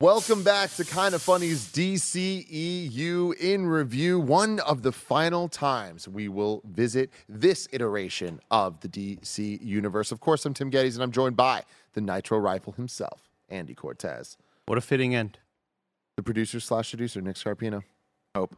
Welcome 0.00 0.44
back 0.44 0.70
to 0.74 0.84
Kinda 0.84 1.18
Funny's 1.18 1.66
DCEU 1.72 3.32
in 3.40 3.66
review. 3.66 4.20
One 4.20 4.60
of 4.60 4.82
the 4.82 4.92
final 4.92 5.48
times 5.48 6.06
we 6.06 6.28
will 6.28 6.62
visit 6.64 7.10
this 7.28 7.66
iteration 7.72 8.38
of 8.48 8.78
the 8.78 8.88
DC 8.88 9.58
universe. 9.60 10.12
Of 10.12 10.20
course, 10.20 10.46
I'm 10.46 10.54
Tim 10.54 10.70
Gettys, 10.70 10.94
and 10.94 11.02
I'm 11.02 11.10
joined 11.10 11.36
by 11.36 11.64
the 11.94 12.00
Nitro 12.00 12.38
Rifle 12.38 12.74
himself, 12.74 13.28
Andy 13.48 13.74
Cortez, 13.74 14.36
What 14.66 14.78
a 14.78 14.80
fitting 14.80 15.16
end. 15.16 15.38
the 16.16 16.22
producer 16.22 16.60
slash 16.60 16.90
seducer, 16.92 17.20
Nick 17.20 17.34
Scarpino, 17.34 17.82
Hope. 18.36 18.54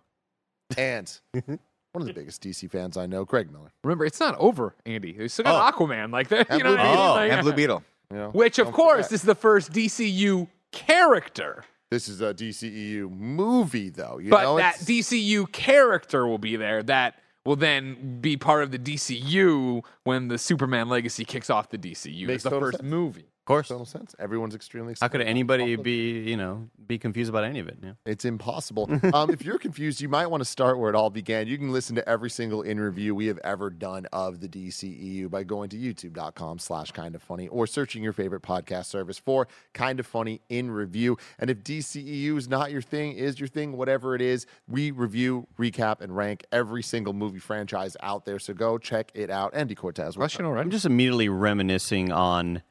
and 0.77 1.11
one 1.33 1.59
of 1.95 2.05
the 2.05 2.13
biggest 2.13 2.43
DC 2.43 2.71
fans 2.71 2.99
I 2.99 3.07
know, 3.07 3.25
Greg 3.25 3.51
Miller. 3.51 3.73
Remember, 3.83 4.05
it's 4.05 4.21
not 4.21 4.37
over, 4.39 4.75
Andy. 4.85 5.15
We 5.19 5.29
still 5.29 5.45
got 5.47 5.75
oh. 5.75 5.79
Aquaman, 5.79 6.13
like 6.13 6.29
that. 6.29 6.47
And 6.51 6.59
You 6.59 6.65
know 6.65 6.71
what 6.73 6.81
I 6.81 6.85
Blue 6.85 6.93
mean? 6.93 6.97
Beetle. 6.99 7.15
Like, 7.15 7.33
and 7.33 7.43
Blue 7.43 7.53
Beetle. 7.55 7.83
You 8.11 8.17
know, 8.19 8.29
Which, 8.31 8.59
of 8.59 8.67
don't 8.67 8.75
course, 8.75 9.07
forget. 9.07 9.13
is 9.13 9.23
the 9.23 9.35
first 9.35 9.73
DCU 9.73 10.47
character. 10.73 11.65
this 11.91 12.09
is 12.09 12.21
a 12.21 12.33
DCEU 12.35 13.11
movie, 13.11 13.91
though. 13.91 14.19
You 14.19 14.31
but 14.31 14.43
know, 14.43 14.57
that 14.59 14.81
it's- 14.81 14.85
DCU 14.89 15.51
character 15.53 16.27
will 16.27 16.39
be 16.39 16.57
there. 16.57 16.83
That 16.83 17.17
will 17.45 17.57
then 17.57 18.21
be 18.21 18.37
part 18.37 18.63
of 18.63 18.71
the 18.71 18.79
DCU 18.79 19.83
when 20.05 20.29
the 20.29 20.39
Superman 20.39 20.89
Legacy 20.89 21.25
kicks 21.25 21.51
off 21.51 21.71
the 21.71 21.79
DCU. 21.79 22.27
Makes 22.27 22.45
It's 22.45 22.53
the 22.53 22.61
first 22.61 22.79
sense. 22.79 22.89
movie. 22.89 23.27
Of 23.51 23.55
course. 23.57 23.69
total 23.69 23.85
sense. 23.85 24.15
Everyone's 24.19 24.55
extremely 24.55 24.95
How 25.01 25.09
could 25.09 25.23
anybody 25.23 25.65
all 25.65 25.75
of 25.75 25.81
it. 25.81 25.83
be, 25.83 26.21
you 26.21 26.37
know, 26.37 26.69
be 26.87 26.99
confused 26.99 27.31
about 27.31 27.43
any 27.43 27.59
of 27.59 27.67
it? 27.67 27.79
Yeah. 27.83 27.93
It's 28.07 28.25
impossible. 28.25 28.89
um, 29.13 29.31
if 29.31 29.45
you're 29.45 29.59
confused, 29.59 30.01
you 30.01 30.09
might 30.09 30.29
want 30.29 30.41
to 30.41 30.45
start 30.45 30.79
where 30.79 30.89
it 30.89 30.95
all 30.95 31.11
began. 31.11 31.49
You 31.49 31.59
can 31.59 31.73
listen 31.73 31.97
to 31.97 32.09
every 32.09 32.31
single 32.31 32.63
interview 32.63 33.13
we 33.13 33.27
have 33.27 33.39
ever 33.39 33.69
done 33.69 34.07
of 34.13 34.39
the 34.41 34.49
DCEU 34.49 35.29
by 35.29 35.43
going 35.43 35.69
to 35.71 35.77
youtube.com 35.77 36.61
slash 36.61 36.93
kinda 36.93 37.19
funny 37.19 37.49
or 37.49 37.67
searching 37.67 38.05
your 38.05 38.13
favorite 38.13 38.43
podcast 38.43 38.85
service 38.87 39.19
for 39.19 39.49
kinda 39.75 40.05
funny 40.05 40.41
in 40.49 40.71
review. 40.71 41.17
And 41.41 41.51
if 41.51 41.65
DCEU 41.65 42.37
is 42.37 42.49
not 42.49 42.71
your 42.71 42.83
thing, 42.83 43.13
is 43.15 43.41
your 43.41 43.49
thing, 43.49 43.77
whatever 43.77 44.15
it 44.15 44.23
is, 44.23 44.47
we 44.69 44.93
review, 44.93 45.49
recap, 45.59 46.01
and 46.01 46.17
rank 46.17 46.45
every 46.53 46.85
single 46.85 47.15
movie 47.15 47.41
franchise 47.41 47.97
out 48.01 48.25
there. 48.25 48.39
So 48.39 48.55
go 48.55 48.79
check 48.79 49.11
it 49.13 49.29
out. 49.29 49.55
Andy 49.55 49.75
Cortez. 49.75 50.15
Question 50.15 50.45
already? 50.45 50.61
I'm 50.61 50.71
just 50.71 50.87
immediately 50.87 51.29
reminiscing 51.29 52.13
on 52.13 52.63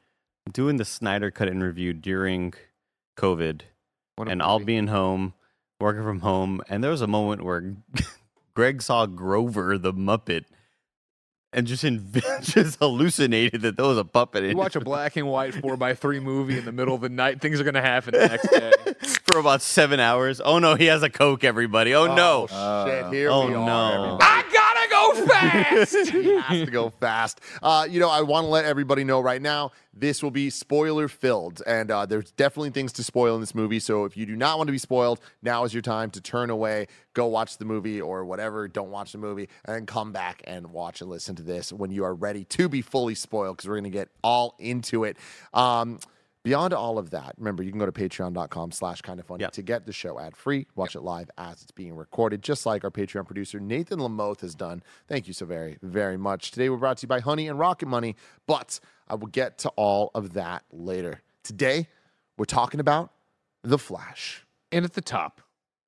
doing 0.52 0.76
the 0.76 0.84
Snyder 0.84 1.30
Cut 1.30 1.48
interview 1.48 1.92
during 1.92 2.54
COVID 3.18 3.62
What 4.16 4.28
a 4.28 4.30
and 4.30 4.42
all 4.42 4.58
movie. 4.58 4.66
being 4.66 4.86
home, 4.88 5.34
working 5.78 6.02
from 6.02 6.20
home. 6.20 6.60
And 6.68 6.82
there 6.82 6.90
was 6.90 7.02
a 7.02 7.06
moment 7.06 7.42
where 7.42 7.76
Greg 8.54 8.82
saw 8.82 9.06
Grover 9.06 9.78
the 9.78 9.92
Muppet 9.92 10.44
and 11.52 11.66
just, 11.66 11.82
inv- 11.84 12.42
just 12.42 12.78
hallucinated 12.78 13.62
that 13.62 13.76
there 13.76 13.86
was 13.86 13.98
a 13.98 14.04
puppet 14.04 14.44
in 14.44 14.50
You 14.50 14.56
watch 14.56 14.76
a 14.76 14.80
black 14.80 15.16
and 15.16 15.26
white 15.26 15.54
four 15.54 15.76
by 15.76 15.94
three 15.94 16.20
movie 16.30 16.56
in 16.58 16.64
the 16.64 16.72
middle 16.72 16.94
of 16.94 17.00
the 17.00 17.08
night. 17.08 17.40
Things 17.40 17.60
are 17.60 17.64
going 17.64 17.74
to 17.74 17.80
happen 17.82 18.12
the 18.14 18.28
next 18.28 18.48
day. 18.48 18.72
for 19.32 19.38
about 19.38 19.60
seven 19.62 19.98
hours. 20.00 20.40
Oh 20.44 20.58
no, 20.58 20.74
he 20.76 20.86
has 20.86 21.02
a 21.02 21.10
Coke, 21.10 21.42
everybody. 21.44 21.94
Oh, 21.94 22.14
no. 22.14 22.46
Oh, 22.50 22.86
shit, 22.86 23.12
here 23.12 23.30
Oh, 23.30 23.46
we 23.48 23.54
are. 23.54 23.66
no. 23.66 23.94
everybody. 24.04 24.24
I 24.24 24.42
gotta 24.42 24.49
go 25.14 25.26
fast. 25.26 25.96
he 26.10 26.36
has 26.36 26.64
to 26.64 26.70
go 26.70 26.90
fast. 26.90 27.40
Uh, 27.62 27.86
you 27.88 28.00
know, 28.00 28.08
I 28.08 28.22
want 28.22 28.44
to 28.44 28.48
let 28.48 28.64
everybody 28.64 29.04
know 29.04 29.20
right 29.20 29.40
now 29.40 29.72
this 29.92 30.22
will 30.22 30.30
be 30.30 30.50
spoiler 30.50 31.08
filled, 31.08 31.62
and 31.66 31.90
uh, 31.90 32.06
there's 32.06 32.30
definitely 32.32 32.70
things 32.70 32.92
to 32.94 33.04
spoil 33.04 33.34
in 33.34 33.40
this 33.40 33.54
movie. 33.54 33.80
So 33.80 34.04
if 34.04 34.16
you 34.16 34.24
do 34.24 34.36
not 34.36 34.56
want 34.56 34.68
to 34.68 34.72
be 34.72 34.78
spoiled, 34.78 35.20
now 35.42 35.64
is 35.64 35.74
your 35.74 35.82
time 35.82 36.10
to 36.10 36.20
turn 36.20 36.50
away, 36.50 36.86
go 37.12 37.26
watch 37.26 37.58
the 37.58 37.64
movie 37.64 38.00
or 38.00 38.24
whatever. 38.24 38.68
Don't 38.68 38.90
watch 38.90 39.12
the 39.12 39.18
movie, 39.18 39.48
and 39.64 39.74
then 39.74 39.86
come 39.86 40.12
back 40.12 40.42
and 40.44 40.68
watch 40.68 41.00
and 41.00 41.10
listen 41.10 41.34
to 41.36 41.42
this 41.42 41.72
when 41.72 41.90
you 41.90 42.04
are 42.04 42.14
ready 42.14 42.44
to 42.44 42.68
be 42.68 42.82
fully 42.82 43.14
spoiled 43.14 43.56
because 43.56 43.68
we're 43.68 43.76
going 43.76 43.84
to 43.84 43.90
get 43.90 44.08
all 44.22 44.54
into 44.58 45.04
it. 45.04 45.16
Um, 45.52 45.98
Beyond 46.42 46.72
all 46.72 46.96
of 46.98 47.10
that, 47.10 47.34
remember 47.36 47.62
you 47.62 47.70
can 47.70 47.78
go 47.78 47.84
to 47.84 47.92
patreon.com 47.92 48.72
slash 48.72 49.02
kinda 49.02 49.22
funny 49.22 49.42
Yep. 49.42 49.52
to 49.52 49.62
get 49.62 49.84
the 49.84 49.92
show 49.92 50.18
ad 50.18 50.36
free, 50.36 50.66
watch 50.74 50.96
it 50.96 51.02
live 51.02 51.30
as 51.36 51.60
it's 51.62 51.70
being 51.70 51.94
recorded, 51.94 52.42
just 52.42 52.64
like 52.64 52.82
our 52.82 52.90
Patreon 52.90 53.26
producer 53.26 53.60
Nathan 53.60 53.98
Lamoth 53.98 54.40
has 54.40 54.54
done. 54.54 54.82
Thank 55.06 55.26
you 55.26 55.34
so 55.34 55.44
very, 55.44 55.78
very 55.82 56.16
much. 56.16 56.50
Today 56.50 56.70
we're 56.70 56.78
brought 56.78 56.96
to 56.98 57.04
you 57.04 57.08
by 57.08 57.20
Honey 57.20 57.46
and 57.46 57.58
Rocket 57.58 57.86
Money, 57.86 58.16
but 58.46 58.80
I 59.06 59.16
will 59.16 59.26
get 59.26 59.58
to 59.58 59.68
all 59.70 60.10
of 60.14 60.32
that 60.32 60.64
later. 60.72 61.20
Today, 61.42 61.88
we're 62.38 62.44
talking 62.46 62.80
about 62.80 63.12
The 63.62 63.78
Flash. 63.78 64.46
And 64.72 64.84
at 64.86 64.94
the 64.94 65.00
top, 65.02 65.42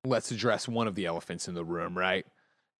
let's 0.05 0.29
address 0.29 0.67
one 0.67 0.87
of 0.87 0.93
the 0.93 1.05
elephants 1.07 1.47
in 1.47 1.55
the 1.55 1.65
room, 1.65 1.97
right? 1.97 2.27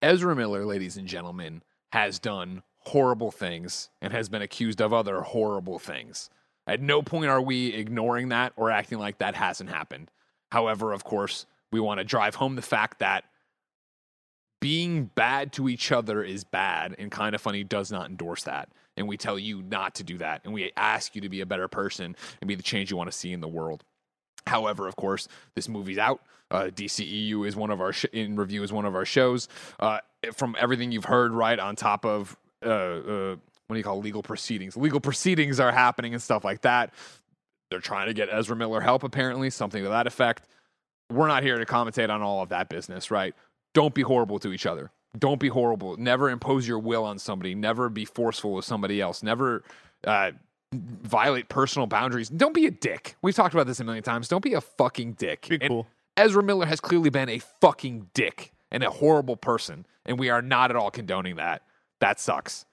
Ezra 0.02 0.36
Miller, 0.36 0.64
ladies 0.66 0.96
and 0.98 1.08
gentlemen, 1.08 1.64
has 1.92 2.20
done 2.20 2.62
horrible 2.80 3.32
things 3.32 3.90
and 4.02 4.14
has 4.14 4.30
been 4.30 4.42
accused 4.44 4.80
of 4.82 4.94
other 4.94 5.22
horrible 5.22 5.80
things. 5.80 6.30
At 6.66 6.82
no 6.82 7.02
point 7.02 7.30
are 7.30 7.42
we 7.42 7.74
ignoring 7.74 8.30
that 8.30 8.54
or 8.56 8.72
acting 8.72 9.00
like 9.00 9.18
that 9.18 9.36
hasn't 9.36 9.70
happened. 9.70 10.10
However, 10.52 10.94
of 10.94 11.04
course, 11.04 11.46
we 11.72 11.80
want 11.80 12.00
to 12.00 12.04
drive 12.04 12.36
home 12.36 12.56
the 12.56 12.62
fact 12.62 13.00
that 13.00 13.26
being 14.62 15.06
bad 15.16 15.52
to 15.54 15.68
each 15.68 15.92
other 15.92 16.24
is 16.24 16.46
bad 16.46 16.96
and 16.98 17.12
kinda 17.12 17.38
funny 17.38 17.66
does 17.66 17.92
not 17.92 18.10
endorse 18.10 18.44
that. 18.44 18.70
And 18.96 19.10
we 19.10 19.18
tell 19.18 19.38
you 19.38 19.62
not 19.62 19.96
to 19.96 20.04
do 20.04 20.18
that 20.20 20.42
and 20.46 20.54
we 20.54 20.72
ask 20.78 21.16
you 21.16 21.22
to 21.22 21.28
be 21.28 21.42
a 21.42 21.46
better 21.46 21.68
person 21.68 22.16
and 22.40 22.48
be 22.48 22.56
the 22.56 22.64
change 22.64 22.90
you 22.90 22.96
want 22.96 23.12
to 23.12 23.18
see 23.18 23.34
in 23.34 23.42
the 23.42 23.48
world. 23.48 23.84
However 24.48 24.88
of 24.88 24.96
course 24.96 25.28
this 25.56 25.68
movie's 25.68 25.98
out. 25.98 26.22
Uh, 26.50 26.66
dceu 26.66 27.46
is 27.46 27.56
one 27.58 27.72
of 27.72 27.82
our 27.82 27.92
sh- 27.92 28.06
in 28.14 28.38
review 28.38 28.64
is 28.64 28.72
one 28.72 28.86
of 28.86 28.96
our 28.96 29.06
shows. 29.06 29.50
Uh, 29.80 30.00
from 30.34 30.56
everything 30.58 30.94
you've 30.94 31.06
heard 31.06 31.34
right 31.34 31.60
on 31.60 31.76
top 31.76 32.06
of 32.06 32.38
uh, 32.66 32.70
uh, 32.70 33.36
what 33.68 33.76
do 33.76 33.78
you 33.78 33.84
call 33.84 34.00
legal 34.00 34.24
proceedings 34.24 34.76
legal 34.78 35.00
proceedings 35.00 35.60
are 35.60 35.72
happening 35.72 36.14
and 36.14 36.22
stuff 36.22 36.44
like 36.44 36.62
that 36.62 36.94
they're 37.70 37.80
trying 37.80 38.08
to 38.08 38.14
get 38.14 38.30
ezra 38.32 38.56
miller 38.56 38.82
help 38.82 39.04
apparently 39.04 39.50
something 39.50 39.84
to 39.84 39.90
that 39.90 40.08
effect 40.08 40.44
we're 41.14 41.28
not 41.28 41.44
here 41.44 41.58
to 41.58 41.66
commentate 41.66 42.10
on 42.10 42.22
all 42.22 42.42
of 42.42 42.50
that 42.50 42.70
business, 42.70 43.12
right? 43.12 43.34
Don't 43.74 43.94
be 43.94 44.02
horrible 44.02 44.40
to 44.40 44.52
each 44.52 44.66
other. 44.66 44.92
Don't 45.18 45.40
be 45.40 45.48
horrible. 45.48 45.96
Never 45.98 46.30
impose 46.30 46.68
your 46.68 46.80
will 46.80 47.04
on 47.04 47.20
somebody. 47.20 47.54
Never 47.56 47.90
be 47.90 48.06
forceful 48.06 48.54
with 48.54 48.66
somebody 48.66 49.00
else. 49.00 49.22
Never 49.22 49.64
uh, 50.06 50.32
violate 50.74 51.50
personal 51.50 51.86
boundaries. 51.88 52.30
Don't 52.30 52.54
be 52.54 52.66
a 52.66 52.72
dick. 52.72 53.16
We've 53.22 53.36
talked 53.36 53.54
about 53.54 53.68
this 53.68 53.80
a 53.80 53.84
million 53.84 54.04
times. 54.04 54.28
Don't 54.28 54.44
be 54.44 54.54
a 54.54 54.62
fucking 54.62 55.14
dick. 55.14 55.48
Be 55.50 55.60
And 55.62 55.70
cool. 55.70 55.88
Ezra 56.18 56.44
Miller 56.44 56.66
has 56.66 56.80
clearly 56.80 57.10
been 57.10 57.30
a 57.30 57.40
fucking 57.40 58.10
dick 58.14 58.54
and 58.72 58.84
a 58.84 58.90
horrible 58.90 59.36
person, 59.38 59.86
and 60.06 60.18
we 60.18 60.30
are 60.30 60.42
not 60.42 60.72
at 60.72 60.76
all 60.76 60.90
condoning 60.90 61.36
that. 61.36 61.62
That 62.00 62.20
sucks. 62.20 62.66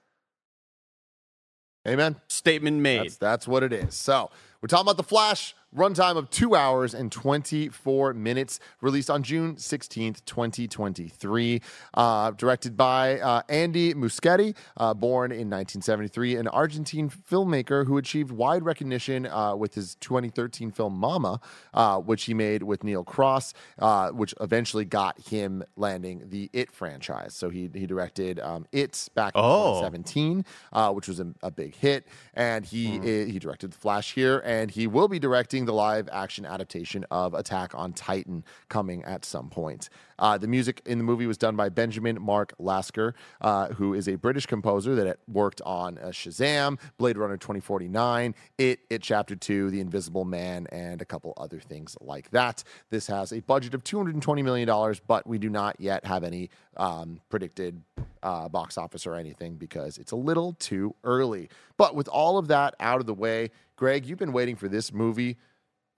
Amen. 1.87 2.15
Statement 2.27 2.77
made. 2.77 3.01
That's, 3.01 3.17
that's 3.17 3.47
what 3.47 3.63
it 3.63 3.73
is. 3.73 3.95
So 3.95 4.29
we're 4.61 4.67
talking 4.67 4.85
about 4.85 4.97
The 4.97 5.03
Flash, 5.03 5.55
runtime 5.75 6.17
of 6.17 6.29
two 6.29 6.55
hours 6.55 6.93
and 6.93 7.11
24 7.11 8.13
minutes, 8.13 8.59
released 8.81 9.09
on 9.09 9.23
June 9.23 9.55
16th, 9.55 10.23
2023. 10.25 11.61
Uh, 11.93 12.31
directed 12.31 12.75
by 12.75 13.19
uh, 13.19 13.41
Andy 13.49 13.93
Muschietti, 13.93 14.55
uh, 14.77 14.93
born 14.93 15.31
in 15.31 15.49
1973, 15.49 16.35
an 16.35 16.47
Argentine 16.47 17.09
filmmaker 17.09 17.85
who 17.85 17.97
achieved 17.97 18.31
wide 18.31 18.63
recognition 18.63 19.25
uh, 19.27 19.55
with 19.55 19.73
his 19.75 19.95
2013 19.95 20.71
film 20.71 20.95
Mama, 20.97 21.39
uh, 21.73 21.97
which 21.99 22.25
he 22.25 22.33
made 22.33 22.63
with 22.63 22.83
Neil 22.83 23.03
Cross, 23.03 23.53
uh, 23.79 24.09
which 24.09 24.33
eventually 24.41 24.85
got 24.85 25.19
him 25.19 25.63
landing 25.75 26.23
the 26.29 26.49
It 26.53 26.71
franchise. 26.71 27.33
So 27.33 27.49
he, 27.49 27.69
he 27.73 27.85
directed 27.85 28.39
um, 28.39 28.65
It 28.71 29.09
back 29.15 29.35
in 29.35 29.41
Oh. 29.41 29.79
2017, 29.81 30.45
uh, 30.73 30.91
which 30.91 31.07
was 31.07 31.19
a, 31.19 31.27
a 31.41 31.51
big 31.51 31.75
hit. 31.75 32.07
And 32.33 32.65
he 32.65 32.97
Hmm. 32.97 33.03
he 33.31 33.39
directed 33.39 33.71
The 33.71 33.77
Flash 33.77 34.13
here, 34.13 34.41
and 34.45 34.71
he 34.71 34.87
will 34.87 35.07
be 35.07 35.19
directing 35.19 35.60
awaiting 35.61 35.65
the 35.65 35.73
live 35.73 36.09
action 36.11 36.45
adaptation 36.45 37.05
of 37.11 37.33
Attack 37.33 37.75
on 37.75 37.93
Titan 37.93 38.43
coming 38.69 39.03
at 39.03 39.25
some 39.25 39.49
point. 39.49 39.89
Uh, 40.17 40.37
the 40.37 40.47
music 40.47 40.81
in 40.85 40.97
the 40.97 41.03
movie 41.03 41.27
was 41.27 41.37
done 41.37 41.55
by 41.55 41.69
Benjamin 41.69 42.21
Mark 42.21 42.53
Lasker, 42.59 43.13
uh, 43.41 43.69
who 43.69 43.93
is 43.93 44.07
a 44.07 44.15
British 44.15 44.45
composer 44.45 44.95
that 44.95 45.17
worked 45.27 45.61
on 45.61 45.97
uh, 45.97 46.07
Shazam, 46.07 46.79
Blade 46.97 47.17
Runner 47.17 47.37
2049, 47.37 48.35
It, 48.57 48.79
It 48.89 49.01
Chapter 49.01 49.35
2, 49.35 49.71
The 49.71 49.79
Invisible 49.79 50.25
Man, 50.25 50.67
and 50.71 51.01
a 51.01 51.05
couple 51.05 51.33
other 51.37 51.59
things 51.59 51.95
like 52.01 52.29
that. 52.31 52.63
This 52.89 53.07
has 53.07 53.31
a 53.31 53.39
budget 53.41 53.73
of 53.73 53.83
$220 53.83 54.43
million, 54.43 54.95
but 55.07 55.27
we 55.27 55.37
do 55.37 55.49
not 55.49 55.75
yet 55.79 56.05
have 56.05 56.23
any 56.23 56.49
um, 56.77 57.19
predicted 57.29 57.81
uh, 58.23 58.47
box 58.49 58.77
office 58.77 59.07
or 59.07 59.15
anything 59.15 59.55
because 59.55 59.97
it's 59.97 60.11
a 60.11 60.15
little 60.15 60.53
too 60.53 60.95
early. 61.03 61.49
But 61.77 61.95
with 61.95 62.07
all 62.07 62.37
of 62.37 62.47
that 62.49 62.75
out 62.79 62.99
of 62.99 63.07
the 63.07 63.13
way, 63.13 63.49
Greg, 63.75 64.05
you've 64.05 64.19
been 64.19 64.31
waiting 64.31 64.55
for 64.55 64.67
this 64.67 64.93
movie 64.93 65.37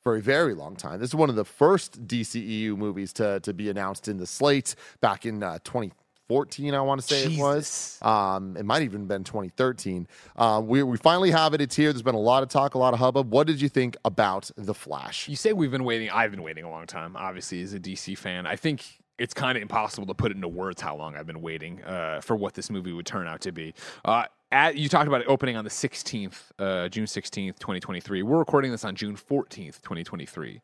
for 0.04 0.18
a 0.18 0.22
very 0.22 0.54
long 0.54 0.76
time. 0.76 1.00
This 1.00 1.10
is 1.10 1.16
one 1.16 1.30
of 1.30 1.36
the 1.36 1.46
first 1.46 2.06
DCEU 2.08 2.78
movies 2.78 3.14
to, 3.14 3.40
to 3.40 3.54
be 3.54 3.70
announced 3.70 4.08
in 4.08 4.18
the 4.18 4.28
slate 4.28 4.76
back 5.00 5.26
in 5.26 5.42
uh, 5.42 5.60
2014, 5.64 6.74
I 6.74 6.82
want 6.82 7.02
to 7.02 7.08
say 7.08 7.24
it 7.34 7.40
was. 7.40 8.00
Um, 8.02 8.58
it 8.58 8.66
might 8.66 8.82
even 8.82 9.02
have 9.02 9.08
been 9.08 9.24
2013. 9.24 10.08
Uh, 10.36 10.62
we, 10.64 10.84
we 10.84 10.98
finally 10.98 11.32
have 11.32 11.54
it. 11.54 11.62
It's 11.62 11.76
here. 11.76 11.94
There's 11.94 12.02
been 12.02 12.16
a 12.16 12.20
lot 12.20 12.44
of 12.44 12.50
talk, 12.50 12.76
a 12.76 12.78
lot 12.78 12.94
of 12.94 13.00
hubbub. 13.00 13.32
What 13.32 13.48
did 13.48 13.62
you 13.62 13.70
think 13.70 13.96
about 14.04 14.52
The 14.58 14.74
Flash? 14.74 15.30
You 15.30 15.38
say 15.38 15.54
we've 15.54 15.72
been 15.72 15.86
waiting. 15.86 16.10
I've 16.10 16.32
been 16.32 16.44
waiting 16.44 16.66
a 16.66 16.70
long 16.70 16.86
time. 16.86 17.16
Obviously, 17.16 17.62
as 17.62 17.74
a 17.74 17.80
DC 17.80 18.18
fan, 18.18 18.46
I 18.46 18.58
think 18.58 18.84
it's 19.18 19.34
kind 19.34 19.56
of 19.58 19.62
impossible 19.62 20.08
to 20.08 20.14
put 20.14 20.32
it 20.32 20.36
into 20.36 20.48
words 20.48 20.82
how 20.82 20.98
long 20.98 21.16
I've 21.16 21.28
been 21.28 21.42
waiting 21.42 21.82
uh, 21.84 22.20
for 22.22 22.36
what 22.36 22.56
this 22.56 22.70
movie 22.70 22.92
would 22.92 23.06
turn 23.06 23.28
out 23.28 23.42
to 23.42 23.52
be. 23.52 23.74
Uh, 24.04 24.26
at, 24.54 24.78
you 24.78 24.88
talked 24.88 25.08
about 25.08 25.22
it 25.22 25.28
opening 25.28 25.58
on 25.58 25.64
the 25.64 25.70
16th, 25.70 26.52
uh, 26.60 26.88
June 26.88 27.06
16th, 27.06 27.58
2023. 27.60 28.22
We're 28.22 28.38
recording 28.38 28.72
this 28.72 28.86
on 28.86 28.96
June 28.96 29.18
14th, 29.18 29.82
2023. 29.82 30.62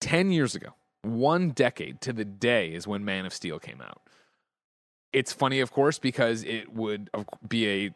10 0.00 0.30
years 0.30 0.54
ago, 0.54 0.68
one 1.02 1.50
decade 1.50 2.00
to 2.02 2.12
the 2.12 2.24
day 2.24 2.72
is 2.72 2.86
when 2.86 3.04
Man 3.04 3.26
of 3.26 3.34
Steel 3.34 3.58
came 3.58 3.80
out. 3.80 4.02
It's 5.12 5.32
funny, 5.32 5.60
of 5.60 5.72
course, 5.72 5.98
because 5.98 6.44
it 6.44 6.72
would 6.72 7.10
be 7.46 7.68
a 7.68 7.94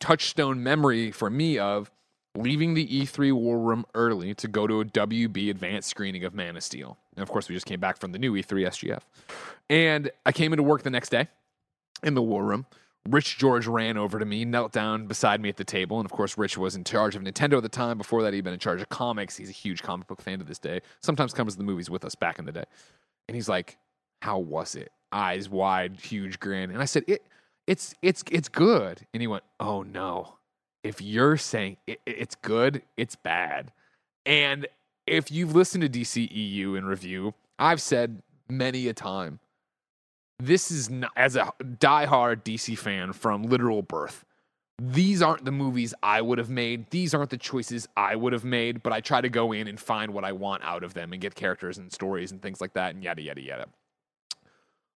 touchstone 0.00 0.62
memory 0.62 1.12
for 1.12 1.30
me 1.30 1.58
of 1.58 1.90
leaving 2.36 2.74
the 2.74 2.86
E3 2.86 3.32
War 3.32 3.58
Room 3.58 3.84
early 3.94 4.34
to 4.34 4.48
go 4.48 4.66
to 4.66 4.80
a 4.80 4.84
WB 4.84 5.50
advanced 5.50 5.88
screening 5.88 6.24
of 6.24 6.34
Man 6.34 6.56
of 6.56 6.62
Steel. 6.62 6.98
And 7.16 7.22
of 7.22 7.30
course, 7.30 7.48
we 7.48 7.54
just 7.54 7.66
came 7.66 7.80
back 7.80 7.98
from 7.98 8.12
the 8.12 8.18
new 8.18 8.34
E 8.36 8.42
E3 8.42 8.66
SGF. 8.68 9.00
And 9.70 10.10
I 10.26 10.32
came 10.32 10.52
into 10.52 10.62
work 10.62 10.82
the 10.82 10.90
next 10.90 11.10
day 11.10 11.28
in 12.02 12.14
the 12.14 12.22
War 12.22 12.44
Room. 12.44 12.66
Rich 13.08 13.38
George 13.38 13.66
ran 13.66 13.96
over 13.96 14.18
to 14.18 14.24
me, 14.24 14.44
knelt 14.44 14.72
down 14.72 15.06
beside 15.06 15.40
me 15.40 15.48
at 15.48 15.56
the 15.56 15.64
table. 15.64 15.98
And 15.98 16.06
of 16.06 16.12
course, 16.12 16.38
Rich 16.38 16.56
was 16.56 16.76
in 16.76 16.84
charge 16.84 17.16
of 17.16 17.22
Nintendo 17.22 17.56
at 17.56 17.62
the 17.64 17.68
time. 17.68 17.98
Before 17.98 18.22
that, 18.22 18.32
he'd 18.32 18.44
been 18.44 18.52
in 18.52 18.60
charge 18.60 18.80
of 18.80 18.88
comics. 18.90 19.36
He's 19.36 19.48
a 19.48 19.52
huge 19.52 19.82
comic 19.82 20.06
book 20.06 20.22
fan 20.22 20.38
to 20.38 20.44
this 20.44 20.58
day. 20.58 20.80
Sometimes 21.00 21.34
comes 21.34 21.54
to 21.54 21.58
the 21.58 21.64
movies 21.64 21.90
with 21.90 22.04
us 22.04 22.14
back 22.14 22.38
in 22.38 22.44
the 22.44 22.52
day. 22.52 22.64
And 23.28 23.34
he's 23.34 23.48
like, 23.48 23.76
How 24.20 24.38
was 24.38 24.76
it? 24.76 24.92
Eyes 25.10 25.48
wide, 25.48 25.98
huge 26.00 26.38
grin. 26.38 26.70
And 26.70 26.80
I 26.80 26.84
said, 26.84 27.04
It 27.08 27.26
it's 27.66 27.94
it's 28.02 28.22
it's 28.30 28.48
good. 28.48 29.06
And 29.12 29.20
he 29.20 29.26
went, 29.26 29.44
Oh 29.58 29.82
no. 29.82 30.38
If 30.84 31.00
you're 31.00 31.36
saying 31.36 31.76
it, 31.86 32.00
it's 32.06 32.34
good, 32.34 32.82
it's 32.96 33.16
bad. 33.16 33.72
And 34.26 34.66
if 35.06 35.30
you've 35.30 35.54
listened 35.54 35.82
to 35.82 36.00
DCEU 36.00 36.76
in 36.76 36.84
review, 36.84 37.34
I've 37.58 37.80
said 37.80 38.22
many 38.48 38.88
a 38.88 38.92
time, 38.92 39.40
this 40.38 40.70
is 40.70 40.90
not, 40.90 41.12
as 41.16 41.36
a 41.36 41.52
diehard 41.62 42.42
DC 42.42 42.78
fan 42.78 43.12
from 43.12 43.44
literal 43.44 43.82
birth. 43.82 44.24
These 44.78 45.22
aren't 45.22 45.44
the 45.44 45.52
movies 45.52 45.94
I 46.02 46.20
would 46.20 46.38
have 46.38 46.50
made. 46.50 46.90
These 46.90 47.14
aren't 47.14 47.30
the 47.30 47.36
choices 47.36 47.86
I 47.96 48.16
would 48.16 48.32
have 48.32 48.44
made, 48.44 48.82
but 48.82 48.92
I 48.92 49.00
try 49.00 49.20
to 49.20 49.28
go 49.28 49.52
in 49.52 49.68
and 49.68 49.78
find 49.78 50.12
what 50.12 50.24
I 50.24 50.32
want 50.32 50.64
out 50.64 50.82
of 50.82 50.94
them 50.94 51.12
and 51.12 51.22
get 51.22 51.34
characters 51.34 51.78
and 51.78 51.92
stories 51.92 52.32
and 52.32 52.42
things 52.42 52.60
like 52.60 52.72
that 52.72 52.94
and 52.94 53.04
yada, 53.04 53.22
yada, 53.22 53.40
yada. 53.40 53.66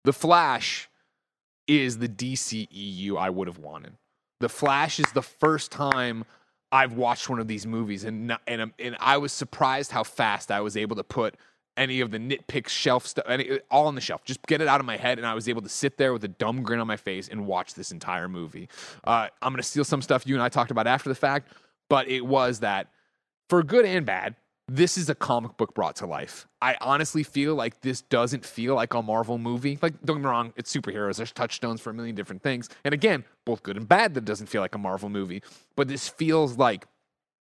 The 0.04 0.12
Flash 0.12 0.88
is 1.68 1.98
the 1.98 2.08
DCEU 2.08 3.16
I 3.16 3.30
would 3.30 3.46
have 3.46 3.58
wanted. 3.58 3.92
The 4.40 4.48
Flash 4.48 4.98
is 4.98 5.10
the 5.12 5.22
first 5.22 5.70
time 5.70 6.24
I've 6.72 6.94
watched 6.94 7.28
one 7.28 7.38
of 7.38 7.48
these 7.48 7.66
movies, 7.66 8.04
and 8.04 8.36
and 8.46 8.72
and 8.78 8.96
I 8.98 9.16
was 9.18 9.32
surprised 9.32 9.92
how 9.92 10.02
fast 10.02 10.50
I 10.50 10.60
was 10.60 10.76
able 10.76 10.96
to 10.96 11.04
put 11.04 11.36
any 11.76 12.00
of 12.00 12.11
the 12.11 12.19
nitpick 12.19 12.69
shelf 12.69 13.06
stuff, 13.06 13.25
any, 13.28 13.61
all 13.70 13.87
on 13.87 13.94
the 13.94 14.00
shelf. 14.00 14.25
Just 14.25 14.43
get 14.46 14.61
it 14.61 14.69
out 14.69 14.81
of 14.81 14.87
my 14.87 14.96
head, 14.96 15.19
and 15.19 15.26
I 15.26 15.34
was 15.34 15.49
able 15.49 15.62
to 15.62 15.69
sit 15.69 15.96
there 15.96 16.12
with 16.12 16.25
a 16.25 16.28
dumb 16.28 16.62
grin 16.62 16.81
on 16.81 16.87
my 16.87 16.96
face 16.96 17.28
and 17.28 17.46
watch 17.46 17.75
this 17.75 17.93
entire 17.93 18.28
movie. 18.28 18.69
Uh, 19.05 19.28
I'm 19.43 19.52
gonna 19.52 19.62
steal 19.62 19.84
some 19.84 20.02
stuff 20.02 20.26
you 20.26 20.34
and 20.34 20.43
I 20.43 20.49
talked 20.49 20.70
about 20.70 20.87
after 20.87 21.08
the 21.08 21.14
fact, 21.14 21.52
but 21.88 22.08
it 22.08 22.25
was 22.25 22.61
that 22.61 22.88
for 23.49 23.62
good 23.62 23.84
and 23.84 24.06
bad. 24.06 24.37
This 24.69 24.99
is 24.99 25.08
a 25.08 25.14
comic 25.14 25.56
book 25.56 25.75
brought 25.75 25.94
to 25.96 26.06
life. 26.06 26.49
I 26.61 26.76
honestly 26.81 27.23
feel 27.23 27.55
like 27.55 27.82
this 27.82 28.00
doesn't 28.00 28.44
feel 28.44 28.75
like 28.75 28.94
a 28.94 29.02
Marvel 29.02 29.38
movie. 29.38 29.79
Like, 29.81 29.93
don't 30.05 30.17
get 30.17 30.25
me 30.25 30.29
wrong, 30.29 30.52
it's 30.56 30.75
superheroes. 30.75 31.19
There's 31.19 31.31
touchstones 31.31 31.81
for 31.81 31.90
a 31.90 31.94
million 31.94 32.17
different 32.17 32.43
things. 32.43 32.69
And 32.84 32.93
again, 32.93 33.22
both 33.44 33.62
good 33.62 33.76
and 33.76 33.88
bad, 33.88 34.14
that 34.14 34.25
doesn't 34.25 34.49
feel 34.49 34.62
like 34.62 34.75
a 34.75 34.79
Marvel 34.79 35.08
movie. 35.08 35.44
But 35.76 35.87
this 35.87 36.08
feels 36.08 36.58
like 36.58 36.84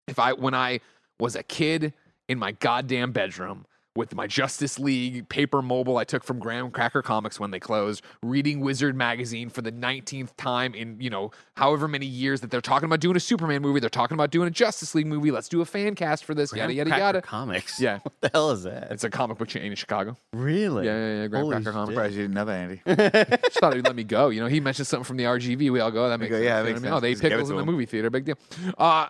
if 0.07 0.21
I, 0.21 0.33
when 0.33 0.55
I 0.55 0.79
was 1.19 1.35
a 1.35 1.43
kid 1.43 1.93
in 2.29 2.39
my 2.39 2.53
goddamn 2.53 3.11
bedroom 3.11 3.67
with 3.97 4.15
my 4.15 4.27
Justice 4.27 4.79
League 4.79 5.29
paper 5.29 5.61
mobile 5.61 5.97
I 5.97 6.05
took 6.05 6.23
from 6.23 6.39
Graham 6.39 6.71
Cracker 6.71 7.03
Comics 7.03 7.41
when 7.41 7.51
they 7.51 7.59
closed, 7.59 8.03
reading 8.23 8.61
Wizard 8.61 8.95
magazine 8.95 9.49
for 9.49 9.61
the 9.61 9.73
19th 9.73 10.37
time 10.37 10.75
in, 10.75 11.01
you 11.01 11.11
know, 11.11 11.33
however 11.57 11.89
many 11.89 12.07
years 12.07 12.41
that 12.43 12.51
they're 12.51 12.61
talking 12.61 12.87
about 12.87 13.01
doing 13.01 13.17
a 13.17 13.21
Superman 13.21 13.61
movie, 13.61 13.81
they're 13.81 13.91
talking 13.91 14.15
about 14.15 14.31
doing 14.31 14.47
a 14.47 14.51
Justice 14.53 14.95
League 14.95 15.07
movie, 15.07 15.31
let's 15.33 15.49
do 15.49 15.61
a 15.61 15.65
fan 15.65 15.95
cast 15.97 16.25
for 16.25 16.35
this, 16.35 16.55
yada, 16.55 16.73
yada, 16.73 16.91
Cracker 16.91 17.03
yada. 17.05 17.23
Comics. 17.23 17.81
Yeah. 17.81 17.99
What 18.09 18.13
the 18.21 18.31
hell 18.33 18.51
is 18.53 18.63
that? 18.65 18.89
It's 18.93 19.05
a 19.05 19.11
comic 19.11 19.39
book 19.39 19.49
chain 19.49 19.65
in 19.65 19.75
Chicago. 19.75 20.17
really? 20.33 20.87
Yeah, 20.87 20.97
yeah, 20.97 21.21
yeah. 21.23 21.27
Graham 21.27 21.45
Holy 21.45 21.55
Cracker 21.57 21.73
Comics. 21.73 21.89
shit. 21.91 21.95
Surprised 21.95 22.15
you 22.15 22.23
didn't 22.23 22.35
know 22.35 22.45
that, 22.45 22.59
Andy. 22.61 23.41
Just 23.43 23.59
thought 23.61 23.75
he'd 23.75 23.85
let 23.85 23.97
me 23.97 24.05
go. 24.05 24.29
You 24.29 24.41
know, 24.41 24.47
he 24.47 24.61
mentioned 24.61 24.87
something 24.87 25.05
from 25.05 25.17
the 25.19 25.25
RGV. 25.25 25.71
We 25.71 25.81
all 25.81 25.91
go. 25.91 26.09
That 26.09 26.19
makes 26.21 26.31
go, 26.31 26.37
sense. 26.37 26.45
yeah, 26.45 26.61
You 26.63 26.63
it 26.63 26.65
know 26.65 26.73
makes 26.73 26.81
what 26.81 26.87
I 26.87 26.91
mean? 26.91 26.97
Oh, 26.97 27.01
they 27.01 27.11
Just 27.13 27.23
give 27.23 27.33
it 27.33 27.35
pickles 27.35 27.51
in 27.51 27.57
the 27.57 27.65
movie 27.65 27.87
theater. 27.87 28.11
Big 28.11 28.25
deal. 28.25 28.39
Uh, 28.77 29.09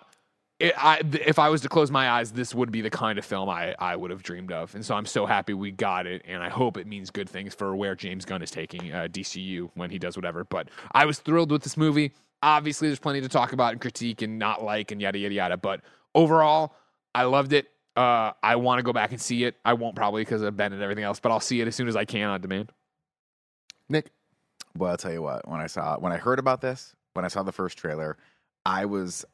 it, 0.61 0.75
I, 0.77 1.01
if 1.13 1.39
I 1.39 1.49
was 1.51 1.61
to 1.63 1.69
close 1.69 1.91
my 1.91 2.11
eyes, 2.11 2.33
this 2.33 2.55
would 2.55 2.73
be 2.73 2.81
the 2.81 2.91
kind 2.91 3.19
of 3.19 3.25
film 3.25 3.49
I, 3.49 3.77
I 3.79 3.95
would 3.95 4.11
have 4.11 4.23
dreamed 4.25 4.51
of. 4.51 4.75
And 4.75 4.85
so 4.85 4.95
I'm 4.95 5.07
so 5.07 5.25
happy 5.25 5.55
we 5.55 5.71
got 5.71 6.07
it. 6.07 6.23
And 6.27 6.43
I 6.43 6.49
hope 6.49 6.77
it 6.77 6.87
means 6.87 7.11
good 7.11 7.29
things 7.29 7.55
for 7.55 7.77
where 7.77 7.95
James 7.95 8.25
Gunn 8.25 8.43
is 8.43 8.51
taking 8.51 8.93
uh, 8.93 9.07
DCU 9.11 9.71
when 9.75 9.91
he 9.91 9.99
does 9.99 10.17
whatever. 10.17 10.45
But 10.45 10.69
I 10.93 11.05
was 11.05 11.21
thrilled 11.21 11.53
with 11.53 11.63
this 11.63 11.77
movie. 11.77 12.13
Obviously, 12.43 12.89
there's 12.89 12.99
plenty 12.99 13.21
to 13.21 13.29
talk 13.29 13.53
about 13.53 13.73
and 13.73 13.81
critique 13.81 14.21
and 14.23 14.39
not 14.39 14.63
like 14.65 14.91
and 14.91 15.01
yada, 15.01 15.19
yada, 15.19 15.35
yada. 15.35 15.57
But 15.57 15.81
overall, 16.15 16.75
I 17.15 17.23
loved 17.23 17.53
it. 17.53 17.69
Uh, 17.97 18.33
I 18.43 18.57
want 18.57 18.79
to 18.81 18.83
go 18.83 18.93
back 18.93 19.11
and 19.13 19.21
see 19.21 19.45
it. 19.45 19.57
I 19.65 19.75
won't 19.75 19.97
probably 19.97 20.23
because 20.23 20.43
of 20.43 20.57
Ben 20.57 20.73
and 20.73 20.83
everything 20.83 21.05
else, 21.05 21.21
but 21.21 21.31
I'll 21.33 21.41
see 21.41 21.61
it 21.61 21.69
as 21.69 21.75
soon 21.75 21.89
as 21.89 21.97
I 21.97 22.05
can 22.05 22.29
on 22.29 22.41
demand. 22.41 22.73
Nick, 23.89 24.11
Well, 24.77 24.91
I'll 24.91 24.97
tell 24.97 25.13
you 25.13 25.23
what. 25.23 25.49
When 25.49 25.61
I 25.61 25.67
saw 25.67 25.99
when 25.99 26.13
I 26.13 26.17
heard 26.17 26.39
about 26.39 26.61
this, 26.61 26.95
when 27.15 27.25
I 27.25 27.29
saw 27.29 27.43
the 27.43 27.53
first 27.53 27.79
trailer, 27.79 28.17
I 28.67 28.85
was 28.85 29.25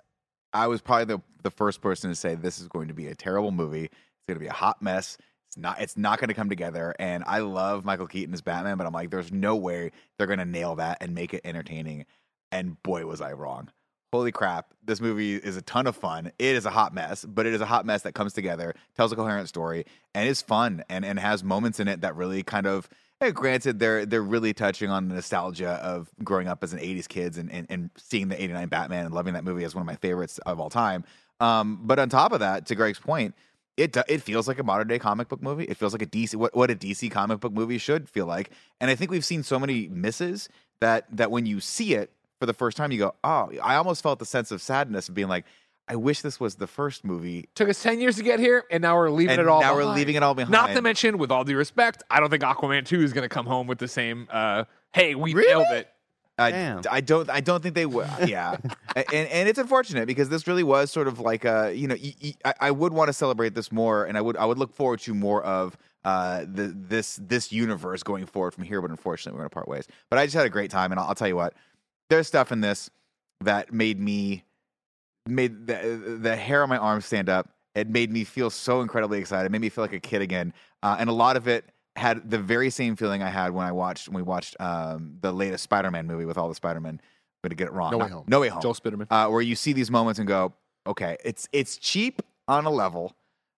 I 0.54 0.68
was 0.68 0.80
probably 0.80 1.16
the 1.16 1.22
the 1.42 1.50
first 1.50 1.82
person 1.82 2.10
to 2.10 2.16
say 2.16 2.34
this 2.34 2.58
is 2.58 2.68
going 2.68 2.88
to 2.88 2.94
be 2.94 3.08
a 3.08 3.14
terrible 3.14 3.50
movie. 3.50 3.84
It's 3.84 4.26
going 4.26 4.36
to 4.36 4.40
be 4.40 4.46
a 4.46 4.52
hot 4.52 4.80
mess. 4.80 5.18
It's 5.48 5.58
not 5.58 5.80
it's 5.80 5.96
not 5.96 6.18
going 6.18 6.28
to 6.28 6.34
come 6.34 6.48
together. 6.48 6.94
And 6.98 7.24
I 7.26 7.40
love 7.40 7.84
Michael 7.84 8.06
Keaton 8.06 8.32
as 8.32 8.40
Batman, 8.40 8.78
but 8.78 8.86
I'm 8.86 8.92
like, 8.92 9.10
there's 9.10 9.32
no 9.32 9.56
way 9.56 9.90
they're 10.16 10.26
going 10.26 10.38
to 10.38 10.44
nail 10.44 10.76
that 10.76 10.98
and 11.00 11.14
make 11.14 11.34
it 11.34 11.42
entertaining. 11.44 12.06
And 12.50 12.80
boy, 12.82 13.04
was 13.04 13.20
I 13.20 13.32
wrong. 13.32 13.68
Holy 14.12 14.30
crap! 14.30 14.72
This 14.84 15.00
movie 15.00 15.34
is 15.34 15.56
a 15.56 15.62
ton 15.62 15.88
of 15.88 15.96
fun. 15.96 16.30
It 16.38 16.54
is 16.54 16.66
a 16.66 16.70
hot 16.70 16.94
mess, 16.94 17.24
but 17.24 17.46
it 17.46 17.52
is 17.52 17.60
a 17.60 17.66
hot 17.66 17.84
mess 17.84 18.02
that 18.02 18.14
comes 18.14 18.32
together, 18.32 18.72
tells 18.96 19.10
a 19.10 19.16
coherent 19.16 19.48
story, 19.48 19.86
and 20.14 20.28
is 20.28 20.40
fun 20.40 20.84
and 20.88 21.04
and 21.04 21.18
has 21.18 21.42
moments 21.42 21.80
in 21.80 21.88
it 21.88 22.02
that 22.02 22.14
really 22.14 22.44
kind 22.44 22.68
of 22.68 22.88
eh, 23.20 23.30
granted, 23.30 23.78
they're 23.78 24.06
they're 24.06 24.22
really 24.22 24.52
touching 24.54 24.90
on 24.90 25.08
the 25.08 25.14
nostalgia 25.14 25.72
of 25.82 26.10
growing 26.22 26.48
up 26.48 26.62
as 26.62 26.72
an 26.72 26.78
'80s 26.78 27.08
kids 27.08 27.38
and, 27.38 27.50
and 27.50 27.66
and 27.70 27.90
seeing 27.96 28.28
the 28.28 28.40
'89 28.42 28.68
Batman 28.68 29.06
and 29.06 29.14
loving 29.14 29.34
that 29.34 29.44
movie 29.44 29.64
as 29.64 29.74
one 29.74 29.82
of 29.82 29.86
my 29.86 29.96
favorites 29.96 30.38
of 30.38 30.60
all 30.60 30.70
time. 30.70 31.04
Um, 31.40 31.80
but 31.82 31.98
on 31.98 32.08
top 32.08 32.32
of 32.32 32.40
that, 32.40 32.66
to 32.66 32.74
Greg's 32.74 32.98
point, 32.98 33.34
it 33.76 33.96
it 34.08 34.22
feels 34.22 34.46
like 34.48 34.58
a 34.58 34.64
modern 34.64 34.88
day 34.88 34.98
comic 34.98 35.28
book 35.28 35.42
movie. 35.42 35.64
It 35.64 35.76
feels 35.76 35.92
like 35.92 36.02
a 36.02 36.06
DC 36.06 36.34
what 36.36 36.54
what 36.54 36.70
a 36.70 36.76
DC 36.76 37.10
comic 37.10 37.40
book 37.40 37.52
movie 37.52 37.78
should 37.78 38.08
feel 38.08 38.26
like. 38.26 38.50
And 38.80 38.90
I 38.90 38.94
think 38.94 39.10
we've 39.10 39.24
seen 39.24 39.42
so 39.42 39.58
many 39.58 39.88
misses 39.88 40.48
that 40.80 41.06
that 41.16 41.30
when 41.30 41.46
you 41.46 41.60
see 41.60 41.94
it 41.94 42.10
for 42.38 42.46
the 42.46 42.54
first 42.54 42.76
time, 42.76 42.92
you 42.92 42.98
go, 42.98 43.14
oh, 43.24 43.50
I 43.62 43.76
almost 43.76 44.02
felt 44.02 44.18
the 44.18 44.26
sense 44.26 44.50
of 44.50 44.62
sadness 44.62 45.08
of 45.08 45.14
being 45.14 45.28
like. 45.28 45.44
I 45.86 45.96
wish 45.96 46.22
this 46.22 46.40
was 46.40 46.54
the 46.54 46.66
first 46.66 47.04
movie. 47.04 47.48
Took 47.54 47.68
us 47.68 47.82
10 47.82 48.00
years 48.00 48.16
to 48.16 48.22
get 48.22 48.40
here, 48.40 48.64
and 48.70 48.80
now 48.82 48.96
we're 48.96 49.10
leaving 49.10 49.32
And 49.32 49.40
it 49.42 49.48
all 49.48 49.60
now 49.60 49.74
we're 49.74 49.80
behind. 49.80 49.98
leaving 49.98 50.14
it 50.14 50.22
all 50.22 50.34
behind. 50.34 50.50
Not 50.50 50.70
to 50.70 50.80
mention, 50.80 51.18
with 51.18 51.30
all 51.30 51.44
due 51.44 51.56
respect, 51.58 52.02
I 52.10 52.20
don't 52.20 52.30
think 52.30 52.42
Aquaman 52.42 52.86
2 52.86 53.02
is 53.02 53.12
going 53.12 53.22
to 53.24 53.28
come 53.28 53.44
home 53.44 53.66
with 53.66 53.78
the 53.78 53.88
same, 53.88 54.26
uh, 54.30 54.64
hey, 54.94 55.14
we 55.14 55.34
Really? 55.34 55.48
nailed 55.62 55.72
it. 55.72 55.90
I, 56.36 56.50
Damn. 56.50 56.82
I 56.90 57.00
don't 57.00 57.30
I 57.30 57.38
don't 57.40 57.62
think 57.62 57.76
they 57.76 57.86
would. 57.86 58.08
Yeah, 58.26 58.56
and 58.96 59.06
and 59.12 59.48
it's 59.48 59.58
unfortunate 59.60 60.06
because 60.06 60.28
this 60.30 60.48
really 60.48 60.64
was 60.64 60.90
sort 60.90 61.06
of 61.06 61.20
like 61.20 61.44
a 61.44 61.72
you 61.72 61.86
know 61.86 61.94
y- 62.02 62.12
y- 62.20 62.34
I, 62.44 62.54
I 62.60 62.70
would 62.72 62.92
want 62.92 63.06
to 63.08 63.12
celebrate 63.12 63.54
this 63.54 63.70
more, 63.70 64.04
and 64.04 64.18
I 64.18 64.20
would 64.20 64.36
I 64.36 64.44
would 64.44 64.58
look 64.58 64.74
forward 64.74 64.98
to 65.02 65.14
more 65.14 65.44
of 65.44 65.76
uh 66.04 66.40
the 66.40 66.74
this 66.76 67.20
this 67.22 67.52
universe 67.52 68.02
going 68.02 68.26
forward 68.26 68.52
from 68.52 68.64
here. 68.64 68.80
But 68.82 68.90
unfortunately, 68.90 69.36
we're 69.36 69.42
gonna 69.44 69.50
part 69.50 69.68
ways. 69.68 69.86
But 70.10 70.18
I 70.18 70.26
just 70.26 70.34
had 70.34 70.44
a 70.44 70.50
great 70.50 70.72
time, 70.72 70.90
and 70.90 70.98
I'll, 70.98 71.06
I'll 71.06 71.14
tell 71.14 71.28
you 71.28 71.36
what, 71.36 71.54
there's 72.10 72.26
stuff 72.26 72.50
in 72.50 72.62
this 72.62 72.90
that 73.42 73.72
made 73.72 74.00
me 74.00 74.42
made 75.26 75.66
the 75.66 76.18
the 76.20 76.36
hair 76.36 76.62
on 76.62 76.68
my 76.68 76.76
arm 76.76 77.00
stand 77.00 77.28
up 77.28 77.48
It 77.74 77.88
made 77.88 78.12
me 78.12 78.24
feel 78.24 78.50
so 78.50 78.80
incredibly 78.82 79.18
excited. 79.18 79.46
It 79.46 79.52
made 79.52 79.60
me 79.60 79.68
feel 79.68 79.82
like 79.84 79.92
a 79.92 80.00
kid 80.00 80.22
again. 80.22 80.52
Uh, 80.82 80.96
and 80.98 81.08
a 81.08 81.12
lot 81.12 81.36
of 81.36 81.48
it 81.48 81.64
had 81.96 82.28
the 82.30 82.38
very 82.38 82.70
same 82.70 82.94
feeling 82.96 83.22
I 83.22 83.30
had 83.30 83.52
when 83.52 83.66
I 83.66 83.72
watched 83.72 84.08
when 84.08 84.16
we 84.16 84.22
watched 84.22 84.56
um, 84.60 85.16
the 85.20 85.32
latest 85.32 85.64
Spider-Man 85.64 86.06
movie 86.06 86.24
with 86.24 86.36
all 86.36 86.48
the 86.48 86.54
Spider-Man. 86.54 87.00
I'm 87.00 87.00
gonna 87.42 87.54
get 87.54 87.68
it 87.68 87.72
wrong. 87.72 87.90
No 87.92 87.98
Way 87.98 88.08
Home. 88.08 88.24
No 88.26 88.40
Way 88.40 88.48
Home. 88.48 88.62
Joel 88.62 88.74
Spitterman. 88.74 89.06
uh, 89.10 89.28
where 89.28 89.40
you 89.42 89.54
see 89.54 89.72
these 89.72 89.90
moments 89.90 90.18
and 90.18 90.26
go, 90.28 90.52
okay, 90.86 91.16
it's 91.24 91.48
it's 91.52 91.76
cheap 91.78 92.22
on 92.48 92.64
a 92.66 92.70
level, 92.70 93.14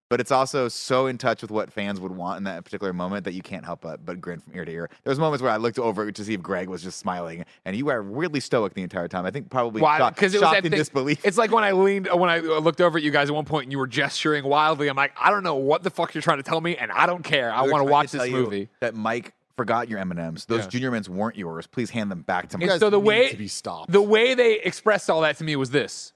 but 0.08 0.20
it's 0.20 0.30
also 0.30 0.68
so 0.68 1.06
in 1.06 1.18
touch 1.18 1.42
with 1.42 1.50
what 1.50 1.72
fans 1.72 1.98
would 2.00 2.12
want 2.12 2.38
in 2.38 2.44
that 2.44 2.64
particular 2.64 2.92
moment 2.92 3.24
that 3.24 3.32
you 3.34 3.42
can't 3.42 3.64
help 3.64 3.80
but 3.80 4.04
but 4.04 4.20
grin 4.20 4.40
from 4.40 4.54
ear 4.54 4.64
to 4.64 4.70
ear. 4.72 4.88
There 5.04 5.10
was 5.10 5.18
moments 5.18 5.42
where 5.42 5.50
I 5.50 5.56
looked 5.56 5.78
over 5.78 6.10
to 6.12 6.24
see 6.24 6.34
if 6.34 6.42
Greg 6.42 6.68
was 6.68 6.82
just 6.82 6.98
smiling, 6.98 7.44
and 7.64 7.74
you 7.76 7.86
were 7.86 8.02
weirdly 8.02 8.40
stoic 8.40 8.74
the 8.74 8.82
entire 8.82 9.08
time. 9.08 9.26
I 9.26 9.30
think 9.30 9.50
probably 9.50 9.82
Why? 9.82 9.98
shocked, 9.98 10.16
Because 10.16 10.34
it 10.34 10.38
was 10.38 10.42
shocked 10.48 10.54
that 10.58 10.64
in 10.64 10.70
thing- 10.70 10.78
disbelief. 10.78 11.24
It's 11.24 11.38
like 11.38 11.50
when 11.50 11.64
I 11.64 11.72
leaned, 11.72 12.08
when 12.12 12.30
I 12.30 12.38
looked 12.38 12.80
over 12.80 12.98
at 12.98 13.04
you 13.04 13.10
guys 13.10 13.28
at 13.28 13.34
one 13.34 13.44
point 13.44 13.64
and 13.64 13.72
you 13.72 13.78
were 13.78 13.86
gesturing 13.88 14.44
wildly. 14.44 14.88
I'm 14.88 14.96
like, 14.96 15.12
I 15.20 15.30
don't 15.30 15.42
know 15.42 15.56
what 15.56 15.82
the 15.82 15.90
fuck 15.90 16.14
you're 16.14 16.22
trying 16.22 16.38
to 16.38 16.42
tell 16.44 16.60
me, 16.60 16.76
and 16.76 16.92
I 16.92 17.06
don't 17.06 17.22
care. 17.24 17.52
I 17.52 17.62
want 17.62 17.84
to 17.84 17.90
watch 17.90 18.12
this 18.12 18.30
movie. 18.30 18.68
That 18.80 18.94
Mike 18.94 19.32
forgot 19.56 19.88
your 19.88 19.98
M 19.98 20.10
and 20.10 20.20
M's. 20.20 20.44
Those 20.44 20.64
Yeah. 20.64 20.68
junior 20.68 20.90
mints 20.90 21.08
weren't 21.08 21.36
yours. 21.36 21.66
Please 21.66 21.88
hand 21.90 22.10
them 22.10 22.20
back 22.22 22.50
to 22.50 22.58
me. 22.58 22.68
so 22.78 22.90
the 22.90 23.00
way 23.00 23.30
to 23.30 23.36
be 23.36 23.48
stopped. 23.48 23.90
the 23.90 24.02
way 24.02 24.34
they 24.34 24.60
expressed 24.60 25.08
all 25.10 25.22
that 25.22 25.38
to 25.38 25.44
me 25.44 25.56
was 25.56 25.70
this. 25.70 26.12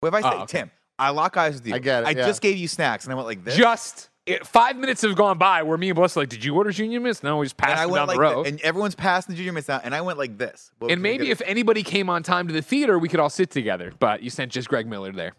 What 0.00 0.08
if 0.10 0.14
I 0.14 0.20
say, 0.22 0.28
Oh, 0.32 0.42
okay. 0.42 0.58
Tim, 0.60 0.70
I 0.98 1.10
lock 1.10 1.36
eyes 1.36 1.54
with 1.54 1.66
you. 1.66 1.74
I 1.74 1.78
get 1.78 2.02
it, 2.02 2.06
I 2.06 2.10
yeah. 2.10 2.26
just 2.26 2.40
gave 2.42 2.56
you 2.56 2.68
snacks, 2.68 3.04
and 3.04 3.12
I 3.12 3.16
went 3.16 3.26
like 3.28 3.44
this. 3.44 3.56
Just 3.56 4.10
it, 4.26 4.46
five 4.46 4.76
minutes 4.76 5.02
have 5.02 5.14
gone 5.16 5.38
by 5.38 5.62
where 5.62 5.78
me 5.78 5.88
and 5.90 5.96
Bliss 5.96 6.16
are 6.16 6.20
like, 6.20 6.28
did 6.28 6.44
you 6.44 6.54
order 6.54 6.70
junior 6.70 7.00
mints? 7.00 7.22
No, 7.22 7.38
we 7.38 7.46
just 7.46 7.54
and 7.58 7.66
passed 7.68 7.78
I 7.80 7.82
them 7.84 7.90
went 7.92 8.00
down 8.00 8.08
like 8.08 8.16
the 8.16 8.20
road. 8.20 8.42
thi- 8.44 8.50
and 8.50 8.60
everyone's 8.60 8.94
passing 8.94 9.32
the 9.32 9.36
junior 9.36 9.52
mints 9.52 9.70
out, 9.70 9.82
and 9.84 9.94
I 9.94 10.00
went 10.00 10.18
like 10.18 10.36
this. 10.38 10.70
What 10.78 10.90
and 10.90 11.00
was 11.00 11.08
I 11.08 11.10
maybe 11.10 11.30
if 11.30 11.40
anybody 11.46 11.82
came 11.82 12.10
on 12.10 12.22
time 12.22 12.46
to 12.48 12.52
the 12.54 12.62
theater, 12.62 12.98
we 12.98 13.08
could 13.08 13.20
all 13.20 13.30
sit 13.30 13.50
together. 13.50 13.92
But 13.98 14.22
you 14.22 14.30
sent 14.30 14.52
just 14.52 14.68
Greg 14.68 14.86
Miller 14.86 15.12
there. 15.12 15.32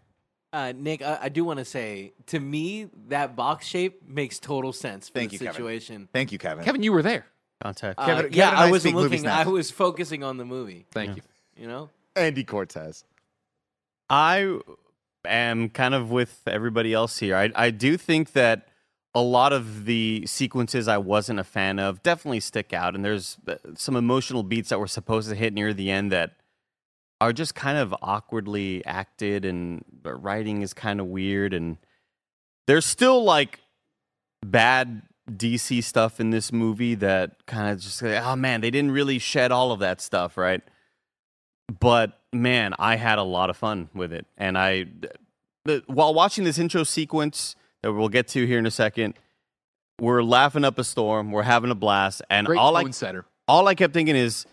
Uh, 0.51 0.73
Nick, 0.75 1.03
I, 1.03 1.19
I 1.23 1.29
do 1.29 1.43
want 1.43 1.59
to 1.59 1.65
say, 1.65 2.13
to 2.27 2.39
me, 2.39 2.87
that 3.09 3.35
box 3.35 3.67
shape 3.67 4.01
makes 4.09 4.39
total 4.39 4.73
sense 4.73 5.07
for 5.07 5.13
Thank 5.19 5.29
the 5.29 5.35
you, 5.35 5.39
Kevin. 5.41 5.53
situation. 5.53 6.09
Thank 6.11 6.31
you, 6.31 6.39
Kevin. 6.39 6.65
Kevin, 6.65 6.81
you 6.81 6.91
were 6.91 7.03
there. 7.03 7.27
Contact. 7.61 7.99
Uh, 7.99 8.05
Kevin- 8.07 8.33
yeah, 8.33 8.45
Kevin 8.45 8.49
and 8.49 8.57
I 8.57 8.67
I 8.67 8.71
wasn't 8.71 8.81
speak 8.81 8.95
movie 8.95 9.17
looking. 9.17 9.29
I 9.29 9.43
was 9.45 9.69
focusing 9.69 10.23
on 10.23 10.37
the 10.37 10.45
movie. 10.45 10.87
Thank 10.91 11.17
you. 11.17 11.21
You 11.55 11.67
know, 11.67 11.89
Andy 12.15 12.43
Cortez. 12.43 13.03
I 14.09 14.57
am 15.25 15.69
kind 15.69 15.93
of 15.93 16.11
with 16.11 16.41
everybody 16.47 16.93
else 16.93 17.17
here. 17.17 17.35
I, 17.35 17.51
I 17.55 17.71
do 17.71 17.97
think 17.97 18.33
that 18.33 18.67
a 19.15 19.21
lot 19.21 19.53
of 19.53 19.85
the 19.85 20.23
sequences 20.27 20.87
I 20.87 20.97
wasn't 20.97 21.39
a 21.39 21.43
fan 21.43 21.79
of 21.79 22.03
definitely 22.03 22.39
stick 22.41 22.73
out, 22.73 22.95
and 22.95 23.03
there's 23.03 23.37
uh, 23.47 23.55
some 23.75 23.95
emotional 23.95 24.43
beats 24.43 24.69
that 24.69 24.79
were 24.79 24.87
supposed 24.87 25.29
to 25.29 25.35
hit 25.35 25.53
near 25.53 25.73
the 25.73 25.89
end 25.89 26.11
that 26.11 26.35
are 27.21 27.33
just 27.33 27.55
kind 27.55 27.77
of 27.77 27.93
awkwardly 28.01 28.85
acted, 28.85 29.45
and 29.45 29.83
the 30.03 30.13
writing 30.13 30.61
is 30.61 30.73
kind 30.73 30.99
of 30.99 31.07
weird, 31.07 31.53
and 31.53 31.77
there's 32.67 32.85
still 32.85 33.23
like 33.23 33.59
bad 34.45 35.01
DC 35.29 35.83
stuff 35.83 36.19
in 36.19 36.29
this 36.29 36.51
movie 36.51 36.95
that 36.95 37.45
kind 37.45 37.71
of 37.71 37.79
just 37.79 38.01
oh 38.03 38.35
man, 38.35 38.61
they 38.61 38.71
didn't 38.71 38.91
really 38.91 39.19
shed 39.19 39.51
all 39.51 39.71
of 39.71 39.79
that 39.79 40.01
stuff, 40.01 40.37
right? 40.37 40.61
But 41.79 42.18
man, 42.33 42.73
I 42.79 42.95
had 42.95 43.17
a 43.17 43.23
lot 43.23 43.49
of 43.49 43.57
fun 43.57 43.89
with 43.93 44.13
it, 44.13 44.25
and 44.37 44.57
I 44.57 44.85
the, 45.65 45.83
while 45.87 46.13
watching 46.13 46.43
this 46.43 46.57
intro 46.57 46.83
sequence 46.83 47.55
that 47.81 47.93
we'll 47.93 48.09
get 48.09 48.27
to 48.29 48.45
here 48.45 48.59
in 48.59 48.65
a 48.65 48.71
second, 48.71 49.15
we're 49.99 50.23
laughing 50.23 50.63
up 50.63 50.77
a 50.79 50.83
storm, 50.83 51.31
we're 51.31 51.43
having 51.43 51.71
a 51.71 51.75
blast, 51.75 52.21
and 52.29 52.47
Great 52.47 52.59
all 52.59 52.75
I 52.75 52.89
setter. 52.91 53.25
all 53.47 53.67
I 53.67 53.75
kept 53.75 53.93
thinking 53.93 54.15
is, 54.15 54.45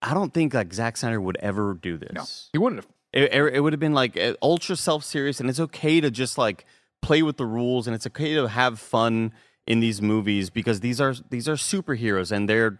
I 0.00 0.14
don't 0.14 0.32
think 0.32 0.54
like 0.54 0.72
Zack 0.72 0.96
Snyder 0.96 1.20
would 1.20 1.36
ever 1.38 1.74
do 1.74 1.96
this. 1.96 2.12
No. 2.12 2.24
He 2.52 2.58
wouldn't 2.58 2.84
have. 2.84 2.88
It, 3.12 3.34
it, 3.34 3.54
it 3.54 3.60
would 3.60 3.72
have 3.72 3.80
been 3.80 3.94
like 3.94 4.18
ultra 4.40 4.76
self 4.76 5.04
serious, 5.04 5.40
and 5.40 5.48
it's 5.48 5.60
okay 5.60 6.00
to 6.00 6.10
just 6.10 6.38
like 6.38 6.64
play 7.02 7.22
with 7.22 7.36
the 7.36 7.46
rules, 7.46 7.86
and 7.86 7.94
it's 7.94 8.06
okay 8.06 8.34
to 8.34 8.48
have 8.48 8.78
fun 8.78 9.32
in 9.66 9.80
these 9.80 10.02
movies 10.02 10.50
because 10.50 10.80
these 10.80 11.00
are 11.00 11.14
these 11.30 11.48
are 11.48 11.54
superheroes, 11.54 12.32
and 12.32 12.48
they're 12.48 12.78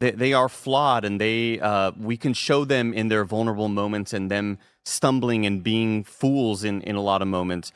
they, 0.00 0.10
they 0.10 0.32
are 0.32 0.48
flawed, 0.48 1.04
and 1.04 1.20
they 1.20 1.60
uh, 1.60 1.92
we 1.98 2.16
can 2.16 2.32
show 2.32 2.64
them 2.64 2.92
in 2.92 3.08
their 3.08 3.24
vulnerable 3.24 3.68
moments 3.68 4.12
and 4.12 4.30
them 4.30 4.58
stumbling 4.84 5.46
and 5.46 5.62
being 5.62 6.02
fools 6.04 6.64
in 6.64 6.80
in 6.82 6.96
a 6.96 7.00
lot 7.02 7.22
of 7.22 7.28
moments. 7.28 7.72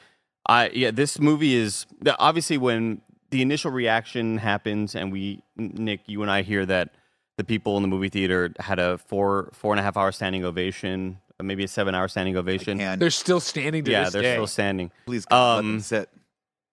I 0.47 0.71
yeah, 0.71 0.91
this 0.91 1.21
movie 1.21 1.55
is 1.55 1.87
obviously 2.19 2.59
when 2.59 3.01
the 3.31 3.43
initial 3.43 3.71
reaction 3.71 4.39
happens, 4.39 4.95
and 4.95 5.13
we 5.13 5.43
Nick, 5.57 6.01
you 6.07 6.23
and 6.23 6.31
I 6.31 6.43
hear 6.43 6.67
that 6.67 6.95
the 7.37 7.45
people 7.45 7.77
in 7.77 7.83
the 7.83 7.89
movie 7.89 8.09
theater 8.09 8.53
had 8.59 8.79
a 8.79 8.99
four 8.99 9.51
four 9.53 9.73
and 9.73 9.81
a 9.81 9.83
half 9.83 9.97
hour 9.97 10.13
standing 10.13 10.45
ovation, 10.45 11.19
maybe 11.43 11.65
a 11.65 11.69
seven 11.69 11.95
hour 11.95 12.09
standing 12.09 12.37
ovation. 12.37 12.81
and 12.81 13.01
They're 13.01 13.11
still 13.11 13.41
standing 13.41 13.85
to 13.85 13.91
yeah, 13.91 14.05
this 14.05 14.13
they're 14.13 14.23
day. 14.23 14.35
still 14.35 14.47
standing. 14.47 14.91
please 15.07 15.25
God, 15.27 15.57
let 15.57 15.59
um, 15.59 15.73
them 15.73 15.81
sit. 15.81 16.09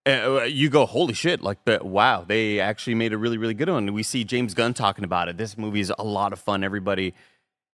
Uh, 0.08 0.44
you 0.44 0.70
go, 0.70 0.86
holy 0.86 1.14
shit! 1.14 1.42
Like, 1.42 1.64
the, 1.66 1.80
wow, 1.84 2.24
they 2.28 2.60
actually 2.60 2.96
made 2.96 3.14
a 3.14 3.18
really, 3.18 3.38
really 3.38 3.54
good 3.54 3.70
one. 3.70 3.94
We 3.94 4.02
see 4.02 4.24
James 4.24 4.54
Gunn 4.56 4.74
talking 4.74 5.04
about 5.04 5.30
it. 5.30 5.38
This 5.38 5.58
movie 5.58 5.80
is 5.80 5.94
a 5.98 6.04
lot 6.04 6.34
of 6.34 6.40
fun. 6.40 6.64
Everybody, 6.64 7.14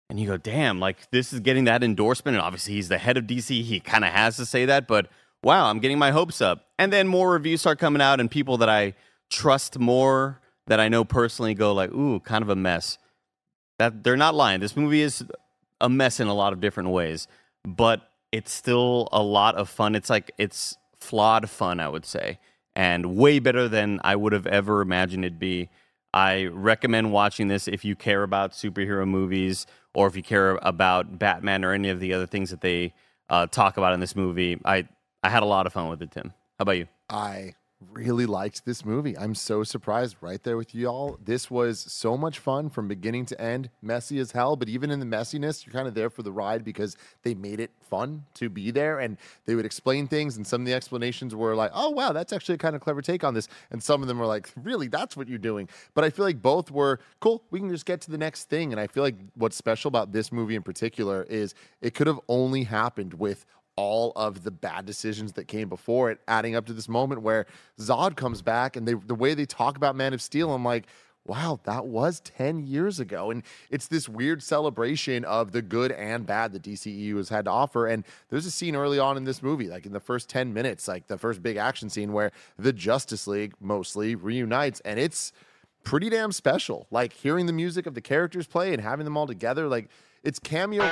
and 0.10 0.20
you 0.20 0.26
go, 0.26 0.38
damn, 0.38 0.80
like 0.80 1.12
this 1.12 1.34
is 1.34 1.40
getting 1.40 1.66
that 1.66 1.84
endorsement. 1.84 2.36
And 2.36 2.42
obviously, 2.44 2.74
he's 2.74 2.90
the 2.90 2.98
head 2.98 3.18
of 3.18 3.26
DC. 3.26 3.64
He 3.64 3.80
kind 3.80 4.04
of 4.04 4.12
has 4.12 4.38
to 4.38 4.46
say 4.46 4.66
that. 4.66 4.88
But 4.88 5.08
wow, 5.44 5.70
I'm 5.70 5.80
getting 5.80 6.00
my 6.00 6.10
hopes 6.10 6.42
up. 6.42 6.66
And 6.80 6.92
then 6.92 7.08
more 7.08 7.32
reviews 7.32 7.62
start 7.62 7.78
coming 7.78 8.02
out, 8.02 8.20
and 8.20 8.30
people 8.30 8.58
that 8.58 8.70
I 8.70 8.96
trust 9.30 9.78
more, 9.78 10.42
that 10.66 10.80
I 10.80 10.90
know 10.90 11.06
personally, 11.06 11.54
go 11.54 11.74
like, 11.74 11.92
ooh, 11.92 12.20
kind 12.22 12.42
of 12.42 12.50
a 12.50 12.56
mess. 12.56 12.98
That 13.78 14.04
they're 14.04 14.18
not 14.18 14.34
lying. 14.34 14.62
This 14.62 14.76
movie 14.76 15.02
is 15.02 15.24
a 15.80 15.90
mess 15.90 16.20
in 16.20 16.28
a 16.28 16.34
lot 16.34 16.54
of 16.54 16.60
different 16.60 16.90
ways, 16.90 17.28
but 17.64 18.10
it's 18.32 18.52
still 18.52 19.10
a 19.12 19.22
lot 19.22 19.56
of 19.56 19.70
fun. 19.70 19.94
It's 19.94 20.10
like 20.10 20.32
it's 20.40 20.76
flawed 21.06 21.50
fun, 21.50 21.80
I 21.80 21.88
would 21.88 22.06
say, 22.06 22.40
and 22.76 23.16
way 23.16 23.40
better 23.40 23.68
than 23.70 24.00
I 24.04 24.16
would 24.16 24.34
have 24.34 24.48
ever 24.48 24.82
imagined 24.82 25.24
it'd 25.24 25.40
be. 25.40 25.70
I 26.14 26.46
recommend 26.46 27.12
watching 27.12 27.48
this 27.50 27.68
if 27.68 27.84
you 27.84 27.96
care 27.96 28.24
about 28.24 28.52
superhero 28.52 29.08
movies 29.08 29.68
or 29.94 30.08
if 30.08 30.16
you 30.16 30.24
care 30.24 30.58
about 30.62 31.20
Batman 31.20 31.66
or 31.66 31.74
any 31.74 31.90
of 31.90 32.00
the 32.00 32.14
other 32.14 32.26
things 32.26 32.50
that 32.50 32.62
they 32.62 32.94
uh, 33.30 33.48
talk 33.48 33.78
about 33.78 33.94
in 33.94 34.00
this 34.00 34.16
movie. 34.16 34.60
I 34.66 34.88
I 35.24 35.30
had 35.30 35.44
a 35.44 35.48
lot 35.48 35.66
of 35.66 35.74
fun 35.74 35.90
with 35.90 36.02
it, 36.02 36.12
Tim. 36.12 36.34
How 36.58 36.64
about 36.64 36.78
you? 36.78 36.88
I 37.10 37.56
really 37.92 38.26
liked 38.26 38.66
this 38.66 38.86
movie. 38.86 39.18
I'm 39.18 39.36
so 39.36 39.64
surprised 39.64 40.18
right 40.22 40.42
there 40.44 40.58
with 40.58 40.74
you 40.74 40.88
all. 40.88 41.18
This 41.24 41.52
was 41.52 41.80
so 41.80 42.18
much 42.18 42.40
fun 42.40 42.70
from 42.70 42.88
beginning 42.88 43.26
to 43.28 43.42
end, 43.42 43.70
messy 43.82 44.20
as 44.20 44.32
hell, 44.32 44.56
but 44.56 44.70
even 44.70 44.92
in 44.92 45.00
the 45.00 45.06
messiness, 45.06 45.66
you're 45.66 45.74
kind 45.74 45.88
of 45.88 45.94
there 45.94 46.10
for 46.10 46.24
the 46.24 46.32
ride 46.32 46.64
because 46.64 46.96
they 47.24 47.34
made 47.34 47.60
it 47.60 47.72
fun 47.82 48.26
to 48.36 48.50
be 48.50 48.72
there 48.72 49.00
and 49.00 49.18
they 49.46 49.56
would 49.56 49.66
explain 49.66 50.08
things 50.08 50.38
and 50.38 50.46
some 50.46 50.62
of 50.62 50.68
the 50.68 50.74
explanations 50.74 51.36
were 51.36 51.56
like, 51.56 51.72
"Oh 51.74 51.90
wow, 51.90 52.12
that's 52.12 52.34
actually 52.34 52.56
a 52.56 52.60
kind 52.60 52.76
of 52.76 52.82
clever 52.82 53.02
take 53.02 53.24
on 53.24 53.34
this." 53.34 53.48
And 53.72 53.82
some 53.82 54.02
of 54.02 54.08
them 54.08 54.20
were 54.20 54.26
like, 54.26 54.50
"Really, 54.62 54.88
that's 54.88 55.16
what 55.16 55.28
you're 55.28 55.38
doing." 55.38 55.70
But 55.94 56.04
I 56.04 56.10
feel 56.10 56.26
like 56.26 56.42
both 56.42 56.72
were 56.72 57.00
cool. 57.20 57.44
We 57.52 57.60
can 57.60 57.70
just 57.70 57.86
get 57.86 58.02
to 58.02 58.12
the 58.12 58.18
next 58.18 58.46
thing 58.50 58.72
and 58.72 58.80
I 58.80 58.88
feel 58.88 59.04
like 59.04 59.16
what's 59.36 59.56
special 59.56 59.90
about 59.90 60.12
this 60.12 60.32
movie 60.32 60.56
in 60.56 60.64
particular 60.64 61.24
is 61.24 61.54
it 61.82 61.94
could 61.94 62.08
have 62.08 62.20
only 62.28 62.64
happened 62.64 63.14
with 63.16 63.46
all 63.76 64.14
of 64.16 64.44
the 64.44 64.52
bad 64.52 64.86
decisions 64.86 65.34
that 65.34 65.48
came 65.48 65.70
before 65.70 66.10
it, 66.12 66.20
adding 66.28 66.56
up 66.56 66.66
to 66.66 66.74
this 66.74 66.88
moment 66.88 67.22
where 67.22 67.46
Zod 67.80 68.16
comes 68.16 68.42
back 68.42 68.76
and 68.76 68.88
they 68.88 68.94
the 68.94 69.16
way 69.16 69.34
they 69.34 69.46
talk 69.46 69.78
about 69.78 69.96
Man 69.96 70.14
of 70.14 70.22
Steel, 70.22 70.54
I'm 70.54 70.64
like, 70.64 70.86
wow, 71.26 71.60
that 71.64 71.86
was 71.88 72.20
10 72.22 72.68
years 72.68 73.00
ago. 73.00 73.32
And 73.32 73.44
it's 73.70 73.88
this 73.88 74.08
weird 74.08 74.44
celebration 74.44 75.26
of 75.26 75.52
the 75.52 75.62
good 75.62 75.92
and 75.92 76.26
bad 76.26 76.54
that 76.54 76.62
DCEU 76.62 77.18
has 77.18 77.30
had 77.30 77.46
to 77.46 77.52
offer. 77.52 77.88
And 77.88 78.06
there's 78.30 78.46
a 78.46 78.52
scene 78.52 78.76
early 78.76 79.00
on 79.00 79.18
in 79.18 79.24
this 79.24 79.42
movie, 79.42 79.68
like 79.68 79.86
in 79.86 79.94
the 79.94 80.00
first 80.00 80.30
10 80.30 80.54
minutes, 80.54 80.88
like 80.88 81.08
the 81.08 81.18
first 81.18 81.42
big 81.42 81.58
action 81.58 81.90
scene 81.90 82.14
where 82.14 82.32
the 82.58 82.72
Justice 82.72 83.28
League 83.28 83.54
mostly 83.60 84.16
reunites 84.16 84.82
and 84.82 85.00
it's 85.00 85.34
pretty 85.84 86.10
damn 86.10 86.32
special. 86.32 86.88
Like 86.92 87.14
hearing 87.14 87.48
the 87.48 87.54
music 87.54 87.88
of 87.88 87.96
the 87.96 88.02
characters 88.02 88.46
play 88.46 88.72
and 88.74 88.82
having 88.82 89.06
them 89.06 89.18
all 89.18 89.28
together, 89.28 89.68
like 89.68 89.90
it's 90.24 90.40
cameo. 90.40 90.84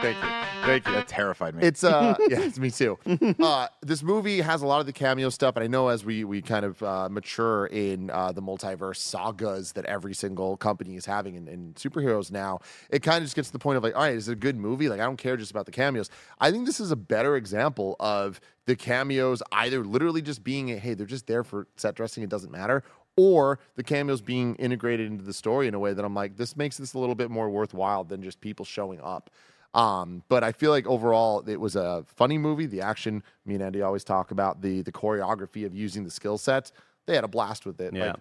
Thank 0.00 0.16
you. 0.16 0.30
Thank 0.62 0.86
you. 0.86 0.92
That 0.94 1.08
terrified 1.08 1.54
me. 1.54 1.62
It's 1.62 1.84
uh 1.84 2.14
yeah, 2.28 2.40
it's 2.40 2.58
me 2.58 2.70
too. 2.70 2.98
Uh 3.40 3.68
this 3.82 4.02
movie 4.02 4.40
has 4.40 4.62
a 4.62 4.66
lot 4.66 4.80
of 4.80 4.86
the 4.86 4.92
cameo 4.92 5.28
stuff, 5.30 5.56
and 5.56 5.64
I 5.64 5.66
know 5.66 5.88
as 5.88 6.04
we 6.04 6.24
we 6.24 6.42
kind 6.42 6.64
of 6.64 6.82
uh, 6.82 7.08
mature 7.10 7.66
in 7.66 8.10
uh, 8.10 8.32
the 8.32 8.42
multiverse 8.42 8.96
sagas 8.96 9.72
that 9.72 9.84
every 9.86 10.14
single 10.14 10.56
company 10.56 10.96
is 10.96 11.06
having 11.06 11.34
in, 11.34 11.48
in 11.48 11.74
superheroes 11.74 12.30
now, 12.30 12.60
it 12.90 13.02
kind 13.02 13.18
of 13.18 13.24
just 13.24 13.36
gets 13.36 13.48
to 13.48 13.52
the 13.52 13.58
point 13.58 13.76
of 13.76 13.82
like, 13.82 13.94
all 13.94 14.02
right, 14.02 14.14
is 14.14 14.28
it 14.28 14.32
a 14.32 14.36
good 14.36 14.56
movie? 14.56 14.88
Like 14.88 15.00
I 15.00 15.04
don't 15.04 15.16
care 15.16 15.36
just 15.36 15.50
about 15.50 15.66
the 15.66 15.72
cameos. 15.72 16.10
I 16.38 16.50
think 16.50 16.66
this 16.66 16.80
is 16.80 16.90
a 16.90 16.96
better 16.96 17.36
example 17.36 17.96
of 18.00 18.40
the 18.66 18.76
cameos 18.76 19.42
either 19.52 19.84
literally 19.84 20.22
just 20.22 20.44
being 20.44 20.68
hey, 20.68 20.94
they're 20.94 21.06
just 21.06 21.26
there 21.26 21.44
for 21.44 21.66
set 21.76 21.94
dressing, 21.94 22.22
it 22.22 22.30
doesn't 22.30 22.52
matter. 22.52 22.82
Or 23.16 23.58
the 23.74 23.82
cameos 23.82 24.22
being 24.22 24.54
integrated 24.56 25.10
into 25.10 25.24
the 25.24 25.34
story 25.34 25.68
in 25.68 25.74
a 25.74 25.78
way 25.78 25.92
that 25.92 26.04
I'm 26.04 26.14
like, 26.14 26.36
this 26.36 26.56
makes 26.56 26.76
this 26.78 26.94
a 26.94 26.98
little 26.98 27.14
bit 27.14 27.30
more 27.30 27.50
worthwhile 27.50 28.04
than 28.04 28.22
just 28.22 28.40
people 28.40 28.64
showing 28.64 29.00
up. 29.00 29.30
Um, 29.72 30.24
but 30.28 30.42
I 30.42 30.52
feel 30.52 30.70
like 30.70 30.86
overall 30.86 31.44
it 31.46 31.60
was 31.60 31.76
a 31.76 32.04
funny 32.06 32.38
movie. 32.38 32.66
The 32.66 32.80
action, 32.80 33.22
me 33.44 33.54
and 33.54 33.62
Andy 33.62 33.82
always 33.82 34.04
talk 34.04 34.30
about 34.30 34.62
the 34.62 34.82
the 34.82 34.92
choreography 34.92 35.64
of 35.64 35.74
using 35.74 36.04
the 36.04 36.10
skill 36.10 36.38
sets. 36.38 36.72
They 37.06 37.14
had 37.14 37.24
a 37.24 37.28
blast 37.28 37.66
with 37.66 37.80
it. 37.80 37.94
Yeah. 37.94 38.06
Like, 38.12 38.16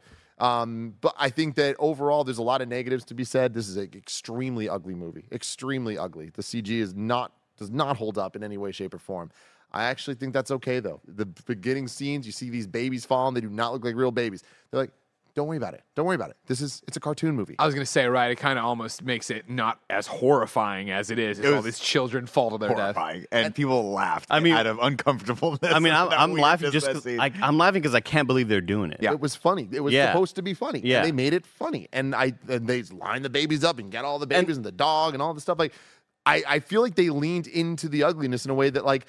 um, 0.47 0.95
but 1.01 1.15
I 1.17 1.29
think 1.29 1.55
that 1.55 1.75
overall 1.79 2.23
there's 2.23 2.37
a 2.37 2.43
lot 2.43 2.61
of 2.61 2.67
negatives 2.69 3.03
to 3.05 3.13
be 3.13 3.23
said. 3.23 3.53
This 3.53 3.67
is 3.67 3.77
an 3.77 3.89
extremely 3.95 4.69
ugly 4.69 4.95
movie. 4.95 5.25
Extremely 5.31 5.97
ugly. 5.97 6.29
The 6.33 6.41
CG 6.43 6.69
is 6.69 6.93
not 6.95 7.33
Does 7.57 7.71
not 7.71 7.97
hold 7.97 8.17
up 8.17 8.35
in 8.35 8.43
any 8.43 8.57
way, 8.57 8.71
shape, 8.71 8.93
or 8.93 8.99
form. 8.99 9.31
I 9.71 9.83
actually 9.83 10.15
think 10.15 10.33
that's 10.33 10.51
okay 10.51 10.79
though. 10.79 11.01
The 11.05 11.25
beginning 11.25 11.87
scenes, 11.87 12.25
you 12.25 12.31
see 12.31 12.49
these 12.49 12.67
babies 12.67 13.05
falling, 13.05 13.33
they 13.35 13.41
do 13.41 13.49
not 13.49 13.73
look 13.73 13.83
like 13.83 13.95
real 13.95 14.11
babies. 14.11 14.43
They're 14.71 14.81
like, 14.81 14.91
don't 15.39 15.47
worry 15.47 15.55
about 15.55 15.73
it. 15.73 15.83
Don't 15.95 16.05
worry 16.05 16.15
about 16.15 16.31
it. 16.31 16.35
This 16.47 16.59
is 16.59 16.81
it's 16.85 16.97
a 16.97 16.99
cartoon 16.99 17.33
movie. 17.33 17.55
I 17.57 17.65
was 17.65 17.73
gonna 17.73 17.85
say, 17.85 18.05
right? 18.07 18.29
It 18.29 18.35
kind 18.35 18.59
of 18.59 18.65
almost 18.65 19.01
makes 19.03 19.29
it 19.29 19.49
not 19.49 19.79
as 19.89 20.05
horrifying 20.05 20.91
as 20.91 21.09
it 21.11 21.17
is. 21.17 21.39
As 21.39 21.53
all 21.53 21.61
these 21.61 21.79
children 21.79 22.27
fall 22.27 22.51
to 22.51 22.57
their 22.57 22.69
death. 22.69 22.95
horrifying, 22.95 23.25
and 23.31 23.55
people 23.55 23.91
laughed. 23.93 24.27
I 24.29 24.41
mean- 24.41 24.53
out 24.53 24.67
of 24.67 24.79
uncomfortableness. 24.81 25.73
I 25.73 25.79
mean, 25.79 25.93
I'm, 25.93 26.09
I'm 26.11 26.33
laughing 26.33 26.71
just 26.71 26.87
that 26.87 26.91
because 26.95 27.03
scene. 27.03 27.19
I'm 27.41 27.57
laughing 27.57 27.81
because 27.81 27.95
I 27.95 28.01
can't 28.01 28.27
believe 28.27 28.49
they're 28.49 28.59
doing 28.59 28.91
it. 28.91 28.97
Yeah. 29.01 29.11
It 29.11 29.21
was 29.21 29.33
funny. 29.35 29.69
It 29.71 29.79
was 29.79 29.93
Yeah. 29.93 30.11
supposed 30.11 30.35
to 30.35 30.41
be 30.41 30.53
funny. 30.53 30.81
Yeah. 30.83 30.97
And 30.97 31.07
they 31.07 31.11
made 31.13 31.33
it 31.33 31.45
funny. 31.45 31.87
And 31.93 32.13
I 32.13 32.33
and 32.49 32.67
they 32.67 32.83
line 32.83 33.21
the 33.21 33.29
babies 33.29 33.63
up 33.63 33.79
and 33.79 33.89
get 33.89 34.03
all 34.03 34.19
the 34.19 34.27
babies 34.27 34.57
and, 34.57 34.65
the 34.65 34.73
dog 34.73 35.13
and 35.13 35.23
all 35.23 35.33
the 35.33 35.39
stuff. 35.41 35.57
Like 35.57 35.73
I, 36.25 36.43
I 36.47 36.59
feel 36.59 36.81
like 36.81 36.95
they 36.95 37.09
leaned 37.09 37.47
into 37.47 37.87
the 37.87 38.03
ugliness 38.03 38.43
in 38.43 38.51
a 38.51 38.53
way 38.53 38.69
that 38.69 38.83
like 38.85 39.05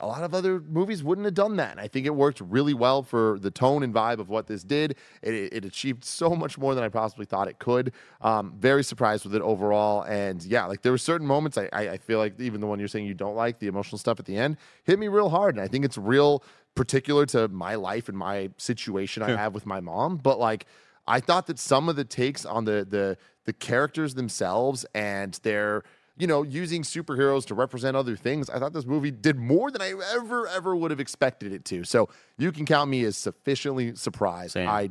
a 0.00 0.06
lot 0.06 0.22
of 0.22 0.34
other 0.34 0.60
movies 0.60 1.02
wouldn't 1.02 1.24
have 1.24 1.34
done 1.34 1.56
that. 1.56 1.72
And 1.72 1.80
I 1.80 1.88
think 1.88 2.06
it 2.06 2.14
worked 2.14 2.40
really 2.40 2.74
well 2.74 3.02
for 3.02 3.38
the 3.40 3.50
tone 3.50 3.82
and 3.82 3.94
vibe 3.94 4.18
of 4.18 4.28
what 4.28 4.46
this 4.46 4.62
did. 4.62 4.96
It, 5.22 5.34
it 5.52 5.64
achieved 5.64 6.04
so 6.04 6.30
much 6.30 6.58
more 6.58 6.74
than 6.74 6.84
I 6.84 6.88
possibly 6.88 7.24
thought 7.24 7.48
it 7.48 7.58
could. 7.58 7.92
Um, 8.20 8.54
very 8.58 8.84
surprised 8.84 9.24
with 9.24 9.34
it 9.34 9.42
overall. 9.42 10.02
And 10.02 10.42
yeah, 10.44 10.66
like 10.66 10.82
there 10.82 10.92
were 10.92 10.98
certain 10.98 11.26
moments 11.26 11.56
I, 11.58 11.68
I, 11.72 11.88
I 11.90 11.96
feel 11.98 12.18
like 12.18 12.38
even 12.40 12.60
the 12.60 12.66
one 12.66 12.78
you're 12.78 12.88
saying 12.88 13.06
you 13.06 13.14
don't 13.14 13.36
like, 13.36 13.58
the 13.58 13.68
emotional 13.68 13.98
stuff 13.98 14.18
at 14.18 14.26
the 14.26 14.36
end, 14.36 14.56
hit 14.84 14.98
me 14.98 15.08
real 15.08 15.30
hard. 15.30 15.54
And 15.54 15.62
I 15.62 15.68
think 15.68 15.84
it's 15.84 15.98
real 15.98 16.42
particular 16.74 17.24
to 17.26 17.48
my 17.48 17.74
life 17.74 18.08
and 18.08 18.16
my 18.16 18.50
situation 18.58 19.22
I 19.22 19.30
have 19.30 19.54
with 19.54 19.66
my 19.66 19.80
mom. 19.80 20.16
But 20.16 20.38
like 20.38 20.66
I 21.06 21.20
thought 21.20 21.46
that 21.46 21.58
some 21.58 21.88
of 21.88 21.96
the 21.96 22.04
takes 22.04 22.44
on 22.44 22.64
the 22.64 22.86
the 22.88 23.16
the 23.44 23.52
characters 23.52 24.14
themselves 24.14 24.84
and 24.94 25.34
their 25.42 25.84
you 26.16 26.26
know 26.26 26.42
using 26.42 26.82
superheroes 26.82 27.44
to 27.46 27.54
represent 27.54 27.96
other 27.96 28.16
things 28.16 28.48
i 28.50 28.58
thought 28.58 28.72
this 28.72 28.86
movie 28.86 29.10
did 29.10 29.36
more 29.36 29.70
than 29.70 29.82
i 29.82 29.92
ever 30.14 30.46
ever 30.48 30.74
would 30.74 30.90
have 30.90 31.00
expected 31.00 31.52
it 31.52 31.64
to. 31.66 31.84
So 31.84 32.08
you 32.38 32.52
can 32.52 32.66
count 32.66 32.90
me 32.90 33.04
as 33.04 33.16
sufficiently 33.16 33.94
surprised. 33.94 34.52
Same. 34.52 34.68
i 34.68 34.90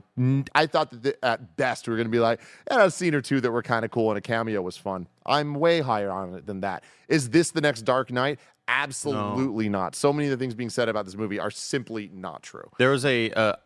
i 0.53 0.65
thought 0.65 0.91
that 0.91 1.03
the, 1.03 1.25
at 1.25 1.57
best 1.57 1.87
we 1.87 1.93
are 1.93 1.97
going 1.97 2.07
to 2.07 2.11
be 2.11 2.19
like 2.19 2.39
yeah, 2.71 2.85
a 2.85 2.91
scene 2.91 3.15
or 3.15 3.21
two 3.21 3.41
that 3.41 3.51
were 3.51 3.63
kind 3.63 3.85
of 3.85 3.91
cool 3.91 4.09
and 4.09 4.17
a 4.17 4.21
cameo 4.21 4.61
was 4.61 4.77
fun. 4.77 5.07
I'm 5.25 5.55
way 5.55 5.81
higher 5.81 6.11
on 6.11 6.35
it 6.35 6.45
than 6.45 6.61
that. 6.61 6.83
Is 7.07 7.29
this 7.29 7.51
the 7.51 7.61
next 7.61 7.81
dark 7.81 8.11
knight? 8.11 8.39
Absolutely 8.67 9.69
not. 9.69 9.95
So 9.95 10.11
many 10.11 10.27
of 10.27 10.31
the 10.31 10.43
things 10.43 10.55
being 10.55 10.69
said 10.69 10.89
about 10.89 11.05
this 11.05 11.15
movie 11.15 11.39
are 11.39 11.51
simply 11.51 12.09
not 12.13 12.43
true. 12.43 12.69
There 12.77 12.91
was 12.91 13.05
a 13.05 13.31
a, 13.31 13.57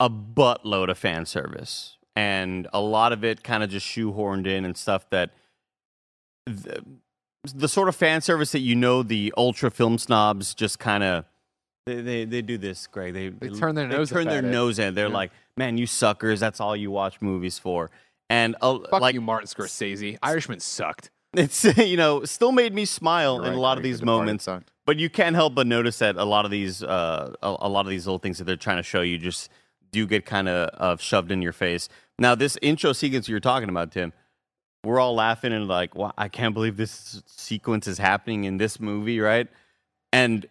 a 0.00 0.10
buttload 0.10 0.90
of 0.90 0.98
fan 0.98 1.26
service, 1.26 1.96
and 2.14 2.68
a 2.72 2.80
lot 2.80 3.12
of 3.12 3.24
it 3.24 3.42
kind 3.42 3.62
of 3.62 3.70
just 3.70 3.86
shoehorned 3.86 4.46
in 4.46 4.64
and 4.64 4.76
stuff 4.76 5.08
that 5.10 5.30
the, 6.48 6.84
the 7.54 7.68
sort 7.68 7.88
of 7.88 7.96
fan 7.96 8.20
service 8.20 8.52
that 8.52 8.60
you 8.60 8.74
know 8.74 9.02
the 9.02 9.32
ultra 9.36 9.70
film 9.70 9.98
snobs 9.98 10.54
just 10.54 10.78
kind 10.78 11.02
of. 11.04 11.24
They, 11.86 12.02
they, 12.02 12.24
they 12.26 12.42
do 12.42 12.58
this, 12.58 12.86
Greg. 12.86 13.14
They, 13.14 13.28
They 13.30 13.48
turn 13.48 13.74
their 13.74 13.88
nose 13.88 14.10
turn 14.10 14.26
their 14.26 14.40
it. 14.40 14.44
nose 14.44 14.78
in. 14.78 14.94
They're 14.94 15.08
like, 15.08 15.30
"Man, 15.56 15.78
you 15.78 15.86
suckers! 15.86 16.38
That's 16.40 16.60
all 16.60 16.76
you 16.76 16.90
watch 16.90 17.22
movies 17.22 17.58
for." 17.58 17.90
And 18.28 18.56
uh, 18.60 18.78
Fuck 18.90 19.00
like, 19.00 19.14
you, 19.14 19.22
Martin 19.22 19.46
Scorsese. 19.46 20.18
Irishman 20.22 20.60
sucked. 20.60 21.10
it's 21.34 21.64
you 21.78 21.96
know 21.96 22.24
still 22.24 22.52
made 22.52 22.74
me 22.74 22.84
smile 22.84 23.36
You're 23.36 23.46
in 23.46 23.52
a 23.54 23.60
lot 23.60 23.78
of 23.78 23.82
these 23.82 24.02
moments 24.02 24.44
sucked. 24.44 24.70
but 24.86 24.98
you 24.98 25.08
can't 25.08 25.34
help 25.36 25.54
but 25.54 25.66
notice 25.66 25.98
that 26.00 26.16
a 26.16 26.24
lot 26.24 26.44
of 26.46 26.50
these 26.50 26.82
uh 26.82 27.34
a, 27.42 27.56
a 27.60 27.68
lot 27.68 27.86
of 27.86 27.90
these 27.90 28.06
little 28.06 28.18
things 28.18 28.36
that 28.38 28.44
they're 28.44 28.56
trying 28.56 28.78
to 28.78 28.82
show 28.82 29.02
you 29.02 29.18
just 29.18 29.50
do 29.92 30.06
get 30.06 30.24
kind 30.24 30.48
of 30.48 30.70
uh, 30.80 30.96
shoved 30.96 31.30
in 31.30 31.42
your 31.42 31.52
face 31.52 31.90
now 32.18 32.34
this 32.34 32.56
intro 32.62 32.94
sequence 32.94 33.28
you're 33.28 33.40
talking 33.40 33.68
about 33.68 33.92
tim 33.92 34.14
we're 34.84 35.00
all 35.00 35.14
laughing 35.14 35.52
and 35.52 35.68
like 35.68 35.94
wow, 35.94 36.12
i 36.18 36.28
can't 36.28 36.54
believe 36.54 36.76
this 36.76 37.22
sequence 37.26 37.86
is 37.86 37.98
happening 37.98 38.44
in 38.44 38.56
this 38.58 38.78
movie 38.80 39.20
right 39.20 39.48
and 40.12 40.46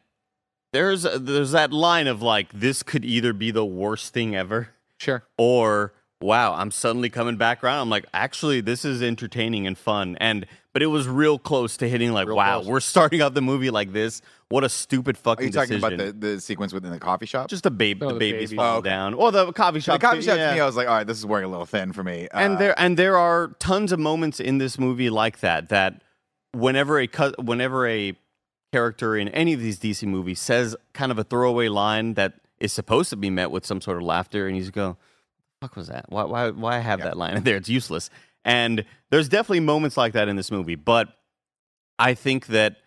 there's 0.73 1.03
there's 1.19 1.51
that 1.51 1.71
line 1.71 2.07
of 2.07 2.21
like 2.21 2.47
this 2.53 2.83
could 2.83 3.05
either 3.05 3.33
be 3.33 3.51
the 3.51 3.65
worst 3.65 4.13
thing 4.13 4.35
ever 4.35 4.69
Sure. 4.99 5.23
or 5.37 5.93
wow 6.21 6.53
i'm 6.53 6.71
suddenly 6.71 7.09
coming 7.09 7.35
back 7.37 7.63
around 7.63 7.79
i'm 7.79 7.89
like 7.89 8.05
actually 8.13 8.59
this 8.61 8.83
is 8.83 9.01
entertaining 9.03 9.67
and 9.67 9.77
fun 9.77 10.17
and 10.19 10.45
but 10.73 10.81
it 10.81 10.87
was 10.87 11.07
real 11.07 11.37
close 11.37 11.77
to 11.77 11.87
hitting 11.87 12.11
like 12.11 12.27
Real 12.27 12.35
wow 12.37 12.57
close. 12.59 12.67
we're 12.67 12.79
starting 12.79 13.21
out 13.21 13.33
the 13.35 13.41
movie 13.41 13.69
like 13.69 13.93
this 13.93 14.21
what 14.49 14.63
a 14.63 14.69
stupid 14.69 15.17
fucking. 15.17 15.43
Are 15.43 15.45
you 15.47 15.51
talking 15.51 15.75
decision 15.77 15.99
about 15.99 16.19
the, 16.21 16.27
the 16.35 16.39
sequence 16.41 16.71
within 16.71 16.89
the 16.91 16.99
coffee 16.99 17.25
shop? 17.25 17.49
just 17.49 17.63
the 17.63 17.71
babe 17.71 18.01
Oh, 18.01 18.07
the 18.07 18.13
the 18.13 18.19
babies 18.19 18.49
baby. 18.51 18.55
fall 18.55 18.75
Oh, 18.75 18.77
okay. 18.79 18.89
down 18.89 19.13
or 19.13 19.29
the 19.33 19.51
coffee 19.51 19.81
shop. 19.81 19.99
the 19.99 20.07
coffee 20.07 20.21
shop 20.21 20.37
yeah. 20.37 20.51
to 20.51 20.55
me, 20.55 20.61
I 20.61 20.65
was 20.65 20.77
like, 20.77 20.87
all 20.87 20.95
right, 20.95 21.05
this 21.05 21.17
is 21.17 21.25
wearing 21.25 21.43
a 21.43 21.49
little 21.49 21.65
thin 21.65 21.91
for 21.91 22.01
me. 22.01 22.29
and 22.31 22.55
Uh, 22.55 22.59
there 22.59 22.79
and 22.79 22.95
there 22.95 23.17
are 23.17 23.49
tons 23.59 23.91
of 23.91 23.99
moments 23.99 24.39
in 24.39 24.57
this 24.57 24.79
movie 24.79 25.09
like 25.09 25.41
that 25.41 25.67
that 25.67 26.01
whenever 26.53 26.97
a 26.97 27.07
cut 27.07 27.43
whenever 27.43 27.85
a 27.87 28.13
character 28.71 29.17
in 29.17 29.27
any 29.29 29.51
of 29.51 29.59
these 29.59 29.79
DC 29.79 30.07
movies 30.07 30.39
says 30.39 30.77
kind 30.93 31.11
of 31.11 31.19
a 31.19 31.25
throwaway 31.25 31.67
line 31.67 32.13
that 32.13 32.35
is 32.59 32.71
supposed 32.71 33.09
to 33.09 33.17
be 33.17 33.29
met 33.29 33.51
with 33.51 33.65
some 33.65 33.81
sort 33.81 33.97
of 33.97 34.03
laughter 34.03 34.47
and 34.47 34.55
you 34.55 34.63
just 34.63 34.73
go 34.73 34.95
fuck 35.61 35.75
was 35.75 35.87
that 35.87 36.05
why 36.09 36.23
why 36.23 36.49
why 36.51 36.77
have 36.79 36.99
that 37.01 37.17
line 37.17 37.35
in 37.37 37.43
there 37.43 37.55
it's 37.55 37.69
useless 37.69 38.09
and 38.45 38.85
there's 39.09 39.27
definitely 39.27 39.59
moments 39.59 39.97
like 39.97 40.13
that 40.13 40.27
in 40.27 40.35
this 40.35 40.51
movie 40.51 40.75
but 40.75 41.13
I 41.99 42.13
think 42.13 42.47
that 42.47 42.77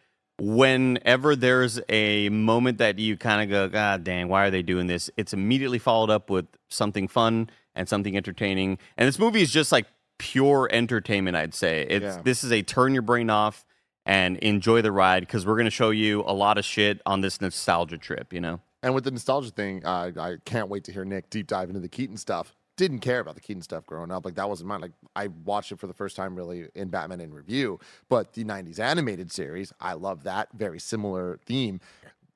whenever 0.40 1.37
there's 1.37 1.80
a 1.88 2.28
moment 2.28 2.78
that 2.78 2.98
you 2.98 3.16
kind 3.16 3.42
of 3.42 3.50
go, 3.50 3.68
God 3.68 4.04
dang, 4.04 4.28
why 4.28 4.46
are 4.46 4.50
they 4.50 4.62
doing 4.62 4.87
this? 4.87 5.11
It's 5.16 5.33
immediately 5.33 5.78
followed 5.78 6.11
up 6.11 6.30
with 6.30 6.46
something 6.68 7.09
fun 7.09 7.50
and 7.74 7.88
something 7.88 8.16
entertaining. 8.16 8.78
And 8.96 9.06
this 9.06 9.18
movie 9.18 9.42
is 9.42 9.50
just 9.50 9.72
like 9.72 9.87
pure 10.18 10.68
entertainment, 10.72 11.37
I'd 11.37 11.54
say. 11.54 11.87
It's 11.88 12.04
Yeah. 12.16 12.22
this 12.22 12.44
is 12.44 12.52
a 12.52 12.62
turn 12.62 12.92
your 12.94 13.02
brain 13.02 13.30
off 13.30 13.64
and 14.06 14.38
enjoy 14.38 14.80
the 14.83 14.92
ride 14.92 15.20
because 15.20 15.44
we're 15.44 15.56
gonna 15.56 15.70
show 15.70 15.90
you 15.90 16.22
a 16.26 16.33
lot 16.33 16.56
of 16.56 16.64
shit 16.64 17.00
on 17.04 17.20
this 17.20 17.40
nostalgia 17.40 17.98
trip, 17.98 18.33
you 18.33 18.40
know? 18.40 18.61
And 18.83 18.94
with 18.94 19.04
the 19.04 19.11
nostalgia 19.11 19.50
thing, 19.50 19.85
uh, 19.85 20.12
I 20.18 20.37
can't 20.44 20.68
wait 20.68 20.85
to 20.85 20.92
hear 20.92 21.04
Nick 21.04 21.28
deep 21.28 21.48
dive 21.48 21.68
into 21.68 21.80
the 21.80 21.88
Keaton 21.88 22.16
stuff. 22.16 22.56
Didn't 22.80 23.00
care 23.00 23.20
about 23.20 23.34
the 23.34 23.42
Keaton 23.42 23.60
stuff 23.60 23.84
growing 23.84 24.10
up. 24.10 24.24
Like 24.24 24.36
that 24.36 24.48
wasn't 24.48 24.68
mine. 24.68 24.80
Like 24.80 24.92
I 25.14 25.26
watched 25.44 25.70
it 25.70 25.78
for 25.78 25.86
the 25.86 25.92
first 25.92 26.16
time 26.16 26.34
really 26.34 26.66
in 26.74 26.88
Batman 26.88 27.20
in 27.20 27.30
Review. 27.30 27.78
But 28.08 28.32
the 28.32 28.42
'90s 28.42 28.78
animated 28.78 29.30
series, 29.30 29.70
I 29.82 29.92
love 29.92 30.24
that. 30.24 30.48
Very 30.54 30.80
similar 30.80 31.38
theme. 31.44 31.80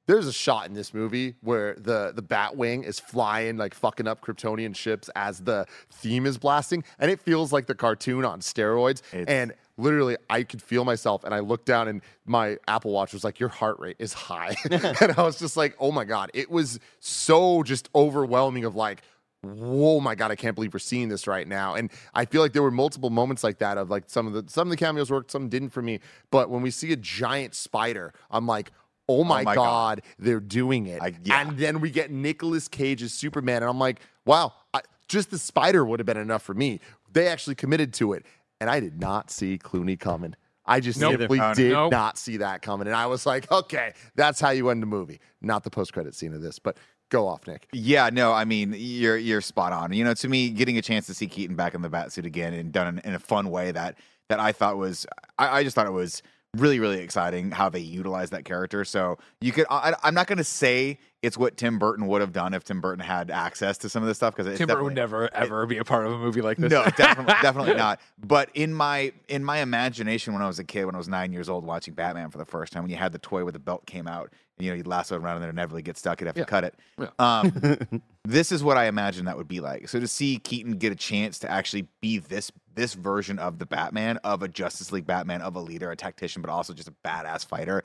There's 0.07 0.27
a 0.27 0.35
shot 0.35 0.67
in 0.67 0.75
this 0.75 0.93
movie 0.93 1.37
where 1.41 1.77
the 1.77 2.13
the 2.15 2.23
Batwing 2.23 2.85
is 2.85 3.01
flying, 3.01 3.57
like 3.57 3.73
fucking 3.73 4.07
up 4.07 4.21
Kryptonian 4.21 4.77
ships 4.77 5.09
as 5.17 5.41
the 5.41 5.65
theme 5.91 6.27
is 6.27 6.37
blasting, 6.37 6.85
and 6.99 7.11
it 7.11 7.23
feels 7.23 7.51
like 7.51 7.65
the 7.67 7.75
cartoon 7.75 8.23
on 8.27 8.41
steroids. 8.41 9.01
It's- 9.15 9.25
and 9.27 9.55
literally, 9.79 10.19
I 10.29 10.43
could 10.43 10.61
feel 10.61 10.85
myself, 10.85 11.25
and 11.25 11.33
I 11.33 11.39
looked 11.39 11.65
down, 11.65 11.89
and 11.89 12.03
my 12.27 12.59
Apple 12.69 12.93
Watch 12.93 13.15
was 13.15 13.25
like, 13.25 13.41
"Your 13.41 13.49
heart 13.49 13.81
rate 13.81 13.97
is 13.99 14.13
high," 14.13 14.55
and 14.71 15.15
I 15.17 15.23
was 15.23 15.39
just 15.39 15.57
like, 15.57 15.75
"Oh 15.81 15.91
my 15.91 16.05
god!" 16.05 16.31
It 16.35 16.51
was 16.51 16.79
so 17.01 17.63
just 17.63 17.89
overwhelming. 17.95 18.67
Of 18.67 18.77
like, 18.77 19.01
whoa 19.45 20.01
my 20.01 20.15
god 20.15 20.31
i 20.31 20.37
can't 20.37 20.55
believe 20.55 20.73
we're 20.75 20.79
seeing 20.79 21.09
this 21.09 21.27
right 21.27 21.47
now 21.49 21.75
and 21.75 21.91
i 22.15 22.25
feel 22.25 22.41
like 22.43 22.53
there 22.53 22.63
were 22.63 22.71
multiple 22.71 23.11
moments 23.11 23.45
like 23.45 23.59
that 23.59 23.79
of 23.79 23.91
like 23.91 24.05
some 24.09 24.27
of 24.27 24.33
the 24.33 24.45
some 24.51 24.67
of 24.69 24.71
the 24.71 24.77
cameos 24.77 25.11
worked 25.11 25.31
some 25.31 25.49
didn't 25.49 25.71
for 25.71 25.83
me 25.83 26.01
but 26.31 26.51
when 26.51 26.63
we 26.63 26.71
see 26.71 26.93
a 26.93 26.97
giant 26.97 27.55
spider 27.55 28.13
i'm 28.31 28.47
like 28.47 28.71
oh, 29.09 29.21
oh 29.21 29.25
my, 29.25 29.43
my 29.43 29.55
god, 29.55 30.01
God. 30.01 30.03
they're 30.19 30.41
doing 30.41 30.87
it 30.87 31.01
I- 31.03 31.13
yeah. 31.25 31.43
and 31.43 31.59
then 31.59 31.81
we 31.81 31.91
get 31.91 32.11
Nicolas 32.11 32.69
Cage's 32.69 33.13
Superman, 33.13 33.63
and 33.63 33.69
I'm 33.69 33.79
like, 33.79 34.01
wow, 34.25 34.55
I, 34.73 34.81
just 35.09 35.31
the 35.31 35.39
spider 35.39 35.85
would 35.85 36.01
have 36.01 36.07
been 36.07 36.17
enough 36.17 36.43
for 36.43 36.55
me. 36.55 36.81
They 37.13 37.29
actually 37.29 37.55
committed 37.57 37.93
to 37.95 38.15
it, 38.15 38.25
and 38.63 38.71
I 38.71 38.81
did 38.81 38.99
not 38.99 39.31
see 39.31 39.59
Clooney 39.59 40.01
coming. 40.01 40.35
I 40.65 40.81
just 40.81 40.99
Nope. 40.99 41.19
simply 41.19 41.39
Oh, 41.39 41.53
did 41.53 41.73
Nope. 41.73 41.93
not 41.93 42.17
see 42.17 42.39
that 42.39 42.63
coming, 42.63 42.87
and 42.87 42.97
I 42.97 43.05
was 43.05 43.27
like, 43.27 43.53
okay, 43.53 43.93
that's 44.15 44.41
how 44.41 44.49
you 44.49 44.71
end 44.71 44.81
the 44.81 44.87
movie. 44.87 45.21
Not 45.43 45.65
the 45.65 45.71
post 45.71 45.93
credit 45.93 46.15
scene 46.15 46.33
of 46.33 46.41
this, 46.41 46.59
but 46.59 46.79
go 47.11 47.29
off, 47.29 47.47
Nick. 47.47 47.69
Yeah, 47.73 48.11
no, 48.13 48.33
I 48.33 48.45
mean 48.45 48.75
you're 48.77 49.17
you're 49.17 49.41
spot 49.41 49.73
on. 49.73 49.93
You 49.93 50.05
know, 50.05 50.15
to 50.15 50.29
me, 50.29 50.51
getting 50.51 50.79
a 50.79 50.83
chance 50.83 51.07
to 51.07 51.15
see 51.15 51.27
Keaton 51.27 51.57
back 51.57 51.75
in 51.75 51.83
the 51.83 51.89
bat 51.89 52.13
suit 52.13 52.27
again 52.27 52.55
and 52.55 52.73
done 52.73 52.99
in, 52.99 52.99
in 53.11 53.15
a 53.15 53.19
fun 53.19 53.51
way 53.51 53.73
that 53.73 53.97
that 54.29 54.41
I 54.41 54.53
thought 54.53 54.77
was, 54.77 55.07
I, 55.39 55.59
I 55.59 55.65
just 55.65 55.75
thought 55.75 55.87
it 55.87 55.93
was 55.93 56.23
really 56.57 56.79
really 56.79 57.01
exciting 57.01 57.51
how 57.51 57.69
they 57.69 57.81
utilized 57.81 58.33
that 58.33 58.45
character. 58.45 58.85
So 58.85 59.19
you 59.41 59.53
could, 59.53 59.67
I, 59.71 59.95
I'm 60.03 60.15
not 60.15 60.27
going 60.27 60.39
to 60.39 60.45
say 60.45 60.99
it's 61.25 61.39
what 61.39 61.57
Tim 61.57 61.79
Burton 61.79 62.07
would 62.07 62.21
have 62.21 62.33
done 62.33 62.55
if 62.55 62.65
Tim 62.65 62.81
Burton 62.81 63.05
had 63.05 63.31
access 63.31 63.79
to 63.79 63.89
some 63.89 64.03
of 64.03 64.07
this 64.07 64.19
stuff 64.19 64.37
because 64.37 64.57
Tim 64.59 64.67
Burton 64.69 64.85
would 64.85 64.95
never 64.95 65.33
ever 65.35 65.67
be 65.67 65.79
a 65.79 65.85
part 65.85 66.07
of 66.07 66.13
a 66.13 66.19
movie 66.19 66.43
like 66.43 66.59
this. 66.59 66.71
No, 66.71 66.85
definitely, 66.97 67.35
definitely 67.43 67.75
not. 67.75 68.01
But 68.23 68.51
in 68.55 68.73
my 68.75 69.13
in 69.29 69.45
my 69.45 69.59
imagination, 69.59 70.33
when 70.35 70.43
I 70.43 70.47
was 70.47 70.59
a 70.59 70.65
kid, 70.65 70.85
when 70.85 70.95
I 70.95 70.99
was 70.99 71.09
nine 71.09 71.33
years 71.33 71.49
old, 71.49 71.65
watching 71.65 71.95
Batman 71.95 72.31
for 72.31 72.39
the 72.39 72.45
first 72.45 72.73
time, 72.73 72.83
when 72.83 72.91
you 72.91 72.97
had 72.97 73.13
the 73.13 73.19
toy 73.19 73.45
with 73.45 73.55
the 73.55 73.59
belt 73.61 73.87
came 73.87 74.07
out, 74.07 74.31
and 74.59 74.65
you 74.67 74.71
know 74.71 74.77
you'd 74.77 74.87
lasso 74.87 75.15
it 75.17 75.23
around 75.23 75.43
and 75.43 75.55
never 75.55 75.73
really 75.73 75.83
get 75.83 75.97
stuck, 75.97 76.21
you'd 76.21 76.27
have 76.27 76.37
Yeah. 76.37 76.45
to 76.45 76.51
cut 76.51 76.65
it. 76.65 76.75
Yeah. 76.99 77.09
Um, 77.19 78.03
this 78.25 78.53
is 78.53 78.63
what 78.63 78.77
I 78.77 78.85
imagine 78.87 79.25
that 79.25 79.37
would 79.37 79.49
be 79.49 79.61
like. 79.61 79.89
So 79.89 79.99
to 80.01 80.07
see 80.09 80.39
Keaton 80.39 80.73
get 80.79 80.93
a 80.93 80.97
chance 80.97 81.39
to 81.41 81.51
actually 81.51 81.89
be 82.01 82.19
this 82.19 82.53
this 82.75 82.95
version 82.95 83.39
of 83.39 83.59
the 83.59 83.67
Batman, 83.67 84.19
of 84.25 84.43
a 84.43 84.49
Justice 84.49 84.93
League 84.93 85.07
Batman, 85.07 85.41
of 85.43 85.57
a 85.57 85.61
leader, 85.61 85.91
a 85.91 85.97
tactician, 85.97 86.43
but 86.43 86.51
also 86.51 86.73
just 86.75 86.89
a 86.89 86.95
badass 87.05 87.47
fighter, 87.47 87.83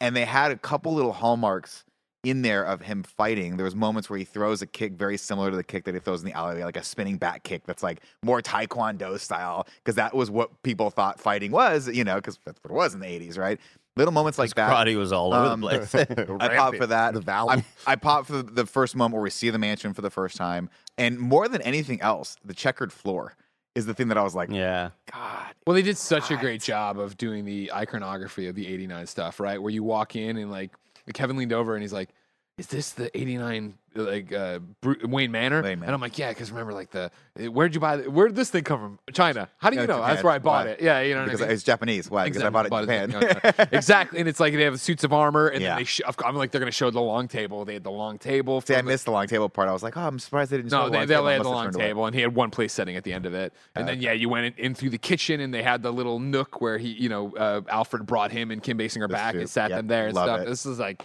and 0.00 0.16
they 0.16 0.24
had 0.24 0.50
a 0.50 0.56
couple 0.56 0.94
little 0.94 1.12
hallmarks 1.12 1.84
in 2.24 2.42
there 2.42 2.62
of 2.64 2.80
him 2.82 3.02
fighting. 3.02 3.56
There 3.56 3.64
was 3.64 3.74
moments 3.74 4.08
where 4.08 4.18
he 4.18 4.24
throws 4.24 4.62
a 4.62 4.66
kick 4.66 4.92
very 4.92 5.16
similar 5.16 5.50
to 5.50 5.56
the 5.56 5.64
kick 5.64 5.84
that 5.84 5.94
he 5.94 6.00
throws 6.00 6.20
in 6.22 6.26
the 6.26 6.32
alleyway, 6.32 6.62
like 6.64 6.76
a 6.76 6.82
spinning 6.82 7.16
back 7.16 7.42
kick 7.42 7.64
that's 7.66 7.82
like 7.82 8.00
more 8.22 8.40
Taekwondo 8.40 9.18
style, 9.18 9.66
because 9.82 9.96
that 9.96 10.14
was 10.14 10.30
what 10.30 10.50
people 10.62 10.90
thought 10.90 11.18
fighting 11.20 11.50
was, 11.50 11.88
you 11.88 12.04
know, 12.04 12.16
because 12.16 12.38
that's 12.44 12.58
what 12.62 12.70
it 12.70 12.74
was 12.74 12.94
in 12.94 13.00
the 13.00 13.06
80s, 13.06 13.38
right? 13.38 13.58
Little 13.96 14.12
moments 14.12 14.38
like 14.38 14.54
that. 14.54 14.70
Karate 14.70 14.96
was 14.96 15.12
all 15.12 15.34
over 15.34 15.46
Um, 15.50 15.60
the 15.60 15.68
place. 15.68 15.94
I 16.40 16.56
pop 16.56 16.76
for 16.76 16.86
that. 16.86 17.12
The 17.12 17.20
valley. 17.20 17.64
I, 17.86 17.92
I 17.92 17.96
pop 17.96 18.26
for 18.26 18.34
the, 18.34 18.42
the 18.44 18.66
first 18.66 18.94
moment 18.96 19.14
where 19.14 19.22
we 19.22 19.30
see 19.30 19.50
the 19.50 19.58
mansion 19.58 19.92
for 19.92 20.00
the 20.00 20.10
first 20.10 20.36
time, 20.36 20.70
and 20.96 21.18
more 21.18 21.48
than 21.48 21.60
anything 21.62 22.00
else, 22.00 22.36
the 22.44 22.54
checkered 22.54 22.92
floor 22.92 23.34
is 23.74 23.86
the 23.86 23.94
thing 23.94 24.08
that 24.08 24.18
I 24.18 24.22
was 24.22 24.34
like, 24.34 24.50
yeah. 24.50 24.90
God, 25.12 25.46
Well, 25.66 25.74
they 25.74 25.82
did 25.82 25.96
such 25.98 26.30
a 26.30 26.36
great 26.36 26.60
job 26.62 26.98
of 26.98 27.16
doing 27.16 27.44
the 27.46 27.72
iconography 27.72 28.46
of 28.46 28.54
the 28.54 28.66
89 28.68 29.06
stuff, 29.06 29.40
right? 29.40 29.60
Where 29.60 29.70
you 29.72 29.82
walk 29.82 30.14
in 30.14 30.36
and 30.36 30.50
like 30.50 30.70
Kevin 31.12 31.36
leaned 31.36 31.52
over 31.52 31.74
and 31.74 31.82
he's 31.82 31.92
like, 31.92 32.10
is 32.58 32.66
this 32.66 32.90
the 32.92 33.16
89 33.18 33.74
like 33.94 34.32
uh 34.32 34.58
Bru- 34.80 34.96
Wayne 35.06 35.30
Manor? 35.32 35.62
Wayne 35.62 35.82
And 35.82 35.90
I'm 35.90 36.00
like, 36.00 36.16
yeah, 36.18 36.30
because 36.30 36.50
remember 36.50 36.72
like 36.72 36.90
the 36.90 37.10
where'd 37.50 37.74
you 37.74 37.80
buy 37.80 37.96
the, 37.98 38.10
where 38.10 38.26
did 38.26 38.36
this 38.36 38.50
thing 38.50 38.62
come 38.64 38.78
from? 38.78 38.98
China. 39.14 39.48
How 39.58 39.68
do 39.70 39.76
you 39.76 39.86
No, 39.86 39.98
know? 39.98 40.06
That's 40.06 40.22
where 40.22 40.32
I 40.32 40.38
bought 40.38 40.66
Why? 40.66 40.72
it. 40.72 40.80
Yeah, 40.82 41.00
you 41.00 41.14
know 41.14 41.20
what 41.20 41.24
because 41.26 41.40
I 41.42 41.44
mean? 41.46 41.54
it's 41.54 41.62
Japanese. 41.62 42.10
Why? 42.10 42.24
Because 42.24 42.42
I 42.42 42.50
bought 42.50 42.66
it 42.66 42.72
in 42.72 42.90
Exactly. 43.10 43.28
Japan. 43.50 43.68
exactly. 43.72 44.20
And 44.20 44.28
it's 44.28 44.40
like 44.40 44.52
they 44.54 44.62
have 44.64 44.80
suits 44.80 45.02
of 45.04 45.12
armor, 45.12 45.48
and 45.48 45.60
Yeah. 45.62 45.70
then 45.70 45.78
they 45.78 45.84
sh- 45.84 46.00
I'm 46.24 46.36
like 46.36 46.50
they're 46.52 46.58
gonna 46.60 46.70
show 46.70 46.90
the 46.90 47.00
long 47.02 47.26
table. 47.28 47.64
They 47.66 47.74
had 47.74 47.84
the 47.84 47.90
long 47.90 48.18
table. 48.18 48.60
See, 48.62 48.74
I 48.74 48.78
the- 48.78 48.82
missed 48.84 49.04
the 49.06 49.12
long 49.12 49.26
table 49.26 49.48
part. 49.50 49.68
I 49.68 49.72
was 49.72 49.82
like, 49.82 49.96
oh, 49.96 50.00
I'm 50.06 50.18
surprised 50.18 50.50
they 50.50 50.58
didn't. 50.58 50.70
show 50.70 50.78
no, 50.78 50.84
the 50.86 50.90
they, 50.90 50.96
long 50.98 51.06
they 51.06 51.14
table. 51.14 51.26
Had 51.28 51.42
the 51.44 51.48
long 51.50 51.64
turned 51.64 51.74
away. 51.76 51.84
table, 51.86 52.06
and 52.06 52.14
he 52.14 52.20
had 52.22 52.34
one 52.34 52.50
place 52.50 52.72
setting 52.72 52.96
at 52.96 53.04
the 53.04 53.12
end 53.14 53.26
of 53.26 53.34
it. 53.34 53.52
And 53.74 53.86
then, 53.88 54.00
yeah, 54.00 54.12
you 54.12 54.28
went 54.30 54.58
in, 54.58 54.64
in 54.66 54.74
through 54.74 54.90
the 54.90 54.98
kitchen, 54.98 55.40
and 55.40 55.52
they 55.52 55.62
had 55.62 55.82
the 55.82 55.92
little 55.92 56.18
nook 56.18 56.60
where 56.62 56.78
he, 56.78 56.88
you 56.88 57.08
know, 57.10 57.34
uh, 57.36 57.60
Alfred 57.68 58.06
brought 58.06 58.30
him 58.32 58.50
and 58.50 58.62
Kim 58.62 58.78
Basinger 58.78 59.08
back 59.10 59.34
and 59.34 59.48
sat 59.50 59.68
them 59.70 59.86
there 59.86 60.06
and 60.06 60.14
stuff. 60.16 60.46
This 60.46 60.64
is 60.66 60.78
like, 60.78 61.04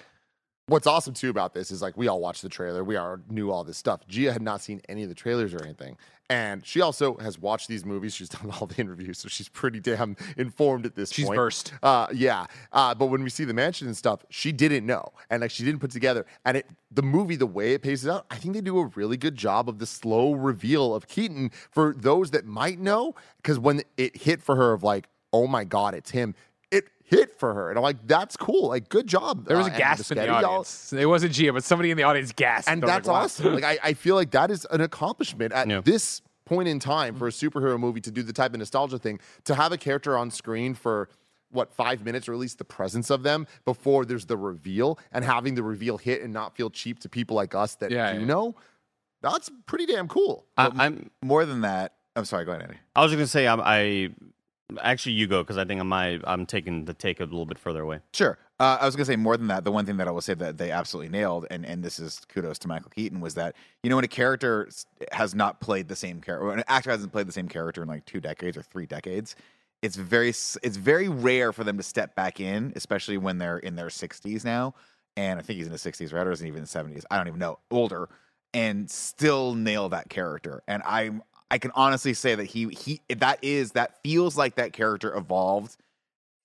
What's 0.70 0.86
awesome 0.86 1.14
too 1.14 1.30
about 1.30 1.54
this 1.54 1.72
is 1.72 1.82
like 1.82 1.96
we 1.96 2.10
all 2.10 2.20
watched 2.20 2.42
the 2.42 2.50
trailer. 2.50 2.84
We 2.84 2.98
all 2.98 3.20
knew 3.30 3.52
all 3.52 3.64
this 3.64 3.78
stuff. 3.78 4.06
Gia 4.10 4.34
had 4.34 4.42
not 4.42 4.60
seen 4.60 4.82
any 4.90 5.02
of 5.04 5.08
the 5.08 5.16
trailers 5.16 5.54
or 5.54 5.64
anything. 5.64 5.96
And 6.30 6.66
she 6.66 6.82
also 6.82 7.16
has 7.20 7.40
watched 7.40 7.70
these 7.70 7.86
movies. 7.86 8.14
She's 8.14 8.28
done 8.38 8.52
all 8.52 8.68
the 8.68 8.76
interviews, 8.76 9.18
so 9.18 9.30
she's 9.30 9.48
pretty 9.48 9.80
damn 9.80 10.18
informed 10.36 10.86
at 10.86 10.94
this 10.94 11.14
She's 11.14 11.26
point. 11.26 11.38
versed. 11.38 11.72
Uh, 11.82 12.08
yeah. 12.14 12.48
Uh, 12.74 12.94
but 12.94 13.06
when 13.06 13.24
we 13.24 13.30
see 13.30 13.46
the 13.46 13.54
mansion 13.54 13.88
and 13.88 13.96
stuff, 13.96 14.26
she 14.30 14.52
didn't 14.52 14.86
know, 14.86 15.14
and 15.30 15.40
like 15.40 15.52
she 15.52 15.64
didn't 15.64 15.80
put 15.80 15.92
together. 15.92 16.26
And 16.44 16.58
it, 16.58 16.70
the 16.92 17.02
movie, 17.02 17.38
the 17.38 17.48
way 17.48 17.72
it 17.72 17.82
paces 17.82 18.10
out, 18.10 18.26
I 18.30 18.36
think 18.36 18.54
they 18.54 18.60
do 18.60 18.78
a 18.80 18.88
really 18.88 19.16
good 19.16 19.36
job 19.36 19.70
of 19.70 19.80
the 19.80 19.86
slow 19.86 20.34
reveal 20.34 20.94
of 20.94 21.08
Keaton 21.08 21.50
for 21.72 21.96
those 21.98 22.32
that 22.32 22.46
might 22.46 22.78
know. 22.78 23.16
Because 23.38 23.58
when 23.58 23.84
it 23.96 24.18
hit 24.18 24.42
for 24.42 24.58
her, 24.58 24.74
of 24.74 24.84
like, 24.84 25.08
oh 25.32 25.48
my 25.48 25.64
god, 25.64 25.94
it's 25.94 26.12
him. 26.12 26.36
It 27.10 27.16
hit 27.18 27.40
for 27.40 27.54
her, 27.54 27.70
and 27.70 27.78
I'm 27.78 27.84
like, 27.84 28.06
that's 28.06 28.36
cool. 28.38 28.68
Like, 28.70 28.90
good 28.90 29.08
job. 29.08 29.46
there 29.46 29.58
was 29.58 29.68
uh, 29.68 29.70
a 29.70 29.74
Andy 29.74 29.84
gasp 29.84 30.12
in 30.12 30.18
the 30.18 30.24
Muschietti. 30.24 30.28
Y'all- 30.42 30.46
audience. 30.46 30.94
It 30.94 31.06
wasn't 31.06 31.34
Gia, 31.34 31.54
but 31.54 31.64
somebody 31.64 31.92
in 31.92 31.98
the 31.98 32.04
audience 32.04 32.32
gasped. 32.34 32.70
and 32.70 32.82
that's 32.84 33.08
like, 33.08 33.14
wow. 33.16 33.22
awesome. 33.24 33.54
Like 33.54 33.64
I, 33.64 33.78
I 33.84 33.94
feel 33.94 34.16
like 34.16 34.32
that 34.32 34.52
is 34.52 34.66
an 34.72 34.82
accomplishment 34.82 35.54
at 35.54 35.68
Yeah. 35.70 35.82
this 35.82 36.22
point 36.46 36.68
in 36.70 36.80
time 36.80 37.16
for 37.16 37.28
a 37.28 37.32
superhero 37.32 37.78
movie 37.80 38.00
to 38.02 38.12
do 38.12 38.24
the 38.24 38.32
type 38.34 38.54
of 38.54 38.60
nostalgia 38.60 38.98
thing 38.98 39.20
to 39.44 39.54
have 39.56 39.72
a 39.74 39.78
character 39.78 40.18
on 40.18 40.32
screen 40.32 40.74
for 40.74 41.10
what 41.52 41.74
five 41.74 42.04
minutes 42.06 42.28
or 42.30 42.34
at 42.34 42.40
least 42.40 42.58
the 42.58 42.64
presence 42.66 43.10
of 43.10 43.24
them 43.24 43.46
before 43.66 44.06
there's 44.06 44.26
the 44.28 44.38
reveal 44.38 44.98
and 45.12 45.26
having 45.26 45.56
the 45.56 45.64
reveal 45.64 45.98
hit 45.98 46.22
and 46.22 46.32
not 46.34 46.56
feel 46.56 46.70
cheap 46.70 47.00
to 47.00 47.10
people 47.10 47.36
like 47.36 47.54
us 47.56 47.76
that 47.76 47.92
Yeah, 47.92 48.14
do 48.14 48.20
yeah. 48.20 48.26
know 48.26 48.56
that's 49.22 49.50
pretty 49.66 49.86
damn 49.86 50.08
cool 50.08 50.46
I, 50.58 50.72
I'm. 50.76 51.10
More 51.22 51.46
than 51.46 51.62
that, 51.62 51.96
I'm 52.16 52.24
sorry. 52.26 52.46
Go 52.46 52.52
ahead, 52.52 52.64
Andy. 52.64 52.78
I 52.96 53.02
was 53.02 53.12
just 53.12 53.18
gonna 53.18 53.28
say 53.28 53.48
I'm, 53.48 53.60
I. 53.62 54.12
Actually, 54.82 55.14
you 55.14 55.28
go 55.28 55.44
because 55.44 55.58
I 55.58 55.64
think 55.64 55.80
I'm. 55.80 55.88
My, 55.88 56.20
I'm 56.26 56.46
taking 56.46 56.86
the 56.86 56.94
take 56.94 57.22
a 57.22 57.24
little 57.24 57.46
bit 57.46 57.58
further 57.58 57.82
away. 57.82 58.02
Sure. 58.14 58.38
Uh, 58.60 58.78
I 58.82 58.86
was 58.86 58.96
to 58.96 59.06
say 59.06 59.16
more 59.16 59.38
than 59.38 59.48
that. 59.48 59.64
The 59.64 59.72
one 59.72 59.86
thing 59.86 59.98
that 59.98 60.08
I 60.08 60.12
will 60.12 60.20
say 60.20 60.34
that 60.34 60.58
they 60.58 60.72
absolutely 60.72 61.10
nailed, 61.10 61.46
and, 61.50 61.66
and 61.66 61.84
this 61.84 62.00
is 62.00 62.22
kudos 62.28 62.60
to 62.60 62.68
Michael 62.68 62.90
Keaton, 62.90 63.22
was 63.22 63.36
that 63.36 63.56
you 63.82 63.90
know 63.90 63.96
when 63.96 64.04
a 64.04 64.10
character 64.10 64.68
has 65.14 65.34
not 65.34 65.62
played 65.62 65.88
the 65.88 65.96
same 65.96 66.20
character, 66.20 66.52
an 66.52 66.64
actor 66.68 66.92
hasn't 66.92 67.14
played 67.14 67.28
the 67.28 67.32
same 67.32 67.48
character 67.48 67.82
in 67.82 67.88
like 67.88 68.04
two 68.06 68.20
decades 68.20 68.58
or 68.58 68.62
three 68.62 68.86
decades, 68.86 69.36
it's 69.82 69.96
very 69.96 70.30
it's 70.30 70.78
very 70.78 71.08
rare 71.08 71.54
for 71.54 71.64
them 71.64 71.78
to 71.78 71.84
step 71.84 72.16
back 72.16 72.40
in, 72.42 72.74
especially 72.76 73.18
when 73.18 73.38
they're 73.38 73.60
in 73.60 73.76
their 73.76 73.90
sixties 73.90 74.44
now. 74.44 74.74
And 75.16 75.40
I 75.40 75.44
think 75.44 75.58
he's 75.58 75.68
in 75.68 75.72
his 75.72 75.82
sixties, 75.82 76.12
right, 76.12 76.28
or 76.28 76.32
is 76.32 76.42
he 76.42 76.48
even 76.48 76.58
in 76.58 76.64
the 76.64 76.68
seventies? 76.68 77.06
I 77.10 77.18
don't 77.18 77.28
even 77.28 77.40
know. 77.40 77.60
Older, 77.72 78.10
and 78.54 78.90
still 78.90 79.54
nail 79.54 79.88
that 79.90 80.10
character. 80.10 80.62
And 80.68 80.84
I'm 80.84 81.22
I 81.50 81.58
can 81.58 81.72
honestly 81.76 82.14
say 82.14 82.36
that 82.36 82.46
he 82.46 82.68
he 82.70 83.02
that 83.10 83.40
is 83.42 83.72
that 83.72 84.02
feels 84.04 84.38
like 84.38 84.56
that 84.56 84.74
character 84.74 85.16
evolved 85.16 85.78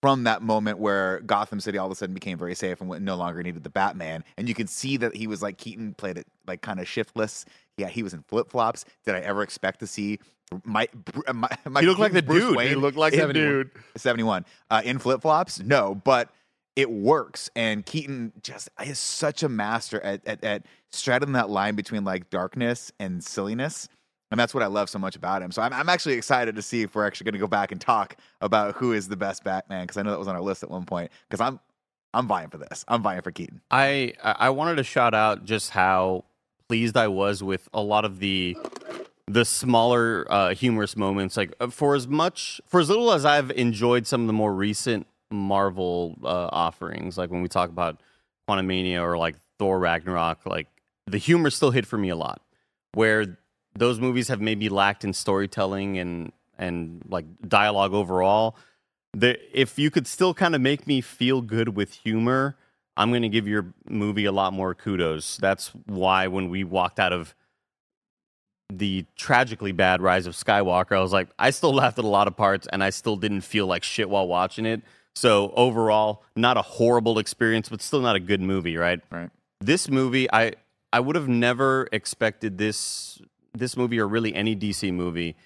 from 0.00 0.24
that 0.24 0.42
moment 0.42 0.78
where 0.78 1.20
Gotham 1.20 1.60
City 1.60 1.78
all 1.78 1.86
of 1.86 1.92
a 1.92 1.94
sudden 1.94 2.12
became 2.12 2.36
very 2.36 2.56
safe 2.56 2.80
and 2.80 3.04
no 3.04 3.14
longer 3.14 3.40
needed 3.42 3.62
the 3.62 3.70
Batman. 3.70 4.24
And 4.36 4.48
you 4.48 4.54
can 4.54 4.66
see 4.66 4.96
that 4.96 5.14
he 5.14 5.28
was 5.28 5.42
like 5.42 5.58
Keaton 5.58 5.94
played 5.94 6.18
it 6.18 6.26
like 6.46 6.60
kind 6.60 6.80
of 6.80 6.88
shiftless. 6.88 7.44
Yeah, 7.78 7.88
he 7.88 8.02
was 8.02 8.12
in 8.12 8.24
flip 8.24 8.50
flops. 8.50 8.84
Did 9.04 9.14
I 9.14 9.20
ever 9.20 9.42
expect 9.42 9.78
to 9.80 9.86
see 9.86 10.18
my, 10.64 10.88
my, 11.32 11.48
my 11.68 11.80
He 11.80 11.86
looked 11.86 12.00
like 12.00 12.12
the 12.12 12.22
Bruce 12.22 12.42
dude. 12.42 12.56
Wayne 12.56 12.68
He 12.68 12.74
looked 12.74 12.98
like 12.98 13.14
the 13.14 13.32
dude. 13.32 13.70
71 13.96 14.44
uh, 14.70 14.82
in 14.84 14.98
flip 14.98 15.22
flops? 15.22 15.60
No, 15.60 15.94
but 15.94 16.30
it 16.74 16.90
works. 16.90 17.48
And 17.54 17.86
Keaton 17.86 18.32
just 18.42 18.70
is 18.84 18.98
such 18.98 19.42
a 19.42 19.48
master 19.48 20.00
at, 20.00 20.26
at, 20.26 20.42
at 20.42 20.66
straddling 20.90 21.34
that 21.34 21.48
line 21.48 21.76
between 21.76 22.04
like 22.04 22.28
darkness 22.28 22.92
and 22.98 23.22
silliness. 23.22 23.88
And 24.32 24.40
that's 24.40 24.54
what 24.54 24.62
I 24.62 24.66
love 24.66 24.88
so 24.88 24.98
much 24.98 25.14
about 25.14 25.42
him. 25.42 25.52
So 25.52 25.60
I'm, 25.60 25.74
I'm 25.74 25.90
actually 25.90 26.14
excited 26.14 26.56
to 26.56 26.62
see 26.62 26.80
if 26.80 26.94
we're 26.94 27.06
actually 27.06 27.26
going 27.26 27.34
to 27.34 27.38
go 27.38 27.46
back 27.46 27.70
and 27.70 27.78
talk 27.78 28.16
about 28.40 28.74
who 28.76 28.92
is 28.94 29.08
the 29.08 29.16
best 29.16 29.44
Batman 29.44 29.84
because 29.84 29.98
I 29.98 30.02
know 30.02 30.10
that 30.10 30.18
was 30.18 30.26
on 30.26 30.34
our 30.34 30.40
list 30.40 30.62
at 30.62 30.70
one 30.70 30.84
point. 30.84 31.12
Because 31.28 31.40
I'm 31.40 31.60
I'm 32.14 32.26
vying 32.26 32.48
for 32.48 32.56
this. 32.56 32.82
I'm 32.88 33.02
vying 33.02 33.20
for 33.20 33.30
Keaton. 33.30 33.60
I 33.70 34.14
I 34.22 34.48
wanted 34.50 34.76
to 34.76 34.84
shout 34.84 35.12
out 35.12 35.44
just 35.44 35.70
how 35.70 36.24
pleased 36.66 36.96
I 36.96 37.08
was 37.08 37.42
with 37.42 37.68
a 37.74 37.82
lot 37.82 38.06
of 38.06 38.20
the 38.20 38.56
the 39.26 39.44
smaller 39.44 40.26
uh, 40.30 40.54
humorous 40.54 40.96
moments. 40.96 41.36
Like 41.36 41.54
uh, 41.60 41.68
for 41.68 41.94
as 41.94 42.08
much 42.08 42.58
for 42.66 42.80
as 42.80 42.88
little 42.88 43.12
as 43.12 43.26
I've 43.26 43.50
enjoyed 43.50 44.06
some 44.06 44.22
of 44.22 44.26
the 44.28 44.32
more 44.32 44.54
recent 44.54 45.06
Marvel 45.30 46.16
uh, 46.24 46.48
offerings, 46.50 47.18
like 47.18 47.30
when 47.30 47.42
we 47.42 47.48
talk 47.48 47.68
about 47.68 48.00
Quantumania 48.48 49.02
or 49.02 49.18
like 49.18 49.36
Thor 49.58 49.78
Ragnarok, 49.78 50.46
like 50.46 50.68
the 51.06 51.18
humor 51.18 51.50
still 51.50 51.70
hit 51.70 51.84
for 51.84 51.98
me 51.98 52.08
a 52.08 52.16
lot. 52.16 52.40
Where 52.94 53.38
those 53.74 54.00
movies 54.00 54.28
have 54.28 54.40
maybe 54.40 54.68
lacked 54.68 55.04
in 55.04 55.12
storytelling 55.12 55.98
and 55.98 56.32
and 56.58 57.02
like 57.08 57.24
dialogue 57.46 57.94
overall. 57.94 58.56
The, 59.14 59.38
if 59.52 59.78
you 59.78 59.90
could 59.90 60.06
still 60.06 60.32
kind 60.32 60.54
of 60.54 60.60
make 60.60 60.86
me 60.86 61.00
feel 61.00 61.42
good 61.42 61.76
with 61.76 61.92
humor, 61.92 62.56
I'm 62.96 63.10
going 63.10 63.22
to 63.22 63.28
give 63.28 63.46
your 63.46 63.74
movie 63.86 64.24
a 64.24 64.32
lot 64.32 64.52
more 64.52 64.74
kudos. 64.74 65.36
That's 65.36 65.68
why 65.86 66.28
when 66.28 66.48
we 66.48 66.64
walked 66.64 66.98
out 66.98 67.12
of 67.12 67.34
the 68.70 69.04
tragically 69.16 69.72
bad 69.72 70.00
Rise 70.00 70.26
of 70.26 70.34
Skywalker, 70.34 70.96
I 70.96 71.00
was 71.00 71.12
like, 71.12 71.28
I 71.38 71.50
still 71.50 71.74
laughed 71.74 71.98
at 71.98 72.04
a 72.04 72.08
lot 72.08 72.26
of 72.26 72.36
parts 72.36 72.66
and 72.72 72.82
I 72.82 72.90
still 72.90 73.16
didn't 73.16 73.42
feel 73.42 73.66
like 73.66 73.82
shit 73.82 74.08
while 74.08 74.26
watching 74.26 74.64
it. 74.64 74.82
So 75.14 75.52
overall, 75.56 76.22
not 76.36 76.56
a 76.56 76.62
horrible 76.62 77.18
experience, 77.18 77.68
but 77.68 77.82
still 77.82 78.00
not 78.00 78.16
a 78.16 78.20
good 78.20 78.40
movie, 78.40 78.76
right? 78.78 79.00
Right. 79.10 79.30
This 79.60 79.90
movie, 79.90 80.30
I 80.32 80.52
I 80.92 81.00
would 81.00 81.16
have 81.16 81.28
never 81.28 81.88
expected 81.92 82.58
this 82.58 83.20
this 83.54 83.76
movie 83.76 83.98
or 83.98 84.08
really 84.08 84.34
any 84.34 84.56
DC 84.56 84.92
movie 84.92 85.36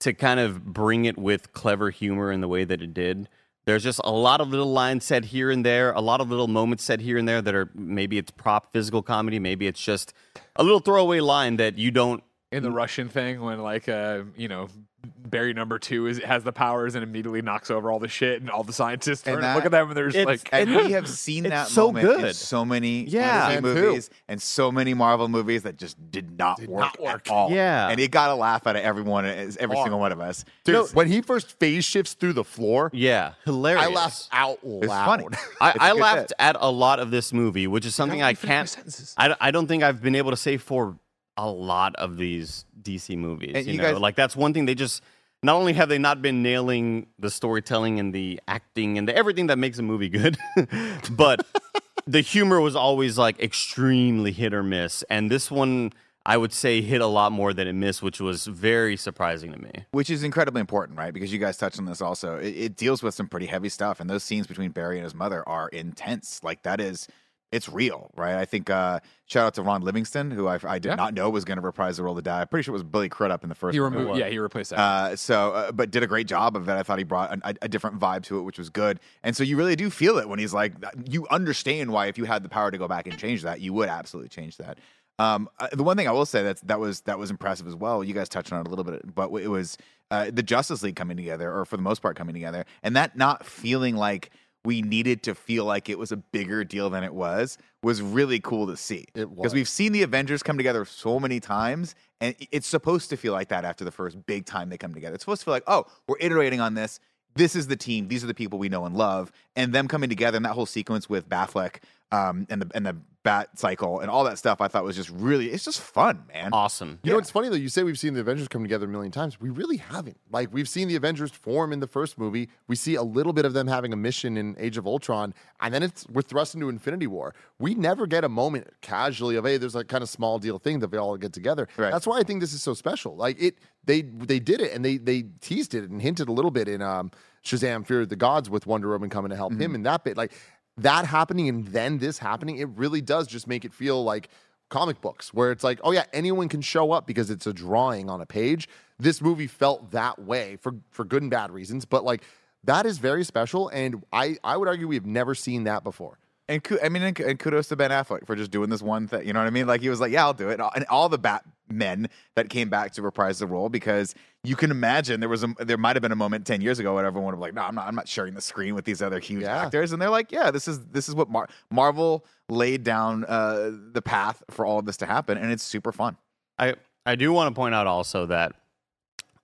to 0.00 0.12
kind 0.12 0.40
of 0.40 0.64
bring 0.64 1.04
it 1.04 1.18
with 1.18 1.52
clever 1.52 1.90
humor 1.90 2.32
in 2.32 2.40
the 2.40 2.48
way 2.48 2.64
that 2.64 2.82
it 2.82 2.94
did. 2.94 3.28
There's 3.66 3.82
just 3.82 4.00
a 4.04 4.10
lot 4.10 4.40
of 4.40 4.48
little 4.48 4.70
lines 4.70 5.04
said 5.04 5.26
here 5.26 5.50
and 5.50 5.64
there, 5.64 5.92
a 5.92 6.00
lot 6.00 6.20
of 6.20 6.28
little 6.28 6.48
moments 6.48 6.84
said 6.84 7.00
here 7.00 7.16
and 7.16 7.26
there 7.26 7.40
that 7.40 7.54
are 7.54 7.70
maybe 7.74 8.18
it's 8.18 8.30
prop 8.30 8.72
physical 8.72 9.02
comedy, 9.02 9.38
maybe 9.38 9.66
it's 9.66 9.82
just 9.82 10.12
a 10.56 10.62
little 10.62 10.80
throwaway 10.80 11.20
line 11.20 11.56
that 11.56 11.78
you 11.78 11.90
don't 11.90 12.22
in 12.52 12.62
the 12.62 12.70
Russian 12.70 13.08
thing 13.08 13.40
when 13.40 13.60
like 13.60 13.88
uh 13.88 14.22
you 14.36 14.48
know 14.48 14.68
Barry 15.04 15.52
number 15.52 15.78
two 15.78 16.06
is 16.06 16.18
has 16.22 16.44
the 16.44 16.52
powers 16.52 16.94
and 16.94 17.02
immediately 17.02 17.42
knocks 17.42 17.70
over 17.70 17.90
all 17.90 17.98
the 17.98 18.08
shit 18.08 18.40
and 18.40 18.50
all 18.50 18.62
the 18.64 18.72
scientists 18.72 19.22
turn 19.22 19.34
and 19.34 19.42
that- 19.42 19.54
look 19.56 19.64
at 19.64 19.70
them 19.70 19.88
and 19.88 19.96
they're 19.96 20.08
just 20.08 20.26
like 20.26 20.48
And 20.52 20.70
we 20.76 20.92
have 20.92 21.08
seen 21.08 21.44
that 21.44 21.68
so 21.68 21.86
moment 21.92 22.08
in 22.08 22.20
good. 22.20 22.36
so 22.36 22.64
many 22.64 23.04
Yeah. 23.04 23.48
DC 23.48 23.48
Man, 23.48 23.62
too. 23.62 23.74
movies 23.82 24.10
and 24.28 24.40
so 24.42 24.70
many 24.72 24.94
Marvel 24.94 25.28
movies 25.28 25.62
that 25.64 25.76
just 25.76 25.96
did 26.10 26.38
not, 26.38 26.60
work, 26.66 26.80
not 26.80 27.00
work. 27.00 27.26
at 27.28 27.32
all. 27.32 27.50
Yeah. 27.50 27.88
and 27.88 27.98
it 28.00 28.10
got 28.10 28.30
a 28.30 28.34
laugh 28.34 28.66
out 28.66 28.76
of 28.76 28.82
everyone, 28.82 29.24
every 29.26 29.76
Hard. 29.76 29.84
single 29.86 29.98
one 30.00 30.12
of 30.12 30.20
us. 30.20 30.44
Dude, 30.64 30.88
when 30.94 31.08
he 31.08 31.20
first 31.20 31.58
phase 31.58 31.84
shifts 31.84 32.14
through 32.14 32.34
the 32.34 32.44
floor, 32.44 32.90
yeah, 32.92 33.32
hilarious. 33.44 33.84
I 33.84 33.88
laughed 33.90 34.28
out 34.32 34.58
loud. 34.64 34.82
It's 34.84 34.92
funny. 34.92 35.24
I, 35.60 35.68
It's 35.70 35.78
a 35.78 35.82
I 35.82 35.92
good 35.92 36.00
laughed 36.00 36.28
bit. 36.28 36.36
at 36.38 36.56
a 36.60 36.70
lot 36.70 37.00
of 37.00 37.10
this 37.10 37.32
movie, 37.32 37.66
which 37.66 37.84
is 37.86 37.94
something 37.94 38.20
Let 38.20 38.26
I 38.28 38.34
can't. 38.34 39.14
I, 39.16 39.36
I 39.40 39.50
don't 39.50 39.66
think 39.66 39.82
I've 39.82 40.00
been 40.02 40.14
able 40.14 40.30
to 40.30 40.36
say 40.36 40.56
for 40.56 40.96
a 41.36 41.48
lot 41.48 41.94
of 41.96 42.16
these 42.16 42.64
DC 42.82 43.16
movies. 43.16 43.52
And 43.54 43.66
you, 43.66 43.72
you 43.72 43.78
know, 43.78 43.92
guys- 43.92 44.00
like 44.00 44.16
that's 44.16 44.36
one 44.36 44.52
thing 44.54 44.66
they 44.66 44.74
just. 44.74 45.02
Not 45.42 45.56
only 45.56 45.74
have 45.74 45.90
they 45.90 45.98
not 45.98 46.22
been 46.22 46.42
nailing 46.42 47.06
the 47.18 47.30
storytelling 47.30 48.00
and 48.00 48.14
the 48.14 48.40
acting 48.48 48.96
and 48.96 49.06
the, 49.06 49.14
everything 49.14 49.48
that 49.48 49.58
makes 49.58 49.78
a 49.78 49.82
movie 49.82 50.08
good, 50.08 50.38
but 51.10 51.44
the 52.06 52.22
humor 52.22 52.62
was 52.62 52.74
always 52.74 53.18
like 53.18 53.38
extremely 53.40 54.32
hit 54.32 54.54
or 54.54 54.62
miss. 54.62 55.02
And 55.10 55.30
this 55.30 55.50
one, 55.50 55.92
I 56.24 56.38
would 56.38 56.54
say, 56.54 56.80
hit 56.80 57.02
a 57.02 57.06
lot 57.06 57.30
more 57.30 57.52
than 57.52 57.68
it 57.68 57.74
missed, 57.74 58.02
which 58.02 58.20
was 58.22 58.46
very 58.46 58.96
surprising 58.96 59.52
to 59.52 59.58
me. 59.58 59.70
which 59.90 60.08
is 60.08 60.22
incredibly 60.22 60.62
important, 60.62 60.96
right? 60.96 61.12
Because 61.12 61.30
you 61.30 61.38
guys 61.38 61.58
touched 61.58 61.78
on 61.78 61.84
this 61.84 62.00
also. 62.00 62.38
It, 62.38 62.56
it 62.56 62.76
deals 62.76 63.02
with 63.02 63.14
some 63.14 63.28
pretty 63.28 63.44
heavy 63.44 63.68
stuff, 63.68 64.00
and 64.00 64.08
those 64.08 64.24
scenes 64.24 64.46
between 64.46 64.70
Barry 64.70 64.96
and 64.96 65.04
his 65.04 65.14
mother 65.14 65.46
are 65.46 65.68
intense. 65.68 66.40
Like 66.42 66.62
that 66.62 66.80
is 66.80 67.06
it's 67.54 67.68
real, 67.68 68.10
right? 68.16 68.34
I 68.36 68.44
think 68.44 68.68
uh, 68.68 69.00
shout 69.26 69.46
out 69.46 69.54
to 69.54 69.62
Ron 69.62 69.82
Livingston, 69.82 70.30
who 70.30 70.46
I, 70.48 70.58
I 70.64 70.78
did 70.78 70.88
Yeah. 70.90 70.94
not 70.96 71.14
know 71.14 71.30
was 71.30 71.44
going 71.44 71.56
to 71.58 71.62
reprise 71.62 71.96
the 71.98 72.02
role 72.02 72.12
of 72.12 72.16
the 72.16 72.22
Dad. 72.22 72.40
I'm 72.42 72.48
pretty 72.48 72.64
sure 72.64 72.72
it 72.72 72.78
was 72.80 72.82
Billy 72.84 73.08
Crudup 73.08 73.42
in 73.42 73.48
the 73.48 73.54
first. 73.54 73.74
He 73.74 73.80
one. 73.80 73.92
removed. 73.94 74.18
Yeah, 74.18 74.28
he 74.28 74.38
replaced 74.38 74.70
that. 74.70 74.78
Uh, 74.78 75.16
so, 75.16 75.52
uh, 75.52 75.72
but 75.72 75.90
did 75.90 76.02
a 76.02 76.06
great 76.06 76.26
job 76.26 76.56
of 76.56 76.68
it. 76.68 76.72
I 76.72 76.82
thought 76.82 76.98
he 76.98 77.04
brought 77.04 77.38
a, 77.44 77.54
a 77.62 77.68
different 77.68 77.98
vibe 78.00 78.24
to 78.24 78.38
it, 78.38 78.42
which 78.42 78.58
was 78.58 78.70
good. 78.70 78.98
And 79.22 79.36
so 79.36 79.42
you 79.44 79.56
really 79.56 79.76
do 79.76 79.88
feel 79.90 80.18
it 80.18 80.28
when 80.28 80.38
he's 80.38 80.52
like, 80.52 80.74
you 81.08 81.26
understand 81.30 81.90
why 81.92 82.06
if 82.06 82.18
you 82.18 82.24
had 82.24 82.42
the 82.42 82.48
power 82.48 82.70
to 82.70 82.78
go 82.78 82.88
back 82.88 83.06
and 83.06 83.16
change 83.18 83.42
that, 83.42 83.60
you 83.60 83.72
would 83.72 83.88
absolutely 83.88 84.28
change 84.30 84.56
that. 84.56 84.78
Um, 85.20 85.48
uh, 85.60 85.68
the 85.72 85.84
one 85.84 85.96
thing 85.96 86.08
I 86.08 86.10
will 86.10 86.26
say 86.26 86.42
that's 86.42 86.60
that 86.62 86.80
was 86.80 87.02
that 87.02 87.20
was 87.20 87.30
impressive 87.30 87.68
as 87.68 87.76
well. 87.76 88.02
You 88.02 88.14
guys 88.14 88.28
touched 88.28 88.52
on 88.52 88.60
it 88.60 88.66
a 88.66 88.70
little 88.70 88.84
bit, 88.84 89.14
but 89.14 89.30
it 89.34 89.46
was 89.46 89.78
uh, 90.10 90.28
the 90.32 90.42
Justice 90.42 90.82
League 90.82 90.96
coming 90.96 91.16
together, 91.16 91.52
or 91.56 91.64
for 91.64 91.76
the 91.76 91.84
most 91.84 92.02
part 92.02 92.16
coming 92.16 92.34
together, 92.34 92.64
and 92.82 92.96
that 92.96 93.16
not 93.16 93.46
feeling 93.46 93.94
like 93.94 94.30
we 94.64 94.80
needed 94.82 95.22
to 95.24 95.34
feel 95.34 95.64
like 95.64 95.88
it 95.88 95.98
was 95.98 96.10
a 96.10 96.16
bigger 96.16 96.64
deal 96.64 96.88
than 96.90 97.04
it 97.04 97.14
was 97.14 97.58
was 97.82 98.00
really 98.00 98.40
cool 98.40 98.66
to 98.66 98.76
see. 98.76 99.06
Because 99.14 99.52
we've 99.52 99.68
seen 99.68 99.92
the 99.92 100.02
Avengers 100.02 100.42
come 100.42 100.56
together 100.56 100.84
so 100.84 101.20
many 101.20 101.38
times, 101.38 101.94
and 102.20 102.34
it's 102.50 102.66
supposed 102.66 103.10
to 103.10 103.16
feel 103.16 103.32
like 103.32 103.48
that 103.48 103.64
after 103.64 103.84
the 103.84 103.90
first 103.90 104.24
big 104.26 104.46
time 104.46 104.70
they 104.70 104.78
come 104.78 104.94
together. 104.94 105.14
It's 105.14 105.24
supposed 105.24 105.42
to 105.42 105.44
feel 105.44 105.54
like, 105.54 105.64
oh, 105.66 105.84
we're 106.08 106.16
iterating 106.18 106.60
on 106.60 106.74
this. 106.74 106.98
This 107.34 107.54
is 107.54 107.66
the 107.66 107.76
team. 107.76 108.08
These 108.08 108.24
are 108.24 108.28
the 108.28 108.34
people 108.34 108.58
we 108.58 108.68
know 108.68 108.86
and 108.86 108.96
love, 108.96 109.32
and 109.56 109.72
them 109.72 109.88
coming 109.88 110.08
together 110.08 110.36
and 110.36 110.46
that 110.46 110.52
whole 110.52 110.66
sequence 110.66 111.08
with 111.08 111.28
Batfleck 111.28 111.76
um, 112.12 112.46
and 112.48 112.62
the 112.62 112.70
and 112.74 112.86
the 112.86 112.96
Bat 113.24 113.58
Cycle 113.58 114.00
and 114.00 114.10
all 114.10 114.22
that 114.24 114.36
stuff. 114.38 114.60
I 114.60 114.68
thought 114.68 114.84
was 114.84 114.96
just 114.96 115.08
really, 115.08 115.50
it's 115.50 115.64
just 115.64 115.80
fun, 115.80 116.24
man. 116.32 116.50
Awesome. 116.52 117.00
You 117.02 117.12
know, 117.12 117.18
it's 117.18 117.30
funny 117.30 117.48
though. 117.48 117.56
You 117.56 117.70
say 117.70 117.82
we've 117.82 117.98
seen 117.98 118.12
the 118.12 118.20
Avengers 118.20 118.48
come 118.48 118.62
together 118.62 118.84
a 118.84 118.88
million 118.88 119.10
times. 119.10 119.40
We 119.40 119.48
really 119.48 119.78
haven't. 119.78 120.18
Like 120.30 120.52
we've 120.52 120.68
seen 120.68 120.88
the 120.88 120.96
Avengers 120.96 121.30
form 121.30 121.72
in 121.72 121.80
the 121.80 121.86
first 121.86 122.18
movie. 122.18 122.50
We 122.68 122.76
see 122.76 122.96
a 122.96 123.02
little 123.02 123.32
bit 123.32 123.46
of 123.46 123.54
them 123.54 123.66
having 123.66 123.94
a 123.94 123.96
mission 123.96 124.36
in 124.36 124.54
Age 124.58 124.76
of 124.76 124.86
Ultron, 124.86 125.32
and 125.60 125.72
then 125.72 125.82
it's 125.82 126.06
we're 126.08 126.20
thrust 126.20 126.54
into 126.54 126.68
Infinity 126.68 127.06
War. 127.06 127.34
We 127.58 127.74
never 127.74 128.06
get 128.06 128.24
a 128.24 128.28
moment 128.28 128.68
casually 128.82 129.36
of 129.36 129.46
hey, 129.46 129.56
there's 129.56 129.74
a 129.74 129.84
kind 129.84 130.02
of 130.02 130.10
small 130.10 130.38
deal 130.38 130.58
thing 130.58 130.80
that 130.80 130.92
we 130.92 130.98
all 130.98 131.16
get 131.16 131.32
together. 131.32 131.66
Right. 131.78 131.90
That's 131.90 132.06
why 132.06 132.18
I 132.18 132.24
think 132.24 132.40
this 132.40 132.52
is 132.52 132.62
so 132.62 132.74
special. 132.74 133.16
Like 133.16 133.40
it, 133.40 133.56
they 133.84 134.02
they 134.02 134.38
did 134.38 134.60
it 134.60 134.72
and 134.72 134.84
they 134.84 134.98
they 134.98 135.24
teased 135.40 135.74
it 135.74 135.88
and 135.90 136.02
hinted 136.02 136.28
a 136.28 136.32
little 136.32 136.50
bit 136.50 136.68
in 136.68 136.82
um, 136.82 137.10
Shazam: 137.42 137.86
Fury 137.86 138.02
of 138.02 138.10
the 138.10 138.16
Gods 138.16 138.50
with 138.50 138.66
Wonder 138.66 138.90
Woman 138.90 139.08
coming 139.10 139.30
to 139.30 139.36
help 139.36 139.54
him 139.54 139.74
in 139.74 139.82
that 139.84 140.04
bit. 140.04 140.16
Like 140.16 140.32
that 140.76 141.06
happening 141.06 141.48
and 141.48 141.66
then 141.68 141.98
this 141.98 142.18
happening, 142.18 142.58
it 142.58 142.68
really 142.70 143.00
does 143.00 143.26
just 143.26 143.46
make 143.46 143.64
it 143.64 143.72
feel 143.72 144.02
like 144.02 144.28
comic 144.70 145.00
books 145.00 145.32
where 145.32 145.52
it's 145.52 145.62
like, 145.62 145.80
oh 145.84 145.92
yeah, 145.92 146.04
anyone 146.12 146.48
can 146.48 146.60
show 146.60 146.92
up 146.92 147.06
because 147.06 147.30
it's 147.30 147.46
a 147.46 147.52
drawing 147.52 148.10
on 148.10 148.20
a 148.20 148.26
page. 148.26 148.68
This 148.98 149.20
movie 149.20 149.46
felt 149.46 149.90
that 149.92 150.18
way 150.18 150.56
for 150.56 150.74
for 150.90 151.04
good 151.04 151.22
and 151.22 151.30
bad 151.30 151.50
reasons, 151.50 151.84
but 151.84 152.04
like 152.04 152.22
that 152.64 152.86
is 152.86 152.98
very 152.98 153.24
special 153.24 153.68
and 153.68 154.04
I 154.12 154.36
I 154.42 154.56
would 154.56 154.68
argue 154.68 154.88
we've 154.88 155.06
never 155.06 155.34
seen 155.34 155.64
that 155.64 155.84
before. 155.84 156.18
And 156.46 156.60
I 156.82 156.90
mean, 156.90 157.02
and 157.02 157.38
kudos 157.38 157.68
to 157.68 157.76
Ben 157.76 157.90
Affleck 157.90 158.26
for 158.26 158.36
just 158.36 158.50
doing 158.50 158.68
this 158.68 158.82
one 158.82 159.08
thing. 159.08 159.26
You 159.26 159.32
know 159.32 159.40
what 159.40 159.46
I 159.46 159.50
mean? 159.50 159.66
Like 159.66 159.80
he 159.80 159.88
was 159.88 159.98
like, 159.98 160.12
"Yeah, 160.12 160.24
I'll 160.24 160.34
do 160.34 160.50
it." 160.50 160.60
And 160.74 160.84
all- 160.90 161.08
the 161.08 161.16
Batmen 161.16 162.08
that 162.36 162.50
came 162.50 162.68
back 162.68 162.92
to 162.92 163.02
reprise 163.02 163.38
the 163.38 163.46
role 163.46 163.70
because 163.70 164.14
you 164.42 164.54
can 164.54 164.70
imagine 164.70 165.20
there 165.20 165.28
was 165.30 165.42
a 165.42 165.54
there 165.60 165.78
might 165.78 165.96
have 165.96 166.02
been 166.02 166.12
a 166.12 166.16
moment 166.16 166.46
ten 166.46 166.60
years 166.60 166.78
ago 166.78 166.96
when 166.96 167.06
everyone 167.06 167.28
would 167.28 167.32
have 167.36 167.40
like, 167.40 167.54
"No, 167.54 167.62
I'm 167.62 167.74
not. 167.74 167.86
I'm 167.88 167.94
not 167.94 168.08
sharing 168.08 168.34
the 168.34 168.42
screen 168.42 168.74
with 168.74 168.84
these 168.84 169.00
other 169.00 169.20
huge 169.20 169.44
Yeah. 169.44 169.62
actors." 169.64 169.92
And 169.92 170.02
they're 170.02 170.10
like, 170.10 170.30
"Yeah, 170.32 170.50
this 170.50 170.68
is 170.68 170.84
this 170.88 171.08
is 171.08 171.14
what 171.14 171.30
Mar- 171.30 171.48
Marvel 171.70 172.26
laid 172.50 172.82
down 172.84 173.24
uh, 173.24 173.70
the 173.92 174.02
path 174.02 174.42
for 174.50 174.66
all 174.66 174.78
of 174.78 174.84
this 174.84 174.98
to 174.98 175.06
happen, 175.06 175.38
and 175.38 175.50
it's 175.50 175.62
super 175.62 175.92
fun." 175.92 176.18
I 176.58 176.74
I 177.06 177.14
do 177.16 177.32
want 177.32 177.54
to 177.54 177.58
point 177.58 177.74
out 177.74 177.86
also 177.86 178.26
that, 178.26 178.52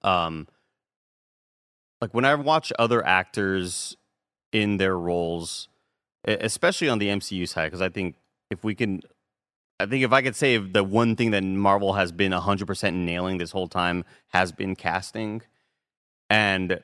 um, 0.02 0.48
like 2.02 2.12
when 2.12 2.26
I 2.26 2.34
watch 2.34 2.74
other 2.78 3.02
actors 3.06 3.96
in 4.52 4.76
their 4.76 4.98
roles, 4.98 5.68
especially 6.24 6.88
on 6.88 6.98
the 6.98 7.08
MCU 7.08 7.48
side, 7.48 7.66
because 7.66 7.82
I 7.82 7.88
think 7.88 8.16
if 8.50 8.64
we 8.64 8.74
can, 8.74 9.02
I 9.78 9.86
think 9.86 10.04
if 10.04 10.12
I 10.12 10.22
could 10.22 10.36
say 10.36 10.56
the 10.56 10.84
one 10.84 11.16
thing 11.16 11.30
that 11.30 11.42
Marvel 11.42 11.94
has 11.94 12.12
been 12.12 12.32
hundred 12.32 12.66
percent 12.66 12.96
nailing 12.96 13.38
this 13.38 13.50
whole 13.50 13.68
time 13.68 14.04
has 14.28 14.52
been 14.52 14.76
casting, 14.76 15.42
and 16.28 16.80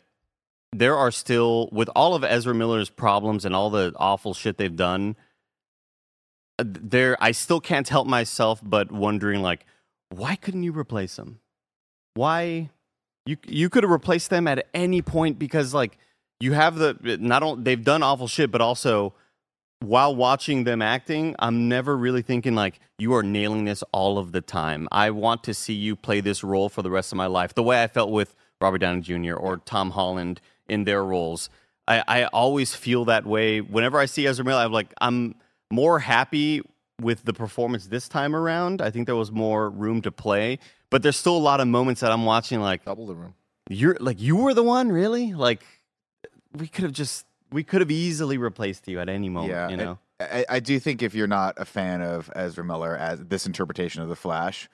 there 0.72 0.96
are 0.96 1.10
still 1.10 1.68
with 1.72 1.88
all 1.94 2.14
of 2.14 2.24
Ezra 2.24 2.54
Miller's 2.54 2.90
problems 2.90 3.44
and 3.44 3.54
all 3.54 3.70
the 3.70 3.92
awful 3.96 4.34
shit 4.34 4.58
they've 4.58 4.76
done. 4.76 5.16
There, 6.58 7.16
I 7.20 7.32
still 7.32 7.60
can't 7.60 7.88
help 7.88 8.06
myself 8.06 8.60
but 8.64 8.90
wondering 8.90 9.42
like 9.42 9.66
why 10.10 10.36
couldn't 10.36 10.62
you 10.62 10.72
replace 10.72 11.16
them? 11.16 11.40
Why 12.14 12.70
you 13.26 13.36
you 13.46 13.68
could 13.68 13.82
have 13.82 13.90
replaced 13.90 14.30
them 14.30 14.46
at 14.46 14.66
any 14.72 15.02
point 15.02 15.38
because 15.38 15.74
like 15.74 15.98
you 16.40 16.52
have 16.52 16.76
the 16.76 17.18
not 17.20 17.42
only 17.42 17.62
they've 17.62 17.82
done 17.82 18.02
awful 18.02 18.28
shit, 18.28 18.50
but 18.50 18.60
also 18.60 19.14
while 19.86 20.14
watching 20.14 20.64
them 20.64 20.82
acting, 20.82 21.34
I'm 21.38 21.68
never 21.68 21.96
really 21.96 22.22
thinking 22.22 22.54
like 22.54 22.80
you 22.98 23.14
are 23.14 23.22
nailing 23.22 23.64
this 23.64 23.82
all 23.92 24.18
of 24.18 24.32
the 24.32 24.40
time. 24.40 24.88
I 24.90 25.10
want 25.10 25.44
to 25.44 25.54
see 25.54 25.74
you 25.74 25.96
play 25.96 26.20
this 26.20 26.42
role 26.42 26.68
for 26.68 26.82
the 26.82 26.90
rest 26.90 27.12
of 27.12 27.16
my 27.16 27.26
life. 27.26 27.54
The 27.54 27.62
way 27.62 27.82
I 27.82 27.86
felt 27.86 28.10
with 28.10 28.34
Robert 28.60 28.78
Downey 28.78 29.00
Jr. 29.00 29.34
or 29.34 29.58
Tom 29.58 29.90
Holland 29.90 30.40
in 30.68 30.84
their 30.84 31.04
roles. 31.04 31.50
I, 31.88 32.02
I 32.08 32.24
always 32.26 32.74
feel 32.74 33.04
that 33.06 33.26
way 33.26 33.60
whenever 33.60 33.98
I 33.98 34.06
see 34.06 34.26
Ezra 34.26 34.44
Miller. 34.44 34.62
I'm 34.62 34.72
like 34.72 34.92
I'm 35.00 35.36
more 35.70 35.98
happy 35.98 36.62
with 37.00 37.24
the 37.24 37.32
performance 37.32 37.86
this 37.86 38.08
time 38.08 38.34
around. 38.34 38.80
I 38.80 38.90
think 38.90 39.06
there 39.06 39.16
was 39.16 39.30
more 39.30 39.70
room 39.70 40.02
to 40.02 40.10
play, 40.10 40.58
but 40.90 41.02
there's 41.02 41.16
still 41.16 41.36
a 41.36 41.38
lot 41.38 41.60
of 41.60 41.68
moments 41.68 42.00
that 42.00 42.10
I'm 42.10 42.24
watching 42.24 42.60
like 42.60 42.84
Double 42.84 43.06
the 43.06 43.14
room. 43.14 43.34
you're 43.68 43.96
like 44.00 44.20
you 44.20 44.36
were 44.36 44.54
the 44.54 44.62
one 44.62 44.90
really 44.90 45.34
like 45.34 45.62
we 46.56 46.66
could 46.66 46.84
have 46.84 46.92
just 46.92 47.26
we 47.52 47.62
could 47.62 47.80
have 47.80 47.90
easily 47.90 48.38
replaced 48.38 48.88
you 48.88 49.00
at 49.00 49.08
any 49.08 49.28
moment 49.28 49.52
yeah, 49.52 49.68
you 49.68 49.76
know 49.76 49.98
I, 50.20 50.46
I, 50.48 50.60
do 50.60 50.78
think 50.78 51.02
if 51.02 51.14
you're 51.14 51.26
not 51.26 51.54
a 51.58 51.64
fan 51.64 52.00
of 52.00 52.30
Ezra 52.34 52.64
Miller 52.64 52.96
as 52.96 53.20
this 53.24 53.46
interpretation 53.46 54.02
of 54.02 54.08
the 54.08 54.16
Flash, 54.16 54.68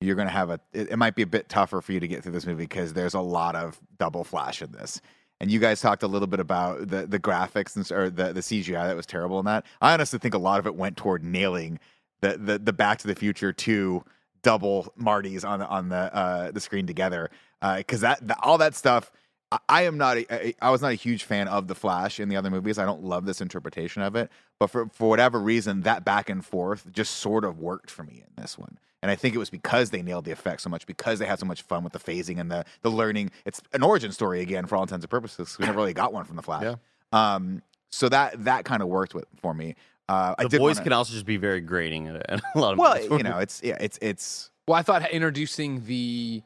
you're 0.00 0.16
going 0.16 0.28
to 0.28 0.32
have 0.32 0.50
a. 0.50 0.60
It, 0.72 0.92
it 0.92 0.96
might 0.96 1.14
be 1.14 1.22
a 1.22 1.26
bit 1.26 1.48
tougher 1.48 1.80
for 1.80 1.92
you 1.92 2.00
to 2.00 2.08
get 2.08 2.22
through 2.22 2.32
this 2.32 2.46
movie 2.46 2.64
because 2.64 2.92
there's 2.94 3.14
a 3.14 3.20
lot 3.20 3.54
of 3.54 3.80
double 3.98 4.24
Flash 4.24 4.62
in 4.62 4.72
this. 4.72 5.00
And 5.40 5.50
you 5.50 5.60
guys 5.60 5.80
talked 5.80 6.02
a 6.02 6.08
little 6.08 6.26
bit 6.26 6.40
about 6.40 6.88
the 6.88 7.06
the 7.06 7.18
graphics 7.18 7.76
and 7.76 7.90
or 7.92 8.10
the 8.10 8.32
the 8.32 8.40
CGI 8.40 8.88
that 8.88 8.96
was 8.96 9.06
terrible 9.06 9.38
in 9.38 9.44
that. 9.46 9.64
I 9.80 9.92
honestly 9.92 10.18
think 10.18 10.34
a 10.34 10.38
lot 10.38 10.58
of 10.58 10.66
it 10.66 10.74
went 10.74 10.96
toward 10.96 11.24
nailing 11.24 11.78
the 12.20 12.36
the, 12.36 12.58
the 12.58 12.72
Back 12.72 12.98
to 12.98 13.06
the 13.06 13.14
Future 13.14 13.52
two 13.52 14.04
double 14.42 14.92
Martys 15.00 15.48
on 15.48 15.60
the 15.60 15.68
on 15.68 15.88
the 15.88 16.14
uh, 16.14 16.50
the 16.50 16.60
screen 16.60 16.86
together 16.86 17.30
because 17.76 18.00
that, 18.00 18.26
that 18.26 18.38
all 18.42 18.58
that 18.58 18.74
stuff. 18.74 19.12
I- 19.50 19.58
I 19.68 19.82
am 19.82 19.96
not. 19.98 20.16
A, 20.18 20.48
a, 20.48 20.54
I 20.60 20.70
was 20.70 20.82
not 20.82 20.90
a 20.92 20.94
huge 20.94 21.24
fan 21.24 21.48
of 21.48 21.68
the 21.68 21.74
Flash 21.74 22.20
in 22.20 22.28
the 22.28 22.36
other 22.36 22.50
movies. 22.50 22.78
I 22.78 22.84
don't 22.84 23.02
love 23.04 23.24
this 23.26 23.40
interpretation 23.40 24.02
of 24.02 24.14
it, 24.16 24.30
but 24.58 24.68
for 24.68 24.88
for 24.92 25.08
whatever 25.08 25.40
reason, 25.40 25.82
that 25.82 26.04
back 26.04 26.28
and 26.28 26.44
forth 26.44 26.90
just 26.92 27.16
sort 27.16 27.44
of 27.44 27.58
worked 27.58 27.90
for 27.90 28.02
me 28.02 28.22
in 28.26 28.42
this 28.42 28.58
one. 28.58 28.78
And 29.00 29.10
I 29.12 29.14
think 29.16 29.34
it 29.34 29.38
was 29.38 29.48
because 29.48 29.90
they 29.90 30.02
nailed 30.02 30.24
the 30.24 30.32
effects 30.32 30.64
so 30.64 30.70
much, 30.70 30.84
because 30.84 31.20
they 31.20 31.24
had 31.26 31.38
so 31.38 31.46
much 31.46 31.62
fun 31.62 31.84
with 31.84 31.92
the 31.92 31.98
phasing 32.00 32.38
and 32.40 32.50
the 32.50 32.64
the 32.82 32.90
learning. 32.90 33.30
It's 33.44 33.62
an 33.72 33.82
origin 33.82 34.12
story 34.12 34.40
again 34.40 34.66
for 34.66 34.76
all 34.76 34.82
intents 34.82 35.04
and 35.04 35.10
purposes. 35.10 35.56
We 35.58 35.66
never 35.66 35.78
really 35.78 35.94
got 35.94 36.12
one 36.12 36.24
from 36.24 36.36
the 36.36 36.42
Flash. 36.42 36.64
Yeah. 36.64 36.74
Um. 37.12 37.62
So 37.90 38.08
that 38.10 38.44
that 38.44 38.64
kind 38.66 38.82
of 38.82 38.88
worked 38.88 39.14
with 39.14 39.24
for 39.40 39.54
me. 39.54 39.76
Uh, 40.10 40.34
I 40.38 40.42
the 40.44 40.48
did 40.50 40.58
voice 40.58 40.76
wanna- 40.76 40.84
can 40.84 40.92
also 40.94 41.12
just 41.12 41.26
be 41.26 41.36
very 41.36 41.60
grating 41.60 42.08
at, 42.08 42.30
at 42.30 42.40
a 42.54 42.58
lot 42.58 42.72
of 42.72 42.78
well, 42.78 42.98
you 43.18 43.22
know, 43.22 43.38
it's 43.38 43.62
yeah, 43.62 43.76
it's 43.80 43.98
it's 44.02 44.50
Well, 44.66 44.78
I 44.78 44.82
thought 44.82 45.08
introducing 45.10 45.84
the, 45.86 46.42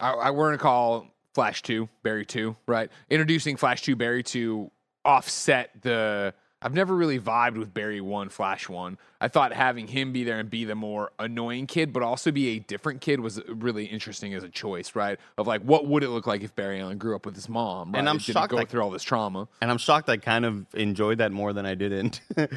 I, 0.00 0.12
I 0.12 0.30
we're 0.32 0.48
gonna 0.48 0.58
call 0.58 1.06
Flash 1.34 1.62
Two, 1.62 1.88
Barry 2.02 2.26
Two, 2.26 2.56
right? 2.66 2.90
Introducing 3.08 3.56
Flash 3.56 3.82
Two, 3.82 3.96
Barry 3.96 4.22
Two, 4.22 4.70
offset 5.04 5.70
the. 5.82 6.34
I've 6.62 6.74
never 6.74 6.94
really 6.94 7.18
vibed 7.18 7.56
with 7.56 7.72
Barry 7.72 8.02
One, 8.02 8.28
Flash 8.28 8.68
One. 8.68 8.98
I 9.18 9.28
thought 9.28 9.54
having 9.54 9.86
him 9.88 10.12
be 10.12 10.24
there 10.24 10.38
and 10.38 10.50
be 10.50 10.66
the 10.66 10.74
more 10.74 11.10
annoying 11.18 11.66
kid, 11.66 11.90
but 11.90 12.02
also 12.02 12.30
be 12.30 12.48
a 12.56 12.58
different 12.58 13.00
kid 13.00 13.20
was 13.20 13.40
really 13.48 13.86
interesting 13.86 14.34
as 14.34 14.42
a 14.42 14.48
choice, 14.50 14.94
right? 14.94 15.18
Of 15.38 15.46
like, 15.46 15.62
what 15.62 15.86
would 15.86 16.02
it 16.02 16.10
look 16.10 16.26
like 16.26 16.42
if 16.42 16.54
Barry 16.54 16.80
Allen 16.80 16.98
grew 16.98 17.16
up 17.16 17.24
with 17.24 17.34
his 17.34 17.48
mom? 17.48 17.92
Right? 17.92 17.98
And 17.98 18.08
I'm 18.10 18.18
Didn't 18.18 18.34
shocked 18.34 18.50
go 18.50 18.58
that- 18.58 18.68
through 18.68 18.82
all 18.82 18.90
this 18.90 19.02
trauma. 19.02 19.48
and 19.62 19.70
I'm 19.70 19.78
shocked 19.78 20.10
I 20.10 20.18
kind 20.18 20.44
of 20.44 20.66
enjoyed 20.74 21.18
that 21.18 21.32
more 21.32 21.54
than 21.54 21.64
I 21.64 21.74
didn't 21.74 22.20
because 22.28 22.50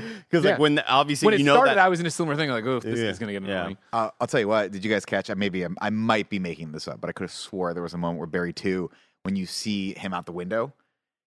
Yeah. 0.44 0.52
like 0.52 0.60
when 0.60 0.80
obviously 0.80 1.28
When 1.28 1.36
it 1.36 1.40
you 1.40 1.46
know 1.46 1.56
started, 1.56 1.72
that 1.76 1.80
I 1.80 1.88
was 1.88 2.02
in 2.02 2.06
a 2.06 2.12
similar 2.12 2.36
thing, 2.36 2.50
like, 2.50 2.66
oh, 2.66 2.80
this 2.82 3.00
Yeah. 3.00 3.06
is 3.06 3.20
gonna 3.20 3.32
get 3.32 3.44
Yeah. 3.44 3.62
annoying. 3.62 3.78
Uh, 3.94 4.10
I'll 4.20 4.28
tell 4.28 4.42
you 4.42 4.50
what. 4.50 4.72
Did 4.72 4.84
you 4.84 4.92
guys 4.92 5.06
catch? 5.06 5.30
I 5.30 5.34
maybe 5.36 5.64
I'm, 5.64 5.78
I 5.82 5.90
might 5.92 6.30
be 6.30 6.40
making 6.40 6.74
this 6.74 6.90
up, 6.90 7.00
but 7.00 7.10
I 7.10 7.14
could 7.14 7.24
have 7.24 7.32
swore 7.32 7.74
there 7.74 7.84
was 7.84 7.94
a 7.94 7.98
moment 7.98 8.20
where 8.20 8.28
Barry 8.28 8.52
Two, 8.52 8.92
when 9.24 9.38
you 9.38 9.46
see 9.46 9.94
him 9.94 10.14
out 10.14 10.26
the 10.26 10.34
window, 10.34 10.74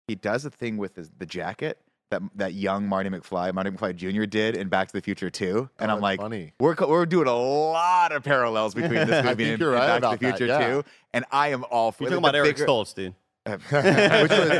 he 0.08 0.16
does 0.16 0.44
a 0.44 0.50
thing 0.50 0.76
with 0.76 0.96
his, 0.96 1.10
the 1.18 1.26
jacket 1.26 1.78
that 2.10 2.22
that 2.36 2.54
young 2.54 2.86
Marty 2.86 3.10
McFly, 3.10 3.52
Marty 3.54 3.70
McFly 3.70 3.96
Jr. 3.96 4.24
did 4.26 4.56
in 4.56 4.68
Back 4.68 4.88
to 4.88 4.92
the 4.92 5.00
Future 5.00 5.30
Two, 5.30 5.68
and 5.78 5.90
Oh, 5.90 5.94
I'm 5.96 6.00
like, 6.00 6.20
funny. 6.20 6.52
we're 6.60 6.74
we're 6.86 7.06
doing 7.06 7.26
a 7.28 7.34
lot 7.36 8.12
of 8.12 8.22
parallels 8.22 8.74
between 8.74 9.06
this 9.06 9.24
movie 9.24 9.50
and, 9.50 9.60
you're 9.60 9.74
and 9.74 10.02
Back 10.02 10.12
to 10.12 10.18
the 10.18 10.26
that, 10.28 10.36
Future 10.38 10.46
yeah. 10.52 10.66
Two, 10.68 10.84
and 11.12 11.24
I 11.30 11.48
am 11.48 11.64
all 11.70 11.92
for 11.92 12.04
you're 12.04 12.10
talking 12.10 12.24
about 12.24 12.34
Eric 12.34 12.56
bigger- 12.56 12.66
Stoltz, 12.66 12.94
dude. 12.94 13.14
Which 13.46 13.60
was- 13.70 14.50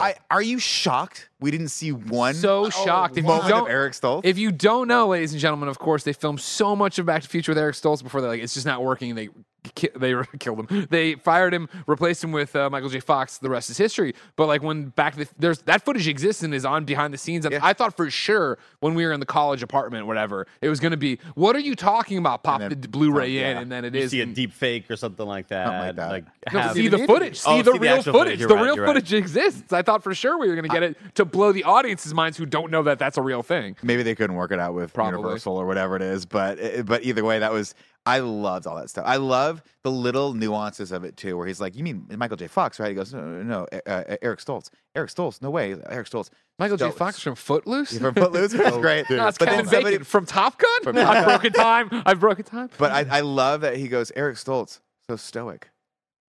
I, 0.00 0.14
are 0.30 0.40
you 0.42 0.60
shocked 0.60 1.28
we 1.40 1.50
didn't 1.50 1.68
see 1.70 1.90
one 1.90 2.34
So 2.34 2.66
oh, 2.66 2.70
shocked. 2.70 3.16
If 3.16 3.24
you 3.24 3.28
moment 3.28 3.48
don't, 3.48 3.62
of 3.62 3.68
Eric 3.68 3.94
Stoltz? 3.94 4.20
If 4.22 4.38
you 4.38 4.52
don't 4.52 4.86
know, 4.86 5.08
ladies 5.08 5.32
and 5.32 5.40
gentlemen, 5.40 5.68
of 5.68 5.80
course, 5.80 6.04
they 6.04 6.12
filmed 6.12 6.40
so 6.40 6.76
much 6.76 7.00
of 7.00 7.06
Back 7.06 7.22
to 7.22 7.26
the 7.28 7.32
Future 7.32 7.50
with 7.50 7.58
Eric 7.58 7.74
Stoltz 7.74 8.00
before 8.00 8.20
they're 8.20 8.30
like, 8.30 8.40
it's 8.42 8.54
just 8.54 8.64
not 8.66 8.84
working. 8.84 9.16
They 9.16 9.28
ki- 9.74 9.90
they 9.96 10.14
killed 10.38 10.68
him. 10.70 10.86
They 10.90 11.14
fired 11.14 11.52
him, 11.54 11.68
replaced 11.86 12.22
him 12.24 12.32
with 12.32 12.54
uh, 12.56 12.70
Michael 12.70 12.88
J. 12.88 13.00
Fox. 13.00 13.38
The 13.38 13.50
rest 13.50 13.70
is 13.70 13.76
history. 13.78 14.14
But 14.36 14.46
like 14.46 14.62
when 14.62 14.86
back 14.90 15.16
the, 15.16 15.28
there's 15.38 15.58
that 15.62 15.84
footage 15.84 16.08
exists 16.08 16.42
and 16.42 16.54
is 16.54 16.64
on 16.64 16.84
behind 16.84 17.12
the 17.14 17.18
scenes. 17.18 17.44
And 17.44 17.54
I 17.56 17.72
thought 17.72 17.96
for 17.96 18.10
sure 18.10 18.58
when 18.80 18.94
we 18.94 19.04
were 19.04 19.12
in 19.12 19.20
the 19.20 19.26
college 19.26 19.62
apartment, 19.62 20.06
whatever, 20.06 20.46
it 20.60 20.68
was 20.68 20.80
going 20.80 20.90
to 20.92 20.96
be, 20.96 21.18
what 21.34 21.56
are 21.56 21.60
you 21.60 21.74
talking 21.74 22.18
about? 22.18 22.42
Pop 22.42 22.60
then- 22.60 22.80
the 22.80 22.88
Blu-ray 22.88 23.28
yeah. 23.30 23.50
in, 23.52 23.56
and 23.58 23.72
then 23.72 23.84
it 23.84 23.94
You 23.94 24.00
is 24.02 24.10
see 24.10 24.20
a 24.20 24.22
and- 24.24 24.34
deep 24.34 24.52
fake 24.52 24.90
or 24.90 24.96
something 24.96 25.26
like 25.26 25.48
that. 25.48 25.96
like 25.96 25.96
that. 25.96 26.52
No, 26.52 26.60
have- 26.60 26.72
see 26.74 26.88
the 26.88 26.98
footage. 27.06 27.38
See 27.38 27.50
Oh, 27.50 27.62
the 27.62 27.72
see 27.72 27.78
real 27.78 27.94
actual 27.94 28.12
footage. 28.12 28.38
footage. 28.38 28.40
You're 28.40 28.48
The 28.48 28.54
right, 28.54 28.62
real 28.64 28.76
you're 28.76 28.84
right. 28.84 28.94
footage 28.94 29.12
exists. 29.12 29.72
I 29.72 29.82
thought 29.82 30.02
for 30.02 30.14
sure 30.14 30.38
we 30.38 30.48
were 30.48 30.54
going 30.54 30.68
to 30.68 30.72
get 30.72 30.82
it 30.82 30.96
to 31.16 31.24
blow 31.24 31.52
the 31.52 31.64
audience's 31.64 32.14
minds 32.14 32.38
who 32.38 32.46
don't 32.46 32.70
know 32.70 32.82
that 32.84 32.98
that's 32.98 33.16
a 33.18 33.22
real 33.22 33.42
thing. 33.42 33.76
Maybe 33.82 34.02
they 34.02 34.14
couldn't 34.14 34.36
work 34.36 34.52
it 34.52 34.58
out 34.58 34.74
with 34.74 34.92
Probably. 34.94 35.18
Universal 35.18 35.56
or 35.56 35.66
whatever 35.66 35.96
it 35.96 36.02
is, 36.02 36.24
but 36.26 36.58
eh, 36.60 36.82
but 36.82 37.02
either 37.04 37.24
way, 37.24 37.38
that 37.38 37.52
was 37.52 37.74
I 38.08 38.20
loved 38.20 38.66
all 38.66 38.76
that 38.76 38.88
stuff. 38.90 39.04
I 39.06 39.16
love 39.16 39.62
the 39.84 39.90
little 39.90 40.32
nuances 40.34 40.92
of 40.92 41.04
it 41.04 41.16
too, 41.16 41.36
where 41.36 41.46
he's 41.46 41.60
like, 41.60 41.76
"You 41.76 41.84
mean 41.84 42.06
Michael 42.16 42.36
J. 42.36 42.46
Fox, 42.48 42.80
right?" 42.80 42.88
He 42.88 42.94
goes, 42.94 43.12
"No, 43.12 43.20
no, 43.20 43.42
no 43.42 43.66
uh, 43.86 44.16
Eric 44.22 44.40
Stoltz. 44.40 44.70
Eric 44.94 45.10
Stoltz, 45.10 45.42
no 45.42 45.50
way, 45.50 45.76
Eric 45.88 46.08
Stoltz." 46.08 46.30
Michael 46.58 46.76
J. 46.76 46.90
Fox 46.90 47.20
from 47.20 47.34
Footloose. 47.34 47.98
from 47.98 48.14
Footloose, 48.14 48.52
which 48.58 48.66
is 48.66 48.76
great. 48.78 49.08
No, 49.10 49.28
it's 49.28 49.38
but 49.38 49.48
Kevin 49.48 49.64
then 49.66 49.72
somebody- 49.74 49.94
Bacon 49.96 50.04
from 50.04 50.26
Top 50.26 50.58
Gun. 50.58 50.96
I've 50.98 51.24
broken 51.26 51.52
time. 51.52 52.02
I've 52.06 52.20
broken 52.20 52.44
time. 52.44 52.70
But 52.78 52.92
I, 52.92 53.18
I 53.18 53.20
love 53.20 53.60
that 53.60 53.76
he 53.76 53.88
goes, 53.88 54.10
Eric 54.16 54.36
Stoltz, 54.36 54.80
so 55.08 55.16
stoic. 55.16 55.68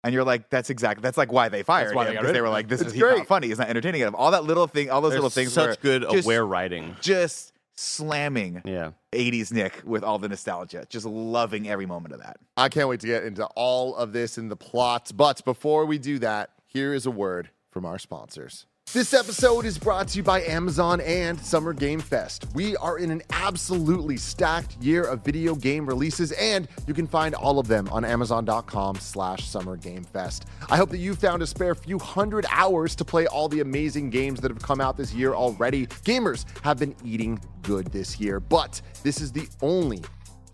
And 0.05 0.13
you're 0.13 0.23
like, 0.25 0.51
that's 0.51 0.69
exactly 0.69 1.01
that's 1.01 1.17
like 1.17 1.33
why 1.33 1.49
they 1.49 1.63
fired 1.63 1.95
why 1.95 2.05
him 2.05 2.13
got 2.13 2.21
because 2.21 2.27
rid 2.27 2.35
they 2.35 2.39
of 2.41 2.43
were 2.45 2.51
like, 2.51 2.69
this 2.69 2.83
It's 2.83 2.89
is 2.89 2.93
he's 2.93 3.03
not 3.03 3.27
funny, 3.27 3.49
he's 3.49 3.59
not 3.59 3.71
entertaining 3.71 4.03
enough. 4.03 4.15
All 4.15 4.33
that 4.33 4.45
little 4.45 4.67
thing, 4.67 4.91
all 4.91 5.01
those 5.01 5.13
There's 5.13 5.19
little 5.23 5.31
things, 5.31 5.55
such 5.55 5.71
were 5.71 5.77
good 5.83 6.03
just, 6.11 6.27
aware 6.27 6.45
writing. 6.47 6.95
just 7.01 7.54
slamming 7.77 8.63
Yeah. 8.65 8.93
80s 9.13 9.53
Nick 9.53 9.83
with 9.85 10.03
all 10.05 10.19
the 10.19 10.29
nostalgia, 10.29 10.87
just 10.89 11.07
loving 11.07 11.69
every 11.69 11.87
moment 11.87 12.15
of 12.15 12.21
that. 12.21 12.39
I 12.57 12.69
can't 12.69 12.89
wait 12.89 13.01
to 13.01 13.07
get 13.07 13.25
into 13.25 13.47
all 13.57 13.97
of 13.97 14.13
this 14.13 14.39
in 14.39 14.49
the 14.49 14.57
plot. 14.57 15.13
But 15.15 15.45
before 15.45 15.85
we 15.87 15.99
do 15.99 16.19
that, 16.21 16.51
here 16.67 16.95
is 16.95 17.07
a 17.07 17.11
word 17.11 17.51
from 17.71 17.85
our 17.85 17.99
sponsors. 17.99 18.67
This 18.93 19.13
episode 19.13 19.65
is 19.65 19.77
brought 19.77 20.07
to 20.09 20.19
you 20.19 20.23
by 20.23 20.43
Amazon 20.43 21.01
and 21.01 21.41
Summer 21.41 21.73
Game 21.73 21.99
Fest. 21.99 22.47
We 22.55 22.77
are 22.77 22.99
in 22.99 23.11
an 23.11 23.23
absolutely 23.31 24.17
stacked 24.17 24.77
year 24.81 25.03
of 25.03 25.25
video 25.25 25.57
game 25.57 25.85
releases, 25.85 26.31
and 26.33 26.69
you 26.87 26.95
can 26.95 27.09
find 27.09 27.35
all 27.35 27.59
of 27.59 27.67
them 27.67 27.89
on 27.91 28.05
Amazon.com 28.05 28.95
slash 28.97 29.49
Summer 29.49 29.77
Game 29.77 30.05
Fest. 30.05 30.47
I 30.71 30.77
hope 30.77 30.91
that 30.91 30.99
you 30.99 31.17
found 31.17 31.43
a 31.43 31.47
spare 31.47 31.75
few 31.75 31.99
hundred 31.99 32.47
hours 32.51 32.95
to 32.95 33.05
play 33.05 33.27
all 33.27 33.49
the 33.49 33.61
amazing 33.61 34.11
games 34.11 34.41
that 34.43 34.53
have 34.53 34.63
come 34.63 34.81
out 34.81 34.97
this 34.97 35.13
year 35.13 35.35
already. 35.35 35.89
Gamers 35.89 36.45
have 36.63 36.79
been 36.79 36.95
eating 37.05 37.41
good 37.63 37.87
this 37.87 38.21
year, 38.21 38.39
but 38.39 38.81
this 39.03 39.21
is 39.21 39.33
the 39.33 39.49
only 39.61 40.05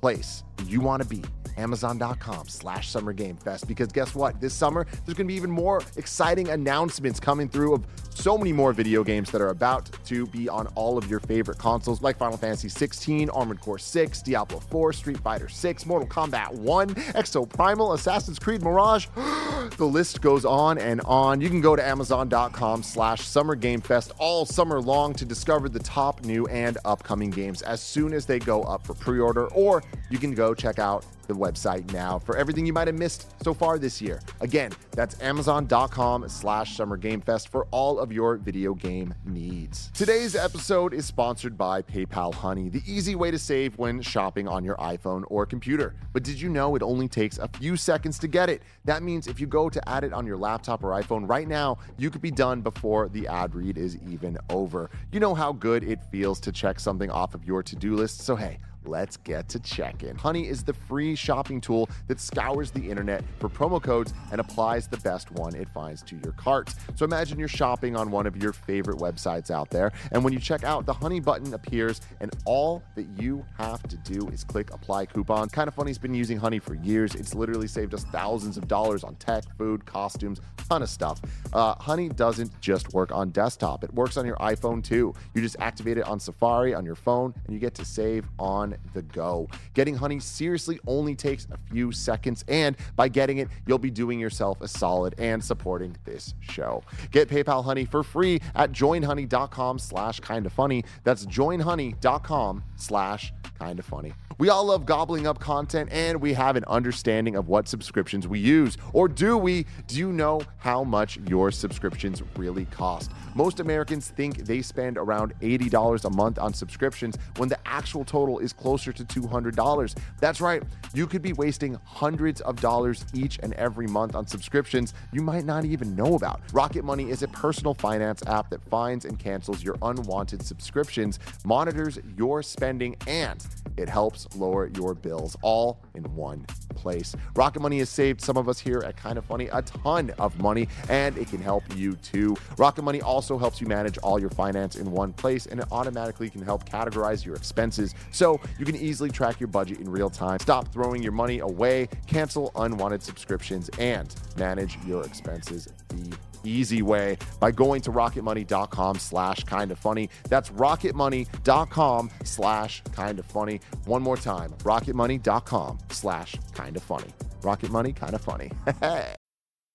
place 0.00 0.44
you 0.66 0.80
want 0.80 1.02
to 1.02 1.08
be 1.08 1.22
amazon.com 1.56 2.48
slash 2.48 2.88
summer 2.88 3.12
game 3.12 3.36
fest 3.36 3.68
because 3.68 3.88
guess 3.88 4.14
what? 4.14 4.40
This 4.40 4.54
summer 4.54 4.84
there's 4.84 5.16
going 5.16 5.26
to 5.26 5.32
be 5.32 5.34
even 5.34 5.50
more 5.50 5.82
exciting 5.96 6.48
announcements 6.48 7.20
coming 7.20 7.48
through 7.48 7.74
of 7.74 7.86
so 8.14 8.36
many 8.36 8.52
more 8.52 8.72
video 8.72 9.04
games 9.04 9.30
that 9.30 9.40
are 9.40 9.48
about 9.48 9.90
to 10.04 10.26
be 10.26 10.48
on 10.48 10.66
all 10.68 10.98
of 10.98 11.08
your 11.08 11.20
favorite 11.20 11.58
consoles 11.58 12.02
like 12.02 12.18
final 12.18 12.36
fantasy 12.36 12.68
16 12.68 13.30
armored 13.30 13.60
core 13.60 13.78
6 13.78 14.22
diablo 14.22 14.60
4 14.60 14.92
street 14.92 15.18
fighter 15.18 15.48
6 15.48 15.86
mortal 15.86 16.08
kombat 16.08 16.52
1 16.52 16.94
Exoprimal 16.94 17.94
assassin's 17.94 18.38
creed 18.38 18.62
mirage. 18.62 19.06
The 19.76 19.86
list 19.86 20.20
goes 20.20 20.44
on 20.44 20.78
and 20.78 21.00
on. 21.02 21.40
You 21.40 21.48
can 21.48 21.60
go 21.60 21.76
to 21.76 21.86
amazon.com 21.86 22.82
slash 22.82 23.22
summer 23.22 23.54
game 23.54 23.80
fest 23.80 24.12
all 24.18 24.44
summer 24.44 24.80
long 24.80 25.14
to 25.14 25.24
discover 25.24 25.68
the 25.68 25.78
top 25.78 26.22
new 26.24 26.46
and 26.46 26.76
upcoming 26.84 27.30
games 27.30 27.62
as 27.62 27.80
soon 27.80 28.12
as 28.12 28.26
they 28.26 28.38
go 28.38 28.62
up 28.62 28.86
for 28.86 28.94
pre-order 28.94 29.46
or 29.48 29.82
you 30.10 30.18
can 30.18 30.34
go 30.34 30.49
check 30.54 30.78
out 30.78 31.04
the 31.30 31.34
website 31.34 31.90
now 31.92 32.18
for 32.18 32.36
everything 32.36 32.66
you 32.66 32.72
might 32.72 32.88
have 32.88 32.98
missed 32.98 33.32
so 33.44 33.54
far 33.54 33.78
this 33.78 34.02
year. 34.02 34.20
Again, 34.40 34.72
that's 34.90 35.20
amazon.com 35.22 36.28
slash 36.28 36.76
summer 36.76 36.96
game 36.96 37.20
fest 37.20 37.48
for 37.48 37.66
all 37.70 38.00
of 38.00 38.12
your 38.12 38.36
video 38.36 38.74
game 38.74 39.14
needs. 39.24 39.90
Today's 39.94 40.34
episode 40.34 40.92
is 40.92 41.06
sponsored 41.06 41.56
by 41.56 41.82
PayPal 41.82 42.34
Honey, 42.34 42.68
the 42.68 42.82
easy 42.84 43.14
way 43.14 43.30
to 43.30 43.38
save 43.38 43.78
when 43.78 44.02
shopping 44.02 44.48
on 44.48 44.64
your 44.64 44.76
iPhone 44.76 45.22
or 45.28 45.46
computer. 45.46 45.94
But 46.12 46.24
did 46.24 46.40
you 46.40 46.48
know 46.48 46.74
it 46.74 46.82
only 46.82 47.06
takes 47.06 47.38
a 47.38 47.46
few 47.46 47.76
seconds 47.76 48.18
to 48.18 48.28
get 48.28 48.50
it? 48.50 48.62
That 48.84 49.04
means 49.04 49.28
if 49.28 49.38
you 49.38 49.46
go 49.46 49.68
to 49.68 49.88
add 49.88 50.02
it 50.02 50.12
on 50.12 50.26
your 50.26 50.36
laptop 50.36 50.82
or 50.82 50.90
iPhone 51.00 51.28
right 51.28 51.46
now, 51.46 51.78
you 51.96 52.10
could 52.10 52.22
be 52.22 52.32
done 52.32 52.60
before 52.60 53.08
the 53.08 53.28
ad 53.28 53.54
read 53.54 53.78
is 53.78 53.96
even 54.08 54.36
over. 54.48 54.90
You 55.12 55.20
know 55.20 55.34
how 55.34 55.52
good 55.52 55.84
it 55.84 56.02
feels 56.10 56.40
to 56.40 56.50
check 56.50 56.80
something 56.80 57.10
off 57.10 57.34
of 57.34 57.44
your 57.44 57.62
to-do 57.62 57.94
list. 57.94 58.22
So 58.22 58.34
hey, 58.34 58.58
Let's 58.90 59.16
get 59.16 59.48
to 59.50 59.60
check-in. 59.60 60.16
Honey 60.16 60.48
is 60.48 60.64
the 60.64 60.74
free 60.74 61.14
shopping 61.14 61.60
tool 61.60 61.88
that 62.08 62.18
scours 62.18 62.72
the 62.72 62.90
internet 62.90 63.22
for 63.38 63.48
promo 63.48 63.80
codes 63.80 64.12
and 64.32 64.40
applies 64.40 64.88
the 64.88 64.96
best 64.96 65.30
one 65.30 65.54
it 65.54 65.68
finds 65.68 66.02
to 66.02 66.16
your 66.16 66.32
cart. 66.32 66.74
So 66.96 67.04
imagine 67.04 67.38
you're 67.38 67.46
shopping 67.46 67.94
on 67.94 68.10
one 68.10 68.26
of 68.26 68.36
your 68.36 68.52
favorite 68.52 68.98
websites 68.98 69.48
out 69.48 69.70
there, 69.70 69.92
and 70.10 70.24
when 70.24 70.32
you 70.32 70.40
check 70.40 70.64
out, 70.64 70.86
the 70.86 70.92
Honey 70.92 71.20
button 71.20 71.54
appears, 71.54 72.00
and 72.18 72.32
all 72.46 72.82
that 72.96 73.06
you 73.16 73.46
have 73.56 73.80
to 73.84 73.96
do 73.98 74.26
is 74.30 74.42
click 74.42 74.74
apply 74.74 75.06
coupon. 75.06 75.48
Kinda 75.50 75.70
Funny. 75.70 75.90
He's 75.90 75.98
been 75.98 76.12
using 76.12 76.36
Honey 76.36 76.58
for 76.58 76.74
years. 76.74 77.14
It's 77.14 77.32
literally 77.32 77.68
saved 77.68 77.94
us 77.94 78.02
thousands 78.06 78.56
of 78.56 78.66
dollars 78.66 79.04
on 79.04 79.14
tech, 79.16 79.44
food, 79.56 79.86
costumes, 79.86 80.40
ton 80.68 80.82
of 80.82 80.88
stuff. 80.88 81.20
Uh, 81.52 81.76
Honey 81.76 82.08
doesn't 82.08 82.60
just 82.60 82.92
work 82.92 83.12
on 83.12 83.30
desktop; 83.30 83.84
it 83.84 83.94
works 83.94 84.16
on 84.16 84.26
your 84.26 84.36
iPhone 84.36 84.82
too. 84.82 85.14
You 85.34 85.42
just 85.42 85.56
activate 85.60 85.96
it 85.96 86.04
on 86.08 86.18
Safari 86.18 86.74
on 86.74 86.84
your 86.84 86.96
phone, 86.96 87.32
and 87.44 87.54
you 87.54 87.60
get 87.60 87.74
to 87.74 87.84
save 87.84 88.26
on 88.38 88.76
the 88.92 89.02
go. 89.02 89.48
Getting 89.74 89.94
Honey 89.94 90.20
seriously 90.20 90.80
only 90.86 91.14
takes 91.14 91.46
a 91.50 91.58
few 91.72 91.92
seconds, 91.92 92.44
and 92.48 92.76
by 92.96 93.08
getting 93.08 93.38
it, 93.38 93.48
you'll 93.66 93.78
be 93.78 93.90
doing 93.90 94.18
yourself 94.18 94.60
a 94.60 94.68
solid 94.68 95.14
and 95.18 95.42
supporting 95.42 95.96
this 96.04 96.34
show. 96.40 96.82
Get 97.10 97.28
PayPal 97.28 97.64
Honey 97.64 97.84
for 97.84 98.02
free 98.02 98.40
at 98.54 98.72
joinhoney.com 98.72 99.78
slash 99.78 100.20
kinda 100.20 100.50
funny. 100.50 100.84
That's 101.04 101.26
joinhoney.com 101.26 102.64
slash 102.76 103.32
kinda 103.60 103.82
funny. 103.82 104.12
We 104.38 104.48
all 104.48 104.64
love 104.64 104.86
gobbling 104.86 105.26
up 105.26 105.38
content 105.38 105.90
and 105.92 106.20
we 106.20 106.32
have 106.32 106.56
an 106.56 106.64
understanding 106.66 107.36
of 107.36 107.48
what 107.48 107.68
subscriptions 107.68 108.26
we 108.26 108.38
use. 108.38 108.78
Or 108.94 109.06
do 109.06 109.36
we? 109.36 109.66
Do 109.86 109.98
you 109.98 110.12
know 110.12 110.40
how 110.56 110.82
much 110.82 111.18
your 111.28 111.50
subscriptions 111.50 112.22
really 112.36 112.64
cost? 112.66 113.10
Most 113.34 113.60
Americans 113.60 114.08
think 114.08 114.38
they 114.46 114.62
spend 114.62 114.96
around 114.96 115.34
$80 115.40 116.04
a 116.04 116.10
month 116.10 116.38
on 116.38 116.54
subscriptions 116.54 117.18
when 117.36 117.50
the 117.50 117.58
actual 117.66 118.02
total 118.02 118.38
is 118.38 118.52
closer 118.54 118.92
to 118.92 119.04
$200. 119.04 119.94
That's 120.20 120.40
right, 120.40 120.62
you 120.94 121.06
could 121.06 121.22
be 121.22 121.34
wasting 121.34 121.78
hundreds 121.84 122.40
of 122.40 122.60
dollars 122.60 123.04
each 123.12 123.38
and 123.42 123.52
every 123.54 123.86
month 123.86 124.14
on 124.14 124.26
subscriptions 124.26 124.94
you 125.12 125.20
might 125.20 125.44
not 125.44 125.64
even 125.66 125.94
know 125.94 126.14
about. 126.14 126.40
Rocket 126.52 126.84
Money 126.84 127.10
is 127.10 127.22
a 127.22 127.28
personal 127.28 127.74
finance 127.74 128.22
app 128.26 128.48
that 128.50 128.62
finds 128.70 129.04
and 129.04 129.18
cancels 129.18 129.62
your 129.62 129.76
unwanted 129.82 130.42
subscriptions, 130.42 131.18
monitors 131.44 131.98
your 132.16 132.42
spending, 132.42 132.96
and 133.06 133.40
it 133.76 133.88
helps 133.88 134.26
lower 134.36 134.70
your 134.76 134.94
bills 134.94 135.36
all 135.42 135.80
in 135.94 136.02
one 136.14 136.44
place. 136.74 137.14
Rocket 137.36 137.60
Money 137.60 137.78
has 137.78 137.90
saved 137.90 138.20
some 138.20 138.36
of 138.36 138.48
us 138.48 138.58
here 138.58 138.82
at 138.84 139.00
Kinda 139.00 139.22
Funny 139.22 139.48
a 139.48 139.62
ton 139.62 140.10
of 140.18 140.38
money, 140.40 140.68
and 140.88 141.16
it 141.18 141.28
can 141.28 141.40
help 141.40 141.62
you 141.76 141.94
too. 141.96 142.36
Rocket 142.56 142.82
Money 142.82 143.00
also 143.02 143.38
helps 143.38 143.60
you 143.60 143.66
manage 143.66 143.98
all 143.98 144.18
your 144.18 144.30
finance 144.30 144.76
in 144.76 144.90
one 144.90 145.12
place, 145.12 145.46
and 145.46 145.60
it 145.60 145.66
automatically 145.70 146.30
can 146.30 146.42
help 146.42 146.68
categorize 146.68 147.24
your 147.24 147.36
expenses 147.36 147.94
so 148.10 148.40
you 148.58 148.64
can 148.64 148.76
easily 148.76 149.10
track 149.10 149.40
your 149.40 149.48
budget 149.48 149.78
in 149.78 149.90
real 149.90 150.10
time. 150.10 150.38
Stop 150.38 150.72
throwing 150.72 151.02
your 151.02 151.12
money 151.12 151.40
away, 151.40 151.88
cancel 152.06 152.50
unwanted 152.56 153.02
subscriptions, 153.02 153.68
and 153.78 154.14
manage 154.36 154.78
your 154.86 155.04
expenses 155.04 155.68
the 155.88 156.16
easy 156.44 156.82
way 156.82 157.16
by 157.38 157.50
going 157.50 157.80
to 157.82 157.92
rocketmoney.com 157.92 158.98
slash 158.98 159.44
kinda 159.44 159.76
funny. 159.76 160.08
That's 160.28 160.50
rocketmoney.com 160.50 162.10
slash 162.24 162.82
kinda 162.94 163.22
funny. 163.22 163.60
One 163.84 164.02
more 164.02 164.16
time 164.16 164.50
rocketmoney.com 164.64 165.78
slash 165.90 166.36
kinda 166.54 166.80
funny. 166.80 167.10
Rocket 167.42 167.70
money 167.70 167.92
kinda 167.92 168.18
funny 168.18 168.50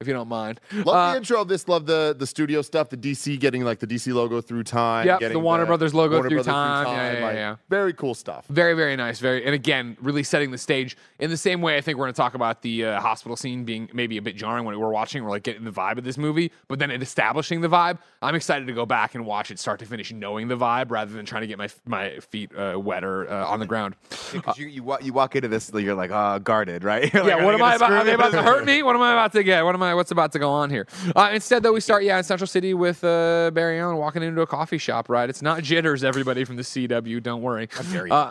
if 0.00 0.06
you 0.08 0.14
don't 0.14 0.28
mind. 0.28 0.60
Love 0.72 0.88
Uh, 0.88 1.10
the 1.12 1.16
intro 1.18 1.40
of 1.42 1.48
this. 1.48 1.68
Love 1.68 1.84
the 1.84 2.16
the 2.18 2.26
studio 2.26 2.62
stuff. 2.62 2.88
The 2.88 2.96
DC 2.96 3.38
getting 3.38 3.64
like 3.64 3.80
the 3.80 3.86
DC 3.86 4.12
logo 4.14 4.40
through 4.40 4.64
time. 4.64 5.06
Yep, 5.06 5.20
getting 5.20 5.34
the 5.34 5.40
Warner 5.40 5.66
Brothers 5.66 5.92
logo 5.92 6.14
Warner 6.16 6.28
through 6.30 6.36
Brothers 6.38 6.52
time. 6.52 6.86
Yeah, 6.86 7.12
yeah, 7.18 7.26
like, 7.26 7.34
yeah. 7.34 7.56
Very 7.68 7.92
cool 7.92 8.14
stuff. 8.14 8.46
Very, 8.48 8.72
very 8.72 8.96
nice. 8.96 9.18
Very, 9.18 9.44
and 9.44 9.54
again, 9.54 9.98
really 10.00 10.22
setting 10.22 10.50
the 10.52 10.58
stage 10.58 10.96
in 11.18 11.28
the 11.28 11.36
same 11.36 11.60
way. 11.60 11.76
I 11.76 11.82
think 11.82 11.98
we're 11.98 12.04
going 12.06 12.14
to 12.14 12.16
talk 12.16 12.34
about 12.34 12.62
the 12.62 12.86
uh, 12.86 13.00
hospital 13.00 13.36
scene 13.36 13.64
being 13.64 13.90
maybe 13.92 14.16
a 14.16 14.22
bit 14.22 14.36
jarring 14.36 14.64
when 14.64 14.78
we're 14.78 14.90
watching. 14.90 15.22
We're 15.22 15.30
like 15.30 15.42
getting 15.42 15.64
the 15.64 15.70
vibe 15.70 15.98
of 15.98 16.04
this 16.04 16.16
movie, 16.16 16.50
but 16.68 16.78
then 16.78 16.90
it 16.90 17.02
establishing 17.02 17.60
the 17.60 17.68
vibe. 17.68 17.98
I'm 18.22 18.34
excited 18.34 18.66
to 18.68 18.72
go 18.72 18.86
back 18.86 19.14
and 19.14 19.26
watch 19.26 19.50
it 19.50 19.58
start 19.58 19.80
to 19.80 19.86
finish, 19.86 20.12
knowing 20.12 20.48
the 20.48 20.56
vibe 20.56 20.90
rather 20.90 21.12
than 21.12 21.26
trying 21.26 21.42
to 21.42 21.46
get 21.46 21.58
my 21.58 21.68
my 21.84 22.18
feet 22.20 22.50
uh, 22.56 22.78
wetter 22.80 23.30
uh, 23.30 23.46
on 23.46 23.60
the 23.60 23.66
ground. 23.66 23.96
Because 24.32 24.56
you, 24.56 24.66
you, 24.66 24.82
wa- 24.82 24.98
you 25.02 25.12
walk 25.12 25.36
into 25.36 25.48
this, 25.48 25.70
you're 25.74 25.94
like, 25.94 26.10
uh, 26.10 26.38
guarded, 26.38 26.84
right? 26.84 27.12
You're 27.20 27.26
yeah, 27.26 27.34
like, 27.36 27.44
what 27.44 27.54
am 27.54 27.62
I 27.62 27.74
about? 27.74 27.92
Are 27.92 28.04
they 28.04 28.14
about 28.14 28.32
to 28.32 28.42
hurt 28.42 28.64
me? 28.64 28.82
What 28.82 28.96
am 28.96 29.02
I 29.02 29.12
about 29.12 29.32
to 29.32 29.42
get? 29.42 29.62
What 29.64 29.74
am 29.74 29.82
I? 29.82 29.89
What's 29.94 30.10
about 30.10 30.32
to 30.32 30.38
go 30.38 30.50
on 30.50 30.70
here? 30.70 30.86
Uh, 31.14 31.30
instead, 31.32 31.62
though, 31.62 31.72
we 31.72 31.80
start 31.80 32.02
yeah 32.04 32.18
in 32.18 32.24
Central 32.24 32.46
City 32.46 32.74
with 32.74 33.02
uh, 33.04 33.50
Barry 33.52 33.78
Allen 33.80 33.96
walking 33.96 34.22
into 34.22 34.40
a 34.40 34.46
coffee 34.46 34.78
shop. 34.78 35.08
Right, 35.08 35.28
it's 35.28 35.42
not 35.42 35.62
jitters. 35.62 36.04
Everybody 36.04 36.44
from 36.44 36.56
the 36.56 36.62
CW, 36.62 37.22
don't 37.22 37.42
worry. 37.42 37.68
How 37.70 37.82
dare 37.82 38.06
you. 38.06 38.12
Uh, 38.12 38.30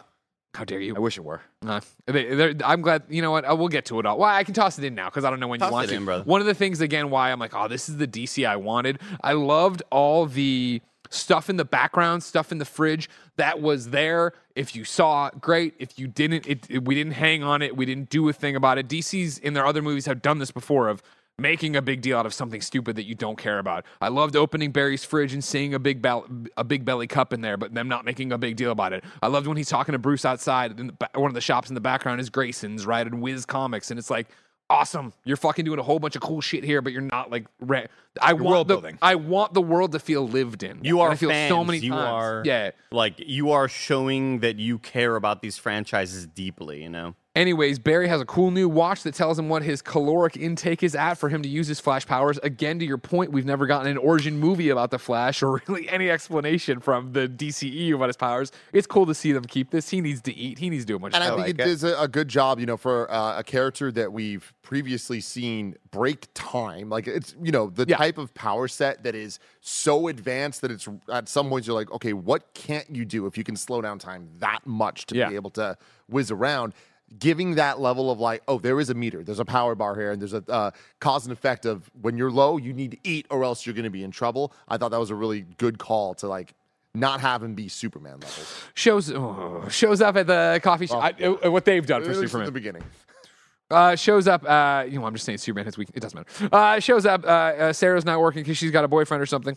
how 0.55 0.63
dare 0.63 0.79
you? 0.79 0.95
I 0.95 0.99
wish 0.99 1.17
it 1.17 1.21
were. 1.23 1.41
Uh, 1.65 1.79
they, 2.07 2.55
I'm 2.65 2.81
glad. 2.81 3.03
You 3.09 3.21
know 3.21 3.31
what? 3.31 3.49
Uh, 3.49 3.55
we'll 3.55 3.67
get 3.67 3.85
to 3.85 3.99
it 3.99 4.05
all. 4.05 4.17
Well, 4.17 4.29
I 4.29 4.43
can 4.43 4.53
toss 4.55 4.79
it 4.79 4.83
in 4.83 4.95
now 4.95 5.05
because 5.05 5.23
I 5.23 5.29
don't 5.29 5.39
know 5.39 5.47
when 5.47 5.59
Toss 5.59 5.69
you 5.69 5.73
want 5.73 5.85
it 5.85 5.89
to. 5.91 5.95
in, 5.97 6.05
brother. 6.05 6.23
One 6.23 6.41
of 6.41 6.47
the 6.47 6.55
things 6.55 6.81
again 6.81 7.09
why 7.11 7.31
I'm 7.31 7.39
like, 7.39 7.53
oh, 7.55 7.67
this 7.67 7.87
is 7.87 7.97
the 7.97 8.07
DC 8.07 8.47
I 8.47 8.55
wanted. 8.55 8.99
I 9.23 9.33
loved 9.33 9.83
all 9.91 10.25
the 10.25 10.81
stuff 11.11 11.49
in 11.49 11.57
the 11.57 11.65
background, 11.65 12.21
stuff 12.23 12.51
in 12.51 12.57
the 12.59 12.65
fridge 12.65 13.09
that 13.37 13.61
was 13.61 13.89
there. 13.91 14.33
If 14.55 14.75
you 14.75 14.83
saw, 14.83 15.27
it, 15.27 15.39
great. 15.39 15.73
If 15.79 15.97
you 15.99 16.07
didn't, 16.07 16.47
it, 16.47 16.65
it- 16.69 16.83
we 16.85 16.95
didn't 16.95 17.13
hang 17.13 17.43
on 17.43 17.61
it. 17.61 17.75
We 17.77 17.85
didn't 17.85 18.09
do 18.09 18.27
a 18.29 18.33
thing 18.33 18.55
about 18.55 18.77
it. 18.79 18.87
DC's 18.87 19.37
in 19.37 19.53
their 19.53 19.65
other 19.65 19.81
movies 19.81 20.05
have 20.07 20.21
done 20.21 20.39
this 20.39 20.51
before 20.51 20.87
of 20.87 21.01
making 21.39 21.75
a 21.75 21.81
big 21.81 22.01
deal 22.01 22.17
out 22.17 22.25
of 22.25 22.33
something 22.33 22.61
stupid 22.61 22.95
that 22.97 23.03
you 23.05 23.15
don't 23.15 23.37
care 23.37 23.59
about. 23.59 23.85
I 24.01 24.09
loved 24.09 24.35
opening 24.35 24.71
Barry's 24.71 25.03
fridge 25.03 25.33
and 25.33 25.43
seeing 25.43 25.73
a 25.73 25.79
big 25.79 26.01
bell, 26.01 26.27
a 26.57 26.63
big 26.63 26.85
belly 26.85 27.07
cup 27.07 27.33
in 27.33 27.41
there, 27.41 27.57
but 27.57 27.73
them 27.73 27.87
not 27.87 28.05
making 28.05 28.31
a 28.31 28.37
big 28.37 28.55
deal 28.55 28.71
about 28.71 28.93
it. 28.93 29.03
I 29.21 29.27
loved 29.27 29.47
when 29.47 29.57
he's 29.57 29.69
talking 29.69 29.93
to 29.93 29.99
Bruce 29.99 30.25
outside. 30.25 30.79
In 30.79 30.87
the, 30.87 30.93
ba- 30.93 31.09
one 31.15 31.29
of 31.29 31.35
the 31.35 31.41
shops 31.41 31.69
in 31.69 31.75
the 31.75 31.81
background 31.81 32.21
is 32.21 32.29
Grayson's, 32.29 32.85
right, 32.85 33.05
and 33.05 33.21
Whiz 33.21 33.45
Comics, 33.45 33.91
and 33.91 33.99
it's 33.99 34.09
like. 34.09 34.27
Awesome! 34.71 35.13
You're 35.25 35.35
fucking 35.35 35.65
doing 35.65 35.79
a 35.79 35.81
whole 35.81 35.97
bunch 35.97 36.15
of 36.15 36.21
cool 36.21 36.41
shit 36.41 36.63
here, 36.63 36.79
but 36.83 36.93
you're 36.93 37.01
not 37.01 37.31
like. 37.31 37.47
Re- 37.59 37.87
I 38.21 38.33
want 38.33 38.45
world 38.45 38.67
the, 38.67 38.75
building. 38.75 38.99
I 39.01 39.15
want 39.15 39.55
the 39.55 39.63
world 39.63 39.93
to 39.93 39.99
feel 39.99 40.27
lived 40.27 40.61
in. 40.61 40.83
You 40.83 40.99
are 40.99 41.09
I 41.09 41.15
feel 41.15 41.31
fans. 41.31 41.49
so 41.49 41.63
many 41.65 41.79
you 41.79 41.89
times. 41.89 42.03
are 42.03 42.43
Yeah. 42.45 42.69
like 42.91 43.15
you 43.17 43.49
are 43.49 43.67
showing 43.67 44.41
that 44.41 44.57
you 44.59 44.77
care 44.77 45.15
about 45.15 45.41
these 45.41 45.57
franchises 45.57 46.27
deeply. 46.27 46.83
You 46.83 46.89
know. 46.89 47.15
Anyways, 47.39 47.79
Barry 47.79 48.09
has 48.09 48.19
a 48.19 48.25
cool 48.25 48.51
new 48.51 48.67
watch 48.67 49.03
that 49.03 49.15
tells 49.15 49.39
him 49.39 49.47
what 49.47 49.63
his 49.63 49.81
caloric 49.81 50.35
intake 50.35 50.83
is 50.83 50.93
at 50.93 51.13
for 51.13 51.29
him 51.29 51.41
to 51.41 51.47
use 51.47 51.67
his 51.67 51.79
Flash 51.79 52.05
powers. 52.05 52.37
Again, 52.43 52.79
to 52.79 52.85
your 52.85 52.97
point, 52.97 53.31
we've 53.31 53.45
never 53.45 53.65
gotten 53.65 53.89
an 53.89 53.97
origin 53.97 54.37
movie 54.37 54.67
about 54.67 54.91
the 54.91 54.99
Flash 54.99 55.41
or 55.41 55.61
really 55.69 55.87
any 55.87 56.09
explanation 56.09 56.81
from 56.81 57.13
the 57.13 57.29
DCE 57.29 57.95
about 57.95 58.07
his 58.09 58.17
powers. 58.17 58.51
It's 58.73 58.85
cool 58.85 59.05
to 59.05 59.15
see 59.15 59.31
them 59.31 59.45
keep 59.45 59.71
this. 59.71 59.87
He 59.87 60.01
needs 60.01 60.21
to 60.23 60.35
eat. 60.35 60.59
He 60.59 60.69
needs 60.69 60.83
to 60.83 60.87
do 60.87 60.95
a 60.97 60.99
bunch 60.99 61.15
And 61.15 61.23
I 61.23 61.33
think 61.33 61.47
it 61.47 61.55
does 61.55 61.85
a, 61.85 61.97
a 61.97 62.09
good 62.09 62.27
job, 62.27 62.59
you 62.59 62.65
know, 62.65 62.75
for 62.75 63.09
uh, 63.09 63.39
a 63.39 63.43
character 63.45 63.89
that 63.89 64.11
we've 64.11 64.53
previously 64.61 65.21
seen 65.21 65.75
break 65.91 66.27
time. 66.33 66.89
Like 66.89 67.07
it's, 67.07 67.37
you 67.41 67.53
know, 67.53 67.69
the 67.69 67.85
Yeah. 67.87 67.95
type 67.95 68.17
of 68.17 68.33
power 68.33 68.67
set 68.67 69.03
that 69.03 69.15
is 69.15 69.39
so 69.61 70.09
advanced 70.09 70.59
that 70.59 70.71
it's 70.71 70.89
at 71.09 71.29
some 71.29 71.47
points 71.47 71.67
you're 71.67 71.75
like, 71.75 71.89
okay, 71.93 72.11
what 72.11 72.53
can't 72.53 72.93
you 72.93 73.05
do 73.05 73.27
if 73.27 73.37
you 73.37 73.45
can 73.45 73.55
slow 73.55 73.81
down 73.81 73.97
time 73.97 74.27
that 74.39 74.67
much 74.67 75.05
to 75.05 75.15
Yeah. 75.15 75.29
be 75.29 75.35
able 75.35 75.51
to 75.51 75.77
whiz 76.09 76.31
around? 76.31 76.73
Giving 77.17 77.55
that 77.55 77.79
level 77.79 78.11
of 78.11 78.19
like, 78.19 78.43
oh, 78.47 78.59
there 78.59 78.79
is 78.79 78.89
a 78.91 78.93
meter, 78.93 79.23
there's 79.23 79.39
a 79.39 79.45
power 79.45 79.73
bar 79.73 79.95
here, 79.95 80.11
and 80.11 80.21
there's 80.21 80.33
a 80.33 80.43
uh, 80.47 80.71
cause 80.99 81.25
and 81.25 81.33
effect 81.33 81.65
of 81.65 81.89
when 81.99 82.17
you're 82.17 82.29
low, 82.29 82.57
you 82.57 82.71
need 82.71 82.91
to 82.91 82.97
eat 83.03 83.25
or 83.31 83.43
else 83.43 83.65
you're 83.65 83.73
going 83.73 83.83
to 83.85 83.89
be 83.89 84.03
in 84.03 84.11
trouble. 84.11 84.53
I 84.67 84.77
thought 84.77 84.91
that 84.91 84.99
was 84.99 85.09
a 85.09 85.15
really 85.15 85.41
good 85.57 85.79
call 85.79 86.13
to 86.15 86.27
like 86.27 86.53
not 86.93 87.19
have 87.21 87.41
him 87.41 87.55
be 87.55 87.67
Superman 87.67 88.19
levels. 88.19 88.63
shows 88.75 89.11
oh, 89.11 89.65
shows 89.69 90.01
up 90.01 90.17
at 90.17 90.27
the 90.27 90.59
coffee 90.63 90.85
shop. 90.87 91.03
I- 91.03 91.23
uh, 91.25 91.49
what 91.51 91.65
they've 91.65 91.85
done 91.85 92.03
for 92.03 92.11
At 92.11 92.17
least 92.17 92.31
Superman. 92.31 92.43
at 92.43 92.45
the 92.45 92.51
beginning. 92.51 92.83
Uh, 93.71 93.95
shows 93.95 94.27
up. 94.27 94.43
Uh, 94.47 94.83
you 94.87 94.99
know, 94.99 95.05
I'm 95.05 95.13
just 95.13 95.25
saying 95.25 95.37
Superman 95.39 95.65
has 95.65 95.77
weak. 95.77 95.89
It 95.93 95.99
doesn't 96.01 96.17
matter. 96.39 96.49
Uh, 96.55 96.79
shows 96.79 97.05
up. 97.05 97.23
Uh, 97.23 97.27
uh, 97.27 97.73
Sarah's 97.73 98.05
not 98.05 98.19
working 98.19 98.41
because 98.43 98.57
she's 98.57 98.71
got 98.71 98.83
a 98.83 98.87
boyfriend 98.87 99.21
or 99.21 99.25
something. 99.27 99.55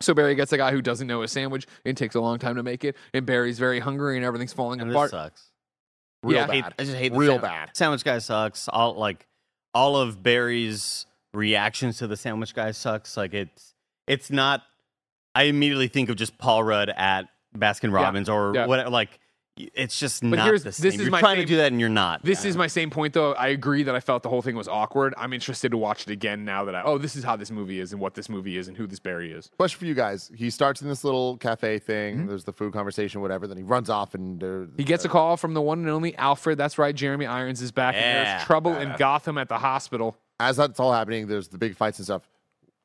So 0.00 0.14
Barry 0.14 0.34
gets 0.36 0.52
a 0.52 0.56
guy 0.56 0.70
who 0.72 0.80
doesn't 0.82 1.06
know 1.06 1.22
a 1.22 1.28
sandwich. 1.28 1.66
and 1.84 1.96
takes 1.96 2.14
a 2.14 2.20
long 2.20 2.38
time 2.38 2.54
to 2.56 2.62
make 2.62 2.84
it, 2.84 2.96
and 3.14 3.24
Barry's 3.26 3.58
very 3.58 3.78
hungry, 3.80 4.16
and 4.16 4.24
everything's 4.24 4.52
falling 4.52 4.80
And 4.80 4.90
this 4.90 4.94
apart. 4.94 5.10
sucks. 5.10 5.44
Real 6.22 6.38
Yeah. 6.38 6.46
I, 6.48 6.52
hate, 6.54 6.62
bad. 6.64 6.74
I 6.78 6.84
just 6.84 6.96
hate 6.96 7.12
the 7.12 7.18
Real 7.18 7.38
bad. 7.38 7.70
Sandwich 7.76 8.04
guy 8.04 8.18
sucks. 8.18 8.68
All 8.68 8.94
like 8.94 9.26
all 9.74 9.96
of 9.96 10.22
Barry's 10.22 11.06
reactions 11.34 11.98
to 11.98 12.06
the 12.06 12.16
sandwich 12.16 12.54
guy 12.54 12.70
sucks. 12.72 13.16
Like 13.16 13.34
it's 13.34 13.74
it's 14.06 14.30
not. 14.30 14.62
I 15.34 15.44
immediately 15.44 15.88
think 15.88 16.08
of 16.08 16.16
just 16.16 16.36
Paul 16.38 16.64
Rudd 16.64 16.88
at 16.90 17.26
Baskin 17.56 17.92
Robbins 17.92 18.28
or 18.28 18.52
Yeah. 18.54 18.66
what. 18.66 18.90
Like 18.90 19.20
it's 19.74 19.98
just 19.98 20.22
But 20.22 20.30
not 20.36 20.44
here's- 20.46 20.62
the 20.62 20.68
this 20.70 20.94
is 20.94 21.00
You're 21.02 21.10
my 21.10 21.20
trying 21.20 21.36
same- 21.36 21.44
to 21.46 21.48
do 21.48 21.56
that 21.58 21.72
and 21.72 21.80
you're 21.80 21.88
not. 21.88 22.22
This 22.24 22.44
is 22.44 22.56
my 22.56 22.66
same 22.66 22.90
point, 22.90 23.14
though. 23.14 23.32
I 23.34 23.48
agree 23.48 23.82
that 23.82 23.94
I 23.94 24.00
felt 24.00 24.22
the 24.22 24.28
whole 24.28 24.42
thing 24.42 24.56
was 24.56 24.68
awkward. 24.68 25.14
I'm 25.16 25.32
interested 25.32 25.70
to 25.70 25.76
watch 25.76 26.02
it 26.02 26.10
again 26.10 26.44
now 26.44 26.64
that 26.64 26.74
I 26.74 26.82
oh, 26.82 26.98
this 26.98 27.16
is 27.16 27.24
how 27.24 27.36
this 27.36 27.50
movie 27.50 27.80
is 27.80 27.92
and 27.92 28.00
what 28.00 28.14
this 28.14 28.28
movie 28.28 28.56
is 28.56 28.68
and 28.68 28.76
who 28.76 28.86
this 28.86 28.98
Barry 29.00 29.32
is. 29.32 29.50
Question 29.56 29.78
for 29.80 29.86
you 29.86 29.94
guys. 29.94 30.30
He 30.34 30.50
starts 30.50 30.82
in 30.82 30.88
this 30.88 31.04
little 31.04 31.36
cafe 31.38 31.78
thing. 31.78 32.16
Mm-hmm. 32.18 32.26
There's 32.28 32.44
the 32.44 32.52
food 32.52 32.72
conversation, 32.72 33.20
whatever. 33.20 33.46
Then 33.46 33.56
he 33.56 33.62
runs 33.62 33.90
off 33.90 34.14
and 34.14 34.40
there, 34.40 34.66
He 34.76 34.84
gets 34.84 35.04
a 35.04 35.08
call 35.08 35.36
from 35.36 35.54
the 35.54 35.62
one 35.62 35.80
and 35.80 35.88
only 35.88 36.16
Alfred. 36.16 36.58
That's 36.58 36.78
right, 36.78 36.94
Jeremy 36.94 37.26
Irons 37.26 37.60
is 37.62 37.72
back, 37.72 37.94
and 37.94 38.04
Yeah. 38.04 38.24
there's 38.36 38.44
trouble 38.46 38.76
in 38.76 38.94
Gotham 38.98 39.38
at 39.38 39.48
the 39.48 39.58
hospital. 39.58 40.16
as 40.40 40.56
that's 40.56 40.78
all 40.78 40.92
happening. 40.92 41.26
There's 41.26 41.48
the 41.48 41.58
big 41.58 41.74
fights 41.76 41.98
and 41.98 42.06
stuff. 42.06 42.22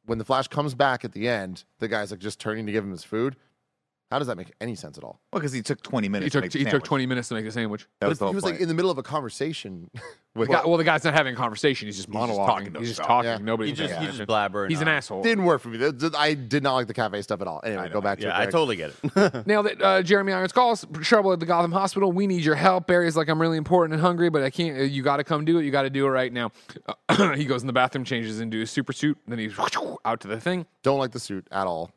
When 0.06 0.18
the 0.18 0.26
Flash 0.26 0.48
comes 0.48 0.74
back 0.76 1.06
at 1.06 1.14
the 1.14 1.28
end, 1.30 1.64
the 1.80 1.88
guy's 1.88 2.12
like 2.12 2.20
just 2.20 2.40
turning 2.40 2.66
to 2.66 2.72
give 2.72 2.84
him 2.84 2.92
his 2.92 3.04
food. 3.04 3.36
How 4.14 4.20
does 4.20 4.28
that 4.28 4.38
make 4.38 4.52
any 4.62 4.76
sense 4.76 4.98
at 5.00 5.04
all? 5.04 5.20
Well, 5.32 5.40
because 5.40 5.52
he 5.54 5.64
took 5.64 5.82
20 5.82 6.08
minutes 6.08 6.26
He 6.26 6.30
to 6.30 6.38
took 6.38 6.44
make 6.44 6.52
the 6.52 6.60
he 6.60 6.66
took 6.66 6.72
sandwich. 6.72 6.84
20 6.88 7.06
minutes 7.08 7.28
to 7.30 7.34
make 7.34 7.46
a 7.48 7.52
sandwich. 7.52 7.88
That 8.00 8.08
was 8.10 8.20
the 8.20 8.28
he 8.28 8.36
was 8.36 8.44
point. 8.44 8.56
like 8.56 8.62
in 8.62 8.68
the 8.68 8.76
middle 8.76 8.92
of 8.92 9.00
a 9.00 9.04
conversation 9.04 9.90
with 10.36 10.50
The 10.50 10.54
guy- 10.54 10.66
well, 10.66 10.78
the 10.78 10.84
guy's 10.84 11.04
not 11.04 11.16
having 11.16 11.34
a 11.34 11.38
conversation. 11.38 11.88
He's 11.88 11.96
just 11.98 12.10
just 12.12 12.16
monologuing. 12.16 12.46
talking 12.46 12.74
to 12.74 12.80
he's 12.80 12.90
just 12.90 13.02
talking. 13.02 13.30
Yeah. 13.32 13.38
Nobody. 13.42 13.70
He's 13.70 13.80
just 13.80 13.96
pays 13.98 14.16
just 14.18 14.30
blabbering. 14.30 14.70
He's 14.70 14.82
an 14.82 14.88
on. 14.88 14.94
asshole. 14.96 15.24
didn't 15.24 15.46
work 15.46 15.62
for 15.62 15.70
me. 15.70 15.78
That- 15.78 15.98
that- 16.00 16.16
I 16.16 16.36
did 16.36 16.62
not 16.62 16.76
like 16.76 16.86
the 16.86 16.94
cafe 16.94 17.22
stuff 17.24 17.42
at 17.42 17.48
all. 17.48 17.60
Anyway, 17.64 17.90
go 17.92 18.02
back 18.02 18.20
to 18.20 18.28
Yeah, 18.28 18.40
it. 18.40 18.48
I 18.48 18.52
totally 18.52 18.76
get 18.76 18.94
it. 19.04 19.48
now 19.48 19.62
it. 19.62 19.82
Uh, 19.82 20.04
Jeremy 20.04 20.32
Irons 20.34 20.52
calls 20.52 20.86
trouble 21.02 21.34
at 21.34 21.40
the 21.40 21.48
Gotham 21.48 21.72
Hospital. 21.72 22.12
We 22.12 22.28
need 22.28 22.44
your 22.44 22.56
help. 22.56 22.86
Barry's 22.86 23.18
like, 23.18 23.30
I'm 23.30 23.42
really 23.42 23.58
important 23.58 23.94
and 23.94 24.02
hungry, 24.02 24.30
but 24.30 24.44
I 24.44 24.52
can't. 24.52 24.78
uh, 24.78 24.84
You 24.84 25.02
got 25.02 25.18
to 25.18 25.24
come 25.24 25.44
do 25.44 25.58
it. 25.58 25.66
You 25.66 25.72
got 25.72 25.82
to 25.84 25.90
do 25.90 26.06
it 26.06 26.10
right 26.10 26.32
now. 26.32 26.52
he 27.36 27.46
goes 27.46 27.62
in 27.62 27.68
the 27.68 27.74
bathroom, 27.74 28.06
changes 28.06 28.40
into 28.40 28.60
his 28.60 28.70
super 28.70 28.94
suit, 28.94 29.18
then 29.28 29.40
he's 29.40 29.58
out 30.06 30.20
to 30.22 30.28
the 30.28 30.40
thing. 30.40 30.68
Don't 30.84 31.00
like 31.00 31.12
the 31.12 31.20
suit 31.20 31.48
at 31.52 31.66
all. 31.66 31.92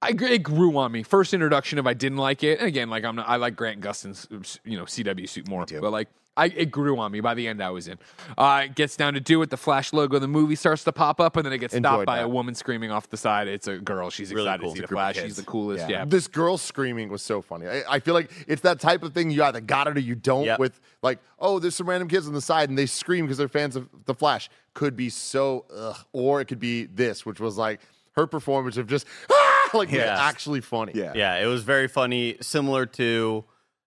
I 0.00 0.10
it 0.10 0.42
grew 0.42 0.76
on 0.78 0.92
me. 0.92 1.02
First 1.02 1.34
introduction 1.34 1.78
of 1.78 1.86
I 1.86 1.94
didn't 1.94 2.18
like 2.18 2.44
it. 2.44 2.58
And 2.58 2.68
again, 2.68 2.88
like 2.88 3.04
I'm 3.04 3.16
not, 3.16 3.28
I 3.28 3.36
like 3.36 3.56
Grant 3.56 3.80
Gustin's 3.80 4.28
you 4.64 4.76
know 4.78 4.84
CW 4.84 5.28
suit 5.28 5.48
more, 5.48 5.66
too. 5.66 5.80
but 5.80 5.90
like 5.90 6.08
I 6.36 6.46
it 6.46 6.70
grew 6.70 7.00
on 7.00 7.10
me. 7.10 7.20
By 7.20 7.34
the 7.34 7.48
end, 7.48 7.60
I 7.60 7.70
was 7.70 7.88
in. 7.88 7.98
Uh, 8.36 8.62
it 8.66 8.76
gets 8.76 8.96
down 8.96 9.14
to 9.14 9.20
do 9.20 9.42
it. 9.42 9.50
The 9.50 9.56
Flash 9.56 9.92
logo 9.92 10.14
of 10.14 10.22
the 10.22 10.28
movie 10.28 10.54
starts 10.54 10.84
to 10.84 10.92
pop 10.92 11.20
up, 11.20 11.36
and 11.36 11.44
then 11.44 11.52
it 11.52 11.58
gets 11.58 11.74
stopped 11.74 11.84
Enjoyed 11.94 12.06
by 12.06 12.18
that. 12.18 12.26
a 12.26 12.28
woman 12.28 12.54
screaming 12.54 12.92
off 12.92 13.08
the 13.10 13.16
side. 13.16 13.48
It's 13.48 13.66
a 13.66 13.78
girl. 13.78 14.08
She's 14.08 14.32
Really 14.32 14.46
excited 14.46 14.62
cool. 14.62 14.70
to 14.70 14.76
see 14.76 14.80
the 14.82 14.84
a 14.84 14.86
group 14.86 14.98
of 15.00 15.14
Flash. 15.14 15.24
She's 15.24 15.36
the 15.36 15.42
coolest. 15.42 15.88
Yeah. 15.88 15.98
Yeah. 15.98 16.04
This 16.04 16.28
girl 16.28 16.56
screaming 16.58 17.08
was 17.08 17.22
so 17.22 17.42
funny. 17.42 17.66
I, 17.66 17.82
I 17.88 17.98
feel 17.98 18.14
like 18.14 18.30
it's 18.46 18.62
that 18.62 18.78
type 18.78 19.02
of 19.02 19.12
thing 19.14 19.32
you 19.32 19.42
either 19.42 19.60
got 19.60 19.88
it 19.88 19.96
or 19.96 20.00
you 20.00 20.14
don't. 20.14 20.44
Yep. 20.44 20.60
With 20.60 20.80
like, 21.02 21.18
oh, 21.40 21.58
there's 21.58 21.74
some 21.74 21.88
random 21.88 22.08
kids 22.08 22.28
on 22.28 22.34
the 22.34 22.40
side 22.40 22.68
and 22.68 22.78
they 22.78 22.86
scream 22.86 23.24
because 23.24 23.38
they're 23.38 23.48
fans 23.48 23.74
of 23.74 23.88
the 24.04 24.14
Flash. 24.14 24.48
Could 24.74 24.94
be 24.94 25.10
so, 25.10 25.64
ugh. 25.74 25.96
or 26.12 26.40
it 26.40 26.44
could 26.44 26.60
be 26.60 26.84
this, 26.84 27.26
which 27.26 27.40
was 27.40 27.58
like 27.58 27.80
her 28.12 28.28
performance 28.28 28.76
of 28.76 28.86
just 28.86 29.06
ah, 29.30 29.57
like 29.74 29.88
was 29.90 29.98
Yeah. 29.98 30.16
actually 30.18 30.60
funny. 30.60 30.92
Yeah. 30.94 31.12
Yeah, 31.14 31.36
it 31.36 31.46
was 31.46 31.62
very 31.62 31.88
funny, 31.88 32.36
similar 32.40 32.86
to 32.86 33.44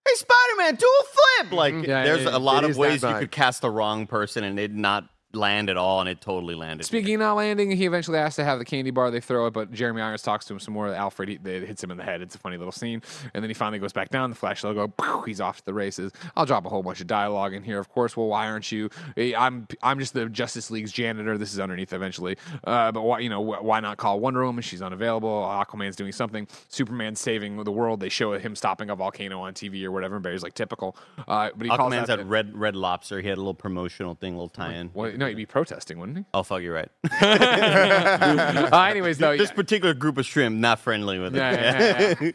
Hey 0.08 0.16
Spider 0.16 0.56
Man, 0.58 0.76
do 0.76 0.88
a 1.02 1.04
flip. 1.44 1.52
Like 1.54 1.74
Yeah, 1.88 2.04
there's 2.04 2.24
yeah, 2.24 2.36
a 2.36 2.40
lot 2.40 2.64
of 2.64 2.76
ways 2.78 3.04
you 3.04 3.14
could 3.16 3.32
cast 3.32 3.62
the 3.62 3.70
wrong 3.70 4.08
person 4.08 4.44
and 4.44 4.60
it 4.60 4.72
not 4.74 5.08
land 5.34 5.70
at 5.70 5.78
all, 5.78 6.00
and 6.00 6.10
it 6.10 6.22
totally 6.22 6.56
landed. 6.56 6.86
Speaking 6.86 7.16
of 7.16 7.20
not 7.20 7.36
landing, 7.36 7.72
he 7.72 7.86
eventually 7.86 8.18
has 8.18 8.36
to 8.36 8.44
have 8.44 8.60
the 8.60 8.66
candy 8.66 8.92
bar. 8.92 9.12
They 9.12 9.20
throw 9.20 9.48
it, 9.48 9.52
but 9.52 9.72
Jeremy 9.72 10.02
Irons 10.02 10.22
talks 10.22 10.46
to 10.46 10.54
him 10.54 10.60
some 10.60 10.74
more. 10.74 10.94
Alfred 10.94 11.30
he, 11.30 11.38
they 11.38 11.60
hits 11.66 11.84
him 11.84 11.92
in 11.92 11.98
the 11.98 12.04
head. 12.04 12.22
It's 12.22 12.36
a 12.36 12.40
funny 12.40 12.58
little 12.58 12.72
scene, 12.72 13.02
and 13.34 13.44
then 13.44 13.50
he 13.50 13.54
finally 13.54 13.80
goes 13.80 13.94
back 13.94 14.10
down. 14.10 14.30
The 14.30 14.36
Flash 14.36 14.64
logo, 14.64 14.88
poof, 14.88 15.26
he's 15.26 15.42
off 15.42 15.58
to 15.58 15.66
the 15.66 15.74
races. 15.74 16.12
I'll 16.36 16.46
drop 16.46 16.66
a 16.66 16.70
whole 16.70 16.84
bunch 16.84 17.02
of 17.02 17.08
dialogue 17.08 17.54
in 17.54 17.64
here, 17.64 17.80
of 17.80 17.90
course. 17.90 18.16
Well, 18.16 18.28
why 18.28 18.48
aren't 18.48 18.72
you? 18.72 18.90
I'm 19.18 19.68
I'm 19.82 20.00
just 20.00 20.14
the 20.14 20.28
Justice 20.28 20.72
League's 20.72 20.92
janitor. 20.92 21.38
This 21.38 21.54
is 21.54 21.60
underneath 21.60 21.94
eventually, 21.94 22.38
uh, 22.64 22.92
but 22.92 23.02
why 23.02 23.20
you 23.20 23.30
know 23.30 23.42
why 23.42 23.80
not 23.80 23.98
call 23.98 24.20
Wonder 24.20 24.44
Woman? 24.46 24.62
She's 24.62 24.82
unavailable. 24.82 25.30
Aquaman's 25.30 25.96
doing 25.96 26.12
something. 26.12 26.48
Superman's 26.68 27.20
saving 27.20 27.64
the 27.64 27.72
world. 27.72 28.00
They 28.00 28.10
show 28.10 28.34
him 28.34 28.56
stopping 28.56 28.90
a 28.90 28.96
volcano 28.96 29.42
on 29.42 29.54
TV 29.54 29.84
or 29.84 29.92
whatever. 29.92 30.16
And 30.16 30.24
Barry's 30.24 30.44
like 30.44 30.54
typical, 30.54 30.96
uh, 31.28 31.50
but 31.56 31.64
he 31.64 31.70
calls 31.70 31.94
Aquaman's 31.94 32.10
out 32.10 32.20
at 32.20 32.28
Red 32.28 32.58
Red 32.58 32.76
Lobster. 32.76 33.22
He 33.22 33.28
had 33.28 33.38
a 33.38 33.42
little 33.42 33.54
promotional 33.54 34.16
thing, 34.16 34.34
little 34.34 34.50
tie-in. 34.50 34.92
Well, 34.94 35.12
no, 35.22 35.28
he'd 35.28 35.36
be 35.36 35.46
protesting, 35.46 36.00
wouldn't 36.00 36.18
he? 36.18 36.26
Oh 36.34 36.42
fuck, 36.42 36.62
you're 36.62 36.74
right. 36.74 36.90
uh, 37.22 38.88
anyways, 38.90 39.20
though, 39.20 39.38
this 39.38 39.50
yeah. 39.50 39.56
particular 39.56 39.94
group 39.94 40.18
of 40.18 40.26
shrimp 40.26 40.58
not 40.58 40.80
friendly 40.80 41.20
with 41.20 41.36
it. 41.36 41.38
Yeah, 41.38 42.16
yeah, 42.20 42.32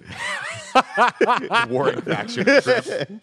yeah. 1.43 1.67
Warring 1.69 2.01
faction. 2.03 3.21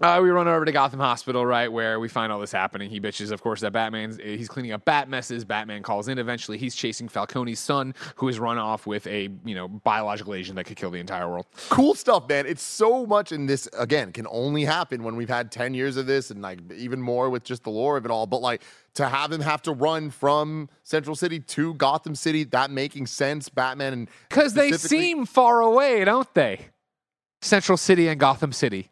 Uh, 0.00 0.18
we 0.22 0.30
run 0.30 0.48
over 0.48 0.64
to 0.64 0.72
Gotham 0.72 1.00
Hospital, 1.00 1.44
right, 1.44 1.70
where 1.70 2.00
we 2.00 2.08
find 2.08 2.32
all 2.32 2.40
this 2.40 2.50
happening. 2.50 2.88
He 2.88 2.98
bitches, 2.98 3.30
of 3.30 3.42
course, 3.42 3.60
that 3.60 3.72
Batman's 3.72 4.16
he's 4.16 4.48
cleaning 4.48 4.72
up 4.72 4.86
bat 4.86 5.06
messes. 5.06 5.44
Batman 5.44 5.82
calls 5.82 6.08
in. 6.08 6.18
Eventually, 6.18 6.56
he's 6.56 6.74
chasing 6.74 7.08
Falcone's 7.08 7.58
son, 7.58 7.94
who 8.16 8.26
has 8.28 8.38
run 8.38 8.56
off 8.56 8.86
with 8.86 9.06
a 9.06 9.28
you 9.44 9.54
know 9.54 9.68
biological 9.68 10.32
agent 10.32 10.56
that 10.56 10.64
could 10.64 10.78
kill 10.78 10.90
the 10.90 10.98
entire 10.98 11.28
world. 11.28 11.44
cool 11.68 11.94
stuff, 11.94 12.26
man. 12.26 12.46
It's 12.46 12.62
so 12.62 13.04
much 13.04 13.32
in 13.32 13.44
this. 13.44 13.68
Again, 13.78 14.12
can 14.12 14.26
only 14.30 14.64
happen 14.64 15.02
when 15.02 15.14
we've 15.14 15.28
had 15.28 15.52
ten 15.52 15.74
years 15.74 15.98
of 15.98 16.06
this, 16.06 16.30
and 16.30 16.40
like 16.40 16.60
even 16.74 17.02
more 17.02 17.28
with 17.28 17.44
just 17.44 17.62
the 17.62 17.70
lore 17.70 17.98
of 17.98 18.06
it 18.06 18.10
all. 18.10 18.26
But 18.26 18.40
like 18.40 18.62
to 18.94 19.06
have 19.06 19.30
him 19.30 19.42
have 19.42 19.60
to 19.62 19.72
run 19.72 20.08
from 20.08 20.70
Central 20.84 21.14
City 21.14 21.38
to 21.38 21.74
Gotham 21.74 22.14
City, 22.14 22.44
that 22.44 22.70
making 22.70 23.08
sense. 23.08 23.50
Batman 23.50 23.92
and 23.92 24.08
Because 24.30 24.54
they 24.54 24.72
seem 24.72 25.26
far 25.26 25.60
away, 25.60 26.02
don't 26.06 26.32
they? 26.32 26.68
Central 27.42 27.76
City 27.76 28.08
and 28.08 28.18
Gotham 28.18 28.52
City. 28.52 28.88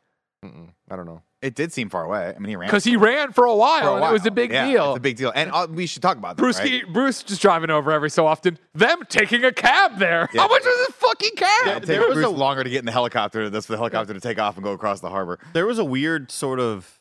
I 0.91 0.97
don't 0.97 1.07
know. 1.07 1.23
it 1.41 1.55
did 1.55 1.73
seem 1.73 1.89
far 1.89 2.05
away. 2.05 2.35
I 2.35 2.39
mean, 2.41 2.49
he 2.51 2.57
ran 2.57 2.69
Because 2.69 2.83
he 2.85 2.97
ran 2.97 3.33
for 3.33 3.45
a 3.45 3.55
while, 3.55 3.83
for 3.83 3.89
a 3.91 3.95
and 3.95 4.05
it 4.05 4.13
was 4.13 4.27
a 4.27 4.31
big 4.31 4.51
Yeah, 4.53 4.67
deal. 4.67 4.91
It's 4.91 4.99
a 4.99 5.01
big 5.01 5.17
deal, 5.17 5.33
and 5.35 5.51
uh, 5.53 5.67
we 5.71 5.87
should 5.87 6.03
talk 6.03 6.17
about 6.19 6.37
that. 6.37 6.43
Bruce, 6.43 6.59
right? 6.59 6.69
he- 6.69 6.83
Bruce 6.85 7.23
just 7.23 7.41
driving 7.41 7.71
over 7.71 7.93
every 7.93 8.11
so 8.11 8.27
often. 8.27 8.59
Them 8.75 9.03
taking 9.09 9.45
a 9.45 9.53
cab 9.53 9.99
there. 9.99 10.29
Yeah. 10.35 10.43
How 10.43 10.49
much 10.49 10.65
was 10.65 10.87
this 10.89 10.97
fucking 10.97 11.31
cab? 11.37 11.67
It'll 11.83 11.87
there 11.87 12.07
was 12.09 12.15
Bruce 12.15 12.27
a- 12.27 12.31
longer 12.31 12.65
to 12.65 12.69
get 12.71 12.81
in 12.81 12.85
the 12.87 12.93
helicopter. 12.93 13.49
That's 13.49 13.67
for 13.67 13.73
the 13.73 13.79
helicopter 13.79 14.13
to 14.13 14.21
take 14.21 14.39
off 14.41 14.57
and 14.57 14.65
go 14.65 14.73
across 14.73 15.01
the 15.01 15.09
harbor. 15.11 15.39
There 15.53 15.67
was 15.67 15.79
a 15.79 15.85
weird 15.85 16.31
sort 16.33 16.59
of. 16.61 16.99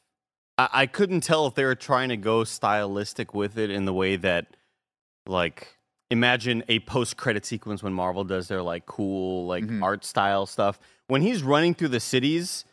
I, 0.58 0.70
I 0.72 0.86
couldn't 0.86 1.22
tell 1.22 1.48
if 1.48 1.56
they 1.56 1.66
were 1.66 1.76
trying 1.76 2.10
to 2.10 2.18
go 2.18 2.44
stylistic 2.44 3.34
with 3.34 3.58
it 3.58 3.70
in 3.72 3.86
the 3.86 3.94
way 3.94 4.16
that, 4.18 4.46
like, 5.26 5.76
imagine 6.12 6.64
a 6.68 6.80
post-credit 6.80 7.46
sequence 7.46 7.84
when 7.84 7.94
Marvel 7.94 8.24
does 8.24 8.48
their 8.48 8.62
like 8.62 8.86
cool 8.86 9.46
like 9.48 9.64
Mhm. 9.66 9.84
art 9.84 10.04
style 10.06 10.46
stuff. 10.46 10.80
When 11.08 11.22
he's 11.22 11.44
running 11.44 11.74
through 11.74 11.90
the 11.90 12.00
cities, 12.00 12.66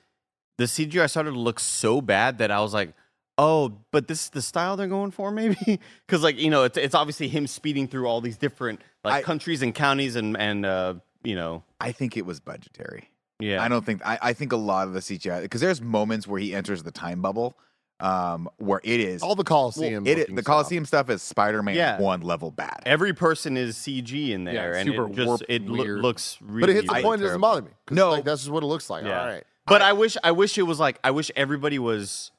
the 0.59 0.65
CGI 0.65 1.09
started 1.11 1.33
to 1.33 1.39
look 1.39 1.61
so 1.61 2.01
bad 2.01 2.39
that 2.39 2.51
I 2.51 2.61
was 2.61 2.73
like, 2.75 2.95
"Oh, 3.39 3.73
but 3.91 4.09
this 4.09 4.25
is 4.25 4.31
the 4.31 4.43
style 4.43 4.77
they're 4.77 4.87
going 4.89 5.11
for, 5.11 5.31
maybe?" 5.41 5.81
Because 6.07 6.23
like 6.23 6.39
you 6.39 6.51
know, 6.51 6.65
it's 6.65 6.77
it's 6.79 6.95
obviously 6.95 7.29
him 7.29 7.47
speeding 7.47 7.89
through 7.89 8.07
all 8.07 8.21
these 8.21 8.37
different 8.39 8.81
like 9.05 9.15
I- 9.15 9.23
countries 9.23 9.63
and 9.63 9.75
counties 9.75 10.17
and 10.17 10.37
and 10.37 10.65
uh, 10.67 10.95
you 11.25 11.35
know, 11.35 11.63
I 11.81 11.93
think 11.93 12.17
it 12.17 12.25
was 12.25 12.41
budgetary. 12.41 13.11
yeah. 13.41 13.63
I 13.63 13.69
don't 13.69 13.85
think 13.85 14.01
I, 14.07 14.19
I 14.23 14.33
think 14.33 14.53
a 14.53 14.57
lot 14.57 14.87
of 14.89 14.95
the 14.95 15.01
CGI 15.01 15.43
because 15.43 15.61
there's 15.61 15.81
moments 15.83 16.27
where 16.27 16.41
he 16.41 16.55
enters 16.55 16.83
the 16.85 16.91
time 16.93 17.21
bubble, 17.21 17.59
um, 18.01 18.49
where 18.59 18.81
it 18.85 19.01
is 19.01 19.23
All 19.23 19.35
the 19.35 19.43
Coliseum. 19.45 20.07
it, 20.07 20.19
looking 20.19 20.35
the 20.37 20.43
stuff. 20.43 20.53
Coliseum 20.53 20.85
stuff 20.87 21.11
is 21.11 21.23
Spider-Man 21.23 21.75
Yeah. 21.75 22.01
one 22.01 22.21
level 22.23 22.51
bad. 22.51 22.83
Every 22.87 23.13
person 23.13 23.57
is 23.57 23.77
CG 23.77 24.31
in 24.31 24.45
there, 24.45 24.73
and 24.75 24.89
super 24.89 25.09
it 25.11 25.15
just 25.17 25.43
it 25.49 25.63
and 25.63 25.71
loo- 25.71 25.83
weird. 25.83 26.01
looks 26.01 26.39
really. 26.41 26.61
But 26.61 26.71
it 26.71 26.75
hits 26.77 26.89
the 26.89 26.93
really 26.95 27.03
point. 27.05 27.21
It 27.21 27.25
doesn't 27.25 27.41
bother 27.41 27.63
me. 27.63 27.71
No. 27.91 28.11
like, 28.11 28.25
that's 28.25 28.43
just 28.43 28.51
what 28.51 28.63
it 28.63 28.67
looks 28.67 28.89
like. 28.89 29.05
Yeah. 29.05 29.21
All 29.21 29.27
right. 29.27 29.45
But 29.67 29.83
I, 29.83 29.93
wish 29.93 30.17
I 30.23 30.31
wish 30.33 30.59
it 30.59 30.63
was 30.63 30.79
like 30.79 30.99
I 31.03 31.11
wish 31.11 31.31
everybody 31.37 31.79
was 31.79 32.31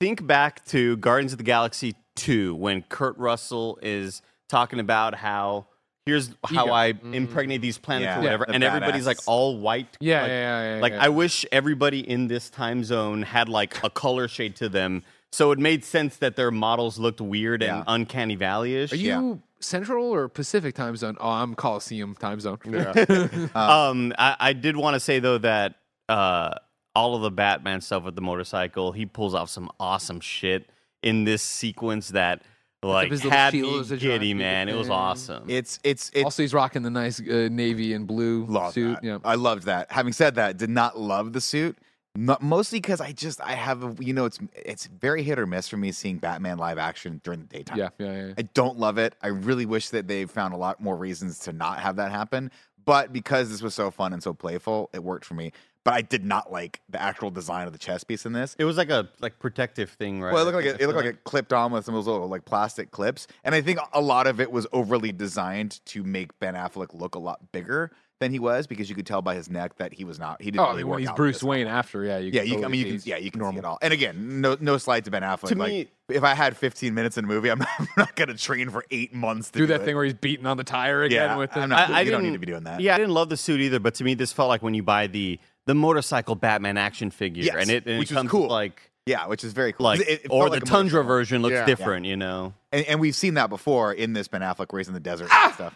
think 0.00 0.26
back 0.26 0.64
to 0.66 0.96
Guardians 0.96 1.32
of 1.32 1.38
the 1.38 1.44
Galaxy 1.44 1.94
2 2.16 2.54
when 2.54 2.82
Kurt 2.82 3.16
Russell 3.18 3.78
is 3.82 4.22
talking 4.48 4.80
about 4.80 5.14
how 5.14 5.66
here's 6.06 6.30
how 6.44 6.64
Ego. 6.64 6.72
I 6.72 6.94
impregnate 7.12 7.60
these 7.60 7.78
planets 7.78 8.06
Yeah. 8.08 8.18
or 8.18 8.22
whatever 8.22 8.44
the 8.48 8.54
and 8.54 8.64
everybody's 8.64 9.06
like 9.06 9.18
all 9.26 9.58
white. 9.58 9.96
Yeah, 10.00 10.22
like, 10.22 10.28
yeah, 10.28 10.34
yeah, 10.62 10.74
yeah, 10.76 10.82
Like 10.82 10.92
yeah. 10.94 11.04
I 11.04 11.08
wish 11.10 11.46
everybody 11.52 12.00
in 12.08 12.26
this 12.26 12.50
time 12.50 12.82
zone 12.84 13.22
had 13.22 13.48
like 13.48 13.82
a 13.84 13.90
color 13.90 14.28
shade 14.28 14.56
to 14.56 14.68
them 14.68 15.04
so 15.30 15.50
it 15.52 15.58
made 15.58 15.84
sense 15.84 16.16
that 16.18 16.36
their 16.36 16.50
models 16.50 16.98
looked 16.98 17.20
weird 17.20 17.62
and 17.62 17.84
uncanny 17.86 18.34
valley-ish. 18.34 18.92
Are 18.92 18.96
you 18.96 19.40
Central 19.60 20.12
or 20.12 20.28
Pacific 20.28 20.74
time 20.74 20.94
zone? 20.96 21.16
Oh, 21.20 21.30
I'm 21.30 21.54
Coliseum 21.54 22.14
time 22.16 22.40
zone. 22.40 22.58
Um, 23.54 24.12
I, 24.18 24.36
I 24.38 24.52
did 24.52 24.76
want 24.76 24.94
to 24.94 25.00
say 25.00 25.20
though 25.20 25.38
that 25.38 25.76
uh, 26.12 26.54
all 26.94 27.16
of 27.16 27.22
the 27.22 27.30
Batman 27.30 27.80
stuff 27.80 28.04
with 28.04 28.14
the 28.14 28.20
motorcycle, 28.20 28.92
he 28.92 29.06
pulls 29.06 29.34
off 29.34 29.48
some 29.48 29.70
awesome 29.80 30.20
shit 30.20 30.68
in 31.02 31.24
this 31.24 31.42
sequence 31.42 32.08
that 32.08 32.42
like 32.82 33.10
his 33.10 33.24
little 33.24 33.38
had 33.38 33.52
shield 33.52 33.90
me 33.90 33.96
giddy, 33.96 34.34
man. 34.34 34.68
It 34.68 34.76
was 34.76 34.90
awesome. 34.90 35.44
It's 35.48 35.78
it's 35.84 36.10
it's 36.12 36.24
also, 36.24 36.42
he's 36.42 36.52
rocking 36.52 36.82
the 36.82 36.90
nice 36.90 37.20
uh, 37.20 37.48
navy 37.50 37.94
and 37.94 38.06
blue 38.06 38.44
love 38.44 38.74
suit. 38.74 38.94
that. 38.94 39.04
Yeah. 39.04 39.18
I 39.24 39.36
loved 39.36 39.64
that. 39.64 39.90
Having 39.90 40.12
said 40.12 40.34
that, 40.34 40.58
did 40.58 40.70
not 40.70 40.98
love 40.98 41.32
the 41.32 41.40
suit. 41.40 41.78
Not, 42.14 42.42
mostly 42.42 42.78
because 42.78 43.00
I 43.00 43.12
just 43.12 43.40
I 43.40 43.54
have 43.54 43.82
a, 43.84 44.04
you 44.04 44.12
know 44.12 44.26
it's 44.26 44.38
it's 44.54 44.86
very 44.86 45.22
hit 45.22 45.38
or 45.38 45.46
miss 45.46 45.68
for 45.68 45.78
me 45.78 45.92
seeing 45.92 46.18
Batman 46.18 46.58
live 46.58 46.76
action 46.76 47.22
during 47.24 47.40
the 47.40 47.46
daytime. 47.46 47.78
yeah, 47.78 47.88
yeah, 47.98 48.26
yeah. 48.26 48.34
I 48.36 48.42
don't 48.42 48.78
love 48.78 48.98
it. 48.98 49.14
I 49.22 49.28
really 49.28 49.64
wish 49.64 49.88
that 49.90 50.08
they 50.08 50.26
found 50.26 50.52
a 50.52 50.58
lot 50.58 50.78
more 50.78 50.96
reasons 50.96 51.38
to 51.40 51.54
not 51.54 51.78
have 51.78 51.96
that 51.96 52.10
happen. 52.10 52.50
But 52.84 53.12
because 53.12 53.48
this 53.48 53.62
was 53.62 53.74
so 53.74 53.90
fun 53.90 54.12
and 54.12 54.22
so 54.22 54.34
playful, 54.34 54.90
it 54.92 55.02
worked 55.02 55.24
for 55.24 55.34
me. 55.34 55.52
But 55.84 55.94
I 55.94 56.02
did 56.02 56.24
not 56.24 56.52
like 56.52 56.80
the 56.88 57.02
actual 57.02 57.30
design 57.30 57.66
of 57.66 57.72
the 57.72 57.78
chess 57.78 58.04
piece 58.04 58.24
in 58.24 58.32
this. 58.32 58.54
it 58.58 58.64
was 58.64 58.76
like 58.76 58.90
a 58.90 59.08
like 59.20 59.38
protective 59.40 59.90
thing, 59.90 60.20
right? 60.22 60.32
Well, 60.32 60.42
it 60.42 60.44
looked 60.44 60.56
like 60.64 60.64
it, 60.76 60.80
it 60.80 60.86
looked 60.86 60.96
like 60.98 61.06
it 61.06 61.24
clipped 61.24 61.52
on 61.52 61.72
with 61.72 61.84
some 61.84 61.94
of 61.96 62.04
those 62.04 62.12
little 62.12 62.28
like 62.28 62.44
plastic 62.44 62.92
clips, 62.92 63.26
and 63.42 63.52
I 63.54 63.62
think 63.62 63.80
a 63.92 64.00
lot 64.00 64.26
of 64.28 64.40
it 64.40 64.52
was 64.52 64.66
overly 64.72 65.10
designed 65.10 65.80
to 65.86 66.04
make 66.04 66.38
Ben 66.38 66.54
Affleck 66.54 66.94
look 66.94 67.16
a 67.16 67.18
lot 67.18 67.50
bigger 67.50 67.90
than 68.20 68.30
he 68.30 68.38
was 68.38 68.68
because 68.68 68.88
you 68.88 68.94
could 68.94 69.06
tell 69.06 69.20
by 69.22 69.34
his 69.34 69.50
neck 69.50 69.76
that 69.78 69.92
he 69.92 70.04
was 70.04 70.20
not. 70.20 70.40
He 70.40 70.52
didn't. 70.52 70.64
Oh, 70.64 70.70
really 70.70 70.84
work 70.84 71.00
he's 71.00 71.08
out 71.08 71.16
Bruce 71.16 71.36
this 71.38 71.42
Wayne 71.42 71.66
after, 71.66 72.04
yeah, 72.04 72.18
you 72.18 72.30
Yeah, 72.30 72.42
you, 72.42 72.64
I 72.64 72.68
mean, 72.68 72.86
you 72.86 72.92
can, 72.92 73.02
yeah, 73.04 73.16
you 73.16 73.32
can 73.32 73.40
normal. 73.40 73.54
see 73.54 73.58
it 73.58 73.64
all. 73.64 73.78
And 73.82 73.92
again, 73.92 74.40
no, 74.40 74.56
no 74.60 74.78
slide 74.78 75.04
to 75.06 75.10
Ben 75.10 75.22
Affleck. 75.22 75.48
To 75.48 75.56
like, 75.56 75.68
me- 75.72 75.88
if 76.08 76.22
I 76.22 76.34
had 76.34 76.56
15 76.56 76.94
minutes 76.94 77.18
in 77.18 77.24
a 77.24 77.26
movie, 77.26 77.50
I'm 77.50 77.58
not, 77.58 77.68
I'm 77.80 77.88
not 77.96 78.14
going 78.14 78.28
to 78.28 78.36
train 78.36 78.70
for 78.70 78.84
eight 78.92 79.12
months 79.12 79.50
to 79.50 79.58
Do 79.58 79.62
do 79.64 79.72
that 79.72 79.80
it. 79.80 79.84
thing 79.86 79.96
where 79.96 80.04
he's 80.04 80.14
beating 80.14 80.46
on 80.46 80.56
the 80.56 80.62
tire 80.62 81.02
again 81.02 81.30
Yeah, 81.30 81.36
with 81.36 81.56
I'm 81.56 81.70
not- 81.70 81.90
I, 81.90 81.98
I 81.98 82.00
you 82.02 82.12
don't 82.12 82.22
need 82.22 82.34
to 82.34 82.38
be 82.38 82.46
doing 82.46 82.62
that. 82.62 82.78
Yeah, 82.80 82.94
I 82.94 82.98
didn't 82.98 83.12
love 83.14 83.28
the 83.28 83.36
suit 83.36 83.60
either, 83.60 83.80
but 83.80 83.94
to 83.96 84.04
me, 84.04 84.14
this 84.14 84.32
felt 84.32 84.48
like 84.48 84.62
when 84.62 84.74
you 84.74 84.84
buy 84.84 85.08
the 85.08 85.40
the 85.66 85.74
motorcycle 85.74 86.34
Batman 86.34 86.76
action 86.76 87.10
figure, 87.10 87.44
Yes, 87.44 87.56
and 87.58 87.70
it, 87.70 87.86
and 87.86 87.98
which 87.98 88.10
it 88.10 88.14
comes 88.14 88.30
cool. 88.30 88.48
like 88.48 88.90
Yeah, 89.06 89.26
which 89.26 89.44
is 89.44 89.52
very 89.52 89.72
cool. 89.72 89.84
like 89.84 90.00
It- 90.00 90.08
it 90.24 90.26
or 90.30 90.44
the 90.50 90.56
like 90.56 90.64
Tundra 90.64 90.98
motorcycle. 91.02 91.02
version 91.08 91.42
looks 91.42 91.52
Yeah. 91.54 91.64
different, 91.66 92.06
you 92.06 92.16
know. 92.16 92.54
and, 92.72 92.84
and 92.86 93.00
we've 93.00 93.14
seen 93.16 93.34
that 93.34 93.48
before 93.50 93.92
in 93.92 94.12
this 94.12 94.28
Ben 94.28 94.40
Affleck 94.42 94.72
race 94.72 94.88
in 94.88 94.94
the 94.94 95.00
desert 95.00 95.28
Ah! 95.30 95.46
and 95.46 95.54
stuff. 95.54 95.74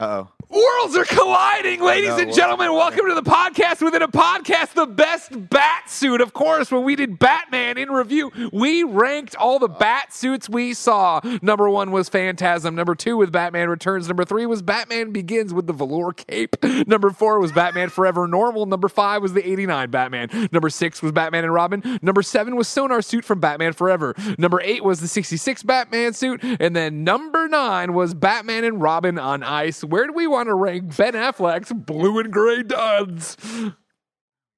Uh 0.00 0.24
oh. 0.26 0.28
Worlds 0.54 0.96
are 0.96 1.04
colliding, 1.04 1.80
ladies 1.82 2.10
know, 2.10 2.18
and 2.18 2.32
gentlemen. 2.32 2.72
Welcome 2.72 3.08
to 3.08 3.14
the 3.14 3.28
podcast 3.28 3.82
within 3.82 4.02
a 4.02 4.08
podcast, 4.08 4.74
the 4.74 4.86
best 4.86 5.50
bat 5.50 5.90
suit. 5.90 6.20
Of 6.20 6.32
course, 6.32 6.70
when 6.70 6.84
we 6.84 6.94
did 6.94 7.18
Batman 7.18 7.76
in 7.76 7.90
review, 7.90 8.30
we 8.52 8.84
ranked 8.84 9.34
all 9.34 9.58
the 9.58 9.66
bat 9.66 10.14
suits 10.14 10.48
we 10.48 10.72
saw. 10.72 11.20
Number 11.42 11.68
one 11.68 11.90
was 11.90 12.08
Phantasm. 12.08 12.76
Number 12.76 12.94
two 12.94 13.16
was 13.16 13.30
Batman 13.30 13.68
Returns. 13.68 14.06
Number 14.06 14.24
three 14.24 14.46
was 14.46 14.62
Batman 14.62 15.10
Begins 15.10 15.52
with 15.52 15.66
the 15.66 15.72
velour 15.72 16.12
cape. 16.12 16.54
Number 16.86 17.10
four 17.10 17.40
was 17.40 17.50
Batman 17.50 17.88
Forever 17.88 18.28
Normal. 18.28 18.66
Number 18.66 18.88
five 18.88 19.22
was 19.22 19.32
the 19.32 19.44
89 19.44 19.90
Batman. 19.90 20.48
Number 20.52 20.70
six 20.70 21.02
was 21.02 21.10
Batman 21.10 21.42
and 21.42 21.52
Robin. 21.52 21.98
Number 22.00 22.22
seven 22.22 22.54
was 22.54 22.68
Sonar 22.68 23.02
suit 23.02 23.24
from 23.24 23.40
Batman 23.40 23.72
Forever. 23.72 24.14
Number 24.38 24.60
eight 24.60 24.84
was 24.84 25.00
the 25.00 25.08
66 25.08 25.64
Batman 25.64 26.12
suit. 26.12 26.44
And 26.44 26.76
then 26.76 27.02
number 27.02 27.48
nine 27.48 27.92
was 27.92 28.14
Batman 28.14 28.62
and 28.62 28.80
Robin 28.80 29.18
on 29.18 29.42
ice. 29.42 29.82
Where 29.82 30.06
do 30.06 30.12
we 30.12 30.28
want 30.28 30.43
to 30.48 30.54
rank 30.54 30.96
Ben 30.96 31.12
Affleck's 31.14 31.72
blue 31.72 32.18
and 32.18 32.32
gray 32.32 32.62
duds? 32.62 33.36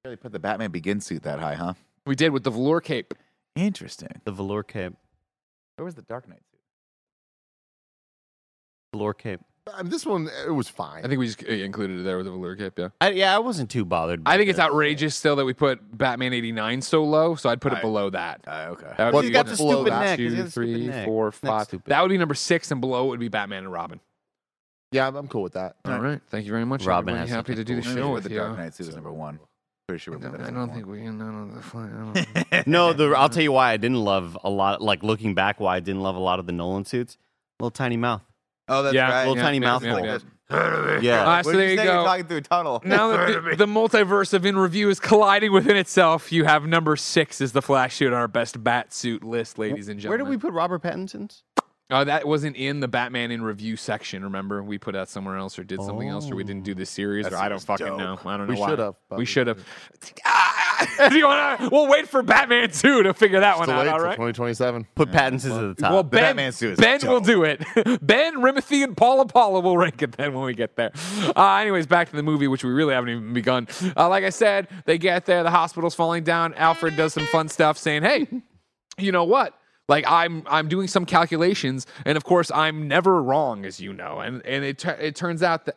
Really 0.05 0.17
put 0.17 0.33
the 0.33 0.39
Batman 0.39 0.71
Begins 0.71 1.05
suit 1.07 1.23
that 1.25 1.41
high, 1.41 1.55
huh? 1.55 1.75
We 2.07 2.15
did 2.15 2.31
with 2.31 2.45
the 2.45 2.51
velour 2.51 2.81
cape. 2.81 3.15
Interesting. 3.57 4.21
The 4.25 4.33
velour 4.33 4.63
cape, 4.63 4.95
Where 5.77 5.85
was 5.85 5.95
the 5.95 6.03
Dark 6.03 6.29
Knight 6.29 6.43
suit? 6.51 6.61
velour 8.93 9.15
cape. 9.15 9.41
I 9.75 9.83
mean, 9.83 9.91
this 9.91 10.07
one 10.07 10.29
it 10.47 10.51
was 10.53 10.69
fine. 10.69 11.05
I 11.05 11.09
think 11.09 11.19
we 11.19 11.27
just 11.27 11.43
uh, 11.43 11.49
included 11.49 11.99
it 11.99 12.03
there 12.05 12.17
with 12.19 12.27
the 12.27 12.31
velour 12.33 12.55
cape, 12.55 12.79
yeah. 12.79 12.91
I, 13.01 13.11
yeah, 13.11 13.35
I 13.35 13.41
wasn't 13.41 13.69
too 13.69 13.85
bothered. 13.85 14.23
I 14.25 14.37
think 14.37 14.49
it's 14.49 14.59
this. 14.59 14.65
outrageous 14.65 15.17
still 15.17 15.35
that 15.37 15.45
we 15.45 15.55
put 15.55 15.81
Batman 15.99 16.33
89 16.33 16.83
so 16.83 17.03
low, 17.03 17.35
so 17.35 17.51
I'd 17.51 17.61
put 17.61 17.73
it 17.73 17.79
I- 17.79 17.81
below 17.81 18.11
that. 18.11 18.43
Uh, 18.47 18.67
okay. 18.71 18.93
That 18.97 19.07
would 19.07 19.15
What's- 19.15 19.29
be 19.29 19.35
what's 19.35 19.51
the 19.51 19.57
below 19.57 19.73
stupid 19.83 19.93
that? 19.93 20.01
neck? 20.05 20.19
He's 20.21 20.35
got 20.35 20.37
two, 20.37 20.47
a 20.47 20.51
stupid 20.51 20.53
three, 20.53 20.87
neck. 20.87 21.05
four, 21.05 21.25
Neck's 21.27 21.39
five. 21.41 21.65
stupid. 21.67 21.91
That 21.91 22.01
would 22.03 22.11
be 22.11 22.19
number 22.19 22.35
six, 22.37 22.71
and 22.71 22.81
below 22.81 23.07
it 23.07 23.09
would 23.09 23.21
be 23.21 23.29
Batman 23.29 23.65
and 23.65 23.73
Robin. 23.73 23.99
Yeah, 24.97 25.07
I'm, 25.07 25.17
I'm 25.17 25.29
cool 25.29 25.43
with 25.43 25.53
that. 25.55 25.77
All 25.85 25.99
right. 26.01 26.21
Thank 26.31 26.45
you 26.47 26.53
very 26.53 26.65
much. 26.67 26.85
Robin 26.85 27.11
Everybody 27.15 27.29
has 27.31 27.37
happy 27.37 27.55
to 27.55 27.65
do 27.65 27.77
the 27.77 27.83
cool. 27.83 27.91
Maybe 27.91 28.01
show 28.03 28.09
with 28.09 28.15
with 28.15 28.25
the 28.25 28.31
you. 28.31 28.41
Dark 28.41 28.59
Knight 28.59 28.75
suit 28.75 28.89
is 28.89 28.95
number 28.95 29.13
one. 29.13 29.39
Pretty 29.89 30.01
sure 30.01 30.15
I 30.15 30.17
we 30.17 30.23
put 30.23 30.33
don't, 30.33 30.39
that 30.39 30.45
I 30.45 30.49
as 30.49 30.53
don't 30.55 30.69
one. 30.69 30.75
think 30.75 30.87
we. 30.87 31.01
No, 31.11 31.31
no, 31.31 31.55
the 31.55 31.63
fly- 31.63 32.63
No, 32.67 32.93
the, 32.93 33.15
I'll 33.17 33.29
tell 33.29 33.43
you 33.45 33.53
why 33.53 33.71
I 33.73 33.77
didn't 33.77 34.03
love 34.05 34.37
a 34.43 34.51
lot. 34.51 34.83
Like 34.83 35.03
looking 35.05 35.35
back, 35.35 35.61
why 35.61 35.77
I 35.77 35.81
didn't 35.81 36.01
love 36.03 36.17
a 36.17 36.21
lot 36.21 36.41
of 36.41 36.47
the 36.47 36.53
Nolan 36.53 36.85
suits. 36.85 37.17
Little 37.61 37.71
tiny 37.71 37.97
mouth. 37.97 38.23
Oh, 38.69 38.83
that's 38.83 38.95
Yeah, 38.95 39.09
right. 39.11 39.21
little 39.21 39.37
yeah, 39.37 39.43
tiny 39.43 39.59
yeah, 39.59 39.61
mouthful. 39.61 40.05
yeah, 40.05 40.19
Yeah. 41.01 41.29
Uh, 41.29 41.43
so 41.43 41.51
What 41.51 41.57
there 41.57 41.65
you 41.67 41.71
you 41.71 41.77
go. 41.77 41.83
You're 41.85 42.05
talking 42.05 42.27
through 42.27 42.37
a 42.39 42.41
tunnel. 42.43 42.83
Now 42.85 43.09
that 43.17 43.45
the, 43.51 43.57
the 43.57 43.67
multiverse 43.67 44.33
of 44.35 44.45
in 44.45 44.57
review 44.59 44.91
is 44.91 44.99
colliding 44.99 45.53
within 45.53 45.77
itself, 45.77 46.33
you 46.33 46.45
have 46.45 46.67
number 46.67 46.97
six 46.97 47.41
is 47.41 47.53
the 47.53 47.63
Flash 47.63 47.95
suit 47.97 48.09
on 48.13 48.19
our 48.19 48.27
best 48.29 48.63
bat 48.65 48.93
suit 48.93 49.23
list, 49.23 49.57
ladies 49.59 49.89
and 49.89 50.01
gentlemen. 50.01 50.25
Where 50.25 50.27
did 50.27 50.31
we 50.31 50.37
put 50.41 50.53
Robert 50.53 50.83
Pattinson's? 50.83 51.45
Uh, 51.89 52.03
that 52.03 52.27
wasn't 52.27 52.57
in 52.57 52.81
the 52.81 52.89
Batman 52.89 53.31
in 53.31 53.43
review 53.43 53.77
section. 53.77 54.25
Remember, 54.25 54.61
we 54.61 54.77
put 54.77 54.97
out 54.97 55.09
somewhere 55.09 55.37
else, 55.37 55.57
or 55.57 55.63
did 55.63 55.81
something 55.83 56.09
else, 56.09 56.29
or 56.29 56.35
we 56.35 56.43
didn't 56.43 56.65
do 56.65 56.75
this 56.75 56.91
series. 56.91 57.29
Or 57.29 57.37
I 57.37 57.49
don't 57.49 57.63
fucking 57.63 57.87
dope. 57.87 57.99
know. 57.99 58.19
I 58.25 58.37
don't 58.37 58.49
know. 58.49 58.55
We 58.55 58.61
why. 58.61 58.71
should 58.71 58.79
have, 58.81 58.95
We 59.11 59.17
we 59.19 59.25
should 59.25 59.47
have. 59.47 59.65
Ah, 60.25 61.11
you 61.13 61.25
wanna, 61.25 61.69
we'll 61.71 61.89
wait 61.89 62.09
for 62.09 62.23
Batman 62.23 62.71
two 62.71 63.05
to 63.05 63.15
figure 63.15 63.39
that 63.39 63.57
one 63.59 63.71
out. 63.71 63.79
late 63.85 63.89
All 63.89 63.99
till 63.99 64.07
right. 64.07 64.17
2027. 64.17 64.89
Put 64.97 65.13
Pattinson's 65.13 65.47
at 65.47 65.77
the 65.77 65.83
top. 65.83 65.93
Well, 65.93 66.03
Ben, 66.03 66.23
Batman 66.23 66.53
Two 66.53 66.71
is 66.71 66.79
ben 66.79 66.99
will 67.05 67.21
do 67.21 67.45
it. 67.45 67.61
ben, 68.03 68.35
Rimothy, 68.39 68.83
and 68.83 68.97
Paula 68.97 69.25
Paula 69.25 69.61
will 69.61 69.79
rank 69.79 70.03
it 70.03 70.11
then 70.13 70.35
when 70.35 70.45
we 70.45 70.55
get 70.55 70.75
there. 70.75 70.91
Uh, 71.37 71.55
anyways, 71.59 71.87
back 71.87 72.11
to 72.11 72.17
the 72.17 72.23
movie, 72.25 72.49
which 72.49 72.65
we 72.65 72.71
really 72.73 72.95
haven't 72.95 73.11
even 73.11 73.33
begun. 73.33 73.69
Uh, 73.97 74.09
like 74.09 74.25
I 74.25 74.31
said, 74.31 74.67
they 74.87 74.99
get 74.99 75.25
there, 75.27 75.45
the 75.45 75.51
hospital's 75.53 75.95
falling 75.95 76.25
down. 76.25 76.53
Alfred 76.55 76.97
does 76.97 77.15
some 77.15 77.27
fun 77.27 77.49
stuff, 77.49 77.79
saying, 77.79 78.03
"Hey, 78.03 78.27
you 78.99 79.13
know 79.13 79.25
what?" 79.25 79.55
Like 79.89 80.05
I'm, 80.09 80.43
I'm 80.47 80.69
doing 80.69 80.89
some 80.89 81.05
calculations, 81.07 81.87
and 82.05 82.17
of 82.17 82.25
course, 82.25 82.51
I'm 82.51 82.89
never 82.89 83.23
wrong, 83.23 83.65
as 83.65 83.81
you 83.81 83.93
know. 83.93 84.19
And 84.19 84.45
and 84.45 84.65
it 84.65 84.85
it 84.85 85.15
turns 85.15 85.43
out 85.45 85.67
that 85.67 85.77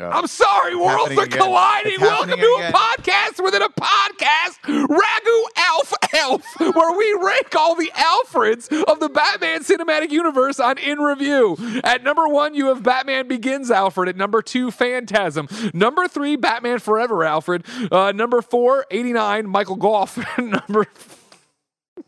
I'm 0.00 0.26
sorry, 0.26 0.74
worlds 0.74 1.12
are 1.18 1.24
again. 1.24 1.38
colliding. 1.38 1.92
It's 1.92 2.00
Welcome 2.00 2.30
to 2.30 2.34
again. 2.56 2.72
a 2.72 2.74
podcast 2.74 3.44
within 3.44 3.60
a 3.60 3.68
podcast, 3.68 4.56
Ragu 4.86 5.42
Alf 5.58 5.92
Elf, 6.14 6.42
where 6.74 6.96
we 6.96 7.18
rank 7.22 7.54
all 7.54 7.74
the 7.74 7.90
Alfreds 7.94 8.72
of 8.84 8.98
the 9.00 9.10
Batman 9.10 9.60
cinematic 9.62 10.10
universe 10.10 10.58
on 10.58 10.78
In 10.78 11.00
Review. 11.00 11.58
At 11.84 12.02
number 12.02 12.26
one, 12.28 12.54
you 12.54 12.68
have 12.68 12.82
Batman 12.82 13.28
Begins 13.28 13.70
Alfred. 13.70 14.08
At 14.08 14.16
number 14.16 14.40
two, 14.40 14.70
Phantasm. 14.70 15.48
Number 15.74 16.08
three, 16.08 16.36
Batman 16.36 16.78
Forever 16.78 17.22
Alfred. 17.22 17.66
Uh, 17.92 18.12
number 18.12 18.40
four, 18.40 18.86
89, 18.90 19.46
Michael 19.46 19.76
Gough. 19.76 20.16
number 20.38 20.86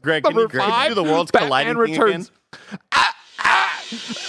Greg, 0.01 0.25
can 0.25 0.35
you, 0.37 0.49
can 0.49 0.83
you 0.83 0.89
do 0.89 0.95
the 0.95 1.03
world's 1.03 1.31
Batman 1.31 1.49
colliding 1.49 1.73
thing 1.75 1.81
Returns. 1.93 2.31
again? 2.53 2.79
Ah, 2.93 3.15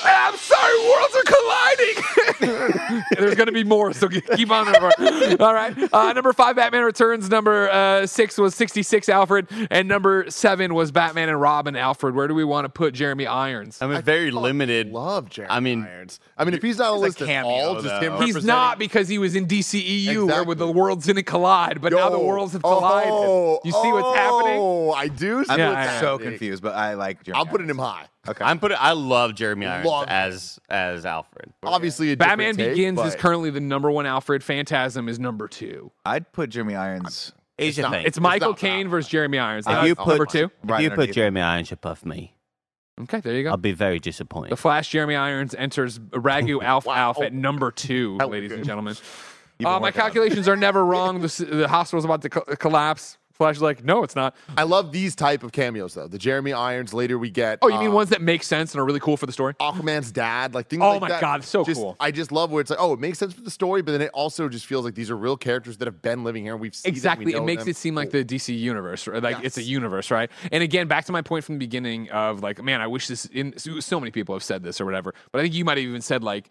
I'm 0.04 0.36
sorry, 0.38 0.80
worlds 0.90 1.16
are 1.16 1.24
colliding. 1.24 3.04
There's 3.18 3.36
going 3.36 3.48
to 3.48 3.52
be 3.54 3.64
more, 3.64 3.94
so 3.94 4.08
keep 4.10 4.52
on. 4.52 4.72
Number. 4.72 4.92
All 5.44 5.54
right. 5.54 5.76
Uh, 5.94 6.14
number 6.14 6.34
five, 6.34 6.56
Batman 6.56 6.84
Returns. 6.84 7.30
Number 7.30 7.70
uh, 7.70 8.06
six 8.06 8.38
was 8.38 8.56
66 8.56 9.10
Alfred, 9.10 9.48
and 9.72 9.88
number 9.88 10.30
seven 10.30 10.74
was 10.74 10.92
Batman 10.92 11.30
and 11.30 11.40
Robin 11.40 11.76
Alfred. 11.76 12.16
Where 12.16 12.28
do 12.28 12.34
we 12.36 12.44
want 12.44 12.66
to 12.66 12.70
put 12.70 12.94
Jeremy 12.94 13.26
Irons? 13.28 13.82
I'm 13.82 13.92
a 13.92 14.02
very 14.02 14.32
limited. 14.32 14.92
Love 14.92 15.30
Jeremy 15.30 15.54
I 15.54 15.60
mean, 15.60 15.84
Irons. 15.84 16.20
I 16.38 16.46
mean, 16.46 16.54
if 16.54 16.62
he's 16.62 16.78
not 16.78 16.92
a 16.92 16.94
He's 16.94 17.00
a 17.02 17.06
list 17.06 17.22
at 17.22 17.46
all, 17.46 17.52
cameo, 17.52 17.82
just 17.82 18.02
though. 18.02 18.18
him 18.18 18.26
He's 18.26 18.44
not 18.44 18.80
because 18.80 19.08
he 19.08 19.18
was 19.18 19.36
in 19.36 19.48
DCEU, 19.48 20.06
where 20.08 20.24
Exactly. 20.24 20.56
the 20.56 20.72
worlds 20.72 21.06
didn't 21.06 21.26
collide, 21.26 21.82
but 21.82 21.94
now 21.94 22.10
the 22.10 22.20
worlds 22.20 22.54
have 22.54 22.62
collided. 22.62 23.12
Oh, 23.12 23.60
you 23.64 23.72
see 23.72 23.92
what's 23.92 24.18
happening? 24.18 24.58
Oh, 24.60 24.92
I 24.92 25.08
do. 25.08 25.44
See 25.44 25.52
I'm 25.52 25.60
Yeah, 25.60 25.70
what's 25.70 25.92
I- 25.92 26.00
so 26.00 26.12
happening. 26.14 26.30
confused, 26.32 26.64
but 26.64 26.76
I 26.76 26.94
like. 26.96 27.24
Jeremy 27.24 27.42
I'm 27.42 27.48
putting 27.48 27.70
him 27.70 27.78
high. 27.78 28.06
Okay. 28.28 28.44
I'm 28.46 28.58
putting. 28.60 28.78
I 28.80 28.94
love 28.94 29.36
Jeremy 29.36 29.66
Irons 29.66 29.86
Love 29.86 30.04
him. 30.04 30.10
as 30.10 30.60
as 30.70 31.06
Alfred. 31.06 31.52
Obviously, 31.64 32.12
a 32.14 32.18
Batman 32.18 32.56
take, 32.56 32.70
Begins 32.72 33.00
is 33.02 33.16
currently 33.16 33.50
the 33.50 33.60
number 33.60 33.92
one 33.92 34.06
Alfred. 34.06 34.44
Phantasm 34.44 35.10
is 35.10 35.20
number 35.20 35.48
two. 35.50 35.92
I'd 36.06 36.32
put 36.32 36.50
Jeremy 36.50 36.76
Irons. 36.76 37.34
Here's 37.58 37.76
the 37.76 37.82
not- 37.84 37.92
thing. 37.92 38.06
It's 38.06 38.20
Michael 38.20 38.50
not 38.50 38.58
Caine 38.60 38.88
versus 38.88 39.10
Jeremy 39.12 39.40
Irons. 39.40 39.66
if 39.68 39.84
you 39.86 39.96
put 39.96 40.08
number 40.08 40.26
two. 40.26 40.50
if 40.70 40.80
you 40.82 40.90
put. 40.92 41.12
Jeremy 41.12 41.42
Irons 41.42 41.72
above 41.74 42.06
me, 42.06 42.34
Okay, 43.02 43.20
there 43.20 43.34
you 43.36 43.44
go. 43.44 43.50
I'll 43.52 43.58
be 43.58 43.74
very 43.74 44.00
disappointed. 44.00 44.52
The. 44.52 44.58
Flash 44.58 44.90
Jeremy 44.90 45.16
Irons 45.16 45.54
enters 45.56 46.00
Ragu 46.00 46.64
Alf 46.64 46.86
Wow. 46.86 46.94
Alf 46.96 47.22
at 47.22 47.34
number 47.34 47.72
two, 47.72 48.18
That 48.20 48.30
was 48.30 48.34
ladies 48.34 48.52
and 48.54 48.64
gentlemen. 48.66 48.96
Uh, 49.60 49.64
my 49.64 49.80
working 49.80 49.84
on 49.84 49.90
it. 49.90 49.94
calculations 49.96 50.48
are 50.48 50.56
never 50.56 50.86
wrong. 50.86 51.20
The, 51.20 51.26
s- 51.26 51.38
the 51.38 51.68
hospital's 51.68 52.06
about 52.06 52.22
to 52.24 52.30
co- 52.30 52.56
collapse. 52.56 53.18
Flash 53.34 53.56
is 53.56 53.62
like, 53.64 53.84
no, 53.84 54.04
it's 54.04 54.16
not. 54.16 54.36
I 54.56 54.62
love 54.64 54.92
these 54.92 55.16
type 55.16 55.42
of 55.42 55.52
cameos 55.52 55.96
though. 55.96 56.08
The 56.08 56.20
Jeremy 56.20 56.54
Irons. 56.54 56.94
Later 56.94 57.18
we 57.18 57.32
get. 57.32 57.58
Oh, 57.64 57.68
you 57.68 57.80
mean 57.80 57.90
uh, 57.90 57.94
ones 57.94 58.10
that 58.10 58.22
make 58.22 58.44
sense 58.44 58.74
and 58.74 58.80
are 58.80 58.86
really 58.86 59.00
cool 59.00 59.18
for 59.18 59.26
the 59.26 59.32
story? 59.32 59.56
Aquaman's 59.56 60.12
dad, 60.12 60.54
like 60.54 60.68
things 60.70 60.84
Oh 60.84 60.92
like 60.92 61.02
my 61.02 61.10
that. 61.10 61.22
God, 61.22 61.44
so 61.44 61.64
Just- 61.64 61.82
cool. 61.82 61.96
I 62.00 62.12
just 62.12 62.32
love 62.32 62.52
where 62.52 62.62
it's 62.62 62.70
like, 62.70 62.80
oh, 62.80 62.94
it 62.94 63.00
makes 63.00 63.18
sense 63.18 63.34
for 63.34 63.42
the 63.42 63.50
story, 63.50 63.82
but 63.82 63.92
then 63.92 64.02
it 64.02 64.12
also 64.14 64.48
just 64.50 64.68
feels 64.68 64.86
like 64.86 64.94
these 64.94 65.10
are 65.10 65.18
real 65.18 65.36
characters 65.36 65.78
that 65.78 65.88
have 65.88 66.02
been 66.04 66.24
living 66.24 66.44
here. 66.44 66.54
and 66.54 66.62
We've 66.62 66.76
seen 66.76 66.92
them, 66.92 66.94
we 66.94 66.98
Exactly. 66.98 67.34
It 67.34 67.44
makes 67.44 67.64
them. 67.64 67.72
it 67.72 67.76
seem 67.76 67.96
like 67.96 68.12
the 68.12 68.24
DC 68.24 68.56
universe, 68.58 69.08
right? 69.08 69.24
like 69.24 69.38
it's 69.44 69.58
a 69.58 69.64
universe, 69.64 70.12
right? 70.12 70.30
And 70.52 70.62
again, 70.62 70.88
back 70.88 71.06
to 71.06 71.12
my 71.12 71.24
point 71.24 71.44
from 71.44 71.56
the 71.56 71.60
beginning 71.66 72.12
of 72.12 72.44
like, 72.44 72.64
man, 72.64 72.82
I 72.82 72.88
wish 72.88 73.08
this. 73.08 73.26
In 73.26 73.58
so 73.58 74.00
many 74.00 74.12
people 74.12 74.36
have 74.36 74.44
said 74.44 74.62
this 74.62 74.80
or 74.80 74.86
whatever, 74.86 75.14
but 75.32 75.40
I 75.40 75.42
think 75.42 75.56
you 75.56 75.66
might 75.66 75.78
have 75.78 75.86
even 75.88 76.02
said 76.02 76.24
like, 76.24 76.50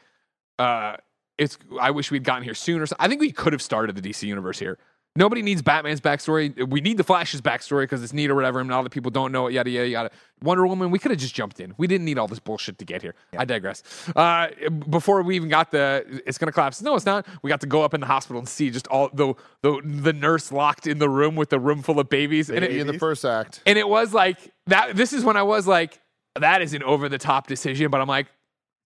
uh, 0.58 0.96
it's. 1.38 1.58
I 1.80 1.92
wish 1.92 2.10
we'd 2.10 2.24
gotten 2.24 2.42
here 2.42 2.54
sooner. 2.54 2.86
So 2.86 2.96
I 2.98 3.06
think 3.08 3.20
we 3.20 3.30
could 3.32 3.52
have 3.52 3.62
started 3.62 3.94
the 3.96 4.02
DC 4.02 4.24
universe 4.26 4.58
here. 4.58 4.78
Nobody 5.14 5.42
needs 5.42 5.60
Batman's 5.60 6.00
backstory. 6.00 6.66
We 6.68 6.80
need 6.80 6.96
the 6.96 7.04
Flash's 7.04 7.42
backstory 7.42 7.82
because 7.82 8.02
it's 8.02 8.14
neat 8.14 8.30
or 8.30 8.34
whatever, 8.34 8.60
and 8.60 8.70
a 8.70 8.74
lot 8.74 8.86
of 8.86 8.92
people 8.92 9.10
don't 9.10 9.30
know 9.30 9.46
it. 9.46 9.52
Yada 9.52 9.68
yada 9.68 9.88
yada. 9.88 10.10
Wonder 10.42 10.66
Woman. 10.66 10.90
We 10.90 10.98
could 10.98 11.10
have 11.10 11.20
just 11.20 11.34
jumped 11.34 11.60
in. 11.60 11.74
We 11.76 11.86
didn't 11.86 12.06
need 12.06 12.18
all 12.18 12.28
this 12.28 12.38
bullshit 12.38 12.78
to 12.78 12.84
get 12.86 13.02
here. 13.02 13.14
I 13.36 13.44
digress. 13.44 13.82
Uh, 14.16 14.48
before 14.88 15.22
we 15.22 15.36
even 15.36 15.50
got 15.50 15.70
the, 15.70 16.22
it's 16.24 16.38
gonna 16.38 16.52
collapse. 16.52 16.80
No, 16.80 16.94
it's 16.94 17.04
not. 17.04 17.26
We 17.42 17.50
got 17.50 17.60
to 17.60 17.66
go 17.66 17.82
up 17.82 17.92
in 17.92 18.00
the 18.00 18.06
hospital 18.06 18.38
and 18.38 18.48
see 18.48 18.70
just 18.70 18.86
all 18.88 19.10
the 19.12 19.34
the, 19.60 19.82
the 19.84 20.14
nurse 20.14 20.50
locked 20.50 20.86
in 20.86 20.98
the 20.98 21.10
room 21.10 21.36
with 21.36 21.50
the 21.50 21.60
room 21.60 21.82
full 21.82 22.00
of 22.00 22.08
babies, 22.08 22.48
and 22.48 22.64
it, 22.64 22.74
in 22.74 22.86
the 22.86 22.98
first 22.98 23.24
act. 23.26 23.60
and 23.66 23.78
it 23.78 23.88
was 23.88 24.14
like 24.14 24.38
that. 24.66 24.96
This 24.96 25.12
is 25.12 25.24
when 25.24 25.36
I 25.36 25.42
was 25.42 25.66
like, 25.66 26.00
that 26.36 26.62
is 26.62 26.72
an 26.72 26.82
over 26.82 27.10
the 27.10 27.18
top 27.18 27.46
decision, 27.48 27.90
but 27.90 28.00
I'm 28.00 28.08
like, 28.08 28.28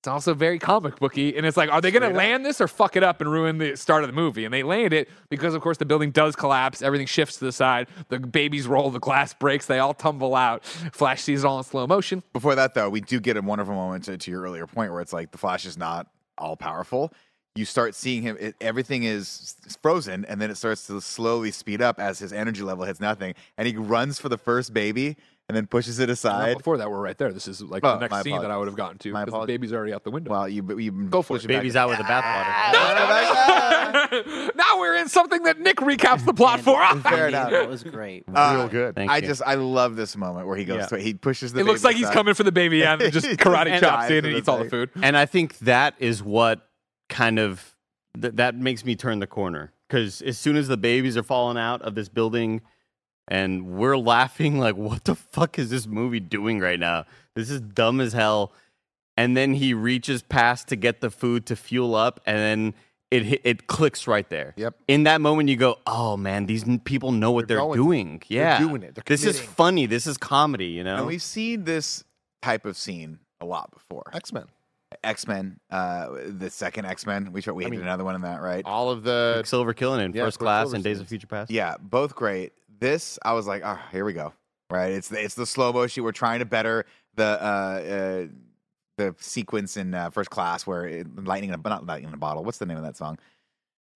it's 0.07 0.12
also 0.12 0.34
very 0.34 0.61
comic 0.61 1.00
booky. 1.00 1.36
And 1.36 1.44
it's 1.44 1.57
like, 1.57 1.68
are 1.68 1.80
they 1.80 1.90
going 1.90 2.09
to 2.09 2.16
land 2.16 2.46
this 2.46 2.61
or 2.61 2.68
fuck 2.68 2.94
it 2.94 3.02
up 3.02 3.20
and 3.20 3.28
ruin 3.28 3.59
the 3.59 3.74
start 3.74 4.04
of 4.04 4.09
the 4.09 4.12
movie? 4.12 4.44
And 4.44 4.54
they 4.54 4.62
land 4.62 4.92
it 4.92 5.09
because, 5.30 5.52
of 5.52 5.62
course, 5.62 5.78
the 5.78 5.84
building 5.84 6.12
does 6.12 6.36
collapse. 6.36 6.80
Everything 6.80 7.09
shifts 7.09 7.38
to 7.38 7.44
the 7.44 7.50
side. 7.50 7.88
The 8.09 8.20
babies 8.20 8.68
roll. 8.68 8.90
The 8.90 9.00
glass 9.00 9.34
breaks. 9.34 9.66
They 9.66 9.80
all 9.80 9.94
tumble 9.94 10.36
out. 10.36 10.64
Flash 10.64 11.22
sees 11.22 11.42
it 11.42 11.46
all 11.46 11.59
in 11.59 11.64
slow 11.64 11.88
motion. 11.88 12.22
Before 12.32 12.54
that, 12.54 12.74
though, 12.74 12.88
we 12.88 13.00
do 13.00 13.18
get 13.18 13.36
a 13.36 13.42
wonderful 13.42 13.74
moment 13.74 14.04
to, 14.04 14.16
to 14.16 14.30
your 14.30 14.42
earlier 14.42 14.68
point 14.68 14.92
where 14.92 15.00
it's 15.00 15.12
like 15.12 15.32
the 15.32 15.38
Flash 15.38 15.66
is 15.66 15.76
not 15.76 16.07
all 16.38 16.54
powerful. 16.54 17.12
You 17.57 17.64
start 17.64 17.96
seeing 17.96 18.22
him; 18.22 18.36
it, 18.38 18.54
everything 18.61 19.02
is 19.02 19.57
frozen, 19.82 20.24
and 20.26 20.40
then 20.40 20.50
it 20.50 20.57
starts 20.57 20.86
to 20.88 21.00
slowly 21.00 21.50
speed 21.50 21.82
up 21.82 21.98
as 21.98 22.18
his 22.18 22.32
energy 22.32 22.62
level 22.62 22.84
hits 22.84 23.00
nothing, 23.00 23.34
and 23.57 23.66
he 23.66 23.74
runs 23.74 24.20
for 24.20 24.28
the 24.28 24.36
first 24.38 24.74
baby, 24.74 25.16
and 25.49 25.55
then 25.57 25.66
pushes 25.66 25.99
it 26.01 26.07
Not 26.09 26.12
aside. 26.12 26.57
before 26.59 26.76
that, 26.78 26.90
we're 26.90 27.01
right 27.01 27.16
there. 27.16 27.32
This 27.32 27.47
is 27.49 27.62
like 27.62 27.84
Oh, 27.84 27.94
the 27.94 28.01
next 28.01 28.11
my 28.11 28.22
scene 28.22 28.40
that 28.42 28.51
I 28.51 28.57
would 28.57 28.66
have 28.68 28.76
gotten 28.76 28.99
to 28.99 29.12
My 29.12 29.20
because 29.20 29.32
the 29.32 29.36
apologies. 29.36 29.55
baby's 29.55 29.72
already 29.72 29.92
out 29.92 30.03
the 30.05 30.11
window. 30.11 30.30
Well, 30.30 30.49
you 30.49 30.78
you 30.78 30.90
Go 30.90 31.22
for 31.22 31.36
it. 31.36 31.40
back- 31.42 31.49
Baby's 31.49 31.76
out 31.76 31.88
with 31.88 31.99
the 31.99 32.05
bathwater. 32.05 32.53
now 34.57 34.78
we're 34.78 34.97
in 34.97 35.09
something 35.09 35.42
that 35.44 35.59
Nick 35.61 35.76
recaps 35.76 36.24
the 36.24 36.34
plot 36.34 36.61
for. 36.61 36.84
Fair 37.01 37.28
enough. 37.28 37.51
That 37.51 37.68
was 37.68 37.82
great. 37.82 38.24
Uh, 38.32 38.55
Real 38.57 38.68
good. 38.68 38.94
Thank 38.94 39.11
I 39.11 39.18
you. 39.18 39.26
just 39.26 39.42
I 39.44 39.55
love 39.55 39.97
this 39.97 40.16
moment 40.16 40.47
where 40.47 40.57
he 40.57 40.64
goes 40.64 40.78
Yeah. 40.78 40.86
to 40.86 40.99
he 40.99 41.14
pushes 41.14 41.53
the. 41.53 41.61
It 41.61 41.66
looks 41.66 41.82
baby 41.82 41.94
like 41.94 41.97
he's 41.97 42.11
coming 42.11 42.34
for 42.34 42.42
the 42.42 42.53
baby 42.53 42.84
and 42.84 43.01
just 43.12 43.26
karate 43.26 43.78
chops 43.80 44.11
in 44.11 44.18
in 44.18 44.24
and 44.26 44.36
eats 44.36 44.49
all 44.49 44.59
the 44.59 44.68
food. 44.70 44.90
And 45.03 45.16
I 45.16 45.26
think 45.26 45.59
that 45.61 45.94
is 45.99 46.22
what 46.22 46.68
kind 47.09 47.38
of 47.38 47.74
th- 48.20 48.34
that 48.34 48.57
makes 48.57 48.84
me 48.84 48.97
turn 48.97 49.18
the 49.20 49.26
corner 49.26 49.72
because 49.88 50.22
as 50.22 50.38
soon 50.38 50.57
as 50.57 50.68
the 50.68 50.76
babies 50.76 51.16
are 51.16 51.22
falling 51.22 51.57
out 51.59 51.82
of 51.82 51.94
this 51.94 52.09
building, 52.09 52.61
and 53.29 53.66
we're 53.77 53.97
laughing 53.99 54.59
like, 54.66 54.77
"What 54.77 55.05
the 55.05 55.14
fuck 55.14 55.59
is 55.59 55.70
this 55.70 55.87
movie 55.87 56.20
doing 56.20 56.61
right 56.61 56.79
now? 56.81 57.05
This 57.35 57.51
is 57.51 57.61
dumb 57.61 58.01
as 58.01 58.12
hell." 58.12 58.53
And 59.18 59.35
then 59.37 59.55
he 59.55 59.72
reaches 59.72 60.22
past 60.22 60.68
to 60.68 60.77
get 60.77 61.01
the 61.01 61.11
food 61.11 61.47
to 61.47 61.57
fuel 61.57 61.95
up, 61.95 62.20
and 62.27 62.37
then 62.39 62.74
it 63.11 63.41
it 63.45 63.66
clicks 63.66 64.07
right 64.07 64.29
there. 64.29 64.53
Yep. 64.57 64.74
In 64.89 65.05
that 65.05 65.20
moment, 65.20 65.49
you 65.49 65.57
go, 65.57 65.79
"Oh 65.87 66.16
man, 66.16 66.47
these 66.47 66.64
people 66.85 67.12
know 67.12 67.31
what 67.33 67.49
They're 67.49 67.57
they're, 67.57 67.64
going. 67.64 67.77
doing. 67.77 68.22
They're 68.29 68.39
Yeah, 68.43 68.59
doing 68.59 68.83
it. 68.83 68.95
They're 68.95 69.05
this 69.07 69.24
is 69.24 69.41
funny. 69.41 69.87
This 69.87 70.07
is 70.07 70.18
comedy. 70.18 70.66
You 70.66 70.85
know." 70.85 70.97
And 70.99 71.07
we've 71.07 71.22
seen 71.22 71.64
this 71.64 72.05
type 72.43 72.66
of 72.66 72.77
scene 72.77 73.20
a 73.41 73.47
lot 73.47 73.70
before. 73.72 74.11
X 74.12 74.33
Men. 74.33 74.45
X 75.03 75.27
Men, 75.27 75.59
uh, 75.70 76.09
the 76.27 76.49
second 76.51 76.85
X 76.87 77.07
Men. 77.07 77.33
We 77.33 77.41
we 77.53 77.64
I 77.64 77.68
did 77.68 77.70
mean, 77.72 77.81
another 77.81 78.05
one 78.05 78.14
in 78.14 78.20
that, 78.22 78.41
right? 78.41 78.64
All 78.64 78.91
of 78.91 79.03
the 79.03 79.43
Silver 79.45 79.72
killing 79.74 80.01
in 80.05 80.12
Yeah, 80.12 80.24
First 80.24 80.39
Class 80.39 80.64
Quicksilver 80.66 80.77
and 80.77 80.85
Days 80.85 81.01
of. 81.01 81.09
Future 81.09 81.27
Past. 81.27 81.51
Yeah, 81.51 81.77
both 81.81 82.14
great. 82.14 82.53
This 82.79 83.18
I 83.24 83.33
was 83.33 83.47
like, 83.47 83.62
oh, 83.64 83.79
here 83.93 84.05
we 84.05 84.12
go. 84.12 84.33
Right? 84.70 84.93
It's 84.93 85.09
the, 85.09 85.22
it's 85.22 85.35
the 85.35 85.47
slow 85.47 85.72
motion. 85.72 86.03
We're 86.03 86.12
trying 86.12 86.41
to 86.41 86.45
better 86.45 86.85
the 87.14 87.24
uh, 87.24 88.27
uh, 88.27 88.27
the 88.97 89.14
sequence 89.18 89.77
in 89.77 89.95
uh, 89.95 90.11
First 90.11 90.31
Class 90.31 90.66
where 90.66 90.87
it, 90.87 91.24
lightning, 91.24 91.51
in 91.51 91.61
a, 91.61 91.68
not 91.68 91.87
lightning 91.87 92.09
in 92.09 92.14
a 92.14 92.18
bottle. 92.18 92.45
What's 92.45 92.59
the 92.59 92.66
name 92.66 92.77
of 92.77 92.83
that 92.83 92.97
song? 92.97 93.18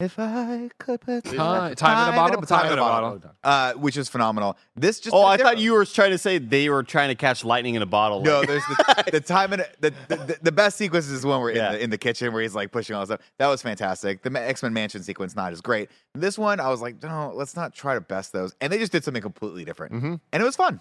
If 0.01 0.18
I 0.18 0.70
could 0.78 1.03
put 1.03 1.24
Time- 1.24 1.74
time 1.74 2.09
in 2.09 2.14
a 2.14 2.16
bottle? 2.16 2.42
Time 2.42 2.66
in 2.72 2.72
a 2.72 2.76
bottle. 2.80 3.22
uh, 3.44 3.74
which 3.74 3.98
is 3.98 4.09
phenomenal. 4.09 4.57
This 4.74 4.98
just 4.98 5.14
Oh, 5.14 5.24
I 5.26 5.36
thought 5.36 5.59
you 5.59 5.72
were 5.74 5.84
trying 5.84 6.12
to 6.12 6.18
say 6.18 6.38
they 6.38 6.70
were 6.70 6.82
trying 6.82 7.11
to 7.11 7.14
catch 7.14 7.44
lightning 7.44 7.74
in 7.74 7.82
a 7.82 7.86
bottle. 7.86 8.22
No, 8.22 8.38
Like, 8.38 8.48
there's 8.48 8.64
the, 8.66 9.05
the 9.12 9.20
time 9.20 9.53
in 9.53 9.62
the, 9.80 9.92
the, 10.09 10.16
the 10.16 10.38
the 10.42 10.53
best 10.53 10.78
sequence 10.78 11.09
is 11.09 11.24
when 11.26 11.38
we're 11.40 11.51
in 11.51 11.57
Yeah. 11.57 11.72
the 11.72 11.82
in 11.84 11.90
the 11.90 11.98
kitchen 11.98 12.32
where 12.32 12.40
he's 12.40 12.55
like 12.55 12.72
pushing 12.72 12.96
all 12.96 13.03
this 13.03 13.09
stuff. 13.14 13.20
That 13.38 13.48
was 13.48 13.61
fantastic. 13.61 14.22
The 14.22 14.30
X 14.40 14.62
Men 14.62 14.72
Mansion 14.72 15.03
sequence 15.03 15.36
not 15.36 15.53
as 15.53 15.61
great. 15.61 15.90
This 16.14 16.38
one, 16.38 16.61
I 16.61 16.68
was 16.70 16.80
like, 16.80 17.03
no, 17.03 17.32
let's 17.34 17.55
not 17.55 17.74
try 17.74 17.92
to 17.94 18.01
best 18.01 18.32
those. 18.32 18.55
And 18.62 18.72
they 18.72 18.78
just 18.78 18.92
did 18.92 19.05
something 19.05 19.22
completely 19.22 19.64
different, 19.66 19.92
Mhm. 19.92 20.20
and 20.32 20.42
it 20.42 20.46
was 20.46 20.57
fun. 20.57 20.80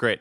great. 0.00 0.20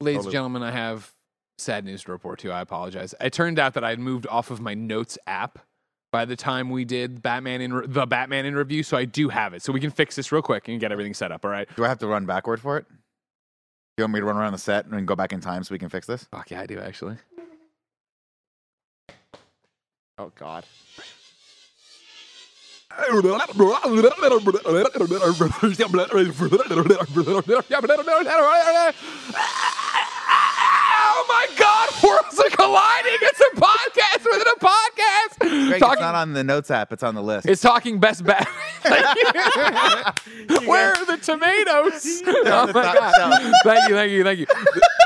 Ladies 0.00 0.18
Totally. 0.18 0.28
and 0.28 0.32
gentlemen, 0.32 0.62
I 0.62 0.70
have 0.72 1.10
sad 1.58 1.84
news 1.84 2.02
to 2.02 2.12
report 2.12 2.38
to 2.40 2.48
you. 2.48 2.52
I 2.52 2.60
apologize. 2.60 3.14
It 3.20 3.32
turned 3.32 3.58
out 3.58 3.74
that 3.74 3.84
I 3.84 3.90
had 3.90 3.98
moved 3.98 4.26
off 4.26 4.50
of 4.50 4.60
my 4.60 4.74
notes 4.74 5.16
app 5.26 5.58
by 6.12 6.24
the 6.26 6.36
time 6.36 6.70
we 6.70 6.84
did 6.84 7.22
Batman 7.22 7.60
in 7.60 7.72
re- 7.72 7.86
the 7.88 8.06
Batman 8.06 8.46
in 8.46 8.54
review, 8.54 8.82
so 8.82 8.96
I 8.96 9.06
do 9.06 9.30
have 9.30 9.54
it. 9.54 9.62
So 9.62 9.72
we 9.72 9.80
can 9.80 9.90
fix 9.90 10.14
this 10.14 10.30
real 10.30 10.42
quick 10.42 10.68
and 10.68 10.78
get 10.78 10.92
everything 10.92 11.14
set 11.14 11.32
up. 11.32 11.44
All 11.44 11.50
right. 11.50 11.66
Do 11.74 11.84
I 11.84 11.88
have 11.88 11.98
to 12.00 12.06
run 12.06 12.26
backward 12.26 12.60
for 12.60 12.76
it? 12.76 12.86
Do 12.88 12.94
you 13.98 14.04
want 14.04 14.14
me 14.14 14.20
to 14.20 14.26
run 14.26 14.36
around 14.36 14.52
the 14.52 14.58
set 14.58 14.86
and 14.86 15.06
go 15.06 15.16
back 15.16 15.32
in 15.32 15.40
time 15.40 15.64
so 15.64 15.74
we 15.74 15.78
can 15.78 15.88
fix 15.88 16.06
this? 16.06 16.24
Fuck 16.24 16.50
yeah, 16.50 16.60
I 16.60 16.66
do 16.66 16.78
actually. 16.78 17.16
Oh 20.18 20.30
God. 20.38 20.64
My 32.12 32.20
God! 32.20 32.24
Worlds 32.24 32.38
are 32.40 32.56
colliding. 32.56 33.18
It's 33.22 33.40
a 33.40 33.56
podcast 33.56 34.24
within 34.24 34.48
a 34.48 34.58
podcast. 34.60 35.68
Greg, 35.68 35.80
Talking- 35.80 35.92
it's 35.92 36.00
not 36.00 36.14
on 36.14 36.32
the 36.32 36.44
notes 36.44 36.70
app. 36.70 36.92
It's 36.92 37.02
on 37.02 37.14
the 37.14 37.22
list. 37.22 37.46
It's 37.48 37.60
talking 37.62 37.98
best 38.00 38.24
bat. 38.24 38.46
Where 40.66 40.92
are 40.94 41.04
the 41.06 41.18
tomatoes? 41.22 42.22
Oh 42.44 42.66
my 42.66 42.72
god! 42.72 43.52
Thank 43.64 43.88
you, 43.88 43.94
thank 43.94 44.10
you, 44.12 44.24
thank 44.24 44.38
you. 44.40 44.46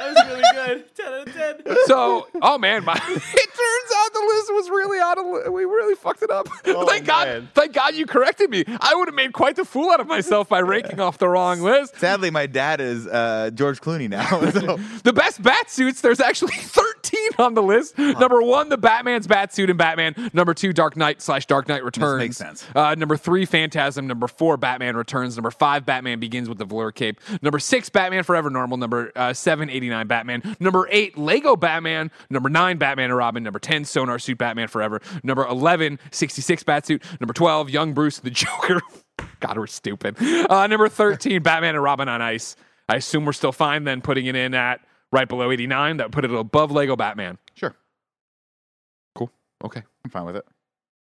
That 0.07 0.14
was 0.14 0.26
really 0.28 0.42
good. 0.52 0.96
10 0.96 1.07
out 1.07 1.28
of 1.28 1.34
10. 1.34 1.76
So, 1.86 2.28
oh 2.42 2.59
man, 2.59 2.84
my, 2.84 2.94
it 2.94 3.00
turns 3.00 3.86
out 4.05 4.12
the 4.12 4.20
list 4.20 4.53
was 4.55 4.70
really 4.70 4.99
out 5.01 5.18
of. 5.18 5.53
We 5.53 5.64
really 5.64 5.94
fucked 5.94 6.22
it 6.22 6.30
up. 6.30 6.49
thank 6.64 7.07
God! 7.07 7.49
Thank 7.55 7.72
God 7.72 7.94
you 7.94 8.07
corrected 8.07 8.51
me. 8.51 8.64
I 8.80 8.94
would 8.94 9.09
have 9.09 9.14
made 9.14 9.32
quite 9.32 9.57
the 9.57 9.64
fool 9.64 9.90
out 9.90 10.01
of 10.01 10.07
myself 10.07 10.49
by 10.49 10.61
ranking 10.61 11.01
off 11.01 11.18
the 11.18 11.28
wrong 11.28 11.61
list. 11.61 11.97
Sadly, 11.99 12.30
my 12.30 12.47
dad 12.47 12.80
is 12.80 13.07
uh, 13.07 13.51
George 13.55 13.80
Clooney 13.80 14.09
now. 14.09 14.26
so- 14.51 14.78
The 15.03 15.12
best 15.12 15.42
bat 15.42 15.70
suits, 15.70 16.01
there's 16.01 16.20
actually 16.20 16.55
13 16.57 17.20
on 17.38 17.55
the 17.55 17.62
list. 17.62 17.97
Number 17.97 18.42
one, 18.42 18.68
the 18.68 18.76
Batman's 18.78 19.26
bat 19.26 19.55
suit 19.55 19.70
in 19.70 19.76
Batman. 19.76 20.14
Number 20.32 20.53
two, 20.55 20.72
Dark 20.72 20.97
Knight 20.97 21.22
slash 21.22 21.47
Dark 21.47 21.68
Knight 21.68 21.84
Returns. 21.84 22.18
makes 22.18 22.36
sense. 22.36 22.66
Uh, 22.74 22.94
number 22.97 23.16
three, 23.16 23.44
Phantasm. 23.44 24.07
Number 24.07 24.26
four, 24.26 24.57
Batman 24.57 24.97
Returns. 24.97 25.36
Number 25.36 25.51
five, 25.51 25.86
Batman 25.86 26.18
Begins 26.18 26.49
with 26.49 26.59
the 26.59 26.64
Velour 26.64 26.90
Cape. 26.92 27.20
Number 27.42 27.59
six, 27.59 27.88
Batman 27.88 28.24
Forever 28.24 28.51
Normal. 28.51 28.78
Number 28.78 29.12
uh, 29.14 29.32
seven, 29.32 29.70
89 29.70 30.07
Batman. 30.07 30.57
Number 30.59 30.88
eight, 30.90 31.16
Lego 31.16 31.55
Batman. 31.57 32.11
Number 32.30 32.49
nine, 32.49 32.78
Batman 32.78 33.11
and 33.11 33.16
Robin. 33.16 33.42
Number 33.42 33.59
10, 33.87 33.93
Sonar 33.93 34.18
Suit 34.18 34.39
Batman 34.39 34.68
Forever. 34.68 35.01
Number 35.22 35.47
11, 35.47 35.99
66 36.11 36.62
Batsuit. 36.64 37.03
Number 37.20 37.32
12, 37.32 37.70
Young 37.70 37.95
Bruce 37.95 38.18
the 38.18 38.30
Joker. 38.30 38.80
God, 39.41 39.57
we're 39.59 39.66
stupid. 39.66 40.16
Uh, 40.20 40.66
number 40.66 40.89
13, 40.89 41.43
Batman 41.43 41.74
and 41.74 41.82
Robin 41.82 42.09
on 42.09 42.20
Ice. 42.22 42.57
I 42.89 42.97
assume 42.97 43.24
we're 43.24 43.32
still 43.32 43.53
fine 43.53 43.84
then 43.84 44.01
putting 44.01 44.26
it 44.26 44.37
in 44.37 44.55
at 44.55 44.80
right 45.12 45.28
below 45.28 45.51
89. 45.51 45.97
That 45.99 46.05
would 46.07 46.12
put 46.12 46.24
it 46.24 46.32
above 46.32 46.70
Lego 46.70 46.97
Batman. 46.97 47.39
sure, 47.55 47.74
Cool. 49.14 49.30
Okay. 49.64 49.82
I'm 50.05 50.11
fine 50.11 50.24
with 50.26 50.37
it. 50.37 50.45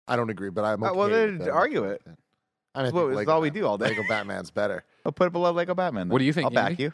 I 0.07 0.17
don't 0.17 0.31
agree, 0.31 0.51
but 0.51 0.65
I'm 0.65 0.83
Uh, 0.83 0.89
okay. 0.89 0.99
well, 0.99 1.09
with 1.09 1.17
then 1.19 1.39
that. 1.39 1.51
argue 1.51 1.85
it. 1.85 2.03
I 2.75 2.83
mean, 2.83 2.93
I 2.93 2.95
Well, 2.95 3.09
it's 3.09 3.17
Lego 3.17 3.33
all 3.33 3.41
we 3.41 3.51
do 3.51 3.67
all 3.67 3.77
day. 3.79 3.89
Lego 3.89 4.03
Batman's 4.09 4.51
better. 4.51 4.85
I'll 5.05 5.13
put 5.13 5.27
it 5.27 5.33
below 5.33 5.53
Lego 5.53 5.75
Batman. 5.75 6.09
Then. 6.09 6.13
What 6.13 6.19
do 6.19 6.25
you 6.25 6.33
think, 6.33 6.47
I'll 6.47 6.51
back 6.51 6.79
you. 6.79 6.93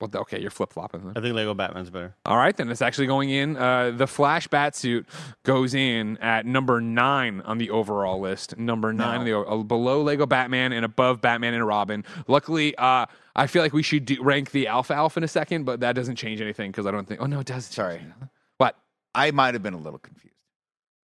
Well, 0.00 0.10
okay, 0.22 0.40
you're 0.40 0.50
flip 0.50 0.72
flopping. 0.72 1.12
I 1.14 1.20
think 1.20 1.34
Lego 1.34 1.52
Batman's 1.52 1.90
better. 1.90 2.14
All 2.24 2.36
right, 2.38 2.56
then 2.56 2.70
it's 2.70 2.80
actually 2.80 3.06
going 3.06 3.28
in. 3.30 3.56
Uh, 3.56 3.90
the 3.90 4.06
Flash 4.06 4.48
Batsuit 4.48 5.04
goes 5.44 5.74
in 5.74 6.16
at 6.18 6.46
number 6.46 6.80
nine 6.80 7.42
on 7.42 7.58
the 7.58 7.68
overall 7.70 8.18
list. 8.18 8.56
Number 8.56 8.92
nine 8.94 9.18
on 9.20 9.24
the, 9.26 9.38
uh, 9.38 9.56
below 9.62 10.00
Lego 10.02 10.24
Batman 10.24 10.72
and 10.72 10.84
above 10.84 11.20
Batman 11.20 11.52
and 11.52 11.66
Robin. 11.66 12.02
Luckily, 12.28 12.74
uh, 12.76 13.04
I 13.36 13.46
feel 13.46 13.62
like 13.62 13.72
we 13.74 13.82
should 13.82 14.06
do, 14.06 14.22
rank 14.22 14.52
the 14.52 14.68
Alpha 14.68 14.94
Alpha 14.94 15.20
in 15.20 15.24
a 15.24 15.28
second, 15.28 15.64
but 15.64 15.80
that 15.80 15.94
doesn't 15.94 16.16
change 16.16 16.40
anything 16.40 16.70
because 16.70 16.86
I 16.86 16.90
don't 16.90 17.06
think. 17.06 17.20
Oh 17.20 17.26
no, 17.26 17.40
it 17.40 17.46
does. 17.46 17.66
Sorry. 17.66 17.96
anything. 17.96 18.30
What? 18.56 18.76
I 19.14 19.30
might 19.32 19.54
have 19.54 19.62
been 19.62 19.74
a 19.74 19.78
little 19.78 19.98
confused. 19.98 20.34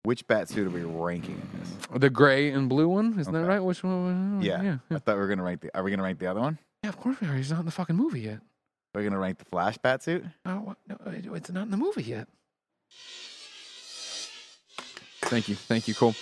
Which 0.03 0.27
bat 0.27 0.49
suit 0.49 0.67
are 0.67 0.69
we 0.69 0.81
ranking 0.83 1.35
in 1.35 1.59
this? 1.59 1.99
The 2.01 2.09
gray 2.09 2.51
and 2.51 2.67
blue 2.67 2.89
one, 2.89 3.17
isn't 3.17 3.31
that 3.33 3.45
right? 3.45 3.59
Which 3.59 3.83
one? 3.83 4.41
Yeah. 4.41 4.61
yeah, 4.61 4.77
I 4.91 4.99
thought 4.99 5.15
we 5.15 5.21
were 5.21 5.27
gonna 5.27 5.43
rank 5.43 5.61
the. 5.61 5.75
Are 5.75 5.81
we 5.81 5.89
gonna 5.91 6.03
rank 6.03 6.19
the 6.19 6.27
other 6.27 6.41
one? 6.41 6.59
Yeah, 6.83 6.89
Of 6.89 6.99
course 6.99 7.19
we 7.21 7.27
are. 7.27 7.35
He's 7.35 7.49
not 7.51 7.61
in 7.61 7.65
the 7.65 7.71
fucking 7.71 7.95
movie 7.95 8.21
yet. 8.21 8.39
Are 8.95 9.03
gonna 9.03 9.17
rank 9.17 9.39
the 9.39 9.45
Flash 9.45 9.79
bat 9.79 10.03
suit? 10.03 10.23
Oh, 10.45 10.75
no, 10.87 10.97
it's 11.33 11.51
not 11.51 11.63
in 11.63 11.71
the 11.71 11.77
movie 11.77 12.03
yet. 12.03 12.27
Thank 15.21 15.49
you, 15.49 15.55
thank 15.55 15.87
you, 15.87 15.95
cool. 15.95 16.13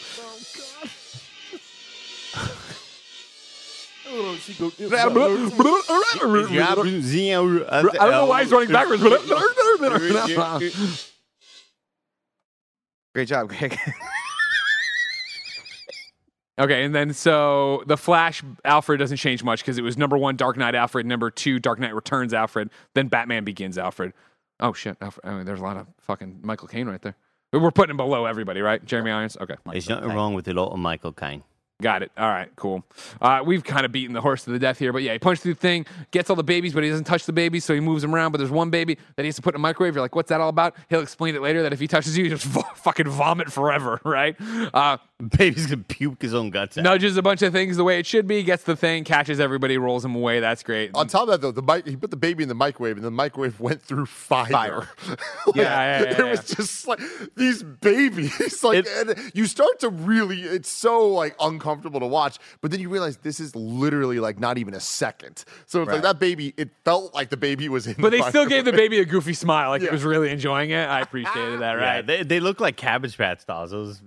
Oh, 4.13 4.37
I 7.69 7.79
I 7.79 7.81
don't 7.81 8.11
know 8.11 8.25
why 8.25 8.43
he's 8.43 8.51
running 8.51 8.71
backwards. 8.71 9.03
Great 13.13 13.27
job, 13.27 13.49
Greg. 13.49 13.77
okay, 16.61 16.83
and 16.83 16.93
then 16.95 17.13
so 17.13 17.83
the 17.87 17.97
Flash 17.97 18.43
Alfred 18.63 18.99
doesn't 18.99 19.17
change 19.17 19.43
much 19.43 19.61
because 19.61 19.77
it 19.77 19.81
was 19.83 19.97
number 19.97 20.17
one 20.17 20.35
Dark 20.35 20.57
Knight 20.57 20.75
Alfred, 20.75 21.05
number 21.05 21.29
two 21.29 21.59
Dark 21.59 21.79
Knight 21.79 21.93
Returns 21.95 22.33
Alfred, 22.33 22.69
then 22.93 23.07
Batman 23.07 23.43
Begins 23.43 23.77
Alfred. 23.77 24.13
Oh 24.59 24.73
shit, 24.73 24.95
Alfred, 25.01 25.25
I 25.25 25.35
mean, 25.35 25.45
there's 25.45 25.59
a 25.59 25.63
lot 25.63 25.77
of 25.77 25.87
fucking 26.01 26.39
Michael 26.43 26.67
Caine 26.67 26.87
right 26.87 27.01
there. 27.01 27.15
We're 27.53 27.71
putting 27.71 27.91
him 27.91 27.97
below 27.97 28.25
everybody, 28.25 28.61
right? 28.61 28.83
Jeremy 28.85 29.11
Irons. 29.11 29.35
Okay, 29.41 29.55
There's 29.71 29.89
nothing 29.89 30.09
wrong 30.13 30.33
with 30.33 30.47
a 30.47 30.53
lot 30.53 30.71
of 30.71 30.79
Michael 30.79 31.11
Caine. 31.11 31.43
got 31.81 32.01
it. 32.03 32.11
All 32.15 32.29
right, 32.29 32.49
cool. 32.55 32.85
Uh, 33.19 33.41
we've 33.45 33.63
kind 33.63 33.85
of 33.85 33.91
beaten 33.91 34.13
the 34.13 34.21
horse 34.21 34.43
to 34.45 34.51
the 34.51 34.59
death 34.59 34.77
here, 34.79 34.93
but 34.93 35.01
yeah, 35.01 35.11
he 35.13 35.19
punched 35.19 35.41
through 35.41 35.55
the 35.55 35.59
thing, 35.59 35.85
gets 36.11 36.29
all 36.29 36.35
the 36.37 36.43
babies, 36.43 36.73
but 36.73 36.83
he 36.83 36.89
doesn't 36.89 37.05
touch 37.05 37.25
the 37.25 37.33
babies, 37.33 37.65
so 37.65 37.73
he 37.73 37.79
moves 37.79 38.03
them 38.03 38.13
around. 38.15 38.31
But 38.31 38.37
there's 38.37 38.51
one 38.51 38.69
baby 38.69 38.97
that 39.15 39.23
he 39.23 39.27
has 39.27 39.35
to 39.37 39.41
put 39.41 39.53
in 39.53 39.59
a 39.59 39.59
microwave. 39.59 39.95
You're 39.95 40.01
like, 40.03 40.15
what's 40.15 40.29
that 40.29 40.39
all 40.39 40.47
about? 40.49 40.75
He'll 40.89 41.01
explain 41.01 41.35
it 41.35 41.41
later 41.41 41.61
that 41.63 41.73
if 41.73 41.79
he 41.79 41.87
touches 41.87 42.15
you, 42.17 42.23
you 42.25 42.29
just 42.29 42.45
vo- 42.45 42.61
fucking 42.75 43.09
vomit 43.09 43.51
forever, 43.51 43.99
right? 44.05 44.35
Uh, 44.73 44.97
Baby's 45.37 45.67
gonna 45.67 45.83
puke 45.83 46.21
his 46.21 46.33
own 46.33 46.49
guts 46.49 46.77
out. 46.77 46.83
nudges 46.83 47.17
a 47.17 47.21
bunch 47.21 47.41
of 47.41 47.53
things 47.53 47.77
the 47.77 47.83
way 47.83 47.99
it 47.99 48.05
should 48.05 48.27
be, 48.27 48.43
gets 48.43 48.63
the 48.63 48.75
thing, 48.75 49.03
catches 49.03 49.39
everybody, 49.39 49.77
rolls 49.77 50.03
him 50.05 50.15
away. 50.15 50.39
That's 50.39 50.63
great. 50.63 50.91
On 50.95 51.07
top 51.07 51.23
of 51.23 51.27
that, 51.29 51.41
though, 51.41 51.51
the 51.51 51.61
mic- 51.61 51.87
he 51.87 51.95
put 51.95 52.11
the 52.11 52.17
baby 52.17 52.43
in 52.43 52.49
the 52.49 52.55
microwave, 52.55 52.95
and 52.97 53.05
the 53.05 53.11
microwave 53.11 53.59
went 53.59 53.81
through 53.81 54.05
fire. 54.07 54.47
Fire. 54.51 54.89
Like, 55.47 55.55
Yeah, 55.55 55.63
yeah, 55.63 56.03
yeah, 56.03 56.19
it 56.19 56.29
was 56.31 56.47
just 56.47 56.87
like 56.87 56.99
these 57.35 57.63
babies. 57.63 58.31
Like, 58.63 58.85
and 58.87 59.15
you 59.33 59.47
start 59.47 59.79
to 59.79 59.89
really, 59.89 60.41
it's 60.41 60.69
so 60.69 61.07
like 61.09 61.35
uncomfortable 61.39 61.99
to 61.99 62.05
watch. 62.05 62.37
But 62.61 62.69
then 62.71 62.79
you 62.79 62.89
realize 62.89 63.17
this 63.17 63.39
is 63.39 63.55
literally 63.55 64.19
like 64.19 64.39
not 64.39 64.57
even 64.59 64.73
a 64.75 64.79
second. 64.79 65.43
So 65.65 65.81
it's 65.81 65.91
like 65.91 66.03
that 66.03 66.19
baby. 66.19 66.53
It 66.57 66.69
felt 66.85 67.13
like 67.15 67.29
the 67.29 67.37
baby 67.37 67.69
was 67.69 67.87
in. 67.87 67.95
but 67.97 68.11
the 68.11 68.17
they 68.17 68.29
still 68.29 68.45
gave 68.45 68.65
the 68.65 68.71
baby 68.73 68.99
a 68.99 69.05
goofy 69.05 69.33
smile, 69.33 69.69
like 69.69 69.81
it 69.81 69.91
was 69.91 70.03
really 70.03 70.29
enjoying 70.29 70.69
it. 70.69 70.83
I 70.87 71.01
appreciated 71.01 71.59
that, 71.61 71.77
Yeah, 71.79 71.83
right? 71.95 72.05
they, 72.07 72.23
they 72.23 72.39
look 72.39 72.59
like 72.59 72.77
Cabbage 72.77 73.17
Patch 73.17 73.45
dolls. 73.45 73.73
It 73.73 73.77
was 73.77 74.01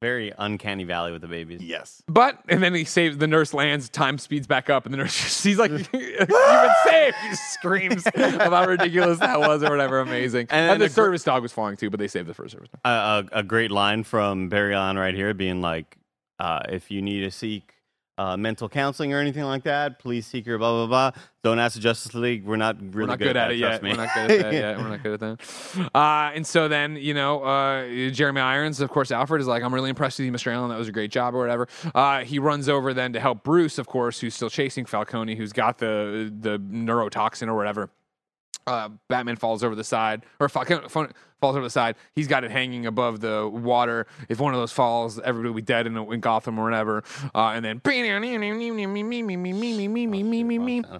very 0.00 0.32
uncanny 0.38 0.84
valley 0.84 1.12
with 1.12 1.22
the 1.22 1.28
babies. 1.28 1.62
Yes. 1.62 2.02
But 2.06 2.38
and 2.48 2.62
then 2.62 2.74
he 2.74 2.84
saves 2.84 3.18
the 3.18 3.26
nurse 3.26 3.54
lands, 3.54 3.88
time 3.88 4.18
speeds 4.18 4.46
back 4.46 4.68
up, 4.68 4.84
and 4.84 4.92
the 4.92 4.98
nurse 4.98 5.12
she's 5.12 5.58
like, 5.58 5.70
"You've 5.92 5.92
been 5.92 6.70
saved!" 6.84 7.16
He 7.28 7.34
screams 7.36 8.06
of 8.14 8.14
how 8.14 8.66
ridiculous 8.66 9.18
that 9.20 9.40
was 9.40 9.62
or 9.62 9.70
whatever. 9.70 10.00
Amazing. 10.00 10.48
And, 10.50 10.72
And 10.72 10.80
the 10.80 10.86
a 10.86 10.88
gr- 10.88 10.94
service 10.94 11.24
dog 11.24 11.42
was 11.42 11.52
falling 11.52 11.76
too, 11.76 11.88
but 11.90 11.98
they 12.00 12.08
saved 12.08 12.28
the 12.28 12.34
first 12.34 12.52
service 12.52 12.68
dog. 12.68 12.80
a, 12.84 13.36
a, 13.36 13.40
a 13.40 13.42
great 13.42 13.70
line 13.70 14.02
from 14.04 14.48
Barry 14.48 14.74
Allen 14.74 14.98
right 14.98 15.14
here, 15.14 15.32
being 15.34 15.60
like, 15.62 15.96
uh, 16.38 16.60
"If 16.68 16.90
you 16.90 17.00
need 17.00 17.20
to 17.20 17.30
seek 17.30 17.72
uh, 18.18 18.36
mental 18.36 18.68
counseling 18.68 19.12
or 19.12 19.18
anything 19.18 19.44
like 19.44 19.64
that, 19.64 19.98
please 19.98 20.26
seek 20.26 20.46
your 20.46 20.58
blah 20.58 20.86
blah 20.86 21.10
blah. 21.12 21.22
Don't 21.44 21.58
ask 21.58 21.74
the 21.74 21.80
Justice 21.80 22.14
League. 22.14 22.44
We're 22.44 22.56
not 22.56 22.80
really 22.80 22.94
We're 22.94 23.06
not 23.06 23.18
good, 23.18 23.24
good, 23.26 23.36
at, 23.36 23.48
that, 23.48 23.52
it 23.52 23.58
yet. 23.58 23.82
me." 23.82 23.90
We're 23.90 23.96
not 23.96 24.14
good 24.14 24.30
at 24.30 24.42
that 24.42 24.52
yet. 24.52 24.78
We're 24.78 24.88
not 24.88 25.02
good 25.02 25.12
at 25.14 25.20
that. 25.20 25.90
Uh, 25.94 26.32
and 26.34 26.46
so 26.46 26.68
then, 26.68 26.96
you 26.96 27.14
know, 27.14 27.42
uh, 27.42 28.10
Jeremy 28.10 28.40
Irons, 28.40 28.80
of 28.80 28.90
course, 28.90 29.10
Alfred 29.10 29.40
is 29.40 29.46
like, 29.46 29.62
I'm 29.62 29.72
really 29.72 29.90
impressed 29.90 30.18
with 30.18 30.26
you, 30.26 30.32
Mr. 30.32 30.52
Allen. 30.52 30.70
That 30.70 30.78
was 30.78 30.88
a 30.88 30.92
great 30.92 31.10
job 31.10 31.34
or 31.34 31.38
whatever. 31.38 31.68
Uh, 31.94 32.20
he 32.20 32.38
runs 32.38 32.68
over 32.68 32.92
then 32.92 33.12
to 33.12 33.20
help 33.20 33.44
Bruce, 33.44 33.78
of 33.78 33.86
course, 33.86 34.20
who's 34.20 34.34
still 34.34 34.50
chasing 34.50 34.84
Falcone, 34.86 35.36
who's 35.36 35.52
got 35.52 35.78
the 35.78 36.32
the 36.40 36.58
neurotoxin 36.58 37.48
or 37.48 37.54
whatever. 37.54 37.90
Uh, 38.66 38.88
Batman 39.08 39.36
falls 39.36 39.62
over 39.64 39.74
the 39.74 39.84
side, 39.84 40.24
or 40.40 40.48
fa- 40.48 40.64
fa- 40.88 41.10
falls 41.40 41.54
over 41.56 41.64
the 41.64 41.70
side. 41.70 41.96
He's 42.14 42.26
got 42.26 42.44
it 42.44 42.50
hanging 42.50 42.86
above 42.86 43.20
the 43.20 43.46
water. 43.48 44.06
If 44.28 44.40
one 44.40 44.54
of 44.54 44.60
those 44.60 44.72
falls, 44.72 45.18
everybody 45.20 45.48
will 45.50 45.56
be 45.56 45.62
dead 45.62 45.86
in, 45.86 45.96
in 45.96 46.20
Gotham 46.20 46.58
or 46.58 46.64
whatever. 46.64 47.04
Uh, 47.34 47.48
and 47.54 47.64
then 47.64 47.80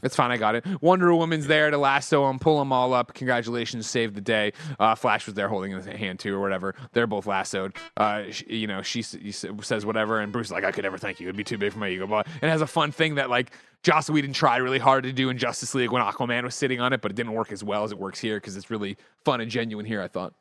it's 0.02 0.14
fine. 0.16 0.30
I 0.30 0.36
got 0.36 0.54
it. 0.54 0.64
Wonder 0.82 1.14
Woman's 1.14 1.46
there 1.46 1.70
to 1.70 1.78
lasso 1.78 2.28
him, 2.28 2.38
pull 2.38 2.58
them 2.58 2.72
all 2.72 2.92
up. 2.92 3.14
Congratulations, 3.14 3.86
saved 3.86 4.14
the 4.14 4.20
day. 4.20 4.52
Uh, 4.78 4.94
Flash 4.94 5.26
was 5.26 5.34
there 5.34 5.48
holding 5.48 5.72
his 5.72 5.86
hand 5.86 6.18
too, 6.18 6.34
or 6.36 6.40
whatever. 6.40 6.74
They're 6.92 7.06
both 7.06 7.26
lassoed. 7.26 7.74
Uh, 7.96 8.24
sh 8.30 8.42
you 8.48 8.66
know, 8.66 8.82
she 8.82 9.00
s- 9.00 9.44
says 9.62 9.86
whatever, 9.86 10.20
and 10.20 10.32
Bruce 10.32 10.48
is 10.48 10.52
like, 10.52 10.64
"I 10.64 10.70
could 10.72 10.84
never 10.84 10.98
thank 10.98 11.18
you. 11.20 11.26
It'd 11.28 11.36
be 11.36 11.44
too 11.44 11.58
big 11.58 11.72
for 11.72 11.78
my 11.78 11.88
ego." 11.88 12.06
But 12.06 12.26
and 12.26 12.44
it 12.44 12.48
has 12.50 12.60
a 12.60 12.66
fun 12.66 12.92
thing 12.92 13.16
that 13.16 13.30
like 13.30 13.52
Joss 13.86 14.10
Whedon 14.10 14.32
tried 14.32 14.56
really 14.58 14.80
hard 14.80 15.04
to 15.04 15.12
do 15.12 15.28
in 15.30 15.38
Justice 15.38 15.72
League 15.72 15.92
when 15.92 16.02
Aquaman 16.02 16.42
was 16.42 16.56
sitting 16.56 16.80
on 16.80 16.92
it, 16.92 17.00
but 17.00 17.12
it 17.12 17.14
didn't 17.14 17.34
work 17.34 17.52
as 17.52 17.62
well 17.62 17.84
as 17.84 17.92
it 17.92 17.98
works 17.98 18.18
here 18.18 18.36
because 18.36 18.56
it's 18.56 18.68
really 18.68 18.96
fun 19.24 19.40
and 19.40 19.48
genuine 19.48 19.86
here. 19.86 20.02
I 20.02 20.08
thought. 20.08 20.34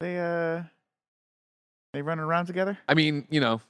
They 0.00 0.18
uh, 0.18 0.62
they 1.92 2.00
running 2.00 2.24
around 2.24 2.46
together. 2.46 2.78
I 2.88 2.94
mean, 2.94 3.26
you 3.28 3.40
know, 3.40 3.60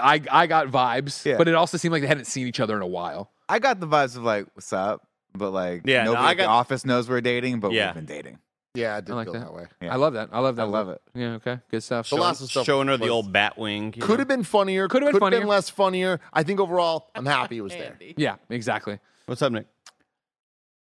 I 0.00 0.22
I 0.30 0.46
got 0.46 0.68
vibes, 0.68 1.22
Yeah. 1.26 1.36
but 1.36 1.48
it 1.48 1.54
also 1.54 1.76
seemed 1.76 1.92
like 1.92 2.00
they 2.00 2.08
hadn't 2.08 2.24
seen 2.24 2.46
each 2.46 2.60
other 2.60 2.76
in 2.76 2.82
a 2.82 2.86
while. 2.86 3.30
I 3.46 3.58
got 3.58 3.78
the 3.78 3.86
vibes 3.86 4.16
of 4.16 4.22
like, 4.22 4.46
what's 4.54 4.72
up? 4.72 5.06
But 5.34 5.50
like, 5.50 5.82
Yeah, 5.84 6.04
no, 6.04 6.14
nobody 6.14 6.26
I 6.26 6.30
at 6.30 6.36
the 6.38 6.44
office 6.46 6.86
knows 6.86 7.10
we're 7.10 7.20
dating, 7.20 7.60
but 7.60 7.72
Yeah. 7.72 7.88
we've 7.88 8.06
been 8.06 8.16
dating. 8.16 8.38
Yeah, 8.74 8.96
I 8.96 9.00
did 9.00 9.10
I 9.10 9.14
like 9.16 9.26
feel 9.26 9.32
that. 9.34 9.40
that, 9.40 9.52
way. 9.54 9.66
Yeah. 9.82 9.92
I 9.92 9.96
love 9.96 10.12
that. 10.14 10.28
I 10.32 10.38
love 10.38 10.56
that. 10.56 10.62
I 10.62 10.66
love 10.66 10.88
it. 10.90 11.02
Yeah. 11.14 11.32
Okay. 11.34 11.58
Good 11.70 11.82
stuff. 11.82 12.08
The 12.08 12.16
last 12.16 12.46
stuff 12.48 12.64
Showing 12.64 12.86
her 12.88 12.96
the 12.96 13.02
was- 13.04 13.10
old 13.10 13.32
Batwing. 13.32 13.96
you 13.96 14.02
Could 14.02 14.10
know. 14.10 14.16
have 14.18 14.28
been 14.28 14.44
funnier. 14.44 14.86
Could 14.86 15.02
have 15.02 15.10
been 15.12 15.20
funnier. 15.20 15.44
less 15.44 15.68
funnier. 15.68 16.20
I 16.32 16.44
think 16.44 16.60
overall, 16.60 17.10
I'm 17.16 17.26
happy 17.26 17.58
it 17.58 17.62
was 17.62 17.72
there. 17.72 17.92
Andy. 17.92 18.14
Yeah. 18.16 18.36
Exactly. 18.48 19.00
What's 19.26 19.42
up, 19.42 19.50
Nick? 19.52 19.66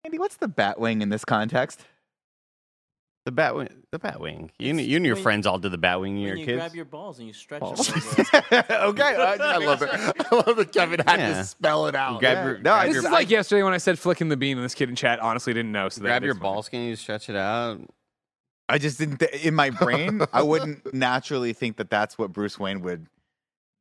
Andy, 0.05 0.19
what's 0.19 0.38
the 0.38 0.47
Batwing 0.47 1.01
in 1.01 1.09
this 1.09 1.26
context? 1.26 1.84
The 3.26 3.32
Batwing. 3.32 3.71
The 3.91 3.97
Batwing. 3.99 4.51
You, 4.59 4.69
and- 4.69 4.80
you 4.82 4.97
and 4.97 5.05
your 5.05 5.15
when- 5.15 5.23
friends 5.23 5.47
all 5.47 5.57
did 5.57 5.71
the 5.71 5.78
Batwing. 5.80 6.01
When 6.13 6.17
Your 6.19 6.36
kids. 6.36 6.39
you 6.41 6.45
kids. 6.45 6.59
grab 6.61 6.76
your 6.76 6.86
balls 6.86 7.17
and 7.17 7.28
you 7.28 7.34
stretch 7.34 7.61
oh. 7.63 7.73
Balls. 7.73 7.88
them. 8.15 8.26
okay, 8.51 9.15
I, 9.15 9.38
I 9.39 9.57
love 9.57 9.82
it. 9.82 9.89
I 10.32 10.36
love 10.36 10.55
that 10.57 10.71
Kevin 10.71 10.99
had 11.05 11.19
Yeah. 11.19 11.34
to 11.39 11.43
spell 11.43 11.88
it 11.88 11.95
out. 11.95 12.19
grab 12.19 12.38
yeah. 12.38 12.43
your, 12.45 12.57
No, 12.57 12.61
grab 12.61 12.73
I 12.76 12.86
This 12.88 12.95
your, 12.95 13.05
is 13.05 13.11
like 13.11 13.30
yesterday 13.32 13.63
when 13.63 13.73
I 13.73 13.78
said 13.80 13.97
flicking 13.97 14.30
the 14.30 14.38
bean, 14.38 14.57
and 14.57 14.63
this 14.63 14.76
kid 14.76 14.89
in 14.89 14.95
chat 14.95 15.19
honestly 15.19 15.53
didn't 15.53 15.71
know. 15.71 15.89
So 15.89 16.01
that 16.01 16.07
grab 16.07 16.21
makes 16.21 16.28
your 16.28 16.36
ball 16.36 16.61
skin. 16.61 16.84
You 16.84 16.95
stretch 16.95 17.30
it 17.30 17.36
out. 17.36 17.80
I 18.69 18.78
just 18.78 18.97
didn't. 18.99 19.17
Th- 19.17 19.43
in 19.45 19.55
my 19.55 19.69
brain, 19.71 20.21
I 20.32 20.41
wouldn't 20.43 20.93
naturally 20.93 21.53
think 21.53 21.78
that 21.78 21.89
that's 21.89 22.17
what 22.17 22.32
Bruce 22.32 22.59
Wayne 22.59 22.82
would. 22.82 23.07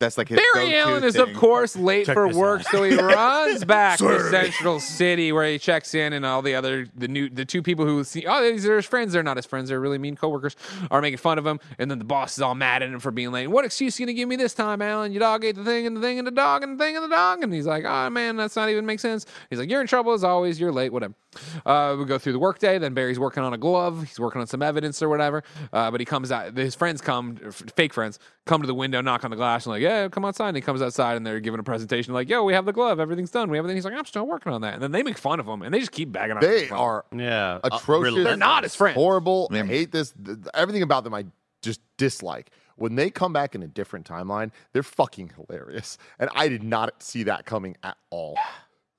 That's 0.00 0.18
like 0.18 0.28
his 0.28 0.40
Barry 0.54 0.76
Allen 0.76 1.04
is, 1.04 1.14
thing. 1.14 1.22
of 1.22 1.34
course, 1.36 1.76
late 1.76 2.06
Check 2.06 2.14
for 2.14 2.28
work, 2.28 2.60
out. 2.60 2.66
so 2.66 2.82
he 2.82 2.96
runs 3.00 3.64
back 3.64 3.98
to 3.98 4.28
Central 4.28 4.80
City, 4.80 5.30
where 5.30 5.48
he 5.48 5.58
checks 5.58 5.94
in, 5.94 6.12
and 6.12 6.26
all 6.26 6.42
the 6.42 6.54
other 6.56 6.86
the 6.96 7.06
new 7.06 7.30
the 7.30 7.44
two 7.44 7.62
people 7.62 7.86
who 7.86 8.02
see 8.02 8.26
oh 8.26 8.42
these 8.42 8.66
are 8.66 8.76
his 8.76 8.86
friends. 8.86 9.12
They're 9.12 9.22
not 9.22 9.36
his 9.36 9.46
friends. 9.46 9.68
They're 9.68 9.80
really 9.80 9.98
mean 9.98 10.16
coworkers. 10.16 10.56
Are 10.90 11.00
making 11.00 11.18
fun 11.18 11.38
of 11.38 11.46
him, 11.46 11.60
and 11.78 11.90
then 11.90 11.98
the 12.00 12.04
boss 12.04 12.36
is 12.36 12.42
all 12.42 12.54
mad 12.56 12.82
at 12.82 12.88
him 12.90 12.98
for 12.98 13.12
being 13.12 13.30
late. 13.30 13.46
What 13.46 13.64
excuse 13.64 13.98
are 13.98 14.02
you 14.02 14.06
gonna 14.06 14.16
give 14.16 14.28
me 14.28 14.36
this 14.36 14.52
time, 14.52 14.82
Allen? 14.82 15.12
Your 15.12 15.20
dog 15.20 15.44
ate 15.44 15.54
the 15.54 15.64
thing 15.64 15.86
and 15.86 15.96
the 15.96 16.00
thing 16.00 16.18
and 16.18 16.26
the 16.26 16.32
dog 16.32 16.64
and 16.64 16.78
the 16.78 16.84
thing 16.84 16.96
and 16.96 17.04
the 17.04 17.14
dog, 17.14 17.42
and 17.44 17.52
he's 17.52 17.66
like, 17.66 17.84
oh 17.84 18.10
man, 18.10 18.36
that's 18.36 18.56
not 18.56 18.68
even 18.70 18.84
make 18.84 18.98
sense. 19.00 19.26
He's 19.48 19.58
like, 19.60 19.70
you're 19.70 19.80
in 19.80 19.86
trouble 19.86 20.12
as 20.12 20.24
always. 20.24 20.58
You're 20.58 20.72
late. 20.72 20.92
Whatever. 20.92 21.14
Uh, 21.66 21.96
we 21.98 22.04
go 22.04 22.18
through 22.18 22.32
the 22.32 22.38
workday. 22.38 22.78
Then 22.78 22.94
Barry's 22.94 23.18
working 23.18 23.42
on 23.42 23.52
a 23.54 23.58
glove. 23.58 24.04
He's 24.04 24.18
working 24.20 24.40
on 24.40 24.46
some 24.46 24.62
evidence 24.62 25.02
or 25.02 25.08
whatever. 25.08 25.42
Uh, 25.72 25.90
but 25.90 26.00
he 26.00 26.04
comes 26.06 26.30
out. 26.32 26.56
His 26.56 26.74
friends 26.74 27.00
come, 27.00 27.36
fake 27.76 27.92
friends, 27.94 28.18
come 28.46 28.60
to 28.60 28.66
the 28.66 28.74
window, 28.74 29.00
knock 29.00 29.24
on 29.24 29.30
the 29.30 29.36
glass, 29.36 29.66
and 29.66 29.72
like, 29.72 29.82
yeah, 29.82 30.08
come 30.08 30.24
outside. 30.24 30.48
And 30.48 30.56
he 30.56 30.60
comes 30.62 30.82
outside, 30.82 31.16
and 31.16 31.26
they're 31.26 31.40
giving 31.40 31.60
a 31.60 31.64
presentation 31.64 32.14
like, 32.14 32.28
yo, 32.28 32.44
we 32.44 32.52
have 32.54 32.64
the 32.66 32.72
glove. 32.72 33.00
Everything's 33.00 33.30
done. 33.30 33.50
We 33.50 33.56
have 33.58 33.64
everything. 33.64 33.76
He's 33.76 33.84
like, 33.84 33.94
I'm 33.94 34.04
still 34.04 34.26
working 34.26 34.52
on 34.52 34.60
that. 34.62 34.74
And 34.74 34.82
then 34.82 34.92
they 34.92 35.02
make 35.02 35.18
fun 35.18 35.40
of 35.40 35.46
him, 35.46 35.62
and 35.62 35.72
they 35.74 35.80
just 35.80 35.92
keep 35.92 36.12
bagging 36.12 36.36
on. 36.36 36.42
They 36.42 36.66
him. 36.66 36.76
are 36.76 37.04
Yeah. 37.16 37.60
Uh, 37.62 37.68
atrocious. 37.72 37.88
relentless. 37.88 38.24
They're 38.24 38.36
not 38.36 38.62
his 38.62 38.74
friends. 38.74 38.94
horrible. 38.96 39.48
I 39.52 39.62
hate 39.64 39.92
this. 39.92 40.12
Th- 40.12 40.36
th- 40.36 40.48
Everything 40.54 40.82
about 40.82 41.04
them 41.04 41.14
I 41.14 41.24
just 41.62 41.80
dislike. 41.96 42.50
When 42.76 42.96
they 42.96 43.08
come 43.08 43.32
back 43.32 43.54
in 43.54 43.62
a 43.62 43.68
different 43.68 44.04
timeline, 44.04 44.50
they're 44.72 44.82
fucking 44.82 45.30
hilarious. 45.36 45.96
And 46.18 46.28
I 46.34 46.48
did 46.48 46.64
not 46.64 47.00
see 47.02 47.22
that 47.22 47.46
coming 47.46 47.76
at 47.84 47.96
all. 48.10 48.36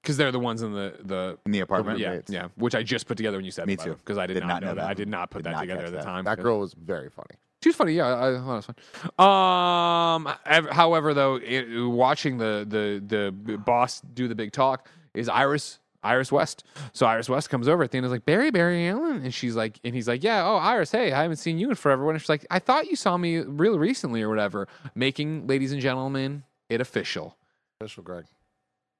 Because 0.05 0.17
they're 0.17 0.31
the 0.31 0.39
ones 0.39 0.61
in 0.61 0.71
the 0.73 0.93
the. 1.03 1.37
in 1.45 1.51
the 1.51 1.61
apartment. 1.61 1.97
Yeah, 1.97 2.09
roommates. 2.09 2.31
yeah, 2.31 2.47
which 2.55 2.75
I 2.75 2.83
just 2.83 3.07
put 3.07 3.17
together 3.17 3.37
when 3.37 3.45
you 3.45 3.51
said 3.51 3.65
Me 3.65 3.75
that, 3.75 3.83
too. 3.83 3.95
Because 3.95 4.19
I 4.19 4.27
did, 4.27 4.45
not, 4.45 4.61
know 4.61 4.75
that. 4.75 4.85
I 4.85 4.93
did 4.93 5.07
not 5.09 5.31
put 5.31 5.39
Did 5.39 5.45
that 5.45 5.51
not 5.53 5.61
together 5.61 5.85
at 5.85 5.91
the 5.91 5.97
that. 5.97 6.03
time. 6.03 6.23
That 6.25 6.39
girl 6.39 6.59
was 6.59 6.73
very 6.73 7.09
funny. 7.09 7.35
She 7.63 7.69
was 7.69 7.75
funny, 7.75 7.93
yeah. 7.93 8.05
I, 8.05 8.35
I 8.35 8.37
thought 8.37 8.53
it 8.53 8.67
was 8.67 8.69
fun. 9.17 10.25
Um, 10.27 10.35
ev- 10.45 10.69
however, 10.69 11.15
though, 11.15 11.35
it, 11.43 11.65
watching 11.89 12.37
the 12.37 12.65
the 12.69 13.03
the 13.43 13.57
boss 13.57 14.01
do 14.01 14.27
the 14.27 14.35
big 14.35 14.51
talk 14.51 14.87
is 15.15 15.27
Iris 15.27 15.79
Iris 16.03 16.31
West. 16.31 16.63
So 16.93 17.07
Iris 17.07 17.27
West 17.27 17.49
comes 17.49 17.67
over 17.67 17.81
at 17.83 17.89
the 17.91 17.97
end 17.97 18.05
and 18.05 18.11
is 18.11 18.15
like 18.15 18.25
Barry 18.25 18.51
Barry 18.51 18.87
Allen, 18.87 19.21
and 19.23 19.33
she's 19.33 19.55
like, 19.55 19.79
and 19.83 19.95
he's 19.95 20.07
like, 20.07 20.23
yeah, 20.23 20.45
oh 20.45 20.57
Iris, 20.57 20.91
hey, 20.91 21.11
I 21.11 21.23
haven't 21.23 21.37
seen 21.37 21.57
you 21.57 21.69
in 21.69 21.75
forever. 21.75 22.07
And 22.11 22.21
she's 22.21 22.29
like, 22.29 22.45
I 22.51 22.59
thought 22.59 22.87
you 22.87 22.95
saw 22.95 23.17
me 23.17 23.39
real 23.39 23.79
recently 23.79 24.21
or 24.21 24.29
whatever. 24.29 24.67
Making, 24.93 25.47
ladies 25.47 25.71
and 25.71 25.81
gentlemen, 25.81 26.43
it 26.69 26.79
official. 26.81 27.35
Official 27.81 28.03
Greg. 28.03 28.25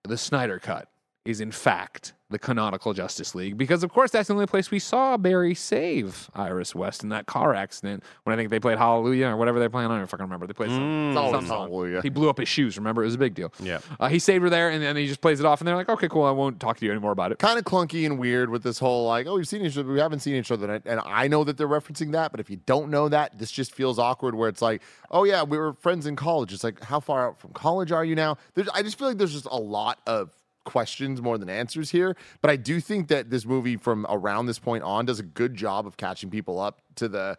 The 0.08 0.18
Snyder 0.18 0.58
Cut 0.60 0.88
is 1.26 1.42
in 1.42 1.52
fact 1.52 2.14
the 2.32 2.40
canonical 2.40 2.94
Justice 2.94 3.36
League 3.36 3.56
because 3.58 3.84
of 3.84 3.92
course 3.92 4.10
that's 4.12 4.28
the 4.30 4.34
only 4.34 4.48
place 4.48 4.72
we 4.72 4.80
saw 4.80 5.16
Barry 5.16 5.54
save 5.54 6.30
Iris 6.34 6.74
West 6.74 7.04
in 7.04 7.10
that 7.10 7.28
car 7.28 7.54
accident 7.54 8.04
when 8.24 8.34
I 8.34 8.38
think 8.38 8.50
they 8.50 8.60
played 8.60 8.78
Hallelujah 8.80 9.28
or 9.30 9.38
whatever 9.38 9.60
they 9.60 9.70
played. 9.70 9.86
I 9.86 9.88
don't 9.98 10.08
fucking 10.08 10.24
remember. 10.26 10.48
They 10.48 10.54
played 10.54 10.70
some, 10.72 10.80
Mm. 10.82 11.10
It's 11.12 11.18
always 11.18 11.48
some. 11.48 11.58
Hallelujah. 11.70 12.02
He 12.02 12.10
blew 12.10 12.30
up 12.30 12.40
his 12.40 12.48
shoes. 12.50 12.78
Remember, 12.78 13.04
it 13.04 13.06
was 13.06 13.16
a 13.16 13.20
big 13.20 13.36
deal. 13.36 13.52
Yeah. 13.60 13.80
Uh, 14.00 14.08
he 14.08 14.18
saved 14.20 14.44
her 14.44 14.50
there, 14.50 14.70
and 14.70 14.82
then 14.84 14.96
he 14.96 15.08
just 15.08 15.22
plays 15.22 15.40
it 15.40 15.46
off, 15.46 15.62
and 15.62 15.68
they're 15.68 15.76
like, 15.76 15.88
"Okay, 15.90 16.08
cool. 16.08 16.24
I 16.24 16.32
won't 16.32 16.60
talk 16.60 16.78
to 16.78 16.86
you 16.86 16.92
anymore 16.92 17.12
about 17.12 17.32
it." 17.32 17.38
Kind 17.40 17.60
of 17.60 17.66
clunky 17.66 18.06
and 18.06 18.18
weird 18.20 18.50
with 18.50 18.64
this 18.64 18.80
whole 18.80 19.06
like, 19.08 19.28
oh, 19.28 19.36
we've 19.36 19.48
seen 19.48 19.64
each 19.64 19.78
other, 19.78 19.92
we 19.92 20.00
haven't 20.00 20.20
seen 20.20 20.36
each 20.36 20.52
other, 20.52 20.66
and 20.72 20.82
I- 20.86 20.90
and 20.92 21.02
I 21.06 21.28
know 21.28 21.44
that 21.44 21.58
they're 21.58 21.68
referencing 21.68 22.12
that, 22.14 22.32
but 22.32 22.40
if 22.40 22.50
you 22.50 22.58
don't 22.66 22.90
know 22.90 23.08
that, 23.10 23.38
this 23.38 23.52
just 23.52 23.72
feels 23.74 23.98
awkward. 24.00 24.34
Where 24.36 24.50
it's 24.50 24.62
like, 24.62 24.82
oh 25.12 25.24
yeah, 25.26 25.44
we 25.44 25.58
were 25.58 25.74
friends 25.74 26.06
in 26.08 26.16
college. 26.16 26.54
It's 26.54 26.64
like, 26.64 26.84
how 26.84 27.00
far 27.00 27.28
out 27.30 27.40
from 27.40 27.52
college 27.54 27.92
are 27.92 28.04
you 28.06 28.16
now? 28.16 28.38
There's, 28.56 28.68
I 28.70 28.82
just 28.82 28.98
feel 28.98 29.08
like 29.08 29.18
there's 29.18 29.34
just 29.34 29.48
a 29.50 29.58
lot 29.58 30.00
of 30.08 30.32
questions 30.66 31.22
more 31.22 31.38
than 31.38 31.50
answers 31.50 31.90
here. 31.90 32.18
But 32.42 32.52
I 32.52 32.58
do 32.58 32.82
think 32.82 33.08
that 33.08 33.30
this 33.30 33.46
movie 33.46 33.78
from 33.78 34.06
around 34.10 34.48
this 34.48 34.60
point 34.60 34.84
on 34.84 35.06
does 35.06 35.20
a 35.20 35.24
good 35.24 35.56
job 35.56 35.88
of 35.88 35.96
catching 35.98 36.30
people 36.30 36.60
up 36.60 36.82
to 36.96 37.08
the 37.08 37.38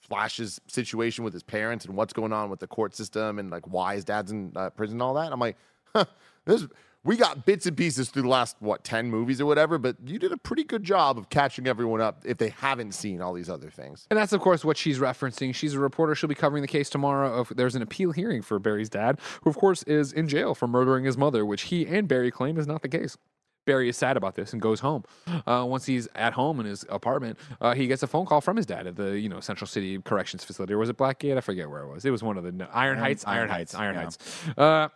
Flash's 0.00 0.60
situation 0.66 1.24
with 1.24 1.34
his 1.34 1.42
parents 1.42 1.84
and 1.84 1.94
what's 1.94 2.12
going 2.12 2.32
on 2.32 2.48
with 2.48 2.60
the 2.60 2.66
court 2.66 2.94
system 2.94 3.38
and 3.38 3.50
like 3.50 3.66
why 3.68 3.94
his 3.94 4.04
dad's 4.04 4.32
in 4.32 4.52
uh, 4.56 4.70
prison 4.70 4.94
and 4.94 5.02
all 5.02 5.14
that. 5.14 5.32
I'm 5.32 5.40
like, 5.40 5.56
huh, 5.94 6.06
this 6.46 6.66
we 7.08 7.16
got 7.16 7.46
bits 7.46 7.64
and 7.64 7.74
pieces 7.74 8.10
through 8.10 8.20
the 8.20 8.28
last 8.28 8.54
what 8.60 8.84
10 8.84 9.10
movies 9.10 9.40
or 9.40 9.46
whatever, 9.46 9.78
but 9.78 9.96
you 10.04 10.18
did 10.18 10.30
a 10.30 10.36
pretty 10.36 10.62
good 10.62 10.84
job 10.84 11.16
of 11.16 11.30
catching 11.30 11.66
everyone 11.66 12.02
up 12.02 12.20
if 12.26 12.36
they 12.36 12.50
haven't 12.50 12.92
seen 12.92 13.22
all 13.22 13.32
these 13.32 13.48
other 13.48 13.70
things. 13.70 14.06
And 14.10 14.18
that's, 14.18 14.34
of 14.34 14.42
course, 14.42 14.62
what 14.62 14.76
she's 14.76 14.98
referencing. 14.98 15.54
She's 15.54 15.72
a 15.72 15.80
reporter. 15.80 16.14
She'll 16.14 16.28
be 16.28 16.34
covering 16.34 16.60
the 16.60 16.68
case 16.68 16.90
tomorrow. 16.90 17.32
Of 17.32 17.50
there's 17.56 17.74
an 17.74 17.80
appeal 17.80 18.12
hearing 18.12 18.42
for 18.42 18.58
Barry's 18.58 18.90
dad, 18.90 19.20
who, 19.42 19.48
of 19.48 19.56
course, 19.56 19.82
is 19.84 20.12
in 20.12 20.28
jail 20.28 20.54
for 20.54 20.68
murdering 20.68 21.06
his 21.06 21.16
mother, 21.16 21.46
which 21.46 21.62
he 21.62 21.86
and 21.86 22.06
Barry 22.06 22.30
claim 22.30 22.58
is 22.58 22.66
not 22.66 22.82
the 22.82 22.90
case. 22.90 23.16
Barry 23.64 23.88
is 23.88 23.96
sad 23.96 24.18
about 24.18 24.34
this 24.34 24.52
and 24.52 24.60
goes 24.60 24.80
home. 24.80 25.04
Uh, 25.46 25.64
once 25.66 25.86
he's 25.86 26.08
at 26.14 26.34
home 26.34 26.60
in 26.60 26.66
his 26.66 26.84
apartment, 26.90 27.38
uh, 27.62 27.74
he 27.74 27.86
gets 27.86 28.02
a 28.02 28.06
phone 28.06 28.26
call 28.26 28.42
from 28.42 28.58
his 28.58 28.66
dad 28.66 28.86
at 28.86 28.96
the 28.96 29.18
you 29.18 29.30
know 29.30 29.40
Central 29.40 29.66
City 29.66 29.98
Corrections 30.02 30.44
Facility, 30.44 30.74
or 30.74 30.78
was 30.78 30.90
it 30.90 30.98
Blackgate? 30.98 31.38
I 31.38 31.40
forget 31.40 31.70
where 31.70 31.82
it 31.84 31.88
was. 31.88 32.04
It 32.04 32.10
was 32.10 32.22
one 32.22 32.36
of 32.36 32.44
the 32.44 32.52
no, 32.52 32.66
Iron, 32.66 32.96
Iron- 32.96 32.98
Heights. 32.98 33.24
Iron, 33.26 33.48
Heights. 33.48 33.72
Heights, 33.72 33.80
Iron 33.80 33.94
yeah. 33.94 34.02
Heights. 34.02 34.58
Uh, 34.58 34.88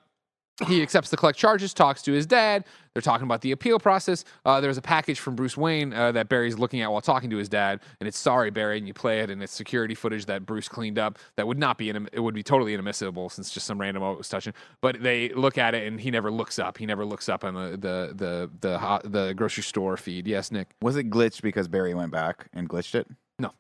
he 0.67 0.83
accepts 0.83 1.11
the 1.11 1.17
collect 1.17 1.39
charges, 1.39 1.73
talks 1.73 2.03
to 2.03 2.13
his 2.13 2.27
dad. 2.27 2.65
They're 2.93 3.03
talking 3.03 3.25
about 3.25 3.41
the 3.41 3.53
appeal 3.53 3.79
process. 3.79 4.25
Uh, 4.45 4.61
there's 4.61 4.77
a 4.77 4.83
package 4.83 5.19
from 5.19 5.35
Bruce 5.35 5.57
Wayne 5.57 5.95
uh, 5.95 6.13
that 6.13 6.29
Barry's 6.29 6.59
looking 6.59 6.83
at 6.83 6.93
while 6.93 7.01
talking 7.01 7.31
to 7.31 7.39
his 7.39 7.49
dad, 7.49 7.81
and 8.01 8.07
it's 8.07 8.19
sorry, 8.19 8.51
Barry, 8.51 8.77
and 8.77 8.87
you 8.87 8.93
play 8.93 9.21
it, 9.21 9.31
and 9.31 9.43
it's 9.43 9.53
security 9.53 9.95
footage 9.95 10.27
that 10.27 10.45
Bruce 10.45 10.69
cleaned 10.69 10.99
up 10.99 11.19
that 11.37 11.47
would 11.47 11.59
not 11.59 11.79
be 11.79 11.89
in, 11.89 12.09
it 12.13 12.21
would 12.21 12.35
be 12.35 12.43
totally 12.43 12.75
inadmissible 12.75 13.31
since 13.31 13.51
just 13.51 13.67
some 13.67 13.81
random 13.81 14.03
was 14.03 14.29
touching. 14.29 14.53
But 14.83 15.03
they 15.03 15.31
look 15.31 15.57
at 15.57 15.75
it, 15.75 15.87
and 15.87 15.99
he 15.99 16.11
never 16.11 16.31
looks 16.31 16.59
up. 16.59 16.77
He 16.77 16.85
never 16.85 17.05
looks 17.05 17.29
up 17.31 17.45
on 17.45 17.55
the 17.55 17.71
the 17.71 18.13
the 18.15 18.51
the, 18.61 18.79
hot, 18.79 19.11
the 19.11 19.33
grocery 19.33 19.63
store 19.63 19.97
feed. 19.97 20.27
Yes, 20.27 20.53
Nick. 20.53 20.69
Was 20.83 20.97
it 20.97 21.09
glitched 21.09 21.41
because 21.41 21.69
Barry 21.69 21.95
went 21.95 22.13
back 22.13 22.49
and 22.53 22.69
glitched 22.69 22.95
it? 22.95 23.09
No. 23.39 23.53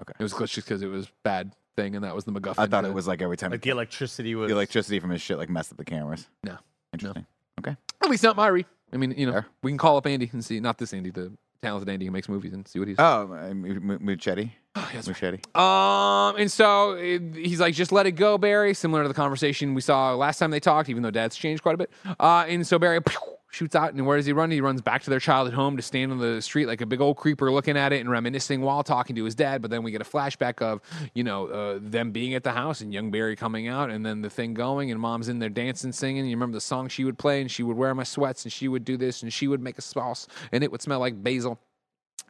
Okay. 0.00 0.12
It 0.18 0.22
was 0.22 0.32
glitched 0.32 0.54
just 0.54 0.68
because 0.68 0.82
it 0.82 0.88
was 0.88 1.10
bad 1.24 1.52
thing, 1.76 1.94
and 1.94 2.04
that 2.04 2.14
was 2.14 2.24
the 2.24 2.32
MacGuffin. 2.32 2.54
I 2.58 2.66
thought 2.66 2.80
to- 2.82 2.88
it 2.88 2.94
was 2.94 3.06
like 3.06 3.22
every 3.22 3.36
time 3.36 3.50
Like 3.50 3.62
the 3.62 3.70
electricity 3.70 4.34
was. 4.34 4.48
the 4.48 4.54
electricity 4.54 4.98
from 5.00 5.10
his 5.10 5.20
shit 5.22 5.38
like 5.38 5.48
messed 5.50 5.70
up 5.72 5.78
the 5.78 5.84
cameras. 5.84 6.26
No. 6.42 6.56
Interesting. 6.92 7.26
Okay. 7.60 7.76
at 8.02 8.10
least 8.10 8.22
not 8.22 8.36
my 8.36 8.48
read. 8.48 8.66
I 8.92 8.96
mean, 8.96 9.12
you 9.16 9.26
know, 9.26 9.32
Fair. 9.32 9.46
we 9.62 9.70
can 9.70 9.78
call 9.78 9.96
up 9.96 10.06
Andy 10.06 10.28
and 10.32 10.44
see. 10.44 10.60
Not 10.60 10.78
this 10.78 10.92
Andy, 10.94 11.10
the 11.10 11.32
talented 11.62 11.88
Andy 11.88 12.06
who 12.06 12.10
makes 12.12 12.28
movies, 12.28 12.52
and 12.52 12.66
see 12.68 12.78
what 12.78 12.86
he's. 12.88 12.96
Oh, 12.98 13.30
uh, 13.32 13.46
M- 13.48 13.64
M- 13.64 14.08
yes, 14.08 15.08
Muschietti. 15.08 15.40
Um, 15.58 16.36
and 16.36 16.50
so 16.52 16.92
it, 16.92 17.22
he's 17.34 17.60
like, 17.60 17.74
just 17.74 17.92
let 17.92 18.06
it 18.06 18.12
go, 18.12 18.38
Barry. 18.38 18.74
Similar 18.74 19.02
to 19.02 19.08
the 19.08 19.14
conversation 19.14 19.74
we 19.74 19.80
saw 19.80 20.14
last 20.14 20.38
time 20.38 20.50
they 20.50 20.60
talked, 20.60 20.88
even 20.88 21.02
though 21.02 21.10
Dad's 21.10 21.34
changed 21.36 21.62
quite 21.62 21.74
a 21.74 21.78
bit. 21.78 21.90
Uh, 22.20 22.44
and 22.48 22.66
so 22.66 22.78
Barry 22.78 23.00
pew, 23.02 23.18
shoots 23.56 23.74
out, 23.74 23.94
and 23.94 24.06
where 24.06 24.18
does 24.18 24.26
he 24.26 24.32
run? 24.32 24.50
He 24.50 24.60
runs 24.60 24.82
back 24.82 25.02
to 25.04 25.10
their 25.10 25.18
childhood 25.18 25.54
home 25.54 25.76
to 25.78 25.82
stand 25.82 26.12
on 26.12 26.18
the 26.18 26.42
street 26.42 26.66
like 26.66 26.82
a 26.82 26.86
big 26.86 27.00
old 27.00 27.16
creeper, 27.16 27.50
looking 27.50 27.76
at 27.76 27.92
it 27.92 28.00
and 28.00 28.10
reminiscing 28.10 28.60
while 28.60 28.82
talking 28.82 29.16
to 29.16 29.24
his 29.24 29.34
dad. 29.34 29.62
But 29.62 29.70
then 29.70 29.82
we 29.82 29.90
get 29.90 30.02
a 30.02 30.04
flashback 30.04 30.60
of 30.60 30.82
you 31.14 31.24
know 31.24 31.46
uh, 31.46 31.78
them 31.80 32.12
being 32.12 32.34
at 32.34 32.44
the 32.44 32.52
house 32.52 32.82
and 32.82 32.92
young 32.92 33.10
Barry 33.10 33.34
coming 33.34 33.66
out, 33.66 33.90
and 33.90 34.04
then 34.04 34.20
the 34.20 34.30
thing 34.30 34.52
going, 34.54 34.90
and 34.90 35.00
mom's 35.00 35.28
in 35.28 35.38
there 35.38 35.48
dancing, 35.48 35.92
singing. 35.92 36.26
You 36.26 36.36
remember 36.36 36.54
the 36.54 36.60
song 36.60 36.88
she 36.88 37.04
would 37.04 37.18
play, 37.18 37.40
and 37.40 37.50
she 37.50 37.62
would 37.62 37.76
wear 37.76 37.94
my 37.94 38.04
sweats, 38.04 38.44
and 38.44 38.52
she 38.52 38.68
would 38.68 38.84
do 38.84 38.96
this, 38.96 39.22
and 39.22 39.32
she 39.32 39.48
would 39.48 39.62
make 39.62 39.78
a 39.78 39.82
sauce, 39.82 40.28
and 40.52 40.62
it 40.62 40.70
would 40.70 40.82
smell 40.82 41.00
like 41.00 41.22
basil. 41.22 41.58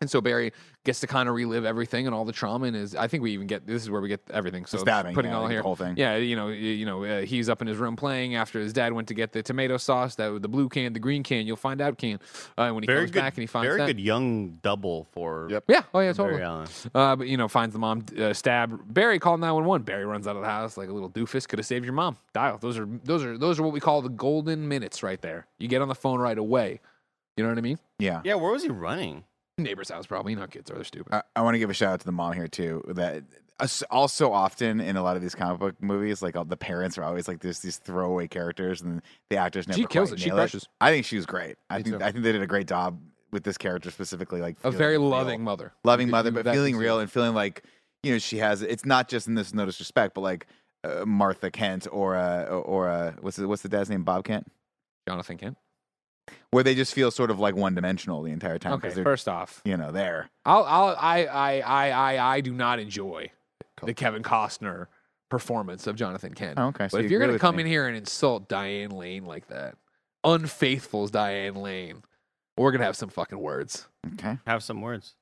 And 0.00 0.10
so 0.10 0.20
Barry 0.20 0.52
gets 0.84 1.00
to 1.00 1.06
kind 1.06 1.28
of 1.28 1.34
relive 1.34 1.64
everything 1.64 2.06
and 2.06 2.14
all 2.14 2.24
the 2.24 2.32
trauma 2.32 2.66
and 2.66 2.76
is 2.76 2.94
I 2.94 3.08
think 3.08 3.22
we 3.22 3.32
even 3.32 3.46
get 3.46 3.66
this 3.66 3.82
is 3.82 3.90
where 3.90 4.00
we 4.00 4.08
get 4.08 4.20
everything. 4.30 4.66
So 4.66 4.78
stabbing, 4.78 5.14
putting 5.14 5.30
yeah, 5.30 5.36
all 5.36 5.42
like 5.42 5.48
the 5.48 5.54
here, 5.54 5.62
whole 5.62 5.74
thing. 5.74 5.94
Yeah, 5.96 6.16
you 6.16 6.36
know, 6.36 6.48
you 6.48 6.84
know, 6.84 7.04
uh, 7.04 7.22
he's 7.22 7.48
up 7.48 7.62
in 7.62 7.68
his 7.68 7.78
room 7.78 7.96
playing 7.96 8.34
after 8.34 8.60
his 8.60 8.72
dad 8.72 8.92
went 8.92 9.08
to 9.08 9.14
get 9.14 9.32
the 9.32 9.42
tomato 9.42 9.78
sauce, 9.78 10.14
that 10.16 10.42
the 10.42 10.48
blue 10.48 10.68
can, 10.68 10.92
the 10.92 10.98
green 10.98 11.22
can. 11.22 11.46
You'll 11.46 11.56
find 11.56 11.80
out 11.80 11.96
can 11.98 12.20
uh, 12.58 12.70
when 12.70 12.82
he 12.82 12.86
Very 12.86 13.00
comes 13.00 13.10
good. 13.10 13.20
back 13.20 13.34
and 13.34 13.42
he 13.42 13.46
finds 13.46 13.66
very 13.66 13.78
that. 13.78 13.86
good 13.86 14.00
young 14.00 14.58
double 14.62 15.06
for 15.12 15.48
Yep. 15.50 15.64
Yeah. 15.68 15.82
Oh 15.94 16.00
yeah, 16.00 16.12
totally. 16.12 16.42
Allen. 16.42 16.68
Uh, 16.94 17.16
but 17.16 17.26
you 17.26 17.36
know, 17.36 17.48
finds 17.48 17.72
the 17.72 17.78
mom 17.78 18.04
uh, 18.18 18.32
stabbed. 18.32 18.92
Barry 18.92 19.18
called 19.18 19.40
nine 19.40 19.54
one 19.54 19.64
one. 19.64 19.82
Barry 19.82 20.04
runs 20.04 20.26
out 20.26 20.36
of 20.36 20.42
the 20.42 20.48
house 20.48 20.76
like 20.76 20.88
a 20.88 20.92
little 20.92 21.10
doofus. 21.10 21.48
Could 21.48 21.58
have 21.58 21.66
saved 21.66 21.84
your 21.84 21.94
mom. 21.94 22.16
Dial. 22.34 22.58
Those 22.58 22.78
are 22.78 22.86
those 23.04 23.24
are 23.24 23.38
those 23.38 23.58
are 23.58 23.62
what 23.62 23.72
we 23.72 23.80
call 23.80 24.02
the 24.02 24.08
golden 24.10 24.68
minutes 24.68 25.02
right 25.02 25.20
there. 25.22 25.46
You 25.58 25.68
get 25.68 25.80
on 25.82 25.88
the 25.88 25.94
phone 25.94 26.20
right 26.20 26.36
away. 26.38 26.80
You 27.36 27.44
know 27.44 27.50
what 27.50 27.58
I 27.58 27.62
mean? 27.62 27.78
Yeah. 27.98 28.22
Yeah, 28.24 28.34
where 28.36 28.50
was 28.50 28.62
he 28.62 28.70
running? 28.70 29.24
Neighbor's 29.58 29.88
house 29.90 30.06
probably. 30.06 30.32
You 30.32 30.38
know, 30.38 30.46
kids 30.46 30.70
are 30.70 30.74
they're 30.74 30.84
stupid. 30.84 31.14
I, 31.14 31.22
I 31.34 31.40
want 31.42 31.54
to 31.54 31.58
give 31.58 31.70
a 31.70 31.74
shout 31.74 31.94
out 31.94 32.00
to 32.00 32.06
the 32.06 32.12
mom 32.12 32.34
here 32.34 32.46
too. 32.48 32.82
That 32.88 33.24
us- 33.58 33.82
also 33.90 34.30
often 34.32 34.80
in 34.80 34.96
a 34.96 35.02
lot 35.02 35.16
of 35.16 35.22
these 35.22 35.34
comic 35.34 35.58
book 35.60 35.82
movies, 35.82 36.20
like 36.22 36.36
all 36.36 36.44
the 36.44 36.58
parents 36.58 36.98
are 36.98 37.04
always 37.04 37.26
like 37.26 37.40
there's 37.40 37.60
these 37.60 37.78
throwaway 37.78 38.28
characters, 38.28 38.82
and 38.82 39.00
the 39.30 39.38
actors 39.38 39.66
never. 39.66 39.78
She 39.78 39.86
kills 39.86 40.12
it. 40.12 40.20
She 40.20 40.28
crushes. 40.30 40.68
I 40.80 40.90
think 40.90 41.06
she 41.06 41.16
was 41.16 41.24
great. 41.24 41.56
I 41.70 41.78
Me 41.78 41.84
think 41.84 41.98
too. 41.98 42.04
I 42.04 42.12
think 42.12 42.22
they 42.24 42.32
did 42.32 42.42
a 42.42 42.46
great 42.46 42.68
job 42.68 43.00
with 43.32 43.44
this 43.44 43.56
character 43.56 43.90
specifically. 43.90 44.42
Like 44.42 44.56
A 44.62 44.70
very 44.70 44.98
real. 44.98 45.08
loving 45.08 45.42
mother. 45.42 45.72
loving 45.84 46.10
mother, 46.10 46.30
but 46.30 46.44
that 46.44 46.54
feeling 46.54 46.76
real 46.76 47.00
and 47.00 47.10
feeling 47.10 47.34
like 47.34 47.62
you 48.02 48.12
know 48.12 48.18
she 48.18 48.36
has. 48.38 48.60
It's 48.60 48.84
not 48.84 49.08
just 49.08 49.26
in 49.26 49.34
this 49.36 49.54
no 49.54 49.64
disrespect, 49.64 50.14
but 50.14 50.20
like 50.20 50.48
uh, 50.84 51.06
Martha 51.06 51.50
Kent 51.50 51.86
or 51.90 52.14
uh, 52.14 52.44
or 52.44 52.90
uh, 52.90 53.12
what's 53.22 53.38
the, 53.38 53.48
what's 53.48 53.62
the 53.62 53.70
dad's 53.70 53.88
name? 53.88 54.04
Bob 54.04 54.24
Kent. 54.24 54.52
Jonathan 55.08 55.38
Kent. 55.38 55.56
Where 56.50 56.62
they 56.64 56.74
just 56.74 56.94
feel 56.94 57.10
sort 57.10 57.30
of 57.30 57.38
like 57.38 57.54
one 57.56 57.74
dimensional 57.74 58.22
the 58.22 58.32
entire 58.32 58.58
time 58.58 58.74
Okay. 58.74 58.82
because 58.82 58.94
they're 58.94 59.04
First 59.04 59.28
off, 59.28 59.60
you 59.64 59.76
know 59.76 59.90
there. 59.92 60.30
I'll, 60.44 60.64
I'll, 60.64 60.96
I, 60.98 61.26
I, 61.26 61.60
I, 61.60 61.90
I, 61.90 62.34
I 62.36 62.40
do 62.40 62.52
not 62.52 62.78
enjoy 62.78 63.30
the 63.82 63.92
Kevin 63.94 64.22
Costner 64.22 64.86
performance 65.28 65.86
of 65.86 65.96
Jonathan 65.96 66.34
Kent. 66.34 66.58
Oh, 66.58 66.66
okay, 66.68 66.88
so 66.88 66.96
but 66.96 67.00
you 67.00 67.04
if 67.06 67.10
you're 67.10 67.20
gonna 67.20 67.38
come 67.38 67.56
me. 67.56 67.62
in 67.62 67.66
here 67.68 67.86
and 67.88 67.96
insult 67.96 68.48
Diane 68.48 68.90
Lane 68.90 69.24
like 69.26 69.48
that, 69.48 69.76
unfaithful's 70.24 71.10
Diane 71.10 71.54
Lane, 71.54 72.02
we're 72.56 72.72
gonna 72.72 72.84
have 72.84 72.96
some 72.96 73.08
fucking 73.08 73.38
words. 73.38 73.86
Okay, 74.14 74.38
Have 74.46 74.62
some 74.62 74.80
words. 74.80 75.14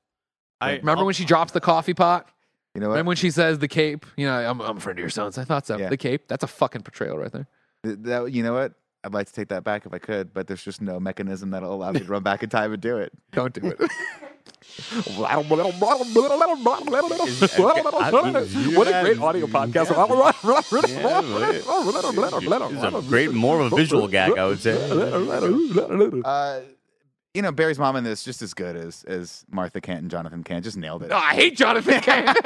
I 0.61 0.77
Remember 0.77 1.03
when 1.05 1.13
she 1.13 1.25
drops 1.25 1.51
the 1.51 1.61
coffee 1.61 1.93
pot? 1.93 2.29
you 2.73 2.81
know 2.81 2.87
what? 2.87 2.93
Remember 2.93 3.09
when 3.09 3.17
she 3.17 3.29
says 3.31 3.59
the 3.59 3.67
cape? 3.67 4.05
You 4.15 4.25
know, 4.27 4.33
I'm, 4.49 4.61
I'm 4.61 4.77
a 4.77 4.79
friend 4.79 4.97
of 4.97 5.01
your 5.03 5.09
son's. 5.09 5.37
I 5.37 5.43
thought 5.43 5.65
so. 5.67 5.77
Yeah. 5.77 5.89
The 5.89 5.97
cape. 5.97 6.27
That's 6.27 6.43
a 6.43 6.47
fucking 6.47 6.81
portrayal 6.83 7.17
right 7.17 7.31
there. 7.31 7.47
Th- 7.83 7.97
that 8.01 8.31
you 8.31 8.41
know 8.43 8.53
what? 8.53 8.73
I'd 9.05 9.13
like 9.13 9.27
to 9.27 9.33
take 9.33 9.49
that 9.49 9.63
back 9.63 9.85
if 9.85 9.93
I 9.93 9.99
could, 9.99 10.33
but 10.33 10.47
there's 10.47 10.63
just 10.63 10.81
no 10.81 10.99
mechanism 10.99 11.51
that'll 11.51 11.71
allow 11.71 11.91
me 11.91 11.99
to 11.99 12.05
run 12.05 12.23
back 12.23 12.41
in 12.41 12.49
time 12.49 12.73
and 12.73 12.81
do 12.81 12.97
it. 12.97 13.13
Don't 13.31 13.53
do 13.53 13.67
it. 13.67 13.79
What 18.75 18.87
a 18.87 19.01
great 19.03 19.19
audio 19.19 19.45
podcast. 19.45 19.83
It's 19.83 19.91
a 19.91 19.93
great, 23.07 23.31
more 23.31 23.61
of 23.61 23.71
a 23.71 23.75
visual 23.75 24.07
gag, 24.07 24.37
I 24.37 24.47
would 24.47 24.59
say. 24.59 24.73
Uh, 26.25 26.61
you 27.33 27.41
know, 27.41 27.51
Barry's 27.51 27.79
mom 27.79 27.95
in 27.95 28.03
this 28.03 28.23
just 28.23 28.41
as 28.41 28.53
good 28.53 28.75
as 28.75 29.03
as 29.05 29.45
Martha 29.49 29.79
Kent 29.79 30.01
and 30.01 30.11
Jonathan 30.11 30.43
Kent. 30.43 30.65
Just 30.65 30.77
nailed 30.77 31.03
it. 31.03 31.11
Oh, 31.11 31.15
I 31.15 31.35
hate 31.35 31.55
Jonathan 31.55 32.01
Kent. 32.01 32.37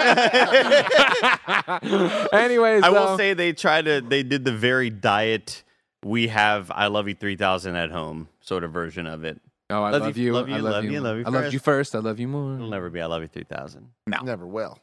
Anyways, 2.34 2.84
I 2.84 2.90
will 2.90 3.08
though, 3.08 3.18
say 3.18 3.34
they 3.34 3.54
tried 3.54 3.86
to. 3.86 4.02
They 4.02 4.24
did 4.24 4.46
the 4.46 4.52
very 4.52 4.90
diet. 4.90 5.64
We 6.04 6.28
have 6.30 6.72
"I 6.74 6.88
Love 6.88 7.08
You 7.08 7.16
3000" 7.16 7.76
at 7.76 7.92
home 7.92 8.30
sort 8.42 8.64
of 8.64 8.72
version 8.72 9.06
of 9.06 9.24
it. 9.24 9.42
Oh, 9.70 9.84
I 9.84 9.92
Love 9.92 10.02
love, 10.02 10.18
you, 10.18 10.26
you. 10.26 10.34
love 10.34 10.50
I 10.50 10.54
love, 10.60 10.64
love 10.74 10.84
you. 10.86 10.92
you, 10.94 11.02
love 11.02 11.18
you 11.18 11.24
I 11.26 11.30
loved 11.30 11.44
first. 11.46 11.54
you 11.54 11.60
first. 11.60 11.96
I 11.96 12.00
love 12.00 12.20
you 12.20 12.28
more. 12.28 12.56
It'll 12.56 12.70
never 12.70 12.90
be 12.90 13.02
"I 13.02 13.06
Love 13.06 13.22
You 13.22 13.28
3000." 13.28 13.90
Never 14.24 14.48
will. 14.48 14.80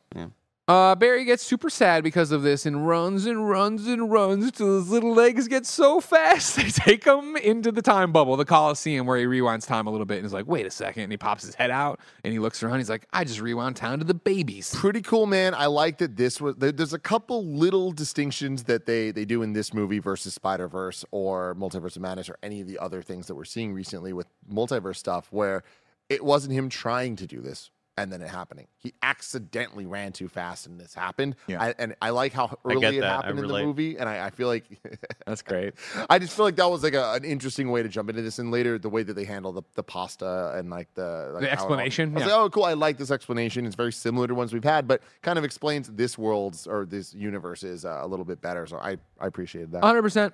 Uh, 0.68 0.96
Barry 0.96 1.24
gets 1.24 1.44
super 1.44 1.70
sad 1.70 2.02
because 2.02 2.32
of 2.32 2.42
this 2.42 2.66
and 2.66 2.88
runs 2.88 3.24
and 3.24 3.48
runs 3.48 3.86
and 3.86 4.10
runs 4.10 4.50
till 4.50 4.78
his 4.78 4.90
little 4.90 5.14
legs 5.14 5.46
get 5.46 5.64
so 5.64 6.00
fast 6.00 6.56
they 6.56 6.70
take 6.70 7.04
him 7.04 7.36
into 7.36 7.70
the 7.70 7.82
time 7.82 8.10
bubble, 8.10 8.36
the 8.36 8.44
Coliseum, 8.44 9.06
where 9.06 9.16
he 9.16 9.26
rewinds 9.26 9.64
time 9.64 9.86
a 9.86 9.90
little 9.90 10.06
bit 10.06 10.16
and 10.16 10.26
is 10.26 10.32
like, 10.32 10.48
wait 10.48 10.66
a 10.66 10.70
second. 10.70 11.04
And 11.04 11.12
he 11.12 11.16
pops 11.16 11.44
his 11.44 11.54
head 11.54 11.70
out 11.70 12.00
and 12.24 12.32
he 12.32 12.40
looks 12.40 12.64
around. 12.64 12.78
He's 12.78 12.90
like, 12.90 13.06
I 13.12 13.22
just 13.22 13.40
rewound 13.40 13.76
time 13.76 14.00
to 14.00 14.04
the 14.04 14.12
babies. 14.12 14.74
Pretty 14.74 15.02
cool, 15.02 15.26
man. 15.26 15.54
I 15.54 15.66
like 15.66 15.98
that 15.98 16.16
this 16.16 16.40
was. 16.40 16.56
There's 16.56 16.92
a 16.92 16.98
couple 16.98 17.46
little 17.46 17.92
distinctions 17.92 18.64
that 18.64 18.86
they 18.86 19.12
they 19.12 19.24
do 19.24 19.42
in 19.42 19.52
this 19.52 19.72
movie 19.72 20.00
versus 20.00 20.34
Spider 20.34 20.66
Verse 20.66 21.04
or 21.12 21.54
Multiverse 21.54 21.94
of 21.94 22.02
Madness 22.02 22.28
or 22.28 22.38
any 22.42 22.60
of 22.60 22.66
the 22.66 22.80
other 22.80 23.02
things 23.02 23.28
that 23.28 23.36
we're 23.36 23.44
seeing 23.44 23.72
recently 23.72 24.12
with 24.12 24.26
multiverse 24.52 24.96
stuff, 24.96 25.28
where 25.30 25.62
it 26.08 26.24
wasn't 26.24 26.54
him 26.54 26.68
trying 26.68 27.14
to 27.14 27.26
do 27.28 27.40
this 27.40 27.70
and 27.98 28.12
then 28.12 28.20
it 28.22 28.28
happening. 28.28 28.66
He 28.76 28.94
accidentally 29.02 29.86
ran 29.86 30.12
too 30.12 30.28
fast 30.28 30.66
and 30.66 30.78
this 30.78 30.94
happened. 30.94 31.36
Yeah. 31.46 31.62
I, 31.62 31.74
and 31.78 31.94
I 32.02 32.10
like 32.10 32.32
how 32.32 32.58
early 32.64 32.98
it 32.98 33.04
happened 33.04 33.38
in 33.38 33.46
the 33.48 33.62
movie, 33.64 33.96
and 33.98 34.08
I, 34.08 34.26
I 34.26 34.30
feel 34.30 34.48
like 34.48 34.64
That's 35.26 35.42
great. 35.42 35.74
I 36.08 36.18
just 36.18 36.34
feel 36.36 36.44
like 36.44 36.56
that 36.56 36.70
was 36.70 36.82
like 36.82 36.94
a, 36.94 37.12
an 37.14 37.24
interesting 37.24 37.70
way 37.70 37.82
to 37.82 37.88
jump 37.88 38.08
into 38.10 38.22
this, 38.22 38.38
and 38.38 38.50
later 38.50 38.78
the 38.78 38.88
way 38.88 39.02
that 39.02 39.14
they 39.14 39.24
handle 39.24 39.52
the, 39.52 39.62
the 39.74 39.82
pasta 39.82 40.52
and 40.56 40.70
like 40.70 40.92
the 40.94 41.30
like 41.34 41.42
The 41.42 41.46
how 41.48 41.54
it 41.54 41.58
all- 41.58 41.64
explanation? 41.64 42.10
I 42.10 42.14
was 42.14 42.20
Yeah. 42.22 42.26
like, 42.34 42.44
oh, 42.44 42.50
cool. 42.50 42.64
I 42.64 42.74
like 42.74 42.98
this 42.98 43.10
explanation. 43.10 43.66
It's 43.66 43.74
very 43.76 43.92
similar 43.92 44.26
to 44.26 44.34
ones 44.34 44.52
we've 44.52 44.62
had, 44.64 44.86
but 44.86 45.02
kind 45.22 45.38
of 45.38 45.44
explains 45.44 45.88
this 45.88 46.16
world's 46.18 46.66
or 46.66 46.84
this 46.86 47.14
universe's 47.14 47.84
uh, 47.84 48.00
a 48.02 48.06
little 48.06 48.24
bit 48.24 48.40
better. 48.40 48.66
So 48.66 48.76
I 48.78 48.98
I 49.18 49.26
appreciated 49.26 49.72
that. 49.72 49.82
100%. 49.82 50.32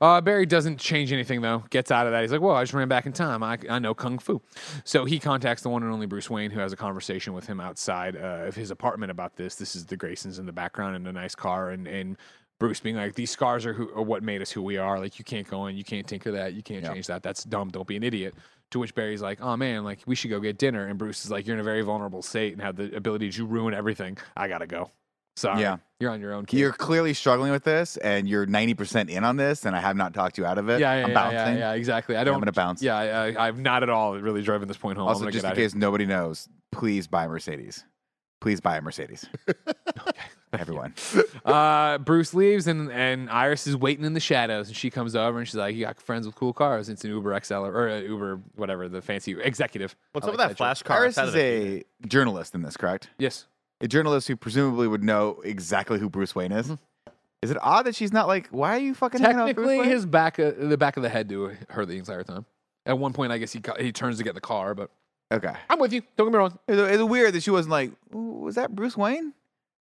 Uh, 0.00 0.20
Barry 0.20 0.46
doesn't 0.46 0.78
change 0.78 1.12
anything, 1.12 1.40
though. 1.40 1.64
Gets 1.70 1.90
out 1.90 2.06
of 2.06 2.12
that. 2.12 2.22
He's 2.22 2.30
like, 2.30 2.40
well, 2.40 2.54
I 2.54 2.62
just 2.62 2.72
ran 2.72 2.86
back 2.88 3.06
in 3.06 3.12
time. 3.12 3.42
I, 3.42 3.58
I 3.68 3.80
know 3.80 3.92
Kung 3.92 4.18
Fu. 4.20 4.40
So 4.84 5.04
he 5.04 5.18
contacts 5.18 5.62
the 5.62 5.68
one 5.68 5.82
and 5.82 5.92
only 5.92 6.06
Bruce 6.06 6.30
Wayne, 6.30 6.52
who 6.52 6.60
has 6.60 6.72
a 6.72 6.76
conversation 6.76 6.99
with 7.32 7.46
him 7.46 7.60
outside 7.60 8.16
uh, 8.16 8.46
of 8.46 8.54
his 8.54 8.70
apartment 8.70 9.10
about 9.10 9.36
this. 9.36 9.54
This 9.56 9.74
is 9.74 9.86
the 9.86 9.96
Graysons 9.96 10.38
in 10.38 10.46
the 10.46 10.52
background 10.52 10.96
in 10.96 11.06
a 11.06 11.12
nice 11.12 11.34
car. 11.34 11.70
And, 11.70 11.86
and 11.86 12.16
Bruce 12.58 12.80
being 12.80 12.96
like, 12.96 13.14
these 13.14 13.30
scars 13.30 13.64
are, 13.64 13.72
who, 13.72 13.90
are 13.94 14.02
what 14.02 14.22
made 14.22 14.42
us 14.42 14.50
who 14.50 14.62
we 14.62 14.76
are. 14.76 14.98
Like, 14.98 15.18
you 15.18 15.24
can't 15.24 15.48
go 15.48 15.66
in. 15.66 15.76
You 15.76 15.84
can't 15.84 16.06
tinker 16.06 16.30
that. 16.32 16.54
You 16.54 16.62
can't 16.62 16.82
Yeah. 16.82 16.92
change 16.92 17.06
that. 17.06 17.22
That's 17.22 17.44
dumb. 17.44 17.70
Don't 17.70 17.86
be 17.86 17.96
an 17.96 18.02
idiot. 18.02 18.34
To 18.72 18.78
which 18.78 18.94
Barry's 18.94 19.22
like, 19.22 19.40
oh, 19.40 19.56
man, 19.56 19.82
like, 19.82 20.00
we 20.06 20.14
should 20.14 20.30
go 20.30 20.38
get 20.38 20.58
dinner. 20.58 20.86
And 20.86 20.98
Bruce 20.98 21.24
is 21.24 21.30
like, 21.30 21.46
you're 21.46 21.56
in 21.56 21.60
a 21.60 21.64
very 21.64 21.82
vulnerable 21.82 22.22
state 22.22 22.52
and 22.52 22.62
have 22.62 22.76
the 22.76 22.94
ability 22.94 23.32
to 23.32 23.46
ruin 23.46 23.74
everything. 23.74 24.16
I 24.36 24.46
got 24.46 24.58
to 24.58 24.66
go. 24.66 24.90
Sorry. 25.40 25.60
Yeah. 25.60 25.78
You're 26.00 26.10
on 26.10 26.20
your 26.20 26.32
own, 26.32 26.46
kid. 26.46 26.58
You're 26.58 26.72
clearly 26.72 27.12
struggling 27.14 27.50
with 27.50 27.64
this, 27.64 27.96
and 27.98 28.28
you're 28.28 28.46
90% 28.46 29.10
in 29.10 29.24
on 29.24 29.36
this, 29.36 29.66
and 29.66 29.76
I 29.76 29.80
have 29.80 29.96
not 29.96 30.14
talked 30.14 30.38
you 30.38 30.46
out 30.46 30.56
of 30.56 30.68
it. 30.68 30.80
Yeah, 30.80 30.94
yeah, 30.94 31.02
I'm 31.04 31.08
yeah, 31.10 31.14
bouncing. 31.14 31.54
yeah, 31.54 31.58
yeah, 31.58 31.72
exactly. 31.72 32.16
I 32.16 32.24
don't. 32.24 32.38
gonna 32.38 32.52
bounce. 32.52 32.82
Yeah, 32.82 32.96
I, 32.96 33.32
I, 33.32 33.48
I've 33.48 33.58
not 33.58 33.82
at 33.82 33.90
all 33.90 34.18
really 34.18 34.42
driven 34.42 34.68
this 34.68 34.76
point 34.76 34.98
home. 34.98 35.08
Also, 35.08 35.28
just 35.30 35.44
in 35.44 35.54
case 35.54 35.74
nobody 35.74 36.06
knows, 36.06 36.48
please 36.72 37.06
buy 37.06 37.24
a 37.24 37.28
Mercedes. 37.28 37.84
Please 38.40 38.60
buy 38.60 38.76
a 38.78 38.80
Mercedes. 38.82 39.26
Everyone. 40.52 40.94
Uh, 41.42 41.96
Bruce 41.98 42.34
leaves, 42.34 42.66
and 42.66 42.92
and 42.92 43.30
Iris 43.30 43.66
is 43.66 43.74
waiting 43.74 44.04
in 44.04 44.12
the 44.12 44.20
shadows, 44.20 44.68
and 44.68 44.76
she 44.76 44.90
comes 44.90 45.16
over, 45.16 45.38
and 45.38 45.48
she's 45.48 45.56
like, 45.56 45.74
"You 45.74 45.86
got 45.86 46.00
friends 46.00 46.26
with 46.26 46.34
cool 46.36 46.52
cars? 46.52 46.88
It's 46.90 47.02
an 47.02 47.10
Uber 47.10 47.40
XL 47.42 47.54
or 47.54 47.88
uh, 47.88 48.00
Uber 48.00 48.40
whatever 48.56 48.88
the 48.88 49.00
fancy 49.00 49.40
executive." 49.40 49.96
What's 50.12 50.26
I 50.26 50.30
up 50.30 50.36
like 50.36 50.38
with 50.38 50.38
that 50.38 50.48
joke. 50.50 50.56
flash 50.58 50.82
car? 50.82 50.98
Iris 50.98 51.18
is 51.18 51.34
a 51.34 51.82
journalist 52.06 52.54
in 52.54 52.62
this, 52.62 52.76
correct? 52.76 53.08
Yes. 53.18 53.46
A 53.80 53.88
journalist 53.88 54.28
who 54.28 54.36
presumably 54.36 54.86
would 54.88 55.02
know 55.02 55.40
exactly 55.44 55.98
who 55.98 56.08
Bruce 56.10 56.34
Wayne 56.34 56.52
is. 56.52 56.70
Is 57.42 57.50
it 57.50 57.56
odd 57.62 57.86
that 57.86 57.94
she's 57.94 58.12
not 58.12 58.26
like, 58.26 58.48
why 58.48 58.76
are 58.76 58.80
you 58.80 58.94
fucking 58.94 59.20
hanging 59.20 59.38
out 59.38 59.46
with 59.46 59.56
Bruce 59.56 59.66
Technically, 59.68 59.86
Wayne? 59.88 59.96
his 59.96 60.04
back, 60.04 60.38
uh, 60.38 60.52
the 60.58 60.76
back 60.76 60.98
of 60.98 61.02
the 61.02 61.08
head 61.08 61.28
to 61.30 61.56
her 61.70 61.86
the 61.86 61.96
entire 61.96 62.22
time. 62.22 62.44
At 62.84 62.98
one 62.98 63.12
point, 63.14 63.32
I 63.32 63.38
guess 63.38 63.52
he 63.52 63.62
he 63.78 63.92
turns 63.92 64.18
to 64.18 64.24
get 64.24 64.34
the 64.34 64.40
car, 64.40 64.74
but 64.74 64.90
Okay. 65.32 65.52
I'm 65.70 65.78
with 65.78 65.92
you. 65.92 66.02
Don't 66.16 66.26
get 66.26 66.32
me 66.32 66.38
wrong. 66.38 66.58
It's, 66.66 66.94
it's 66.94 67.02
weird 67.04 67.32
that 67.34 67.42
she 67.42 67.50
wasn't 67.52 67.70
like, 67.70 67.92
"Ooh, 68.14 68.40
was 68.42 68.56
that 68.56 68.74
Bruce 68.74 68.96
Wayne? 68.96 69.32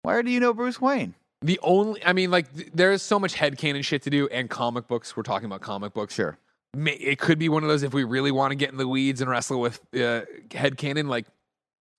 Why 0.01 0.21
do 0.21 0.29
you 0.29 0.39
know 0.41 0.53
Bruce 0.53 0.81
Wayne? 0.81 1.15
The 1.41 1.57
only, 1.63 2.03
I 2.05 2.11
mean, 2.13 2.31
like, 2.31 2.53
th- 2.53 2.69
there 2.73 2.91
is 2.91 3.01
so 3.01 3.17
much 3.17 3.33
headcanon 3.35 3.83
shit 3.83 4.01
to 4.03 4.09
do, 4.09 4.27
and 4.27 4.49
comic 4.49 4.87
books. 4.87 5.15
We're 5.15 5.23
talking 5.23 5.45
about 5.45 5.61
comic 5.61 5.93
books. 5.93 6.13
Sure. 6.15 6.37
may, 6.75 6.93
it 6.93 7.17
could 7.19 7.39
be 7.39 7.47
one 7.47 7.63
of 7.63 7.69
those 7.69 7.81
if 7.83 7.93
we 7.93 8.03
really 8.03 8.31
want 8.31 8.51
to 8.51 8.55
get 8.55 8.71
in 8.71 8.77
the 8.77 8.87
weeds 8.87 9.21
and 9.21 9.29
wrestle 9.29 9.61
with 9.61 9.79
uh, 9.93 10.21
headcanon, 10.49 11.07
like, 11.07 11.27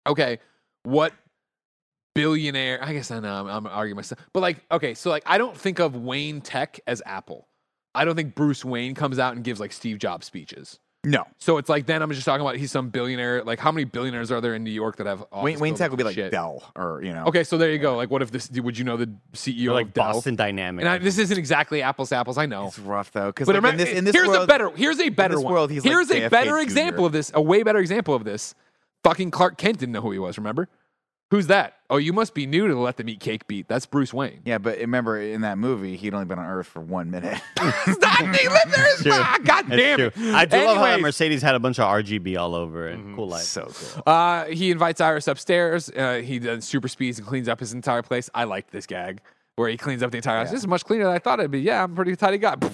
okay, 0.07 0.39
what 0.83 1.13
billionaire? 2.19 2.83
I 2.83 2.93
guess 2.93 3.11
I 3.11 3.21
know 3.21 3.33
I'm, 3.33 3.47
I'm 3.47 3.67
arguing 3.67 3.97
myself, 3.97 4.21
but 4.33 4.41
like, 4.41 4.65
okay, 4.71 4.95
so 4.95 5.11
like, 5.11 5.23
I 5.27 5.39
don't 5.39 5.57
think 5.57 5.79
of 5.79 5.97
Wayne 5.97 6.41
Tech 6.41 6.81
as 6.87 7.03
Apple. 7.07 7.47
I 7.95 8.05
don't 8.05 8.17
think 8.17 8.35
Bruce 8.35 8.65
Wayne 8.65 8.95
comes 8.95 9.19
out 9.19 9.35
and 9.35 9.45
gives 9.45 9.61
like 9.61 9.73
Steve 9.73 9.99
Jobs 9.99 10.27
speeches. 10.27 10.79
No. 11.05 11.25
So 11.39 11.59
it's 11.59 11.69
like 11.69 11.87
then 11.87 12.03
I'm 12.03 12.11
just 12.11 12.25
talking 12.25 12.41
about 12.41 12.57
he's 12.57 12.73
some 12.73 12.91
billionaire. 12.91 13.45
Like, 13.45 13.61
how 13.61 13.71
many 13.71 13.85
billionaires 13.85 14.33
are 14.33 14.41
there 14.41 14.55
in 14.55 14.65
New 14.65 14.73
York 14.73 14.97
that 14.97 15.07
have 15.07 15.25
Wayne, 15.33 15.61
Wayne 15.61 15.75
Tech 15.75 15.91
would 15.91 15.97
be 15.97 16.03
like 16.03 16.17
shit? 16.17 16.33
Dell 16.33 16.71
or, 16.75 17.03
you 17.03 17.13
know. 17.13 17.25
Okay, 17.27 17.45
so 17.45 17.57
there 17.57 17.71
you 17.71 17.79
go. 17.79 17.97
Like, 17.97 18.11
what 18.11 18.21
if 18.21 18.33
this? 18.33 18.51
Would 18.51 18.77
you 18.77 18.85
know 18.85 18.97
the 18.97 19.09
CEO 19.33 19.71
Or 19.71 19.75
like 19.75 19.87
of 19.87 19.95
Dell? 19.95 20.13
Boston 20.15 20.35
Dynamics. 20.35 20.83
And 20.83 20.89
I, 20.89 20.99
this 20.99 21.19
isn't 21.19 21.39
exactly 21.39 21.83
apples 21.83 22.09
to 22.09 22.17
apples. 22.17 22.37
I 22.37 22.47
know. 22.47 22.67
It's 22.67 22.81
rough 22.81 23.13
though. 23.13 23.29
Because 23.29 23.47
like, 23.47 23.65
in 23.65 23.77
this, 23.77 23.91
in 23.91 24.05
this 24.05 24.15
here's 24.15 24.29
world, 24.29 24.43
a 24.43 24.47
better 24.47 24.71
here's 24.71 24.99
a 24.99 25.09
better 25.09 25.41
one. 25.41 25.53
world, 25.53 25.71
he's 25.71 25.85
like 25.85 25.93
here's 25.93 26.11
a 26.11 26.23
JFK 26.23 26.31
better 26.31 26.51
Jr.. 26.51 26.63
example 26.63 27.07
of 27.07 27.13
this. 27.13 27.31
A 27.33 27.41
way 27.41 27.63
better 27.63 27.79
example 27.79 28.15
of 28.15 28.25
this. 28.25 28.55
Fucking 29.05 29.31
Clark 29.31 29.57
Kent 29.57 29.79
didn't 29.79 29.93
know 29.93 30.01
who 30.01 30.11
he 30.11 30.19
was. 30.19 30.37
Remember? 30.37 30.69
Who's 31.31 31.49
that? 31.49 31.75
Oh, 31.91 31.99
you 31.99 32.15
must 32.15 32.33
be 32.33 32.47
new 32.47 32.67
to 32.69 32.73
the 32.75 32.81
Let 32.81 32.97
Them 32.97 33.09
Eat 33.11 33.21
Cake 33.21 33.47
beat. 33.47 33.69
That's 33.69 33.85
Bruce 33.85 34.15
Wayne. 34.15 34.41
Yeah, 34.47 34.57
but 34.57 34.79
remember 34.79 35.21
in 35.21 35.43
that 35.43 35.59
movie, 35.59 35.95
he'd 35.97 36.15
only 36.15 36.25
been 36.25 36.39
on 36.39 36.47
Earth 36.47 36.67
for 36.67 36.81
one 36.81 37.11
minute. 37.11 37.39
Stop, 37.59 38.21
he 38.35 38.49
lived 38.49 38.71
there. 38.71 38.87
as 38.87 39.03
True. 39.03 39.13
fuck. 39.13 39.43
God 39.45 39.67
That's 39.69 39.77
damn 39.77 39.99
true. 39.99 40.11
it. 40.17 40.35
I 40.35 40.47
do 40.47 40.57
love 40.57 40.77
how 40.79 40.83
that 40.85 40.89
Anyways, 40.95 41.03
Mercedes 41.03 41.43
had 41.43 41.55
a 41.55 41.59
bunch 41.61 41.79
of 41.79 41.85
RGB 41.87 42.39
all 42.39 42.55
over 42.55 42.89
it. 42.89 42.99
Cool 43.15 43.29
light. 43.29 43.43
so 43.43 43.71
cool. 43.75 44.03
Uh, 44.07 44.47
he 44.47 44.71
invites 44.71 45.03
Iris 45.03 45.29
upstairs. 45.29 45.91
Uh, 45.91 46.23
he 46.25 46.39
does 46.39 46.65
super 46.65 46.89
speeds 46.89 47.19
and 47.19 47.29
cleans 47.29 47.47
up 47.49 47.61
his 47.61 47.75
entire 47.75 48.01
place. 48.03 48.31
I 48.35 48.45
liked 48.45 48.71
this 48.71 48.87
gag 48.87 49.21
where 49.57 49.69
he 49.69 49.77
cleans 49.77 50.03
up 50.03 50.11
the 50.11 50.17
entire 50.19 50.39
house. 50.39 50.51
This 50.51 50.61
is 50.61 50.67
much 50.67 50.85
cleaner 50.85 51.05
than 51.05 51.13
I 51.13 51.19
thought 51.19 51.41
it'd 51.41 51.51
be. 51.51 51.61
Yeah, 51.61 51.83
I'm 51.85 51.93
a 51.93 51.95
pretty 51.95 52.17
tidy 52.17 52.39
guy. 52.39 52.55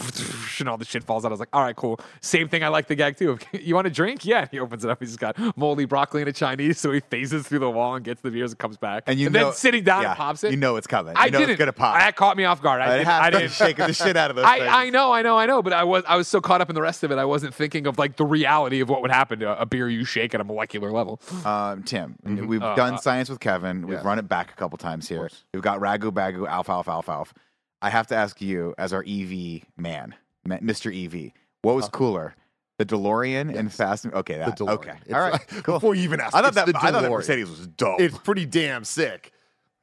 And 0.61 0.69
all 0.69 0.77
the 0.79 0.85
shit 0.85 1.03
falls 1.05 1.25
out. 1.25 1.29
I 1.29 1.31
was 1.33 1.41
like, 1.41 1.49
all 1.53 1.63
right, 1.63 1.75
cool. 1.77 1.99
Same 2.21 2.49
thing. 2.49 2.63
I 2.65 2.69
like 2.69 2.87
the 2.87 2.95
gag 2.95 3.17
too. 3.17 3.39
you 3.53 3.75
want 3.75 3.87
a 3.87 3.91
drink? 3.91 4.25
Yeah. 4.25 4.47
He 4.51 4.59
opens 4.61 4.85
it 4.85 4.91
up. 4.91 5.01
He's 5.01 5.11
just 5.11 5.21
got 5.21 5.37
moldy 5.57 5.85
broccoli 5.85 6.23
and 6.23 6.29
a 6.29 6.33
Chinese. 6.33 6.79
So 6.79 6.93
he 6.93 7.01
phases 7.01 7.47
through 7.49 7.59
the 7.61 7.71
wall 7.71 7.95
and 7.97 8.05
gets 8.05 8.21
the 8.23 8.31
beers 8.31 8.53
and 8.53 8.59
comes 8.59 8.77
back. 8.77 9.05
And 9.07 9.19
you 9.19 9.29
then 9.31 9.43
know, 9.43 9.51
sitting 9.51 9.85
down 9.85 10.03
yeah, 10.03 10.11
and 10.11 10.17
pops 10.17 10.45
it. 10.45 10.51
You 10.53 10.57
know 10.57 10.77
it's 10.77 10.87
coming. 10.87 11.15
I 11.17 11.27
you 11.27 11.31
know 11.33 11.39
didn't. 11.41 11.51
it's 11.53 11.59
gonna 11.59 11.73
pop. 11.73 11.99
That 11.99 12.17
caught 12.17 12.37
me 12.37 12.45
off 12.45 12.63
guard. 12.63 12.81
I 12.81 12.99
didn't. 12.99 13.09
I 13.09 13.31
didn't. 13.31 13.51
shaking 13.53 13.87
the 13.87 13.93
shit 13.93 14.17
out 14.17 14.31
of 14.31 14.37
those 14.37 14.45
things. 14.49 14.63
I, 14.69 14.85
I 14.85 14.91
know, 14.91 15.13
I 15.13 15.23
know, 15.23 15.37
I 15.39 15.47
know, 15.47 15.63
but 15.63 15.73
I 15.73 15.85
was 15.85 16.05
I 16.07 16.17
was 16.17 16.29
so 16.29 16.41
caught 16.41 16.61
up 16.61 16.69
in 16.69 16.75
the 16.75 16.83
rest 16.83 17.03
of 17.05 17.11
it, 17.11 17.19
I 17.19 17.25
wasn't 17.25 17.55
thinking 17.55 17.87
of 17.87 17.99
like 17.99 18.17
the 18.17 18.25
reality 18.27 18.81
of 18.81 18.89
what 18.89 19.03
would 19.03 19.11
happen 19.11 19.41
to 19.41 19.61
a 19.61 19.67
beer 19.67 19.89
you 19.89 20.05
shake 20.05 20.35
at 20.35 20.41
a 20.41 20.45
molecular 20.45 20.93
level. 20.93 21.21
Um, 21.45 21.83
Tim, 21.83 22.17
Mm-hmm. 22.25 22.47
we've 22.47 22.63
Uh, 22.63 22.75
done 22.75 22.99
science 22.99 23.29
with 23.29 23.41
Kevin. 23.41 23.87
We've 23.87 23.97
Yes. 23.97 24.05
run 24.05 24.19
it 24.19 24.29
back 24.29 24.51
a 24.53 24.55
couple 24.55 24.79
times 24.79 25.09
here. 25.09 25.29
We've 25.53 25.63
got 25.63 25.81
ragu 25.81 26.11
bagu 26.11 26.49
alfalfa 26.49 26.91
alfalfa. 26.91 27.35
I 27.83 27.91
have 27.91 28.07
to 28.09 28.15
ask 28.17 28.41
you, 28.41 28.75
as 28.79 28.93
our 28.95 29.05
EV 29.07 29.63
man, 29.77 30.15
Ma- 30.15 30.17
Mr. 30.47 30.91
EV, 30.93 31.33
what 31.63 31.75
was 31.75 31.89
cooler, 31.89 32.35
the 32.79 32.87
DeLorean 32.87 33.55
and 33.57 33.73
Fast? 33.73 34.07
Okay, 34.07 34.41
Uh-huh. 34.41 34.51
The 34.51 34.65
DeLorean. 34.65 34.69
okay, 34.75 34.93
It's 35.05 35.15
all 35.15 35.21
right, 35.21 35.47
cool. 35.63 35.75
Before 35.77 35.95
you 35.95 36.03
even 36.03 36.21
ask, 36.21 36.35
I 36.35 36.43
thought 36.43 36.55
that 36.55 36.67
the 36.67 36.77
I 36.77 36.91
thought 36.91 37.03
that 37.03 37.11
DeLorean. 37.11 37.17
Mercedes 37.17 37.51
was 37.51 37.67
dope. 37.67 38.01
It's 38.01 38.17
pretty 38.19 38.47
damn 38.47 38.85
sick. 38.85 39.33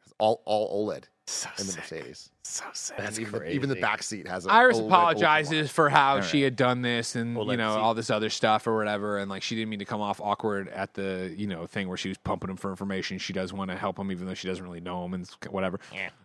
It's 0.04 0.14
all 0.18 0.42
all 0.46 0.88
OLED 0.88 1.04
so 1.28 1.50
in 1.60 1.66
the 1.68 1.72
sick. 1.74 1.82
Mercedes. 1.92 2.31
So 2.44 2.66
sick. 2.74 2.98
And 3.00 3.20
even 3.20 3.32
the, 3.40 3.52
even 3.52 3.70
the 3.70 3.76
back 3.76 4.02
seat 4.02 4.28
has. 4.28 4.48
A 4.48 4.52
Iris 4.52 4.80
OLED 4.80 4.88
apologizes 4.88 5.70
for 5.72 5.90
how 5.90 6.16
All 6.16 6.22
she 6.22 6.42
had 6.42 6.56
done 6.56 6.82
this 6.82 7.16
and 7.16 7.36
you 7.38 7.56
know 7.58 7.74
seat. 7.76 7.80
all 7.80 7.94
this 7.94 8.10
other 8.10 8.30
stuff 8.32 8.66
or 8.66 8.76
whatever, 8.76 9.20
and 9.20 9.30
like 9.30 9.44
she 9.44 9.56
didn't 9.56 9.70
mean 9.70 9.80
to 9.80 9.86
come 9.86 10.02
off 10.02 10.20
awkward 10.20 10.68
at 10.70 10.94
the 10.96 11.34
you 11.38 11.46
know 11.46 11.68
thing 11.68 11.88
where 11.88 11.98
she 11.98 12.10
was 12.10 12.18
pumping 12.18 12.50
him 12.50 12.58
for 12.58 12.72
information. 12.72 13.20
She 13.20 13.32
does 13.32 13.54
want 13.54 13.70
to 13.70 13.78
help 13.78 14.00
him 14.00 14.12
even 14.12 14.26
though 14.26 14.34
she 14.34 14.48
doesn't 14.48 14.64
really 14.64 14.82
know 14.82 15.06
him 15.06 15.14
and 15.14 15.24
s- 15.24 15.38
whatever. 15.52 15.80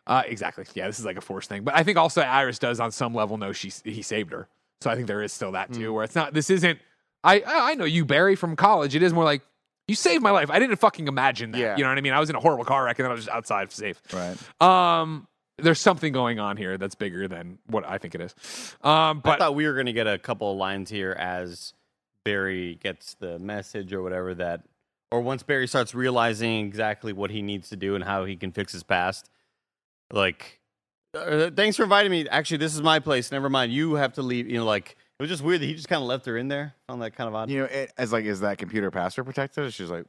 Uh, 0.07 0.23
exactly. 0.27 0.65
Yeah, 0.75 0.87
this 0.87 0.99
is 0.99 1.05
like 1.05 1.19
a 1.19 1.21
forced 1.21 1.49
thing, 1.51 1.65
but 1.65 1.75
I 1.75 1.83
think 1.83 1.99
also 1.99 2.23
Iris 2.23 2.59
does 2.59 2.81
on 2.81 2.93
some 2.93 3.15
level 3.15 3.37
know 3.37 3.53
she 3.53 3.71
he 3.85 4.01
saved 4.01 4.33
her, 4.33 4.49
so 4.81 4.91
I 4.91 4.95
think 4.95 5.09
there 5.09 5.23
is 5.23 5.35
still 5.35 5.53
that 5.53 5.73
too, 5.73 5.93
where 5.93 6.05
it's 6.05 6.15
not. 6.15 6.33
This 6.33 6.49
isn't. 6.49 6.79
I 7.23 7.41
I 7.41 7.71
I 7.73 7.75
know 7.75 7.85
you 7.85 8.07
Barry 8.07 8.37
from 8.37 8.57
college. 8.57 8.95
It 8.95 9.03
is 9.03 9.13
more 9.13 9.25
like. 9.25 9.43
You 9.89 9.95
saved 9.95 10.21
my 10.21 10.31
life. 10.33 10.51
I 10.51 10.59
didn't 10.59 10.77
fucking 10.77 11.07
imagine 11.07 11.53
that. 11.53 11.59
Yeah. 11.59 11.77
You 11.77 11.85
know 11.85 11.91
what 11.91 11.99
I 11.99 12.01
mean? 12.01 12.13
I 12.13 12.19
was 12.19 12.29
in 12.29 12.35
a 12.35 12.41
horrible 12.41 12.65
car 12.65 12.83
wreck 12.85 12.99
and 12.99 13.05
then 13.05 13.11
I 13.13 13.15
was 13.15 13.25
just 13.27 13.33
outside 13.37 13.71
safe. 13.71 14.03
right. 14.13 14.37
Um, 14.61 15.29
there's 15.59 15.81
something 15.81 16.13
going 16.13 16.39
on 16.39 16.57
here 16.57 16.77
that's 16.77 16.95
bigger 16.95 17.29
than 17.29 17.59
what 17.67 17.89
I 17.89 17.99
think 17.99 18.15
it 18.15 18.21
is. 18.21 18.35
Um, 18.83 18.93
I 18.93 19.13
but 19.23 19.39
thought 19.39 19.55
we 19.55 19.67
were 19.67 19.75
going 19.75 19.87
to 19.87 19.93
get 19.93 20.07
a 20.07 20.19
couple 20.19 20.51
of 20.51 20.59
lines 20.59 20.91
here 20.91 21.13
as 21.13 21.73
Barry 22.25 22.79
gets 22.83 23.15
the 23.15 23.39
message 23.39 23.93
or 23.93 24.03
whatever 24.03 24.35
that, 24.35 24.63
or 25.11 25.21
once 25.21 25.43
Barry 25.43 25.67
starts 25.67 25.95
realizing 25.95 26.67
exactly 26.67 27.13
what 27.13 27.31
he 27.31 27.41
needs 27.41 27.69
to 27.71 27.77
do 27.77 27.95
and 27.95 28.05
how 28.05 28.25
he 28.25 28.37
can 28.37 28.53
fix 28.53 28.73
his 28.73 28.83
past. 28.83 29.31
Like, 30.13 30.61
uh, 31.15 31.51
thanks 31.51 31.77
for 31.77 31.85
inviting 31.85 32.11
me. 32.11 32.29
Actually, 32.29 32.59
this 32.59 32.75
is 32.75 32.83
my 32.83 32.99
place. 32.99 33.33
Never 33.33 33.49
mind. 33.49 33.73
You 33.73 33.95
have 33.95 34.13
to 34.15 34.23
leave. 34.23 34.49
You 34.49 34.59
know, 34.59 34.65
like, 34.65 34.97
it 35.19 35.23
was 35.23 35.31
just 35.31 35.43
weird 35.43 35.63
that 35.63 35.67
he 35.67 35.75
just 35.75 35.89
kind 35.89 36.03
of 36.03 36.09
left 36.09 36.27
her 36.27 36.37
in 36.37 36.49
there. 36.49 36.75
Found 36.89 37.01
that 37.01 37.13
kind 37.13 37.29
of 37.29 37.35
odd. 37.35 37.49
You 37.49 37.61
know, 37.61 37.65
it, 37.65 37.93
as 37.97 38.13
like, 38.13 38.25
is 38.25 38.41
that 38.41 38.59
computer 38.59 38.91
password 38.91 39.27
protected? 39.27 39.73
She's 39.73 39.91
like, 39.91 40.05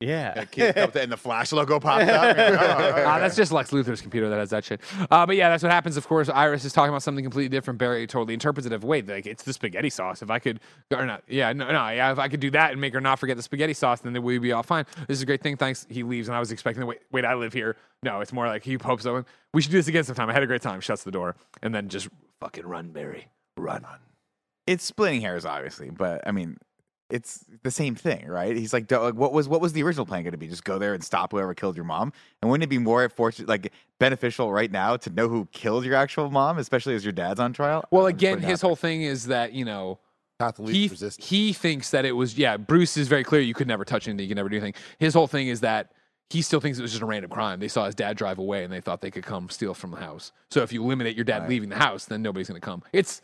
Yeah. 0.00 0.44
and 0.56 1.12
the 1.12 1.16
flash 1.16 1.52
logo 1.52 1.78
pops 1.78 2.04
up. 2.04 2.10
Like, 2.36 2.38
oh, 2.38 2.42
all 2.42 2.78
right, 2.78 3.04
all 3.04 3.14
Uh, 3.16 3.18
that's 3.18 3.36
just 3.36 3.52
Lex 3.52 3.70
Luthor's 3.70 4.00
computer 4.00 4.28
that 4.30 4.38
has 4.38 4.50
that 4.50 4.64
shit. 4.64 4.80
Uh, 5.10 5.26
but 5.26 5.36
yeah, 5.36 5.50
that's 5.50 5.62
what 5.62 5.70
happens. 5.72 5.96
Of 5.96 6.06
course, 6.08 6.28
Iris 6.28 6.64
is 6.64 6.72
talking 6.72 6.88
about 6.88 7.02
something 7.02 7.24
completely 7.24 7.48
different. 7.50 7.78
Barry 7.78 8.06
totally 8.06 8.34
interprets 8.34 8.66
it 8.66 8.72
of 8.72 8.82
wait, 8.82 9.06
like 9.08 9.26
it's 9.26 9.42
the 9.42 9.52
spaghetti 9.52 9.90
sauce. 9.90 10.22
If 10.22 10.30
I 10.30 10.38
could, 10.38 10.60
or 10.90 11.04
not, 11.04 11.22
yeah, 11.28 11.52
no, 11.52 11.66
no, 11.66 11.88
yeah, 11.90 12.12
if 12.12 12.18
I 12.18 12.28
could 12.28 12.40
do 12.40 12.50
that 12.52 12.72
and 12.72 12.80
make 12.80 12.94
her 12.94 13.00
not 13.00 13.18
forget 13.18 13.36
the 13.36 13.42
spaghetti 13.42 13.74
sauce, 13.74 14.00
then 14.00 14.20
we'd 14.22 14.38
be 14.38 14.52
all 14.52 14.62
fine. 14.62 14.86
This 15.06 15.18
is 15.18 15.22
a 15.22 15.26
great 15.26 15.42
thing. 15.42 15.56
Thanks. 15.56 15.86
He 15.90 16.02
leaves, 16.02 16.28
and 16.28 16.36
I 16.36 16.40
was 16.40 16.50
expecting, 16.50 16.86
wait, 16.86 17.00
wait, 17.12 17.24
I 17.24 17.34
live 17.34 17.52
here. 17.52 17.76
No, 18.02 18.20
it's 18.20 18.32
more 18.32 18.46
like 18.46 18.64
he 18.64 18.74
hopes 18.74 19.02
so. 19.02 19.24
We 19.52 19.60
should 19.60 19.70
do 19.72 19.78
this 19.78 19.88
again 19.88 20.04
sometime. 20.04 20.30
I 20.30 20.32
had 20.32 20.42
a 20.42 20.46
great 20.46 20.62
time. 20.62 20.80
Shuts 20.80 21.04
the 21.04 21.10
door, 21.10 21.36
and 21.62 21.74
then 21.74 21.88
just 21.88 22.08
fucking 22.40 22.66
run, 22.66 22.90
Barry, 22.90 23.28
run. 23.56 23.84
On. 23.84 23.98
It's 24.66 24.84
splitting 24.84 25.20
hairs, 25.20 25.44
obviously, 25.44 25.90
but 25.90 26.22
I 26.26 26.32
mean, 26.32 26.56
it's 27.10 27.44
the 27.62 27.70
same 27.70 27.94
thing, 27.94 28.26
right? 28.26 28.56
He's 28.56 28.72
like, 28.72 28.90
like, 28.90 29.14
what 29.14 29.32
was 29.32 29.48
what 29.48 29.60
was 29.60 29.72
the 29.72 29.82
original 29.82 30.06
plan 30.06 30.22
going 30.22 30.32
to 30.32 30.38
be? 30.38 30.48
Just 30.48 30.64
go 30.64 30.78
there 30.78 30.94
and 30.94 31.02
stop 31.02 31.32
whoever 31.32 31.54
killed 31.54 31.76
your 31.76 31.84
mom? 31.84 32.12
And 32.42 32.50
wouldn't 32.50 32.64
it 32.64 32.68
be 32.70 32.78
more 32.78 33.08
fortunate, 33.08 33.48
like 33.48 33.72
beneficial 33.98 34.52
right 34.52 34.70
now 34.70 34.96
to 34.96 35.10
know 35.10 35.28
who 35.28 35.46
killed 35.52 35.84
your 35.84 35.94
actual 35.94 36.30
mom, 36.30 36.58
especially 36.58 36.94
as 36.94 37.04
your 37.04 37.12
dad's 37.12 37.40
on 37.40 37.52
trial? 37.52 37.84
Well, 37.90 38.06
I'm 38.06 38.10
again, 38.10 38.40
his 38.40 38.62
it 38.62 38.66
whole 38.66 38.76
thing 38.76 39.02
is 39.02 39.26
that 39.26 39.52
you 39.52 39.64
know 39.64 39.98
Path 40.38 40.58
of 40.58 40.64
least 40.66 40.76
he 40.76 40.88
resistance. 40.88 41.28
he 41.28 41.52
thinks 41.52 41.90
that 41.90 42.04
it 42.04 42.12
was 42.12 42.38
yeah. 42.38 42.56
Bruce 42.56 42.96
is 42.96 43.08
very 43.08 43.24
clear. 43.24 43.40
You 43.40 43.54
could 43.54 43.68
never 43.68 43.84
touch 43.84 44.08
anything. 44.08 44.24
You 44.24 44.28
could 44.28 44.36
never 44.36 44.48
do 44.48 44.56
anything. 44.56 44.74
His 44.98 45.12
whole 45.14 45.26
thing 45.26 45.48
is 45.48 45.60
that 45.60 45.92
he 46.30 46.42
still 46.42 46.60
thinks 46.60 46.78
it 46.78 46.82
was 46.82 46.92
just 46.92 47.02
a 47.02 47.06
random 47.06 47.30
crime. 47.30 47.58
They 47.58 47.66
saw 47.68 47.86
his 47.86 47.94
dad 47.96 48.16
drive 48.16 48.38
away 48.38 48.62
and 48.62 48.72
they 48.72 48.80
thought 48.80 49.00
they 49.00 49.10
could 49.10 49.24
come 49.24 49.48
steal 49.50 49.74
from 49.74 49.90
the 49.90 49.96
house. 49.96 50.30
So 50.50 50.62
if 50.62 50.72
you 50.72 50.82
eliminate 50.82 51.16
your 51.16 51.24
dad 51.24 51.40
Right. 51.40 51.48
leaving 51.48 51.68
the 51.70 51.76
house, 51.78 52.04
then 52.04 52.22
nobody's 52.22 52.46
going 52.48 52.60
to 52.60 52.64
come. 52.64 52.84
It's 52.92 53.20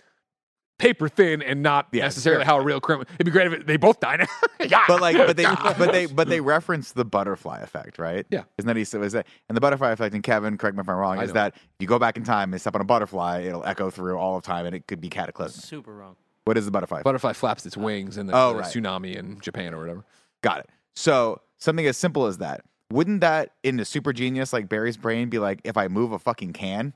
paper 0.79 1.09
thin 1.09 1.43
and 1.43 1.63
not 1.63 1.89
Yeah, 1.93 2.03
necessarily 2.05 2.41
sure. 2.45 2.47
how 2.47 2.59
a 2.59 2.63
real 2.63 2.81
criminal. 2.81 3.09
It'd 3.15 3.25
be 3.25 3.31
great 3.31 3.47
if 3.47 3.53
it, 3.55 3.67
they 3.67 3.77
both 3.77 4.01
died. 4.01 4.27
yeah, 4.69 4.85
but 4.87 5.01
like, 5.01 5.17
but 5.17 5.37
they, 5.37 5.45
but 5.45 5.93
they, 5.93 6.07
but 6.07 6.29
they 6.29 6.41
reference 6.41 6.93
the 6.93 7.05
butterfly 7.05 7.61
effect, 7.61 7.99
right? 7.99 8.27
Yeah. 8.31 8.43
Isn't 8.59 8.67
that 8.67 8.77
he 8.77 8.85
said? 8.85 9.01
Was 9.01 9.13
that 9.15 9.27
and 9.49 9.57
the 9.57 9.61
butterfly 9.61 9.91
effect? 9.93 10.15
And 10.15 10.23
Kevin, 10.23 10.59
correct 10.59 10.77
me 10.77 10.81
if 10.83 10.89
I'm 10.89 10.97
wrong, 10.97 11.19
I 11.19 11.23
is 11.25 11.29
know. 11.29 11.35
that 11.35 11.57
you 11.79 11.87
go 11.87 11.99
back 11.99 12.17
in 12.17 12.25
time 12.25 12.53
and 12.53 12.61
step 12.61 12.75
on 12.75 12.81
a 12.81 12.85
butterfly, 12.85 13.43
it'll 13.43 13.65
echo 13.65 13.91
through 13.91 14.19
all 14.19 14.37
of 14.37 14.43
time, 14.45 14.67
and 14.67 14.75
it 14.75 14.87
could 14.87 15.01
be 15.01 15.09
cataclysmic. 15.09 15.65
Super 15.65 15.95
wrong. 15.95 16.17
What 16.45 16.57
is 16.59 16.65
the 16.65 16.71
butterfly? 16.71 17.03
butterfly 17.03 17.33
flaps 17.33 17.67
its 17.67 17.77
wings 17.77 18.17
and 18.19 18.29
then 18.29 18.37
Oh, 18.37 18.53
the 18.53 18.59
right. 18.61 18.67
tsunami 18.73 19.17
in 19.17 19.41
Japan 19.41 19.75
or 19.75 19.79
whatever. 19.81 20.05
Got 20.43 20.61
it. 20.61 20.69
So 20.95 21.41
something 21.59 21.87
as 21.87 21.97
simple 21.97 22.27
as 22.27 22.39
that. 22.39 22.63
Wouldn't 22.93 23.21
that 23.23 23.55
in 23.65 23.81
a 23.81 23.85
super 23.85 24.13
genius 24.13 24.53
like 24.53 24.69
Barry's 24.69 24.97
brain 24.97 25.29
be 25.29 25.41
like, 25.41 25.61
if 25.65 25.77
I 25.77 25.89
move 25.89 26.13
a 26.13 26.21
fucking 26.21 26.53
can, 26.53 26.95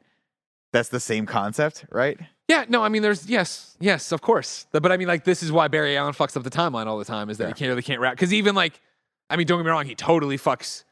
that's 0.72 0.88
the 0.88 1.00
same 1.00 1.26
concept, 1.26 1.84
right? 1.90 2.18
Yeah, 2.48 2.64
no, 2.68 2.82
I 2.82 2.88
mean, 2.88 3.02
there's 3.02 3.28
yes, 3.28 3.76
yes, 3.80 4.12
of 4.12 4.22
course, 4.22 4.66
but 4.72 4.90
I 4.90 4.96
mean, 4.96 5.08
like, 5.08 5.24
this 5.24 5.42
is 5.42 5.52
why 5.52 5.68
Barry 5.68 5.96
Allen 5.96 6.14
fucks 6.14 6.36
up 6.36 6.42
the 6.42 6.50
timeline 6.50 6.86
all 6.86 6.98
the 6.98 7.04
time. 7.04 7.30
Is 7.30 7.38
that 7.38 7.48
he 7.48 7.54
can't 7.54 7.68
really 7.68 7.82
can't 7.82 8.00
rap 8.00 8.14
because 8.14 8.32
even 8.32 8.54
like, 8.54 8.80
I 9.28 9.36
mean, 9.36 9.46
don't 9.46 9.58
get 9.58 9.64
me 9.64 9.70
wrong, 9.70 9.86
he 9.86 9.94
totally 9.94 10.36
fucks 10.36 10.84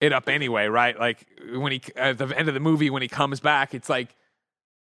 it 0.00 0.12
up 0.12 0.28
anyway, 0.28 0.66
right? 0.66 0.98
Like 0.98 1.26
when 1.54 1.72
he 1.72 1.82
at 1.96 2.18
the 2.18 2.28
end 2.28 2.48
of 2.48 2.54
the 2.54 2.60
movie 2.60 2.90
when 2.90 3.02
he 3.02 3.08
comes 3.08 3.40
back, 3.40 3.74
it's 3.74 3.88
like, 3.88 4.14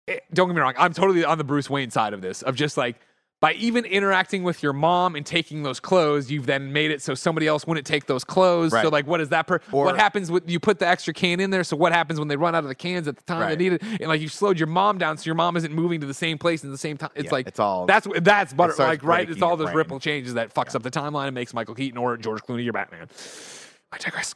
it, 0.06 0.24
don't 0.32 0.48
get 0.48 0.56
me 0.56 0.60
wrong, 0.60 0.74
I'm 0.76 0.92
totally 0.92 1.24
on 1.24 1.38
the 1.38 1.44
Bruce 1.44 1.70
Wayne 1.70 1.90
side 1.90 2.12
of 2.12 2.20
this 2.20 2.42
of 2.42 2.54
just 2.54 2.76
like 2.76 2.96
by 3.40 3.52
even 3.52 3.84
interacting 3.84 4.42
with 4.42 4.62
your 4.64 4.72
mom 4.72 5.14
and 5.14 5.24
taking 5.24 5.62
those 5.62 5.78
clothes, 5.78 6.28
you've 6.28 6.46
then 6.46 6.72
made 6.72 6.90
it 6.90 7.00
so 7.00 7.14
somebody 7.14 7.46
else 7.46 7.66
wouldn't 7.68 7.86
take 7.86 8.06
those 8.06 8.24
clothes. 8.24 8.72
So 8.72 8.78
Right. 8.78 8.92
like, 8.92 9.06
what 9.06 9.20
is 9.20 9.28
that? 9.28 9.46
Per- 9.46 9.60
Or- 9.70 9.84
what 9.84 9.96
happens 9.96 10.28
when 10.30 10.42
you 10.46 10.58
put 10.58 10.80
the 10.80 10.88
extra 10.88 11.14
can 11.14 11.38
in 11.38 11.50
there? 11.50 11.62
So 11.62 11.76
what 11.76 11.92
happens 11.92 12.18
when 12.18 12.26
they 12.26 12.34
run 12.36 12.56
out 12.56 12.64
of 12.64 12.68
the 12.68 12.74
cans 12.74 13.06
at 13.06 13.16
the 13.16 13.22
time 13.22 13.42
Right. 13.42 13.56
they 13.56 13.64
need 13.64 13.74
it? 13.74 13.82
And 14.00 14.08
like 14.08 14.20
you 14.20 14.28
slowed 14.28 14.58
your 14.58 14.66
mom 14.66 14.98
down, 14.98 15.18
so 15.18 15.24
your 15.26 15.36
mom 15.36 15.56
isn't 15.56 15.72
moving 15.72 16.00
to 16.00 16.06
the 16.06 16.14
same 16.14 16.36
place 16.36 16.64
at 16.64 16.70
the 16.72 16.78
same 16.78 16.96
time. 16.96 17.10
It's 17.14 17.26
Yeah, 17.26 17.30
like 17.32 17.46
it's 17.46 17.60
all- 17.60 17.86
that's 17.86 18.08
that's 18.22 18.52
butter 18.54 18.74
like 18.78 19.04
right. 19.04 19.30
It's 19.30 19.40
all 19.40 19.56
those 19.56 19.66
brain. 19.66 19.76
ripple 19.76 20.00
changes 20.00 20.34
that 20.34 20.52
fucks 20.52 20.74
up 20.74 20.82
the 20.82 20.90
timeline 20.90 21.26
and 21.26 21.34
makes 21.34 21.54
Michael 21.54 21.74
Keaton 21.76 21.96
or 21.96 22.16
George 22.16 22.42
Clooney 22.42 22.64
your 22.64 22.72
Batman. 22.72 23.06
I 23.92 23.98
digress. 23.98 24.34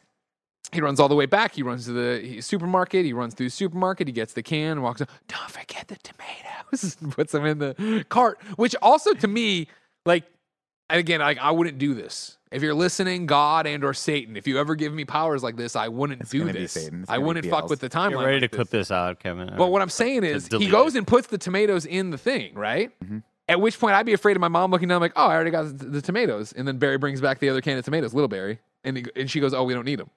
He 0.71 0.81
runs 0.81 1.01
all 1.01 1.09
the 1.09 1.15
way 1.15 1.27
back. 1.27 1.55
He 1.55 1.63
runs 1.63 1.85
to 1.87 1.93
the 1.93 2.41
supermarket. 2.41 3.05
He 3.05 3.13
runs 3.13 3.35
through 3.35 3.47
the 3.47 3.51
supermarket. 3.51 4.07
He 4.07 4.13
gets 4.13 4.33
the 4.33 4.43
can, 4.43 4.73
and 4.73 4.83
walks 4.83 5.01
up. 5.01 5.11
Don't 5.29 5.51
forget 5.51 5.89
the 5.89 5.97
tomatoes. 5.97 6.97
Puts 7.11 7.33
them 7.33 7.45
in 7.45 7.59
the 7.59 8.05
cart. 8.09 8.39
Which 8.57 8.75
also 8.81 9.13
to 9.15 9.29
me, 9.29 9.69
like, 10.07 10.25
and 10.89 10.99
again, 10.99 11.21
like 11.21 11.39
I 11.39 11.51
wouldn't 11.51 11.79
do 11.79 11.95
this. 11.95 12.39
If 12.51 12.63
you're 12.63 12.75
listening, 12.75 13.25
God 13.27 13.67
and 13.67 13.83
or 13.83 13.95
Satan, 13.95 14.37
if 14.37 14.47
you 14.47 14.59
ever 14.59 14.75
give 14.75 14.93
me 14.93 15.07
powers 15.07 15.43
like 15.43 15.57
this, 15.57 15.75
I 15.75 15.89
wouldn't 15.89 16.21
It's 16.21 16.31
do 16.31 16.51
this. 16.53 16.73
Satan. 16.73 17.07
I 17.09 17.17
wouldn't 17.19 17.47
fuck 17.47 17.65
BLs. 17.65 17.71
with 17.71 17.81
the 17.81 17.89
timeline. 17.89 18.11
Get 18.11 18.19
ready 18.19 18.41
like 18.41 18.43
to 18.43 18.49
this. 18.49 18.57
clip 18.57 18.69
this 18.71 18.91
out, 18.91 19.21
Kevin. 19.21 19.55
But 19.57 19.69
what 19.69 19.81
I'm 19.81 19.89
saying 19.89 20.25
is, 20.25 20.49
he 20.49 20.69
goes 20.69 20.95
it. 20.95 20.99
and 20.99 21.07
puts 21.07 21.29
the 21.29 21.39
tomatoes 21.39 21.87
in 21.87 22.11
the 22.11 22.19
thing, 22.19 22.55
right? 22.55 22.91
Mm-hmm. 23.03 23.19
At 23.49 23.61
which 23.61 23.79
point 23.79 23.95
I'd 23.95 24.07
be 24.07 24.13
afraid 24.13 24.37
of 24.37 24.41
my 24.41 24.49
mom 24.49 24.71
looking 24.71 24.89
down, 24.89 25.01
like, 25.01 25.13
oh, 25.17 25.27
I 25.27 25.35
already 25.35 25.51
got 25.51 25.79
the, 25.79 25.87
the 25.87 26.03
tomatoes. 26.03 26.53
And 26.53 26.69
then 26.69 26.77
Barry 26.79 26.99
brings 26.99 27.21
back 27.23 27.39
the 27.39 27.49
other 27.49 27.61
can 27.63 27.77
of 27.79 27.85
tomatoes, 27.85 28.13
little 28.15 28.29
Barry. 28.29 28.59
And, 28.85 28.99
he, 28.99 29.05
and 29.17 29.31
she 29.31 29.41
goes, 29.41 29.55
oh, 29.55 29.65
we 29.65 29.73
don't 29.75 29.85
need 29.87 29.99
them. 29.99 30.11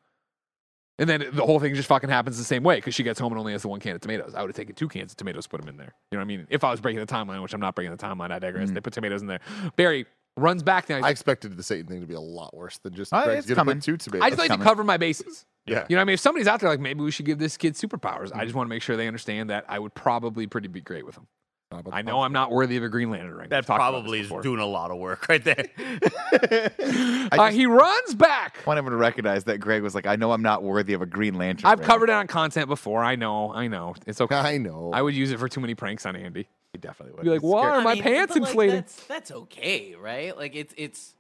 And 0.98 1.10
then 1.10 1.26
the 1.34 1.46
whole 1.46 1.60
thing 1.60 1.76
just 1.76 1.90
fucking 1.90 2.10
happens 2.10 2.38
the 2.38 2.44
same 2.46 2.64
way 2.64 2.76
because 2.76 2.96
she 2.96 3.04
gets 3.04 3.20
home 3.20 3.34
and 3.34 3.40
only 3.40 3.52
has 3.52 3.64
the 3.64 3.68
one 3.68 3.80
can 3.82 3.96
of 3.96 4.02
tomatoes. 4.02 4.34
I 4.34 4.42
would 4.42 4.50
have 4.50 4.56
taken 4.56 4.76
two 4.76 4.88
cans 4.88 5.12
of 5.12 5.18
tomatoes, 5.18 5.46
put 5.46 5.60
them 5.60 5.68
in 5.70 5.76
there. 5.78 5.94
You 6.12 6.18
know 6.18 6.20
what 6.20 6.26
I 6.26 6.28
mean? 6.28 6.48
If 6.50 6.64
I 6.64 6.72
was 6.72 6.80
breaking 6.80 7.02
the 7.02 7.06
timeline, 7.06 7.42
which 7.42 7.54
I'm 7.54 7.60
not 7.60 7.76
breaking 7.76 7.92
the 7.92 7.98
timeline, 7.98 8.32
I 8.32 8.40
digress. 8.40 8.68
Mm-hmm. 8.68 8.76
They 8.76 8.82
put 8.82 8.94
tomatoes 8.94 9.22
in 9.22 9.28
there. 9.28 9.40
Barry 9.76 10.06
runs 10.38 10.64
back 10.64 10.88
now. 10.88 11.00
I 11.04 11.10
expected 11.10 11.58
the 11.58 11.64
Satan 11.64 11.88
thing 11.88 12.00
to 12.02 12.08
be 12.08 12.14
a 12.14 12.20
lot 12.20 12.56
worse 12.56 12.78
than 12.78 12.94
just 12.94 13.14
Oh, 13.14 13.24
Greg's 13.26 13.40
it's 13.40 13.48
gonna 13.48 13.56
coming. 13.56 13.76
put 13.78 13.84
two 13.84 13.98
tomatoes. 13.98 14.26
I 14.26 14.30
just 14.30 14.40
like 14.40 14.58
to 14.58 14.64
cover 14.64 14.84
my 14.86 14.96
bases. 14.98 15.46
Yeah. 15.66 15.86
You 15.90 15.96
know 15.96 16.00
what 16.00 16.04
I 16.04 16.06
mean? 16.06 16.14
If 16.14 16.20
somebody's 16.22 16.48
out 16.48 16.60
there 16.62 16.70
like, 16.70 16.80
maybe 16.80 17.04
we 17.04 17.12
should 17.12 17.26
give 17.26 17.40
this 17.40 17.58
kid 17.58 17.74
superpowers, 17.74 18.32
I 18.34 18.44
just 18.46 18.56
want 18.56 18.68
to 18.68 18.70
make 18.70 18.82
sure 18.82 18.96
they 18.96 19.08
understand 19.08 19.50
that 19.50 19.66
I 19.68 19.80
would 19.80 19.96
probably 19.96 20.48
pretty 20.48 20.68
be 20.70 20.80
great 20.82 21.06
with 21.06 21.16
them. 21.16 21.28
Not 21.76 21.82
about 21.82 21.94
I 21.94 22.02
know 22.02 22.22
I'm 22.22 22.34
not 22.34 22.52
worthy 22.52 22.78
of 22.78 22.84
a 22.84 22.90
Green 22.90 23.10
Lantern 23.10 23.36
ring. 23.36 23.50
That 23.50 23.68
We've 23.68 23.76
probably 23.76 24.22
is 24.22 24.32
doing 24.42 24.60
a 24.60 24.66
lot 24.66 24.92
of 24.92 24.98
work 24.98 25.28
right 25.30 25.44
there. 25.44 25.66
Uh, 27.32 27.50
he 27.50 27.66
runs 27.66 28.14
back. 28.16 28.58
I 28.66 28.70
want 28.70 28.78
everyone 28.78 28.92
to 28.92 28.98
recognize 28.98 29.46
that 29.46 29.58
Greg 29.60 29.82
was 29.82 29.96
like, 29.96 30.06
I 30.06 30.16
know 30.16 30.32
I'm 30.32 30.44
not 30.44 30.64
worthy 30.64 30.94
of 30.94 31.02
a 31.02 31.06
Green 31.06 31.36
Lantern. 31.36 31.66
I've 31.66 31.80
ring." 31.80 31.88
covered 31.88 32.10
it 32.10 32.14
on 32.14 32.28
content 32.28 32.68
before. 32.68 33.04
I 33.04 33.16
know. 33.16 33.52
I 33.54 33.68
know. 33.68 33.96
It's 34.06 34.22
okay. 34.22 34.36
I 34.36 34.58
know. 34.58 34.92
I 34.94 35.02
would 35.02 35.16
use 35.16 35.32
it 35.32 35.40
for 35.40 35.50
too 35.50 35.60
many 35.60 35.76
pranks 35.76 36.06
on 36.06 36.16
Andy. 36.16 36.48
He 36.72 36.78
definitely 36.78 37.16
would. 37.16 37.24
Be 37.24 37.30
like, 37.32 37.42
why 37.42 37.64
scared. 37.64 37.74
are 37.76 37.82
my 37.82 37.94
mean, 37.96 38.04
pants 38.04 38.34
but, 38.34 38.42
like, 38.42 38.50
inflated? 38.50 38.76
that's, 38.84 39.04
that's 39.06 39.32
okay, 39.32 39.96
right? 39.96 40.38
Like 40.38 40.56
it's 40.56 40.74
it's 40.78 41.16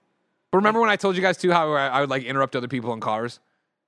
But 0.51 0.59
remember 0.59 0.79
when 0.79 0.89
I 0.89 0.95
told 0.95 1.15
you 1.15 1.21
guys 1.21 1.37
too 1.37 1.51
how 1.51 1.71
I, 1.73 1.87
I 1.87 2.01
would 2.01 2.09
like 2.09 2.23
interrupt 2.23 2.55
other 2.55 2.67
people 2.67 2.93
in 2.93 2.99
cars? 2.99 3.39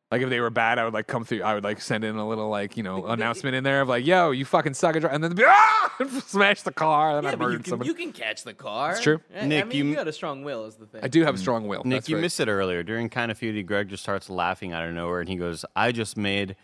Like 0.10 0.22
if 0.22 0.30
they 0.30 0.40
were 0.40 0.50
bad, 0.50 0.80
I 0.80 0.86
would 0.86 0.94
like 0.94 1.08
come 1.08 1.26
through. 1.26 1.44
I 1.44 1.54
would 1.54 1.66
like 1.66 1.82
send 1.82 2.06
in 2.06 2.16
a 2.16 2.26
little 2.28 2.48
like 2.48 2.78
you 2.78 2.84
know 2.84 3.08
announcement 3.08 3.56
in 3.56 3.64
there 3.66 3.82
of 3.82 3.90
like, 3.90 4.06
"Yo, 4.06 4.32
you 4.32 4.46
fucking 4.46 4.74
suck 4.74 4.96
at," 4.96 5.02
dri-" 5.02 5.10
and 5.12 5.22
then 5.22 5.32
they'd 5.32 5.42
be, 5.44 5.46
ah, 5.46 5.94
smash 6.28 6.62
the 6.62 6.72
car, 6.72 7.18
and 7.18 7.26
yeah, 7.26 7.32
then 7.32 7.34
I 7.34 7.36
but 7.38 7.44
you 7.44 7.50
murdered 7.52 7.64
can, 7.66 7.70
somebody. 7.72 7.90
you 7.90 7.94
can 7.94 8.14
catch 8.14 8.44
the 8.46 8.54
car. 8.54 8.92
It's 8.94 9.02
true. 9.02 9.20
I, 9.36 9.40
I 9.40 9.46
Nick, 9.48 9.68
mean, 9.68 9.78
you- 9.78 9.84
you 9.92 9.96
got 9.96 10.08
a 10.08 10.14
strong 10.14 10.44
will, 10.44 10.66
is 10.66 10.76
the 10.76 10.86
thing. 10.86 11.02
I 11.04 11.10
do 11.10 11.24
have 11.26 11.36
a 11.36 11.38
strong 11.38 11.68
will. 11.68 11.84
Nick, 11.84 11.98
That's 11.98 12.10
you 12.10 12.16
right. 12.16 12.22
missed 12.22 12.40
it 12.40 12.48
earlier. 12.48 12.84
During 12.84 13.10
Kind 13.10 13.32
of 13.32 13.38
Feudy, 13.40 13.66
Greg 13.66 13.90
just 13.90 14.02
starts 14.04 14.30
laughing 14.30 14.72
out 14.72 14.88
of 14.88 14.94
nowhere 14.94 15.20
and 15.20 15.28
he 15.28 15.36
goes, 15.36 15.66
I 15.76 15.92
just 15.92 16.16
made 16.16 16.56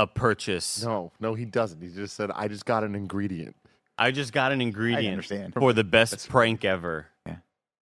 a 0.00 0.08
purchase. 0.08 0.82
no, 0.82 1.12
no, 1.20 1.34
he 1.34 1.44
doesn't. 1.44 1.80
He 1.80 1.88
just 1.90 2.16
said, 2.16 2.32
I 2.34 2.48
just 2.48 2.66
got 2.66 2.82
an 2.82 2.96
ingredient. 2.96 3.54
I 3.96 4.10
just 4.10 4.32
got 4.32 4.50
an 4.50 4.60
ingredient 4.60 5.06
understand. 5.12 5.54
for 5.54 5.72
the 5.72 5.84
best 5.84 6.28
prank 6.28 6.64
ever. 6.64 7.06
Yeah. 7.24 7.36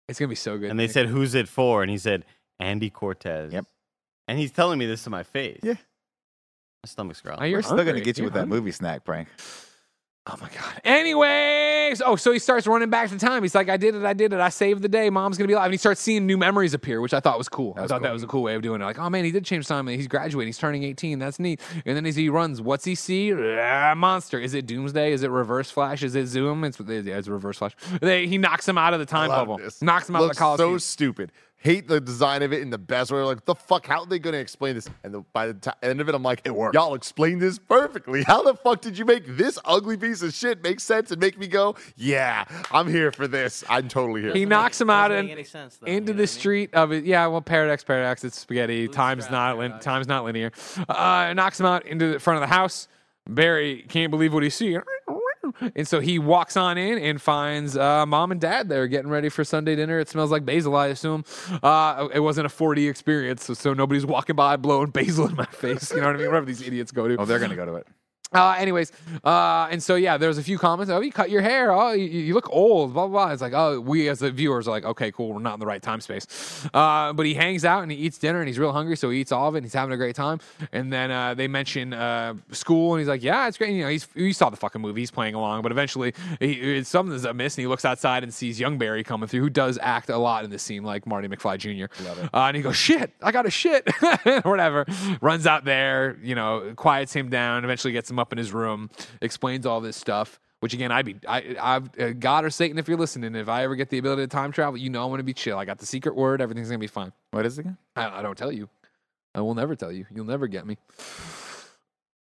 It's 0.08 0.18
gonna 0.18 0.30
be 0.30 0.34
so 0.34 0.56
good. 0.56 0.70
And 0.70 0.78
they 0.80 0.84
Nick. 0.84 0.92
said, 0.92 1.06
Who's 1.08 1.34
it 1.34 1.46
for? 1.46 1.82
And 1.82 1.90
he 1.90 1.98
said, 1.98 2.24
Andy 2.58 2.88
Cortez. 2.88 3.52
Yep. 3.52 3.66
And 4.28 4.38
he's 4.38 4.52
telling 4.52 4.78
me 4.78 4.86
this 4.86 5.02
to 5.04 5.10
my 5.10 5.22
face. 5.24 5.60
Yeah. 5.62 5.72
My 5.72 6.86
stomach's 6.86 7.20
growling. 7.20 7.42
Oh, 7.42 7.46
you're 7.46 7.58
We're 7.58 7.62
still 7.62 7.76
going 7.82 7.96
to 7.96 8.00
get 8.00 8.18
you 8.18 8.22
You're 8.22 8.26
with 8.26 8.34
that 8.34 8.40
hungry. 8.40 8.58
movie 8.60 8.70
snack 8.72 9.04
prank. 9.04 9.28
Oh 10.30 10.36
my 10.42 10.48
god. 10.50 10.80
Anyways, 10.84 12.02
oh, 12.04 12.16
so 12.16 12.32
he 12.32 12.38
starts 12.38 12.66
running 12.66 12.90
back 12.90 13.08
to 13.08 13.18
time. 13.18 13.42
He's 13.42 13.54
like, 13.54 13.70
"I 13.70 13.78
did 13.78 13.94
it, 13.94 14.04
I 14.04 14.12
did 14.12 14.34
it, 14.34 14.40
I 14.40 14.50
saved 14.50 14.82
the 14.82 14.88
day. 14.88 15.08
Mom's 15.08 15.38
gonna 15.38 15.48
be 15.48 15.54
alive." 15.54 15.64
And 15.66 15.72
he 15.72 15.78
starts 15.78 16.02
seeing 16.02 16.26
new 16.26 16.36
memories 16.36 16.74
appear, 16.74 17.00
which 17.00 17.14
I 17.14 17.20
thought 17.20 17.38
was 17.38 17.48
cool. 17.48 17.72
I 17.78 17.80
was 17.80 17.90
thought 17.90 18.02
that 18.02 18.12
was 18.12 18.22
a 18.22 18.26
cool 18.26 18.42
way 18.42 18.54
of 18.54 18.60
doing 18.60 18.82
it. 18.82 18.84
Like, 18.84 18.98
oh 18.98 19.08
man, 19.08 19.24
he 19.24 19.30
did 19.30 19.46
change 19.46 19.66
time. 19.66 19.86
He's 19.86 20.06
graduating. 20.06 20.48
He's 20.48 20.58
turning 20.58 20.82
eighteen. 20.84 21.18
That's 21.18 21.38
neat. 21.38 21.62
And 21.86 21.96
then 21.96 22.04
as 22.04 22.14
he 22.14 22.28
runs, 22.28 22.60
what's 22.60 22.84
he 22.84 22.94
see? 22.94 23.32
Ah, 23.32 23.94
monster. 23.96 24.38
Is 24.38 24.52
it 24.52 24.66
Doomsday? 24.66 25.12
Is 25.12 25.22
it 25.22 25.30
Reverse 25.30 25.70
Flash? 25.70 26.02
Is 26.02 26.14
it 26.14 26.26
Zoom? 26.26 26.62
It's 26.64 26.78
yeah, 26.78 27.16
it's 27.16 27.28
Reverse 27.28 27.56
Flash. 27.56 27.74
They, 28.02 28.26
he 28.26 28.36
knocks 28.36 28.68
him 28.68 28.76
out 28.76 28.92
of 28.92 29.00
the 29.00 29.06
time 29.06 29.28
bubble. 29.30 29.56
this. 29.56 29.80
Knocks 29.80 30.10
him 30.10 30.16
out 30.16 30.20
Looks 30.22 30.32
of 30.32 30.36
the 30.36 30.40
Coliseum. 30.40 30.74
so 30.74 30.78
stupid. 30.78 31.32
Hate 31.60 31.88
the 31.88 32.00
design 32.00 32.42
of 32.42 32.52
it 32.52 32.62
in 32.62 32.70
the 32.70 32.78
best 32.78 33.10
way. 33.10 33.18
Like, 33.20 33.44
the 33.44 33.54
fuck? 33.56 33.84
How 33.86 34.00
are 34.02 34.06
they 34.06 34.20
going 34.20 34.32
to 34.34 34.38
explain 34.38 34.76
this? 34.76 34.88
And 35.02 35.12
the, 35.12 35.20
by 35.32 35.48
the 35.48 35.54
ti- 35.54 35.70
end 35.82 36.00
of 36.00 36.08
it, 36.08 36.14
I'm 36.14 36.22
like, 36.22 36.40
It 36.44 36.54
worked. 36.54 36.74
Y'all 36.76 36.94
explained 36.94 37.42
this 37.42 37.58
perfectly. 37.58 38.22
How 38.22 38.42
the 38.44 38.54
fuck 38.54 38.80
did 38.80 38.96
you 38.96 39.04
make 39.04 39.24
this 39.26 39.58
ugly 39.64 39.96
piece 39.96 40.22
of 40.22 40.32
shit 40.32 40.62
make 40.62 40.78
sense 40.78 41.10
and 41.10 41.20
make 41.20 41.36
me 41.36 41.48
go, 41.48 41.74
yeah, 41.96 42.44
I'm 42.70 42.86
here 42.88 43.10
for 43.10 43.26
this. 43.26 43.64
I'm 43.68 43.88
totally 43.88 44.22
here. 44.22 44.32
he 44.34 44.44
knocks 44.46 44.78
make- 44.78 44.84
him 44.86 44.90
out 44.90 45.10
and 45.10 45.28
any 45.30 45.42
sense, 45.42 45.76
though, 45.78 45.86
into 45.86 45.94
you 45.94 46.00
know 46.00 46.06
the 46.06 46.12
what 46.12 46.16
I 46.16 46.20
mean? 46.20 46.26
street 46.28 46.74
of 46.74 46.92
it. 46.92 47.04
Yeah, 47.04 47.26
well, 47.26 47.40
paradox, 47.40 47.82
paradox. 47.82 48.22
It's 48.22 48.38
spaghetti. 48.38 48.86
time's 48.86 49.24
Bootstrap 49.24 49.32
not 49.32 49.58
lin- 49.58 49.80
time's 49.80 50.06
not 50.06 50.24
linear. 50.24 50.52
Uh, 50.88 51.32
knocks 51.34 51.58
him 51.58 51.66
out 51.66 51.84
into 51.86 52.12
the 52.12 52.18
front 52.20 52.36
of 52.42 52.48
the 52.48 52.54
house. 52.54 52.86
Barry 53.28 53.84
can't 53.88 54.10
believe 54.12 54.32
what 54.32 54.42
he 54.44 54.48
sees. 54.50 54.78
And 55.74 55.86
so 55.86 56.00
he 56.00 56.18
walks 56.18 56.56
on 56.56 56.78
in 56.78 56.98
and 56.98 57.20
finds 57.20 57.76
uh, 57.76 58.06
mom 58.06 58.32
and 58.32 58.40
dad 58.40 58.68
there 58.68 58.86
getting 58.86 59.10
ready 59.10 59.28
for 59.28 59.44
Sunday 59.44 59.76
dinner. 59.76 59.98
It 59.98 60.08
smells 60.08 60.30
like 60.30 60.44
basil, 60.44 60.76
I 60.76 60.88
assume. 60.88 61.24
Uh, 61.62 62.08
it 62.12 62.20
wasn't 62.20 62.46
a 62.46 62.50
4D 62.50 62.88
experience, 62.88 63.44
so, 63.44 63.54
so 63.54 63.74
nobody's 63.74 64.06
walking 64.06 64.36
by 64.36 64.56
blowing 64.56 64.90
basil 64.92 65.26
in 65.26 65.36
my 65.36 65.46
face. 65.46 65.90
You 65.90 66.00
know 66.00 66.06
what 66.06 66.16
I 66.16 66.18
mean? 66.18 66.28
Wherever 66.28 66.46
these 66.46 66.62
idiots 66.62 66.92
go 66.92 67.08
to. 67.08 67.16
Oh, 67.16 67.24
they're 67.24 67.38
going 67.38 67.50
to 67.50 67.56
go 67.56 67.66
to 67.66 67.74
it. 67.74 67.86
Uh, 68.32 68.54
anyways, 68.58 68.92
uh, 69.24 69.68
and 69.70 69.82
so 69.82 69.94
yeah, 69.94 70.16
there's 70.18 70.38
a 70.38 70.42
few 70.42 70.58
comments. 70.58 70.90
Oh, 70.90 71.00
you 71.00 71.10
cut 71.10 71.30
your 71.30 71.40
hair. 71.40 71.72
Oh, 71.72 71.92
you, 71.92 72.04
you 72.04 72.34
look 72.34 72.48
old. 72.50 72.92
Blah, 72.92 73.06
blah 73.06 73.26
blah. 73.26 73.32
It's 73.32 73.40
like, 73.42 73.54
oh, 73.54 73.80
we 73.80 74.08
as 74.08 74.18
the 74.18 74.30
viewers 74.30 74.68
are 74.68 74.70
like, 74.70 74.84
okay, 74.84 75.10
cool. 75.10 75.32
We're 75.32 75.40
not 75.40 75.54
in 75.54 75.60
the 75.60 75.66
right 75.66 75.82
time 75.82 76.00
space. 76.00 76.66
Uh, 76.74 77.12
but 77.12 77.24
he 77.24 77.34
hangs 77.34 77.64
out 77.64 77.82
and 77.82 77.90
he 77.90 77.96
eats 77.98 78.18
dinner 78.18 78.40
and 78.40 78.46
he's 78.48 78.58
real 78.58 78.72
hungry, 78.72 78.96
so 78.96 79.10
he 79.10 79.20
eats 79.20 79.32
all 79.32 79.48
of 79.48 79.54
it. 79.54 79.58
and 79.58 79.64
He's 79.64 79.72
having 79.72 79.92
a 79.94 79.96
great 79.96 80.14
time. 80.14 80.40
And 80.72 80.92
then 80.92 81.10
uh, 81.10 81.34
they 81.34 81.48
mention 81.48 81.92
uh, 81.94 82.34
school 82.52 82.94
and 82.94 83.00
he's 83.00 83.08
like, 83.08 83.22
yeah, 83.22 83.48
it's 83.48 83.56
great. 83.56 83.72
You 83.74 83.84
know, 83.84 83.88
he's 83.88 84.06
you 84.14 84.32
saw 84.32 84.50
the 84.50 84.56
fucking 84.56 84.80
movie. 84.80 85.00
He's 85.00 85.10
playing 85.10 85.34
along, 85.34 85.62
but 85.62 85.72
eventually 85.72 86.12
he, 86.38 86.82
something's 86.84 87.24
amiss 87.24 87.56
and 87.56 87.62
he 87.62 87.66
looks 87.66 87.84
outside 87.84 88.22
and 88.22 88.32
sees 88.32 88.60
young 88.60 88.76
Barry 88.78 89.02
coming 89.04 89.28
through, 89.28 89.40
who 89.40 89.50
does 89.50 89.78
act 89.80 90.10
a 90.10 90.18
lot 90.18 90.44
in 90.44 90.50
this 90.50 90.62
scene, 90.62 90.82
like 90.82 91.06
Marty 91.06 91.28
McFly 91.28 91.58
Jr. 91.58 91.86
Uh, 92.34 92.44
and 92.46 92.56
he 92.56 92.62
goes, 92.62 92.76
shit, 92.76 93.12
I 93.22 93.32
got 93.32 93.46
a 93.46 93.50
shit, 93.50 93.88
whatever. 94.44 94.84
Runs 95.20 95.46
out 95.46 95.64
there, 95.64 96.18
you 96.22 96.34
know, 96.34 96.72
quiets 96.76 97.12
him 97.12 97.30
down. 97.30 97.64
Eventually 97.64 97.92
gets 97.92 98.10
him 98.10 98.17
up 98.18 98.32
in 98.32 98.38
his 98.38 98.52
room, 98.52 98.90
explains 99.20 99.66
all 99.66 99.80
this 99.80 99.96
stuff. 99.96 100.40
Which 100.60 100.74
again, 100.74 100.90
I'd 100.90 101.06
be, 101.06 101.14
I, 101.28 101.54
I've, 101.60 102.00
uh, 102.00 102.10
God 102.18 102.44
or 102.44 102.50
Satan, 102.50 102.78
if 102.78 102.88
you're 102.88 102.98
listening, 102.98 103.36
if 103.36 103.48
I 103.48 103.62
ever 103.62 103.76
get 103.76 103.90
the 103.90 103.98
ability 103.98 104.22
to 104.22 104.26
time 104.26 104.50
travel, 104.50 104.76
you 104.76 104.90
know 104.90 105.04
I'm 105.04 105.16
to 105.16 105.22
be 105.22 105.32
chill. 105.32 105.56
I 105.56 105.64
got 105.64 105.78
the 105.78 105.86
secret 105.86 106.16
word. 106.16 106.40
Everything's 106.40 106.68
to 106.68 106.78
be 106.78 106.88
fine. 106.88 107.12
What 107.30 107.46
is 107.46 107.58
it 107.58 107.60
again? 107.60 107.76
I, 107.94 108.18
I 108.18 108.22
don't 108.22 108.36
tell 108.36 108.50
you. 108.50 108.68
I 109.36 109.40
will 109.40 109.54
never 109.54 109.76
tell 109.76 109.92
you. 109.92 110.06
You'll 110.12 110.24
never 110.24 110.48
get 110.48 110.66
me. 110.66 110.76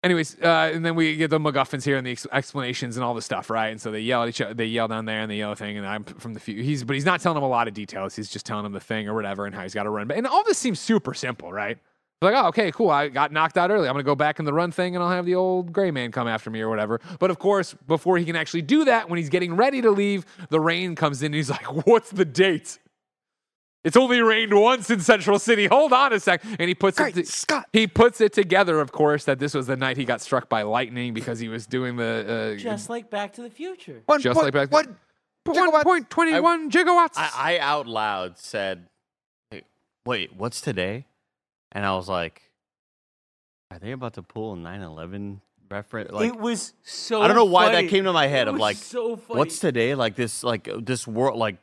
Anyways, 0.04 0.38
uh, 0.42 0.72
and 0.74 0.84
then 0.84 0.96
we 0.96 1.16
get 1.16 1.30
the 1.30 1.40
MacGuffins 1.40 1.84
here 1.84 1.96
and 1.96 2.08
the 2.08 2.12
ex- 2.12 2.26
explanations 2.32 2.98
and 2.98 3.04
all 3.04 3.14
the 3.14 3.22
stuff, 3.22 3.52
right? 3.52 3.68
And 3.68 3.80
so 3.80 3.92
they 3.92 4.00
yell 4.00 4.24
at 4.24 4.30
each 4.30 4.42
other. 4.42 4.54
They 4.54 4.66
yell 4.66 4.88
down 4.88 5.06
there 5.06 5.20
and 5.20 5.30
they 5.30 5.38
yell 5.38 5.54
thing. 5.54 5.78
And 5.78 5.86
I'm 5.86 6.04
from 6.04 6.34
the 6.34 6.40
few. 6.40 6.64
He's 6.64 6.84
but 6.84 6.96
he's 6.96 7.06
not 7.06 7.22
telling 7.22 7.36
them 7.36 7.44
a 7.44 7.50
lot 7.50 7.68
of 7.68 7.76
details. 7.76 8.16
He's 8.16 8.30
just 8.30 8.46
telling 8.46 8.64
them 8.64 8.74
the 8.74 8.80
thing 8.80 9.08
or 9.08 9.14
whatever 9.14 9.46
and 9.46 9.54
how 9.54 9.62
he's 9.62 9.76
got 9.76 9.84
to 9.84 9.92
run. 9.92 10.08
But 10.08 10.18
and 10.18 10.26
all 10.26 10.44
this 10.44 10.58
seems 10.58 10.80
super 10.80 11.14
simple, 11.14 11.54
right? 11.54 11.78
Like, 12.22 12.36
oh, 12.36 12.48
okay, 12.50 12.72
cool. 12.72 12.92
I 12.92 13.08
got 13.08 13.32
knocked 13.32 13.58
out 13.58 13.72
early. 13.72 13.88
I'm 13.88 13.94
gonna 13.94 14.04
go 14.04 14.14
back 14.16 14.38
in 14.38 14.46
the 14.46 14.54
run 14.54 14.72
thing 14.72 14.96
and 14.96 15.04
I'll 15.04 15.10
have 15.10 15.26
the 15.26 15.34
old 15.36 15.74
gray 15.74 15.90
man 15.90 16.12
come 16.12 16.28
after 16.28 16.52
me 16.52 16.62
or 16.62 16.70
whatever. 16.70 17.02
But 17.20 17.32
of 17.32 17.40
course, 17.40 17.74
before 17.88 18.18
he 18.20 18.26
can 18.26 18.36
actually 18.36 18.62
do 18.62 18.86
that, 18.86 19.10
when 19.10 19.18
he's 19.18 19.30
getting 19.30 19.56
ready 19.56 19.82
to 19.82 19.90
leave, 19.90 20.26
the 20.50 20.60
rain 20.60 20.94
comes 20.96 21.24
in 21.24 21.28
and 21.28 21.36
he's 21.36 21.50
like, 21.50 21.66
"What's 21.88 22.12
the 22.12 22.26
date?" 22.26 22.78
It's 23.84 23.98
only 23.98 24.22
rained 24.22 24.54
once 24.54 24.92
in 24.92 25.00
Central 25.00 25.40
City. 25.40 25.66
Hold 25.66 25.92
on 25.94 26.14
a 26.14 26.20
sec. 26.20 26.44
And 26.60 26.68
he 26.70 26.76
puts 26.76 27.00
Great 27.00 27.18
it 27.18 27.26
to- 27.26 27.32
Scott. 27.32 27.66
he 27.74 27.88
puts 27.88 28.22
it 28.22 28.32
together, 28.34 28.80
of 28.80 28.92
course, 28.92 29.26
that 29.26 29.40
this 29.40 29.56
was 29.56 29.66
the 29.66 29.76
night 29.76 29.98
he 29.98 30.06
got 30.06 30.22
struck 30.22 30.48
by 30.48 30.62
lightning 30.62 31.16
because 31.16 31.40
he 31.40 31.48
was 31.48 31.66
doing 31.66 31.96
the 31.96 32.54
uh, 32.54 32.60
Just 32.62 32.92
like 32.92 33.10
Back 33.10 33.34
to 33.34 33.42
the 33.42 33.50
Future. 33.50 34.04
One 34.06 34.22
Just 34.22 34.36
point- 34.40 34.54
like 34.54 34.70
back- 34.70 34.84
to 34.84 34.96
one 35.54 35.72
one 35.72 35.84
point 35.84 36.10
twenty 36.12 36.40
one 36.40 36.70
gigawatts. 36.70 37.14
I, 37.16 37.56
I 37.56 37.58
out 37.58 37.88
loud 37.88 38.38
said, 38.38 38.86
"Wait, 39.52 39.64
Wait, 40.06 40.36
what's 40.36 40.62
today? 40.62 41.08
And 41.72 41.86
I 41.86 41.96
was 41.96 42.10
like, 42.10 42.42
Are 43.72 43.80
they 43.80 43.92
about 43.92 44.14
to 44.16 44.24
pull 44.24 44.54
a 44.54 44.58
9 44.58 44.82
11 44.82 45.42
reference? 45.70 46.12
Like, 46.12 46.34
it 46.34 46.40
was 46.40 46.74
so. 46.84 47.22
I 47.22 47.28
don't 47.28 47.36
know 47.36 47.46
why 47.46 47.72
funny. 47.72 47.84
that 47.88 47.90
came 47.92 48.04
to 48.06 48.14
my 48.14 48.28
head 48.28 48.48
It 48.48 48.50
of 48.50 48.54
was 48.56 48.62
like, 48.62 48.78
so 48.78 49.16
funny. 49.16 49.38
what's 49.38 49.60
today? 49.60 49.96
Like 49.96 50.16
this, 50.16 50.44
like 50.44 50.68
this 50.80 51.08
world, 51.08 51.38
like, 51.38 51.58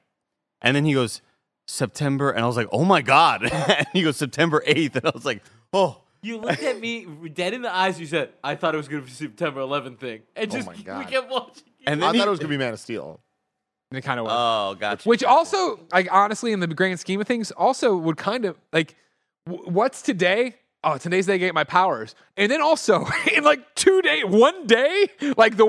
and 0.63 0.75
then 0.75 0.85
he 0.85 0.95
goes, 0.95 1.21
September. 1.67 2.31
And 2.31 2.43
I 2.43 2.47
was 2.47 2.57
like, 2.57 2.69
Oh 2.73 2.85
my 2.85 3.03
God. 3.03 3.43
and 3.53 3.87
he 3.93 4.03
goes, 4.03 4.17
September 4.17 4.63
8th. 4.67 4.97
And 4.97 5.07
I 5.07 5.11
was 5.15 5.25
like, 5.25 5.43
Oh. 5.73 6.03
You 6.21 6.39
looked 6.39 6.65
at 6.65 6.81
me 6.81 7.07
dead 7.33 7.55
in 7.55 7.63
the 7.63 7.73
eyes. 7.73 8.01
You 8.01 8.07
said, 8.07 8.31
"I 8.43 8.57
thought 8.57 8.75
it 8.75 8.77
was 8.77 8.89
going 8.89 9.03
to 9.03 9.07
be 9.07 9.13
September 9.13 9.61
11th 9.61 10.01
thing," 10.01 10.23
and 10.35 10.51
oh 10.51 10.57
just 10.57 10.67
my 10.67 10.99
we 10.99 11.05
kept 11.05 11.31
watching. 11.31 11.63
And 11.87 12.05
I 12.05 12.11
he, 12.11 12.19
thought 12.19 12.27
it 12.27 12.31
was 12.33 12.41
going 12.41 12.49
to 12.51 12.55
be 12.55 12.59
Man 12.59 12.73
of 12.73 12.81
Steel. 12.81 13.21
And 13.93 13.99
it 13.99 14.03
kind 14.03 14.19
of 14.19 14.27
was. 14.27 14.33
Oh, 14.35 14.75
gotcha. 14.81 15.09
Which 15.09 15.23
also, 15.23 15.79
like 15.93 16.09
honestly, 16.11 16.51
in 16.51 16.59
the 16.59 16.67
grand 16.67 16.99
scheme 16.99 17.21
of 17.21 17.29
things, 17.29 17.53
also 17.53 17.97
would 17.97 18.17
kind 18.17 18.47
of 18.47 18.59
like, 18.73 18.89
w- 18.89 18.97
what's 19.49 20.03
today? 20.03 20.57
Oh, 20.85 20.97
today's 20.97 21.27
the 21.27 21.33
day 21.33 21.35
I 21.35 21.39
get 21.39 21.55
my 21.55 21.65
powers, 21.65 22.15
and 22.37 22.51
then 22.53 22.63
also 22.63 23.05
in 23.35 23.43
like 23.43 23.75
two 23.75 24.01
days, 24.03 24.25
one 24.25 24.67
day, 24.67 25.09
like 25.37 25.57
the 25.57 25.67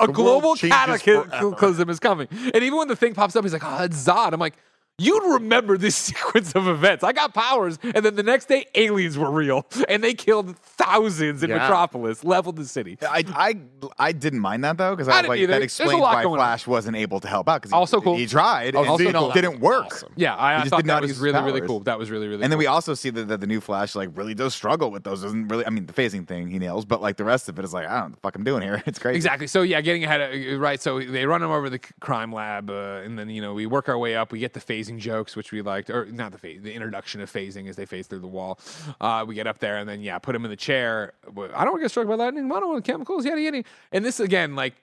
a 0.00 0.08
global 0.08 0.56
changes 0.56 1.02
cataclysm 1.02 1.60
forever. 1.60 1.90
is 1.90 2.00
coming, 2.00 2.28
and 2.30 2.56
even 2.56 2.76
when 2.76 2.88
the 2.88 2.96
thing 2.96 3.14
pops 3.14 3.36
up, 3.36 3.44
he's 3.44 3.52
like, 3.52 3.62
"Oh, 3.64 3.84
it's 3.84 4.04
Zod." 4.04 4.32
I'm 4.32 4.40
like. 4.40 4.54
You'd 5.00 5.32
remember 5.34 5.78
this 5.78 5.94
sequence 6.08 6.52
of 6.56 6.66
events. 6.66 7.04
I 7.04 7.12
got 7.12 7.32
powers, 7.32 7.78
and 7.82 8.04
then 8.04 8.16
the 8.16 8.22
next 8.24 8.46
day, 8.46 8.66
aliens 8.74 9.16
were 9.16 9.30
real, 9.30 9.64
and 9.88 10.02
they 10.02 10.12
killed 10.12 10.58
thousands 10.58 11.44
in 11.44 11.50
Yeah. 11.50 11.58
Metropolis, 11.58 12.24
leveled 12.24 12.56
the 12.56 12.64
city. 12.64 12.98
I, 13.02 13.24
I 13.32 13.54
I 13.96 14.10
didn't 14.10 14.40
mind 14.40 14.64
that 14.64 14.76
though 14.76 14.96
because 14.96 15.06
I 15.06 15.18
I, 15.18 15.20
was 15.22 15.28
like 15.28 15.38
either. 15.40 15.52
that 15.52 15.62
explains 15.62 16.00
why 16.00 16.22
going 16.24 16.40
on. 16.40 16.46
Flash 16.46 16.66
wasn't 16.66 16.96
able 16.96 17.20
to 17.20 17.28
help 17.28 17.48
out 17.48 17.62
because 17.62 17.72
Also 17.72 18.00
he, 18.00 18.04
cool. 18.04 18.16
he 18.16 18.26
tried 18.26 18.74
Also 18.74 19.04
and 19.06 19.14
cool. 19.14 19.30
it 19.30 19.34
didn't 19.34 19.60
work. 19.60 19.86
Awesome. 19.86 20.12
Yeah, 20.16 20.34
I, 20.34 20.56
I 20.56 20.58
just 20.60 20.70
thought 20.70 20.84
that 20.84 21.00
was 21.02 21.10
use 21.10 21.16
his 21.18 21.22
really, 21.22 21.40
really 21.42 21.60
cool. 21.60 21.78
That 21.80 21.96
was 21.98 22.10
really, 22.10 22.26
really. 22.26 22.42
And 22.42 22.50
then 22.52 22.58
we 22.58 22.66
also 22.66 22.94
see 22.94 23.10
that, 23.10 23.28
that 23.28 23.40
the 23.40 23.46
new 23.46 23.60
Flash 23.60 23.94
like 23.94 24.10
really 24.16 24.34
does 24.34 24.52
struggle 24.52 24.90
with 24.90 25.04
those. 25.04 25.22
Doesn't 25.22 25.46
really. 25.46 25.64
I 25.64 25.70
mean, 25.70 25.86
the 25.86 25.92
phasing 25.92 26.26
thing 26.26 26.48
he 26.48 26.58
nails, 26.58 26.84
but 26.84 27.00
like 27.00 27.16
the 27.16 27.24
rest 27.24 27.48
of 27.48 27.56
it 27.60 27.64
is 27.64 27.72
like 27.72 27.86
I 27.86 27.90
don't 27.90 27.98
know 27.98 28.04
what 28.06 28.12
the 28.14 28.20
fuck 28.20 28.34
I'm 28.36 28.42
doing 28.44 28.62
here. 28.62 28.82
It's 28.86 28.98
crazy. 28.98 29.16
Exactly. 29.16 29.46
So 29.46 29.62
yeah, 29.62 29.80
getting 29.80 30.02
ahead 30.02 30.20
of 30.22 30.60
right. 30.60 30.82
So 30.82 30.98
they 31.00 31.24
run 31.24 31.40
him 31.42 31.50
over 31.52 31.70
the 31.70 31.78
crime 32.00 32.32
lab, 32.32 32.68
uh, 32.70 33.02
and 33.04 33.16
then 33.16 33.30
you 33.30 33.40
know 33.42 33.54
we 33.54 33.66
work 33.66 33.88
our 33.88 33.98
way 33.98 34.16
up. 34.16 34.32
We 34.32 34.40
get 34.40 34.54
the 34.54 34.60
phasing 34.88 34.98
jokes, 34.98 35.36
which 35.36 35.52
we 35.52 35.62
liked, 35.62 35.90
or 35.90 36.06
not 36.06 36.32
the 36.32 36.38
phase, 36.38 36.62
the 36.62 36.72
introduction 36.72 37.20
of 37.20 37.30
phasing 37.30 37.68
as 37.68 37.76
they 37.76 37.86
phase 37.86 38.06
through 38.06 38.20
the 38.20 38.26
wall. 38.26 38.58
Uh, 39.00 39.24
we 39.26 39.34
get 39.34 39.46
up 39.46 39.58
there, 39.58 39.78
and 39.78 39.88
then 39.88 40.00
yeah, 40.00 40.18
put 40.18 40.34
him 40.34 40.44
in 40.44 40.50
the 40.50 40.56
chair. 40.56 41.12
I 41.26 41.30
don't 41.30 41.72
want 41.72 41.76
to 41.76 41.80
get 41.80 41.90
struck 41.90 42.08
by 42.08 42.14
lightning. 42.14 42.50
I 42.50 42.60
don't 42.60 42.70
want 42.70 42.84
chemicals. 42.84 43.24
Yada 43.24 43.40
yada. 43.40 43.64
And 43.92 44.04
this 44.04 44.20
again, 44.20 44.54
like 44.56 44.74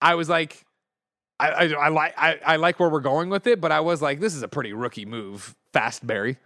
I 0.00 0.14
was 0.14 0.28
like. 0.28 0.64
I, 1.40 1.48
I, 1.48 1.64
I 1.72 1.88
like 1.88 2.14
I, 2.16 2.38
I 2.46 2.56
like 2.56 2.78
where 2.78 2.88
we're 2.88 3.00
going 3.00 3.28
with 3.28 3.48
it, 3.48 3.60
but 3.60 3.72
I 3.72 3.80
was 3.80 4.00
like, 4.00 4.20
this 4.20 4.36
is 4.36 4.42
a 4.44 4.48
pretty 4.48 4.72
rookie 4.72 5.06
move, 5.06 5.56
fast 5.72 6.06
Barry. 6.06 6.36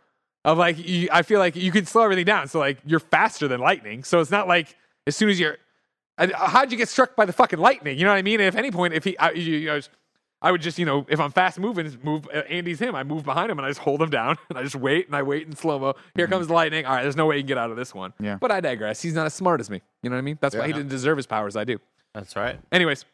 Of 0.43 0.57
like, 0.57 0.79
you, 0.79 1.09
I 1.13 1.21
feel 1.21 1.39
like 1.39 1.55
you 1.55 1.71
can 1.71 1.85
slow 1.85 2.05
everything 2.05 2.25
down. 2.25 2.49
So 2.49 2.61
like, 2.61 2.79
you're 2.87 3.01
faster 3.01 3.47
than 3.47 3.61
lightning. 3.61 4.05
So 4.05 4.21
it's 4.21 4.31
not 4.31 4.49
like 4.49 4.75
as 5.07 5.15
soon 5.15 5.29
as 5.29 5.39
you're 5.39 5.59
how'd 6.19 6.73
you 6.73 6.79
get 6.79 6.89
struck 6.89 7.15
by 7.15 7.27
the 7.27 7.33
fucking 7.33 7.59
lightning? 7.59 7.99
You 7.99 8.05
know 8.05 8.13
what 8.13 8.19
I 8.19 8.23
mean? 8.23 8.41
And 8.41 8.49
if 8.49 8.55
any 8.57 8.71
point, 8.71 8.95
if 8.95 9.05
he, 9.05 9.17
you, 9.35 9.43
you 9.43 9.67
know, 9.67 9.81
I 10.43 10.53
would 10.53 10.61
just, 10.61 10.79
you 10.79 10.85
know, 10.85 11.07
if 11.09 11.19
I'm 11.19 11.31
fast 11.33 11.59
moving, 11.59 11.97
move. 12.03 12.29
Uh, 12.33 12.39
Andy's 12.41 12.79
him. 12.79 12.95
I 12.95 13.03
move 13.05 13.25
behind 13.25 13.51
him 13.51 13.59
and 13.59 13.65
I 13.67 13.71
just 13.71 13.81
hold 13.81 14.03
him 14.03 14.11
down 14.11 14.37
and 14.51 14.59
I 14.59 14.63
just 14.63 14.77
wait 14.77 15.07
and 15.07 15.17
I 15.17 15.23
wait 15.23 15.47
in 15.47 15.57
slow 15.57 15.79
mo. 15.79 15.95
Here 16.15 16.27
comes 16.27 16.47
the 16.49 16.53
lightning. 16.53 16.85
All 16.85 16.95
right, 16.95 17.03
there's 17.03 17.17
no 17.17 17.27
way 17.27 17.37
you 17.37 17.43
can 17.43 17.49
get 17.49 17.59
out 17.59 17.71
of 17.71 17.77
this 17.77 17.95
one. 17.95 18.13
Yeah. 18.21 18.37
But 18.41 18.51
I 18.51 18.61
digress. 18.61 19.01
He's 19.03 19.15
not 19.15 19.27
as 19.27 19.35
smart 19.35 19.61
as 19.61 19.71
me. 19.71 19.81
You 20.03 20.11
know 20.11 20.17
what 20.17 20.21
I 20.21 20.23
mean? 20.23 20.39
That's 20.41 20.55
why 20.55 20.67
he 20.67 20.73
didn't 20.73 20.91
deserve 20.91 21.17
his 21.17 21.27
powers. 21.27 21.57
I 21.57 21.65
do. 21.65 21.79
That's 22.15 22.37
right. 22.37 22.59
Anyways, 22.71 23.05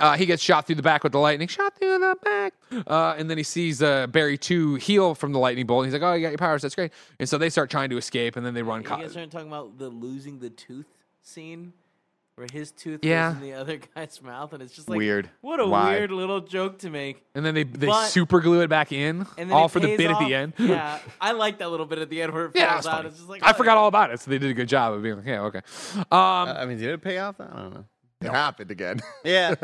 uh, 0.00 0.16
he 0.16 0.24
gets 0.26 0.42
shot 0.42 0.66
through 0.66 0.76
the 0.76 0.82
back 0.82 1.04
with 1.04 1.12
the 1.12 1.18
lightning. 1.18 1.46
Shot 1.48 1.76
through 1.78 1.98
the 1.98 2.16
back. 2.24 2.54
Uh, 2.86 3.14
and 3.18 3.28
then 3.30 3.36
he 3.36 3.44
sees 3.44 3.82
uh, 3.82 4.06
Barry 4.06 4.38
2 4.38 4.76
heal 4.76 5.14
from 5.14 5.32
the 5.32 5.38
lightning 5.38 5.66
bolt. 5.66 5.84
And 5.84 5.92
He's 5.92 6.00
like, 6.00 6.08
oh, 6.08 6.14
you 6.14 6.22
got 6.22 6.30
your 6.30 6.38
powers. 6.38 6.62
That's 6.62 6.74
great. 6.74 6.92
And 7.18 7.28
so 7.28 7.38
they 7.38 7.50
start 7.50 7.70
trying 7.70 7.90
to 7.90 7.96
escape 7.98 8.36
and 8.36 8.44
then 8.46 8.54
they 8.54 8.62
run. 8.62 8.82
You 8.82 8.88
Co- 8.88 8.96
guys 8.96 9.16
aren't 9.16 9.30
talking 9.30 9.48
about 9.48 9.78
the 9.78 9.88
losing 9.88 10.38
the 10.38 10.50
tooth 10.50 10.86
scene, 11.22 11.72
where 12.40 12.48
his 12.52 12.72
tooth 12.72 13.00
Yeah. 13.04 13.28
goes 13.32 13.36
in 13.36 13.42
the 13.42 13.52
other 13.54 13.78
guy's 13.94 14.20
mouth, 14.20 14.52
and 14.52 14.62
it's 14.62 14.74
just 14.74 14.88
like 14.88 14.96
Weird. 14.96 15.30
What 15.42 15.60
a 15.60 15.66
Why? 15.66 15.90
weird 15.92 16.10
little 16.10 16.40
joke 16.40 16.78
to 16.80 16.90
make. 16.90 17.22
and 17.36 17.44
then 17.46 17.54
they, 17.54 17.62
they 17.62 17.86
But- 17.86 18.06
super 18.08 18.40
glue 18.40 18.62
it 18.62 18.68
back 18.68 18.90
in, 18.90 19.26
And 19.38 19.48
then 19.48 19.52
all 19.52 19.68
for 19.68 19.78
the 19.78 19.86
pays 19.88 19.98
bit 19.98 20.10
at 20.10 20.18
the 20.18 20.34
end. 20.34 20.54
Yeah, 20.58 20.98
I 21.20 21.32
like 21.32 21.58
that 21.58 21.70
little 21.70 21.86
bit 21.86 21.98
at 22.00 22.10
the 22.10 22.20
end 22.22 22.32
where 22.32 22.46
it 22.46 22.52
Yeah, 22.54 22.72
falls 22.72 22.84
that's 22.86 22.96
out. 22.96 23.06
It's 23.06 23.16
just 23.18 23.28
like 23.28 23.42
I 23.44 23.50
oh, 23.50 23.52
forgot 23.54 23.74
yeah. 23.74 23.78
all 23.80 23.88
about 23.88 24.10
it, 24.10 24.20
so 24.20 24.30
they 24.30 24.38
did 24.38 24.50
a 24.50 24.54
good 24.54 24.68
job 24.68 24.92
of 24.94 25.02
being 25.02 25.16
like, 25.16 25.26
yeah, 25.26 25.42
okay. 25.42 25.60
Um, 25.96 26.04
I 26.10 26.64
mean, 26.66 26.78
did 26.78 26.88
it 26.90 27.02
pay 27.02 27.18
off? 27.18 27.38
I 27.40 27.44
don't 27.46 27.74
know. 27.74 27.84
It 28.22 28.28
happened 28.30 28.70
again. 28.70 29.00
Yeah. 29.24 29.54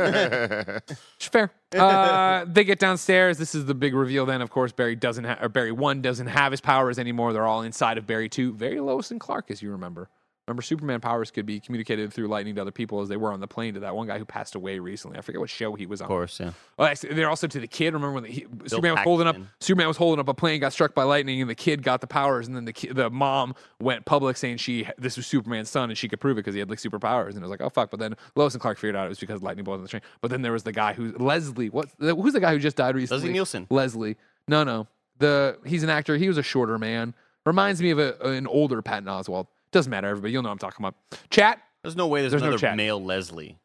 Fair. 1.20 1.50
Uh, 1.76 2.44
they 2.48 2.64
get 2.64 2.78
downstairs. 2.78 3.36
This 3.36 3.54
is 3.54 3.66
the 3.66 3.74
big 3.74 3.94
reveal. 3.94 4.24
Then, 4.24 4.40
of 4.40 4.48
course, 4.50 4.72
Barry 4.72 4.96
doesn't 4.96 5.24
have, 5.24 5.42
or 5.42 5.48
Barry 5.50 5.72
one 5.72 6.00
doesn't 6.00 6.28
have 6.28 6.52
his 6.52 6.60
powers 6.62 6.98
anymore. 6.98 7.32
They're 7.34 7.46
all 7.46 7.62
inside 7.62 7.98
of 7.98 8.06
Barry 8.06 8.28
two. 8.30 8.54
Very 8.54 8.80
Lois 8.80 9.10
and 9.10 9.20
Clark, 9.20 9.50
as 9.50 9.60
you 9.60 9.70
remember. 9.72 10.08
Remember, 10.46 10.62
Superman 10.62 11.00
powers 11.00 11.32
could 11.32 11.44
be 11.44 11.58
communicated 11.58 12.12
through 12.12 12.28
lightning 12.28 12.54
to 12.54 12.60
other 12.60 12.70
people 12.70 13.00
as 13.00 13.08
they 13.08 13.16
were 13.16 13.32
on 13.32 13.40
the 13.40 13.48
plane 13.48 13.74
to 13.74 13.80
that 13.80 13.96
one 13.96 14.06
guy 14.06 14.16
who 14.16 14.24
passed 14.24 14.54
away 14.54 14.78
recently. 14.78 15.18
I 15.18 15.20
forget 15.20 15.40
what 15.40 15.50
show 15.50 15.74
he 15.74 15.86
was 15.86 16.00
on. 16.00 16.04
of 16.04 16.08
course, 16.08 16.38
yeah. 16.38 16.52
Oh, 16.78 16.94
they're 17.10 17.28
also 17.28 17.48
to 17.48 17.58
the 17.58 17.66
kid. 17.66 17.94
Remember 17.94 18.12
when 18.12 18.22
the, 18.22 18.30
he, 18.30 18.46
Superman 18.66 18.94
was 18.94 19.02
holding 19.02 19.26
up? 19.26 19.36
Superman 19.60 19.88
was 19.88 19.96
holding 19.96 20.20
up 20.20 20.28
a 20.28 20.34
plane, 20.34 20.60
got 20.60 20.72
struck 20.72 20.94
by 20.94 21.02
lightning, 21.02 21.40
and 21.40 21.50
the 21.50 21.56
kid 21.56 21.82
got 21.82 22.00
the 22.00 22.06
powers. 22.06 22.46
And 22.46 22.54
then 22.54 22.64
the 22.64 22.72
ki- 22.72 22.92
the 22.92 23.10
mom 23.10 23.56
went 23.80 24.04
public 24.04 24.36
saying 24.36 24.58
she 24.58 24.86
this 24.98 25.16
was 25.16 25.26
Superman's 25.26 25.68
son, 25.68 25.90
and 25.90 25.98
she 25.98 26.08
could 26.08 26.20
prove 26.20 26.36
it 26.38 26.42
because 26.42 26.54
he 26.54 26.60
had 26.60 26.70
like 26.70 26.78
superpowers. 26.78 27.30
And 27.30 27.38
it 27.38 27.42
was 27.42 27.50
like, 27.50 27.60
oh 27.60 27.68
fuck. 27.70 27.90
But 27.90 27.98
then 27.98 28.14
Lois 28.36 28.54
and 28.54 28.60
Clark 28.60 28.78
figured 28.78 28.94
out 28.94 29.06
it 29.06 29.08
was 29.08 29.18
because 29.18 29.42
lightning 29.42 29.64
bolt 29.64 29.78
on 29.78 29.82
the 29.82 29.88
train. 29.88 30.02
But 30.20 30.30
then 30.30 30.42
there 30.42 30.52
was 30.52 30.62
the 30.62 30.72
guy 30.72 30.92
who 30.92 31.12
Leslie. 31.18 31.70
What? 31.70 31.88
Who's 31.98 32.34
the 32.34 32.40
guy 32.40 32.52
who 32.52 32.60
just 32.60 32.76
died 32.76 32.94
recently? 32.94 33.22
Leslie 33.22 33.32
Nielsen. 33.32 33.66
Leslie. 33.68 34.16
No, 34.46 34.62
no. 34.62 34.86
The 35.18 35.58
he's 35.66 35.82
an 35.82 35.90
actor. 35.90 36.16
He 36.16 36.28
was 36.28 36.38
a 36.38 36.42
shorter 36.44 36.78
man. 36.78 37.14
Reminds 37.44 37.82
me 37.82 37.90
of 37.90 37.98
a, 37.98 38.14
an 38.22 38.46
older 38.46 38.80
Patton 38.82 39.06
Oswalt. 39.08 39.46
Doesn't 39.72 39.90
matter, 39.90 40.08
everybody. 40.08 40.32
You'll 40.32 40.42
know 40.42 40.48
what 40.48 40.52
I'm 40.54 40.58
talking 40.58 40.84
about. 40.84 40.94
Chat. 41.30 41.60
There's 41.82 41.96
no 41.96 42.06
way 42.06 42.20
there's, 42.22 42.32
There's 42.32 42.42
no 42.42 42.48
another 42.48 42.60
chat. 42.60 42.76
male 42.76 43.02
Leslie. 43.02 43.58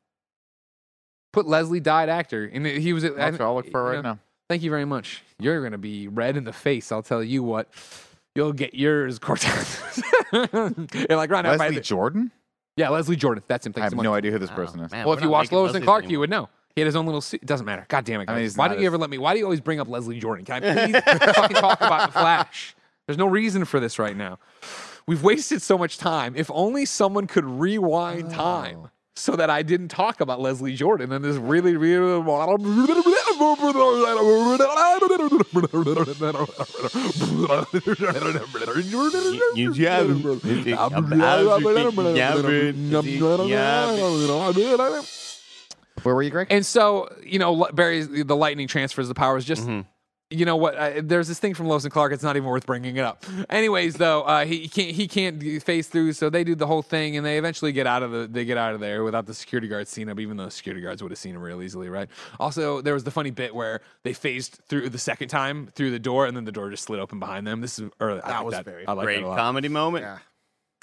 Put 1.33 1.47
Leslie 1.47 1.79
died 1.79 2.09
actor, 2.09 2.49
and 2.51 2.65
he 2.65 2.91
was. 2.93 3.03
That's 3.03 3.15
what 3.39 3.41
I'll 3.41 3.55
look 3.55 3.71
for 3.71 3.81
you 3.91 3.95
right 3.97 4.03
know, 4.03 4.13
now. 4.13 4.19
Thank 4.49 4.63
you 4.63 4.69
very 4.69 4.83
much. 4.85 5.23
You're 5.39 5.61
going 5.61 5.71
to 5.71 5.77
be 5.77 6.07
red 6.09 6.35
in 6.35 6.43
the 6.43 6.51
face. 6.51 6.91
I'll 6.91 7.01
tell 7.03 7.23
you 7.23 7.41
what. 7.41 7.69
You'll 8.35 8.53
get 8.53 8.73
yours, 8.73 9.17
Cortez. 9.19 10.01
You're 10.33 10.49
like 11.09 11.29
right 11.29 11.41
now. 11.43 11.57
by 11.57 11.65
Leslie 11.65 11.75
the- 11.75 11.81
Jordan? 11.81 12.31
yeah, 12.77 12.89
Leslie 12.89 13.15
Jordan. 13.15 13.43
That's 13.47 13.65
him. 13.65 13.73
I 13.77 13.81
have 13.81 13.89
so 13.91 13.95
much. 13.97 14.03
no 14.03 14.13
idea 14.13 14.31
who 14.31 14.39
this 14.39 14.49
Oh, 14.51 14.55
person 14.55 14.79
is. 14.81 14.91
Oh, 14.93 14.95
man, 14.95 15.05
Well, 15.05 15.13
if 15.15 15.21
you 15.21 15.27
not 15.27 15.31
watch 15.33 15.45
making 15.47 15.57
Lois 15.57 15.73
and 15.73 15.83
Leslies 15.83 15.85
Clark, 15.85 16.09
you 16.09 16.19
would 16.19 16.29
know. 16.29 16.49
He 16.75 16.81
had 16.81 16.85
his 16.85 16.95
own 16.95 17.05
little 17.05 17.19
suit. 17.21 17.41
It 17.43 17.45
doesn't 17.47 17.65
matter. 17.65 17.85
God 17.89 18.05
damn 18.05 18.21
it, 18.21 18.29
I 18.29 18.35
mean, 18.39 18.49
why 18.55 18.67
don't 18.69 18.77
you 18.79 18.83
as- 18.83 18.87
ever 18.87 18.97
let 18.97 19.09
me? 19.09 19.17
Why 19.17 19.33
do 19.33 19.39
you 19.39 19.45
always 19.45 19.59
bring 19.61 19.79
up 19.81 19.87
Leslie 19.89 20.19
Jordan? 20.19 20.45
Can 20.45 20.63
I 20.63 20.73
please 20.91 21.33
fucking 21.35 21.57
talk 21.57 21.81
about 21.81 22.07
the 22.07 22.19
Flash? 22.19 22.75
There's 23.07 23.17
no 23.17 23.27
reason 23.27 23.65
for 23.65 23.79
this 23.81 23.99
right 23.99 24.15
now. 24.15 24.39
We've 25.07 25.23
wasted 25.23 25.61
so 25.61 25.77
much 25.77 25.97
time. 25.97 26.35
If 26.35 26.49
only 26.53 26.85
someone 26.85 27.27
could 27.27 27.45
rewind 27.45 28.27
Oh. 28.27 28.35
time 28.35 28.89
so 29.15 29.35
that 29.35 29.49
I 29.49 29.61
didn't 29.61 29.89
talk 29.89 30.21
about 30.21 30.39
Leslie 30.39 30.75
Jordan 30.75 31.11
and 31.11 31.23
this 31.23 31.35
really, 31.37 31.75
really. 31.75 32.23
You 39.55 39.73
jab 39.73 40.07
Where 46.03 46.15
were 46.15 46.23
you, 46.23 46.29
Greg? 46.31 46.47
And 46.49 46.65
so, 46.65 47.13
you 47.23 47.37
know, 47.37 47.67
Barry's 47.73 48.07
the 48.09 48.35
lightning 48.35 48.67
transfers 48.67 49.07
the 49.07 49.13
powers. 49.13 49.45
Just, 49.45 49.63
mm-hmm. 49.63 49.81
You 50.31 50.45
know 50.45 50.55
what? 50.55 50.75
Uh, 50.75 51.01
there's 51.03 51.27
this 51.27 51.37
thing 51.39 51.53
from 51.53 51.67
Lois 51.67 51.83
and 51.83 51.91
Clark. 51.93 52.13
It's 52.13 52.23
not 52.23 52.35
even 52.37 52.47
worth 52.49 52.65
bringing 52.65 52.95
it 52.97 53.03
up. 53.03 53.23
Anyways, 53.49 53.95
though, 53.95 54.21
uh, 54.23 54.45
he 54.45 54.67
can't 54.67 54.91
he 54.91 55.07
can't 55.07 55.61
phase 55.63 55.87
through. 55.87 56.13
So 56.13 56.29
they 56.29 56.43
do 56.43 56.55
the 56.55 56.67
whole 56.67 56.81
thing, 56.81 57.17
and 57.17 57.25
they 57.25 57.37
eventually 57.37 57.71
get 57.71 57.85
out 57.87 58.01
of 58.03 58.11
the 58.11 58.27
they 58.27 58.45
get 58.45 58.57
out 58.57 58.73
of 58.73 58.79
there 58.79 59.03
without 59.03 59.25
the 59.25 59.33
security 59.33 59.67
guards 59.67 59.89
seeing 59.89 60.07
him. 60.09 60.19
Even 60.19 60.37
though 60.37 60.45
the 60.45 60.51
security 60.51 60.81
guards 60.81 61.03
would 61.03 61.11
have 61.11 61.19
seen 61.19 61.35
him 61.35 61.41
real 61.41 61.61
easily, 61.61 61.89
right? 61.89 62.09
Also, 62.39 62.81
there 62.81 62.93
was 62.93 63.03
the 63.03 63.11
funny 63.11 63.31
bit 63.31 63.53
where 63.53 63.81
they 64.03 64.13
phased 64.13 64.59
through 64.67 64.89
the 64.89 64.97
second 64.97 65.27
time 65.27 65.67
through 65.67 65.91
the 65.91 65.99
door, 65.99 66.25
and 66.25 66.35
then 66.35 66.45
the 66.45 66.51
door 66.51 66.69
just 66.69 66.83
slid 66.83 66.99
open 66.99 67.19
behind 67.19 67.45
them. 67.45 67.61
This 67.61 67.77
is 67.79 67.89
early. 67.99 68.21
I 68.21 68.27
That 68.29 68.35
like 68.37 68.45
was 68.45 68.53
that. 68.55 68.65
very 68.65 68.87
I 68.87 68.93
like 68.93 69.05
Great 69.05 69.19
that 69.21 69.25
a 69.25 69.29
lot. 69.29 69.37
comedy 69.37 69.67
moment. 69.67 70.03
Yeah. 70.05 70.17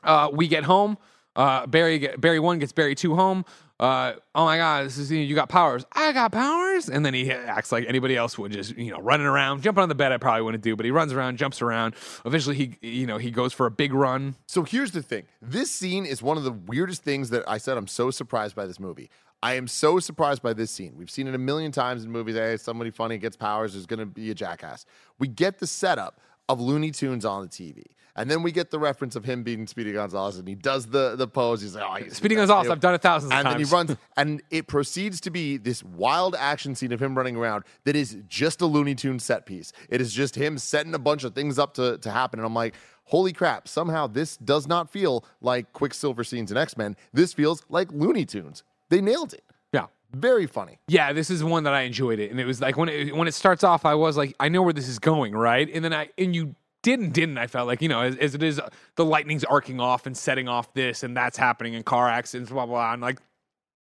Uh, 0.05 0.29
we 0.33 0.47
get 0.49 0.65
home. 0.65 0.99
Uh, 1.37 1.67
Barry 1.67 1.99
get, 1.99 2.21
Barry 2.21 2.41
one 2.41 2.59
gets 2.59 2.73
Barry 2.73 2.95
two 2.95 3.15
home. 3.15 3.45
Uh, 3.81 4.15
oh 4.35 4.45
my 4.45 4.57
God, 4.57 4.87
this 4.87 4.99
is 4.99 5.11
you 5.11 5.35
got 5.37 5.49
powers. 5.49 5.85
I 5.93 6.13
got 6.13 6.33
powers, 6.33 6.89
and 6.89 7.07
then 7.07 7.15
he 7.15 7.31
acts 7.31 7.71
like 7.71 7.87
anybody 7.87 8.17
else 8.17 8.37
would, 8.37 8.51
just 8.51 8.77
you 8.77 8.91
know, 8.91 8.99
running 8.99 9.27
around, 9.27 9.63
jumping 9.63 9.83
on 9.83 9.89
the 9.89 9.95
bed. 9.95 10.11
I 10.11 10.17
probably 10.17 10.43
wouldn't 10.43 10.65
do, 10.65 10.75
but 10.75 10.85
he 10.85 10.91
runs 10.91 11.13
around, 11.13 11.37
jumps 11.37 11.63
around. 11.63 11.95
Eventually, 12.25 12.57
he 12.57 12.77
you 12.81 13.07
know 13.07 13.19
he 13.19 13.31
goes 13.31 13.53
for 13.53 13.67
a 13.67 13.71
big 13.71 13.93
run. 13.93 14.35
So 14.47 14.65
here's 14.65 14.91
the 14.91 15.03
thing. 15.03 15.27
This 15.41 15.71
scene 15.71 16.07
is 16.07 16.21
one 16.23 16.37
of 16.37 16.43
the 16.43 16.51
weirdest 16.51 17.05
things 17.05 17.31
that 17.31 17.45
I 17.49 17.59
said 17.59 17.77
I'm 17.77 17.87
so 17.87 18.11
surprised 18.11 18.57
by 18.57 18.67
this 18.67 18.81
movie. 18.81 19.11
I 19.41 19.55
am 19.55 19.69
so 19.69 20.01
surprised 20.01 20.43
by 20.43 20.53
this 20.53 20.73
scene. 20.73 20.95
We've 20.97 21.11
seen 21.11 21.29
it 21.29 21.35
a 21.35 21.39
million 21.39 21.71
times 21.71 22.03
in 22.03 22.11
movies. 22.11 22.35
Hey, 22.35 22.57
somebody 22.57 22.91
funny 22.91 23.19
gets 23.19 23.37
powers, 23.37 23.75
there's 23.75 23.87
going 23.87 24.01
to 24.01 24.07
be 24.07 24.31
a 24.33 24.35
jackass. 24.35 24.85
We 25.21 25.29
get 25.29 25.61
the 25.61 25.67
setup 25.69 26.21
of 26.49 26.61
Looney 26.61 26.91
Tunes 26.91 27.25
on 27.25 27.43
the 27.43 27.49
TV. 27.49 27.85
And 28.19 28.29
then 28.29 28.43
we 28.43 28.51
get 28.51 28.73
the 28.73 28.81
reference 28.81 29.15
of 29.15 29.25
him 29.25 29.45
beating 29.45 29.69
Speedy 29.69 29.93
Gonzales, 29.93 30.39
and 30.39 30.49
he 30.49 30.57
does 30.57 30.87
the 30.87 31.15
the 31.15 31.29
pose. 31.29 31.63
He's 31.63 31.77
like, 31.77 32.03
"Oh, 32.03 32.05
to 32.05 32.15
Speedy 32.15 32.35
Gonzales. 32.35 32.69
I've 32.69 32.81
done 32.81 32.95
it 32.95 33.01
thousands 33.01 33.31
of 33.31 33.37
times. 33.37 33.47
and 33.47 33.55
then 33.55 33.65
he 33.65 33.73
runs, 33.73 33.97
and 34.17 34.43
it 34.51 34.67
proceeds 34.67 35.21
to 35.21 35.31
be 35.31 35.57
this 35.57 35.85
wild 35.85 36.35
action 36.37 36.75
scene 36.75 36.91
of 36.91 37.01
him 37.01 37.17
running 37.17 37.37
around 37.37 37.63
that 37.85 37.95
is 37.95 38.19
just 38.27 38.61
a 38.61 38.67
Looney 38.67 38.97
Tunes 38.97 39.23
set 39.23 39.47
piece. 39.47 39.73
It 39.89 40.01
is 40.01 40.13
just 40.13 40.35
him 40.35 40.59
setting 40.59 40.95
a 40.95 40.99
bunch 40.99 41.23
of 41.23 41.33
things 41.33 41.61
up 41.61 41.75
to, 41.75 41.99
to 41.99 42.11
happen. 42.11 42.41
And 42.41 42.47
I'm 42.47 42.55
like, 42.55 42.75
holy 43.05 43.33
crap, 43.33 43.69
somehow 43.69 44.09
this 44.09 44.37
does 44.37 44.67
not 44.67 44.91
feel 44.91 45.25
like 45.41 45.73
Quicksilver 45.73 46.25
scenes 46.25 46.51
in 46.51 46.57
X 46.57 46.77
Men. 46.77 46.97
This 47.13 47.33
feels 47.33 47.63
like 47.69 47.93
Looney 47.93 48.25
Tunes. 48.25 48.65
They 48.89 49.01
nailed 49.01 49.33
it. 49.33 49.45
Yeah. 49.73 49.87
Very 50.13 50.47
funny. 50.49 50.81
Yeah, 50.89 51.13
this 51.13 51.31
is 51.31 51.45
one 51.45 51.63
that 51.65 51.75
I 51.75 51.83
enjoyed 51.83 52.19
it, 52.19 52.33
and 52.33 52.41
it 52.41 52.47
was 52.47 52.61
like 52.61 52.77
when 52.77 52.89
it 52.89 53.15
when 53.15 53.29
it 53.29 53.35
starts 53.35 53.63
off, 53.63 53.85
I 53.85 53.95
was 53.95 54.17
like, 54.17 54.35
I 54.41 54.49
know 54.49 54.63
where 54.63 54.73
this 54.73 54.89
is 54.89 54.99
going, 54.99 55.35
right? 55.35 55.69
And 55.73 55.85
then 55.85 55.93
I 55.95 56.09
and 56.19 56.35
you 56.35 56.57
didn't, 56.83 57.11
didn't 57.13 57.39
I 57.39 57.47
felt 57.47 57.67
like 57.67 57.83
you 57.83 57.89
know, 57.89 58.01
as, 58.01 58.17
as 58.17 58.35
it 58.35 58.43
is, 58.43 58.61
the 58.97 59.05
lightning's 59.05 59.45
arcing 59.45 59.81
off 59.81 60.07
and 60.07 60.17
setting 60.17 60.49
off 60.49 60.73
this, 60.75 61.03
and 61.03 61.17
that's 61.17 61.37
happening 61.37 61.75
in 61.75 61.83
car 61.83 62.09
accidents, 62.09 62.51
blah 62.51 62.67
blah, 62.67 62.75
blah 62.75 62.93
and 62.93 63.03
like. 63.03 63.19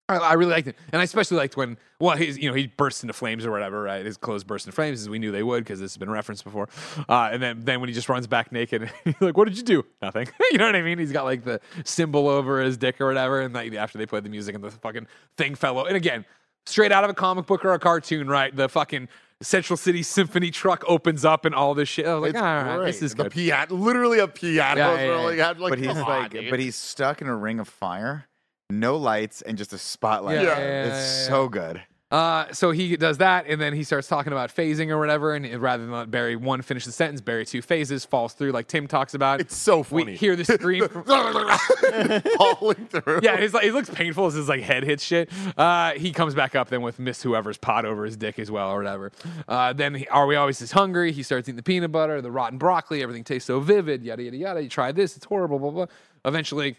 I, 0.09 0.17
I 0.17 0.33
really 0.33 0.51
liked 0.51 0.67
it, 0.67 0.75
and 0.93 1.01
I 1.01 1.05
especially 1.05 1.37
liked 1.37 1.57
when, 1.57 1.79
well, 2.01 2.17
he's 2.17 2.37
you 2.37 2.49
know, 2.49 2.55
he 2.57 2.67
bursts 2.67 3.05
into 3.05 3.13
flames 3.13 3.47
or 3.47 3.53
whatever, 3.53 3.81
right? 3.81 4.05
His 4.05 4.17
clothes 4.17 4.43
burst 4.43 4.67
into 4.67 4.75
flames, 4.75 5.01
as 5.01 5.09
we 5.09 5.21
knew 5.21 5.31
they 5.31 5.45
would, 5.45 5.63
because 5.63 5.79
this 5.79 5.93
has 5.93 5.99
been 5.99 6.11
referenced 6.11 6.43
before. 6.43 6.69
Uh, 7.09 7.29
and 7.33 7.41
then, 7.41 7.61
then 7.65 7.79
when 7.79 7.89
he 7.89 7.95
just 7.95 8.09
runs 8.09 8.27
back 8.27 8.51
naked, 8.51 8.91
like, 9.21 9.37
"What 9.37 9.47
did 9.47 9.57
you 9.57 9.63
do? 9.63 9.85
Nothing." 10.03 10.27
you 10.51 10.59
know 10.59 10.67
what 10.67 10.75
I 10.75 10.83
mean? 10.83 10.99
He's 10.99 11.13
got 11.13 11.27
like 11.27 11.45
the 11.45 11.61
symbol 11.85 12.27
over 12.27 12.61
his 12.61 12.77
dick 12.77 13.01
or 13.01 13.07
whatever, 13.07 13.41
and 13.41 13.55
like, 13.55 13.73
after 13.75 13.99
they 13.99 14.07
played 14.07 14.25
the 14.25 14.31
music 14.31 14.57
and 14.57 14.65
the 14.65 14.73
fucking 14.73 15.07
thing 15.37 15.55
fell. 15.55 15.79
o- 15.79 15.85
And 15.85 15.97
again, 15.97 16.25
straight 16.67 16.91
out 16.91 17.05
of 17.05 17.11
a 17.11 17.15
comic 17.15 17.47
book 17.47 17.65
or 17.65 17.73
a 17.73 17.79
cartoon, 17.79 18.27
right? 18.27 18.55
The 18.57 18.69
fucking 18.69 19.09
Central 19.43 19.77
City 19.77 20.03
Symphony 20.03 20.51
truck 20.51 20.85
opens 20.87 21.25
up 21.25 21.45
and 21.47 21.55
all 21.55 21.75
this 21.75 21.89
shit. 21.89 22.07
I 22.07 22.15
was 22.15 22.23
like, 22.23 22.31
It's 22.31 22.39
all 22.43 22.45
right, 22.45 22.77
great. 22.77 22.87
this 22.87 23.03
is 23.03 23.15
the 23.15 23.25
good. 23.25 23.33
piano, 23.33 23.75
literally 23.75 24.19
a 24.19 24.29
piano. 24.29 24.79
Yeah, 24.81 24.93
is 24.95 24.99
yeah, 25.01 25.07
really- 25.09 25.37
yeah. 25.39 25.47
had, 25.49 25.59
like, 25.61 25.71
but 25.71 25.79
he's 25.79 25.89
come 25.89 25.97
on, 25.99 26.09
like, 26.23 26.31
dude. 26.33 26.51
but 26.51 26.61
he's 26.61 26.77
stuck 26.77 27.23
in 27.23 27.27
a 27.29 27.35
ring 27.37 27.59
of 27.59 27.69
fire, 27.69 28.27
no 28.69 28.97
lights, 28.97 29.41
and 29.43 29.57
just 29.57 29.73
a 29.73 29.79
spotlight. 29.79 30.37
Yeah, 30.37 30.43
yeah, 30.43 30.59
yeah, 30.59 30.85
it's 30.87 30.97
yeah, 31.23 31.29
so 31.29 31.49
good. 31.49 31.83
Uh, 32.11 32.53
so 32.53 32.73
he 32.73 32.97
does 32.97 33.19
that, 33.19 33.47
and 33.47 33.61
then 33.61 33.73
he 33.73 33.85
starts 33.85 34.09
talking 34.09 34.33
about 34.33 34.53
phasing 34.53 34.89
or 34.91 34.99
whatever. 34.99 35.35
And 35.35 35.47
rather 35.63 35.85
than 35.85 35.93
let 35.93 36.11
Barry 36.11 36.35
one 36.35 36.61
finish 36.63 36.85
the 36.85 36.91
sentence, 36.93 37.21
Barry 37.21 37.47
two 37.47 37.63
phases, 37.63 38.05
falls 38.05 38.33
through 38.33 38.51
like 38.51 38.67
Tim 38.67 38.89
talks 38.89 39.15
about. 39.15 39.41
It's 39.41 39.57
so 39.57 39.83
funny. 39.85 40.05
We 40.07 40.17
hear 40.17 40.35
the 40.35 40.45
scream. 40.45 40.89
from- 40.89 41.05
falling 42.37 42.87
through. 42.89 43.21
yeah, 43.23 43.41
he's 43.41 43.55
like, 43.55 43.65
he 43.65 43.71
looks 43.71 43.91
painful 43.91 44.27
as 44.27 44.35
his 44.35 44.49
like 44.49 44.63
head 44.63 44.83
hits 44.83 45.05
shit. 45.05 45.31
Uh, 45.57 45.93
he 45.93 46.13
comes 46.13 46.35
back 46.35 46.55
up 46.57 46.69
then 46.69 46.83
with 46.83 46.99
Miss 46.99 47.23
Whoever's 47.23 47.59
pot 47.59 47.85
over 47.85 48.05
his 48.05 48.17
dick 48.17 48.39
as 48.39 48.51
well 48.51 48.71
or 48.71 48.79
whatever. 48.79 49.13
Uh, 49.47 49.73
then 49.73 49.95
he, 49.95 50.09
are 50.09 50.27
we 50.27 50.35
always 50.37 50.61
is 50.61 50.73
hungry? 50.73 51.13
He 51.13 51.23
starts 51.23 51.49
eating 51.49 51.57
the 51.57 51.63
peanut 51.63 51.93
butter, 51.93 52.21
the 52.21 52.31
rotten 52.33 52.59
broccoli. 52.59 53.03
Everything 53.03 53.25
tastes 53.25 53.47
so 53.47 53.61
vivid. 53.61 54.03
Yada 54.03 54.23
yada 54.23 54.37
yada. 54.37 54.63
You 54.63 54.69
try 54.69 54.91
this, 54.93 55.17
it's 55.17 55.27
horrible. 55.27 55.59
Blah 55.59 55.71
blah. 55.71 55.87
Eventually. 56.25 56.77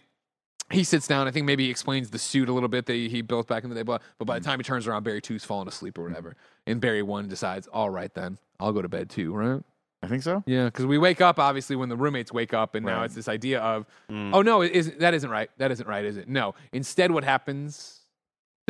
He 0.72 0.84
sits 0.84 1.08
down. 1.08 1.28
I 1.28 1.32
think 1.32 1.46
maybe 1.46 1.66
he 1.66 1.70
explains 1.70 2.10
the 2.10 2.20
suit 2.20 2.50
a 2.50 2.54
little 2.54 2.70
bit 2.70 2.86
that 2.86 2.94
he, 2.94 3.10
he 3.10 3.22
built 3.22 3.48
back 3.48 3.64
in 3.64 3.70
the 3.70 3.76
day. 3.76 3.84
But, 3.84 4.02
but 4.18 4.26
by 4.26 4.40
the 4.40 4.44
mm. 4.44 4.46
time 4.46 4.60
he 4.60 4.64
turns 4.64 4.88
around, 4.88 5.04
Barry 5.04 5.22
two's 5.22 5.44
falling 5.44 5.68
asleep 5.68 5.98
or 5.98 6.02
mm. 6.02 6.10
whatever. 6.10 6.36
And 6.66 6.80
Barry 6.82 7.04
one 7.04 7.28
decides, 7.28 7.68
all 7.68 7.90
right 7.90 8.14
then, 8.14 8.38
I'll 8.60 8.74
go 8.74 8.82
to 8.82 8.90
bed 8.90 9.10
too, 9.10 9.34
right? 9.34 9.62
I 10.04 10.08
think 10.08 10.24
so. 10.24 10.44
Yeah, 10.48 10.66
because 10.66 10.86
we 10.86 10.98
wake 10.98 11.22
up 11.22 11.38
obviously 11.38 11.76
when 11.76 11.90
the 11.90 11.96
roommates 11.96 12.34
wake 12.34 12.54
up, 12.54 12.74
and 12.74 12.86
now 12.86 12.98
Right. 12.98 13.06
it's 13.06 13.16
this 13.16 13.28
idea 13.28 13.60
of, 13.62 13.86
mm. 14.10 14.32
oh 14.34 14.42
no, 14.42 14.62
it 14.62 14.72
isn't, 14.72 15.00
that 15.00 15.14
isn't 15.14 15.30
right. 15.30 15.50
That 15.58 15.72
isn't 15.72 15.88
right, 15.88 16.04
is 16.04 16.18
it? 16.18 16.28
No. 16.28 16.56
Instead, 16.72 17.12
what 17.12 17.24
happens? 17.24 18.01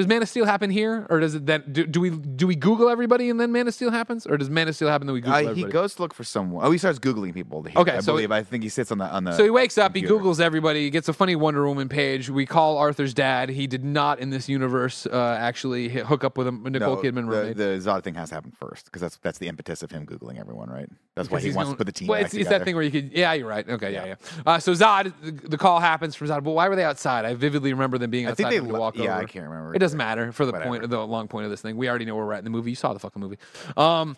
Does 0.01 0.07
Man 0.07 0.23
of 0.23 0.29
Steel 0.29 0.45
happen 0.45 0.71
here, 0.71 1.05
or 1.11 1.19
does 1.19 1.35
it 1.35 1.45
then? 1.45 1.63
Do, 1.71 1.85
do 1.85 2.01
we 2.01 2.09
do 2.09 2.47
we 2.47 2.55
Google 2.55 2.89
everybody 2.89 3.29
and 3.29 3.39
then 3.39 3.51
Man 3.51 3.67
of 3.67 3.73
Steel 3.75 3.91
happens, 3.91 4.25
or 4.25 4.35
does 4.35 4.49
Man 4.49 4.67
of 4.67 4.75
Steel 4.75 4.87
happen 4.87 5.05
then 5.05 5.13
we 5.13 5.21
Google 5.21 5.35
Uh, 5.35 5.41
he 5.41 5.47
everybody? 5.49 5.71
goes 5.71 5.93
to 5.95 6.01
look 6.01 6.13
for 6.13 6.23
someone. 6.23 6.65
Oh, 6.65 6.71
he 6.71 6.79
starts 6.79 6.97
googling 6.97 7.33
people. 7.35 7.61
He- 7.63 7.77
Okay, 7.77 7.91
I 7.97 7.99
so- 7.99 8.13
believe. 8.13 8.31
I 8.31 8.41
think 8.41 8.63
he 8.63 8.69
sits 8.69 8.91
on 8.91 8.97
the 8.97 9.05
on 9.05 9.25
the. 9.25 9.33
So 9.33 9.43
he 9.43 9.51
wakes 9.51 9.77
up, 9.77 9.95
he. 9.95 10.01
Googles 10.01 10.39
everybody, 10.39 10.81
he 10.85 10.89
gets 10.89 11.07
a 11.07 11.13
funny 11.13 11.35
Wonder 11.35 11.67
Woman 11.67 11.87
page. 11.87 12.29
We 12.31 12.47
call 12.47 12.77
Arthur's 12.79 13.13
dad. 13.13 13.49
He 13.49 13.67
did 13.67 13.85
not 13.85 14.19
in 14.19 14.31
this 14.31 14.49
universe 14.49 15.05
uh, 15.05 15.37
actually 15.39 15.89
hook 15.89 16.23
up 16.23 16.37
with 16.37 16.47
a 16.47 16.51
Nicole 16.51 16.95
No, 16.95 17.01
Kidman 17.01 17.27
roommate. 17.29 17.55
The, 17.55 17.63
the 17.79 17.89
Zod 17.89 18.03
thing 18.03 18.15
has 18.15 18.29
to 18.29 18.35
happen 18.35 18.51
first 18.51 18.85
because 18.85 19.01
that's 19.01 19.17
that's 19.17 19.37
the 19.37 19.47
impetus 19.47 19.83
of 19.83 19.91
him 19.91 20.07
googling 20.07 20.39
everyone, 20.39 20.69
right? 20.69 20.89
That's 21.15 21.29
why 21.29 21.39
he 21.39 21.51
wants 21.51 21.69
to 21.71 21.77
put 21.77 21.85
the 21.85 21.91
team 21.91 22.07
Well, 22.07 22.17
back 22.19 22.25
it's, 22.25 22.33
it's 22.33 22.49
that 22.49 22.63
thing 22.63 22.73
where 22.73 22.83
you 22.83 22.89
could. 22.91 23.11
Yeah, 23.11 23.33
you're 23.33 23.47
right. 23.47 23.67
Okay, 23.69 23.93
yeah, 23.93 24.05
yeah. 24.05 24.15
Uh, 24.45 24.59
so 24.59 24.71
Zod, 24.73 25.13
the, 25.21 25.31
the 25.49 25.57
call 25.57 25.79
happens 25.79 26.15
from 26.15 26.27
Zod. 26.27 26.43
But 26.43 26.51
why 26.51 26.67
were 26.69 26.75
they 26.75 26.83
outside? 26.85 27.25
I 27.25 27.33
vividly 27.35 27.73
remember 27.73 27.97
them 27.97 28.09
being 28.09 28.27
I 28.27 28.33
think 28.33 28.49
they 28.49 28.61
walk 28.61 28.97
yeah, 28.97 29.03
over. 29.15 29.21
I 29.21 29.25
can't 29.25 29.47
remember. 29.47 29.75
It 29.75 29.79
doesn't 29.79 29.90
matter 29.95 30.31
for 30.31 30.45
the 30.45 30.51
Whatever. 30.51 30.69
point, 30.69 30.89
the 30.89 31.05
long 31.05 31.27
point 31.27 31.45
of 31.45 31.51
this 31.51 31.61
thing. 31.61 31.77
We 31.77 31.89
already 31.89 32.05
know 32.05 32.15
where 32.15 32.25
we're 32.25 32.33
at 32.33 32.39
in 32.39 32.45
the 32.45 32.49
movie. 32.51 32.71
You 32.71 32.75
saw 32.75 32.93
the 32.93 32.99
fucking 32.99 33.21
movie. 33.21 33.37
Um, 33.77 34.17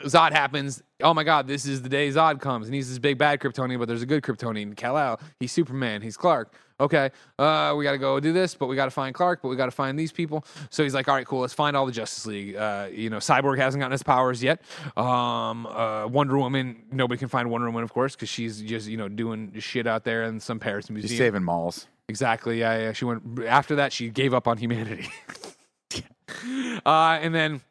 Zod 0.00 0.32
happens. 0.32 0.82
Oh 1.02 1.14
my 1.14 1.24
God, 1.24 1.46
this 1.46 1.66
is 1.66 1.82
the 1.82 1.88
day 1.88 2.08
Zod 2.08 2.40
comes, 2.40 2.66
and 2.66 2.74
he's 2.74 2.88
this 2.88 2.98
big 2.98 3.16
bad 3.16 3.40
Kryptonian, 3.40 3.78
but 3.78 3.86
there's 3.86 4.02
a 4.02 4.06
good 4.06 4.22
Kryptonian, 4.22 4.76
Kal 4.76 4.98
El. 4.98 5.20
He's 5.38 5.52
Superman. 5.52 6.02
He's 6.02 6.16
Clark. 6.16 6.52
Okay, 6.80 7.10
uh, 7.38 7.72
we 7.78 7.84
got 7.84 7.92
to 7.92 7.98
go 7.98 8.18
do 8.18 8.32
this, 8.32 8.56
but 8.56 8.66
we 8.66 8.74
got 8.74 8.86
to 8.86 8.90
find 8.90 9.14
Clark, 9.14 9.42
but 9.42 9.48
we 9.48 9.54
got 9.54 9.66
to 9.66 9.70
find 9.70 9.96
these 9.96 10.10
people. 10.10 10.44
So 10.70 10.82
he's 10.82 10.92
like, 10.92 11.06
all 11.06 11.14
right, 11.14 11.24
cool, 11.24 11.40
let's 11.40 11.52
find 11.52 11.76
all 11.76 11.86
the 11.86 11.92
Justice 11.92 12.26
League. 12.26 12.56
Uh, 12.56 12.88
you 12.90 13.10
know, 13.10 13.18
Cyborg 13.18 13.58
hasn't 13.58 13.80
gotten 13.80 13.92
his 13.92 14.02
powers 14.02 14.42
yet. 14.42 14.60
Um, 14.96 15.66
uh, 15.66 16.08
Wonder 16.08 16.36
Woman, 16.36 16.82
nobody 16.90 17.16
can 17.16 17.28
find 17.28 17.48
Wonder 17.48 17.68
Woman, 17.68 17.84
of 17.84 17.92
course, 17.92 18.16
because 18.16 18.28
she's 18.28 18.60
just 18.60 18.88
you 18.88 18.96
know 18.96 19.08
doing 19.08 19.52
shit 19.60 19.86
out 19.86 20.02
there 20.02 20.24
in 20.24 20.40
some 20.40 20.58
Paris 20.58 20.90
museum. 20.90 21.08
He's 21.10 21.16
saving 21.18 21.44
malls. 21.44 21.86
Exactly. 22.08 22.60
Yeah, 22.60 22.78
yeah. 22.78 22.92
She 22.92 23.04
went 23.04 23.40
after 23.46 23.76
that. 23.76 23.92
She 23.92 24.08
gave 24.10 24.34
up 24.34 24.46
on 24.46 24.58
humanity. 24.58 25.08
uh, 26.86 27.18
and 27.20 27.34
then, 27.34 27.62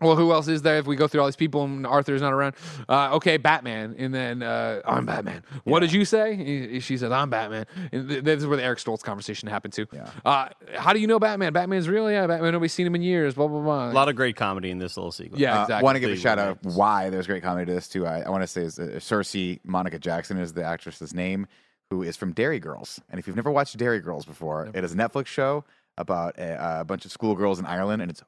well, 0.00 0.14
who 0.14 0.32
else 0.32 0.46
is 0.48 0.60
there? 0.60 0.78
If 0.78 0.86
we 0.86 0.94
go 0.94 1.08
through 1.08 1.20
all 1.20 1.26
these 1.26 1.36
people 1.36 1.64
and 1.64 1.86
Arthur's 1.86 2.20
not 2.20 2.34
around, 2.34 2.54
uh, 2.88 3.14
okay, 3.14 3.38
Batman. 3.38 3.94
And 3.96 4.12
then 4.12 4.42
uh, 4.42 4.82
I'm 4.84 5.06
Batman. 5.06 5.42
What 5.64 5.80
did 5.80 5.92
you 5.92 6.04
say? 6.04 6.80
She 6.80 6.98
said, 6.98 7.12
"I'm 7.12 7.30
Batman." 7.30 7.66
And 7.92 8.08
th- 8.08 8.24
this 8.24 8.40
is 8.40 8.46
where 8.46 8.56
the 8.56 8.64
Eric 8.64 8.78
Stoltz 8.78 9.02
conversation 9.02 9.48
happened 9.48 9.72
too. 9.72 9.86
Yeah. 9.92 10.10
Uh, 10.24 10.48
how 10.74 10.92
do 10.92 10.98
you 10.98 11.06
know 11.06 11.18
Batman? 11.18 11.52
Batman's 11.52 11.88
real. 11.88 12.10
Yeah, 12.10 12.26
Batman. 12.26 12.52
Nobody's 12.52 12.72
seen 12.72 12.86
him 12.86 12.94
in 12.94 13.02
years. 13.02 13.34
Blah 13.34 13.48
blah 13.48 13.60
blah. 13.60 13.90
A 13.90 13.92
lot 13.92 14.08
of 14.08 14.16
great 14.16 14.36
comedy 14.36 14.70
in 14.70 14.78
this 14.78 14.96
little 14.96 15.12
sequence. 15.12 15.40
Yeah, 15.40 15.60
I 15.60 15.62
exactly. 15.62 15.84
want 15.84 15.96
to 15.96 16.00
give 16.00 16.10
a 16.10 16.16
shout 16.16 16.38
out 16.38 16.58
why 16.62 17.08
there's 17.08 17.26
great 17.26 17.42
comedy 17.42 17.66
to 17.66 17.72
this 17.72 17.88
too. 17.88 18.06
I, 18.06 18.20
I 18.20 18.28
want 18.28 18.42
to 18.42 18.48
say 18.48 18.62
is 18.62 18.78
uh, 18.78 18.82
Saoirse 18.96 19.60
Monica 19.64 19.98
Jackson 19.98 20.36
is 20.36 20.52
the 20.52 20.64
actress's 20.64 21.14
name, 21.14 21.46
who 21.92 22.02
is 22.02 22.16
from 22.16 22.32
Derry 22.32 22.58
Girls. 22.58 23.00
And 23.10 23.18
if 23.18 23.26
you've 23.26 23.36
never 23.36 23.50
watched 23.50 23.76
Derry 23.76 24.00
Girls 24.00 24.24
before, 24.24 24.70
it 24.72 24.82
is 24.82 24.92
a 24.92 24.96
Netflix 24.96 25.26
show 25.26 25.62
about 25.98 26.38
a, 26.38 26.80
a 26.80 26.84
bunch 26.84 27.04
of 27.04 27.12
schoolgirls 27.12 27.58
in 27.58 27.66
Ireland, 27.66 28.00
and 28.00 28.10
it's 28.10 28.22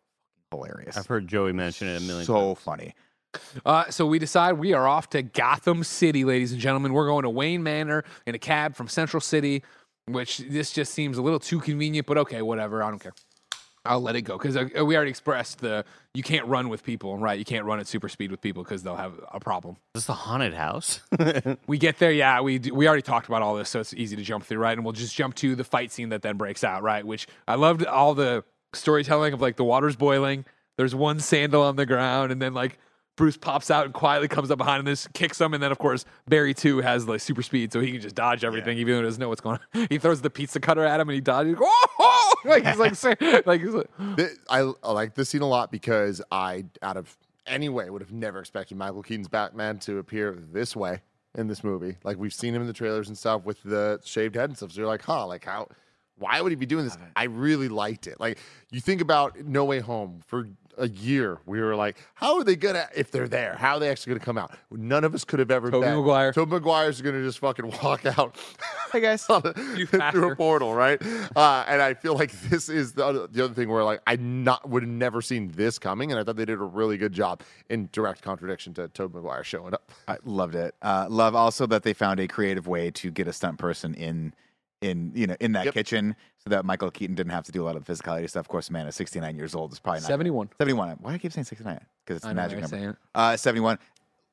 hilarious. 0.50 0.98
I've 0.98 1.06
heard 1.06 1.26
Joey 1.26 1.54
mention 1.54 1.88
it 1.88 1.96
a 1.96 2.04
million 2.04 2.26
so 2.26 2.48
times. 2.54 2.58
funny. 2.58 2.94
Uh, 3.64 3.88
so 3.90 4.04
we 4.04 4.18
decide 4.18 4.58
we 4.58 4.74
are 4.74 4.86
off 4.86 5.08
to 5.10 5.22
Gotham 5.22 5.82
City, 5.82 6.26
ladies 6.26 6.52
and 6.52 6.60
gentlemen. 6.60 6.92
We're 6.92 7.06
going 7.06 7.22
to 7.22 7.30
Wayne 7.30 7.62
Manor 7.62 8.04
in 8.26 8.34
a 8.34 8.38
cab 8.38 8.74
from 8.74 8.86
Central 8.86 9.22
City, 9.22 9.62
which 10.06 10.38
this 10.38 10.70
just 10.70 10.92
seems 10.92 11.16
a 11.16 11.22
little 11.22 11.40
too 11.40 11.58
convenient, 11.58 12.06
but 12.06 12.18
okay, 12.18 12.42
whatever. 12.42 12.82
I 12.82 12.90
don't 12.90 12.98
care. 13.00 13.14
I'll 13.84 14.00
let 14.00 14.16
it 14.16 14.22
go 14.22 14.38
because 14.38 14.56
uh, 14.56 14.84
we 14.84 14.96
already 14.96 15.10
expressed 15.10 15.58
the 15.58 15.84
you 16.14 16.22
can't 16.22 16.46
run 16.46 16.68
with 16.68 16.82
people, 16.84 17.18
right? 17.18 17.38
You 17.38 17.44
can't 17.44 17.64
run 17.64 17.80
at 17.80 17.86
super 17.86 18.08
speed 18.08 18.30
with 18.30 18.40
people 18.40 18.62
because 18.62 18.82
they'll 18.82 18.96
have 18.96 19.20
a 19.32 19.40
problem. 19.40 19.76
This 19.94 20.02
Is 20.02 20.06
this 20.06 20.10
a 20.10 20.18
haunted 20.18 20.54
house? 20.54 21.00
We 21.66 21.78
get 21.78 21.98
there, 21.98 22.12
yeah. 22.12 22.40
We 22.40 22.58
do, 22.58 22.74
we 22.74 22.86
already 22.86 23.02
talked 23.02 23.26
about 23.26 23.42
all 23.42 23.54
this, 23.56 23.68
so 23.68 23.80
it's 23.80 23.92
easy 23.94 24.16
to 24.16 24.22
jump 24.22 24.44
through, 24.44 24.58
right? 24.58 24.76
And 24.76 24.84
we'll 24.84 24.92
just 24.92 25.14
jump 25.14 25.34
to 25.36 25.54
the 25.54 25.64
fight 25.64 25.92
scene 25.92 26.10
that 26.10 26.22
then 26.22 26.36
breaks 26.36 26.62
out, 26.64 26.82
right? 26.82 27.04
Which 27.04 27.26
I 27.48 27.56
loved 27.56 27.84
all 27.84 28.14
the 28.14 28.44
storytelling 28.72 29.32
of 29.32 29.40
like 29.40 29.56
the 29.56 29.64
water's 29.64 29.96
boiling. 29.96 30.44
There's 30.76 30.94
one 30.94 31.20
sandal 31.20 31.62
on 31.62 31.76
the 31.76 31.86
ground, 31.86 32.32
and 32.32 32.40
then 32.40 32.54
like 32.54 32.78
Bruce 33.16 33.36
pops 33.36 33.70
out 33.70 33.84
and 33.84 33.94
quietly 33.94 34.26
comes 34.26 34.50
up 34.50 34.58
behind 34.58 34.80
him, 34.80 34.86
this 34.86 35.06
kicks 35.14 35.40
him, 35.40 35.54
and 35.54 35.62
then 35.62 35.70
of 35.70 35.78
course 35.78 36.04
Barry 36.28 36.52
too 36.54 36.78
has 36.78 37.06
like 37.06 37.20
super 37.20 37.42
speed, 37.42 37.72
so 37.72 37.80
he 37.80 37.92
can 37.92 38.00
just 38.00 38.14
dodge 38.14 38.44
everything, 38.44 38.76
even 38.78 38.94
though 38.94 39.00
he 39.00 39.04
doesn't 39.04 39.20
know 39.20 39.28
what's 39.28 39.40
going 39.40 39.58
on. 39.74 39.86
He 39.90 39.98
throws 39.98 40.20
the 40.20 40.30
pizza 40.30 40.60
cutter 40.60 40.84
at 40.84 40.98
him, 40.98 41.08
and 41.08 41.14
he 41.14 41.20
dodges. 41.20 41.56
Oh, 41.60 41.86
oh! 42.00 42.34
like 42.44 42.66
he's 42.66 43.04
like 43.04 43.20
like 43.46 43.60
he's 43.60 43.74
like, 43.74 43.88
I, 44.48 44.72
I 44.82 44.92
like 44.92 45.14
this 45.14 45.28
scene 45.28 45.42
a 45.42 45.46
lot 45.48 45.70
because 45.70 46.22
I, 46.30 46.64
out 46.82 46.96
of 46.96 47.16
any 47.46 47.68
way, 47.68 47.90
would 47.90 48.02
have 48.02 48.12
never 48.12 48.40
expected 48.40 48.76
Michael 48.76 49.02
Keaton's 49.02 49.28
Batman 49.28 49.78
to 49.80 49.98
appear 49.98 50.36
this 50.52 50.74
way 50.74 51.00
in 51.36 51.46
this 51.46 51.62
movie. 51.64 51.96
Like 52.04 52.16
we've 52.16 52.34
seen 52.34 52.54
him 52.54 52.62
in 52.62 52.66
the 52.66 52.72
trailers 52.72 53.08
and 53.08 53.16
stuff 53.16 53.44
with 53.44 53.62
the 53.62 54.00
shaved 54.04 54.34
head 54.34 54.50
and 54.50 54.56
stuff. 54.56 54.72
So 54.72 54.80
you're 54.80 54.88
like, 54.88 55.02
huh, 55.02 55.26
like 55.26 55.44
how? 55.44 55.68
Why 56.16 56.40
would 56.40 56.52
he 56.52 56.56
be 56.56 56.66
doing 56.66 56.84
this? 56.84 56.96
I 57.16 57.24
really 57.24 57.68
liked 57.68 58.06
it. 58.06 58.20
Like 58.20 58.38
you 58.70 58.80
think 58.80 59.00
about 59.00 59.38
No 59.40 59.64
Way 59.64 59.80
Home 59.80 60.20
for 60.26 60.48
a 60.78 60.88
year, 60.88 61.38
we 61.46 61.60
were 61.60 61.74
like, 61.76 61.96
how 62.14 62.36
are 62.38 62.44
they 62.44 62.56
gonna 62.56 62.88
if 62.94 63.10
they're 63.10 63.28
there? 63.28 63.54
How 63.56 63.74
are 63.74 63.80
they 63.80 63.88
actually 63.88 64.14
gonna 64.14 64.24
come 64.24 64.38
out? 64.38 64.52
None 64.70 65.04
of 65.04 65.14
us 65.14 65.24
could 65.24 65.38
have 65.38 65.50
ever. 65.50 65.70
Tobey 65.70 65.86
bet. 65.86 65.96
Maguire. 65.96 66.32
Tobey 66.32 66.52
Maguire's 66.52 67.00
gonna 67.00 67.22
just 67.22 67.38
fucking 67.38 67.72
walk 67.82 68.04
out. 68.06 68.36
I 68.92 69.00
guess 69.00 69.28
on 69.30 69.42
a- 69.44 69.76
You 69.78 69.86
through 69.86 70.30
a 70.32 70.36
portal, 70.36 70.74
right? 70.74 71.00
Uh, 71.34 71.64
and 71.66 71.82
I 71.82 71.94
feel 71.94 72.14
like 72.14 72.30
this 72.48 72.68
is 72.68 72.92
the 72.92 73.04
other, 73.04 73.26
the 73.26 73.44
other 73.44 73.54
thing 73.54 73.68
where 73.68 73.82
like 73.84 74.00
I 74.06 74.16
not 74.16 74.68
would 74.68 74.82
have 74.82 74.90
never 74.90 75.20
seen 75.22 75.50
this 75.52 75.78
coming, 75.78 76.10
and 76.12 76.20
I 76.20 76.24
thought 76.24 76.36
they 76.36 76.44
did 76.44 76.58
a 76.60 76.64
really 76.64 76.96
good 76.96 77.12
job 77.12 77.42
in 77.68 77.88
direct 77.92 78.22
contradiction 78.22 78.72
to 78.74 78.88
Tobey 78.88 79.16
Maguire 79.16 79.44
showing 79.44 79.74
up. 79.74 79.90
I 80.08 80.18
loved 80.24 80.54
it. 80.54 80.74
Uh, 80.82 81.06
love 81.08 81.34
also 81.34 81.66
that 81.66 81.82
they 81.82 81.92
found 81.92 82.20
a 82.20 82.28
creative 82.28 82.66
way 82.66 82.90
to 82.92 83.10
get 83.10 83.26
a 83.28 83.32
stunt 83.32 83.58
person 83.58 83.94
in, 83.94 84.34
in 84.84 85.12
you 85.14 85.26
know, 85.26 85.36
in 85.40 85.52
that 85.52 85.64
Yep. 85.66 85.74
kitchen, 85.74 86.14
so 86.38 86.50
that 86.50 86.64
Michael 86.64 86.90
Keaton 86.90 87.14
didn't 87.16 87.32
have 87.32 87.44
to 87.44 87.52
do 87.52 87.62
a 87.62 87.64
lot 87.64 87.76
of 87.76 87.84
the 87.84 87.92
physicality 87.92 88.28
stuff. 88.28 88.40
Of 88.44 88.48
course, 88.48 88.70
man, 88.70 88.86
is 88.86 88.94
69 88.94 89.36
years 89.36 89.54
old 89.54 89.72
is 89.72 89.80
probably 89.80 90.00
not 90.02 90.08
71. 90.08 90.50
71. 90.58 90.96
Why 91.00 91.10
do 91.10 91.14
I 91.14 91.18
keep 91.18 91.32
saying 91.32 91.44
69? 91.44 91.80
Because 92.04 92.16
it's 92.18 92.26
I 92.26 92.28
the 92.28 92.34
know 92.34 92.42
magic 92.42 92.60
number. 92.60 92.76
saying. 92.76 92.96
Uh, 93.14 93.36
71. 93.36 93.78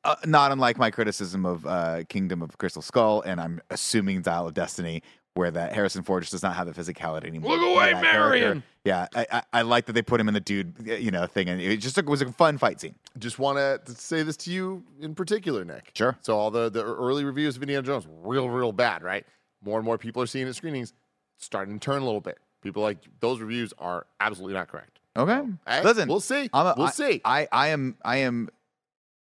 Uh, 0.04 0.16
not 0.26 0.52
unlike 0.52 0.78
my 0.80 0.90
criticism 0.90 1.46
of 1.46 1.66
uh, 1.66 2.04
Kingdom 2.10 2.42
of 2.42 2.58
Crystal 2.58 2.82
Skull, 2.82 3.22
and 3.22 3.40
I'm 3.40 3.62
assuming 3.70 4.22
Dial 4.24 4.48
of 4.48 4.54
Destiny, 4.56 5.04
where 5.36 5.52
that 5.52 5.74
Harrison 5.74 6.02
Ford 6.04 6.24
just 6.24 6.32
does 6.32 6.42
not 6.44 6.56
have 6.56 6.66
the 6.66 6.74
physicality 6.74 7.26
anymore. 7.28 7.56
Look 7.56 7.76
away. 7.78 7.94
Marion! 7.94 8.64
Yeah, 8.84 9.06
I, 9.14 9.28
I, 9.32 9.44
I 9.54 9.62
like 9.62 9.86
that 9.86 9.94
they 9.94 10.02
put 10.02 10.20
him 10.20 10.28
in 10.28 10.34
the 10.34 10.40
dude, 10.40 10.74
you 10.84 11.12
know, 11.12 11.28
thing, 11.28 11.48
and 11.50 11.62
it 11.62 11.78
just 11.78 12.00
it 12.00 12.08
was 12.08 12.22
a 12.24 12.32
fun 12.32 12.58
fight 12.58 12.82
scene. 12.82 12.96
Just 13.20 13.38
want 13.38 13.60
to 13.60 13.94
say 13.96 14.24
this 14.24 14.36
to 14.38 14.52
you 14.52 14.84
in 15.00 15.14
particular, 15.14 15.64
Nick. 15.64 15.92
Sure. 15.94 16.18
So 16.22 16.36
all 16.36 16.50
the 16.50 16.70
the 16.72 16.84
early 16.84 17.24
reviews 17.24 17.56
of 17.56 17.62
Indiana 17.62 17.84
Jones, 17.86 18.08
real, 18.24 18.50
real 18.50 18.72
bad, 18.72 19.04
right? 19.04 19.24
More 19.64 19.78
and 19.78 19.86
more 19.86 19.98
people 19.98 20.22
are 20.22 20.28
seeing 20.28 20.48
it 20.48 20.54
screenings, 20.54 20.94
starting 21.38 21.80
to 21.80 21.84
turn 21.84 22.02
a 22.02 22.06
little 22.06 22.22
bit. 22.22 22.40
People 22.62 22.82
like 22.84 22.98
those 23.20 23.40
reviews 23.40 23.74
are 23.78 24.06
absolutely 24.20 24.54
not 24.54 24.68
correct. 24.68 25.00
Okay, 25.18 25.42
Hey, 25.68 25.84
listen, 25.84 26.08
we'll 26.08 26.20
see. 26.20 26.50
I'm 26.54 26.68
a- 26.68 26.74
we'll 26.78 26.88
I- 26.88 26.92
see. 26.92 27.22
I, 27.26 27.48
I 27.52 27.68
am 27.70 27.98
I 28.04 28.18
am 28.18 28.50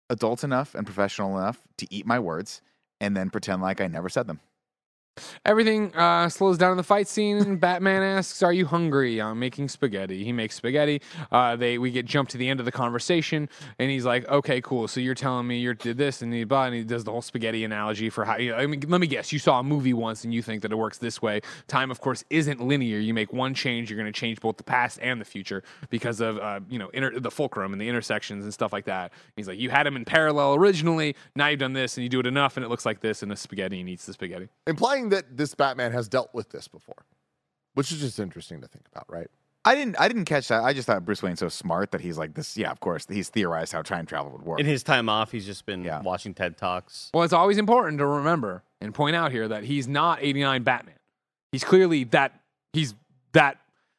adult 0.10 0.44
enough 0.44 0.76
and 0.76 0.86
professional 0.86 1.38
enough 1.38 1.62
to 1.78 1.88
eat 1.94 2.06
my 2.06 2.20
words 2.20 2.62
and 3.00 3.16
then 3.16 3.30
pretend 3.30 3.62
like 3.62 3.80
I 3.82 3.88
never 3.88 4.10
said 4.10 4.28
them. 4.28 4.40
Everything 5.46 5.96
uh, 5.96 6.30
slows 6.30 6.58
down 6.58 6.72
in 6.72 6.78
the 6.78 6.84
fight 6.84 7.08
scene. 7.08 7.58
Batman 7.58 8.04
asks, 8.04 8.44
"Are 8.44 8.54
you 8.54 8.66
hungry?" 8.66 9.22
I'm 9.22 9.40
making 9.40 9.70
spaghetti. 9.70 10.24
He 10.24 10.32
makes 10.32 10.56
spaghetti. 10.56 11.02
Uh, 11.32 11.56
they 11.56 11.78
we 11.78 11.92
get 11.92 12.06
jumped 12.06 12.32
to 12.32 12.38
the 12.38 12.48
end 12.50 12.60
of 12.60 12.66
the 12.66 12.72
conversation, 12.72 13.50
and 13.80 13.90
he's 13.90 14.06
like, 14.06 14.28
"Okay, 14.28 14.62
cool. 14.62 14.88
So 14.88 15.00
you're 15.00 15.16
telling 15.16 15.48
me 15.48 15.60
you 15.60 15.74
did 15.74 15.98
this 15.98 16.22
and 16.22 16.34
he 16.34 16.44
blah," 16.44 16.66
and 16.66 16.76
he 16.76 16.84
does 16.84 17.04
the 17.04 17.12
whole 17.12 17.22
spaghetti 17.22 17.64
analogy 17.64 18.10
for 18.10 18.26
how. 18.26 18.34
I 18.34 18.66
mean, 18.66 18.84
let 18.88 19.02
me 19.02 19.08
guess. 19.08 19.32
You 19.32 19.40
saw 19.40 19.60
a 19.60 19.64
movie 19.64 19.94
once 19.94 20.24
and 20.24 20.34
you 20.34 20.42
think 20.42 20.62
that 20.62 20.72
it 20.72 20.76
works 20.76 20.98
this 20.98 21.22
way. 21.22 21.42
Time, 21.68 21.92
of 21.92 22.02
course, 22.02 22.24
isn't 22.30 22.62
linear. 22.62 23.00
You 23.00 23.14
make 23.14 23.34
one 23.34 23.54
change, 23.54 23.90
you're 23.90 24.00
going 24.00 24.12
to 24.12 24.18
change 24.18 24.40
both 24.42 24.58
the 24.58 24.64
past 24.64 25.00
and 25.02 25.20
the 25.20 25.26
future 25.26 25.64
because 25.90 26.20
of 26.22 26.38
uh, 26.40 26.60
you 26.70 26.80
know 26.80 26.90
inter- 26.90 27.20
the 27.20 27.32
fulcrum 27.32 27.74
and 27.74 27.82
the 27.82 27.88
intersections 27.90 28.44
and 28.44 28.54
stuff 28.54 28.74
like 28.74 28.86
that. 28.86 29.12
He's 29.36 29.48
like, 29.48 29.60
"You 29.60 29.70
had 29.70 29.86
them 29.86 29.96
in 29.96 30.06
parallel 30.06 30.56
originally. 30.56 31.16
Now 31.36 31.48
you've 31.48 31.60
done 31.60 31.74
this, 31.74 31.98
and 31.98 32.04
you 32.04 32.10
do 32.10 32.20
it 32.20 32.26
enough, 32.28 32.58
and 32.58 32.66
it 32.66 32.70
looks 32.70 32.86
like 32.86 33.02
this." 33.02 33.22
And 33.22 33.32
the 33.32 33.36
spaghetti 33.36 33.80
and 33.80 33.90
eats 33.90 34.06
the 34.06 34.14
spaghetti. 34.14 34.50
Implying 34.66 35.07
that 35.10 35.38
this 35.38 35.54
Batman 35.56 35.92
has 35.92 36.08
dealt 36.08 36.34
with 36.34 36.50
this 36.50 36.68
before, 36.68 37.06
which 37.74 37.92
is 37.92 38.00
just 38.00 38.20
interesting 38.20 38.62
to 38.62 38.68
think 38.68 38.86
about, 38.92 39.06
right? 39.10 39.28
I 39.66 39.76
didn't 39.76 40.00
I 40.00 40.08
didn't 40.08 40.26
catch 40.26 40.48
that. 40.48 40.64
I 40.64 40.72
just 40.74 40.86
thought 40.88 41.04
Bruce 41.04 41.22
Wayne's 41.22 41.40
so 41.40 41.50
smart 41.50 41.92
that 41.92 42.00
he's 42.00 42.18
like 42.18 42.34
this. 42.36 42.56
Yeah, 42.58 42.72
of 42.72 42.80
course, 42.80 43.06
he's 43.10 43.28
theorized 43.30 43.74
how 43.74 43.82
time 43.82 44.06
travel 44.06 44.32
would 44.32 44.44
work. 44.44 44.60
In 44.62 44.66
his 44.66 44.82
time 44.82 45.10
off, 45.10 45.32
he's 45.32 45.46
just 45.46 45.66
been 45.66 45.84
Yeah. 45.84 46.02
watching 46.02 46.34
TED 46.34 46.58
Talks. 46.58 47.10
Well, 47.14 47.24
it's 47.24 47.34
always 47.34 47.58
important 47.58 47.98
to 47.98 48.06
remember 48.06 48.64
and 48.80 48.94
point 48.94 49.16
out 49.18 49.32
here 49.34 49.48
that 49.50 49.66
he's 49.66 49.88
not 49.88 50.20
89 50.22 50.64
Batman. 50.64 50.96
He's 51.52 51.66
clearly 51.66 52.06
that 52.06 52.40
he's 52.72 52.94
that 53.34 53.58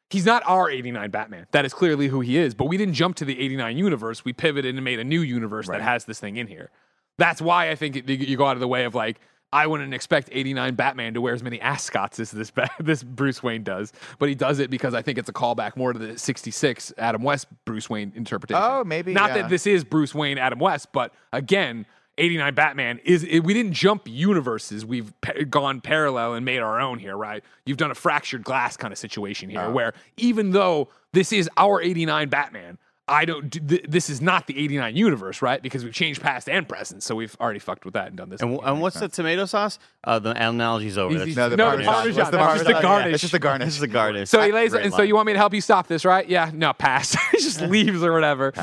he's 0.09 0.25
not 0.25 0.41
our 0.47 0.71
89 0.71 1.11
Batman. 1.11 1.45
That 1.51 1.65
is 1.65 1.73
clearly 1.73 2.07
who 2.07 2.21
he 2.21 2.37
is, 2.37 2.55
but 2.55 2.65
we 2.65 2.75
didn't 2.77 2.95
jump 2.95 3.15
to 3.17 3.25
the 3.25 3.39
89 3.39 3.77
universe. 3.77 4.25
We 4.25 4.33
pivoted 4.33 4.73
and 4.73 4.83
made 4.83 4.99
a 4.99 5.03
new 5.03 5.21
universe 5.21 5.67
that 5.67 5.81
has 5.81 6.05
this 6.05 6.19
thing 6.19 6.37
in 6.37 6.47
here. 6.47 6.71
That's 7.19 7.41
why 7.43 7.69
I 7.69 7.75
think 7.75 7.95
it, 7.95 8.09
you 8.09 8.37
go 8.37 8.45
out 8.47 8.55
of 8.55 8.59
the 8.59 8.67
way 8.67 8.85
of 8.85 8.95
like 8.95 9.19
I 9.51 9.65
wouldn't 9.65 9.93
expect 9.93 10.29
89 10.31 10.75
Batman 10.75 11.13
to 11.15 11.21
wear 11.21 11.33
as 11.33 11.41
many 11.41 11.59
ascots 11.59 12.19
as 12.19 12.31
this 12.31 12.51
this 12.79 13.03
Bruce 13.03 13.41
Wayne 13.41 13.63
does, 13.63 13.91
but 14.19 14.29
he 14.29 14.35
does 14.35 14.59
it 14.59 14.69
because 14.69 14.93
I 14.93 15.01
think 15.01 15.17
it's 15.17 15.29
a 15.29 15.33
callback 15.33 15.75
more 15.75 15.93
to 15.93 15.99
the 15.99 16.17
66 16.17 16.93
Adam 16.97 17.23
West 17.23 17.47
Bruce 17.65 17.89
Wayne 17.89 18.11
interpretation. 18.15 18.61
Oh, 18.63 18.83
maybe, 18.83 19.13
Not 19.13 19.29
yeah. 19.29 19.41
that 19.41 19.49
this 19.49 19.65
is 19.65 19.83
Bruce 19.83 20.13
Wayne 20.13 20.37
Adam 20.37 20.59
West, 20.59 20.89
but 20.91 21.13
again, 21.33 21.85
89 22.19 22.53
Batman 22.53 22.99
is 23.05 23.23
it, 23.23 23.39
we 23.39 23.53
didn't 23.53 23.73
jump 23.73 24.03
universes. 24.05 24.85
We've 24.85 25.13
pa- 25.21 25.31
gone 25.49 25.81
parallel 25.81 26.33
and 26.33 26.45
made 26.45 26.59
our 26.59 26.79
own 26.79 26.99
here, 26.99 27.15
right? 27.15 27.43
You've 27.65 27.77
done 27.77 27.91
a 27.91 27.95
fractured 27.95 28.43
glass 28.43 28.75
kind 28.77 28.91
of 28.91 28.97
situation 28.97 29.49
here, 29.49 29.71
where 29.71 29.93
even 30.17 30.51
though 30.51 30.89
this 31.13 31.31
is 31.31 31.49
our 31.57 31.81
89 31.81 32.29
Batman, 32.29 32.77
I 33.09 33.25
don't. 33.25 33.49
th- 33.51 33.85
This 33.87 34.09
is 34.09 34.21
not 34.21 34.47
the 34.47 34.57
89 34.57 34.95
universe, 34.95 35.41
right? 35.41 35.61
Because 35.61 35.83
we've 35.83 35.93
changed 35.93 36.21
past 36.21 36.47
and 36.47 36.67
present, 36.69 37.03
so 37.03 37.15
we've 37.15 37.35
already 37.39 37.59
fucked 37.59 37.83
with 37.85 37.95
that 37.95 38.07
and 38.07 38.15
done 38.17 38.29
this. 38.29 38.41
And, 38.41 38.59
and 38.63 38.79
what's 38.81 38.99
the 38.99 39.07
tomato 39.07 39.45
sauce? 39.45 39.79
Uh, 40.03 40.19
the 40.19 40.31
analogy's 40.31 40.97
over. 40.97 41.09
He's- 41.15 41.35
That's- 41.35 41.51
he's- 41.51 41.57
no, 41.57 41.75
the 41.77 41.83
Parmesan. 41.83 41.93
What's 41.93 42.05
That's 42.05 42.17
just 42.17 42.31
the 42.31 42.37
Parmesan? 42.37 42.81
garnish. 42.81 43.13
It's 43.13 43.21
just 43.21 43.31
the 43.33 43.39
garnish. 43.39 43.65
This 43.65 43.73
is 43.75 43.79
the 43.81 43.87
garnish. 43.87 44.29
So 44.29 44.41
he 44.41 44.51
lays 44.51 44.71
Great 44.71 44.85
and 44.85 44.93
so 44.93 45.01
you 45.01 45.15
want 45.15 45.27
me 45.27 45.33
to 45.33 45.39
help 45.39 45.53
you 45.53 45.61
stop 45.61 45.87
this, 45.87 46.05
right? 46.05 46.27
Yeah, 46.27 46.51
no, 46.53 46.71
pass. 46.73 47.17
he 47.31 47.37
just 47.39 47.61
leaves 47.61 48.03
or 48.03 48.13
whatever. 48.13 48.53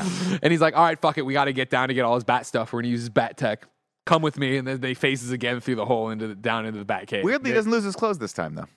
And 0.41 0.51
he's 0.51 0.61
like, 0.61 0.75
all 0.75 0.83
right, 0.83 0.99
fuck 0.99 1.17
it. 1.17 1.23
We 1.25 1.33
got 1.33 1.45
to 1.45 1.53
get 1.53 1.69
down 1.69 1.89
to 1.89 1.93
get 1.93 2.03
all 2.05 2.15
his 2.15 2.23
bat 2.23 2.45
stuff. 2.45 2.71
We're 2.73 2.77
going 2.77 2.85
to 2.85 2.91
use 2.91 3.01
his 3.01 3.09
bat 3.09 3.37
tech. 3.37 3.67
Come 4.05 4.21
with 4.21 4.37
me. 4.39 4.55
And 4.57 4.65
then 4.67 4.79
they 4.79 4.93
faces 4.93 5.31
again 5.31 5.59
through 5.59 5.75
the 5.75 5.85
hole 5.85 6.09
into 6.09 6.27
the, 6.27 6.35
down 6.35 6.65
into 6.65 6.79
the 6.79 6.85
bat 6.85 7.07
cave. 7.07 7.23
Weirdly, 7.25 7.49
he 7.49 7.53
doesn't 7.55 7.71
lose 7.71 7.83
his 7.83 7.95
clothes 7.95 8.17
this 8.19 8.31
time 8.33 8.55
though. 8.55 8.67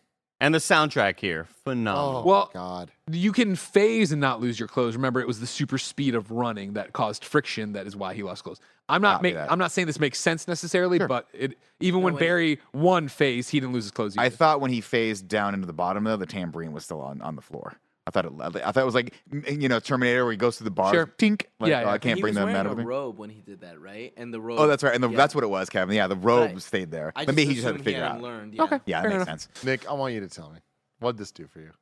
And 0.42 0.54
the 0.54 0.58
soundtrack 0.58 1.20
here, 1.20 1.46
phenomenal. 1.64 2.22
Oh 2.22 2.26
Well- 2.26 2.50
God. 2.52 2.90
You 3.10 3.32
can 3.32 3.56
phase 3.56 4.10
and 4.12 4.20
not 4.20 4.40
lose 4.40 4.58
your 4.58 4.68
clothes. 4.68 4.94
Remember, 4.96 5.20
it 5.20 5.26
was 5.26 5.40
the 5.40 5.46
super 5.46 5.76
speed 5.78 6.14
of 6.14 6.30
running 6.30 6.74
that 6.74 6.92
caused 6.92 7.24
friction. 7.24 7.72
That 7.72 7.86
is 7.86 7.94
why 7.96 8.14
he 8.14 8.22
lost 8.22 8.44
clothes. 8.44 8.60
I'm 8.88 9.02
not. 9.02 9.16
Copy 9.16 9.34
Make. 9.34 9.50
I'm 9.50 9.58
not 9.58 9.70
saying 9.72 9.86
this 9.86 10.00
makes 10.00 10.18
sense 10.18 10.48
necessarily, 10.48 10.98
but 10.98 11.28
it 11.32 11.58
even 11.80 12.02
when 12.02 12.14
wait. 12.14 12.20
Barry 12.20 12.60
one 12.72 13.08
phase, 13.08 13.48
he 13.48 13.60
didn't 13.60 13.72
lose 13.72 13.84
his 13.84 13.90
clothes. 13.92 14.16
Either. 14.16 14.26
I 14.26 14.30
thought 14.30 14.60
when 14.60 14.70
he 14.72 14.80
phased 14.80 15.28
down 15.28 15.54
into 15.54 15.66
the 15.66 15.72
bottom 15.72 16.04
though, 16.04 16.16
the 16.16 16.26
tambourine 16.26 16.72
was 16.72 16.84
still 16.84 17.00
on, 17.00 17.20
on 17.20 17.36
the 17.36 17.42
floor. 17.42 17.74
I 18.06 18.10
thought 18.10 18.24
it. 18.24 18.32
I 18.40 18.72
thought 18.72 18.76
it 18.78 18.84
was 18.84 18.94
like 18.94 19.14
you 19.48 19.68
know 19.68 19.78
Terminator 19.78 20.24
where 20.24 20.32
he 20.32 20.36
goes 20.38 20.56
to 20.56 20.64
the 20.64 20.70
bar, 20.70 20.92
Sure. 20.92 21.06
tink. 21.18 21.44
Like, 21.60 21.70
Yeah, 21.70 21.84
oh. 21.84 21.90
I 21.90 21.98
can't 21.98 22.16
he 22.16 22.22
bring 22.22 22.30
was 22.32 22.36
them 22.36 22.44
wearing 22.46 22.58
out 22.60 22.66
a 22.66 22.70
of 22.70 22.78
me. 22.78 22.84
robe 22.84 23.18
when 23.18 23.30
he 23.30 23.40
did 23.40 23.60
that, 23.60 23.80
right? 23.80 24.12
And 24.16 24.32
the 24.32 24.38
oh, 24.38 24.42
robe. 24.42 24.58
Oh, 24.60 24.66
that's 24.66 24.82
right. 24.82 24.94
And 24.94 25.04
the, 25.04 25.10
yeah. 25.10 25.16
that's 25.16 25.34
what 25.34 25.44
it 25.44 25.48
was, 25.50 25.68
Kevin. 25.70 25.94
Yeah, 25.94 26.06
the 26.06 26.16
robe 26.16 26.50
Right. 26.52 26.62
stayed 26.62 26.90
there. 26.90 27.12
I 27.14 27.24
but 27.26 27.34
maybe 27.34 27.48
he 27.48 27.54
just 27.54 27.66
had 27.66 27.70
to 27.70 27.74
assumed 27.76 27.84
figure 27.84 28.02
hadn't 28.02 28.16
out. 28.18 28.22
Learned. 28.22 28.54
Yeah. 28.54 28.62
Okay. 28.64 28.80
Yeah, 28.86 29.02
that 29.02 29.08
makes 29.10 29.24
sense. 29.24 29.48
Nick, 29.64 29.88
I 29.88 29.92
want 29.92 30.14
you 30.14 30.20
to 30.20 30.28
tell 30.28 30.50
me 30.50 30.58
what'd 31.00 31.18
this 31.18 31.30
do 31.30 31.46
for 31.46 31.60
you? 31.60 31.72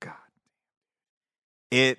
God, 0.00 0.12
it 1.70 1.98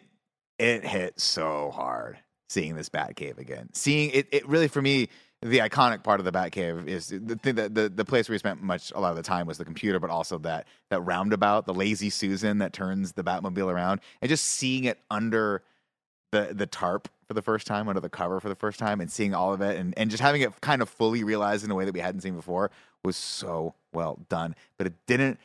it 0.60 0.86
hit 0.86 1.20
so 1.20 1.72
hard 1.74 2.18
seeing 2.50 2.76
this 2.76 2.90
Batcave 2.90 3.38
again. 3.38 3.70
Seeing 3.74 4.12
it, 4.12 4.28
it 4.32 4.48
really 4.48 4.68
for 4.68 4.82
me, 4.82 5.10
the 5.42 5.60
iconic 5.60 6.04
part 6.04 6.20
of 6.20 6.26
the 6.26 6.32
Batcave 6.32 6.88
is 6.88 7.10
the 7.10 7.54
that 7.54 7.76
the, 7.76 7.90
the 7.90 8.06
place 8.06 8.28
where 8.28 8.34
we 8.34 8.40
spent 8.40 8.62
much 8.62 8.92
a 8.96 9.00
lot 9.00 9.12
of 9.12 9.18
the 9.18 9.24
time 9.24 9.46
was 9.46 9.58
the 9.58 9.66
computer, 9.66 10.00
but 10.00 10.10
also 10.10 10.38
that 10.40 10.68
that 10.90 11.02
roundabout, 11.02 11.66
the 11.66 11.74
lazy 11.74 12.10
Susan 12.10 12.58
that 12.58 12.74
turns 12.74 13.14
the 13.14 13.24
Batmobile 13.24 13.72
around, 13.72 14.02
and 14.22 14.30
just 14.30 14.46
seeing 14.46 14.86
it 14.86 15.00
under 15.12 15.62
the 16.32 16.50
the 16.54 16.66
tarp 16.66 17.08
for 17.28 17.34
the 17.34 17.42
first 17.42 17.68
time, 17.68 17.88
under 17.88 18.00
the 18.00 18.10
cover 18.10 18.40
for 18.40 18.50
the 18.50 18.56
first 18.56 18.80
time, 18.80 19.00
and 19.00 19.12
seeing 19.12 19.34
all 19.34 19.54
of 19.54 19.62
it, 19.62 19.78
and, 19.78 19.94
and 19.98 20.10
just 20.10 20.24
having 20.24 20.42
it 20.42 20.60
kind 20.62 20.82
of 20.82 20.90
fully 20.90 21.24
realized 21.24 21.64
in 21.64 21.72
a 21.72 21.76
way 21.76 21.86
that 21.86 21.94
we 21.94 22.00
hadn't 22.00 22.22
seen 22.22 22.36
before 22.36 22.72
was 23.06 23.16
so 23.16 23.76
well 23.94 24.20
done. 24.30 24.56
But 24.78 24.88
it 24.88 24.94
didn't. 25.06 25.40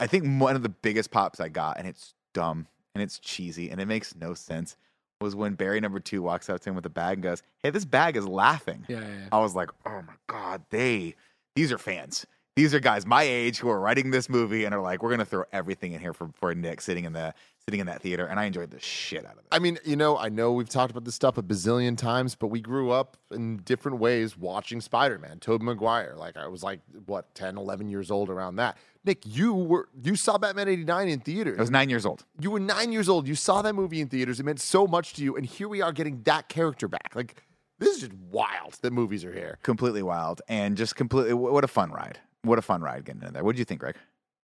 I 0.00 0.06
think 0.06 0.40
one 0.40 0.56
of 0.56 0.62
the 0.62 0.68
biggest 0.68 1.10
pops 1.10 1.40
I 1.40 1.48
got, 1.48 1.78
and 1.78 1.86
it's 1.86 2.14
dumb 2.34 2.66
and 2.96 3.02
it's 3.02 3.18
cheesy 3.18 3.70
and 3.70 3.78
it 3.78 3.84
makes 3.84 4.14
no 4.16 4.32
sense, 4.32 4.76
was 5.20 5.34
when 5.34 5.54
Barry 5.54 5.80
number 5.80 6.00
two 6.00 6.22
walks 6.22 6.48
up 6.48 6.60
to 6.60 6.70
him 6.70 6.76
with 6.76 6.86
a 6.86 6.90
bag 6.90 7.14
and 7.14 7.22
goes, 7.22 7.42
"Hey, 7.62 7.70
this 7.70 7.84
bag 7.84 8.16
is 8.16 8.26
laughing." 8.26 8.84
Yeah, 8.88 9.00
yeah, 9.00 9.06
yeah. 9.06 9.28
I 9.32 9.38
was 9.38 9.54
like, 9.54 9.70
"Oh 9.84 10.02
my 10.02 10.14
god, 10.26 10.62
they 10.70 11.14
these 11.54 11.72
are 11.72 11.78
fans. 11.78 12.26
These 12.56 12.72
are 12.72 12.80
guys 12.80 13.04
my 13.04 13.22
age 13.22 13.58
who 13.58 13.68
are 13.68 13.78
writing 13.78 14.10
this 14.10 14.30
movie 14.30 14.64
and 14.64 14.74
are 14.74 14.80
like, 14.80 15.02
we're 15.02 15.10
gonna 15.10 15.26
throw 15.26 15.44
everything 15.52 15.92
in 15.92 16.00
here 16.00 16.14
for 16.14 16.30
for 16.32 16.54
Nick 16.54 16.80
sitting 16.80 17.04
in 17.04 17.12
the 17.12 17.34
sitting 17.66 17.80
in 17.80 17.86
that 17.86 18.00
theater." 18.00 18.24
And 18.24 18.40
I 18.40 18.44
enjoyed 18.46 18.70
the 18.70 18.80
shit 18.80 19.26
out 19.26 19.32
of 19.32 19.40
it. 19.40 19.44
I 19.52 19.58
mean, 19.58 19.78
you 19.84 19.94
know, 19.94 20.16
I 20.16 20.30
know 20.30 20.52
we've 20.52 20.68
talked 20.68 20.90
about 20.90 21.04
this 21.04 21.14
stuff 21.14 21.36
a 21.36 21.42
bazillion 21.42 21.98
times, 21.98 22.34
but 22.34 22.46
we 22.46 22.62
grew 22.62 22.90
up 22.90 23.18
in 23.30 23.58
different 23.58 23.98
ways 23.98 24.38
watching 24.38 24.80
Spider-Man, 24.80 25.38
Tobey 25.40 25.66
Maguire. 25.66 26.14
Like 26.16 26.38
I 26.38 26.46
was 26.46 26.62
like, 26.62 26.80
what, 27.04 27.34
10, 27.34 27.58
11 27.58 27.90
years 27.90 28.10
old 28.10 28.30
around 28.30 28.56
that. 28.56 28.78
Nick, 29.04 29.26
you 29.26 29.52
were 29.52 29.90
you 30.02 30.16
saw 30.16 30.38
Batman 30.38 30.68
89 30.68 31.08
in 31.08 31.20
theaters. 31.20 31.58
I 31.58 31.60
was 31.60 31.70
nine 31.70 31.90
years 31.90 32.06
old. 32.06 32.24
you 32.40 32.50
were 32.50 32.58
nine 32.58 32.90
years 32.90 33.10
old. 33.10 33.28
You 33.28 33.34
saw 33.34 33.60
that 33.60 33.74
movie 33.74 34.00
in 34.00 34.08
theaters. 34.08 34.40
It 34.40 34.44
meant 34.44 34.60
so 34.60 34.86
much 34.86 35.12
to 35.14 35.22
you. 35.22 35.36
And 35.36 35.44
here 35.44 35.68
we 35.68 35.82
are 35.82 35.92
getting 35.92 36.22
that 36.22 36.48
character 36.48 36.88
back. 36.88 37.14
Like, 37.14 37.42
this 37.78 37.96
is 37.96 38.00
just 38.00 38.14
wild 38.14 38.78
that 38.80 38.94
movies 38.94 39.26
are 39.26 39.32
here. 39.32 39.58
Completely 39.62 40.02
wild 40.02 40.40
and 40.48 40.74
just 40.74 40.96
completely 40.96 41.34
what 41.34 41.62
a 41.62 41.68
fun 41.68 41.90
ride. 41.90 42.18
What 42.46 42.58
a 42.58 42.62
fun 42.62 42.80
ride 42.80 43.04
getting 43.04 43.22
in 43.22 43.32
there. 43.32 43.44
What 43.44 43.52
did 43.52 43.58
you 43.58 43.64
think, 43.64 43.80
Greg? 43.80 43.96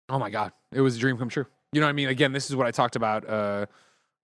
Oh 0.08 0.18
my 0.18 0.30
god, 0.30 0.52
it 0.72 0.80
was 0.80 0.96
a 0.96 0.98
dream 0.98 1.16
come 1.16 1.28
true. 1.28 1.46
You 1.72 1.80
know 1.80 1.86
what 1.86 1.90
I 1.90 1.94
mean? 1.94 2.08
Again, 2.08 2.32
this 2.32 2.50
is 2.50 2.56
what 2.56 2.66
I 2.66 2.70
talked 2.70 2.96
about 2.96 3.28
uh, 3.28 3.66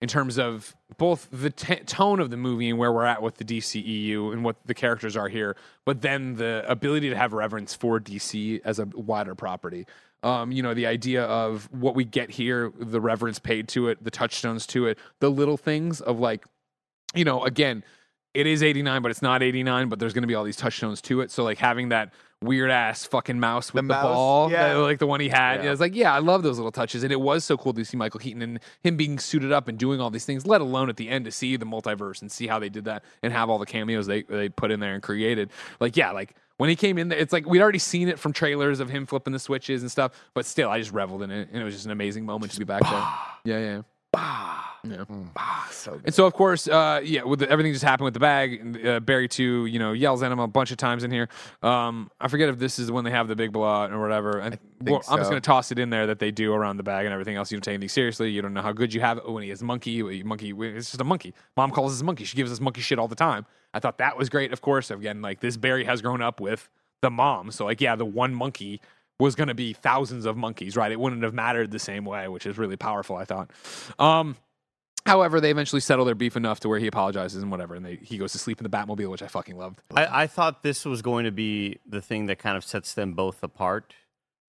in 0.02 0.08
terms 0.08 0.38
of 0.38 0.76
both 0.98 1.28
the 1.32 1.50
t- 1.50 1.76
tone 1.76 2.20
of 2.20 2.30
the 2.30 2.36
movie 2.36 2.68
and 2.68 2.78
where 2.78 2.92
we're 2.92 3.04
at 3.04 3.22
with 3.22 3.36
the 3.36 3.44
DCEU 3.44 4.32
and 4.32 4.44
what 4.44 4.56
the 4.66 4.74
characters 4.74 5.16
are 5.16 5.28
here, 5.28 5.56
but 5.84 6.02
then 6.02 6.34
the 6.34 6.64
ability 6.68 7.08
to 7.08 7.16
have 7.16 7.32
reverence 7.32 7.74
for 7.74 7.98
DC 7.98 8.60
as 8.64 8.78
a 8.78 8.86
wider 8.86 9.34
property. 9.34 9.86
Um, 10.22 10.50
you 10.52 10.62
know, 10.62 10.74
the 10.74 10.86
idea 10.86 11.24
of 11.24 11.68
what 11.72 11.94
we 11.94 12.04
get 12.04 12.30
here, 12.30 12.72
the 12.76 13.00
reverence 13.00 13.38
paid 13.38 13.68
to 13.68 13.88
it, 13.88 14.02
the 14.02 14.10
touchstones 14.10 14.66
to 14.68 14.86
it, 14.86 14.98
the 15.20 15.30
little 15.30 15.56
things 15.56 16.00
of 16.00 16.18
like, 16.18 16.44
you 17.14 17.24
know, 17.24 17.44
again, 17.44 17.84
it 18.34 18.46
is 18.46 18.62
89, 18.62 19.00
but 19.02 19.10
it's 19.10 19.22
not 19.22 19.42
89, 19.42 19.88
but 19.88 19.98
there's 19.98 20.12
going 20.12 20.22
to 20.22 20.28
be 20.28 20.34
all 20.34 20.44
these 20.44 20.56
touchstones 20.56 21.00
to 21.02 21.20
it. 21.22 21.30
So, 21.30 21.44
like, 21.44 21.58
having 21.58 21.88
that 21.88 22.12
weird 22.42 22.70
ass 22.70 23.04
fucking 23.04 23.40
mouse 23.40 23.72
with 23.72 23.80
the, 23.84 23.94
mouse, 23.94 24.04
ball, 24.04 24.50
yeah. 24.50 24.74
that- 24.74 24.78
like 24.78 24.98
the 24.98 25.06
one 25.06 25.20
he 25.20 25.28
had. 25.28 25.64
Yeah. 25.64 25.72
It's 25.72 25.80
like, 25.80 25.94
yeah, 25.94 26.14
I 26.14 26.18
love 26.18 26.42
those 26.42 26.56
little 26.58 26.72
touches. 26.72 27.02
And 27.02 27.12
it 27.12 27.20
was 27.20 27.44
so 27.44 27.56
cool 27.56 27.72
to 27.74 27.84
see 27.84 27.96
Michael 27.96 28.20
Keaton 28.20 28.42
and 28.42 28.60
him 28.82 28.96
being 28.96 29.18
suited 29.18 29.52
up 29.52 29.68
and 29.68 29.78
doing 29.78 30.00
all 30.00 30.10
these 30.10 30.24
things, 30.24 30.46
let 30.46 30.60
alone 30.60 30.88
at 30.88 30.96
the 30.96 31.08
end 31.08 31.24
to 31.24 31.32
see 31.32 31.56
the 31.56 31.66
multiverse 31.66 32.20
and 32.20 32.30
see 32.30 32.46
how 32.46 32.58
they 32.58 32.68
did 32.68 32.84
that 32.84 33.04
and 33.22 33.32
have 33.32 33.50
all 33.50 33.58
the 33.58 33.66
cameos 33.66 34.06
they, 34.06 34.22
they 34.22 34.48
put 34.48 34.70
in 34.70 34.80
there 34.80 34.94
and 34.94 35.02
created. 35.02 35.50
Like, 35.80 35.96
yeah, 35.96 36.12
like 36.12 36.34
when 36.58 36.70
he 36.70 36.76
came 36.76 36.98
in 36.98 37.12
it's 37.12 37.32
like 37.32 37.46
we'd 37.46 37.62
already 37.62 37.78
seen 37.78 38.08
it 38.08 38.18
from 38.18 38.32
trailers 38.32 38.80
of 38.80 38.90
him 38.90 39.06
flipping 39.06 39.32
the 39.32 39.38
switches 39.38 39.82
and 39.82 39.90
stuff, 39.90 40.12
but 40.34 40.46
still, 40.46 40.70
I 40.70 40.78
just 40.78 40.92
reveled 40.92 41.22
in 41.22 41.30
it. 41.30 41.48
And 41.52 41.60
it 41.60 41.64
was 41.64 41.74
just 41.74 41.86
an 41.86 41.92
amazing 41.92 42.24
moment 42.24 42.52
to 42.52 42.58
be 42.58 42.64
back 42.64 42.82
there. 42.82 43.06
Yeah, 43.44 43.82
yeah. 44.14 44.62
Yeah. 44.84 45.04
Ah, 45.36 45.68
so 45.70 45.92
good. 45.92 46.02
And 46.06 46.14
so, 46.14 46.26
of 46.26 46.32
course, 46.34 46.68
uh, 46.68 47.00
yeah, 47.02 47.24
with 47.24 47.40
the, 47.40 47.50
everything 47.50 47.72
just 47.72 47.84
happened 47.84 48.04
with 48.04 48.14
the 48.14 48.20
bag. 48.20 48.86
Uh, 48.86 49.00
Barry 49.00 49.28
two, 49.28 49.66
you 49.66 49.78
know, 49.78 49.92
yells 49.92 50.22
at 50.22 50.30
him 50.30 50.38
a 50.38 50.46
bunch 50.46 50.70
of 50.70 50.76
times 50.76 51.04
in 51.04 51.10
here. 51.10 51.28
Um, 51.62 52.10
I 52.20 52.28
forget 52.28 52.48
if 52.48 52.58
this 52.58 52.78
is 52.78 52.90
when 52.90 53.04
they 53.04 53.10
have 53.10 53.28
the 53.28 53.36
big 53.36 53.52
blowout 53.52 53.92
or 53.92 54.00
whatever. 54.00 54.38
And 54.38 54.58
well, 54.80 55.02
I'm 55.08 55.18
just 55.18 55.30
going 55.30 55.40
to 55.42 55.46
toss 55.46 55.72
it 55.72 55.78
in 55.78 55.90
there 55.90 56.06
that 56.06 56.18
they 56.18 56.30
do 56.30 56.52
around 56.52 56.76
the 56.76 56.82
bag 56.82 57.06
and 57.06 57.12
everything 57.12 57.36
else. 57.36 57.50
You 57.50 57.56
don't 57.56 57.62
take 57.62 57.74
anything 57.74 57.88
seriously. 57.88 58.30
You 58.30 58.42
don't 58.42 58.54
know 58.54 58.62
how 58.62 58.72
good 58.72 58.94
you 58.94 59.00
have 59.00 59.18
it. 59.18 59.24
Oh, 59.26 59.32
when 59.32 59.42
he 59.42 59.50
is 59.50 59.62
monkey, 59.62 60.22
monkey, 60.22 60.52
it's 60.56 60.90
just 60.90 61.00
a 61.00 61.04
monkey. 61.04 61.34
Mom 61.56 61.70
calls 61.70 61.92
us 61.92 62.02
monkey. 62.02 62.24
She 62.24 62.36
gives 62.36 62.52
us 62.52 62.60
monkey 62.60 62.80
shit 62.80 62.98
all 62.98 63.08
the 63.08 63.16
time. 63.16 63.46
I 63.74 63.80
thought 63.80 63.98
that 63.98 64.16
was 64.16 64.28
great. 64.28 64.52
Of 64.52 64.60
course, 64.60 64.90
again, 64.90 65.20
like 65.22 65.40
this 65.40 65.56
Barry 65.56 65.84
has 65.84 66.00
grown 66.02 66.22
up 66.22 66.40
with 66.40 66.68
the 67.00 67.10
mom, 67.10 67.52
so 67.52 67.64
like, 67.64 67.80
yeah, 67.80 67.94
the 67.94 68.04
one 68.04 68.34
monkey 68.34 68.80
was 69.20 69.34
going 69.34 69.48
to 69.48 69.54
be 69.54 69.72
thousands 69.72 70.24
of 70.24 70.36
monkeys, 70.36 70.76
right? 70.76 70.90
It 70.90 70.98
wouldn't 70.98 71.22
have 71.22 71.34
mattered 71.34 71.70
the 71.70 71.78
same 71.78 72.04
way, 72.04 72.28
which 72.28 72.46
is 72.46 72.56
really 72.56 72.76
powerful. 72.76 73.16
I 73.16 73.24
thought. 73.24 73.50
Um, 73.98 74.36
However, 75.08 75.40
they 75.40 75.50
eventually 75.50 75.80
settle 75.80 76.04
their 76.04 76.14
beef 76.14 76.36
enough 76.36 76.60
to 76.60 76.68
where 76.68 76.78
he 76.78 76.86
apologizes 76.86 77.42
and 77.42 77.50
whatever, 77.50 77.74
and 77.74 77.84
they, 77.84 77.96
he 77.96 78.18
goes 78.18 78.32
to 78.32 78.38
sleep 78.38 78.60
in 78.60 78.64
the 78.64 78.70
Batmobile, 78.70 79.10
which 79.10 79.22
I 79.22 79.26
fucking 79.26 79.56
loved. 79.56 79.82
I, 79.94 80.22
I 80.22 80.26
thought 80.26 80.62
this 80.62 80.84
was 80.84 81.00
going 81.00 81.24
to 81.24 81.32
be 81.32 81.78
the 81.86 82.02
thing 82.02 82.26
that 82.26 82.38
kind 82.38 82.56
of 82.56 82.64
sets 82.64 82.92
them 82.92 83.14
both 83.14 83.42
apart. 83.42 83.94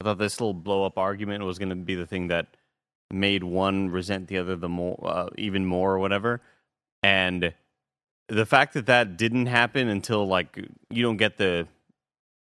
I 0.00 0.04
thought 0.04 0.18
this 0.18 0.40
little 0.40 0.54
blow 0.54 0.84
up 0.84 0.98
argument 0.98 1.44
was 1.44 1.58
going 1.58 1.68
to 1.70 1.76
be 1.76 1.94
the 1.94 2.06
thing 2.06 2.28
that 2.28 2.48
made 3.10 3.44
one 3.44 3.90
resent 3.90 4.28
the 4.28 4.38
other 4.38 4.56
the 4.56 4.68
more, 4.68 4.98
uh, 5.02 5.28
even 5.38 5.64
more 5.64 5.94
or 5.94 5.98
whatever. 5.98 6.40
And 7.02 7.54
the 8.28 8.46
fact 8.46 8.74
that 8.74 8.86
that 8.86 9.16
didn't 9.16 9.46
happen 9.46 9.88
until 9.88 10.26
like 10.26 10.58
you 10.90 11.02
don't 11.02 11.16
get 11.16 11.36
the 11.36 11.68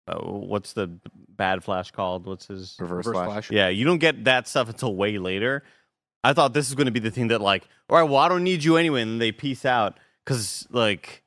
uh, 0.06 0.18
what's 0.18 0.72
the 0.72 0.90
bad 1.28 1.64
flash 1.64 1.90
called? 1.90 2.26
What's 2.26 2.46
his 2.46 2.76
Reverse, 2.78 3.06
Reverse 3.06 3.16
flash. 3.16 3.26
Flash. 3.26 3.50
yeah, 3.50 3.68
you 3.68 3.84
don't 3.84 3.98
get 3.98 4.24
that 4.24 4.46
stuff 4.48 4.68
until 4.68 4.94
way 4.94 5.18
later. 5.18 5.62
I 6.24 6.32
thought 6.32 6.54
this 6.54 6.70
was 6.70 6.74
going 6.74 6.86
to 6.86 6.92
be 6.92 7.00
the 7.00 7.10
thing 7.10 7.28
that, 7.28 7.42
like, 7.42 7.68
all 7.90 7.98
right, 7.98 8.08
well, 8.08 8.18
I 8.18 8.28
don't 8.28 8.42
need 8.42 8.64
you 8.64 8.76
anyway, 8.76 9.02
and 9.02 9.20
they 9.20 9.30
peace 9.30 9.66
out 9.66 9.98
because, 10.24 10.66
like, 10.70 11.22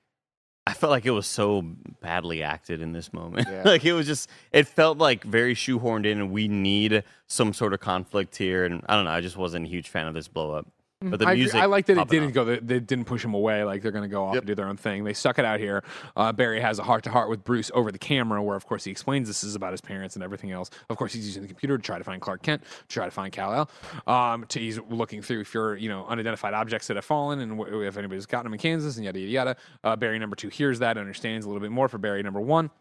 I 0.66 0.74
felt 0.74 0.90
like 0.90 1.06
it 1.06 1.12
was 1.12 1.28
so 1.28 1.62
badly 2.02 2.42
acted 2.42 2.82
in 2.82 2.94
this 2.94 3.14
moment. 3.14 3.48
Yeah. 3.50 3.62
like, 3.66 3.86
it 3.86 3.94
was 3.94 4.08
just, 4.08 4.28
it 4.52 4.68
felt 4.68 4.98
like 4.98 5.24
very 5.24 5.54
shoehorned 5.54 6.08
in, 6.08 6.20
and 6.20 6.32
we 6.32 6.48
need 6.48 7.04
some 7.28 7.54
sort 7.54 7.74
of 7.74 7.80
conflict 7.80 8.36
here. 8.36 8.66
And 8.66 8.84
I 8.90 8.96
don't 8.96 9.06
know, 9.06 9.12
I 9.12 9.22
just 9.22 9.38
wasn't 9.38 9.68
a 9.68 9.70
huge 9.70 9.88
fan 9.88 10.08
of 10.08 10.16
this 10.16 10.28
blow 10.28 10.52
up. 10.52 10.68
But 11.00 11.20
the 11.20 11.28
I, 11.28 11.36
music, 11.36 11.62
I 11.62 11.66
like 11.66 11.86
that 11.86 11.98
it 12.00 12.08
didn't 12.08 12.32
go. 12.32 12.44
They, 12.44 12.58
they 12.58 12.80
didn't 12.80 13.06
push 13.06 13.24
him 13.24 13.36
away. 13.36 13.64
Like 13.64 13.84
they're 13.84 13.92
going 13.92 14.04
to 14.04 14.10
go 14.10 14.26
off 14.26 14.34
Yep. 14.34 14.42
and 14.42 14.48
do 14.48 14.56
their 14.56 14.68
own 14.68 14.78
thing. 14.78 15.04
They 15.04 15.14
stuck 15.14 15.38
it 15.38 15.46
out 15.46 15.60
here. 15.60 15.84
Uh, 16.16 16.34
Barry 16.34 16.60
has 16.60 16.80
a 16.80 16.84
heart 16.84 17.04
to 17.04 17.12
heart 17.12 17.30
with 17.30 17.44
Bruce 17.44 17.70
over 17.76 17.92
the 17.92 18.00
camera, 18.00 18.42
where 18.42 18.56
of 18.56 18.66
course 18.66 18.84
he 18.84 18.90
explains 18.90 19.28
this 19.28 19.44
is 19.44 19.54
about 19.54 19.74
his 19.74 19.82
parents 19.82 20.16
and 20.16 20.24
everything 20.24 20.52
else. 20.52 20.72
Of 20.90 20.98
course, 20.98 21.14
he's 21.14 21.28
using 21.28 21.44
the 21.44 21.48
computer 21.48 21.78
to 21.78 21.84
try 21.84 22.00
to 22.00 22.04
find 22.04 22.20
Clark 22.20 22.42
Kent, 22.42 22.64
to 22.64 22.88
try 22.88 23.06
to 23.06 23.12
find 23.12 23.32
Kal 23.32 23.70
El. 24.08 24.12
Um, 24.12 24.46
to, 24.48 24.60
he's 24.60 24.80
looking 24.90 25.22
through 25.22 25.42
if 25.42 25.54
you're 25.54 25.76
you 25.76 25.88
know 25.88 26.04
unidentified 26.08 26.56
objects 26.56 26.88
that 26.88 26.96
have 26.98 27.06
fallen 27.06 27.42
and 27.42 27.60
wh- 27.60 27.72
if 27.86 27.96
anybody's 27.98 28.26
gotten 28.26 28.46
them 28.46 28.54
in 28.54 28.60
Kansas 28.60 28.96
and 28.96 29.06
yada 29.06 29.20
yada 29.20 29.32
yada. 29.32 29.56
Uh, 29.84 29.96
Barry 29.96 30.18
number 30.18 30.36
two 30.36 30.50
hears 30.50 30.80
that, 30.80 30.98
understands 30.98 31.46
a 31.46 31.50
little 31.50 31.62
bit 31.62 31.72
more 31.72 31.88
for 31.88 32.00
Barry 32.00 32.24
number 32.24 32.42
one. 32.42 32.72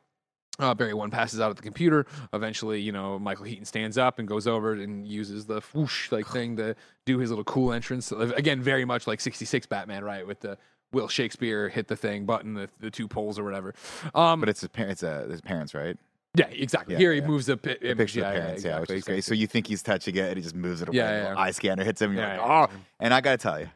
Uh, 0.59 0.75
Barry 0.75 0.95
one 0.95 1.11
passes 1.11 1.41
out 1.41 1.51
at 1.51 1.57
the 1.57 1.63
computer. 1.63 2.07
Eventually, 2.33 2.81
you 2.81 2.93
know, 2.93 3.19
Michael 3.19 3.45
Keaton 3.45 3.65
stands 3.67 3.99
up 3.99 4.19
and 4.19 4.27
goes 4.27 4.47
over 4.47 4.73
and 4.73 5.07
uses 5.07 5.45
the 5.47 5.61
whoosh 5.75 6.11
like 6.11 6.27
thing 6.27 6.57
to 6.57 6.75
do 7.05 7.19
his 7.19 7.31
little 7.31 7.45
cool 7.45 7.73
entrance. 7.73 8.11
Again, 8.13 8.61
very 8.63 8.85
much 8.85 9.07
like 9.07 9.21
'66 9.21 9.67
Batman, 9.67 10.03
right? 10.05 10.27
With 10.27 10.41
the 10.41 10.57
Will 10.93 11.09
Shakespeare 11.09 11.69
hit 11.69 11.89
the 11.89 11.97
thing, 11.97 12.25
button 12.25 12.55
the, 12.55 12.69
the 12.81 12.91
two 12.91 13.07
poles 13.09 13.39
or 13.39 13.45
whatever. 13.45 13.75
Um, 14.15 14.41
But 14.41 14.49
it's 14.49 14.61
his 14.61 14.69
parents. 14.71 15.03
Uh, 15.03 15.27
his 15.31 15.41
parents, 15.41 15.75
right? 15.75 15.99
yeah, 16.37 16.47
exactly. 16.49 16.95
Yeah, 16.95 16.99
Here 17.01 17.13
he 17.15 17.21
moves 17.23 17.47
the, 17.47 17.57
pi- 17.57 17.77
The 17.81 17.95
picture 17.97 18.21
yeah, 18.21 18.29
of 18.29 18.35
yeah, 18.35 18.41
parents, 18.41 18.65
yeah, 18.65 18.71
exactly, 18.79 18.81
which 18.95 18.99
is 19.01 19.05
great. 19.05 19.25
So 19.25 19.35
you 19.35 19.47
think 19.47 19.67
he's 19.67 19.83
touching 19.83 20.17
it, 20.17 20.21
and 20.29 20.37
he 20.37 20.43
just 20.43 20.55
moves 20.55 20.81
it 20.83 20.89
away. 20.89 20.99
Yeah, 20.99 21.11
yeah, 21.23 21.33
yeah. 21.33 21.39
Eye 21.39 21.51
scanner 21.51 21.83
hits 21.85 22.01
him. 22.01 22.13
You're 22.13 22.23
Yeah, 22.23 22.41
like, 22.41 22.49
yeah, 22.49 22.67
oh. 22.73 22.81
And 23.01 23.13
I 23.15 23.21
gotta 23.21 23.37
tell 23.39 23.59
you, 23.61 23.69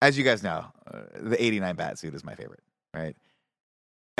as 0.00 0.16
you 0.18 0.24
guys 0.24 0.42
know, 0.42 0.66
uh, 0.92 1.00
the 1.14 1.42
'89 1.42 1.76
Batsuit 1.76 2.14
is 2.14 2.24
my 2.24 2.34
favorite, 2.34 2.60
right? 2.94 3.16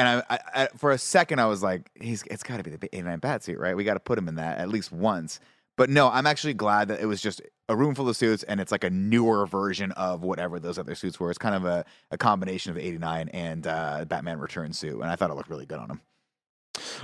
And 0.02 0.24
I, 0.28 0.34
I, 0.34 0.62
I, 0.64 0.68
for 0.76 0.90
a 0.90 0.98
second, 0.98 1.38
I 1.38 1.46
was 1.46 1.62
like, 1.62 1.88
he's, 1.94 2.24
it's 2.24 2.42
got 2.42 2.56
to 2.56 2.62
be 2.64 2.70
the 2.70 2.94
'89 2.94 3.20
Batsuit, 3.20 3.58
right? 3.58 3.76
We 3.76 3.84
got 3.84 3.94
to 3.94 4.00
put 4.00 4.18
him 4.18 4.26
in 4.26 4.34
that 4.34 4.58
at 4.58 4.68
least 4.68 4.90
once. 4.90 5.38
But 5.76 5.88
no, 5.90 6.08
I'm 6.08 6.26
actually 6.26 6.54
glad 6.54 6.88
that 6.88 7.00
it 7.00 7.06
was 7.06 7.22
just 7.22 7.40
a 7.68 7.76
room 7.76 7.94
full 7.94 8.08
of 8.08 8.16
suits, 8.16 8.42
and 8.42 8.60
it's 8.60 8.72
like 8.72 8.84
a 8.84 8.90
newer 8.90 9.46
version 9.46 9.92
of 9.92 10.22
whatever 10.22 10.58
those 10.58 10.78
other 10.78 10.94
suits 10.94 11.18
were. 11.20 11.30
It's 11.30 11.38
kind 11.38 11.54
of 11.54 11.64
a, 11.64 11.84
a 12.10 12.18
combination 12.18 12.72
of 12.72 12.78
'89 12.78 13.28
and 13.30 13.66
uh, 13.66 14.04
Batman 14.06 14.38
Return 14.38 14.72
suit, 14.72 15.00
and 15.00 15.04
I 15.10 15.14
thought 15.16 15.30
it 15.30 15.34
looked 15.34 15.48
really 15.50 15.66
good 15.66 15.78
on 15.78 15.90
him. 15.90 16.00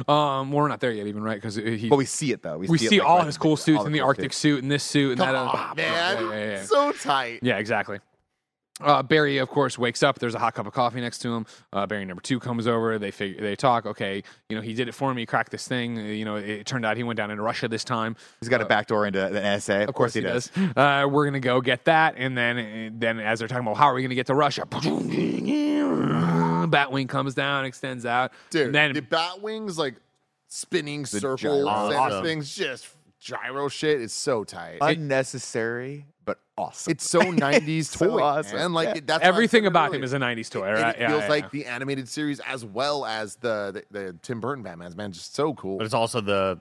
Um, 0.09 0.51
we're 0.53 0.67
not 0.69 0.81
there 0.81 0.93
yet, 0.93 1.07
even 1.07 1.23
right? 1.23 1.37
Because 1.37 1.55
he, 1.57 1.89
But 1.89 1.97
we 1.97 2.05
see 2.05 2.33
it 2.33 2.43
though. 2.43 2.59
We, 2.59 2.69
we 2.69 2.79
see, 2.79 2.97
it, 2.97 2.99
like, 3.01 3.09
all 3.09 3.19
right 3.19 3.27
his 3.27 3.39
cool 3.39 3.57
suits 3.57 3.85
and 3.85 3.95
the 3.95 4.01
Arctic 4.01 4.33
suit 4.33 4.63
and 4.63 4.71
this 4.73 4.83
suit 4.83 5.13
and 5.13 5.21
Come 5.21 5.29
that. 5.29 5.35
on, 5.37 5.49
other- 5.55 5.75
man. 5.77 6.23
Yeah, 6.25 6.31
yeah, 6.31 6.51
yeah. 6.53 6.63
So 6.65 6.93
tight. 6.93 7.41
Yeah, 7.43 7.59
exactly. 7.59 7.99
Uh, 8.81 9.03
Barry, 9.03 9.39
of 9.39 9.49
course, 9.49 9.77
wakes 9.79 10.03
up. 10.03 10.19
There's 10.19 10.35
a 10.35 10.39
hot 10.39 10.55
cup 10.55 10.67
of 10.67 10.73
coffee 10.73 11.01
next 11.01 11.19
to 11.21 11.35
him. 11.35 11.47
Uh, 11.73 11.87
Barry 11.87 12.05
number 12.05 12.21
two 12.23 12.39
comes 12.39 12.67
over. 12.67 12.99
They 12.99 13.11
figure, 13.11 13.41
they 13.41 13.57
talk. 13.57 13.87
Okay, 13.87 14.23
you 14.49 14.57
know, 14.57 14.63
he 14.63 14.73
did 14.75 14.89
it 14.89 14.93
for 14.93 15.13
me. 15.13 15.23
He 15.23 15.27
cracked 15.27 15.51
this 15.51 15.67
thing. 15.67 15.99
Uh, 15.99 16.03
You 16.03 16.25
know, 16.25 16.37
it 16.37 16.65
turned 16.67 16.87
out 16.87 16.97
he 16.97 17.03
went 17.03 17.17
down 17.17 17.31
into 17.31 17.43
Russia 17.43 17.67
this 17.69 17.83
time. 17.85 18.17
He's 18.41 18.49
got 18.49 18.61
a 18.61 18.65
back 18.67 18.87
door 18.87 19.07
into 19.07 19.19
the 19.21 19.41
NSA. 19.41 19.83
Of, 19.83 19.89
Of 19.91 19.95
course 19.95 20.15
he 20.15 20.21
does. 20.21 20.51
Uh, 20.77 21.07
we're 21.11 21.25
gonna 21.25 21.41
go 21.41 21.61
get 21.61 21.85
that, 21.87 22.15
and 22.17 22.37
then 22.39 22.97
then 22.99 23.19
as 23.19 23.39
they're 23.41 23.49
talking 23.49 23.65
about 23.67 23.77
how 23.77 23.87
are 23.87 23.95
we 23.95 24.03
gonna 24.03 24.15
get 24.15 24.27
to 24.27 24.35
Russia, 24.35 24.65
Batwing 26.69 27.09
comes 27.09 27.35
down, 27.35 27.65
extends 27.65 28.05
out, 28.07 28.33
Dude, 28.51 28.67
and 28.67 28.75
then 28.75 28.93
the 28.93 29.01
bat 29.03 29.41
wings 29.43 29.79
like 29.79 29.95
spinning 30.49 31.07
circles 31.07 31.41
gyro. 31.41 31.65
center 31.89 31.99
Awesome. 31.99 32.25
things, 32.25 32.55
just 32.55 32.87
gyro 33.21 33.69
shit 33.69 34.01
is 34.01 34.13
so 34.13 34.45
tight. 34.45 34.79
Unnecessary, 34.81 36.07
but 36.29 36.41
awesome. 36.57 36.91
it's 36.93 37.09
so 37.09 37.21
90s 37.21 37.85
So 37.87 38.07
toy, 38.07 38.23
awesome. 38.23 38.57
man. 38.57 38.73
Like 38.73 38.97
it- 38.99 39.07
that's 39.07 39.25
everything 39.25 39.67
about 39.67 39.89
earlier. 39.89 39.99
him 39.99 40.05
is 40.05 40.13
a 40.13 40.19
'90s 40.19 40.49
toy. 40.51 40.71
Right? 40.73 40.95
it 40.95 41.01
Yeah, 41.01 41.09
feels 41.09 41.23
yeah, 41.23 41.29
like 41.29 41.45
yeah. 41.45 41.49
the 41.53 41.67
animated 41.67 42.09
series 42.09 42.39
as 42.41 42.65
well 42.65 43.05
as 43.05 43.35
the 43.37 43.83
the, 43.91 43.99
the 43.99 44.13
Tim 44.23 44.41
Burton 44.41 44.63
Batman's 44.63 44.95
man, 44.97 45.11
just 45.13 45.35
so 45.35 45.55
cool. 45.55 45.79
But 45.79 45.85
it's 45.87 45.95
also 45.95 46.21
the 46.21 46.61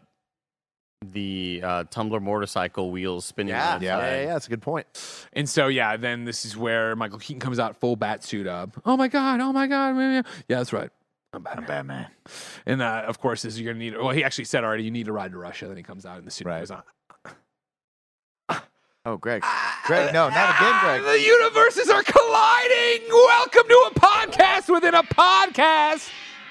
the 1.06 1.62
uh, 1.64 1.84
tumbler 1.92 2.20
motorcycle 2.20 2.90
wheels 2.90 3.24
spinning. 3.26 3.50
yeah, 3.52 3.78
yeah, 3.80 3.98
side. 4.00 4.12
yeah, 4.12 4.22
yeah, 4.24 4.34
that's 4.34 4.48
a 4.48 4.50
good 4.50 4.64
point. 4.64 4.88
And 5.34 5.48
so 5.48 5.68
yeah, 5.68 5.96
then 5.96 6.26
this 6.26 6.44
is 6.44 6.58
where 6.58 6.96
Michael 6.96 7.20
Keaton 7.20 7.40
comes 7.40 7.60
out 7.60 7.76
full 7.76 7.96
bat 7.96 8.24
suit 8.24 8.48
up. 8.48 8.72
Oh 8.86 8.98
my 8.98 9.08
god! 9.08 9.40
Oh 9.40 9.54
my 9.54 9.68
god! 9.68 9.96
Yeah, 10.48 10.58
that's 10.58 10.74
right. 10.74 10.90
I'm 11.34 11.44
Batman. 11.44 11.60
I'm 11.64 11.68
Batman. 11.68 12.08
And 12.66 12.82
uh, 12.82 13.04
of 13.06 13.20
course, 13.20 13.44
this 13.44 13.54
is 13.54 13.62
you're 13.62 13.74
gonna 13.74 13.84
need. 13.84 13.96
Well, 13.96 14.10
he 14.10 14.24
actually 14.24 14.46
said 14.46 14.64
already 14.64 14.84
you 14.86 14.92
need 14.92 15.06
to 15.06 15.12
ride 15.12 15.32
to 15.34 15.38
Russia. 15.38 15.68
Then 15.68 15.78
he 15.78 15.84
comes 15.84 16.06
out 16.06 16.18
in 16.18 16.26
the 16.26 16.32
suit. 16.32 16.48
Right. 16.48 16.60
Goes 16.60 16.72
on. 16.72 16.82
Oh, 19.08 19.16
Greg. 19.16 19.42
Uh, 19.42 19.72
Greg, 19.86 20.14
no, 20.14 20.28
not 20.28 20.58
again, 20.58 20.80
Greg. 20.82 21.02
Uh, 21.02 21.12
the 21.14 21.22
universes 21.22 21.90
are 21.90 22.04
colliding. 22.04 23.08
Welcome 23.10 23.64
to 23.70 23.90
a 23.90 23.92
podcast 23.98 24.68
within 24.68 24.94
a 24.96 25.04
podcast. 25.04 26.10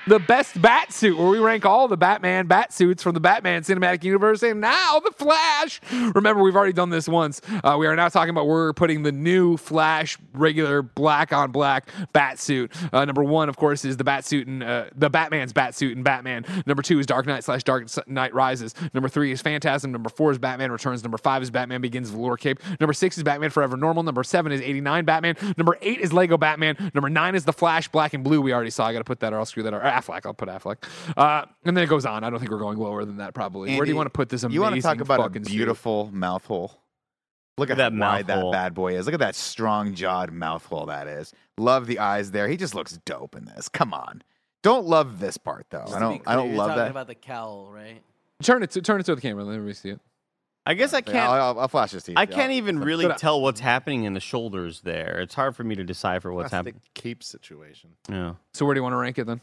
The 0.09 0.21
best 0.21 0.63
bat 0.63 0.93
suit, 0.93 1.19
where 1.19 1.27
we 1.27 1.41
rank 1.41 1.67
all 1.67 1.89
the 1.89 1.97
Batman 1.97 2.47
bat 2.47 2.73
suits 2.73 3.03
from 3.03 3.15
the 3.15 3.21
Batman 3.21 3.63
cinematic 3.63 4.05
universe, 4.05 4.45
and 4.45 4.61
now 4.61 5.01
the 5.01 5.11
Flash. 5.11 5.81
Remember, 6.15 6.45
we've 6.45 6.55
already 6.55 6.73
done 6.73 6.91
this 6.91 7.09
once. 7.09 7.41
Uh, 7.65 7.77
we 7.77 7.89
are 7.89 7.97
now 7.97 8.09
talking 8.09 8.31
about 8.31 8.47
we're 8.47 8.73
putting 8.73 9.03
the 9.03 9.11
new 9.11 9.57
Flash 9.57 10.17
regular 10.33 10.83
black 10.83 11.33
on 11.33 11.51
black 11.51 11.89
bat 12.13 12.39
suit. 12.39 12.71
Uh, 12.93 13.05
number 13.05 13.25
one, 13.25 13.49
of 13.49 13.57
course, 13.57 13.85
is 13.85 13.97
the 13.97 14.05
bat 14.05 14.25
suit 14.25 14.47
and 14.47 14.63
uh, 14.63 14.85
the 14.95 15.11
Batman's 15.11 15.53
bat 15.53 15.75
suit 15.75 15.97
in 15.97 16.05
Batman. 16.05 16.45
Number 16.67 16.83
two 16.83 17.01
is 17.01 17.07
Dark 17.07 17.27
Knight 17.27 17.43
slash 17.43 17.65
Dark 17.65 17.89
Knight 18.07 18.33
Rises. 18.33 18.77
Number 18.95 19.09
three 19.09 19.33
is 19.33 19.43
Phantasm. 19.43 19.91
Number 19.91 20.09
four 20.09 20.31
is 20.31 20.39
Batman 20.39 20.71
Returns. 20.71 21.03
Number 21.03 21.19
five 21.19 21.43
is 21.43 21.51
Batman 21.51 21.81
Begins 21.81 22.15
Lore 22.15 22.37
Cape. 22.37 22.61
Number 22.79 22.93
six 22.93 23.17
is 23.17 23.25
Batman 23.25 23.51
Forever 23.51 23.77
Normal. 23.77 24.05
Number 24.05 24.23
seven 24.23 24.53
is 24.53 24.61
89 24.61 25.05
Batman. 25.05 25.37
Number 25.57 25.77
eight 25.81 25.99
is 25.99 26.13
Lego 26.13 26.39
Batman. 26.39 26.77
Number 26.95 27.11
nine 27.11 27.35
is 27.35 27.45
The 27.45 27.53
Flash 27.53 27.89
Black 27.89 28.15
and 28.15 28.23
Blue. 28.23 28.41
We 28.41 28.53
already 28.53 28.71
saw. 28.71 28.87
I 28.87 28.93
got 28.93 28.99
to 28.99 29.05
put 29.05 29.19
that 29.19 29.33
or 29.33 29.39
I'll 29.39 29.47
screw 29.47 29.65
that. 29.65 29.75
Or 29.75 29.96
Affleck. 30.01 30.27
I'll 30.27 30.35
put 30.35 30.49
Affleck. 30.49 30.85
Uh, 31.17 31.45
and 31.65 31.77
then 31.77 31.85
it 31.85 31.89
goes 31.89 32.05
on. 32.07 32.25
I 32.25 32.31
don't 32.31 32.39
think 32.39 32.51
we're 32.51 32.59
going 32.59 32.79
lower 32.79 33.05
than 33.05 33.17
that 33.19 33.35
probably. 33.35 33.77
Where 33.77 33.85
do 33.85 33.91
you 33.91 33.97
want 33.97 34.07
to 34.07 34.11
put 34.11 34.29
this 34.29 34.43
amazing 34.43 34.55
You 34.55 34.61
want 34.63 34.75
to 34.75 34.81
talk 34.83 35.01
about 35.01 35.21
a 35.21 35.23
fucking 35.25 35.45
suit? 35.45 35.53
beautiful 35.53 36.11
mouth 36.13 36.45
hole? 36.45 36.81
Look 37.59 37.71
at 37.71 37.79
Look 37.79 37.87
at 37.87 37.91
that 37.93 37.99
wide 37.99 38.29
mouth 38.29 38.39
hole. 38.41 38.51
that 38.53 38.57
bad 38.57 38.75
boy 38.75 38.97
is. 38.99 39.07
Look 39.07 39.15
at 39.15 39.21
that 39.21 39.35
strong 39.35 39.95
jawed 39.95 40.31
mouth 40.31 40.65
hole 40.67 40.87
that 40.87 41.07
is. 41.07 41.33
Love 41.57 41.87
the 41.87 41.99
eyes 42.01 42.31
there. 42.33 42.49
He 42.49 42.57
just 42.59 42.75
looks 42.75 42.99
dope 43.07 43.35
in 43.35 43.47
this. 43.47 43.69
Come 43.69 43.95
on. 43.95 44.23
Don't 44.63 44.87
love 44.87 45.21
this 45.21 45.37
part 45.39 45.67
though. 45.71 45.85
Just 45.87 45.95
I 45.97 46.01
to 46.01 46.09
be 46.09 46.15
don't. 46.17 46.29
I 46.29 46.35
don't 46.37 46.49
you're 46.49 46.59
love 46.59 46.69
talking 46.69 46.83
that. 46.85 46.91
about 46.91 47.07
the 47.07 47.15
cowl, 47.15 47.71
right? 47.73 48.03
Turn 48.43 48.63
it 48.63 48.71
to 48.73 48.83
turn 48.83 49.01
it 49.01 49.05
to 49.07 49.15
the 49.15 49.21
camera. 49.23 49.45
Let 49.45 49.59
me 49.61 49.73
see 49.73 49.91
it. 49.91 50.01
I 50.69 50.75
guess 50.75 50.93
I 50.93 51.01
can't. 51.01 51.17
I'll, 51.19 51.43
I'll, 51.55 51.61
I'll 51.61 51.69
flash 51.69 51.93
this 51.93 52.03
to 52.05 52.11
you. 52.11 52.17
I 52.19 52.27
can't 52.27 52.51
I'll- 52.51 52.57
even 52.57 52.81
really 52.81 53.07
tell 53.15 53.41
what's 53.41 53.61
happening 53.61 54.03
in 54.05 54.15
the 54.15 54.21
shoulders 54.21 54.81
there. 54.81 55.21
It's 55.21 55.35
hard 55.35 55.55
for 55.55 55.63
me 55.63 55.77
to 55.77 55.85
decipher 55.85 56.33
what's 56.33 56.51
That's 56.51 56.51
the 56.51 56.57
happening. 56.57 56.81
cape 56.95 57.23
situation. 57.23 57.91
Yeah. 58.11 58.35
So 58.53 58.67
where 58.67 58.75
do 58.75 58.81
you 58.81 58.83
want 58.83 58.93
to 58.95 58.97
rank 58.99 59.17
it 59.19 59.27
then? 59.29 59.41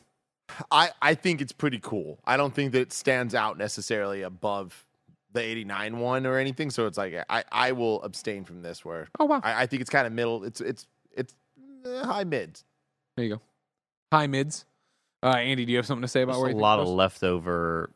I, 0.71 0.91
I 1.01 1.15
think 1.15 1.41
it's 1.41 1.51
pretty 1.51 1.79
cool. 1.81 2.19
I 2.25 2.37
don't 2.37 2.53
think 2.53 2.71
that 2.73 2.81
it 2.81 2.93
stands 2.93 3.33
out 3.33 3.57
necessarily 3.57 4.21
above 4.21 4.85
the 5.31 5.41
89 5.41 5.99
one 5.99 6.25
or 6.25 6.37
anything. 6.37 6.69
So 6.69 6.85
it's 6.85 6.97
like 6.97 7.15
I, 7.29 7.43
I 7.51 7.71
will 7.71 8.03
abstain 8.03 8.43
from 8.43 8.61
this 8.61 8.85
where 8.85 9.07
Oh 9.19 9.25
wow. 9.25 9.41
I, 9.43 9.63
I 9.63 9.65
think 9.67 9.81
it's 9.81 9.89
kind 9.89 10.05
of 10.05 10.13
middle. 10.13 10.43
It's 10.43 10.61
it's 10.61 10.85
it's 11.15 11.33
uh, 11.85 12.05
high 12.05 12.23
mids. 12.23 12.63
There 13.15 13.25
you 13.25 13.35
go. 13.35 13.41
High 14.11 14.27
mids. 14.27 14.65
Uh, 15.23 15.29
Andy, 15.29 15.65
do 15.65 15.71
you 15.71 15.77
have 15.77 15.85
something 15.87 16.01
to 16.03 16.07
say 16.07 16.21
about 16.21 16.33
There's 16.33 16.41
where 16.41 16.49
a 16.49 16.53
think 16.53 16.61
lot 16.61 16.79
of 16.79 16.85
goes? 16.85 16.93
leftover 16.95 17.89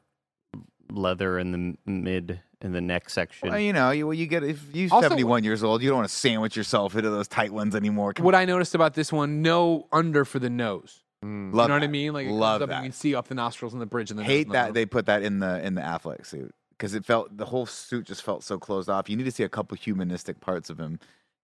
leather 0.90 1.38
in 1.38 1.52
the 1.52 1.92
mid 1.92 2.40
in 2.62 2.72
the 2.72 2.82
neck 2.82 3.10
section. 3.10 3.50
Well, 3.50 3.60
you 3.60 3.74
know, 3.74 3.92
you, 3.92 4.12
you 4.14 4.26
get 4.26 4.44
if 4.44 4.64
you're 4.74 4.92
Also- 4.92 5.10
71 5.10 5.44
years 5.44 5.64
old, 5.64 5.84
you 5.84 5.90
don't 5.90 5.98
want 6.00 6.10
to 6.10 6.16
sandwich 6.16 6.56
yourself 6.56 6.96
into 6.96 7.10
those 7.10 7.28
tight 7.28 7.52
ones 7.52 7.76
anymore. 7.76 8.14
Come 8.14 8.26
What 8.26 8.34
I 8.34 8.46
noticed 8.46 8.74
about 8.74 8.94
this 8.96 9.12
one, 9.14 9.42
no 9.44 9.88
under 9.92 10.26
for 10.26 10.40
the 10.40 10.50
nose. 10.50 11.04
On. 11.24 11.50
You 11.52 11.58
Love 11.58 11.68
know 11.70 11.76
what 11.76 11.84
I 11.84 11.88
mean? 11.88 12.14
Like 12.14 12.28
love 12.28 12.62
up 12.62 12.70
that. 12.70 12.78
you 12.78 12.84
can 12.84 12.92
see 12.92 13.16
up 13.16 13.28
the 13.28 13.36
nostrils 13.36 13.74
and 13.74 13.82
the 13.82 13.86
bridge 13.86 14.10
and 14.12 14.20
the 14.20 14.24
Hate 14.24 14.50
that 14.52 14.68
and 14.68 14.76
they 14.76 14.86
put 14.86 15.06
that 15.08 15.24
in 15.24 15.40
the 15.40 15.64
in 15.66 15.76
the 15.76 15.82
Affleck 15.82 16.26
suit 16.26 16.54
because 16.72 16.94
it 16.94 17.06
felt 17.06 17.36
the 17.38 17.46
whole 17.46 17.66
suit 17.66 18.06
just 18.06 18.24
felt 18.24 18.44
so 18.44 18.58
closed 18.60 18.90
off. 18.90 19.10
You 19.10 19.16
need 19.16 19.24
to 19.26 19.32
see 19.32 19.44
a 19.44 19.50
couple 19.50 19.76
humanistic 19.78 20.40
parts 20.40 20.70
of 20.70 20.80
him. 20.80 21.00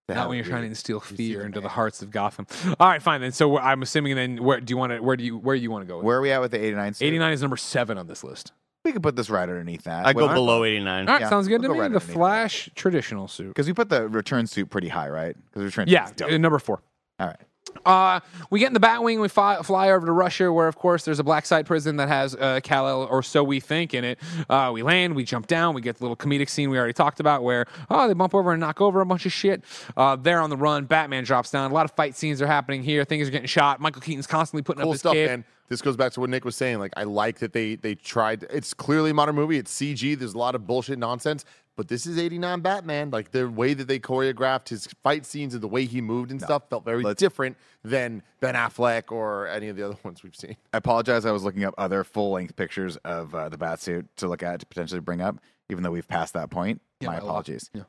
to 0.08 0.14
Not 0.14 0.28
when 0.28 0.36
you're 0.36 0.46
trying 0.46 0.62
to 0.62 0.68
instill 0.68 1.00
fear 1.00 1.44
into 1.44 1.60
the 1.60 1.68
hearts 1.68 2.02
of 2.02 2.10
Gotham. 2.10 2.46
All 2.78 2.88
right, 2.88 3.02
fine 3.02 3.20
then. 3.20 3.32
So 3.32 3.58
I'm 3.58 3.82
assuming 3.82 4.14
then 4.16 4.42
where 4.44 4.60
do 4.60 4.70
you 4.72 4.76
want 4.76 4.92
to 4.92 5.00
where 5.00 5.16
do 5.16 5.24
you 5.24 5.36
where 5.38 5.56
do 5.56 5.62
you 5.62 5.70
want 5.70 5.82
to 5.82 5.88
go? 5.88 5.96
With? 5.96 6.04
Where 6.06 6.18
are 6.18 6.20
we 6.22 6.30
at 6.30 6.40
with 6.40 6.50
the 6.52 6.62
89 6.64 6.94
89 7.00 7.32
is 7.32 7.40
number 7.40 7.56
seven 7.56 7.98
on 7.98 8.06
this 8.06 8.22
list. 8.22 8.52
We 8.84 8.92
could 8.92 9.02
put 9.02 9.16
this 9.16 9.30
right 9.30 9.48
underneath 9.48 9.84
that. 9.84 10.04
I 10.06 10.12
go 10.12 10.26
Well, 10.26 10.34
below 10.34 10.62
89. 10.62 11.08
All 11.08 11.14
right, 11.14 11.20
Yeah, 11.22 11.30
sounds 11.30 11.48
good 11.48 11.62
we'll 11.62 11.62
to 11.62 11.68
go 11.68 11.74
me. 11.74 11.80
right 11.80 11.88
the 11.88 11.94
underneath 11.96 12.06
that. 12.08 12.12
Flash 12.12 12.68
traditional 12.74 13.28
suit. 13.28 13.48
Because 13.48 13.66
we 13.66 13.72
put 13.72 13.88
the 13.88 14.06
return 14.08 14.46
suit 14.46 14.68
pretty 14.68 14.88
high, 14.88 15.08
right? 15.08 15.34
Because 15.46 15.64
return 15.64 15.88
Yeah, 15.88 16.10
dope. 16.14 16.30
uh, 16.30 16.36
number 16.36 16.58
four. 16.58 16.82
All 17.18 17.28
right. 17.28 17.40
Uh, 17.84 18.20
we 18.50 18.60
get 18.60 18.68
in 18.68 18.74
the 18.74 18.80
Batwing. 18.80 19.20
We 19.20 19.28
fly, 19.28 19.62
fly 19.62 19.90
over 19.90 20.06
to 20.06 20.12
Russia, 20.12 20.52
where 20.52 20.68
of 20.68 20.76
course 20.76 21.04
there's 21.04 21.18
a 21.18 21.24
black 21.24 21.46
site 21.46 21.66
prison 21.66 21.96
that 21.96 22.08
has 22.08 22.34
uh, 22.34 22.60
Kal 22.62 22.88
El, 22.88 23.02
or 23.04 23.22
so 23.22 23.44
we 23.44 23.60
think, 23.60 23.94
in 23.94 24.04
it. 24.04 24.18
Uh, 24.48 24.70
we 24.72 24.82
land, 24.82 25.14
we 25.14 25.24
jump 25.24 25.46
down, 25.46 25.74
we 25.74 25.80
get 25.80 25.96
the 25.96 26.04
little 26.04 26.16
comedic 26.16 26.48
scene 26.48 26.70
we 26.70 26.78
already 26.78 26.92
talked 26.92 27.20
about, 27.20 27.42
where 27.42 27.66
oh 27.90 28.08
they 28.08 28.14
bump 28.14 28.34
over 28.34 28.52
and 28.52 28.60
knock 28.60 28.80
over 28.80 29.00
a 29.00 29.06
bunch 29.06 29.26
of 29.26 29.32
shit. 29.32 29.62
Uh, 29.96 30.16
they're 30.16 30.40
on 30.40 30.50
the 30.50 30.56
run. 30.56 30.84
Batman 30.84 31.24
drops 31.24 31.50
down. 31.50 31.70
A 31.70 31.74
lot 31.74 31.84
of 31.84 31.92
fight 31.92 32.16
scenes 32.16 32.40
are 32.40 32.46
happening 32.46 32.82
here. 32.82 33.04
Things 33.04 33.28
are 33.28 33.30
getting 33.30 33.46
shot. 33.46 33.80
Michael 33.80 34.02
Keaton's 34.02 34.26
constantly 34.26 34.62
putting 34.62 34.82
up 34.82 34.90
his 34.90 35.00
stuff, 35.00 35.12
cape. 35.12 35.28
man. 35.28 35.44
This 35.68 35.80
goes 35.80 35.96
back 35.96 36.12
to 36.12 36.20
what 36.20 36.28
Nick 36.28 36.44
was 36.44 36.56
saying. 36.56 36.78
Like, 36.78 36.92
I 36.96 37.04
like 37.04 37.38
that 37.38 37.52
they 37.52 37.76
they 37.76 37.94
tried. 37.94 38.44
It's 38.50 38.74
clearly 38.74 39.10
a 39.10 39.14
modern 39.14 39.34
movie. 39.34 39.56
It's 39.56 39.74
CG. 39.74 40.18
There's 40.18 40.34
a 40.34 40.38
lot 40.38 40.54
of 40.54 40.66
bullshit 40.66 40.98
nonsense, 40.98 41.44
but 41.76 41.88
this 41.88 42.06
is 42.06 42.18
'89 42.18 42.60
Batman. 42.60 43.10
Like 43.10 43.30
the 43.30 43.48
way 43.48 43.74
that 43.74 43.88
they 43.88 43.98
choreographed 43.98 44.68
his 44.68 44.86
fight 45.02 45.26
scenes 45.26 45.54
and 45.54 45.62
the 45.62 45.68
way 45.68 45.84
he 45.84 46.00
moved 46.00 46.30
and 46.30 46.40
stuff 46.40 46.68
felt 46.70 46.84
very 46.84 47.02
let's- 47.02 47.18
different 47.18 47.56
than 47.82 48.22
Ben 48.40 48.54
Affleck 48.54 49.10
or 49.12 49.46
any 49.48 49.68
of 49.68 49.76
the 49.76 49.82
other 49.82 49.96
ones 50.04 50.22
we've 50.22 50.36
seen. 50.36 50.56
I 50.72 50.78
apologize. 50.78 51.24
I 51.26 51.32
was 51.32 51.42
looking 51.44 51.64
up 51.64 51.74
other 51.78 52.04
full 52.04 52.32
length 52.32 52.56
pictures 52.56 52.96
of 52.98 53.34
uh, 53.34 53.48
the 53.48 53.58
bat 53.58 53.80
suit 53.80 54.06
to 54.16 54.28
look 54.28 54.42
at 54.42 54.60
to 54.60 54.66
potentially 54.66 55.00
bring 55.00 55.20
up, 55.20 55.36
even 55.70 55.82
though 55.82 55.90
we've 55.90 56.08
passed 56.08 56.34
that 56.34 56.50
point. 56.50 56.80
Yeah, 57.00 57.08
my 57.08 57.16
apologies. 57.16 57.70
Yeah. 57.74 57.82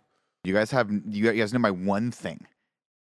You 0.43 0.53
guys 0.53 0.71
have 0.71 0.91
you 1.09 1.31
guys 1.31 1.53
know 1.53 1.59
my 1.59 1.71
one 1.71 2.11
thing 2.11 2.45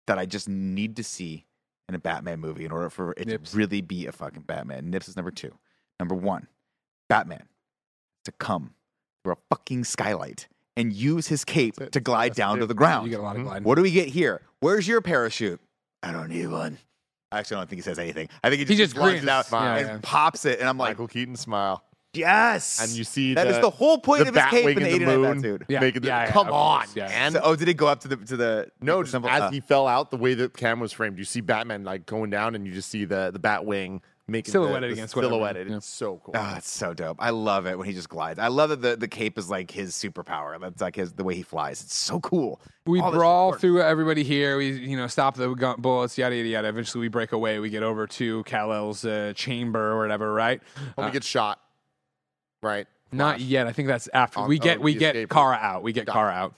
that 0.07 0.17
I 0.19 0.25
just 0.25 0.47
need 0.49 0.95
to 0.97 1.03
see 1.03 1.45
in 1.87 1.95
a 1.95 1.99
Batman 1.99 2.39
movie 2.39 2.65
in 2.65 2.71
order 2.71 2.89
for 2.89 3.13
it 3.17 3.27
Nips. 3.27 3.51
to 3.51 3.57
really 3.57 3.81
be 3.81 4.07
a 4.07 4.11
fucking 4.11 4.43
Batman. 4.43 4.89
Nips 4.89 5.07
is 5.07 5.15
number 5.15 5.31
two. 5.31 5.51
Number 5.99 6.15
one, 6.15 6.47
Batman 7.09 7.47
to 8.23 8.31
come 8.31 8.73
through 9.23 9.33
a 9.33 9.37
fucking 9.49 9.83
skylight 9.83 10.47
and 10.77 10.91
use 10.93 11.27
his 11.27 11.45
cape 11.45 11.75
to 11.91 11.99
glide 11.99 12.31
That's 12.31 12.37
down 12.37 12.57
it. 12.57 12.59
to 12.61 12.65
the 12.65 12.73
ground. 12.73 13.05
You 13.05 13.11
get 13.11 13.19
a 13.19 13.23
lot 13.23 13.35
of 13.37 13.43
gliding. 13.43 13.63
What 13.63 13.75
do 13.75 13.81
we 13.81 13.91
get 13.91 14.07
here? 14.09 14.41
Where's 14.59 14.87
your 14.87 15.01
parachute? 15.01 15.59
I 16.03 16.11
don't 16.11 16.29
need 16.29 16.47
one. 16.47 16.77
I 17.31 17.39
actually 17.39 17.57
don't 17.57 17.69
think 17.69 17.77
he 17.79 17.83
says 17.83 17.99
anything. 17.99 18.29
I 18.43 18.49
think 18.49 18.59
he 18.59 18.65
just, 18.65 18.71
He 18.71 18.83
just 18.83 18.95
launches 18.97 19.21
grins. 19.21 19.29
out 19.29 19.47
Yeah, 19.51 19.75
and 19.77 19.87
yeah. 19.87 19.99
pops 20.01 20.45
it, 20.45 20.59
and 20.59 20.69
I'm 20.69 20.77
like, 20.77 20.91
Michael 20.91 21.07
Keaton 21.07 21.35
smile. 21.35 21.83
Yes. 22.13 22.79
and 22.81 22.91
you 22.91 23.03
see 23.03 23.33
that 23.33 23.43
the, 23.43 23.49
is 23.55 23.59
the 23.59 23.69
whole 23.69 23.97
point 23.97 24.23
the 24.23 24.29
of 24.29 24.35
his 24.35 24.43
cape 24.45 24.65
Batwing 24.65 24.77
in 24.77 24.83
the 24.83 24.89
in 24.89 24.99
the 24.99 25.11
89 25.11 25.19
moon. 25.21 25.41
suit. 25.41 25.63
Yeah, 25.67 25.79
making 25.81 26.01
the- 26.03 26.07
yeah, 26.07 26.23
yeah, 26.25 26.31
come 26.31 26.47
of 26.47 26.53
on, 26.53 26.85
yeah. 26.95 27.07
man. 27.09 27.33
So, 27.33 27.41
oh, 27.43 27.55
did 27.57 27.67
it 27.67 27.73
go 27.73 27.87
up 27.87 27.99
to 28.01 28.07
the 28.07 28.15
to 28.15 28.37
the 28.37 28.71
No, 28.79 28.97
the 28.99 29.03
just 29.03 29.11
symbol? 29.11 29.29
as 29.29 29.41
Uh, 29.41 29.49
he 29.49 29.59
fell 29.59 29.85
out, 29.85 30.11
the 30.11 30.17
way 30.17 30.33
the 30.33 30.47
camera 30.47 30.83
was 30.83 30.93
framed, 30.93 31.17
you 31.17 31.25
see 31.25 31.41
Batman 31.41 31.83
like 31.83 32.05
going 32.05 32.29
down, 32.29 32.55
and 32.55 32.65
you 32.65 32.71
just 32.73 32.89
see 32.89 33.03
the 33.03 33.31
the 33.33 33.39
Batwing 33.39 33.99
making 34.27 34.51
the- 34.51 34.59
Silhouetted 34.59 34.89
the 34.89 34.93
against 34.93 35.15
whatever, 35.15 35.33
silhouetted. 35.33 35.69
yeah. 35.69 35.77
It's 35.77 35.85
so 35.87 36.19
cool. 36.23 36.33
Oh, 36.37 36.53
it's 36.57 36.69
so 36.69 36.93
dope. 36.93 37.17
I 37.19 37.29
love 37.29 37.67
it 37.67 37.77
when 37.77 37.87
he 37.87 37.93
just 37.93 38.09
glides. 38.09 38.39
I 38.39 38.47
love 38.47 38.69
that 38.71 38.81
the, 38.81 38.95
the 38.95 39.07
cape 39.07 39.37
is 39.37 39.49
like 39.49 39.69
his 39.71 39.93
superpower. 39.93 40.59
That's 40.59 40.81
like 40.81 40.95
his 40.95 41.13
the 41.13 41.23
way 41.23 41.35
he 41.35 41.43
flies. 41.43 41.81
It's 41.83 41.95
so 41.95 42.19
cool. 42.19 42.59
We 42.87 42.99
All 43.01 43.11
brawl 43.11 43.53
through 43.53 43.81
everybody 43.81 44.23
here. 44.23 44.57
We, 44.57 44.69
you 44.71 44.97
know, 44.97 45.07
stop 45.07 45.35
the 45.35 45.53
gun, 45.53 45.79
bullets, 45.81 46.17
yada 46.17 46.35
yada 46.35 46.49
yada. 46.49 46.67
Eventually, 46.67 47.01
we 47.01 47.07
break 47.07 47.31
away. 47.31 47.59
We 47.59 47.69
get 47.69 47.83
over 47.83 48.07
to 48.07 48.43
Kal 48.43 48.73
El's 48.73 49.05
uh, 49.05 49.33
chamber 49.35 49.91
or 49.91 49.99
whatever. 49.99 50.33
Right? 50.33 50.61
When 50.95 51.05
Uh, 51.05 51.09
we 51.09 51.13
get 51.13 51.23
shot, 51.23 51.59
right? 52.63 52.87
Not 53.11 53.39
yet. 53.39 53.67
I 53.67 53.71
think 53.73 53.87
that's 53.87 54.07
after 54.13 54.39
On- 54.39 54.49
we 54.49 54.59
get 54.59 54.79
oh, 54.79 54.81
we 54.81 54.93
get 54.95 55.15
escape 55.15 55.29
Kara 55.29 55.57
out. 55.61 55.83
We 55.83 55.93
get 55.93 56.05
Got 56.07 56.13
Kara 56.13 56.31
out. 56.33 56.55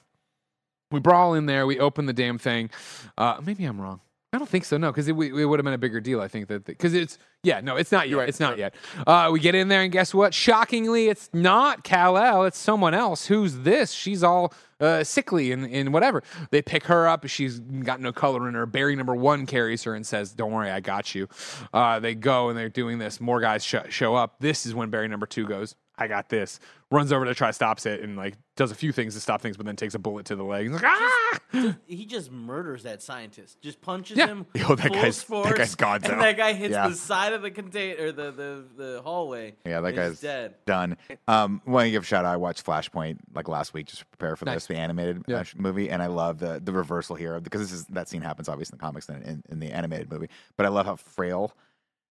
We 0.91 1.02
brawl 1.02 1.34
in 1.34 1.45
there. 1.48 1.68
We 1.68 1.80
open 1.80 2.06
the 2.06 2.14
damn 2.14 2.38
thing. 2.38 2.69
Uh, 3.18 3.39
maybe 3.44 3.65
I'm 3.65 3.80
wrong. 3.80 3.99
I 4.34 4.38
don't 4.38 4.49
think 4.49 4.66
so. 4.66 4.78
No, 4.78 4.91
because 4.91 5.08
it, 5.08 5.14
it 5.14 5.45
would 5.45 5.58
have 5.58 5.64
been 5.64 5.74
a 5.74 5.78
bigger 5.78 6.02
deal. 6.02 6.20
I 6.20 6.28
think 6.28 6.49
that 6.49 6.66
because 6.66 6.94
it's 6.94 7.18
yeah, 7.44 7.62
no, 7.62 7.78
it's 7.78 7.94
not 7.94 8.10
yet. 8.10 8.18
Right, 8.18 8.28
It's 8.30 8.41
not 8.41 8.58
you're 8.58 8.60
yet. 8.60 8.76
Uh, 9.06 9.30
we 9.32 9.40
get 9.40 9.56
in 9.56 9.70
there 9.70 9.84
and 9.84 9.91
guess 9.91 10.14
what? 10.14 10.34
Shockingly, 10.34 11.08
it's 11.08 11.30
not 11.32 11.86
Kal 11.86 12.18
El. 12.18 12.44
It's 12.44 12.58
someone 12.58 12.94
else. 12.94 13.28
Who's 13.28 13.60
this? 13.60 13.91
She's 13.94 14.24
all 14.24 14.54
uh, 14.82 15.06
sickly 15.06 15.54
and, 15.54 15.66
and 15.66 15.94
whatever. 15.94 16.24
They 16.52 16.62
pick 16.62 16.86
her 16.86 17.08
up. 17.08 17.26
She's 17.28 17.60
got 17.60 18.02
no 18.02 18.12
color 18.12 18.49
in 18.49 18.54
her. 18.56 18.66
Barry 18.66 18.98
number 18.98 19.16
one 19.16 19.45
carries 19.45 19.84
her 19.84 19.95
and 19.95 20.06
says, 20.06 20.34
"Don't 20.34 20.52
worry, 20.52 20.72
I 20.72 20.82
got 20.82 21.16
you." 21.16 21.30
Uh, 21.74 22.02
they 22.02 22.14
go 22.14 22.49
and 22.49 22.58
they're 22.58 22.68
doing 22.68 22.98
this. 22.98 23.22
More 23.22 23.40
guys 23.40 23.64
sh- 23.64 23.76
show 23.90 24.16
up. 24.16 24.36
This 24.41 24.66
is 24.66 24.76
when 24.76 24.90
Barry 24.90 25.08
number 25.08 25.26
two 25.26 25.48
goes, 25.48 25.74
"I 25.98 26.08
got 26.08 26.28
this." 26.28 26.60
Runs 26.89 27.11
over 27.11 27.26
to 27.26 27.35
try 27.35 27.51
stops 27.51 27.85
it 27.85 28.01
and 28.01 28.15
like 28.15 28.35
does 28.55 28.72
a 28.72 28.76
few 28.76 28.93
things 28.93 29.14
to 29.15 29.19
stop 29.19 29.41
things, 29.41 29.57
but 29.57 29.65
then 29.65 29.76
takes 29.76 29.93
a 29.93 29.99
bullet 29.99 30.27
to 30.27 30.38
the 30.38 30.43
leg. 30.43 30.64
He's 30.72 30.72
like, 30.81 30.85
ah! 30.85 31.39
He 31.85 32.05
just 32.05 32.31
murders 32.31 32.84
that 32.84 33.01
scientist. 33.01 33.61
Just 33.61 33.81
punches 33.81 34.18
Yeah. 34.18 34.27
him. 34.27 34.45
Yo, 34.55 34.73
that 34.76 34.88
full 34.88 34.95
guy's- 34.95 35.18
that 35.19 35.26
force, 35.27 35.53
guy's 35.57 35.76
Gonzo. 35.76 36.14
And 36.14 36.22
that 36.22 36.38
guy 36.38 36.53
hits 36.53 36.72
Yeah. 36.72 36.88
the 36.88 36.95
side 36.95 37.34
of 37.34 37.41
the 37.41 37.51
container 37.51 38.05
or 38.05 38.11
the, 38.14 38.31
the, 38.31 38.64
the 38.77 39.01
hallway. 39.01 39.55
Yeah, 39.65 39.81
that 39.81 39.88
and 39.89 39.95
guy's 39.97 40.09
he's 40.11 40.19
dead. 40.22 40.55
done. 40.65 40.95
Um, 41.27 41.61
want 41.65 41.88
to 41.88 41.91
give 41.91 42.03
a 42.03 42.05
shout 42.05 42.23
out. 42.23 42.34
I 42.34 42.38
watched 42.38 42.65
Flashpoint 42.65 43.18
like 43.35 43.49
last 43.49 43.73
week 43.73 43.88
just 43.88 43.99
to 43.99 44.05
prepare 44.05 44.38
for 44.38 44.45
Nice. 44.45 44.55
this, 44.55 44.68
the 44.68 44.77
animated 44.77 45.23
Yeah. 45.27 45.39
uh, 45.39 45.43
movie, 45.57 45.89
and 45.89 46.01
I 46.01 46.07
love 46.07 46.39
the 46.39 46.61
the 46.64 46.72
reversal 46.72 47.18
here 47.18 47.38
because 47.41 47.59
this 47.61 47.73
is 47.73 47.85
that 47.88 48.07
scene 48.07 48.22
happens 48.22 48.47
obviously 48.47 48.76
in 48.76 48.77
the 48.77 48.81
comics 48.81 49.09
and 49.09 49.23
in, 49.23 49.43
in 49.49 49.59
the 49.59 49.72
animated 49.73 50.09
movie, 50.09 50.30
but 50.55 50.65
I 50.65 50.69
love 50.69 50.85
how 50.85 50.95
frail. 50.95 51.53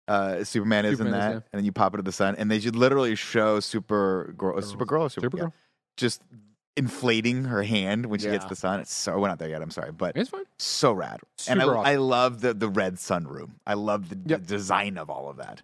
Uh, 0.07 0.43
Superman 0.43 0.85
is 0.85 0.97
Superman 0.97 1.13
in 1.13 1.19
is, 1.19 1.25
that, 1.25 1.29
yeah. 1.29 1.33
and 1.53 1.59
then 1.59 1.65
you 1.65 1.71
pop 1.71 1.93
into 1.93 2.03
the 2.03 2.11
sun, 2.11 2.35
and 2.37 2.49
they 2.51 2.59
should 2.59 2.75
literally 2.75 3.15
show 3.15 3.59
Super 3.59 4.33
Girl, 4.37 4.61
Super 4.61 4.85
Girl, 4.85 5.07
Super 5.09 5.29
Supergirl? 5.29 5.39
yeah, 5.39 5.47
just 5.97 6.21
inflating 6.77 7.45
her 7.45 7.63
hand 7.63 8.05
when 8.07 8.19
she 8.19 8.27
hits 8.27 8.43
Yeah. 8.45 8.49
the 8.49 8.55
sun. 8.55 8.79
It's 8.79 8.93
so 8.93 9.19
we're 9.19 9.27
not 9.27 9.39
there 9.39 9.49
yet. 9.49 9.61
I'm 9.61 9.71
sorry, 9.71 9.91
but 9.91 10.15
It's 10.17 10.29
fine. 10.29 10.45
so 10.57 10.91
rad. 10.93 11.19
and 11.47 11.61
I, 11.61 11.65
awesome. 11.65 11.79
I 11.85 11.95
love 11.97 12.41
the 12.41 12.53
the 12.53 12.69
red 12.69 12.97
sun 12.99 13.27
room. 13.27 13.59
I 13.67 13.73
love 13.75 14.09
the, 14.09 14.17
Yep. 14.25 14.39
the 14.41 14.45
design 14.47 14.97
of 14.97 15.09
all 15.09 15.29
of 15.29 15.37
that. 15.37 15.61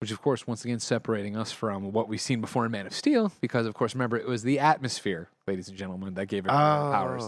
which 0.00 0.10
of 0.10 0.20
course 0.20 0.46
once 0.48 0.64
again 0.64 0.80
separating 0.80 1.36
us 1.36 1.52
from 1.52 1.92
what 1.92 2.08
we've 2.08 2.20
seen 2.20 2.40
before 2.40 2.64
in 2.66 2.72
Man 2.72 2.86
of 2.88 2.94
Steel 2.94 3.30
because 3.40 3.66
of 3.66 3.74
course 3.74 3.94
remember 3.94 4.16
it 4.16 4.26
was 4.26 4.42
the 4.42 4.58
atmosphere 4.58 5.28
ladies 5.46 5.68
and 5.68 5.76
gentlemen 5.76 6.14
that 6.14 6.26
gave 6.26 6.44
it 6.44 6.48
powers 6.48 7.24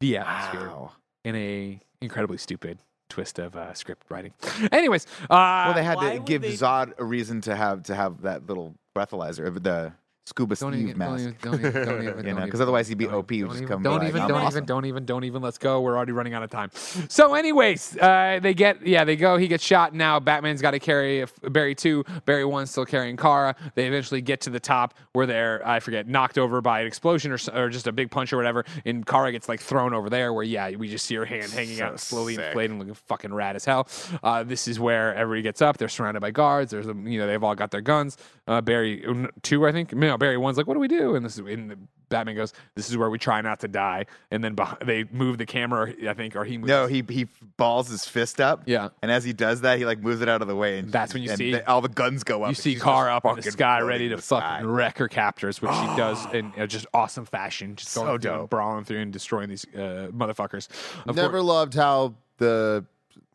the 0.00 0.18
atmosphere 0.18 0.68
Oh, 0.70 0.80
Wow. 0.82 0.92
in 1.24 1.34
a 1.36 1.80
incredibly 2.02 2.36
stupid 2.36 2.78
twist 3.12 3.38
of 3.38 3.54
uh, 3.54 3.74
script 3.74 4.04
writing. 4.08 4.32
Anyways 4.72 5.06
uh, 5.28 5.64
Well, 5.66 5.74
they 5.74 5.84
had 5.84 5.98
to 6.00 6.18
give 6.24 6.40
they- 6.42 6.52
Zod 6.54 6.94
a 6.98 7.04
reason 7.04 7.40
to 7.42 7.54
have 7.54 7.82
to 7.84 7.94
have 7.94 8.22
that 8.22 8.46
little 8.46 8.74
breathalyzer, 8.96 9.40
or 9.40 9.50
the 9.50 9.92
scuba 10.24 10.54
don't 10.54 10.72
Steve 10.72 10.88
even, 10.88 10.98
mask. 10.98 11.24
don't 11.42 11.54
even, 11.54 11.72
don't 11.72 11.84
even, 11.84 11.84
don't 11.84 12.02
even, 12.08 12.26
You 12.26 12.34
know, 12.34 12.48
'cause 12.48 12.60
otherwise 12.60 12.86
he'd 12.88 12.96
be 12.98 13.06
don't 13.06 13.14
OP, 13.14 13.28
Don't 13.28 13.48
just 13.48 13.56
even, 13.62 13.68
come 13.68 13.82
don't 13.82 14.06
even, 14.06 14.22
"I'm 14.22 14.28
don't 14.28 14.40
awesome." 14.42 14.58
even, 14.58 14.66
don't 14.66 14.84
even, 14.86 15.04
don't 15.04 15.24
even. 15.24 15.42
Let's 15.42 15.58
go. 15.58 15.80
We're 15.80 15.96
already 15.96 16.12
running 16.12 16.32
out 16.34 16.42
of 16.44 16.50
time. 16.50 16.70
So, 17.08 17.34
anyways, 17.34 17.96
uh, 17.98 18.38
they 18.40 18.54
get, 18.54 18.86
yeah, 18.86 19.04
they 19.04 19.16
go. 19.16 19.36
He 19.36 19.48
gets 19.48 19.64
shot. 19.64 19.94
Now 19.94 20.20
Batman's 20.20 20.62
got 20.62 20.70
to 20.72 20.78
carry 20.78 21.24
Barry 21.50 21.74
two. 21.74 22.04
Barry 22.24 22.44
one 22.44 22.66
still 22.66 22.84
carrying 22.86 23.16
Kara. 23.16 23.56
They 23.74 23.86
eventually 23.86 24.20
get 24.22 24.40
to 24.42 24.50
the 24.50 24.60
top 24.60 24.94
where 25.12 25.26
they're, 25.26 25.66
I 25.66 25.80
forget, 25.80 26.06
knocked 26.06 26.38
over 26.38 26.60
by 26.60 26.80
an 26.82 26.86
explosion 26.86 27.32
or, 27.32 27.38
or 27.54 27.68
just 27.68 27.86
a 27.88 27.92
big 27.92 28.10
punch 28.10 28.32
or 28.32 28.36
whatever. 28.36 28.64
And 28.84 29.04
Kara 29.04 29.32
gets 29.32 29.48
like 29.48 29.60
thrown 29.60 29.92
over 29.92 30.08
there. 30.08 30.32
Where 30.32 30.44
yeah, 30.44 30.70
we 30.76 30.88
just 30.88 31.04
see 31.06 31.16
her 31.16 31.24
hand 31.24 31.50
hanging 31.50 31.76
So 31.78 31.84
out, 31.84 32.00
slowly 32.00 32.36
sick. 32.36 32.46
inflating, 32.46 32.78
looking 32.78 32.94
fucking 32.94 33.34
rad 33.34 33.56
as 33.56 33.64
hell. 33.64 33.88
Uh, 34.22 34.44
this 34.44 34.68
is 34.68 34.78
where 34.78 35.14
everybody 35.14 35.42
gets 35.42 35.60
up. 35.60 35.78
They're 35.78 35.88
surrounded 35.88 36.20
by 36.20 36.30
guards. 36.30 36.70
There's, 36.70 36.86
a, 36.86 36.94
you 36.94 37.18
know, 37.18 37.26
they've 37.26 37.42
all 37.42 37.54
got 37.56 37.70
their 37.72 37.80
guns. 37.80 38.16
Uh, 38.46 38.60
Barry 38.60 39.04
uh, 39.04 39.26
two, 39.42 39.66
I 39.66 39.72
think. 39.72 39.92
No, 39.94 40.11
Barry 40.18 40.36
one's 40.36 40.56
like, 40.56 40.66
what 40.66 40.74
do 40.74 40.80
we 40.80 40.88
do? 40.88 41.14
And 41.14 41.24
this 41.24 41.34
is 41.38 41.46
in 41.46 41.68
the 41.68 41.78
Batman 42.08 42.36
goes, 42.36 42.52
this 42.74 42.90
is 42.90 42.96
where 42.98 43.08
we 43.08 43.18
try 43.18 43.40
not 43.40 43.60
to 43.60 43.68
die. 43.68 44.04
And 44.30 44.44
then 44.44 44.54
beh- 44.54 44.84
they 44.84 45.04
move 45.10 45.38
the 45.38 45.46
camera, 45.46 45.94
I 46.08 46.12
think, 46.14 46.36
or 46.36 46.44
he 46.44 46.58
moves. 46.58 46.68
No, 46.68 46.86
he 46.86 47.02
he 47.08 47.26
balls 47.56 47.88
his 47.88 48.04
fist 48.04 48.40
up. 48.40 48.64
Yeah. 48.66 48.88
and 49.02 49.10
as 49.10 49.24
he 49.24 49.32
does 49.32 49.62
that, 49.62 49.78
he 49.78 49.86
like 49.86 50.00
moves 50.00 50.20
it 50.20 50.28
out 50.28 50.42
of 50.42 50.48
the 50.48 50.56
way, 50.56 50.78
and 50.78 50.92
That's 50.92 51.14
when 51.14 51.22
you 51.22 51.30
and 51.30 51.38
see- 51.38 51.52
the- 51.52 51.68
all 51.70 51.80
the 51.80 51.88
guns 51.88 52.22
go 52.24 52.42
up. 52.42 52.50
You 52.50 52.54
see 52.54 52.74
car 52.74 53.08
up 53.10 53.24
in 53.24 53.30
the 53.30 53.36
fucking 53.42 53.52
sky, 53.52 53.80
ready 53.80 54.08
to 54.10 54.18
fucking 54.18 54.46
sky. 54.46 54.62
wreck 54.62 54.98
her 54.98 55.08
captors, 55.08 55.62
which 55.62 55.70
she 55.72 55.86
does 55.96 56.26
in 56.34 56.52
uh, 56.58 56.66
just 56.66 56.86
awesome 56.92 57.24
fashion, 57.24 57.76
just 57.76 57.90
So 57.90 58.02
going 58.04 58.20
through 58.20 58.30
dope. 58.30 58.40
and 58.40 58.50
brawling 58.50 58.84
through 58.84 59.00
and 59.00 59.12
destroying 59.12 59.48
these 59.48 59.64
uh, 59.74 60.08
motherfuckers. 60.12 60.68
Of 61.06 61.16
Never 61.16 61.30
course- 61.38 61.44
loved 61.44 61.74
how 61.74 62.14
the, 62.38 62.84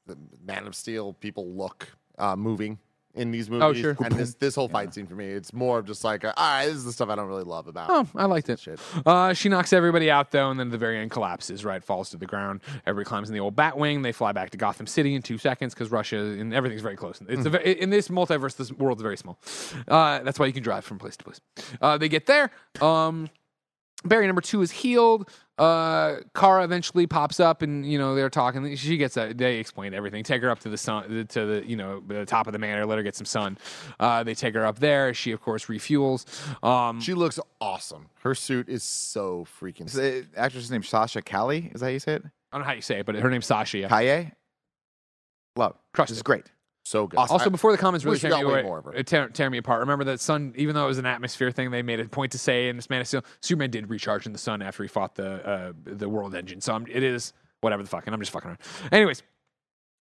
the 0.06 0.18
Man 0.46 0.68
of 0.68 0.76
Steel 0.76 1.14
people 1.14 1.48
look 1.50 1.88
uh, 2.20 2.36
moving 2.36 2.78
in 3.18 3.32
these 3.32 3.50
movies. 3.50 3.64
Oh, 3.64 3.74
sure. 3.74 3.98
And 4.04 4.14
this 4.14 4.36
this 4.36 4.56
whole 4.56 4.70
fight 4.70 4.94
scene 4.94 5.08
for 5.08 5.16
me, 5.16 5.26
it's 5.26 5.54
more 5.54 5.80
of 5.80 5.86
just 5.86 6.04
like, 6.04 6.24
uh, 6.24 6.34
all 6.38 6.46
right, 6.46 6.66
this 6.66 6.76
is 6.76 6.86
the 6.86 6.94
stuff 6.94 7.10
I 7.10 7.16
don't 7.16 7.28
really 7.28 7.44
love 7.44 7.68
about. 7.68 7.90
Oh, 7.90 8.08
I 8.16 8.26
liked 8.26 8.50
it. 8.50 8.60
Shit. 8.60 8.80
Uh, 9.06 9.34
she 9.34 9.50
knocks 9.50 9.74
everybody 9.74 10.10
out 10.10 10.32
though, 10.32 10.50
and 10.50 10.60
then 10.60 10.68
at 10.68 10.72
the 10.72 10.78
very 10.78 10.98
end 11.00 11.12
collapses. 11.12 11.66
Right, 11.66 11.84
falls 11.84 12.10
to 12.12 12.18
the 12.18 12.26
ground. 12.26 12.62
Everybody 12.86 13.08
climbs 13.08 13.30
in 13.30 13.34
the 13.34 13.40
old 13.40 13.56
Batwing. 13.56 14.04
They 14.04 14.12
fly 14.12 14.32
back 14.32 14.52
to 14.52 14.58
Gotham 14.58 14.88
City 14.88 15.16
in 15.16 15.22
two 15.22 15.38
seconds 15.38 15.74
because 15.74 15.92
Russia 15.92 16.18
and 16.18 16.54
everything's 16.54 16.82
very 16.82 16.96
close. 16.96 17.22
It's 17.28 17.46
a, 17.46 17.84
in 17.84 17.90
this 17.90 18.08
multiverse, 18.10 18.56
this 18.56 18.72
world's 18.72 19.02
very 19.02 19.18
small. 19.18 19.40
Uh, 19.88 20.20
that's 20.20 20.40
why 20.40 20.46
you 20.46 20.54
can 20.54 20.64
drive 20.64 20.86
from 20.86 21.00
place 21.00 21.18
to 21.18 21.24
place. 21.24 21.42
Uh, 21.82 21.98
they 21.98 22.10
get 22.10 22.26
there. 22.26 22.52
Um, 22.82 23.30
Barry 24.06 24.28
number 24.28 24.42
two 24.42 24.62
is 24.62 24.72
healed. 24.72 25.30
Uh, 25.58 26.18
Kara 26.36 26.64
eventually 26.64 27.08
pops 27.08 27.40
up, 27.40 27.62
and 27.64 27.86
you 27.86 27.98
know 27.98 28.14
they're 28.14 28.30
talking. 28.30 28.76
She 28.76 28.98
gets 28.98 29.18
a. 29.18 29.34
They 29.34 29.58
explain 29.58 29.94
everything. 29.94 30.24
Take 30.24 30.42
her 30.44 30.50
up 30.50 30.60
to 30.60 30.70
the 30.70 30.78
sun, 30.78 31.28
to 31.30 31.46
the 31.46 31.64
you 31.68 31.76
know 31.76 32.02
the 32.08 32.26
top 32.26 32.46
of 32.48 32.54
the 32.54 32.60
manor. 32.60 32.86
Let 32.86 32.98
her 32.98 33.04
get 33.04 33.16
some 33.16 33.26
sun. 33.26 33.58
Uh, 34.00 34.24
they 34.24 34.36
take 34.36 34.54
her 34.54 34.66
up 34.66 34.80
there. 34.80 35.14
She 35.14 35.32
of 35.32 35.42
course 35.42 35.66
refuels. 35.66 36.26
Um, 36.64 37.02
She 37.02 37.14
looks 37.14 37.40
awesome. 37.60 38.08
Her 38.22 38.36
suit 38.36 38.70
is 38.70 38.84
so 38.84 39.48
freaking. 39.60 39.92
The 39.92 40.28
actress 40.36 40.70
named 40.70 40.86
Sasha 40.86 41.22
Calle? 41.22 41.52
Is 41.74 41.82
that 41.82 41.88
how 41.88 41.92
you 41.92 42.00
say 42.00 42.14
it? 42.14 42.24
I 42.52 42.58
don't 42.58 42.62
know 42.62 42.68
how 42.68 42.74
you 42.74 42.82
say 42.82 43.00
it, 43.00 43.06
but 43.06 43.16
her 43.16 43.30
name's 43.30 43.46
Sasha. 43.48 43.80
Yeah. 43.80 43.90
Kaye. 43.90 44.34
Love. 45.56 45.76
Crushed 45.94 46.10
This 46.10 46.18
is 46.18 46.24
great. 46.24 46.46
So 46.88 47.06
good. 47.06 47.18
Also, 47.18 47.36
I- 47.38 47.50
before 47.50 47.74
the 47.74 47.78
comments 47.78 48.06
really 48.06 48.18
tear 48.18 48.32
me, 48.32 48.42
away, 48.44 48.64
more 48.64 48.82
tear, 49.04 49.28
tear 49.28 49.50
me 49.50 49.58
apart, 49.58 49.82
remember 49.82 50.06
that 50.06 50.22
Sun, 50.22 50.54
even 50.56 50.74
though 50.74 50.86
it 50.86 50.88
was 50.88 50.98
an 50.98 51.06
atmosphere 51.06 51.52
thing, 51.52 51.70
they 51.70 51.82
made 51.82 52.00
a 52.00 52.06
point 52.06 52.32
to 52.32 52.38
say 52.40 52.70
in 52.70 52.78
this 52.78 52.90
Man 52.90 53.02
of 53.02 53.08
Steel, 53.08 53.26
Superman 53.42 53.72
did 53.72 53.90
recharge 53.90 54.26
in 54.26 54.32
the 54.32 54.38
sun 54.38 54.62
after 54.62 54.84
he 54.84 54.88
fought 54.88 55.16
the 55.16 55.46
uh, 55.46 55.74
the 55.84 56.08
World 56.08 56.34
Engine. 56.34 56.62
So 56.62 56.74
I'm, 56.74 56.88
it 56.88 57.04
is 57.04 57.34
whatever 57.60 57.84
the 57.84 57.90
fuck, 57.90 58.06
and 58.08 58.14
I'm 58.14 58.22
just 58.22 58.32
fucking 58.32 58.48
around. 58.52 58.60
Anyways, 58.94 59.22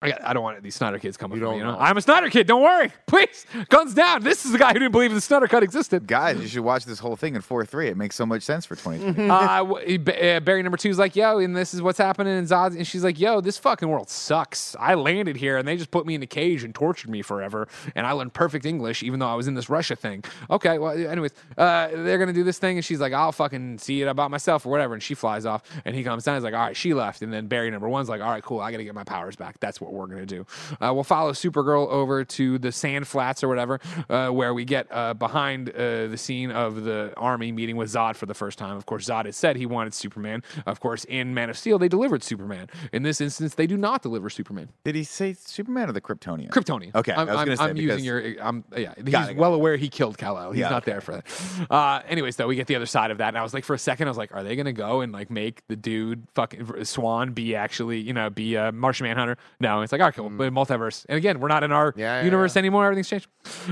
I, 0.03 0.29
I 0.29 0.33
don't 0.33 0.43
want 0.43 0.61
these 0.63 0.75
Snyder 0.75 0.99
kids 0.99 1.17
coming 1.17 1.37
You 1.37 1.43
for 1.45 1.51
me. 1.51 1.59
don't 1.59 1.59
You 1.59 1.65
know? 1.65 1.77
know. 1.79 1.79
I'm 1.83 1.97
a 1.97 2.01
Snyder 2.01 2.29
kid. 2.29 2.47
Don't 2.47 2.61
worry, 2.61 2.91
please. 3.07 3.45
Guns 3.69 3.93
down. 3.93 4.23
This 4.23 4.45
is 4.45 4.51
the 4.51 4.57
guy 4.57 4.73
who 4.73 4.79
didn't 4.79 4.91
believe 4.91 5.13
the 5.13 5.21
Snyder 5.21 5.47
cut 5.47 5.63
existed. 5.63 6.07
Guys, 6.07 6.39
you 6.41 6.47
should 6.47 6.63
watch 6.63 6.85
this 6.85 6.99
whole 6.99 7.15
thing 7.15 7.35
in 7.35 7.41
4 7.41 7.65
3. 7.65 7.87
It 7.89 7.97
makes 7.97 8.15
so 8.15 8.25
much 8.25 8.43
sense 8.43 8.65
for 8.65 8.75
2020. 8.75 9.29
uh, 9.29 9.57
w- 9.63 10.03
uh, 10.07 10.39
Barry 10.41 10.61
number 10.63 10.77
two 10.77 10.89
is 10.89 10.97
like, 10.99 11.15
yo, 11.15 11.39
and 11.39 11.55
this 11.55 11.73
is 11.73 11.81
what's 11.81 11.97
happening 11.97 12.37
in 12.37 12.45
Zod. 12.45 12.75
And 12.75 12.85
she's 12.85 13.03
like, 13.03 13.19
yo, 13.19 13.41
this 13.41 13.57
fucking 13.57 13.87
world 13.87 14.09
sucks. 14.09 14.75
I 14.79 14.95
landed 14.95 15.35
here 15.37 15.57
and 15.57 15.67
they 15.67 15.77
just 15.77 15.91
put 15.91 16.05
me 16.05 16.15
in 16.15 16.23
a 16.23 16.27
cage 16.27 16.63
and 16.63 16.73
tortured 16.75 17.09
me 17.09 17.21
forever. 17.21 17.67
And 17.95 18.05
I 18.05 18.11
learned 18.11 18.33
perfect 18.33 18.65
English, 18.65 19.03
even 19.03 19.19
though 19.19 19.29
I 19.29 19.35
was 19.35 19.47
in 19.47 19.53
this 19.53 19.69
Russia 19.69 19.95
thing. 19.95 20.23
Okay, 20.49 20.77
well, 20.79 20.91
anyways, 20.91 21.31
uh, 21.57 21.87
they're 21.93 22.17
going 22.17 22.27
to 22.27 22.33
do 22.33 22.43
this 22.43 22.59
thing. 22.59 22.77
And 22.77 22.83
she's 22.85 22.99
like, 22.99 23.13
I'll 23.13 23.31
fucking 23.31 23.77
see 23.77 24.01
it 24.01 24.07
about 24.07 24.31
myself 24.31 24.65
or 24.65 24.69
whatever. 24.69 24.93
And 24.93 25.01
she 25.03 25.13
flies 25.13 25.45
off. 25.45 25.63
And 25.85 25.95
he 25.95 26.03
comes 26.03 26.23
down. 26.23 26.35
He's 26.35 26.43
like, 26.43 26.53
all 26.53 26.59
right, 26.61 26.75
she 26.75 26.93
left. 26.93 27.21
And 27.21 27.31
then 27.31 27.47
Barry 27.47 27.71
number 27.71 27.87
one's 27.87 28.09
like, 28.09 28.21
all 28.21 28.29
right, 28.29 28.43
cool. 28.43 28.59
I 28.59 28.71
got 28.71 28.77
to 28.77 28.83
get 28.83 28.95
my 28.95 29.03
powers 29.03 29.35
back. 29.35 29.59
That's 29.59 29.79
what 29.79 29.92
we're 29.93 30.07
going 30.07 30.19
to 30.19 30.25
do. 30.25 30.45
Uh, 30.81 30.91
we'll 30.93 31.03
follow 31.03 31.31
Supergirl 31.31 31.87
over 31.87 32.23
to 32.25 32.57
the 32.57 32.71
sand 32.71 33.07
flats 33.07 33.43
or 33.43 33.47
whatever, 33.47 33.79
uh, 34.09 34.29
where 34.29 34.53
we 34.53 34.65
get 34.65 34.87
uh, 34.91 35.13
behind 35.13 35.69
uh, 35.69 36.07
the 36.07 36.17
scene 36.17 36.51
of 36.51 36.83
the 36.83 37.13
army 37.17 37.51
meeting 37.51 37.75
with 37.77 37.91
Zod 37.91 38.15
for 38.15 38.25
the 38.25 38.33
first 38.33 38.57
time. 38.57 38.75
Of 38.75 38.85
course, 38.85 39.05
Zod 39.07 39.25
had 39.25 39.35
said 39.35 39.55
he 39.55 39.65
wanted 39.65 39.93
Superman. 39.93 40.43
Of 40.65 40.79
course, 40.79 41.03
in 41.05 41.33
Man 41.33 41.49
of 41.49 41.57
Steel, 41.57 41.77
they 41.79 41.87
delivered 41.87 42.23
Superman. 42.23 42.69
In 42.91 43.03
this 43.03 43.21
instance, 43.21 43.55
they 43.55 43.67
do 43.67 43.77
not 43.77 44.01
deliver 44.01 44.29
Superman. 44.29 44.69
Did 44.83 44.95
he 44.95 45.03
say 45.03 45.33
Superman 45.33 45.89
or 45.89 45.93
the 45.93 46.01
Kryptonian? 46.01 46.49
Kryptonian. 46.49 46.93
Okay, 46.95 47.11
I'm, 47.13 47.19
I 47.29 47.31
was 47.31 47.35
I'm- 47.37 47.45
gonna 47.47 47.57
say 47.57 47.63
I'm 47.65 47.77
using 47.77 48.03
your. 48.03 48.35
I'm, 48.41 48.63
yeah, 48.75 48.93
he's 49.03 49.29
it, 49.29 49.37
well 49.37 49.53
aware 49.53 49.77
he 49.77 49.89
killed 49.89 50.17
Kal 50.17 50.37
El. 50.37 50.51
He's 50.51 50.61
Yeah, 50.61 50.69
not 50.69 50.85
there 50.85 51.01
for 51.01 51.13
that. 51.13 51.25
Uh, 51.69 52.01
anyways, 52.07 52.35
though, 52.35 52.47
we 52.47 52.55
get 52.55 52.67
the 52.67 52.75
other 52.75 52.85
side 52.85 53.11
of 53.11 53.17
that, 53.19 53.29
and 53.29 53.37
I 53.37 53.43
was 53.43 53.53
like, 53.53 53.63
for 53.63 53.73
a 53.73 53.79
second, 53.79 54.07
I 54.07 54.11
was 54.11 54.17
like, 54.17 54.33
are 54.33 54.43
they 54.43 54.55
gonna 54.55 54.73
go 54.73 55.01
and 55.01 55.11
like 55.11 55.29
make 55.29 55.65
the 55.67 55.75
dude 55.75 56.27
fucking 56.35 56.65
Swanwick 56.65 57.55
actually, 57.55 57.99
you 57.99 58.13
know, 58.13 58.29
be 58.29 58.55
a 58.55 58.71
Martian 58.71 59.05
Manhunter? 59.05 59.37
No, 59.59 59.72
it's 59.81 59.91
like, 59.91 60.01
okay, 60.01 60.21
but 60.21 60.53
multiverse. 60.53 61.05
And 61.09 61.17
again, 61.17 61.39
we're 61.39 61.47
not 61.47 61.63
in 61.63 61.71
our 61.71 61.93
Yeah, 61.97 62.19
yeah, 62.19 62.25
universe 62.25 62.55
yeah. 62.55 62.59
anymore. 62.59 62.85
Everything's 62.85 63.09
changed. 63.09 63.27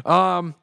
Um, 0.06 0.56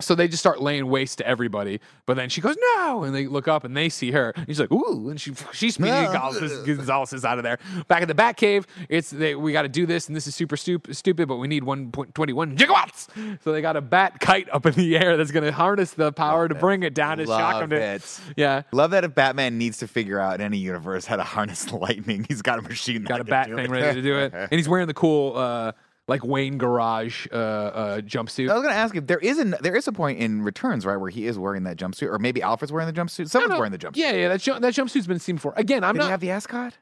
So 0.00 0.14
they 0.14 0.28
just 0.28 0.42
start 0.42 0.60
laying 0.60 0.88
waste 0.88 1.18
to 1.18 1.26
everybody. 1.26 1.80
But 2.04 2.16
then 2.16 2.28
she 2.28 2.40
goes, 2.40 2.56
no. 2.76 3.04
And 3.04 3.14
they 3.14 3.26
look 3.26 3.48
up 3.48 3.64
and 3.64 3.76
they 3.76 3.88
see 3.88 4.10
her. 4.10 4.32
And 4.36 4.46
she's 4.46 4.60
like, 4.60 4.70
ooh. 4.70 5.08
And 5.08 5.20
she, 5.20 5.32
she's 5.52 5.74
Speedy 5.74 5.90
Gonzales, 5.90 6.66
Gonzales 6.66 7.12
is 7.12 7.24
out 7.24 7.38
of 7.38 7.44
there. 7.44 7.58
Back 7.88 8.02
at 8.02 8.08
the 8.08 8.14
Batcave, 8.14 8.64
it's 8.88 9.10
they, 9.10 9.34
we 9.34 9.52
got 9.52 9.62
to 9.62 9.68
do 9.68 9.86
this. 9.86 10.06
And 10.08 10.16
this 10.16 10.26
is 10.26 10.34
super 10.34 10.56
stup- 10.56 10.94
stupid, 10.94 11.28
but 11.28 11.36
we 11.36 11.48
need 11.48 11.62
1.21 11.62 12.56
gigawatts. 12.56 13.40
So 13.42 13.52
they 13.52 13.60
got 13.60 13.76
a 13.76 13.80
bat 13.80 14.20
kite 14.20 14.48
up 14.52 14.66
in 14.66 14.74
the 14.74 14.96
air 14.96 15.16
that's 15.16 15.30
going 15.30 15.44
to 15.44 15.52
harness 15.52 15.92
the 15.92 16.12
power 16.12 16.48
to 16.48 16.54
bring 16.54 16.82
it 16.82 16.94
down 16.94 17.18
to 17.18 17.26
shock 17.26 17.54
Love 17.54 17.70
them. 17.70 17.98
To, 17.98 18.20
yeah. 18.36 18.62
Love 18.72 18.90
that 18.90 19.04
if 19.04 19.14
Batman 19.14 19.58
needs 19.58 19.78
to 19.78 19.88
figure 19.88 20.20
out 20.20 20.36
in 20.36 20.40
any 20.40 20.58
universe 20.58 21.06
how 21.06 21.16
to 21.16 21.22
harness 21.22 21.72
lightning, 21.72 22.26
he's 22.28 22.42
got 22.42 22.58
a 22.58 22.62
machine. 22.62 23.02
got 23.04 23.20
a 23.20 23.24
bat 23.24 23.46
thing 23.46 23.58
it. 23.58 23.70
ready 23.70 23.94
to 23.94 24.02
do 24.02 24.18
it. 24.18 24.32
And 24.46 24.52
he's 24.52 24.68
wearing 24.68 24.86
the 24.86 24.94
cool, 24.94 25.36
uh, 25.36 25.72
like 26.08 26.24
Wayne 26.24 26.56
Garage 26.58 27.26
uh, 27.32 27.34
uh, 27.36 28.00
jumpsuit. 28.00 28.48
I 28.50 28.54
was 28.54 28.62
going 28.62 28.72
to 28.74 28.78
ask 28.78 28.94
if 28.94 29.06
there 29.06 29.18
is 29.18 29.38
an 29.38 29.56
there 29.60 29.74
is 29.76 29.88
a 29.88 29.92
point 29.92 30.18
in 30.18 30.42
Returns 30.42 30.86
right 30.86 30.96
where 30.96 31.10
he 31.10 31.26
is 31.26 31.38
wearing 31.38 31.64
that 31.64 31.76
jumpsuit, 31.76 32.08
or 32.08 32.18
maybe 32.18 32.42
Alfred's 32.42 32.72
wearing 32.72 32.86
the 32.92 32.98
jumpsuit. 33.00 33.28
Someone's 33.28 33.58
wearing 33.58 33.72
the 33.72 33.78
jumpsuit. 33.78 33.96
Yeah, 33.96 34.12
yeah, 34.12 34.28
that, 34.28 34.40
ju- 34.40 34.58
that 34.60 34.74
jumpsuit's 34.74 35.06
been 35.06 35.18
seen 35.18 35.36
before. 35.36 35.52
Again, 35.56 35.82
I'm 35.84 35.94
Did 35.94 36.00
not. 36.00 36.04
he 36.06 36.10
have 36.12 36.20
the 36.20 36.30
ascot? 36.30 36.74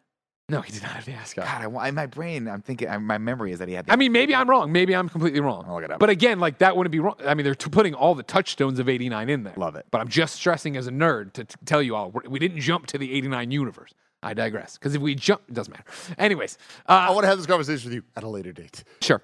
no, 0.51 0.61
he 0.61 0.71
did 0.73 0.83
not 0.83 0.91
have 0.93 1.07
the 1.07 1.13
ascot. 1.13 1.47
God, 1.47 1.63
I, 1.63 1.67
wa- 1.69 1.85
in 1.85 1.95
my 1.95 2.05
brain, 2.05 2.47
I'm 2.49 2.61
thinking, 2.61 2.87
I, 2.87 2.99
my 2.99 3.17
memory 3.17 3.53
is 3.53 3.61
that 3.61 3.69
he 3.69 3.73
had. 3.73 3.87
The 3.87 3.93
I 3.95 3.97
mean, 3.97 4.13
maybe 4.13 4.35
I'm 4.35 4.49
wrong. 4.51 4.71
Maybe 4.73 4.95
I'm 4.95 5.09
completely 5.09 5.41
wrong. 5.41 5.65
I'll 5.67 5.75
look 5.77 5.85
it 5.85 5.91
up. 5.91 5.99
But 6.01 6.11
again, 6.11 6.39
like 6.39 6.59
that 6.59 6.77
wouldn't 6.77 6.93
be 6.93 6.99
wrong. 7.01 7.15
I 7.25 7.33
mean, 7.33 7.45
they're 7.45 7.55
t- 7.55 7.71
putting 7.71 7.95
all 7.95 8.15
the 8.15 8.23
touchstones 8.23 8.79
of 8.79 8.87
'89 8.91 9.31
in 9.31 9.43
there. 9.45 9.55
Love 9.57 9.75
it. 9.77 9.87
But 9.91 10.03
I'm 10.03 10.09
just 10.09 10.35
stressing 10.35 10.77
as 10.77 10.87
a 10.87 10.91
nerd 10.91 11.33
to 11.33 11.45
t- 11.45 11.55
tell 11.65 11.81
you 11.81 11.97
all 11.97 12.11
we're- 12.11 12.29
we 12.29 12.39
didn't 12.39 12.61
jump 12.61 12.87
to 12.89 12.99
the 12.99 13.11
'89 13.15 13.51
universe. 13.53 13.95
I 14.25 14.33
digress. 14.33 14.79
Because 14.79 14.95
if 14.95 15.03
we 15.03 15.15
jump, 15.15 15.43
it 15.49 15.55
doesn't 15.55 15.71
matter. 15.71 15.85
Anyways, 16.19 16.57
I 16.87 17.09
uh, 17.09 17.13
want 17.13 17.25
to 17.25 17.29
have 17.29 17.37
this 17.37 17.47
conversation 17.47 17.91
with 17.91 17.95
you 17.95 18.03
at 18.17 18.23
a 18.23 18.29
later 18.29 18.53
date. 18.53 18.83
sure. 19.03 19.23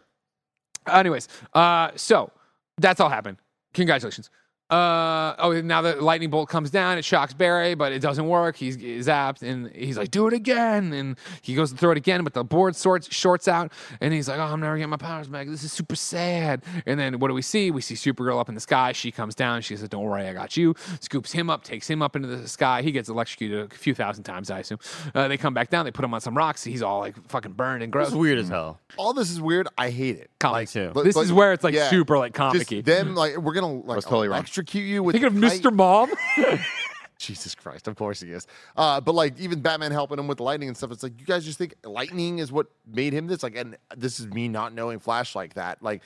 Anyways, 0.87 1.29
uh, 1.55 1.91
so 1.97 2.31
that's 2.79 3.01
all 3.01 3.09
happened. 3.09 3.39
Congratulations. 3.75 4.31
Uh, 4.71 5.35
oh, 5.39 5.61
now 5.63 5.83
the 5.83 5.97
lightning 5.97 6.31
bolt 6.31 6.49
comes 6.49 6.71
down. 6.71 6.97
It 6.97 7.05
shocks 7.05 7.33
Barry, 7.35 7.75
but 7.75 7.93
it 7.93 7.99
doesn't 8.01 8.27
work. 8.29 8.57
He's, 8.57 8.77
he's 8.77 9.09
zapped, 9.09 9.43
and 9.43 9.69
he's 9.75 9.99
like, 9.99 10.11
"Do 10.11 10.27
it 10.29 10.33
again!" 10.33 10.93
And 10.93 11.19
he 11.43 11.55
goes 11.55 11.73
to 11.73 11.77
throw 11.77 11.91
it 11.91 11.97
again, 11.99 12.23
but 12.23 12.35
the 12.35 12.45
board 12.45 12.77
sorts 12.77 13.13
shorts 13.13 13.49
out, 13.49 13.73
and 14.01 14.15
he's 14.15 14.29
like, 14.29 14.39
"Oh, 14.39 14.43
I'm 14.45 14.61
never 14.61 14.77
getting 14.77 14.91
my 14.91 14.97
powers 14.97 15.27
back. 15.29 15.49
This 15.49 15.65
is 15.65 15.73
super 15.73 15.97
sad." 15.97 16.63
And 16.87 17.01
then 17.01 17.19
what 17.19 17.29
do 17.29 17.35
we 17.35 17.43
see? 17.43 17.71
We 17.73 17.81
see 17.81 17.95
Supergirl 17.95 18.39
up 18.41 18.49
in 18.49 18.55
the 18.55 18.61
sky. 18.61 18.93
She 18.93 19.11
comes 19.11 19.35
down. 19.35 19.63
She 19.63 19.77
says, 19.77 19.89
"Don't 19.89 20.05
worry, 20.05 20.27
I 20.29 20.33
got 20.33 20.57
you." 20.57 20.75
Scoops 21.01 21.33
him 21.33 21.51
up, 21.51 21.65
takes 21.65 21.89
him 21.91 22.01
up 22.01 22.15
into 22.15 22.29
the 22.29 22.47
sky. 22.47 22.83
He 22.83 22.93
gets 22.93 23.09
electrocuted 23.09 23.73
a 23.73 23.75
few 23.75 23.95
thousand 23.95 24.23
times, 24.25 24.51
I 24.51 24.61
assume. 24.61 24.79
Uh, 25.15 25.27
they 25.29 25.37
come 25.37 25.53
back 25.53 25.71
down. 25.71 25.85
They 25.85 25.91
put 25.91 26.05
him 26.05 26.15
on 26.15 26.21
some 26.21 26.37
rocks. 26.37 26.63
He's 26.63 26.83
all 26.83 27.01
like 27.01 27.17
fucking 27.29 27.53
burned 27.53 27.83
and 27.83 27.93
gross. 27.93 28.09
It's 28.09 28.17
weird 28.17 28.39
as 28.39 28.49
hell. 28.49 28.79
All 28.97 29.13
this 29.13 29.31
is 29.31 29.41
weird. 29.41 29.67
I 29.77 29.91
hate 29.91 30.17
it. 30.19 30.31
Comic 30.39 30.69
too. 30.69 30.91
But- 30.95 31.05
This 31.05 31.15
but- 31.15 31.23
is 31.23 31.33
where 31.33 31.53
it's 31.53 31.65
like 31.65 31.75
yeah. 31.75 31.91
super 31.91 32.17
like 32.19 32.33
Just 32.35 32.39
comic-y. 32.69 32.81
them 32.83 33.15
like 33.15 33.37
we're 33.37 33.53
gonna 33.55 33.73
like 33.73 33.97
was 33.97 34.05
totally 34.05 34.29
wrong. 34.29 34.45
Electrocute 34.61 34.89
you 34.89 35.03
with 35.03 35.15
Think 35.15 35.27
of 35.27 35.35
the 35.35 35.49
kite. 35.49 35.61
Mr. 35.63 35.73
Mom. 35.75 36.11
Jesus 37.19 37.55
Christ, 37.55 37.87
of 37.87 37.97
course 37.97 38.21
he 38.21 38.31
is. 38.33 38.47
Uh, 38.77 39.01
but 39.01 39.15
like 39.15 39.39
even 39.39 39.61
Batman 39.61 39.93
helping 39.93 40.19
him 40.19 40.27
with 40.27 40.39
the 40.39 40.45
lightning 40.45 40.69
and 40.69 40.77
stuff, 40.77 40.91
it's 40.91 41.03
like 41.03 41.19
you 41.21 41.27
guys 41.27 41.45
just 41.45 41.59
think 41.59 41.75
lightning 41.85 42.39
is 42.39 42.51
what 42.51 42.69
made 42.87 43.13
him 43.13 43.27
this. 43.27 43.43
Like, 43.43 43.57
and 43.57 43.77
this 43.97 44.21
is 44.21 44.27
me 44.29 44.49
not 44.49 44.73
knowing 44.73 44.99
Flash 45.01 45.35
like 45.35 45.55
that. 45.55 45.83
Like 45.83 46.03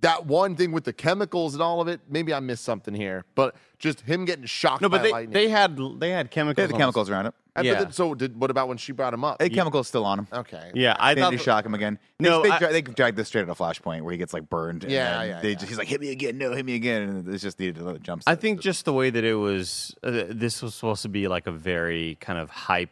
that 0.00 0.24
one 0.24 0.56
thing 0.56 0.72
with 0.72 0.84
the 0.84 0.94
chemicals 0.94 1.52
and 1.54 1.62
all 1.62 1.82
of 1.82 1.88
it. 1.88 2.00
Maybe 2.08 2.32
I 2.32 2.40
missed 2.40 2.64
something 2.64 2.94
here, 2.94 3.24
but 3.34 3.54
just 3.78 4.00
him 4.00 4.24
getting 4.24 4.46
shocked 4.46 4.80
No, 4.80 4.88
but 4.88 4.98
by 4.98 5.02
they, 5.02 5.12
lightning. 5.12 5.32
they 5.34 5.48
had 5.48 5.78
they 5.98 6.10
had 6.10 6.30
chemicals. 6.30 6.56
They 6.56 6.62
had 6.62 6.70
the 6.70 6.78
chemicals 6.78 7.10
around 7.10 7.26
it. 7.26 7.34
But 7.54 7.64
yeah. 7.64 7.74
then- 7.84 7.92
so 7.92 8.14
did 8.14 8.36
what 8.38 8.50
about 8.50 8.66
when 8.68 8.76
she 8.78 8.92
brought 8.92 9.14
him 9.14 9.24
up? 9.24 9.38
The 9.38 9.48
chemicals 9.48 9.86
still 9.88 10.04
on 10.04 10.18
him. 10.20 10.28
Okay. 10.32 10.72
Yeah, 10.74 10.96
I 10.98 11.14
They 11.14 11.20
thought 11.20 11.30
need 11.30 11.38
to 11.38 11.42
shock 11.44 11.64
him 11.64 11.74
again. 11.74 11.98
They, 12.18 12.28
No, 12.28 12.42
they, 12.42 12.50
I- 12.50 12.72
they 12.72 12.82
drag 12.82 13.14
this 13.16 13.28
straight 13.28 13.42
out 13.42 13.48
of 13.50 13.58
Flashpoint 13.58 14.02
where 14.02 14.12
he 14.12 14.18
gets 14.18 14.32
like 14.34 14.48
burned. 14.50 14.82
Yeah, 14.84 14.88
then 15.20 15.28
yeah, 15.28 15.40
they 15.40 15.48
yeah. 15.50 15.54
Just, 15.54 15.68
he's 15.68 15.78
like, 15.78 15.86
hit 15.88 16.00
me 16.00 16.10
again, 16.10 16.36
no, 16.36 16.52
hit 16.52 16.66
me 16.66 16.74
again, 16.74 17.02
and 17.02 17.28
it's 17.28 17.42
just 17.42 17.60
needed 17.60 17.76
to 17.76 17.84
let 17.84 17.96
it 17.96 18.02
jump. 18.02 18.22
I 18.26 18.34
think 18.34 18.60
just 18.60 18.84
the 18.84 18.92
way 18.92 19.10
that 19.10 19.22
it 19.24 19.34
was, 19.34 19.94
uh, 20.02 20.24
this 20.28 20.62
was 20.62 20.74
supposed 20.74 21.02
to 21.02 21.08
be 21.08 21.28
like 21.28 21.46
a 21.46 21.52
very 21.52 22.16
kind 22.20 22.38
of 22.38 22.50
hype, 22.50 22.90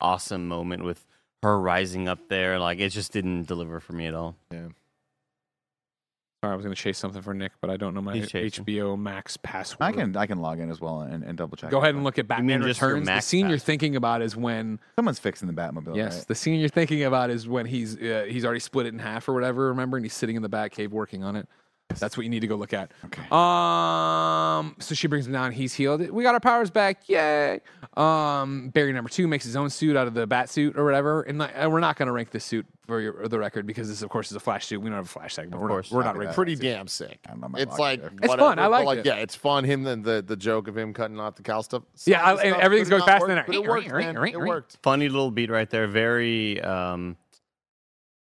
awesome 0.00 0.48
moment 0.48 0.84
with 0.84 1.06
her 1.44 1.58
rising 1.60 2.08
up 2.08 2.28
there. 2.28 2.58
Like 2.58 2.80
it 2.80 2.88
just 2.88 3.12
didn't 3.12 3.46
deliver 3.46 3.78
for 3.80 3.92
me 3.92 4.06
at 4.08 4.14
all. 4.14 4.34
Sorry, 6.42 6.54
I 6.54 6.56
was 6.56 6.64
going 6.64 6.74
to 6.74 6.82
chase 6.82 6.98
something 6.98 7.22
for 7.22 7.32
Nick, 7.34 7.52
but 7.60 7.70
I 7.70 7.76
don't 7.76 7.94
know 7.94 8.00
my 8.02 8.16
He's 8.16 8.28
chasing. 8.28 8.64
HBO 8.64 8.98
Max 8.98 9.36
password. 9.36 9.78
I 9.80 9.92
can 9.92 10.16
I 10.16 10.26
can 10.26 10.40
log 10.40 10.58
in 10.58 10.72
as 10.72 10.80
well 10.80 11.02
and, 11.02 11.22
and 11.22 11.38
double 11.38 11.56
check. 11.56 11.70
Go 11.70 11.78
ahead 11.78 11.94
and 11.94 12.02
look 12.02 12.18
at 12.18 12.26
Batman 12.26 12.58
mean 12.60 12.68
just 12.68 12.80
your 12.80 12.90
Returns. 12.90 13.06
The 13.06 13.12
Max 13.12 13.26
scene 13.26 13.48
you're 13.48 13.58
pass? 13.58 13.64
thinking 13.64 13.94
about 13.94 14.22
is 14.22 14.34
when 14.34 14.80
Someone's 14.96 15.20
fixing 15.20 15.46
the 15.46 15.54
Batmobile. 15.54 15.94
yes, 15.94 16.16
right? 16.18 16.26
the 16.26 16.34
scene 16.34 16.58
you're 16.58 16.68
thinking 16.68 17.04
about 17.04 17.30
is 17.30 17.46
when 17.46 17.66
he's 17.66 17.96
uh, 17.96 18.26
he's 18.28 18.44
already 18.44 18.58
split 18.58 18.86
it 18.86 18.92
in 18.92 18.98
half 18.98 19.28
or 19.28 19.34
whatever. 19.34 19.68
Remember, 19.68 19.96
and 19.96 20.04
he's 20.04 20.14
sitting 20.14 20.34
in 20.34 20.42
the 20.42 20.50
Batcave 20.50 20.88
working 20.88 21.22
on 21.22 21.36
it. 21.36 21.46
That's 22.00 22.16
what 22.16 22.24
you 22.24 22.30
need 22.30 22.40
to 22.40 22.46
go 22.46 22.56
look 22.56 22.72
at. 22.72 22.92
Okay. 23.06 23.22
Um. 23.30 24.76
So 24.78 24.94
she 24.94 25.06
brings 25.08 25.26
him 25.26 25.32
down. 25.32 25.52
He's 25.52 25.74
healed. 25.74 26.08
We 26.10 26.22
got 26.22 26.34
our 26.34 26.40
powers 26.40 26.70
back. 26.70 27.08
Yay. 27.08 27.60
Um. 27.96 28.70
Barry 28.70 28.92
number 28.92 29.10
two 29.10 29.26
makes 29.28 29.44
his 29.44 29.56
own 29.56 29.70
suit 29.70 29.96
out 29.96 30.06
of 30.06 30.14
the 30.14 30.26
bat 30.26 30.48
suit 30.50 30.76
or 30.76 30.84
whatever. 30.84 31.22
And, 31.22 31.38
like, 31.38 31.52
and 31.54 31.72
we're 31.72 31.80
not 31.80 31.96
going 31.96 32.06
to 32.06 32.12
rank 32.12 32.30
this 32.30 32.44
suit 32.44 32.66
for 32.86 33.00
your, 33.00 33.28
the 33.28 33.38
record 33.38 33.66
because 33.66 33.88
this, 33.88 34.02
of 34.02 34.10
course, 34.10 34.30
is 34.30 34.36
a 34.36 34.40
flash 34.40 34.66
suit. 34.66 34.80
We 34.80 34.88
don't 34.88 34.96
have 34.96 35.06
a 35.06 35.08
flash 35.08 35.34
segment. 35.34 35.60
we're 35.60 35.68
course. 35.68 35.90
not, 35.90 35.96
we're 35.96 36.04
not 36.04 36.16
ranking. 36.16 36.34
Pretty 36.34 36.56
damn 36.56 36.88
sick. 36.88 37.20
I 37.26 37.30
don't 37.30 37.40
know 37.40 37.48
my 37.48 37.58
It's 37.60 37.78
like 37.78 38.00
there. 38.00 38.10
It's 38.22 38.34
fun. 38.34 38.58
I 38.58 38.64
but, 38.64 38.70
liked 38.70 38.86
like 38.86 38.98
it. 39.00 39.06
yeah, 39.06 39.14
it's 39.14 39.34
fun. 39.34 39.64
Him 39.64 39.86
and 39.86 40.04
the 40.04 40.22
the 40.22 40.36
joke 40.36 40.68
of 40.68 40.76
him 40.76 40.92
cutting 40.92 41.20
off 41.20 41.36
the 41.36 41.42
cowl 41.42 41.62
stuff. 41.62 41.82
Yeah, 42.04 42.22
I- 42.22 42.30
and 42.32 42.40
stuff 42.40 42.60
everything's 42.60 42.88
going 42.88 43.00
not 43.00 43.08
faster 43.08 43.28
work, 43.28 43.36
than 43.36 43.44
but 43.46 43.54
it 43.54 43.68
worked. 43.68 44.34
It 44.34 44.38
worked. 44.40 44.78
Funny 44.82 45.08
little 45.08 45.30
beat 45.30 45.50
right 45.50 45.68
there. 45.70 45.86
Very 45.86 46.60
um, 46.60 47.16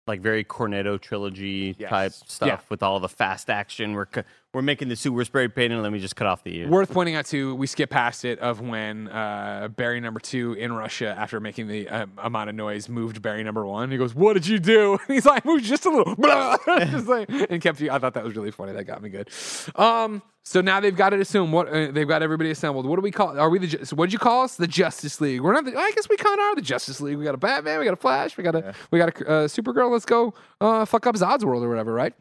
like 0.07 0.21
very 0.21 0.45
Cornetto 0.45 1.01
trilogy 1.01 1.75
Yes. 1.79 1.91
type 1.91 2.13
stuff 2.13 2.47
Yeah. 2.47 2.61
with 2.69 2.83
all 2.83 3.01
the 3.01 3.09
fast 3.09 3.51
action. 3.51 3.93
We're 3.93 4.07
we're 4.55 4.63
making 4.63 4.89
the 4.89 4.97
suit. 4.97 5.13
We're 5.13 5.25
spray 5.25 5.49
painting. 5.49 5.83
Let 5.83 5.93
me 5.93 5.99
just 5.99 6.17
cut 6.17 6.27
off 6.27 6.43
the 6.43 6.57
ear. 6.57 6.69
Worth 6.69 6.91
pointing 6.91 7.15
out 7.15 7.27
too, 7.27 7.55
we 7.55 7.67
skip 7.67 7.91
past 7.91 8.25
it 8.25 8.39
of 8.39 8.61
when 8.61 9.09
uh, 9.09 9.69
Barry 9.69 10.01
number 10.01 10.19
two 10.19 10.55
in 10.55 10.73
Russia, 10.73 11.15
after 11.19 11.41
making 11.41 11.69
the 11.69 11.89
uh, 11.89 12.07
amount 12.19 12.49
of 12.49 12.57
noise, 12.57 12.89
moved 12.89 13.21
Barry 13.21 13.45
number 13.45 13.67
one. 13.67 13.91
He 13.91 13.99
goes, 13.99 14.15
"What 14.15 14.33
did 14.33 14.47
you 14.47 14.59
do?" 14.59 14.93
And 14.93 15.01
he's 15.09 15.27
like, 15.27 15.45
"Moved 15.45 15.65
just 15.65 15.85
a 15.85 15.91
little," 15.91 16.15
just 16.91 17.07
like, 17.07 17.29
and 17.29 17.61
kept 17.61 17.81
you. 17.81 17.91
I 17.91 17.99
thought 17.99 18.15
that 18.15 18.25
was 18.25 18.35
really 18.35 18.51
funny. 18.51 18.73
That 18.73 18.85
got 18.85 19.03
me 19.03 19.11
good. 19.11 19.29
Um, 19.75 20.23
so 20.43 20.61
now 20.61 20.81
they've 20.81 20.97
got 20.97 21.13
it 21.13 21.21
assumed. 21.21 21.53
What 21.53 21.69
uh, 21.69 21.91
they've 21.91 22.09
got 22.09 22.23
everybody 22.23 22.51
assembled. 22.51 22.87
What 22.87 22.97
do 22.97 23.03
we 23.03 23.11
call? 23.11 23.39
Are 23.39 23.51
we 23.51 23.59
the? 23.59 23.85
So 23.85 23.95
what'd 23.95 24.13
you 24.13 24.19
call 24.19 24.45
us? 24.45 24.57
The 24.57 24.69
Justice 24.69 25.21
League. 25.21 25.43
We're 25.43 25.53
not. 25.53 25.67
The, 25.67 25.77
I 25.77 25.91
guess 25.95 26.09
we 26.09 26.17
kind 26.17 26.39
of 26.39 26.45
are 26.45 26.55
the 26.55 26.63
Justice 26.63 27.01
League. 27.01 27.19
We 27.19 27.25
got 27.25 27.35
a 27.35 27.39
Batman. 27.39 27.79
We 27.79 27.85
got 27.85 27.95
a 27.95 27.97
Flash. 27.97 28.39
We 28.39 28.45
got 28.45 28.55
a. 28.55 28.75
We 28.91 28.99
got 28.99 29.21
a 29.21 29.29
uh, 29.29 29.49
Supergirl. 29.49 29.91
Let's 29.91 30.07
go. 30.07 30.33
Uh, 30.63 30.87
fuck 30.87 31.07
up 31.07 31.15
Zod's 31.17 31.45
world 31.45 31.63
or 31.63 31.69
whatever. 31.69 31.93
Right. 31.93 32.15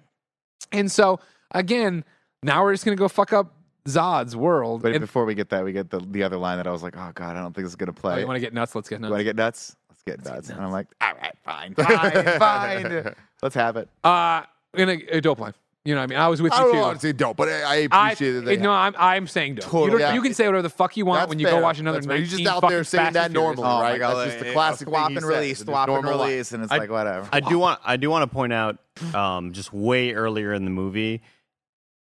And 0.71 0.91
so 0.91 1.19
again, 1.51 2.03
now 2.45 2.63
we're 2.63 2.73
just 2.73 2.85
gonna 2.85 2.95
go 2.95 3.07
fuck 3.07 3.33
up 3.33 3.53
Zod's 3.87 4.35
world. 4.35 4.81
But 4.81 4.91
And- 4.93 5.01
before 5.01 5.25
we 5.25 5.35
get 5.35 5.49
that, 5.49 5.63
we 5.63 5.71
get 5.73 5.89
the, 5.89 5.99
the 5.99 6.23
other 6.23 6.37
line 6.37 6.57
that 6.57 6.67
I 6.67 6.71
was 6.71 6.83
like, 6.83 6.95
oh 6.97 7.11
god, 7.13 7.35
I 7.35 7.41
don't 7.41 7.53
think 7.53 7.65
this 7.65 7.71
is 7.71 7.75
gonna 7.75 7.91
Oh, 7.91 7.99
play. 7.99 8.19
you 8.21 8.27
want 8.27 8.37
to 8.37 8.41
get 8.41 8.53
nuts? 8.53 8.73
Let's 8.75 8.89
get 8.89 8.95
You 8.97 9.01
nuts. 9.01 9.11
want 9.11 9.19
to 9.19 9.23
get 9.25 9.35
nuts? 9.35 9.75
Let's 9.89 10.03
get 10.03 10.25
nuts. 10.25 10.49
And 10.49 10.61
I'm 10.61 10.71
like, 10.71 10.87
all 11.01 11.13
right, 11.21 11.35
fine, 11.43 11.73
fine, 11.75 12.39
fine. 12.39 13.15
Let's 13.41 13.55
have 13.55 13.77
it. 13.77 13.89
Uh, 14.03 14.43
in 14.73 14.89
a, 14.89 14.93
a 15.17 15.21
dope 15.21 15.39
line. 15.39 15.53
You 15.83 15.93
know 15.93 16.01
what 16.01 16.05
I 16.05 16.07
mean? 16.07 16.17
I 16.19 16.27
was 16.29 16.41
with 16.41 16.51
I 16.51 16.57
you 16.57 16.63
don't 16.63 16.71
too. 16.73 16.79
know 16.79 16.85
how 16.85 16.93
to 16.93 16.99
say 16.99 17.11
dope, 17.11 17.37
but 17.37 17.47
I, 17.47 17.61
I 17.61 17.87
I, 17.91 18.11
appreciate 18.11 18.31
that. 18.31 18.45
They 18.45 18.57
no, 18.57 18.71
I'm, 18.71 18.95
I'm 18.97 19.27
saying 19.27 19.53
dope. 19.55 19.65
You, 19.65 19.69
Totally. 19.71 19.91
don't- 19.91 19.99
Yeah. 19.99 20.13
you 20.15 20.21
can 20.23 20.33
say 20.33 20.47
whatever 20.47 20.63
the 20.63 20.69
fuck 20.71 20.97
you 20.97 21.05
want 21.05 21.19
That's 21.19 21.29
when 21.29 21.37
you 21.37 21.45
fair. 21.45 21.59
go 21.59 21.61
watch 21.63 21.77
another 21.77 21.97
That's 21.99 22.07
fair. 22.07 22.17
19 22.17 22.39
You're 22.39 22.39
just 22.49 22.63
out 22.63 22.67
there 22.67 22.83
saying 22.83 23.13
that 23.13 23.31
normally, 23.31 23.67
Oh 23.67 23.81
right? 23.81 23.99
god, 23.99 24.15
That's 24.15 24.31
just 24.33 24.43
the 24.45 24.51
classic 24.51 24.87
swap 24.87 25.11
and 25.11 25.21
release, 25.23 25.59
swap 25.59 25.87
and 25.87 26.03
release, 26.03 26.53
and 26.53 26.63
it's 26.63 26.71
I- 26.71 26.77
like 26.79 26.89
whatever. 26.89 27.29
I 27.31 27.39
do 27.39 27.59
want 27.59 27.81
I 27.85 27.97
do 27.97 28.09
want 28.09 28.27
to 28.27 28.33
point 28.33 28.51
out 28.51 28.79
um, 29.13 29.53
just 29.53 29.71
way 29.73 30.13
earlier 30.13 30.53
in 30.53 30.65
the 30.65 30.71
movie 30.71 31.21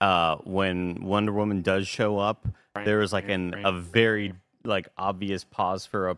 uh, 0.02 0.36
when 0.44 1.06
Wonder 1.06 1.32
Woman 1.32 1.62
does 1.62 1.88
show 1.88 2.18
up, 2.18 2.46
there 2.84 2.98
was 2.98 3.14
like 3.14 3.30
an 3.30 3.54
a 3.64 3.72
very 3.72 4.34
like 4.66 4.90
obvious 4.98 5.44
pause 5.46 5.86
for 5.86 6.10
a 6.10 6.18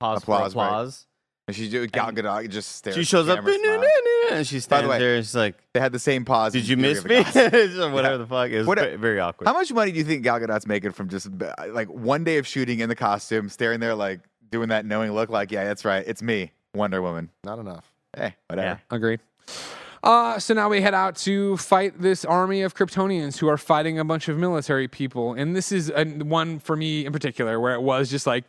pause 0.00 0.22
Applause, 0.22 0.52
for 0.54 0.58
right. 0.58 0.94
And 1.48 1.56
she's 1.56 1.70
doing 1.70 1.88
Gal 1.88 2.12
Gadot 2.12 2.48
just 2.50 2.76
stares. 2.76 2.94
She 2.96 3.04
shows 3.04 3.26
up 3.28 3.38
and 3.38 3.46
she 3.48 3.56
By 3.56 3.78
the 3.78 4.60
stands 4.60 4.88
way, 4.88 4.98
there. 4.98 5.16
and 5.16 5.24
She's 5.26 5.34
like, 5.34 5.56
They 5.72 5.80
had 5.80 5.92
the 5.92 5.98
same 5.98 6.26
pause. 6.26 6.52
"Did 6.52 6.68
you 6.68 6.76
miss 6.76 7.02
me?" 7.04 7.22
the 7.22 7.78
Gods. 7.78 7.92
Whatever 7.92 8.18
the 8.18 8.26
fuck. 8.26 8.50
is 8.50 8.58
was 8.58 8.66
What 8.66 8.78
a- 8.78 8.90
ve- 8.90 8.96
very 8.96 9.18
awkward. 9.18 9.46
How 9.46 9.54
much 9.54 9.72
money 9.72 9.90
do 9.90 9.96
you 9.98 10.04
think 10.04 10.22
Gal 10.24 10.38
Gadot's 10.40 10.66
making 10.66 10.92
from 10.92 11.08
just 11.08 11.28
like 11.70 11.88
one 11.88 12.22
day 12.24 12.36
of 12.38 12.46
shooting 12.46 12.80
in 12.80 12.88
the 12.90 12.94
costume, 12.96 13.48
staring 13.48 13.80
there 13.80 13.94
like 13.94 14.20
doing 14.50 14.68
that 14.68 14.84
knowing 14.84 15.12
look 15.12 15.30
like, 15.30 15.50
yeah, 15.50 15.64
that's 15.64 15.84
right, 15.86 16.04
it's 16.06 16.20
me, 16.22 16.52
Wonder 16.74 17.00
Woman. 17.00 17.30
Not 17.44 17.58
enough. 17.58 17.90
Hey, 18.14 18.34
whatever. 18.48 18.80
Agreed. 18.90 19.20
Uh, 20.02 20.38
so 20.38 20.54
now 20.54 20.68
we 20.68 20.80
head 20.80 20.94
out 20.94 21.16
to 21.16 21.56
fight 21.56 22.00
this 22.00 22.24
army 22.24 22.62
of 22.62 22.74
Kryptonians 22.74 23.38
who 23.38 23.48
are 23.48 23.58
fighting 23.58 23.98
a 23.98 24.04
bunch 24.04 24.28
of 24.28 24.38
military 24.38 24.88
people. 24.88 25.34
And 25.34 25.56
this 25.56 25.72
is 25.72 25.90
a, 25.94 26.04
one 26.04 26.58
for 26.58 26.76
me 26.76 27.04
in 27.06 27.12
particular 27.12 27.58
where 27.58 27.74
it 27.74 27.82
was 27.82 28.10
just 28.10 28.26
like, 28.26 28.44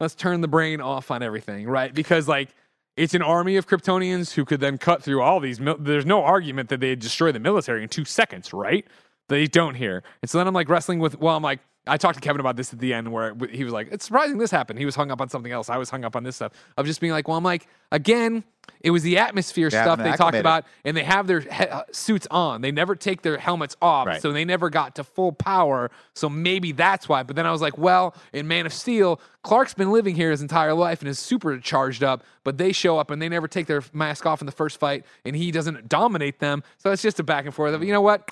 let's 0.00 0.14
turn 0.14 0.40
the 0.40 0.48
brain 0.48 0.80
off 0.80 1.10
on 1.10 1.22
everything, 1.22 1.66
right? 1.66 1.92
Because, 1.92 2.28
like, 2.28 2.50
it's 2.96 3.14
an 3.14 3.22
army 3.22 3.56
of 3.56 3.66
Kryptonians 3.66 4.34
who 4.34 4.44
could 4.44 4.60
then 4.60 4.78
cut 4.78 5.02
through 5.02 5.22
all 5.22 5.40
these. 5.40 5.60
Mil- 5.60 5.78
There's 5.78 6.06
no 6.06 6.22
argument 6.22 6.68
that 6.68 6.80
they 6.80 6.94
destroy 6.94 7.32
the 7.32 7.40
military 7.40 7.82
in 7.82 7.88
two 7.88 8.04
seconds, 8.04 8.52
right? 8.52 8.86
They 9.28 9.46
don't 9.46 9.74
here. 9.74 10.02
And 10.20 10.30
so 10.30 10.38
then 10.38 10.46
I'm 10.46 10.54
like 10.54 10.68
wrestling 10.68 10.98
with, 10.98 11.18
well, 11.18 11.36
I'm 11.36 11.42
like, 11.42 11.60
I 11.86 11.96
talked 11.96 12.14
to 12.14 12.20
Kevin 12.20 12.38
about 12.38 12.54
this 12.56 12.72
at 12.72 12.78
the 12.78 12.94
end 12.94 13.10
where 13.10 13.34
he 13.50 13.64
was 13.64 13.72
like, 13.72 13.88
"It's 13.90 14.04
surprising 14.04 14.38
this 14.38 14.52
happened." 14.52 14.78
He 14.78 14.84
was 14.84 14.94
hung 14.94 15.10
up 15.10 15.20
on 15.20 15.28
something 15.28 15.50
else. 15.50 15.68
I 15.68 15.78
was 15.78 15.90
hung 15.90 16.04
up 16.04 16.14
on 16.14 16.22
this 16.22 16.36
stuff 16.36 16.52
of 16.76 16.86
just 16.86 17.00
being 17.00 17.12
like, 17.12 17.26
"Well, 17.26 17.36
I'm 17.36 17.42
like, 17.42 17.66
again, 17.90 18.44
it 18.80 18.92
was 18.92 19.02
the 19.02 19.18
atmosphere 19.18 19.68
Yeah, 19.72 19.82
stuff 19.82 19.98
they 19.98 20.12
talked 20.12 20.36
about, 20.36 20.64
and 20.84 20.96
they 20.96 21.02
have 21.02 21.26
their 21.26 21.40
he- 21.40 21.48
uh, 21.66 21.82
suits 21.90 22.28
on. 22.30 22.60
They 22.60 22.70
never 22.70 22.94
take 22.94 23.22
their 23.22 23.36
helmets 23.36 23.76
off, 23.82 24.06
Right. 24.06 24.22
so 24.22 24.30
they 24.30 24.44
never 24.44 24.70
got 24.70 24.94
to 24.94 25.04
full 25.04 25.32
power. 25.32 25.90
So 26.14 26.28
maybe 26.28 26.70
that's 26.70 27.08
why. 27.08 27.24
But 27.24 27.34
then 27.34 27.46
I 27.46 27.50
was 27.50 27.60
like, 27.60 27.76
well, 27.76 28.14
in 28.32 28.46
Man 28.46 28.64
of 28.64 28.72
Steel, 28.72 29.20
Clark's 29.42 29.74
been 29.74 29.90
living 29.90 30.14
here 30.14 30.30
his 30.30 30.40
entire 30.42 30.74
life 30.74 31.00
and 31.00 31.08
is 31.08 31.18
super 31.18 31.58
charged 31.58 32.04
up, 32.04 32.22
but 32.44 32.58
they 32.58 32.70
show 32.70 32.98
up 32.98 33.10
and 33.10 33.20
they 33.20 33.28
never 33.28 33.48
take 33.48 33.66
their 33.66 33.82
mask 33.92 34.24
off 34.24 34.40
in 34.40 34.46
the 34.46 34.52
first 34.52 34.78
fight, 34.78 35.04
and 35.24 35.34
he 35.34 35.50
doesn't 35.50 35.88
dominate 35.88 36.38
them. 36.38 36.62
So 36.78 36.92
it's 36.92 37.02
just 37.02 37.18
a 37.18 37.24
back 37.24 37.44
and 37.44 37.52
forth 37.52 37.74
of, 37.74 37.82
you 37.82 37.90
know 37.92 38.00
what? 38.00 38.30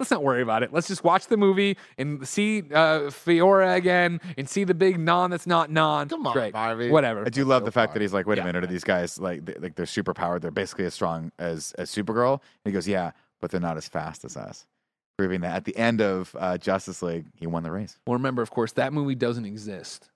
Let's 0.00 0.10
not 0.10 0.24
worry 0.24 0.40
about 0.42 0.62
it. 0.62 0.72
Let's 0.72 0.88
just 0.88 1.04
watch 1.04 1.26
the 1.26 1.36
movie 1.36 1.76
and 1.98 2.26
see 2.26 2.60
uh, 2.72 3.10
Faora 3.10 3.76
again 3.76 4.18
and 4.38 4.48
see 4.48 4.64
the 4.64 4.74
big 4.74 4.98
non 4.98 5.30
that's 5.30 5.46
not 5.46 5.70
non. 5.70 6.08
Come 6.08 6.26
on, 6.26 6.32
Great. 6.32 6.54
Barbie. 6.54 6.90
Whatever. 6.90 7.24
I 7.26 7.28
do 7.28 7.44
love 7.44 7.66
the 7.66 7.70
fact 7.70 7.92
that 7.92 8.00
he's 8.00 8.12
like, 8.14 8.26
wait 8.26 8.38
Yeah. 8.38 8.44
a 8.44 8.46
minute, 8.46 8.64
are 8.64 8.66
these 8.66 8.82
guys 8.82 9.18
like 9.20 9.44
they, 9.44 9.54
like 9.60 9.74
they're 9.76 9.84
super 9.86 10.14
powered? 10.14 10.40
They're 10.42 10.50
basically 10.50 10.86
as 10.86 10.94
strong 10.94 11.30
as 11.38 11.72
as 11.78 11.90
Supergirl. 11.90 12.32
And 12.32 12.40
he 12.64 12.72
goes, 12.72 12.88
yeah, 12.88 13.10
but 13.42 13.50
they're 13.50 13.60
not 13.60 13.76
as 13.76 13.88
fast 13.88 14.24
as 14.24 14.36
us, 14.38 14.66
proving 15.18 15.42
that 15.42 15.54
at 15.54 15.64
the 15.66 15.76
end 15.76 16.00
of 16.00 16.34
uh, 16.40 16.56
Justice 16.56 17.02
League, 17.02 17.26
he 17.36 17.46
won 17.46 17.62
the 17.62 17.70
race. 17.70 17.98
Well, 18.06 18.14
remember, 18.14 18.40
of 18.40 18.50
course, 18.50 18.72
that 18.72 18.94
movie 18.94 19.14
doesn't 19.14 19.44
exist. 19.44 20.08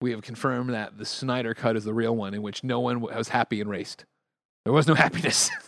We 0.00 0.12
have 0.12 0.22
confirmed 0.22 0.72
that 0.72 0.96
the 0.98 1.04
Snyder 1.04 1.52
cut 1.52 1.76
is 1.76 1.84
the 1.84 1.92
real 1.94 2.16
one 2.16 2.32
in 2.32 2.40
which 2.40 2.64
no 2.64 2.80
one 2.80 3.00
was 3.00 3.28
happy 3.28 3.60
and 3.60 3.68
raced. 3.68 4.06
There 4.64 4.72
was 4.72 4.86
no 4.86 4.94
happiness. 4.94 5.50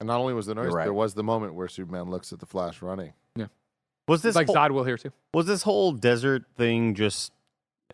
And 0.00 0.06
not 0.06 0.18
only 0.18 0.34
was 0.34 0.46
there 0.46 0.54
noise, 0.54 0.72
right. 0.72 0.84
there 0.84 0.94
was 0.94 1.14
the 1.14 1.22
moment 1.22 1.54
where 1.54 1.68
Superman 1.68 2.10
looks 2.10 2.32
at 2.32 2.40
the 2.40 2.46
Flash 2.46 2.82
running. 2.82 3.12
Yeah. 3.36 3.46
Was 4.08 4.22
this 4.22 4.30
it's 4.30 4.36
like 4.36 4.46
whole, 4.46 4.56
Zod 4.56 4.70
will 4.70 4.84
here 4.84 4.96
too. 4.96 5.12
was 5.32 5.46
this 5.46 5.62
whole 5.62 5.92
desert 5.92 6.44
thing 6.56 6.94
just 6.94 7.32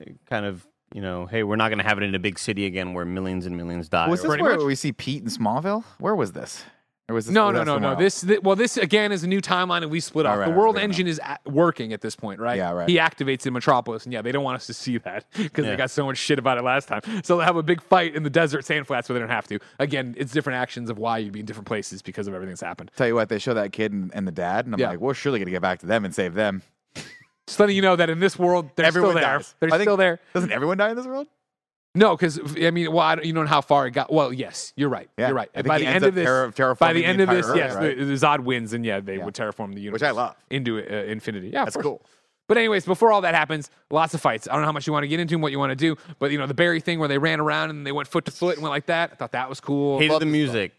uh, 0.00 0.04
kind 0.26 0.46
of 0.46 0.66
you 0.94 1.02
know, 1.02 1.26
hey, 1.26 1.42
we're 1.42 1.56
not 1.56 1.68
going 1.68 1.78
to 1.78 1.84
have 1.84 1.98
it 1.98 2.04
in 2.04 2.14
a 2.14 2.18
big 2.18 2.38
city 2.38 2.64
again 2.64 2.94
where 2.94 3.04
millions 3.04 3.44
and 3.44 3.56
millions 3.56 3.88
die. 3.88 4.08
Was 4.08 4.20
or- 4.20 4.22
this 4.22 4.28
pretty 4.28 4.42
where 4.44 4.56
much. 4.56 4.64
we 4.64 4.74
see 4.74 4.92
Pete 4.92 5.22
in 5.22 5.28
Smallville? 5.28 5.84
Where 5.98 6.14
was 6.14 6.32
this? 6.32 6.64
Or 7.08 7.14
was 7.14 7.26
this 7.26 7.32
No, 7.34 7.52
no, 7.52 7.62
no, 7.62 7.78
no. 7.78 7.94
This, 7.94 8.24
thi- 8.24 8.38
well, 8.38 8.56
this 8.56 8.76
again 8.76 9.12
is 9.12 9.22
a 9.22 9.28
new 9.28 9.40
timeline, 9.40 9.82
and 9.82 9.92
we 9.92 10.00
split 10.00 10.26
Oh, 10.26 10.30
off. 10.30 10.38
right, 10.38 10.46
the 10.46 10.50
right, 10.50 10.58
world 10.58 10.74
fair 10.74 10.82
engine 10.84 11.06
is 11.06 11.20
at, 11.22 11.40
working 11.46 11.92
at 11.92 12.00
this 12.00 12.16
point, 12.16 12.40
right? 12.40 12.56
Yeah, 12.56 12.72
right. 12.72 12.88
He 12.88 12.96
activates 12.96 13.46
in 13.46 13.52
Metropolis, 13.52 14.02
and 14.04 14.12
yeah, 14.12 14.22
they 14.22 14.32
don't 14.32 14.42
want 14.42 14.56
us 14.56 14.66
to 14.66 14.74
see 14.74 14.98
that 14.98 15.24
because 15.36 15.64
Yeah. 15.64 15.70
they 15.70 15.76
got 15.76 15.90
so 15.92 16.04
much 16.04 16.18
shit 16.18 16.38
about 16.40 16.58
it 16.58 16.64
last 16.64 16.88
time. 16.88 17.02
So 17.22 17.36
they'll 17.36 17.46
have 17.46 17.54
a 17.56 17.62
big 17.62 17.80
fight 17.80 18.16
in 18.16 18.24
the 18.24 18.30
desert 18.30 18.64
sand 18.64 18.88
flats 18.88 19.08
where 19.08 19.14
they 19.14 19.20
don't 19.20 19.30
have 19.30 19.46
to. 19.48 19.60
Again, 19.78 20.16
it's 20.18 20.32
different 20.32 20.56
actions 20.56 20.90
of 20.90 20.98
why 20.98 21.18
you'd 21.18 21.32
be 21.32 21.40
in 21.40 21.46
different 21.46 21.68
places 21.68 22.02
because 22.02 22.26
of 22.26 22.34
everything 22.34 22.50
that's 22.52 22.60
happened. 22.60 22.90
Tell 22.96 23.06
you 23.06 23.14
what, 23.14 23.28
they 23.28 23.38
show 23.38 23.54
that 23.54 23.72
kid 23.72 23.92
and, 23.92 24.10
and 24.12 24.26
the 24.26 24.32
dad, 24.32 24.64
and 24.66 24.74
I'm 24.74 24.80
Yeah. 24.80 24.88
like, 24.90 24.98
we're 24.98 25.14
surely 25.14 25.38
gonna 25.38 25.52
get 25.52 25.62
back 25.62 25.78
to 25.80 25.86
them 25.86 26.04
and 26.04 26.12
save 26.12 26.34
them. 26.34 26.62
Just 27.46 27.60
letting 27.60 27.76
you 27.76 27.82
know 27.82 27.94
that 27.94 28.10
in 28.10 28.18
this 28.18 28.36
world, 28.36 28.70
they're 28.74 28.86
Everyone 28.86 29.12
still 29.12 29.22
there. 29.22 29.36
dies. 29.38 29.54
They're 29.60 29.72
I 29.72 29.80
still 29.80 29.96
there. 29.96 30.18
Doesn't 30.34 30.50
everyone 30.50 30.78
die 30.78 30.90
in 30.90 30.96
this 30.96 31.06
world? 31.06 31.28
No, 31.96 32.16
because 32.16 32.38
I 32.62 32.70
mean, 32.70 32.92
well, 32.92 33.00
I 33.04 33.14
don't, 33.16 33.24
you 33.24 33.32
don't 33.32 33.44
know 33.44 33.48
how 33.50 33.60
far 33.62 33.86
it 33.86 33.92
got. 33.92 34.12
Well, 34.12 34.32
yes, 34.32 34.72
you're 34.76 34.88
right. 34.88 35.08
Yeah. 35.18 35.28
You're 35.28 35.36
right. 35.36 35.48
I 35.54 35.58
think 35.62 35.66
by 35.68 35.78
he 35.78 35.84
the 35.84 35.90
ends 35.90 35.96
end 35.96 36.04
of 36.04 36.08
up 36.10 36.14
this, 36.14 36.54
terra- 36.56 36.74
by 36.76 36.92
the 36.92 37.00
the 37.00 37.06
end 37.06 37.20
of 37.20 37.28
this, 37.30 37.46
Earth, 37.46 37.56
yes, 37.56 37.74
right? 37.74 37.96
the, 37.98 38.04
the 38.04 38.12
Zod 38.14 38.40
wins, 38.40 38.72
and 38.72 38.84
yeah, 38.84 39.00
they 39.00 39.16
Yeah. 39.16 39.24
would 39.24 39.34
terraform 39.34 39.74
the 39.74 39.80
universe, 39.80 40.00
Which 40.02 40.08
I 40.08 40.12
love. 40.12 40.36
into 40.50 40.78
uh, 40.78 41.04
infinity. 41.04 41.48
Yeah, 41.52 41.64
That's 41.64 41.76
cool. 41.76 42.02
But 42.48 42.58
anyways, 42.58 42.84
before 42.84 43.10
all 43.12 43.22
that 43.22 43.34
happens, 43.34 43.70
lots 43.90 44.14
of 44.14 44.20
fights. 44.20 44.46
I 44.46 44.52
don't 44.52 44.60
know 44.60 44.66
how 44.66 44.72
much 44.72 44.86
you 44.86 44.92
want 44.92 45.02
to 45.02 45.08
get 45.08 45.18
into 45.18 45.34
and 45.34 45.42
what 45.42 45.50
you 45.50 45.58
want 45.58 45.70
to 45.70 45.76
do, 45.76 45.96
but 46.20 46.30
you 46.30 46.38
know 46.38 46.46
the 46.46 46.54
Barry 46.54 46.80
thing 46.80 47.00
where 47.00 47.08
they 47.08 47.18
ran 47.18 47.40
around 47.40 47.70
and 47.70 47.84
they 47.84 47.90
went 47.92 48.06
foot 48.06 48.24
to 48.26 48.30
foot 48.30 48.54
and 48.54 48.62
went 48.62 48.70
like 48.70 48.86
that. 48.86 49.10
I 49.12 49.16
thought 49.16 49.32
that 49.32 49.48
was 49.48 49.58
cool. 49.60 49.98
Hated 49.98 50.12
Love 50.12 50.20
the 50.20 50.26
this 50.26 50.32
music. 50.32 50.72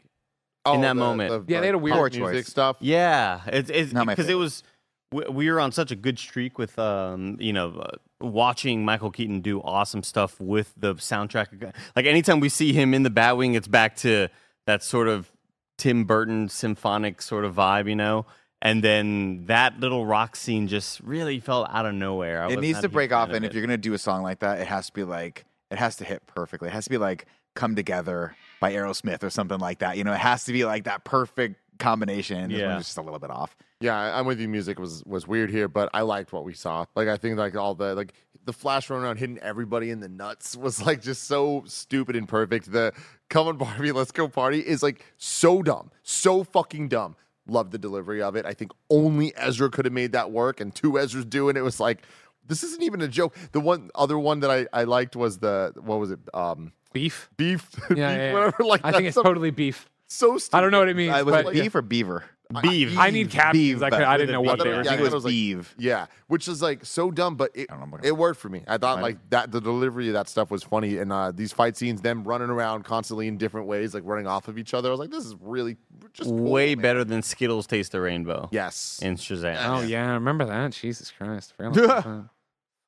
in 0.74 0.82
that 0.82 0.96
moment. 0.96 1.50
Yeah, 1.50 1.60
they 1.60 1.66
had 1.66 1.76
a 1.76 1.78
weird 1.78 1.96
pop 1.98 2.12
choice. 2.12 2.20
music 2.32 2.46
stuff. 2.48 2.78
Yeah, 2.80 3.42
it's 3.48 3.70
it's 3.70 3.92
Not 3.92 4.06
my 4.06 4.14
because 4.16 4.30
it 4.30 4.36
was 4.36 4.64
we, 5.12 5.24
we 5.30 5.52
were 5.52 5.60
on 5.60 5.72
such 5.74 5.92
a 5.92 5.96
good 5.96 6.18
streak 6.20 6.58
with 6.58 6.78
um 6.80 7.36
you 7.42 7.52
know 7.54 7.72
uh, 7.72 7.98
watching 8.20 8.84
Michael 8.86 9.12
Keaton 9.12 9.42
do 9.42 9.62
awesome 9.62 10.04
stuff 10.04 10.40
with 10.40 10.74
the 10.78 10.96
soundtrack. 10.96 11.74
Like 11.96 12.06
anytime 12.06 12.40
we 12.40 12.50
see 12.50 12.74
him 12.74 12.94
in 12.94 13.04
the 13.04 13.12
Batwing, 13.12 13.56
it's 13.56 13.68
back 13.68 13.96
to 13.98 14.28
that 14.66 14.84
sort 14.84 15.08
of 15.08 15.32
Tim 15.78 16.06
Burton 16.06 16.50
symphonic 16.50 17.22
sort 17.22 17.46
of 17.46 17.56
vibe, 17.56 17.88
you 17.90 17.96
know. 17.96 18.26
And 18.62 18.84
then 18.84 19.46
that 19.46 19.80
little 19.80 20.06
rock 20.06 20.36
scene 20.36 20.68
just 20.68 21.00
really 21.02 21.40
felt 21.40 21.70
out 21.72 21.86
of 21.86 21.94
nowhere. 21.94 22.44
I 22.44 22.52
it 22.52 22.60
needs 22.60 22.82
to 22.82 22.90
break 22.90 23.12
off, 23.14 23.30
of 23.30 23.36
and 23.36 23.46
if 23.46 23.54
you're 23.54 23.62
gonna 23.64 23.78
do 23.78 23.94
a 23.94 24.00
song 24.00 24.24
like 24.24 24.40
that, 24.40 24.60
it 24.60 24.68
has 24.68 24.88
to 24.88 24.94
be 24.94 25.04
like 25.04 25.46
it 25.70 25.78
has 25.78 25.98
to 25.98 26.04
hit 26.04 26.26
perfectly. 26.26 26.70
It 26.70 26.72
has 26.72 26.86
to 26.86 26.90
be 26.90 26.98
like 26.98 27.26
"Come 27.54 27.76
Together" 27.76 28.36
by 28.60 28.74
Aerosmith 28.74 29.22
or 29.24 29.30
something 29.30 29.60
like 29.60 29.80
that. 29.80 29.96
You 29.98 30.04
know, 30.04 30.14
it 30.14 30.20
has 30.20 30.46
to 30.46 30.54
be 30.54 30.66
like 30.66 30.86
that 30.86 31.04
perfect 31.04 31.58
combination. 31.78 32.50
This 32.50 32.60
Yeah. 32.62 32.76
was 32.78 32.86
just 32.86 32.98
a 32.98 33.02
little 33.04 33.20
bit 33.20 33.30
off. 33.30 33.56
Yeah, 33.80 33.98
I- 33.98 34.18
I'm 34.20 34.26
with 34.26 34.40
you. 34.40 34.48
Music 34.48 34.80
was 34.80 35.04
was 35.06 35.28
weird 35.28 35.50
here, 35.50 35.68
but 35.68 35.90
I 35.94 36.02
liked 36.02 36.34
what 36.34 36.44
we 36.44 36.54
saw. 36.54 36.86
Like 36.96 37.08
I 37.08 37.18
think 37.18 37.38
like 37.38 37.56
all 37.56 37.76
the 37.76 37.94
like 37.96 38.14
the 38.46 38.54
flash 38.54 38.90
running 38.90 39.06
around 39.06 39.18
hitting 39.18 39.38
everybody 39.40 39.92
in 39.92 40.00
the 40.00 40.10
nuts 40.10 40.56
was 40.56 40.82
like 40.86 41.02
just 41.02 41.26
so 41.26 41.64
stupid 41.68 42.16
and 42.16 42.28
perfect. 42.28 42.72
The 42.72 42.94
come 43.30 43.48
on 43.48 43.58
Barbie, 43.58 43.92
let's 43.92 44.12
go 44.12 44.28
party 44.28 44.60
is 44.62 44.82
like 44.82 45.04
so 45.18 45.62
dumb, 45.62 45.92
so 46.04 46.44
fucking 46.44 46.88
dumb. 46.90 47.16
Love 47.50 47.72
the 47.72 47.78
delivery 47.78 48.22
of 48.22 48.36
it. 48.36 48.46
I 48.46 48.54
think 48.54 48.72
only 48.90 49.32
Ezra 49.38 49.70
could 49.70 49.86
have 49.86 49.94
made 49.94 50.12
that 50.12 50.32
work, 50.32 50.60
and 50.60 50.74
two 50.76 50.94
Ezras 50.94 51.30
doing 51.30 51.56
it 51.56 51.62
was 51.62 51.80
like 51.80 52.04
this 52.48 52.64
isn't 52.64 52.82
even 52.84 53.02
a 53.02 53.08
joke. 53.08 53.36
The 53.52 53.60
one 53.60 53.90
other 53.96 54.18
one 54.18 54.40
that 54.42 54.50
I 54.52 54.66
I 54.74 54.84
liked 54.86 55.16
was 55.16 55.38
the 55.40 55.74
what 55.80 56.00
was 56.00 56.12
it 56.12 56.20
um 56.34 56.74
beef. 56.94 57.30
beef 57.38 57.70
Yeah, 57.82 57.88
beef 57.90 57.98
yeah, 58.00 58.16
yeah. 58.16 58.34
whatever 58.34 58.64
like 58.64 58.82
I 58.84 58.92
think 58.92 59.04
it's 59.06 59.14
some- 59.16 59.24
totally 59.24 59.52
beef. 59.52 59.88
so 60.08 60.38
stupid. 60.40 60.58
I 60.58 60.62
don't 60.62 60.72
know 60.72 60.80
what 60.80 60.90
it 60.90 60.96
means, 60.96 61.14
Uh, 61.14 61.24
was 61.26 61.32
but 61.32 61.46
it 61.48 61.54
beef 61.54 61.76
or 61.76 61.82
beaver? 61.84 62.26
Beef. 62.62 62.98
I 62.98 63.10
need 63.10 63.30
captions. 63.30 63.54
Beef, 63.76 63.84
I, 63.84 63.90
could, 63.90 64.02
I 64.02 64.18
didn't 64.18 64.32
know 64.32 64.42
what 64.42 64.60
they 64.60 64.70
Yeah, 64.70 64.76
were. 64.76 64.82
I 64.82 64.84
think 64.84 65.00
it 65.02 65.04
was 65.12 65.14
it 65.14 65.28
like- 65.28 65.32
beef. 65.32 65.76
Yeah, 65.78 66.06
which 66.28 66.48
is 66.48 66.62
like 66.62 66.86
so 66.86 67.12
dumb, 67.12 67.36
but 67.36 67.52
it, 67.54 67.68
I 67.72 67.76
don't 67.78 67.90
know. 67.90 68.00
it 68.02 68.16
worked 68.16 68.40
for 68.40 68.48
me. 68.50 68.64
I 68.68 68.78
thought 68.78 69.02
like 69.02 69.18
that 69.32 69.52
the 69.52 69.60
delivery 69.60 70.08
of 70.08 70.14
that 70.14 70.30
stuff 70.30 70.50
was 70.50 70.64
funny, 70.64 70.98
and 70.98 71.12
uh, 71.12 71.32
these 71.32 71.52
fight 71.52 71.76
scenes, 71.76 72.02
them 72.02 72.24
running 72.24 72.50
around 72.50 72.84
constantly 72.84 73.28
in 73.28 73.38
different 73.38 73.68
ways, 73.68 73.94
like 73.94 74.04
running 74.06 74.28
off 74.28 74.48
of 74.48 74.58
each 74.58 74.74
other. 74.74 74.88
I 74.88 74.92
was 74.92 75.00
like, 75.00 75.12
this 75.12 75.26
is 75.26 75.36
really 75.42 75.76
just 76.14 76.30
cool, 76.30 76.52
way 76.52 76.76
man. 76.76 76.82
better 76.82 77.04
than 77.04 77.22
Skittles 77.22 77.68
Taste 77.68 77.92
the 77.92 78.00
Rainbow 78.00 78.48
Yes, 78.52 79.00
in 79.02 79.16
Shazam. 79.16 79.58
Oh 79.66 79.82
yeah, 79.82 80.10
I 80.10 80.14
remember 80.14 80.46
that. 80.46 80.72
Jesus 80.72 81.12
Christ. 81.12 81.54
Forgot 81.58 81.78
about 81.78 82.04
that. 82.06 82.30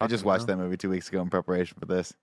I 0.01 0.07
just 0.07 0.23
watched 0.23 0.47
that 0.47 0.55
movie 0.55 0.77
two 0.77 0.89
weeks 0.89 1.09
ago 1.09 1.21
in 1.21 1.29
preparation 1.29 1.75
for 1.77 1.85
this. 1.85 2.13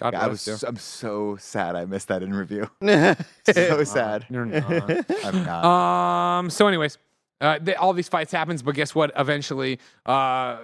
God 0.00 0.14
I 0.14 0.26
bless 0.26 0.46
was 0.46 0.62
you. 0.62 0.68
I'm 0.68 0.76
so 0.76 1.36
sad 1.36 1.76
I 1.76 1.84
missed 1.84 2.08
that 2.08 2.22
in 2.22 2.32
review. 2.32 2.70
yeah. 2.80 3.14
so 3.52 3.84
sad. 3.84 4.26
You're 4.30 4.46
not. 4.46 5.10
I'm 5.24 5.44
not. 5.44 5.64
Um. 5.64 6.50
So, 6.50 6.66
anyways, 6.66 6.96
uh, 7.40 7.58
they, 7.60 7.74
all 7.74 7.92
these 7.92 8.08
fights 8.08 8.32
happens, 8.32 8.62
but 8.62 8.74
guess 8.74 8.94
what? 8.94 9.12
Eventually, 9.16 9.78
uh, 10.06 10.10
I'm 10.58 10.60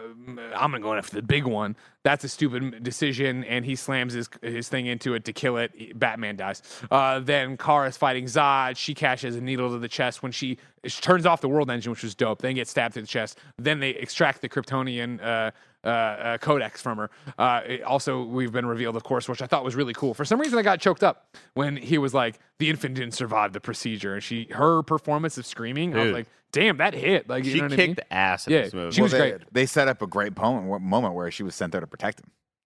gonna 0.56 0.80
go 0.80 0.94
after 0.94 1.16
the 1.16 1.22
big 1.22 1.44
one. 1.44 1.76
That's 2.02 2.24
a 2.24 2.28
stupid 2.28 2.82
decision, 2.82 3.44
and 3.44 3.64
he 3.64 3.76
slams 3.76 4.12
his 4.14 4.28
his 4.42 4.68
thing 4.68 4.86
into 4.86 5.14
it 5.14 5.24
to 5.26 5.32
kill 5.32 5.56
it. 5.58 5.98
Batman 5.98 6.36
dies. 6.36 6.62
Uh, 6.90 7.20
then 7.20 7.56
Kara's 7.56 7.96
fighting 7.96 8.24
Zod. 8.24 8.76
She 8.76 8.94
catches 8.94 9.36
a 9.36 9.40
needle 9.40 9.70
to 9.70 9.78
the 9.78 9.88
chest 9.88 10.22
when 10.22 10.32
she, 10.32 10.58
she 10.84 11.00
turns 11.00 11.26
off 11.26 11.40
the 11.40 11.48
world 11.48 11.70
engine, 11.70 11.90
which 11.90 12.02
was 12.02 12.14
dope. 12.14 12.42
Then 12.42 12.54
gets 12.54 12.70
stabbed 12.70 12.94
to 12.94 13.00
the 13.00 13.06
chest. 13.06 13.38
Then 13.58 13.80
they 13.80 13.90
extract 13.90 14.40
the 14.40 14.48
Kryptonian. 14.48 15.52
Uh, 15.86 15.88
uh, 15.88 16.38
codex 16.38 16.82
from 16.82 16.98
her. 16.98 17.10
Uh, 17.38 17.60
it 17.64 17.82
also, 17.84 18.24
we've 18.24 18.50
been 18.50 18.66
revealed, 18.66 18.96
of 18.96 19.04
course, 19.04 19.28
which 19.28 19.40
I 19.40 19.46
thought 19.46 19.62
was 19.64 19.76
really 19.76 19.92
cool. 19.94 20.14
For 20.14 20.24
some 20.24 20.40
reason, 20.40 20.58
I 20.58 20.62
got 20.62 20.80
choked 20.80 21.04
up 21.04 21.36
when 21.54 21.76
he 21.76 21.96
was 21.96 22.12
like, 22.12 22.40
"The 22.58 22.68
infant 22.68 22.96
didn't 22.96 23.14
survive 23.14 23.52
the 23.52 23.60
procedure," 23.60 24.14
and 24.14 24.22
she, 24.22 24.48
her 24.50 24.82
performance 24.82 25.38
of 25.38 25.46
screaming, 25.46 25.94
I 25.96 26.02
was 26.02 26.12
like, 26.12 26.26
"Damn, 26.50 26.78
that 26.78 26.92
hit!" 26.94 27.28
Like, 27.28 27.44
you 27.44 27.52
She 27.52 27.58
know 27.58 27.64
what 27.66 27.72
I 27.74 27.76
kicked 27.76 27.98
mean? 27.98 28.06
ass 28.10 28.48
in 28.48 28.52
Yeah, 28.54 28.62
this 28.62 28.74
movie. 28.74 28.90
she 28.96 29.02
was 29.02 29.12
Well, 29.12 29.22
they 29.22 29.30
great. 29.32 29.42
they 29.52 29.66
set 29.66 29.86
up 29.86 30.02
a 30.02 30.08
great 30.08 30.36
moment, 30.36 30.82
moment 30.82 31.14
where 31.14 31.30
she 31.30 31.44
was 31.44 31.54
sent 31.54 31.70
there 31.70 31.80
to 31.80 31.86
protect 31.86 32.18
him. 32.20 32.30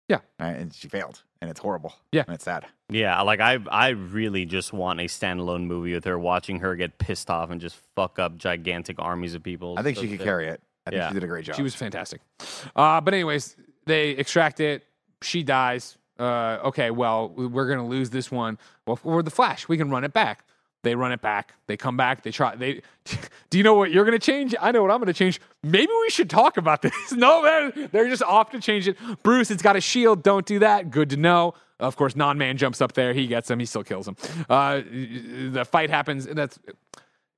Yeah. 0.08 0.20
Right? 0.40 0.56
And 0.56 0.74
she 0.74 0.88
failed. 0.88 1.24
And 1.42 1.50
it's 1.50 1.60
horrible. 1.62 1.94
Yeah. 2.12 2.24
And 2.28 2.36
it's 2.36 2.44
sad. 2.44 2.66
Yeah, 2.90 3.22
like 3.22 3.40
I 3.40 3.58
I 3.72 3.90
really 3.90 4.46
just 4.46 4.72
want 4.74 5.00
a 5.00 5.06
standalone 5.06 5.66
movie 5.66 5.94
with 5.94 6.04
her 6.06 6.20
watching 6.20 6.60
her 6.60 6.76
get 6.76 6.98
pissed 7.00 7.30
off 7.30 7.50
and 7.50 7.62
just 7.62 7.78
fuck 7.96 8.20
up 8.20 8.38
gigantic 8.38 8.98
armies 9.00 9.34
of 9.36 9.42
people. 9.44 9.76
I 9.78 9.84
think 9.84 9.96
So 9.98 10.04
she 10.04 10.10
could 10.10 10.20
that- 10.20 10.24
carry 10.26 10.48
it. 10.48 10.62
I 10.86 10.90
think 10.92 11.00
Yeah. 11.02 11.08
she 11.10 11.14
did 11.16 11.24
a 11.24 11.28
great 11.28 11.46
job. 11.46 11.56
She 11.56 11.62
was 11.64 11.76
fantastic. 11.76 12.22
Uh, 12.76 13.02
but 13.02 13.14
anyways, 13.14 13.56
they 13.86 14.12
extract 14.12 14.60
it. 14.60 14.86
She 15.22 15.44
dies. 15.44 15.98
Uh, 16.18 16.60
okay, 16.66 16.92
well, 16.92 17.30
we're 17.30 17.68
gonna 17.68 17.88
lose 17.88 18.10
this 18.10 18.30
one. 18.32 18.58
Well, 18.86 19.00
we're 19.04 19.22
the 19.22 19.32
Flash. 19.32 19.68
We 19.68 19.78
can 19.78 19.90
run 19.90 20.04
it 20.04 20.14
back. 20.14 20.44
They 20.84 20.96
run 20.96 21.12
it 21.12 21.22
back. 21.22 21.54
They 21.68 21.76
come 21.76 21.98
back. 21.98 22.24
They 22.24 22.32
try. 22.32 22.56
They. 22.56 22.82
Do 23.50 23.58
you 23.58 23.64
know 23.64 23.74
what 23.74 23.92
you're 23.92 24.06
gonna 24.06 24.18
change? 24.20 24.56
I 24.60 24.72
know 24.72 24.82
what 24.82 24.92
I'm 24.92 25.00
gonna 25.00 25.14
change. 25.14 25.40
Maybe 25.64 25.92
we 26.02 26.10
should 26.10 26.30
talk 26.30 26.58
about 26.58 26.82
this. 26.84 27.12
no, 27.12 27.42
man, 27.44 27.90
they're 27.92 28.08
just 28.10 28.24
off 28.24 28.50
to 28.52 28.60
change 28.62 28.88
it. 28.88 28.98
Bruce, 29.24 29.52
it's 29.52 29.62
got 29.62 29.76
a 29.76 29.82
shield. 29.82 30.24
Don't 30.24 30.46
do 30.46 30.60
that. 30.60 30.90
Good 30.92 31.10
to 31.12 31.18
know. 31.18 31.54
Of 31.82 31.96
course, 31.96 32.16
non-man 32.16 32.58
jumps 32.58 32.82
up 32.82 32.94
there. 32.94 33.14
He 33.14 33.28
gets 33.28 33.50
him. 33.50 33.60
He 33.60 33.66
still 33.66 33.84
kills 33.86 34.08
him. 34.08 34.18
Uh, 34.50 34.82
the 35.52 35.66
fight 35.70 35.90
happens. 35.90 36.26
and 36.26 36.38
That's 36.38 36.60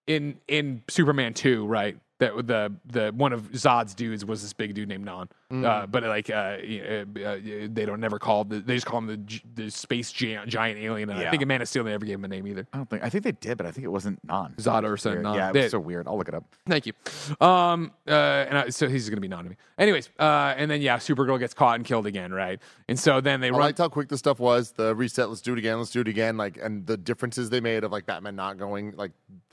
in 0.07 0.37
in 0.47 0.83
Superman 0.87 1.33
two, 1.33 1.65
right? 1.67 1.97
That 2.21 2.47
the 2.47 2.73
the 2.85 3.11
one 3.15 3.33
of 3.33 3.51
Zod's 3.51 3.93
dudes 3.93 4.23
was 4.23 4.41
this 4.41 4.53
big 4.53 4.73
dude 4.73 4.87
named 4.87 5.03
Non, 5.05 5.27
Mm. 5.51 5.65
uh, 5.65 5.85
but 5.85 6.03
like 6.03 6.29
uh, 6.29 6.33
uh, 6.33 7.67
they 7.69 7.85
don't 7.85 7.99
never 7.99 8.17
call 8.19 8.45
the, 8.45 8.59
they 8.61 8.75
just 8.75 8.85
call 8.85 8.99
him 8.99 9.07
the 9.07 9.41
the 9.55 9.69
space 9.69 10.09
giant, 10.11 10.47
giant 10.47 10.79
alien. 10.79 11.09
And 11.09 11.19
I 11.19 11.29
think 11.29 11.41
in 11.41 11.47
Man 11.49 11.61
of 11.61 11.67
Steel 11.67 11.83
they 11.83 11.91
never 11.91 12.05
gave 12.05 12.15
him 12.15 12.23
a 12.23 12.27
name 12.29 12.47
either. 12.47 12.65
I 12.71 12.77
don't 12.77 12.89
think 12.89 13.03
I 13.03 13.09
think 13.09 13.25
they 13.25 13.33
did, 13.33 13.57
but 13.57 13.65
I 13.65 13.71
think 13.71 13.83
it 13.83 13.89
wasn't 13.89 14.23
non. 14.23 14.53
Zod 14.57 14.83
or 14.89 14.95
something, 14.95 15.23
non. 15.23 15.35
Yeah, 15.35 15.49
it 15.49 15.53
They- 15.53 15.63
was 15.63 15.71
so 15.71 15.79
weird. 15.79 16.07
I'll 16.07 16.17
look 16.17 16.29
it 16.29 16.33
up. 16.35 16.45
Thank 16.67 16.85
you. 16.85 16.93
Um, 17.41 17.91
uh, 18.07 18.11
and 18.11 18.57
I, 18.57 18.69
so 18.69 18.87
he's 18.87 19.09
gonna 19.09 19.19
be 19.19 19.27
non 19.27 19.43
to 19.43 19.49
me. 19.49 19.57
Anyways, 19.77 20.09
uh, 20.19 20.53
and 20.55 20.69
then 20.71 20.81
yeah, 20.81 20.97
Supergirl 20.97 21.39
gets 21.39 21.53
caught 21.53 21.75
and 21.75 21.83
killed 21.85 22.05
again, 22.05 22.31
right? 22.31 22.61
And 22.87 22.97
so 22.99 23.19
then 23.19 23.41
they 23.41 23.47
I 23.47 23.51
run. 23.51 23.59
liked 23.61 23.79
how 23.79 23.89
quick 23.89 24.07
the 24.09 24.17
stuff 24.17 24.39
was. 24.39 24.71
The 24.71 24.95
reset, 24.95 25.27
let's 25.27 25.41
do 25.41 25.53
it 25.53 25.59
again, 25.59 25.79
let's 25.79 25.91
do 25.91 26.01
it 26.01 26.07
again. 26.07 26.37
Like, 26.37 26.57
and 26.61 26.85
the 26.85 26.95
differences 26.97 27.49
they 27.49 27.59
made 27.61 27.83
of 27.83 27.91
like 27.91 28.05
Batman 28.05 28.35
not 28.35 28.57
going. 28.57 28.93
Like, 28.95 29.11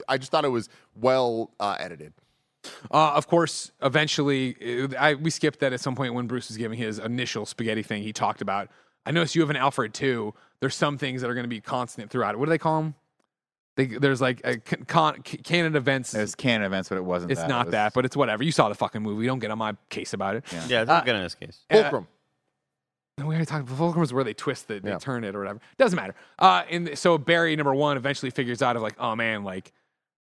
I 0.09 0.19
just 0.19 0.31
thought 0.31 0.45
it 0.45 0.49
was 0.49 0.69
well 0.95 1.51
uh, 1.59 1.77
edited. 1.81 2.13
Uh, 2.91 3.13
of 3.15 3.27
course, 3.29 3.71
eventually, 3.83 4.57
uh, 4.85 4.89
I, 4.99 5.15
we 5.15 5.31
skipped 5.31 5.61
that 5.61 5.73
at 5.73 5.81
some 5.81 5.95
point 5.95 6.15
when 6.15 6.27
Bruce 6.27 6.49
was 6.49 6.57
giving 6.57 6.79
his 6.79 6.99
initial 6.99 7.47
spaghetti 7.47 7.83
thing. 7.83 8.03
He 8.03 8.13
talked 8.13 8.41
about, 8.43 8.69
I 9.07 9.11
noticed 9.13 9.35
you 9.35 9.41
have 9.43 9.51
an 9.51 9.57
Alfred 9.57 9.95
too. 9.95 10.35
There's 10.61 10.75
some 10.75 10.99
things 10.99 11.21
that 11.23 11.31
are 11.31 11.35
going 11.35 11.45
to 11.45 11.49
be 11.49 11.61
constant 11.61 12.11
throughout. 12.11 12.35
it. 12.35 12.39
What 12.39 12.47
do 12.47 12.51
they 12.51 12.59
call 12.59 12.83
them? 12.83 12.95
They, 13.77 13.87
there's 13.87 14.21
like 14.21 14.41
a 14.45 14.57
con, 14.59 14.85
con, 14.87 15.23
canon 15.23 15.77
events. 15.77 16.13
It 16.13 16.21
was 16.21 16.35
canon 16.35 16.67
events, 16.67 16.89
but 16.89 16.99
it 16.99 17.05
wasn't. 17.05 17.31
it's 17.31 17.41
that. 17.41 17.49
not 17.49 17.63
It 17.63 17.67
was- 17.69 17.73
that, 17.73 17.95
but 17.95 18.05
it's 18.05 18.17
whatever. 18.17 18.43
You 18.43 18.51
saw 18.53 18.69
the 18.69 18.75
fucking 18.75 19.03
movie. 19.03 19.25
Don't 19.27 19.39
get 19.39 19.53
on 19.53 19.59
my 19.59 19.77
case 19.89 20.13
about 20.15 20.35
it. 20.35 20.45
Yeah. 20.53 20.67
Yeah, 20.69 20.83
it's 20.83 20.91
Uh, 20.91 20.95
not 20.95 21.05
good 21.07 21.15
in 21.15 21.23
this 21.23 21.37
case. 21.37 21.61
Uh, 21.71 21.83
Fulcrum. 21.83 22.09
we 23.19 23.25
already 23.25 23.45
talked 23.47 23.67
about 23.69 23.79
Fulcrum 23.79 24.03
is 24.03 24.13
where 24.13 24.25
they 24.25 24.35
twist 24.35 24.69
it, 24.73 24.83
they 24.83 24.91
Yeah. 24.91 24.99
turn 24.99 25.23
it 25.23 25.37
or 25.37 25.39
whatever. 25.39 25.61
Doesn't 25.77 25.97
matter. 25.97 26.17
Uh, 26.41 26.65
and 26.69 26.99
so 26.99 27.19
Barry 27.19 27.55
number 27.55 27.73
one 27.75 27.97
eventually 27.97 28.31
figures 28.31 28.63
out 28.63 28.75
of 28.75 28.83
like, 28.83 28.95
oh 28.99 29.15
man, 29.15 29.45
like 29.45 29.73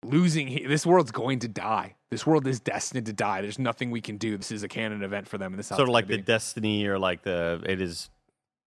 losing 0.05 0.66
this 0.68 0.86
world's 0.86 1.10
going 1.10 1.40
to 1.40 1.48
die. 1.48 1.97
This 2.10 2.27
world 2.27 2.47
is 2.47 2.59
destined 2.60 3.06
to 3.06 3.12
die. 3.12 3.40
There's 3.43 3.59
nothing 3.59 3.90
we 3.90 4.01
can 4.01 4.16
do. 4.16 4.36
This 4.36 4.51
is 4.51 4.62
a 4.62 4.68
canon 4.68 5.02
event 5.02 5.28
for 5.28 5.39
them, 5.39 5.52
and 5.52 5.59
this 5.59 5.68
Sort 5.68 5.82
of 5.82 5.89
like 5.89 6.06
the 6.09 6.16
be. 6.16 6.22
destiny 6.22 6.86
or 6.86 6.98
like 6.98 7.22
the 7.22 7.62
it 7.66 7.81
is 7.81 8.10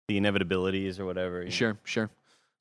the 0.08 0.20
inevitabilities 0.20 1.00
or 1.00 1.06
whatever. 1.06 1.40
you 1.40 1.46
know? 1.46 1.50
Sure, 1.52 1.78
sure. 1.84 2.10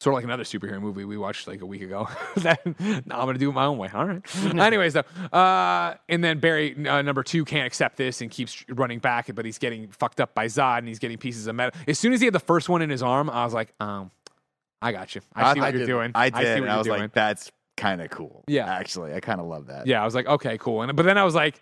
Sort 0.01 0.15
of 0.15 0.17
like 0.17 0.25
another 0.25 0.45
superhero 0.45 0.81
movie 0.81 1.05
we 1.05 1.19
watched 1.19 1.47
like 1.47 1.61
a 1.61 1.67
week 1.67 1.83
ago. 1.83 2.09
that, 2.37 2.65
now 3.05 3.19
I'm 3.19 3.25
going 3.27 3.35
to 3.35 3.39
do 3.39 3.51
it 3.51 3.53
my 3.53 3.67
own 3.67 3.77
way. 3.77 3.91
All 3.93 4.07
right. 4.07 4.23
Anyways, 4.59 4.95
though, 4.95 5.05
uh, 5.31 5.95
and 6.09 6.25
then 6.25 6.39
Barry 6.39 6.75
uh, 6.89 7.03
number 7.03 7.23
two 7.23 7.45
can't 7.45 7.67
accept 7.67 7.99
this 7.99 8.23
and 8.23 8.31
keeps 8.31 8.65
running 8.71 8.99
back, 8.99 9.29
but 9.35 9.45
he's 9.45 9.59
getting 9.59 9.89
fucked 9.91 10.19
up 10.23 10.35
by 10.35 10.47
Zod 10.47 10.79
and 10.79 10.89
he's 10.89 10.99
getting 11.01 11.19
pieces 11.19 11.47
of 11.49 11.55
metal. 11.55 11.79
As 11.87 11.99
soon 11.99 12.15
as 12.15 12.21
he 12.21 12.25
had 12.27 12.33
the 12.35 12.41
first 12.41 12.71
one 12.71 12.81
in 12.81 12.89
his 12.89 13.03
arm, 13.03 13.29
I 13.29 13.45
was 13.45 13.53
like, 13.53 13.75
um, 13.79 14.11
I 14.81 14.93
got 14.93 15.15
you. 15.15 15.21
I 15.35 15.53
see 15.53 15.61
what 15.61 15.67
I 15.67 15.71
you're 15.71 15.79
did. 15.81 15.87
doing. 15.87 16.13
I 16.15 16.31
see 16.31 16.31
did. 16.45 16.61
what 16.61 16.69
I 16.71 16.73
you're 16.73 16.79
was 16.79 16.87
doing. 16.87 17.01
like, 17.03 17.13
that's 17.13 17.53
kind 17.81 18.01
of 18.03 18.11
cool. 18.11 18.45
Yeah. 18.47 18.73
actually, 18.73 19.15
I 19.15 19.21
kind 19.21 19.41
of 19.41 19.47
love 19.47 19.67
that. 19.67 19.87
Yeah, 19.87 20.03
I 20.03 20.05
was 20.05 20.15
like, 20.15 20.27
okay, 20.27 20.59
cool. 20.59 20.83
And 20.83 20.95
but 20.95 21.05
then 21.05 21.19
I 21.19 21.25
was 21.25 21.35
like, 21.35 21.61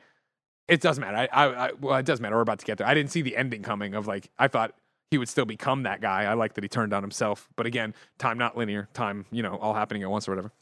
it 0.67 0.81
doesn't 0.81 1.01
matter. 1.01 1.17
I, 1.17 1.27
I, 1.27 1.69
I 1.69 1.73
well, 1.81 1.97
it 1.97 2.05
does 2.05 2.21
matter. 2.21 2.37
We're 2.37 2.43
about 2.43 2.59
to 2.59 2.67
get 2.67 2.79
there. 2.79 2.87
I 2.87 2.95
didn't 2.95 3.11
see 3.11 3.23
the 3.23 3.37
ending 3.37 3.63
coming. 3.63 3.95
Of 3.95 4.07
like, 4.07 4.31
I 4.39 4.49
thought 4.49 4.75
he 5.11 5.17
would 5.17 5.29
still 5.29 5.47
become 5.47 5.85
that 5.85 6.01
guy. 6.01 6.25
I 6.25 6.35
like 6.35 6.55
that 6.55 6.65
he 6.65 6.69
turned 6.69 6.93
on 6.93 7.03
himself. 7.03 7.49
But 7.57 7.67
again, 7.67 7.95
time 8.19 8.37
not 8.37 8.57
linear. 8.57 8.89
Time, 8.93 9.25
you 9.31 9.43
know, 9.43 9.57
all 9.57 9.75
happening 9.75 10.03
at 10.03 10.11
once 10.11 10.29
or 10.29 10.33
whatever. 10.33 10.53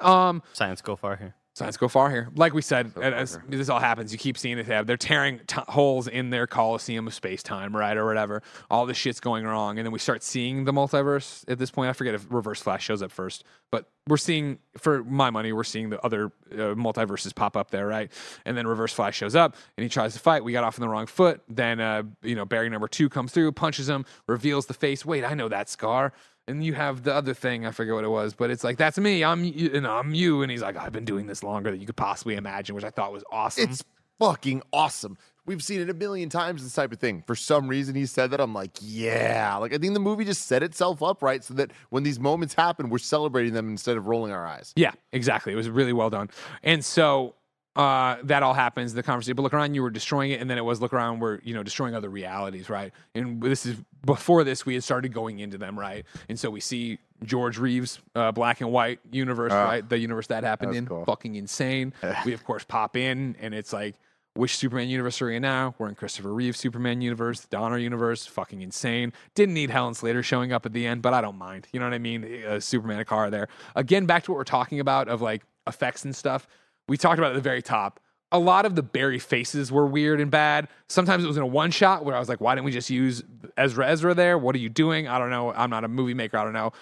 Um, 0.00 0.42
Science 0.52 0.80
go 0.80 0.96
far 0.96 1.16
here. 1.16 1.34
Science 1.56 1.78
go 1.78 1.88
far 1.88 2.10
here. 2.10 2.28
Like 2.36 2.52
we 2.52 2.60
said, 2.60 2.92
So 2.92 3.00
as 3.00 3.38
this 3.48 3.70
all 3.70 3.80
happens, 3.80 4.12
you 4.12 4.18
keep 4.18 4.36
seeing 4.36 4.58
it. 4.58 4.66
They're 4.66 4.98
tearing 4.98 5.40
t- 5.46 5.58
holes 5.68 6.06
in 6.06 6.28
their 6.28 6.46
coliseum 6.46 7.06
of 7.06 7.14
space 7.14 7.42
time, 7.42 7.74
right, 7.74 7.96
or 7.96 8.04
whatever. 8.04 8.42
All 8.70 8.84
this 8.84 8.98
shit's 8.98 9.20
going 9.20 9.46
wrong, 9.46 9.78
and 9.78 9.86
then 9.86 9.90
we 9.92 9.98
start 9.98 10.22
seeing 10.22 10.66
the 10.66 10.72
multiverse 10.72 11.50
at 11.50 11.58
this 11.58 11.70
point. 11.70 11.88
I 11.88 11.94
forget 11.94 12.14
if 12.14 12.26
Reverse 12.28 12.60
Flash 12.60 12.84
shows 12.84 13.00
up 13.00 13.10
first, 13.10 13.42
but 13.72 13.88
we're 14.06 14.18
seeing, 14.18 14.58
for 14.76 15.02
my 15.04 15.30
money, 15.30 15.50
we're 15.54 15.64
seeing 15.64 15.88
the 15.88 16.04
other 16.04 16.26
uh, 16.52 16.76
multiverses 16.76 17.34
pop 17.34 17.56
up 17.56 17.70
there, 17.70 17.86
right? 17.86 18.12
And 18.44 18.54
then 18.54 18.66
Reverse 18.66 18.92
Flash 18.92 19.16
shows 19.16 19.34
up, 19.34 19.56
and 19.78 19.82
he 19.82 19.88
tries 19.88 20.12
to 20.12 20.20
fight. 20.20 20.44
We 20.44 20.52
got 20.52 20.62
off 20.62 20.78
on 20.78 20.82
the 20.82 20.90
wrong 20.90 21.06
foot. 21.06 21.40
Then, 21.48 21.80
uh, 21.80 22.02
you 22.22 22.34
know, 22.34 22.44
Barry 22.44 22.68
number 22.68 22.86
two 22.86 23.08
comes 23.08 23.32
through, 23.32 23.52
punches 23.52 23.88
him, 23.88 24.04
reveals 24.26 24.66
the 24.66 24.74
face. 24.74 25.06
Wait, 25.06 25.24
I 25.24 25.32
know 25.32 25.48
that 25.48 25.70
scar 25.70 26.12
and 26.48 26.64
you 26.64 26.74
have 26.74 27.02
the 27.02 27.12
other 27.14 27.34
thing 27.34 27.66
i 27.66 27.70
forget 27.70 27.94
what 27.94 28.04
it 28.04 28.10
was 28.10 28.34
but 28.34 28.50
it's 28.50 28.62
like 28.64 28.76
that's 28.76 28.98
me 28.98 29.24
i'm 29.24 29.44
you 29.44 29.70
and 29.74 29.86
i'm 29.86 30.14
you 30.14 30.42
and 30.42 30.50
he's 30.50 30.62
like 30.62 30.76
i've 30.76 30.92
been 30.92 31.04
doing 31.04 31.26
this 31.26 31.42
longer 31.42 31.70
than 31.70 31.80
you 31.80 31.86
could 31.86 31.96
possibly 31.96 32.34
imagine 32.36 32.74
which 32.74 32.84
i 32.84 32.90
thought 32.90 33.12
was 33.12 33.24
awesome 33.30 33.68
It's 33.70 33.82
fucking 34.18 34.62
awesome. 34.72 35.18
We've 35.44 35.62
seen 35.62 35.80
it 35.80 35.88
a 35.90 35.94
million 35.94 36.28
times, 36.28 36.62
this 36.64 36.72
type 36.74 36.90
of 36.90 36.98
thing. 36.98 37.22
For 37.26 37.36
some 37.36 37.68
reason, 37.68 37.94
he 37.94 38.04
said 38.06 38.32
that. 38.32 38.40
I'm 38.40 38.52
like, 38.52 38.72
yeah. 38.80 39.56
Like, 39.58 39.72
I 39.72 39.78
think 39.78 39.94
the 39.94 40.00
movie 40.00 40.24
just 40.24 40.46
set 40.48 40.62
itself 40.64 41.02
up 41.04 41.22
right 41.22 41.44
so 41.44 41.54
that 41.54 41.70
when 41.90 42.02
these 42.02 42.18
moments 42.18 42.54
happen, 42.54 42.88
we're 42.88 42.98
celebrating 42.98 43.52
them 43.52 43.68
instead 43.68 43.96
of 43.96 44.06
rolling 44.08 44.32
our 44.32 44.44
eyes. 44.46 44.72
yeah 44.74 44.90
exactly 45.12 45.52
it 45.52 45.56
was 45.56 45.68
really 45.70 45.92
well 45.92 46.10
done 46.10 46.30
and 46.64 46.84
so 46.84 47.34
uh, 47.76 48.16
that 48.22 48.42
all 48.42 48.54
happens 48.54 48.94
the 48.94 49.02
conversation 49.02 49.36
but 49.36 49.42
look 49.42 49.54
around 49.54 49.74
you 49.74 49.82
were 49.82 49.90
destroying 49.90 50.30
it 50.30 50.40
and 50.40 50.48
then 50.48 50.58
it 50.58 50.64
was 50.64 50.80
look 50.80 50.92
around 50.92 51.20
we're 51.20 51.38
you 51.44 51.54
know 51.54 51.62
destroying 51.62 51.94
other 51.94 52.08
realities 52.08 52.68
right 52.70 52.92
and 53.14 53.42
this 53.42 53.66
is 53.66 53.76
before 54.04 54.44
this 54.44 54.64
we 54.64 54.74
had 54.74 54.82
started 54.82 55.12
going 55.12 55.38
into 55.40 55.58
them 55.58 55.78
right 55.78 56.04
and 56.28 56.38
so 56.38 56.48
we 56.50 56.60
see 56.60 56.98
george 57.24 57.58
reeves 57.58 58.00
uh, 58.14 58.32
black 58.32 58.60
and 58.60 58.70
white 58.72 58.98
universe 59.10 59.52
Ah, 59.52 59.64
right 59.64 59.88
the 59.88 59.98
universe 59.98 60.26
that 60.28 60.42
happened 60.44 60.70
was 60.70 60.78
in 60.78 60.86
cool. 60.86 61.04
fucking 61.04 61.34
insane 61.34 61.92
we 62.24 62.32
of 62.32 62.44
course 62.44 62.64
pop 62.64 62.96
in 62.96 63.36
and 63.40 63.54
it's 63.54 63.72
like 63.72 63.94
which 64.34 64.56
Superman 64.56 64.88
universe 64.88 65.22
are 65.22 65.28
we 65.28 65.36
in 65.36 65.42
now? 65.42 65.74
We're 65.78 65.88
in 65.88 65.94
Christopher 65.94 66.32
Reeve's 66.32 66.58
Superman 66.58 67.00
universe, 67.00 67.40
the 67.40 67.48
Donner 67.48 67.78
universe, 67.78 68.26
fucking 68.26 68.60
insane. 68.60 69.14
Didn't 69.34 69.54
need 69.54 69.70
Helen 69.70 69.94
Slater 69.94 70.22
showing 70.22 70.52
up 70.52 70.66
at 70.66 70.74
the 70.74 70.86
end, 70.86 71.00
but 71.00 71.14
I 71.14 71.22
don't 71.22 71.38
mind. 71.38 71.68
You 71.72 71.80
know 71.80 71.86
what 71.86 71.94
I 71.94 71.98
mean? 71.98 72.44
Uh, 72.46 72.60
Superman, 72.60 73.00
a 73.00 73.04
car 73.06 73.30
there. 73.30 73.48
Again, 73.74 74.04
back 74.04 74.24
to 74.24 74.32
what 74.32 74.36
we're 74.36 74.44
talking 74.44 74.78
about 74.78 75.08
of 75.08 75.22
like 75.22 75.42
effects 75.66 76.04
and 76.04 76.14
stuff. 76.14 76.46
We 76.88 76.96
talked 76.96 77.18
about 77.18 77.32
at 77.32 77.34
the 77.34 77.40
very 77.40 77.62
top. 77.62 78.00
A 78.32 78.38
lot 78.38 78.66
of 78.66 78.74
the 78.74 78.82
Barry 78.82 79.18
faces 79.18 79.70
were 79.70 79.86
weird 79.86 80.20
and 80.20 80.30
bad. 80.30 80.68
Sometimes 80.88 81.24
it 81.24 81.28
was 81.28 81.36
in 81.36 81.42
a 81.42 81.46
one 81.46 81.70
shot 81.70 82.04
where 82.04 82.14
I 82.14 82.18
was 82.18 82.28
like, 82.28 82.40
why 82.40 82.54
didn't 82.54 82.64
we 82.64 82.72
just 82.72 82.90
use 82.90 83.22
Ezra 83.56 83.86
Ezra 83.88 84.14
there? 84.14 84.36
What 84.36 84.54
are 84.54 84.58
you 84.58 84.68
doing? 84.68 85.06
I 85.06 85.18
don't 85.18 85.30
know. 85.30 85.52
I'm 85.52 85.70
not 85.70 85.84
a 85.84 85.88
movie 85.88 86.14
maker. 86.14 86.36
I 86.36 86.44
don't 86.44 86.52
know. 86.52 86.72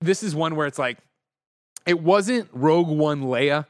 This 0.00 0.22
is 0.22 0.34
one 0.34 0.56
where 0.56 0.66
it's 0.66 0.78
like, 0.78 0.98
it 1.86 2.00
wasn't 2.00 2.48
Rogue 2.52 2.88
One 2.88 3.22
Leia, 3.22 3.66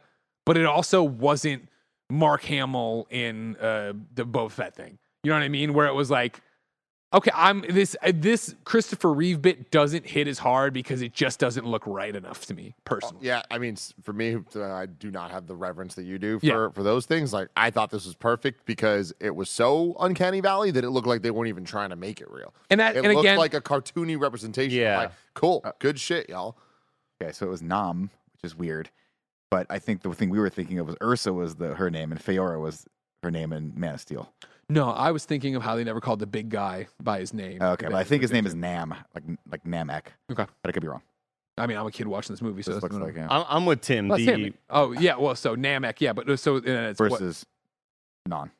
but 0.46 0.56
it 0.56 0.66
also 0.66 1.02
wasn't 1.02 1.68
Mark 2.10 2.42
Hamill 2.44 3.06
in 3.10 3.56
uh, 3.56 3.92
the 4.14 4.24
Boba 4.24 4.50
Fett 4.50 4.74
thing. 4.74 4.98
You 5.22 5.30
know 5.30 5.36
what 5.36 5.44
I 5.44 5.48
mean? 5.48 5.74
Where 5.74 5.86
it 5.86 5.94
was 5.94 6.10
like, 6.10 6.40
okay, 7.12 7.30
I'm 7.34 7.62
this 7.68 7.96
uh, 8.02 8.12
this 8.14 8.54
Christopher 8.64 9.12
Reeve 9.12 9.42
bit 9.42 9.70
doesn't 9.70 10.06
hit 10.06 10.28
as 10.28 10.38
hard 10.38 10.72
because 10.72 11.02
it 11.02 11.12
just 11.12 11.38
doesn't 11.40 11.66
look 11.66 11.86
right 11.86 12.14
enough 12.14 12.46
to 12.46 12.54
me 12.54 12.74
personally. 12.84 13.26
Yeah, 13.26 13.42
I 13.50 13.58
mean, 13.58 13.76
for 14.02 14.12
me, 14.12 14.36
uh, 14.54 14.72
I 14.72 14.86
do 14.86 15.10
not 15.10 15.30
have 15.30 15.46
the 15.46 15.56
reverence 15.56 15.94
that 15.96 16.04
you 16.04 16.18
do 16.18 16.38
for, 16.38 16.46
Yeah. 16.46 16.68
for 16.70 16.82
those 16.82 17.06
things. 17.06 17.32
Like, 17.32 17.48
I 17.56 17.70
thought 17.70 17.90
this 17.90 18.06
was 18.06 18.14
perfect 18.14 18.64
because 18.66 19.12
it 19.20 19.34
was 19.34 19.50
so 19.50 19.96
uncanny 20.00 20.40
valley 20.40 20.70
that 20.70 20.84
it 20.84 20.90
looked 20.90 21.08
like 21.08 21.22
they 21.22 21.30
weren't 21.30 21.48
even 21.48 21.64
trying 21.64 21.90
to 21.90 21.96
make 21.96 22.20
it 22.20 22.30
real. 22.30 22.54
And 22.70 22.80
that 22.80 22.96
It 22.96 23.04
and 23.04 23.14
looked 23.14 23.20
again, 23.26 23.38
like 23.38 23.54
a 23.54 23.60
cartoony 23.60 24.20
representation. 24.20 24.78
Yeah. 24.78 24.98
Like, 24.98 25.12
cool, 25.34 25.64
good 25.78 25.98
shit, 25.98 26.28
y'all. 26.28 26.56
Okay, 27.22 27.32
so 27.32 27.46
it 27.46 27.50
was 27.50 27.62
Nam, 27.62 28.10
which 28.32 28.44
is 28.44 28.56
weird. 28.56 28.90
But 29.50 29.66
I 29.68 29.80
think 29.80 30.02
the 30.02 30.14
thing 30.14 30.30
we 30.30 30.38
were 30.38 30.48
thinking 30.48 30.78
of 30.78 30.86
was 30.86 30.96
Ursa 31.02 31.32
was 31.32 31.56
the 31.56 31.74
her 31.74 31.90
name, 31.90 32.12
and 32.12 32.20
Faora 32.22 32.60
was 32.60 32.86
her 33.24 33.30
name 33.32 33.52
in 33.52 33.72
Man 33.76 33.94
of 33.94 34.00
Steel. 34.00 34.32
No, 34.70 34.90
I 34.90 35.10
was 35.10 35.24
thinking 35.24 35.54
of 35.56 35.62
how 35.62 35.76
they 35.76 35.84
never 35.84 36.00
called 36.00 36.18
the 36.20 36.26
big 36.26 36.48
guy 36.48 36.86
by 37.02 37.20
his 37.20 37.34
name. 37.34 37.60
Okay, 37.60 37.86
but 37.86 37.94
I 37.96 38.04
think 38.04 38.22
his 38.22 38.32
name 38.32 38.46
is 38.46 38.54
Nam, 38.54 38.94
like 39.14 39.24
like 39.50 39.64
Namek. 39.64 40.06
Okay. 40.30 40.46
but 40.62 40.68
I 40.68 40.72
could 40.72 40.82
be 40.82 40.88
wrong. 40.88 41.02
I 41.58 41.66
mean, 41.66 41.76
I'm 41.76 41.86
a 41.86 41.90
kid 41.90 42.06
watching 42.06 42.32
this 42.32 42.40
movie, 42.40 42.62
so 42.62 42.72
This 42.72 42.82
that's 42.82 42.92
looks 42.94 43.04
like 43.04 43.16
yeah. 43.16 43.26
I'm, 43.28 43.44
I'm 43.48 43.66
with 43.66 43.82
Tim. 43.82 44.08
Well, 44.08 44.16
the, 44.18 44.24
Sam- 44.24 44.54
oh 44.70 44.92
yeah, 44.92 45.16
well, 45.16 45.34
so 45.34 45.56
Namek, 45.56 46.00
yeah, 46.00 46.12
but 46.14 46.38
so 46.40 46.56
uh, 46.56 46.60
it's 46.64 47.00
what- 47.00 47.10
versus 47.10 47.44
Non. 48.26 48.50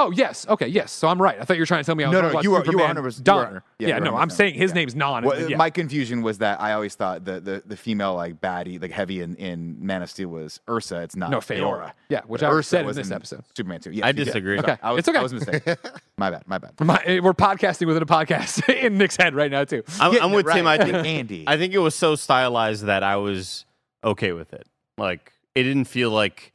Oh 0.00 0.10
yes, 0.12 0.46
okay, 0.48 0.68
yes. 0.68 0.92
So 0.92 1.08
I'm 1.08 1.20
right. 1.20 1.36
I 1.40 1.44
thought 1.44 1.56
you 1.56 1.62
were 1.62 1.66
trying 1.66 1.82
to 1.82 1.86
tell 1.86 1.94
me 1.96 2.04
I 2.04 2.08
was 2.08 2.14
No, 2.14 2.20
no, 2.22 2.28
about 2.30 2.44
you 2.44 2.54
are- 2.54 2.64
you 2.64 2.78
are 2.80 2.88
Superman 2.88 2.96
100% 3.04 3.18
you 3.18 3.24
Don. 3.24 3.46
are- 3.56 3.64
Yeah, 3.78 3.88
yeah, 3.88 3.98
no, 3.98 4.16
I'm 4.16 4.30
saying 4.30 4.54
his 4.54 4.70
yeah. 4.70 4.74
name's 4.74 4.94
Non. 4.94 5.24
Well, 5.24 5.50
yeah. 5.50 5.56
my 5.56 5.70
confusion 5.70 6.22
was 6.22 6.38
that 6.38 6.60
I 6.60 6.72
always 6.72 6.94
thought 6.94 7.24
the 7.24 7.40
the, 7.40 7.62
the 7.66 7.76
female 7.76 8.14
like 8.14 8.40
baddie, 8.40 8.80
like 8.80 8.92
heavy 8.92 9.20
in, 9.22 9.34
in 9.36 9.76
Man 9.84 10.02
of 10.02 10.10
Steel 10.10 10.28
was 10.28 10.60
Ursa. 10.68 11.00
It's 11.02 11.16
not 11.16 11.30
No, 11.30 11.38
Faora. 11.38 11.60
Faora. 11.60 11.92
Yeah, 12.08 12.20
which 12.26 12.40
But 12.42 12.48
I 12.48 12.52
Ursa 12.52 12.68
said 12.68 12.80
in 12.82 12.86
was 12.86 12.96
this 12.96 13.10
episode. 13.10 13.42
Superman 13.56 13.80
too. 13.80 13.90
Yes, 13.90 14.04
I 14.06 14.12
disagree. 14.12 14.58
Okay. 14.60 14.76
I 14.82 14.92
was, 14.92 15.00
It's 15.00 15.08
okay. 15.08 15.18
I 15.18 15.22
was 15.22 15.34
mistaken. 15.34 15.76
my 16.16 16.30
bad. 16.30 16.42
My 16.46 16.58
bad. 16.58 16.72
My, 16.80 17.02
we're 17.22 17.34
podcasting 17.34 17.86
within 17.86 18.02
a 18.02 18.06
podcast 18.06 18.68
in 18.82 18.98
Nick's 18.98 19.16
head 19.16 19.34
right 19.34 19.50
now 19.50 19.64
too. 19.64 19.82
I'm, 20.00 20.12
I'm 20.22 20.32
it 20.32 20.36
with 20.36 20.46
Tim. 20.52 20.66
I 20.66 20.78
think 20.78 20.94
Andy. 20.94 21.44
I 21.46 21.56
think 21.56 21.74
it 21.74 21.78
was 21.78 21.94
so 21.94 22.14
stylized 22.14 22.84
that 22.84 23.02
I 23.02 23.16
was 23.16 23.64
okay 24.04 24.32
with 24.32 24.52
it. 24.52 24.66
Like 24.96 25.32
it 25.54 25.64
didn't 25.64 25.86
feel 25.86 26.10
like 26.10 26.52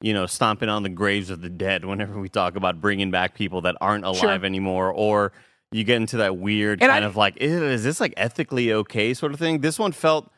you 0.00 0.12
know 0.14 0.26
stomping 0.26 0.68
on 0.68 0.82
the 0.82 0.88
graves 0.88 1.30
of 1.30 1.40
the 1.40 1.48
dead 1.48 1.84
whenever 1.84 2.18
we 2.20 2.28
talk 2.28 2.56
about 2.56 2.80
bringing 2.80 3.10
back 3.10 3.34
people 3.34 3.60
that 3.62 3.76
aren't 3.80 4.04
alive 4.04 4.18
Sure. 4.20 4.44
anymore, 4.44 4.92
or 4.92 5.32
you 5.72 5.84
get 5.84 5.96
into 5.96 6.18
that 6.18 6.36
weird 6.38 6.80
And 6.82 6.90
kind 6.90 7.04
I- 7.04 7.08
of 7.08 7.16
like, 7.16 7.40
"Ew, 7.40 7.64
is 7.64 7.84
this 7.84 8.00
like 8.00 8.14
ethically 8.16 8.72
okay 8.72 9.12
sort 9.14 9.32
of 9.32 9.38
thing? 9.38 9.60
This 9.60 9.78
one 9.78 9.92
felt 9.92 10.30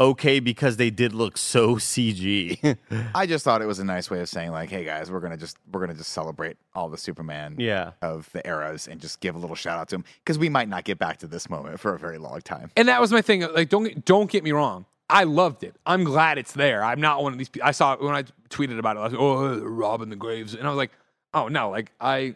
okay 0.00 0.38
because 0.38 0.76
they 0.76 0.90
did 0.90 1.12
look 1.12 1.36
so 1.36 1.74
CG. 1.74 2.76
I 3.14 3.26
just 3.26 3.44
thought 3.44 3.62
it 3.62 3.66
was 3.66 3.80
a 3.80 3.84
nice 3.84 4.08
way 4.10 4.20
of 4.20 4.28
saying 4.28 4.52
like, 4.52 4.70
hey 4.70 4.84
guys, 4.84 5.10
we're 5.10 5.18
gonna 5.20 5.36
just 5.36 5.56
we're 5.72 5.80
gonna 5.80 5.94
just 5.94 6.12
celebrate 6.12 6.56
all 6.74 6.88
the 6.88 6.96
Superman 6.98 7.56
yeah. 7.58 7.92
of 8.02 8.30
the 8.32 8.46
eras 8.46 8.86
and 8.86 9.00
just 9.00 9.18
give 9.20 9.34
a 9.34 9.38
little 9.38 9.56
shout 9.56 9.76
out 9.78 9.88
to 9.88 9.96
him 9.96 10.04
because 10.24 10.38
we 10.38 10.48
might 10.48 10.68
not 10.68 10.84
get 10.84 10.98
back 11.00 11.16
to 11.18 11.26
this 11.26 11.50
moment 11.50 11.80
for 11.80 11.94
a 11.94 11.98
very 11.98 12.18
long 12.18 12.40
time. 12.42 12.70
And 12.76 12.86
that 12.86 13.00
was 13.00 13.10
my 13.10 13.22
thing. 13.22 13.40
Like, 13.52 13.70
don't 13.70 14.04
don't 14.04 14.30
get 14.30 14.44
me 14.44 14.52
wrong. 14.52 14.84
I 15.10 15.24
loved 15.24 15.64
it. 15.64 15.74
I'm 15.86 16.04
glad 16.04 16.38
it's 16.38 16.52
there. 16.52 16.84
I'm 16.84 17.00
not 17.00 17.22
one 17.22 17.32
of 17.32 17.38
these. 17.38 17.48
pe- 17.48 17.60
I 17.60 17.70
saw 17.70 17.94
it 17.94 18.00
when 18.02 18.14
I 18.14 18.24
tweeted 18.50 18.78
about 18.78 18.96
it. 18.96 19.00
I 19.00 19.04
was 19.04 19.12
like, 19.12 19.20
"Oh, 19.20 19.58
robbing 19.60 20.10
the 20.10 20.16
graves," 20.16 20.54
and 20.54 20.66
I 20.66 20.70
was 20.70 20.76
like, 20.76 20.90
"Oh 21.32 21.48
no!" 21.48 21.70
Like 21.70 21.92
I, 22.00 22.34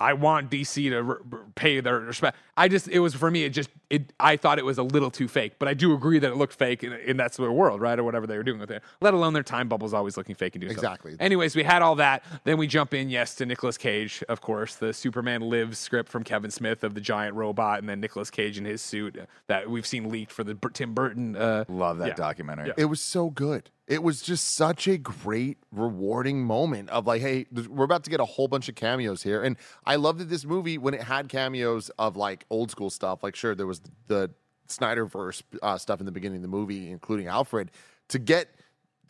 I 0.00 0.14
want 0.14 0.50
DC 0.50 0.88
to 0.90 1.20
pay 1.54 1.80
their 1.80 2.00
respect. 2.00 2.36
I 2.56 2.68
just, 2.68 2.88
it 2.88 3.00
was 3.00 3.14
for 3.14 3.30
me. 3.30 3.44
It 3.44 3.50
just, 3.50 3.68
it. 3.90 4.12
I 4.18 4.36
thought 4.36 4.58
it 4.58 4.64
was 4.64 4.78
a 4.78 4.82
little 4.82 5.10
too 5.10 5.28
fake, 5.28 5.54
but 5.58 5.68
I 5.68 5.74
do 5.74 5.92
agree 5.94 6.18
that 6.18 6.30
it 6.32 6.36
looked 6.36 6.54
fake, 6.54 6.82
and, 6.82 6.94
and 6.94 7.20
that's 7.20 7.36
their 7.36 7.52
world, 7.52 7.80
right, 7.82 7.98
or 7.98 8.02
whatever 8.04 8.26
they 8.26 8.36
were 8.36 8.42
doing 8.42 8.58
with 8.60 8.70
it. 8.70 8.82
Let 9.02 9.12
alone 9.12 9.34
their 9.34 9.42
time 9.42 9.68
bubbles 9.68 9.92
always 9.92 10.16
looking 10.16 10.34
fake 10.34 10.54
and 10.54 10.60
doing 10.62 10.72
stuff. 10.72 10.84
Exactly. 10.84 11.16
Anyways, 11.20 11.54
we 11.54 11.62
had 11.62 11.82
all 11.82 11.96
that. 11.96 12.24
Then 12.44 12.56
we 12.56 12.66
jump 12.66 12.94
in, 12.94 13.10
yes, 13.10 13.34
to 13.36 13.46
Nicolas 13.46 13.76
Cage, 13.76 14.24
of 14.28 14.40
course, 14.40 14.74
the 14.76 14.92
Superman 14.94 15.42
Lives 15.42 15.78
script 15.78 16.08
from 16.08 16.24
Kevin 16.24 16.50
Smith 16.50 16.82
of 16.82 16.94
the 16.94 17.00
giant 17.00 17.34
robot, 17.36 17.80
and 17.80 17.88
then 17.88 18.00
Nicolas 18.00 18.30
Cage 18.30 18.56
in 18.56 18.64
his 18.64 18.80
suit 18.80 19.18
that 19.48 19.68
we've 19.68 19.86
seen 19.86 20.08
leaked 20.08 20.32
for 20.32 20.44
the 20.44 20.54
Tim 20.72 20.94
Burton. 20.94 21.36
Uh, 21.36 21.64
Love 21.68 21.98
that 21.98 22.08
Yeah. 22.08 22.14
documentary. 22.14 22.68
Yeah. 22.68 22.74
It 22.78 22.84
was 22.86 23.00
so 23.02 23.28
good. 23.28 23.70
It 23.90 24.04
was 24.04 24.22
just 24.22 24.54
such 24.54 24.86
a 24.86 24.96
great, 24.96 25.58
rewarding 25.72 26.44
moment 26.44 26.90
of 26.90 27.08
like, 27.08 27.20
hey, 27.20 27.46
we're 27.68 27.84
about 27.84 28.04
to 28.04 28.10
get 28.10 28.20
a 28.20 28.24
whole 28.24 28.46
bunch 28.46 28.68
of 28.68 28.76
cameos 28.76 29.24
here. 29.24 29.42
And 29.42 29.56
I 29.84 29.96
love 29.96 30.18
that 30.18 30.26
this 30.26 30.44
movie, 30.44 30.78
when 30.78 30.94
it 30.94 31.02
had 31.02 31.28
cameos 31.28 31.90
of 31.98 32.16
like 32.16 32.46
old 32.50 32.70
school 32.70 32.88
stuff, 32.90 33.24
like, 33.24 33.34
sure, 33.34 33.56
there 33.56 33.66
was 33.66 33.80
the 34.06 34.30
Snyderverse 34.68 35.42
uh, 35.60 35.76
stuff 35.76 35.98
in 35.98 36.06
the 36.06 36.12
beginning 36.12 36.36
of 36.36 36.42
the 36.42 36.48
movie, 36.48 36.88
including 36.88 37.26
Alfred, 37.26 37.72
to 38.10 38.20
get 38.20 38.54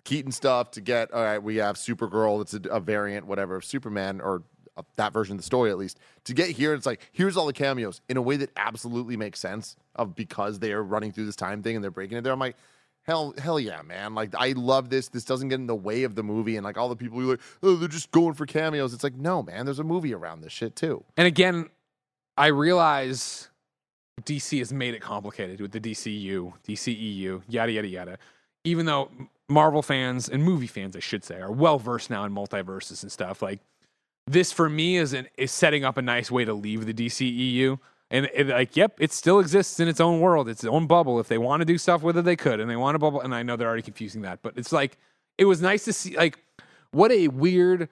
Keaton 0.04 0.32
stuff, 0.32 0.70
to 0.70 0.80
get, 0.80 1.12
all 1.12 1.22
right, 1.22 1.42
we 1.42 1.56
have 1.56 1.76
Supergirl, 1.76 2.40
it's 2.40 2.54
a, 2.54 2.62
a 2.70 2.80
variant, 2.80 3.26
whatever, 3.26 3.56
of 3.56 3.66
Superman, 3.66 4.22
or 4.22 4.44
uh, 4.78 4.82
that 4.96 5.12
version 5.12 5.34
of 5.34 5.40
the 5.40 5.44
story 5.44 5.70
at 5.70 5.76
least. 5.76 5.98
To 6.24 6.32
get 6.32 6.48
here, 6.48 6.72
it's 6.72 6.86
like, 6.86 7.06
here's 7.12 7.36
all 7.36 7.44
the 7.44 7.52
cameos 7.52 8.00
in 8.08 8.16
a 8.16 8.22
way 8.22 8.36
that 8.36 8.48
absolutely 8.56 9.18
makes 9.18 9.40
sense 9.40 9.76
of 9.94 10.14
because 10.14 10.58
they 10.58 10.72
are 10.72 10.82
running 10.82 11.12
through 11.12 11.26
this 11.26 11.36
time 11.36 11.62
thing 11.62 11.76
and 11.76 11.84
they're 11.84 11.90
breaking 11.90 12.16
it 12.16 12.24
there. 12.24 12.32
I'm 12.32 12.38
like, 12.38 12.56
Hell, 13.04 13.34
hell 13.38 13.58
yeah, 13.58 13.82
man! 13.82 14.14
Like 14.14 14.34
I 14.36 14.52
love 14.52 14.90
this. 14.90 15.08
This 15.08 15.24
doesn't 15.24 15.48
get 15.48 15.58
in 15.58 15.66
the 15.66 15.74
way 15.74 16.04
of 16.04 16.14
the 16.14 16.22
movie, 16.22 16.56
and 16.56 16.64
like 16.64 16.76
all 16.76 16.88
the 16.88 16.96
people 16.96 17.18
who 17.18 17.30
like, 17.30 17.40
oh, 17.62 17.76
they're 17.76 17.88
just 17.88 18.10
going 18.10 18.34
for 18.34 18.46
cameos. 18.46 18.92
It's 18.92 19.02
like, 19.02 19.16
no, 19.16 19.42
man. 19.42 19.64
There's 19.64 19.78
a 19.78 19.84
movie 19.84 20.14
around 20.14 20.42
this 20.42 20.52
shit 20.52 20.76
too. 20.76 21.02
And 21.16 21.26
again, 21.26 21.70
I 22.36 22.48
realize 22.48 23.48
DC 24.22 24.58
has 24.58 24.72
made 24.72 24.94
it 24.94 25.00
complicated 25.00 25.60
with 25.60 25.72
the 25.72 25.80
DCU, 25.80 26.52
DCEU, 26.66 27.42
yada 27.48 27.72
yada 27.72 27.88
yada. 27.88 28.18
Even 28.64 28.86
though 28.86 29.10
Marvel 29.48 29.82
fans 29.82 30.28
and 30.28 30.44
movie 30.44 30.66
fans, 30.66 30.94
I 30.94 31.00
should 31.00 31.24
say, 31.24 31.40
are 31.40 31.52
well 31.52 31.78
versed 31.78 32.10
now 32.10 32.24
in 32.24 32.32
multiverses 32.32 33.02
and 33.02 33.10
stuff. 33.10 33.42
Like 33.42 33.60
this 34.26 34.52
for 34.52 34.68
me 34.68 34.96
is 34.96 35.12
an 35.12 35.26
is 35.36 35.52
setting 35.52 35.84
up 35.84 35.96
a 35.96 36.02
nice 36.02 36.30
way 36.30 36.44
to 36.44 36.54
leave 36.54 36.86
the 36.86 36.94
DCEU. 36.94 37.78
And 38.10 38.28
it, 38.34 38.48
like, 38.48 38.76
yep, 38.76 38.96
it 38.98 39.12
still 39.12 39.38
exists 39.38 39.78
in 39.78 39.86
its 39.86 40.00
own 40.00 40.20
world, 40.20 40.48
its 40.48 40.64
own 40.64 40.86
bubble. 40.86 41.20
If 41.20 41.28
they 41.28 41.38
want 41.38 41.60
to 41.60 41.64
do 41.64 41.78
stuff 41.78 42.02
with 42.02 42.18
it, 42.18 42.24
they 42.24 42.36
could, 42.36 42.58
and 42.58 42.68
they 42.68 42.76
want 42.76 42.96
to 42.96 42.98
bubble. 42.98 43.20
And 43.20 43.34
I 43.34 43.42
know 43.42 43.56
they're 43.56 43.68
already 43.68 43.82
confusing 43.82 44.22
that, 44.22 44.42
but 44.42 44.54
it's 44.56 44.72
like 44.72 44.98
it 45.38 45.44
was 45.44 45.62
nice 45.62 45.84
to 45.84 45.92
see. 45.92 46.16
Like, 46.16 46.38
what 46.90 47.12
a 47.12 47.28
weird 47.28 47.88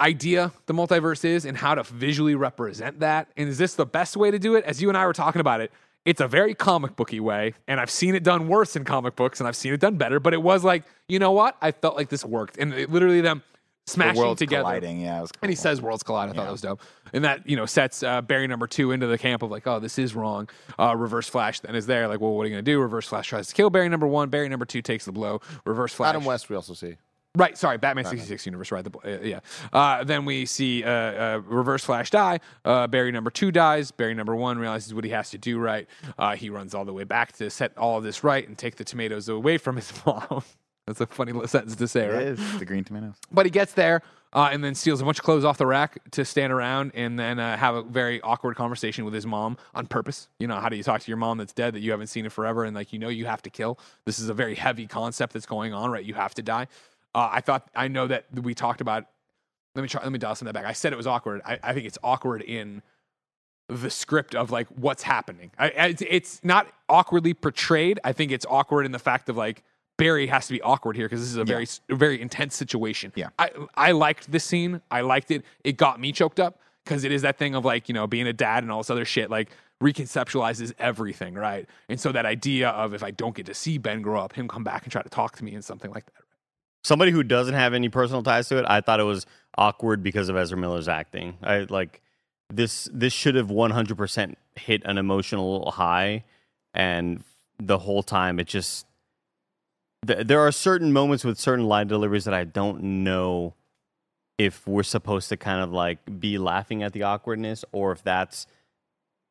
idea 0.00 0.52
the 0.66 0.74
multiverse 0.74 1.24
is 1.24 1.44
and 1.44 1.56
how 1.56 1.74
to 1.74 1.82
visually 1.84 2.34
represent 2.34 3.00
that. 3.00 3.28
And 3.36 3.48
is 3.48 3.56
this 3.58 3.74
the 3.74 3.86
best 3.86 4.16
way 4.16 4.30
to 4.30 4.38
do 4.38 4.56
it? 4.56 4.64
As 4.64 4.82
you 4.82 4.88
and 4.88 4.98
I 4.98 5.06
were 5.06 5.12
talking 5.12 5.40
about 5.40 5.60
it, 5.60 5.72
it's 6.04 6.20
a 6.20 6.28
very 6.28 6.54
comic 6.54 6.94
booky 6.94 7.18
way, 7.18 7.54
and 7.66 7.80
I've 7.80 7.90
seen 7.90 8.14
it 8.14 8.22
done 8.22 8.46
worse 8.46 8.76
in 8.76 8.84
comic 8.84 9.16
books, 9.16 9.40
and 9.40 9.48
I've 9.48 9.56
seen 9.56 9.72
it 9.72 9.80
done 9.80 9.96
better. 9.96 10.20
But 10.20 10.34
it 10.34 10.42
was 10.42 10.62
like, 10.64 10.84
you 11.08 11.18
know 11.18 11.32
what? 11.32 11.56
I 11.60 11.72
felt 11.72 11.96
like 11.96 12.10
this 12.10 12.24
worked, 12.24 12.58
and 12.58 12.72
it, 12.74 12.90
literally 12.90 13.20
them 13.20 13.42
The 13.55 13.55
smashing 13.86 14.20
worlds 14.20 14.38
together. 14.38 14.62
colliding. 14.62 15.00
Yeah, 15.00 15.18
it 15.18 15.20
was 15.22 15.30
And 15.42 15.50
he 15.50 15.56
says 15.56 15.80
worlds 15.80 16.02
collide. 16.02 16.30
I 16.30 16.32
thought 16.32 16.44
that 16.44 16.52
was 16.52 16.60
dope. 16.60 16.80
And 17.12 17.24
that, 17.24 17.48
you 17.48 17.56
know, 17.56 17.66
sets 17.66 18.02
uh, 18.02 18.20
Barry 18.22 18.46
number 18.46 18.66
two 18.66 18.92
into 18.92 19.06
the 19.06 19.18
camp 19.18 19.42
of 19.42 19.50
like, 19.50 19.66
oh, 19.66 19.78
this 19.78 19.98
is 19.98 20.14
wrong. 20.14 20.48
Uh, 20.78 20.96
Reverse 20.96 21.28
Flash 21.28 21.60
then 21.60 21.74
is 21.74 21.86
there. 21.86 22.08
Like, 22.08 22.20
well, 22.20 22.34
what 22.34 22.42
are 22.42 22.46
you 22.46 22.54
going 22.54 22.64
to 22.64 22.70
do? 22.70 22.80
Reverse 22.80 23.08
Flash 23.08 23.28
tries 23.28 23.48
to 23.48 23.54
kill 23.54 23.70
Barry 23.70 23.88
number 23.88 24.06
one. 24.06 24.28
Barry 24.28 24.48
number 24.48 24.64
two 24.66 24.82
takes 24.82 25.04
the 25.04 25.12
blow. 25.12 25.40
Reverse 25.64 25.92
Flash. 25.92 26.10
Adam 26.10 26.24
West, 26.24 26.48
we 26.48 26.56
also 26.56 26.74
see. 26.74 26.96
Right, 27.36 27.58
sorry, 27.58 27.76
Batman, 27.76 28.06
66 28.06 28.46
universe, 28.46 28.72
right? 28.72 28.82
The, 28.82 28.98
uh, 28.98 29.22
yeah. 29.22 29.40
Uh, 29.70 30.04
then 30.04 30.24
we 30.24 30.46
see 30.46 30.82
uh, 30.82 30.90
uh, 30.90 31.42
Reverse 31.44 31.84
Flash 31.84 32.08
die. 32.08 32.40
Uh, 32.64 32.86
Barry 32.86 33.12
number 33.12 33.28
two 33.30 33.52
dies. 33.52 33.90
Barry 33.90 34.14
number 34.14 34.34
one 34.34 34.58
realizes 34.58 34.94
what 34.94 35.04
he 35.04 35.10
has 35.10 35.28
to 35.30 35.38
do 35.38 35.58
right. 35.58 35.86
Uh, 36.18 36.34
he 36.34 36.48
runs 36.48 36.74
all 36.74 36.86
the 36.86 36.94
way 36.94 37.04
back 37.04 37.32
to 37.32 37.50
set 37.50 37.76
all 37.76 37.98
of 37.98 38.04
this 38.04 38.24
right 38.24 38.48
and 38.48 38.56
take 38.56 38.76
the 38.76 38.84
tomatoes 38.84 39.28
away 39.28 39.58
from 39.58 39.76
his 39.76 39.92
mom. 40.06 40.42
That's 40.86 41.00
a 41.00 41.06
funny 41.06 41.32
little 41.32 41.48
sentence 41.56 41.76
to 41.76 41.88
say, 41.88 42.06
It 42.06 42.12
right? 42.12 42.26
is 42.26 42.58
the 42.58 42.64
green 42.64 42.84
tomatoes. 42.84 43.14
But 43.32 43.46
he 43.46 43.50
gets 43.50 43.72
there 43.72 44.02
uh, 44.32 44.50
and 44.52 44.62
then 44.62 44.74
steals 44.74 45.00
a 45.00 45.04
bunch 45.04 45.18
of 45.18 45.24
clothes 45.24 45.44
off 45.44 45.58
the 45.58 45.66
rack 45.66 45.98
to 46.12 46.24
stand 46.24 46.52
around 46.52 46.92
and 46.94 47.18
then 47.18 47.38
uh, 47.38 47.56
have 47.56 47.74
a 47.74 47.82
very 47.82 48.20
awkward 48.20 48.56
conversation 48.56 49.04
with 49.04 49.14
his 49.14 49.26
mom 49.26 49.56
on 49.74 49.86
purpose. 49.86 50.28
You 50.38 50.46
know, 50.46 50.56
how 50.56 50.68
do 50.68 50.76
you 50.76 50.82
talk 50.82 51.00
to 51.00 51.08
your 51.10 51.16
mom 51.16 51.38
that's 51.38 51.52
dead 51.52 51.74
that 51.74 51.80
you 51.80 51.90
haven't 51.90 52.06
seen 52.08 52.24
in 52.24 52.30
forever 52.30 52.64
and 52.64 52.74
like 52.76 52.92
you 52.92 52.98
know 52.98 53.08
you 53.08 53.26
have 53.26 53.42
to 53.42 53.50
kill? 53.50 53.78
This 54.04 54.18
is 54.18 54.28
a 54.28 54.34
very 54.34 54.54
heavy 54.54 54.86
concept 54.86 55.32
that's 55.32 55.46
going 55.46 55.72
on, 55.74 55.90
right? 55.90 56.04
You 56.04 56.14
have 56.14 56.34
to 56.34 56.42
die. 56.42 56.68
Uh, 57.14 57.30
I 57.32 57.40
thought 57.40 57.68
I 57.74 57.88
know 57.88 58.06
that 58.08 58.26
we 58.32 58.54
talked 58.54 58.80
about. 58.80 59.06
Let 59.74 59.82
me 59.82 59.88
try. 59.88 60.02
Let 60.02 60.12
me 60.12 60.18
dial 60.18 60.34
some 60.34 60.46
that 60.46 60.54
back. 60.54 60.66
I 60.66 60.72
said 60.72 60.92
it 60.92 60.96
was 60.96 61.06
awkward. 61.06 61.40
I, 61.44 61.58
I 61.62 61.72
think 61.74 61.86
it's 61.86 61.98
awkward 62.02 62.42
in 62.42 62.82
the 63.68 63.90
script 63.90 64.34
of 64.34 64.50
like 64.50 64.68
what's 64.68 65.02
happening. 65.02 65.50
I, 65.58 65.64
I- 65.70 65.86
it's, 65.88 66.02
it's 66.08 66.44
not 66.44 66.68
awkwardly 66.88 67.34
portrayed. 67.34 67.98
I 68.04 68.12
think 68.12 68.30
it's 68.32 68.46
awkward 68.48 68.86
in 68.86 68.92
the 68.92 68.98
fact 68.98 69.28
of 69.28 69.36
like 69.36 69.64
Barry 69.98 70.26
has 70.26 70.46
to 70.48 70.52
be 70.52 70.60
awkward 70.62 70.96
here 70.96 71.06
because 71.06 71.20
this 71.20 71.30
is 71.30 71.36
a 71.36 71.44
very 71.44 71.66
very 71.88 72.20
intense 72.20 72.54
situation. 72.56 73.12
Yeah. 73.16 73.28
I 73.38 73.50
I 73.74 73.92
liked 73.92 74.30
this 74.30 74.44
scene. 74.44 74.80
I 74.90 75.00
liked 75.00 75.30
it. 75.30 75.44
It 75.64 75.76
got 75.76 76.00
me 76.00 76.12
choked 76.12 76.38
up 76.38 76.60
because 76.84 77.04
it 77.04 77.12
is 77.12 77.22
that 77.22 77.38
thing 77.38 77.54
of 77.54 77.64
like 77.64 77.88
you 77.88 77.94
know 77.94 78.06
being 78.06 78.26
a 78.26 78.32
dad 78.32 78.62
and 78.62 78.70
all 78.70 78.80
this 78.80 78.90
other 78.90 79.04
shit 79.06 79.30
like 79.30 79.50
reconceptualizes 79.82 80.72
everything 80.78 81.34
right. 81.34 81.68
And 81.88 82.00
so 82.00 82.12
that 82.12 82.26
idea 82.26 82.70
of 82.70 82.94
if 82.94 83.02
I 83.02 83.10
don't 83.10 83.34
get 83.34 83.46
to 83.46 83.54
see 83.54 83.78
Ben 83.78 84.02
grow 84.02 84.20
up, 84.20 84.32
him 84.34 84.48
come 84.48 84.64
back 84.64 84.84
and 84.84 84.92
try 84.92 85.02
to 85.02 85.08
talk 85.08 85.36
to 85.36 85.44
me 85.44 85.54
and 85.54 85.64
something 85.64 85.90
like 85.90 86.06
that. 86.06 86.24
somebody 86.82 87.10
who 87.10 87.22
doesn't 87.22 87.54
have 87.54 87.74
any 87.74 87.88
personal 87.88 88.22
ties 88.22 88.48
to 88.48 88.58
it, 88.58 88.64
I 88.68 88.80
thought 88.80 89.00
it 89.00 89.04
was 89.04 89.26
awkward 89.58 90.02
because 90.02 90.28
of 90.28 90.36
Ezra 90.36 90.56
Miller's 90.56 90.88
acting. 90.88 91.36
I 91.42 91.66
like 91.68 92.00
this. 92.52 92.88
This 92.92 93.12
should 93.12 93.34
have 93.34 93.50
one 93.50 93.70
hundred 93.70 93.96
percent 93.96 94.38
hit 94.54 94.82
an 94.84 94.98
emotional 94.98 95.70
high, 95.72 96.24
and 96.74 97.22
the 97.58 97.78
whole 97.78 98.02
time 98.02 98.38
it 98.38 98.46
just. 98.46 98.86
Th- 100.06 100.26
there 100.26 100.40
are 100.40 100.52
certain 100.52 100.92
moments 100.92 101.24
with 101.24 101.38
certain 101.38 101.66
line 101.66 101.86
deliveries 101.86 102.24
that 102.24 102.34
I 102.34 102.44
don't 102.44 103.04
know 103.04 103.54
if 104.38 104.66
we're 104.66 104.82
supposed 104.82 105.28
to 105.30 105.36
kind 105.36 105.62
of 105.62 105.72
like 105.72 105.98
be 106.20 106.38
laughing 106.38 106.82
at 106.82 106.92
the 106.92 107.02
awkwardness 107.02 107.64
or 107.72 107.92
if 107.92 108.02
that's 108.02 108.46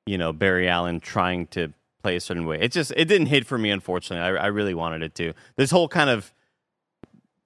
you 0.06 0.18
know 0.18 0.34
Barry 0.34 0.68
Allen 0.68 0.99
trying 0.99 1.47
to 1.47 1.73
play 2.02 2.15
a 2.15 2.19
certain 2.19 2.45
way. 2.45 2.60
It 2.60 2.72
just 2.72 2.91
it 2.95 3.06
didn't 3.06 3.27
hit 3.27 3.45
for 3.45 3.57
me 3.57 3.69
unfortunately. 3.72 4.38
I, 4.38 4.45
I 4.45 4.47
really 4.47 4.73
wanted 4.73 5.03
it 5.03 5.15
to. 5.15 5.34
This 5.56 5.72
whole 5.72 5.88
kind 5.88 6.10
of 6.10 6.34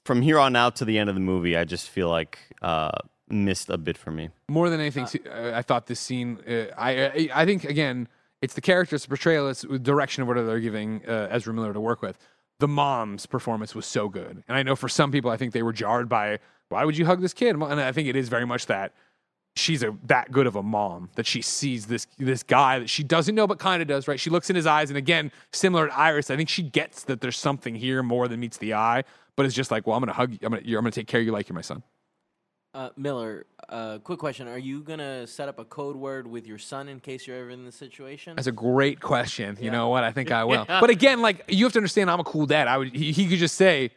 from 0.06 0.22
here 0.22 0.39
on 0.39 0.56
out 0.56 0.76
to 0.77 0.85
the 0.85 0.97
end 0.97 1.10
of 1.10 1.15
the 1.15 1.22
movie, 1.22 1.56
I 1.56 1.65
just 1.65 1.89
feel 1.89 2.10
like 2.10 2.39
uh, 2.61 2.91
missed 3.30 3.69
a 3.69 3.77
bit 3.77 3.97
for 3.97 4.11
me. 4.11 4.30
more 4.49 4.69
than 4.69 4.80
anything, 4.80 5.07
uh, 5.30 5.51
I 5.53 5.61
thought 5.61 5.85
this 5.85 5.99
scene. 5.99 6.39
Uh, 6.47 6.65
I, 6.77 7.30
I 7.34 7.45
think 7.45 7.64
again, 7.64 8.07
it's 8.41 8.53
the 8.53 8.61
character's 8.61 9.06
portrayal, 9.06 9.49
it's 9.49 9.61
the 9.61 9.80
direction 9.80 10.22
of 10.23 10.27
what 10.27 10.35
they're 10.35 10.60
giving 10.60 11.06
uh, 11.07 11.27
Ezra 11.30 11.53
Miller 11.53 11.73
to 11.73 11.80
work 11.80 12.01
with. 12.01 12.18
The 12.60 12.68
mom's 12.68 13.26
performance 13.26 13.73
was 13.73 13.86
so 13.86 14.10
good, 14.10 14.44
and 14.48 14.57
I 14.57 14.64
know 14.64 14.76
for 14.76 14.90
some 14.90 15.11
people, 15.11 15.31
I 15.31 15.38
think 15.38 15.53
they 15.53 15.64
were 15.64 15.73
jarred 15.73 16.10
by 16.10 16.40
why 16.69 16.86
would 16.86 16.98
you 16.98 17.06
hug 17.06 17.22
this 17.22 17.34
kid? 17.34 17.56
And 17.56 17.81
I 17.81 17.91
think 17.91 18.07
it 18.07 18.15
is 18.15 18.30
very 18.30 18.45
much 18.45 18.68
that 18.68 18.94
she's 19.56 19.84
a 19.84 19.95
that 20.06 20.31
good 20.31 20.48
of 20.48 20.56
a 20.56 20.64
mom 20.64 21.10
that 21.15 21.26
she 21.26 21.41
sees 21.41 21.88
this 21.88 22.07
this 22.18 22.44
guy 22.44 22.80
that 22.80 22.90
she 22.90 23.03
doesn't 23.03 23.36
know 23.36 23.48
but 23.48 23.60
kind 23.60 23.81
of 23.81 23.88
does. 23.88 24.07
Right? 24.07 24.19
She 24.19 24.30
looks 24.30 24.49
in 24.49 24.56
his 24.56 24.68
eyes, 24.68 24.90
and 24.90 24.98
again, 24.98 25.31
similar 25.52 25.88
to 25.88 25.98
Iris, 25.98 26.30
I 26.30 26.38
think 26.38 26.49
she 26.49 26.64
gets 26.64 27.03
that 27.03 27.22
there's 27.22 27.38
something 27.38 27.76
here 27.76 28.03
more 28.03 28.27
than 28.27 28.40
meets 28.40 28.57
the 28.57 28.73
eye. 28.73 29.03
But 29.36 29.45
it's 29.45 29.56
just 29.56 29.72
like, 29.72 29.88
well, 29.88 29.95
I'm 29.95 30.02
gonna 30.02 30.14
hug 30.14 30.31
you. 30.34 30.40
I'm 30.44 30.52
gonna, 30.52 30.64
I'm 30.65 30.73
gonna 30.73 30.91
take 30.91 31.07
care 31.07 31.22
of 31.22 31.26
you 31.26 31.31
like 31.31 31.49
you're 31.49 31.56
my 31.56 31.61
son. 31.61 31.84
Uh, 32.71 32.89
Miller, 32.95 33.47
uh, 33.69 33.97
quick 33.99 34.19
question: 34.19 34.47
Are 34.47 34.57
you 34.57 34.81
gonna 34.83 35.25
set 35.25 35.49
up 35.49 35.57
a 35.57 35.65
code 35.65 35.95
word 35.95 36.27
with 36.27 36.45
your 36.45 36.59
son 36.59 36.87
in 36.87 36.99
case 36.99 37.25
you're 37.25 37.37
ever 37.37 37.49
in 37.49 37.65
this 37.65 37.75
situation? 37.75 38.35
That's 38.35 38.47
a 38.47 38.51
great 38.51 38.99
question. 38.99 39.57
You 39.59 39.65
Yeah. 39.65 39.71
know 39.71 39.89
what? 39.89 40.03
I 40.03 40.11
think 40.11 40.31
I 40.31 40.43
will. 40.43 40.65
But 40.79 40.91
again, 40.91 41.21
like 41.21 41.45
you 41.47 41.65
have 41.65 41.73
to 41.73 41.79
understand, 41.79 42.11
I'm 42.11 42.19
a 42.19 42.23
cool 42.23 42.45
dad. 42.45 42.67
I 42.67 42.77
would. 42.77 42.93
He, 42.95 43.11
he 43.11 43.27
could 43.27 43.39
just 43.39 43.55
say, 43.55 43.89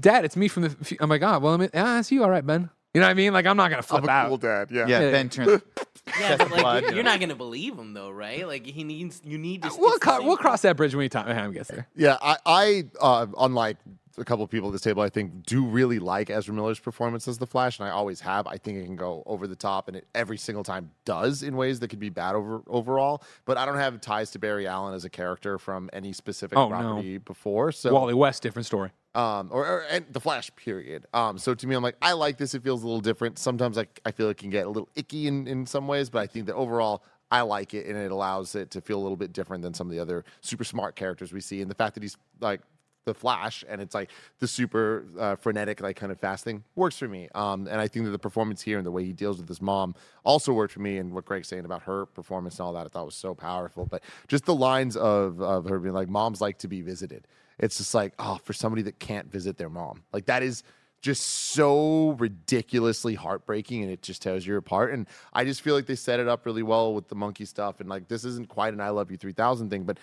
"Dad, 0.00 0.24
it's 0.24 0.36
me 0.36 0.46
from 0.46 0.62
the." 0.62 0.76
f-" 0.80 0.92
I'm 1.00 1.10
like, 1.10 1.22
"Ah, 1.22 1.38
well, 1.38 1.54
I 1.54 1.56
mean, 1.56 1.70
ah, 1.74 1.98
it's 1.98 2.12
you, 2.12 2.22
all 2.22 2.30
right, 2.30 2.46
Ben." 2.46 2.70
You 2.94 3.00
know 3.00 3.06
what 3.06 3.10
I 3.10 3.14
mean? 3.14 3.32
Like 3.32 3.46
I'm 3.46 3.56
not 3.56 3.70
gonna 3.70 3.82
flip 3.82 4.04
I'm 4.04 4.08
a 4.08 4.12
out. 4.12 4.28
cool 4.28 4.36
dad. 4.36 4.68
Yeah. 4.70 4.86
Yeah, 4.86 5.00
Yeah. 5.00 5.10
Ben 5.10 5.28
turns. 5.28 5.62
yeah, 6.20 6.36
but 6.36 6.50
like 6.52 6.60
blood, 6.60 6.82
you're, 6.82 6.90
you 6.90 6.94
you're 6.96 7.04
not 7.04 7.18
gonna 7.18 7.34
believe 7.34 7.76
him 7.76 7.92
though, 7.94 8.10
right? 8.10 8.46
Like 8.46 8.66
he 8.66 8.84
needs, 8.84 9.20
you 9.24 9.38
need 9.38 9.62
to. 9.62 9.70
We'll 9.76 9.94
it's 9.94 9.98
co- 10.04 10.22
we'll 10.22 10.36
cross 10.36 10.62
that 10.62 10.76
bridge 10.76 10.94
when 10.94 11.00
we 11.00 11.08
time 11.08 11.26
time 11.26 11.52
gets 11.52 11.70
there. 11.70 11.88
Yeah, 11.96 12.18
I, 12.22 12.36
I 12.46 12.84
uh, 13.00 13.26
unlike 13.36 13.78
a 14.18 14.24
couple 14.24 14.44
of 14.44 14.50
people 14.50 14.68
at 14.68 14.72
this 14.72 14.80
table, 14.82 15.02
I 15.02 15.08
think 15.08 15.44
do 15.46 15.64
really 15.64 15.98
like 15.98 16.30
Ezra 16.30 16.54
Miller's 16.54 16.78
performance 16.78 17.26
as 17.28 17.38
the 17.38 17.46
Flash, 17.46 17.78
and 17.78 17.88
I 17.88 17.90
always 17.90 18.20
have. 18.20 18.46
I 18.46 18.56
think 18.58 18.78
it 18.78 18.84
can 18.84 18.96
go 18.96 19.22
over 19.26 19.46
the 19.46 19.56
top, 19.56 19.88
and 19.88 19.96
it 19.96 20.06
every 20.14 20.38
single 20.38 20.64
time 20.64 20.90
does 21.04 21.42
in 21.42 21.56
ways 21.56 21.80
that 21.80 21.88
could 21.88 21.98
be 22.00 22.08
bad 22.10 22.34
over 22.34 22.62
overall. 22.66 23.22
But 23.44 23.56
I 23.58 23.66
don't 23.66 23.76
have 23.78 24.00
ties 24.00 24.30
to 24.32 24.38
Barry 24.38 24.66
Allen 24.66 24.94
as 24.94 25.04
a 25.04 25.10
character 25.10 25.58
from 25.58 25.88
any 25.92 26.12
specific 26.12 26.56
Oh, 26.58 26.68
no. 26.68 26.76
property 26.76 27.18
before. 27.18 27.72
So 27.72 27.92
Wally 27.92 28.14
West, 28.14 28.42
different 28.42 28.66
story. 28.66 28.90
um, 29.14 29.48
or, 29.52 29.66
or 29.66 29.80
and 29.90 30.04
the 30.10 30.20
Flash 30.20 30.50
period. 30.56 31.06
Um, 31.14 31.38
so 31.38 31.54
to 31.54 31.66
me, 31.66 31.74
I'm 31.74 31.82
like, 31.82 31.96
I 32.02 32.12
like 32.12 32.38
this. 32.38 32.54
It 32.54 32.62
feels 32.62 32.82
a 32.82 32.86
little 32.86 33.00
different. 33.00 33.38
Sometimes 33.38 33.76
I, 33.78 33.86
I 34.06 34.10
feel 34.10 34.28
it 34.28 34.36
can 34.38 34.50
get 34.50 34.66
a 34.66 34.68
little 34.70 34.88
icky 34.96 35.26
in, 35.26 35.46
in 35.46 35.66
some 35.66 35.86
ways, 35.86 36.08
but 36.10 36.20
I 36.20 36.26
think 36.26 36.46
that 36.46 36.54
overall, 36.54 37.02
I 37.30 37.40
like 37.40 37.72
it, 37.72 37.86
and 37.86 37.96
it 37.96 38.10
allows 38.12 38.54
it 38.54 38.70
to 38.72 38.82
feel 38.82 38.98
a 38.98 39.02
little 39.02 39.16
bit 39.16 39.32
different 39.32 39.62
than 39.62 39.72
some 39.72 39.86
of 39.86 39.90
the 39.90 39.98
other 40.00 40.22
super 40.42 40.64
smart 40.64 40.96
characters 40.96 41.32
we 41.32 41.40
see. 41.40 41.62
And 41.62 41.70
the 41.70 41.74
fact 41.74 41.94
that 41.94 42.02
he's 42.02 42.18
like 42.40 42.60
the 43.04 43.14
Flash, 43.14 43.64
and 43.68 43.80
it's 43.80 43.94
like 43.94 44.10
the 44.38 44.46
super 44.46 45.06
uh, 45.18 45.36
frenetic, 45.36 45.80
like 45.80 45.96
kind 45.96 46.12
of 46.12 46.20
fast 46.20 46.44
thing 46.44 46.62
works 46.74 46.98
for 46.98 47.08
me. 47.08 47.28
Um, 47.34 47.66
and 47.66 47.80
I 47.80 47.88
think 47.88 48.04
that 48.04 48.10
the 48.12 48.18
performance 48.18 48.62
here 48.62 48.78
and 48.78 48.86
the 48.86 48.90
way 48.90 49.04
he 49.04 49.12
deals 49.12 49.38
with 49.38 49.48
his 49.48 49.60
mom 49.60 49.94
also 50.24 50.52
worked 50.52 50.72
for 50.72 50.80
me. 50.80 50.98
And 50.98 51.12
what 51.12 51.24
Greg's 51.24 51.48
saying 51.48 51.64
about 51.64 51.82
her 51.82 52.06
performance 52.06 52.58
and 52.58 52.66
all 52.66 52.72
that, 52.74 52.86
I 52.86 52.88
thought 52.88 53.06
was 53.06 53.14
so 53.14 53.34
powerful. 53.34 53.86
But 53.86 54.02
just 54.28 54.44
the 54.44 54.54
lines 54.54 54.96
of 54.96 55.40
of 55.40 55.64
her 55.66 55.78
being 55.78 55.94
like, 55.94 56.08
"Moms 56.08 56.40
like 56.40 56.58
to 56.58 56.68
be 56.68 56.82
visited." 56.82 57.26
It's 57.58 57.78
just 57.78 57.94
like, 57.94 58.14
oh, 58.18 58.40
for 58.42 58.52
somebody 58.52 58.82
that 58.82 58.98
can't 58.98 59.30
visit 59.30 59.56
their 59.56 59.68
mom, 59.68 60.02
like 60.12 60.26
that 60.26 60.42
is 60.42 60.64
just 61.02 61.22
so 61.52 62.10
ridiculously 62.20 63.14
heartbreaking 63.14 63.82
and 63.82 63.90
it 63.90 64.02
just 64.02 64.22
tears 64.22 64.46
you 64.46 64.56
apart. 64.56 64.92
And 64.92 65.08
I 65.32 65.44
just 65.44 65.60
feel 65.60 65.74
like 65.74 65.86
they 65.86 65.96
set 65.96 66.20
it 66.20 66.28
up 66.28 66.46
really 66.46 66.62
well 66.62 66.94
with 66.94 67.08
the 67.08 67.16
monkey 67.16 67.44
stuff. 67.44 67.80
And 67.80 67.88
like, 67.88 68.06
this 68.06 68.24
isn't 68.24 68.48
quite 68.48 68.72
an 68.72 68.80
I 68.80 68.90
love 68.90 69.10
you 69.10 69.16
3000 69.16 69.68
thing, 69.68 69.82
but 69.82 69.98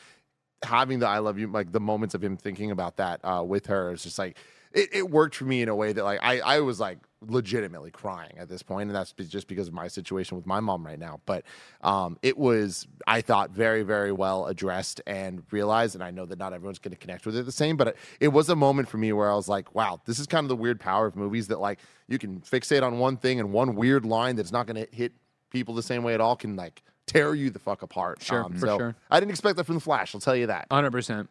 having 0.63 0.99
the 0.99 1.07
I 1.07 1.19
love 1.19 1.37
you, 1.39 1.47
like 1.47 1.71
the 1.71 1.79
moments 1.79 2.15
of 2.15 2.23
him 2.23 2.37
thinking 2.37 2.71
about 2.71 2.97
that 2.97 3.19
uh, 3.23 3.43
with 3.45 3.67
her 3.67 3.91
is 3.91 4.03
just 4.03 4.19
like, 4.19 4.37
it, 4.71 4.89
it 4.93 5.09
worked 5.09 5.35
for 5.35 5.45
me 5.45 5.61
in 5.61 5.69
a 5.69 5.75
way 5.75 5.93
that 5.93 6.03
like 6.03 6.19
I, 6.21 6.39
I 6.39 6.59
was 6.59 6.79
like 6.79 6.99
legitimately 7.27 7.91
crying 7.91 8.37
at 8.37 8.47
this 8.47 8.63
point 8.63 8.87
and 8.87 8.95
that's 8.95 9.11
just 9.11 9.47
because 9.47 9.67
of 9.67 9.73
my 9.73 9.87
situation 9.87 10.37
with 10.37 10.45
my 10.45 10.59
mom 10.59 10.85
right 10.85 10.99
now. 10.99 11.19
But 11.25 11.43
um, 11.81 12.17
it 12.21 12.37
was 12.37 12.87
i 13.07 13.21
thought 13.21 13.51
very 13.51 13.83
very 13.83 14.11
well 14.11 14.45
addressed 14.45 15.01
and 15.07 15.43
realized 15.51 15.95
and 15.95 16.03
i 16.03 16.11
know 16.11 16.25
that 16.25 16.37
not 16.37 16.53
everyone's 16.53 16.79
going 16.79 16.91
to 16.91 16.97
connect 16.97 17.25
with 17.25 17.35
it 17.35 17.45
the 17.45 17.51
same 17.51 17.77
but 17.77 17.95
it 18.19 18.27
was 18.27 18.49
a 18.49 18.55
moment 18.55 18.87
for 18.87 18.97
me 18.97 19.13
where 19.13 19.31
i 19.31 19.35
was 19.35 19.47
like 19.47 19.73
wow 19.73 19.99
this 20.05 20.19
is 20.19 20.27
kind 20.27 20.43
of 20.43 20.49
the 20.49 20.55
weird 20.55 20.79
power 20.79 21.05
of 21.07 21.15
movies 21.15 21.47
that 21.47 21.59
like 21.59 21.79
you 22.07 22.17
can 22.19 22.39
fixate 22.41 22.83
on 22.83 22.99
one 22.99 23.17
thing 23.17 23.39
and 23.39 23.51
one 23.51 23.75
weird 23.75 24.05
line 24.05 24.35
that's 24.35 24.51
not 24.51 24.67
going 24.67 24.75
to 24.75 24.95
hit 24.95 25.13
people 25.49 25.73
the 25.73 25.83
same 25.83 26.03
way 26.03 26.13
at 26.13 26.21
all 26.21 26.35
can 26.35 26.55
like 26.55 26.83
tear 27.11 27.33
you 27.33 27.49
the 27.49 27.59
fuck 27.59 27.81
apart 27.81 28.21
Sure, 28.21 28.43
Um, 28.43 28.53
for 28.53 28.67
so 28.67 28.77
sure. 28.77 28.95
i 29.09 29.19
didn't 29.19 29.31
expect 29.31 29.57
that 29.57 29.63
from 29.65 29.75
the 29.75 29.81
flash 29.81 30.13
i'll 30.13 30.21
tell 30.21 30.35
you 30.35 30.47
that 30.47 30.67
Hundred 30.71 30.91
percent. 30.91 31.29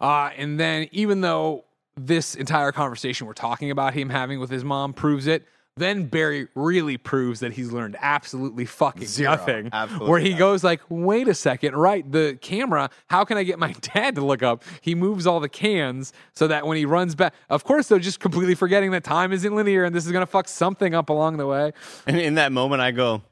Uh, 0.00 0.30
and 0.36 0.58
then 0.58 0.88
even 0.92 1.20
though 1.20 1.64
this 1.96 2.34
entire 2.34 2.72
conversation 2.72 3.26
we're 3.26 3.32
talking 3.34 3.70
about 3.70 3.94
him 3.94 4.08
having 4.10 4.40
with 4.40 4.50
his 4.50 4.64
mom 4.64 4.92
proves 4.92 5.26
it, 5.26 5.44
then 5.76 6.06
Barry 6.06 6.48
really 6.54 6.96
proves 6.96 7.40
that 7.40 7.52
he's 7.52 7.70
learned 7.72 7.96
absolutely 8.00 8.64
fucking 8.64 9.06
Zero. 9.06 9.30
nothing. 9.32 9.68
Absolutely 9.72 10.08
where 10.10 10.20
he 10.20 10.30
nothing. 10.30 10.38
goes 10.38 10.64
like, 10.64 10.80
"Wait 10.88 11.28
a 11.28 11.34
second, 11.34 11.74
right? 11.76 12.10
The 12.10 12.38
camera. 12.40 12.90
How 13.08 13.24
can 13.24 13.36
I 13.38 13.44
get 13.44 13.58
my 13.58 13.72
dad 13.94 14.14
to 14.16 14.24
look 14.24 14.42
up?" 14.42 14.62
He 14.80 14.94
moves 14.94 15.26
all 15.26 15.40
the 15.40 15.48
cans 15.48 16.12
so 16.34 16.48
that 16.48 16.66
when 16.66 16.76
he 16.76 16.84
runs 16.84 17.14
back, 17.14 17.34
of 17.48 17.64
course, 17.64 17.88
they're 17.88 17.98
just 17.98 18.20
completely 18.20 18.54
forgetting 18.54 18.90
that 18.90 19.04
time 19.04 19.32
isn't 19.32 19.54
linear 19.54 19.84
and 19.84 19.94
this 19.94 20.04
is 20.06 20.12
gonna 20.12 20.26
fuck 20.26 20.48
something 20.48 20.94
up 20.94 21.08
along 21.08 21.36
the 21.38 21.46
way. 21.46 21.72
And 22.06 22.18
in 22.18 22.34
that 22.34 22.50
moment, 22.52 22.82
I 22.82 22.90
go, 22.90 23.22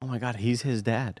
"Oh 0.00 0.06
my 0.06 0.18
god, 0.18 0.36
he's 0.36 0.62
his 0.62 0.82
dad." 0.82 1.20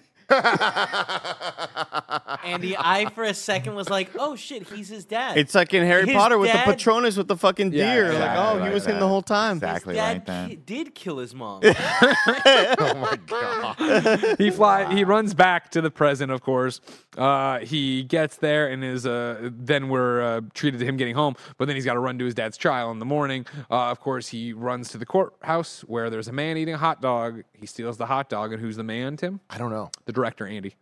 Andy, 2.43 2.75
I 2.77 3.09
for 3.13 3.23
a 3.23 3.33
second 3.33 3.75
was 3.75 3.89
like, 3.89 4.09
"Oh 4.17 4.35
shit, 4.35 4.67
he's 4.69 4.89
his 4.89 5.05
dad." 5.05 5.37
It's 5.37 5.53
like 5.55 5.73
in 5.73 5.85
Harry 5.85 6.05
His 6.05 6.15
Potter 6.15 6.37
with 6.37 6.51
the 6.51 6.57
dad- 6.57 6.65
Patronus 6.65 7.15
with 7.17 7.27
the 7.27 7.37
fucking 7.37 7.71
Yeah, 7.73 7.93
deer. 7.93 8.05
yeah, 8.13 8.19
like, 8.19 8.21
yeah, 8.21 8.49
oh, 8.49 8.55
he 8.55 8.61
like 8.61 8.73
was 8.73 8.85
him 8.85 8.93
that. 8.95 8.99
the 8.99 9.07
whole 9.07 9.21
time. 9.21 9.57
Exactly. 9.57 9.93
his 9.95 10.01
dad 10.01 10.13
like 10.13 10.25
that. 10.25 10.49
ki- 10.49 10.55
did 10.57 10.95
kill 10.95 11.17
his 11.19 11.33
mom. 11.35 11.61
oh 11.63 12.95
my 12.99 13.17
god 13.27 14.35
he 14.37 14.49
fly 14.49 14.93
he 14.93 15.03
runs 15.03 15.33
back 15.33 15.69
to 15.71 15.81
the 15.81 15.89
present 15.91 16.31
of 16.31 16.41
course 16.41 16.81
uh, 17.17 17.59
he 17.59 18.03
gets 18.03 18.37
there 18.37 18.67
and 18.67 18.83
is 18.83 19.05
uh, 19.05 19.49
then 19.51 19.89
we're 19.89 20.21
uh, 20.21 20.41
treated 20.53 20.79
to 20.79 20.85
him 20.85 20.97
getting 20.97 21.15
home 21.15 21.35
but 21.57 21.65
then 21.65 21.75
he's 21.75 21.85
got 21.85 21.93
to 21.93 21.99
run 21.99 22.17
to 22.19 22.25
his 22.25 22.33
dad's 22.33 22.57
trial 22.57 22.91
in 22.91 22.99
the 22.99 23.05
morning 23.05 23.45
uh, 23.69 23.89
of 23.91 23.99
course 23.99 24.27
he 24.27 24.53
runs 24.53 24.89
to 24.89 24.97
the 24.97 25.05
courthouse 25.05 25.81
where 25.81 26.09
there's 26.09 26.27
a 26.27 26.31
man 26.33 26.57
eating 26.57 26.73
a 26.73 26.77
hot 26.77 27.01
dog 27.01 27.43
he 27.53 27.65
steals 27.65 27.97
the 27.97 28.05
hot 28.05 28.29
dog 28.29 28.51
and 28.53 28.61
who's 28.61 28.75
the 28.77 28.83
man 28.83 29.17
tim 29.17 29.39
i 29.49 29.57
don't 29.57 29.71
know 29.71 29.89
the 30.05 30.13
director 30.21 30.45
andy 30.45 30.75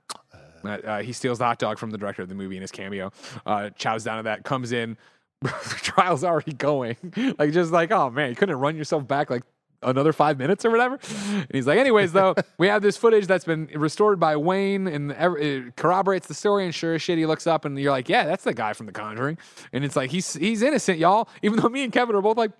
uh, 0.65 0.67
uh, 0.67 1.01
he 1.01 1.13
steals 1.13 1.37
the 1.37 1.45
hot 1.45 1.57
dog 1.57 1.77
from 1.77 1.91
the 1.91 1.97
director 1.97 2.21
of 2.21 2.29
the 2.29 2.35
movie 2.35 2.57
in 2.57 2.61
his 2.61 2.71
cameo 2.71 3.11
uh, 3.45 3.69
chows 3.71 4.03
down 4.03 4.17
to 4.17 4.23
that 4.23 4.43
comes 4.43 4.71
in 4.71 4.97
the 5.41 5.49
trial's 5.81 6.23
already 6.23 6.53
going 6.53 6.97
like 7.39 7.51
just 7.51 7.71
like 7.71 7.91
oh 7.91 8.09
man 8.09 8.29
you 8.29 8.35
couldn't 8.35 8.57
run 8.57 8.75
yourself 8.75 9.07
back 9.07 9.29
like 9.29 9.43
another 9.81 10.13
five 10.13 10.37
minutes 10.37 10.65
or 10.65 10.71
whatever. 10.71 10.99
And 11.33 11.47
he's 11.51 11.67
like, 11.67 11.79
anyways, 11.79 12.11
though, 12.11 12.35
we 12.57 12.67
have 12.67 12.81
this 12.81 12.97
footage 12.97 13.27
that's 13.27 13.45
been 13.45 13.69
restored 13.73 14.19
by 14.19 14.35
Wayne 14.35 14.87
and 14.87 15.11
it 15.11 15.75
corroborates 15.75 16.27
the 16.27 16.33
story. 16.33 16.65
And 16.65 16.73
sure 16.75 16.95
as 16.95 17.01
shit, 17.01 17.17
he 17.17 17.25
looks 17.25 17.47
up 17.47 17.65
and 17.65 17.79
you're 17.79 17.91
like, 17.91 18.09
yeah, 18.09 18.25
that's 18.25 18.43
the 18.43 18.53
guy 18.53 18.73
from 18.73 18.85
The 18.85 18.91
Conjuring. 18.91 19.37
And 19.71 19.85
it's 19.85 19.95
like, 19.95 20.11
he's 20.11 20.33
he's 20.33 20.61
innocent, 20.61 20.99
y'all. 20.99 21.29
Even 21.41 21.59
though 21.59 21.69
me 21.69 21.83
and 21.83 21.93
Kevin 21.93 22.15
are 22.15 22.21
both 22.21 22.37
like, 22.37 22.51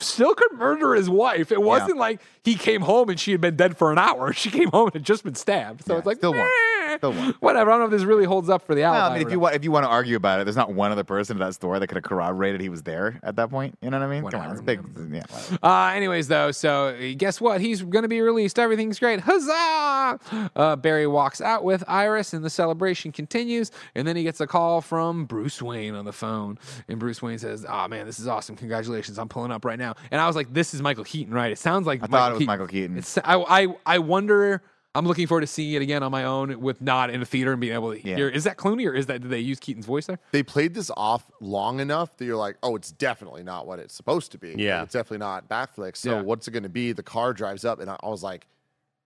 still 0.00 0.34
could 0.34 0.52
murder 0.52 0.94
his 0.94 1.08
wife. 1.10 1.50
It 1.52 1.62
wasn't 1.62 1.98
like 1.98 2.20
he 2.42 2.54
came 2.54 2.82
home 2.82 3.08
and 3.08 3.18
she 3.18 3.32
had 3.32 3.40
been 3.40 3.56
dead 3.56 3.76
for 3.76 3.92
an 3.92 3.98
hour. 3.98 4.32
She 4.38 4.50
came 4.50 4.70
home 4.70 4.86
and 4.86 4.94
had 4.94 5.04
just 5.04 5.24
been 5.24 5.34
stabbed. 5.34 5.84
So 5.84 5.94
Yeah, 5.94 5.98
it's 5.98 6.06
like, 6.06 6.18
still 6.18 6.32
won. 6.32 6.48
meh. 6.92 6.96
Still. 6.98 7.12
Whatever. 7.40 7.70
I 7.70 7.74
don't 7.74 7.80
know 7.80 7.86
if 7.86 7.90
this 7.90 8.04
really 8.04 8.24
holds 8.24 8.48
up 8.48 8.62
for 8.62 8.74
the 8.74 8.82
Well. 8.82 9.10
I 9.10 9.14
mean, 9.14 9.26
if 9.26 9.32
you 9.32 9.40
want, 9.40 9.54
if 9.54 9.64
you 9.64 9.70
want 9.70 9.84
to 9.84 9.88
argue 9.88 10.16
about 10.16 10.40
it, 10.40 10.44
there's 10.44 10.56
not 10.56 10.72
one 10.72 10.92
other 10.92 11.04
person 11.04 11.36
in 11.36 11.40
that 11.40 11.54
store 11.54 11.78
that 11.78 11.86
could 11.86 11.96
have 11.96 12.04
corroborated 12.04 12.60
he 12.60 12.68
was 12.68 12.82
there 12.82 13.18
at 13.22 13.36
that 13.36 13.50
point. 13.50 13.76
You 13.82 13.90
know 13.90 13.98
what 13.98 14.06
I 14.06 14.20
mean? 14.20 14.30
Come 14.30 14.40
on, 14.40 14.52
it's 14.52 14.60
big. 14.60 14.80
Yeah. 14.96 15.22
whatever. 15.28 15.58
Uh, 15.62 15.92
anyways, 15.94 16.28
though, 16.28 16.50
so 16.50 16.88
uh, 16.88 17.14
guess 17.16 17.40
what? 17.40 17.60
He's 17.60 17.82
going 17.82 18.02
to 18.02 18.08
be 18.08 18.20
released. 18.20 18.58
Everything's 18.58 18.98
great. 18.98 19.20
Huzzah! 19.20 20.18
Uh, 20.56 20.76
Barry 20.76 21.06
walks 21.06 21.40
out 21.40 21.64
with 21.64 21.84
Iris, 21.88 22.32
and 22.32 22.44
the 22.44 22.50
celebration 22.50 23.12
continues. 23.12 23.70
And 23.94 24.06
then 24.06 24.16
he 24.16 24.22
gets 24.22 24.40
a 24.40 24.46
call 24.46 24.80
from 24.80 25.24
Bruce 25.26 25.60
Wayne 25.62 25.94
on 25.94 26.04
the 26.04 26.12
phone. 26.12 26.58
And 26.88 26.98
Bruce 26.98 27.22
Wayne 27.22 27.38
says, 27.38 27.64
Oh, 27.68 27.88
man, 27.88 28.06
this 28.06 28.18
is 28.18 28.26
awesome. 28.26 28.56
Congratulations. 28.56 29.18
I'm 29.18 29.28
pulling 29.28 29.52
up 29.52 29.64
right 29.64 29.78
now. 29.78 29.94
And 30.10 30.20
I 30.20 30.26
was 30.26 30.36
like, 30.36 30.52
This 30.52 30.74
is 30.74 30.82
Michael 30.82 31.04
Keaton, 31.04 31.34
right? 31.34 31.50
It 31.52 31.58
sounds 31.58 31.86
like 31.86 32.02
I 32.02 32.06
thought 32.06 32.32
it 32.32 32.38
was 32.38 32.46
Michael 32.46 32.66
Keaton. 32.66 32.98
It's, 32.98 33.18
I, 33.18 33.36
I, 33.36 33.66
I 33.86 33.98
wonder. 33.98 34.62
I'm 34.98 35.06
looking 35.06 35.26
forward 35.26 35.42
to 35.42 35.46
seeing 35.46 35.74
it 35.74 35.82
again 35.82 36.02
on 36.02 36.10
my 36.10 36.24
own 36.24 36.60
with 36.60 36.80
not 36.82 37.10
in 37.10 37.22
a 37.22 37.24
theater 37.24 37.52
and 37.52 37.60
being 37.60 37.72
able 37.74 37.92
to 37.94 38.06
Yeah. 38.06 38.16
hear. 38.16 38.28
Is 38.28 38.44
that 38.44 38.56
Clooney 38.56 38.86
or 38.88 38.92
is 38.94 39.06
that 39.06 39.20
did 39.22 39.30
they 39.30 39.38
use 39.38 39.58
Keaton's 39.60 39.86
voice 39.86 40.06
there? 40.06 40.18
they 40.32 40.42
played 40.42 40.74
this 40.74 40.90
off 40.96 41.30
long 41.40 41.78
enough 41.80 42.16
that 42.16 42.24
you're 42.24 42.36
like, 42.36 42.56
oh, 42.62 42.74
it's 42.76 42.90
definitely 42.90 43.42
not 43.44 43.66
what 43.66 43.78
it's 43.78 43.94
supposed 43.94 44.32
to 44.32 44.38
be. 44.38 44.54
Yeah. 44.58 44.82
it's 44.82 44.92
definitely 44.92 45.18
not 45.18 45.48
Batfleck. 45.48 45.96
So 45.96 46.16
Yeah. 46.16 46.22
what's 46.22 46.48
it 46.48 46.50
going 46.50 46.64
to 46.64 46.68
be? 46.68 46.92
The 46.92 47.02
car 47.04 47.32
drives 47.32 47.64
up, 47.64 47.78
and 47.80 47.88
I, 47.88 47.96
I 48.02 48.08
was 48.08 48.22
like, 48.22 48.46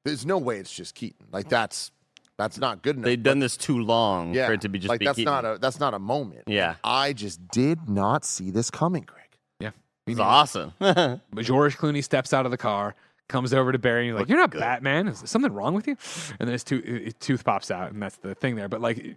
there's 0.05 0.25
no 0.27 0.39
way 0.39 0.59
it's 0.59 0.73
just 0.73 0.95
Keaton. 0.95 1.27
Like 1.31 1.49
that's 1.49 1.91
that's 2.39 2.59
not 2.59 2.83
good 2.83 2.97
enough. 2.97 3.05
They've 3.05 3.23
done 3.23 3.39
this 3.41 3.57
too 3.57 3.79
long 3.79 4.35
yeah, 4.35 4.47
for 4.47 4.55
it 4.55 4.63
to 4.63 4.69
be 4.69 4.79
just 4.79 4.89
like 4.89 4.99
be 5.01 5.05
that's 5.07 5.17
Keaton. 5.17 5.33
not 5.33 5.45
a 5.45 5.59
that's 5.61 5.79
not 5.79 5.95
a 5.95 5.99
moment. 5.99 6.45
Yeah. 6.47 6.77
I 6.83 7.13
just 7.13 7.47
did 7.49 7.89
not 7.89 8.25
see 8.25 8.51
this 8.51 8.71
coming, 8.71 9.03
Greg. 9.03 9.29
Yeah. 9.61 9.71
It's 10.07 10.19
awesome. 10.19 10.73
But 10.81 11.21
George 11.43 11.77
Clooney 11.77 12.03
steps 12.03 12.33
out 12.33 12.45
of 12.47 12.51
the 12.51 12.57
car, 12.59 12.95
comes 13.33 13.53
over 13.53 13.73
to 13.73 13.79
Barry, 13.79 14.09
and 14.09 14.15
he's 14.15 14.21
like, 14.21 14.29
"You're 14.29 14.39
not 14.39 14.53
Batman. 14.53 15.09
Is 15.09 15.23
something 15.27 15.53
wrong 15.53 15.75
with 15.75 15.89
you?" 15.89 15.97
And 16.39 16.47
then 16.47 16.53
his 16.53 16.63
tooth, 16.63 16.85
his 16.85 17.15
tooth 17.15 17.45
pops 17.45 17.71
out, 17.71 17.93
and 17.93 18.03
that's 18.03 18.17
the 18.17 18.35
thing 18.35 18.55
there. 18.55 18.69
But 18.69 18.81
like, 18.81 19.17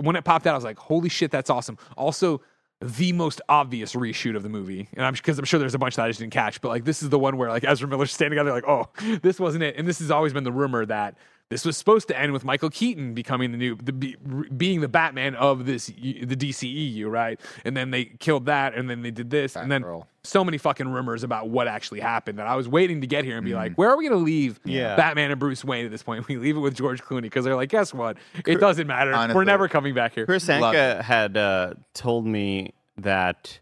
when 0.00 0.16
it 0.16 0.24
popped 0.24 0.46
out, 0.46 0.52
I 0.52 0.56
was 0.56 0.64
like, 0.64 0.78
"Holy 0.78 1.08
shit, 1.08 1.30
that's 1.30 1.50
awesome!" 1.50 1.78
Also, 1.96 2.42
the 2.80 3.12
most 3.12 3.40
obvious 3.48 3.94
reshoot 3.94 4.34
of 4.34 4.42
the 4.42 4.48
movie, 4.48 4.88
and 4.94 5.06
I'm 5.06 5.12
because 5.12 5.38
I'm 5.38 5.44
sure 5.44 5.60
there's 5.60 5.74
a 5.74 5.78
bunch 5.78 5.96
that 5.96 6.04
I 6.04 6.08
just 6.08 6.18
didn't 6.18 6.32
catch, 6.32 6.60
but 6.60 6.68
like 6.68 6.84
this 6.84 7.02
is 7.02 7.10
the 7.10 7.18
one 7.18 7.36
where 7.36 7.48
like 7.48 7.64
Ezra 7.64 7.86
Miller's 7.86 8.12
standing 8.12 8.38
out 8.38 8.44
there 8.44 8.54
like, 8.54 8.66
"Oh, 8.66 8.88
this 9.22 9.38
wasn't 9.38 9.62
it," 9.62 9.76
and 9.76 9.86
this 9.86 10.00
has 10.00 10.10
always 10.10 10.32
been 10.32 10.44
the 10.44 10.52
rumor 10.52 10.84
that. 10.86 11.16
This 11.52 11.66
was 11.66 11.76
supposed 11.76 12.08
to 12.08 12.18
end 12.18 12.32
with 12.32 12.44
Michael 12.46 12.70
Keaton 12.70 13.12
becoming 13.12 13.52
the 13.52 13.58
new, 13.58 13.76
the, 13.76 13.92
be, 13.92 14.16
being 14.56 14.80
the 14.80 14.88
Batman 14.88 15.34
of 15.34 15.66
this, 15.66 15.88
the 15.88 16.24
DCEU, 16.34 17.10
right? 17.10 17.38
And 17.66 17.76
then 17.76 17.90
they 17.90 18.06
killed 18.06 18.46
that, 18.46 18.74
and 18.74 18.88
then 18.88 19.02
they 19.02 19.10
did 19.10 19.28
this, 19.28 19.54
and 19.54 19.70
then 19.70 19.82
Batgirl. 19.82 20.06
so 20.24 20.42
many 20.42 20.56
fucking 20.56 20.88
rumors 20.88 21.24
about 21.24 21.50
what 21.50 21.68
actually 21.68 22.00
happened 22.00 22.38
that 22.38 22.46
I 22.46 22.56
was 22.56 22.68
waiting 22.68 23.02
to 23.02 23.06
get 23.06 23.24
here 23.26 23.36
and 23.36 23.44
be 23.44 23.52
like, 23.54 23.74
where 23.74 23.90
are 23.90 23.98
we 23.98 24.08
going 24.08 24.18
to 24.18 24.24
leave 24.24 24.60
Yeah. 24.64 24.96
Batman 24.96 25.30
and 25.30 25.38
Bruce 25.38 25.62
Wayne 25.62 25.84
at 25.84 25.90
this 25.90 26.02
point? 26.02 26.26
We 26.28 26.38
leave 26.38 26.56
it 26.56 26.60
with 26.60 26.74
George 26.74 27.02
Clooney 27.02 27.22
because 27.22 27.44
they're 27.44 27.54
like, 27.54 27.68
guess 27.68 27.92
what? 27.92 28.16
It 28.46 28.58
doesn't 28.58 28.86
matter. 28.86 29.34
We're 29.34 29.44
never 29.44 29.68
coming 29.68 29.92
back 29.92 30.14
here. 30.14 30.24
Chris 30.24 30.48
Love 30.48 30.74
Anka 30.74 31.02
had 31.02 31.36
uh, 31.36 31.74
told 31.92 32.24
me 32.26 32.72
that 32.96 33.60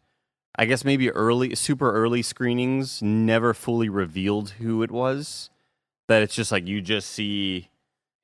I 0.57 0.67
guess 0.67 0.85
maybe 0.85 1.11
early, 1.11 1.57
super 1.57 1.93
early 1.93 2.23
screenings 2.23 3.03
never 3.03 3.53
fully 3.53 3.89
revealed 3.89 4.51
who 4.61 4.85
it 4.85 4.93
was. 4.93 5.51
That 6.07 6.23
it's 6.23 6.37
just 6.37 6.53
like 6.53 6.69
you 6.69 6.81
just 6.81 7.11
see 7.11 7.69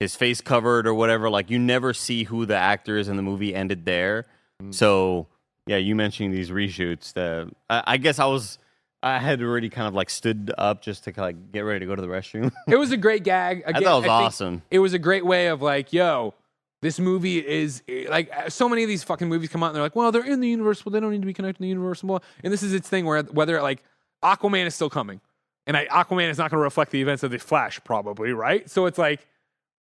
his 0.00 0.14
face 0.14 0.40
covered 0.40 0.86
or 0.86 0.94
whatever. 0.94 1.30
Like 1.30 1.50
you 1.50 1.58
never 1.58 1.94
see 1.94 2.24
who 2.24 2.46
the 2.46 2.56
actor 2.56 2.96
is 2.96 3.08
in 3.08 3.16
the 3.16 3.22
movie 3.22 3.54
ended 3.54 3.84
there. 3.84 4.26
Mm. 4.62 4.74
So 4.74 5.26
yeah, 5.66 5.78
you 5.78 5.94
mentioning 5.94 6.30
these 6.30 6.50
reshoots. 6.50 7.12
The 7.12 7.50
I, 7.68 7.82
I 7.86 7.96
guess 7.96 8.18
I 8.18 8.26
was 8.26 8.58
I 9.02 9.18
had 9.18 9.42
already 9.42 9.68
kind 9.68 9.86
of 9.86 9.94
like 9.94 10.10
stood 10.10 10.52
up 10.56 10.82
just 10.82 11.04
to 11.04 11.12
kind 11.12 11.34
of 11.34 11.52
get 11.52 11.60
ready 11.60 11.80
to 11.80 11.86
go 11.86 11.94
to 11.94 12.02
the 12.02 12.08
restroom. 12.08 12.52
It 12.68 12.76
was 12.76 12.92
a 12.92 12.96
great 12.96 13.22
gag. 13.22 13.62
Again, 13.66 13.82
thought 13.82 13.90
it 13.90 13.94
was 13.94 14.02
think 14.02 14.12
awesome. 14.12 14.62
It 14.70 14.78
was 14.78 14.94
a 14.94 14.98
great 14.98 15.24
way 15.24 15.48
of 15.48 15.62
like, 15.62 15.92
yo, 15.92 16.34
this 16.82 16.98
movie 16.98 17.38
is 17.38 17.82
like 18.08 18.32
so 18.50 18.68
many 18.68 18.82
of 18.82 18.88
these 18.88 19.02
fucking 19.02 19.28
movies 19.28 19.48
come 19.48 19.62
out 19.62 19.68
and 19.68 19.76
they're 19.76 19.82
like, 19.82 19.96
well, 19.96 20.12
they're 20.12 20.24
in 20.24 20.40
the 20.40 20.48
universe, 20.48 20.84
well, 20.84 20.92
they 20.92 21.00
don't 21.00 21.10
need 21.10 21.22
to 21.22 21.26
be 21.26 21.34
connected 21.34 21.58
to 21.58 21.62
the 21.62 21.68
universe. 21.68 22.02
And 22.02 22.08
blah. 22.08 22.18
And 22.42 22.52
this 22.52 22.62
is 22.62 22.72
its 22.72 22.88
thing 22.88 23.04
where 23.06 23.22
whether 23.22 23.60
like 23.62 23.82
Aquaman 24.22 24.66
is 24.66 24.74
still 24.74 24.90
coming, 24.90 25.20
and 25.66 25.76
I, 25.76 25.86
Aquaman 25.86 26.30
is 26.30 26.38
not 26.38 26.50
going 26.50 26.58
to 26.58 26.64
reflect 26.64 26.90
the 26.90 27.00
events 27.00 27.22
of 27.22 27.30
the 27.30 27.38
Flash, 27.38 27.80
probably, 27.84 28.32
right? 28.32 28.68
So 28.70 28.86
it's 28.86 28.98
like, 28.98 29.26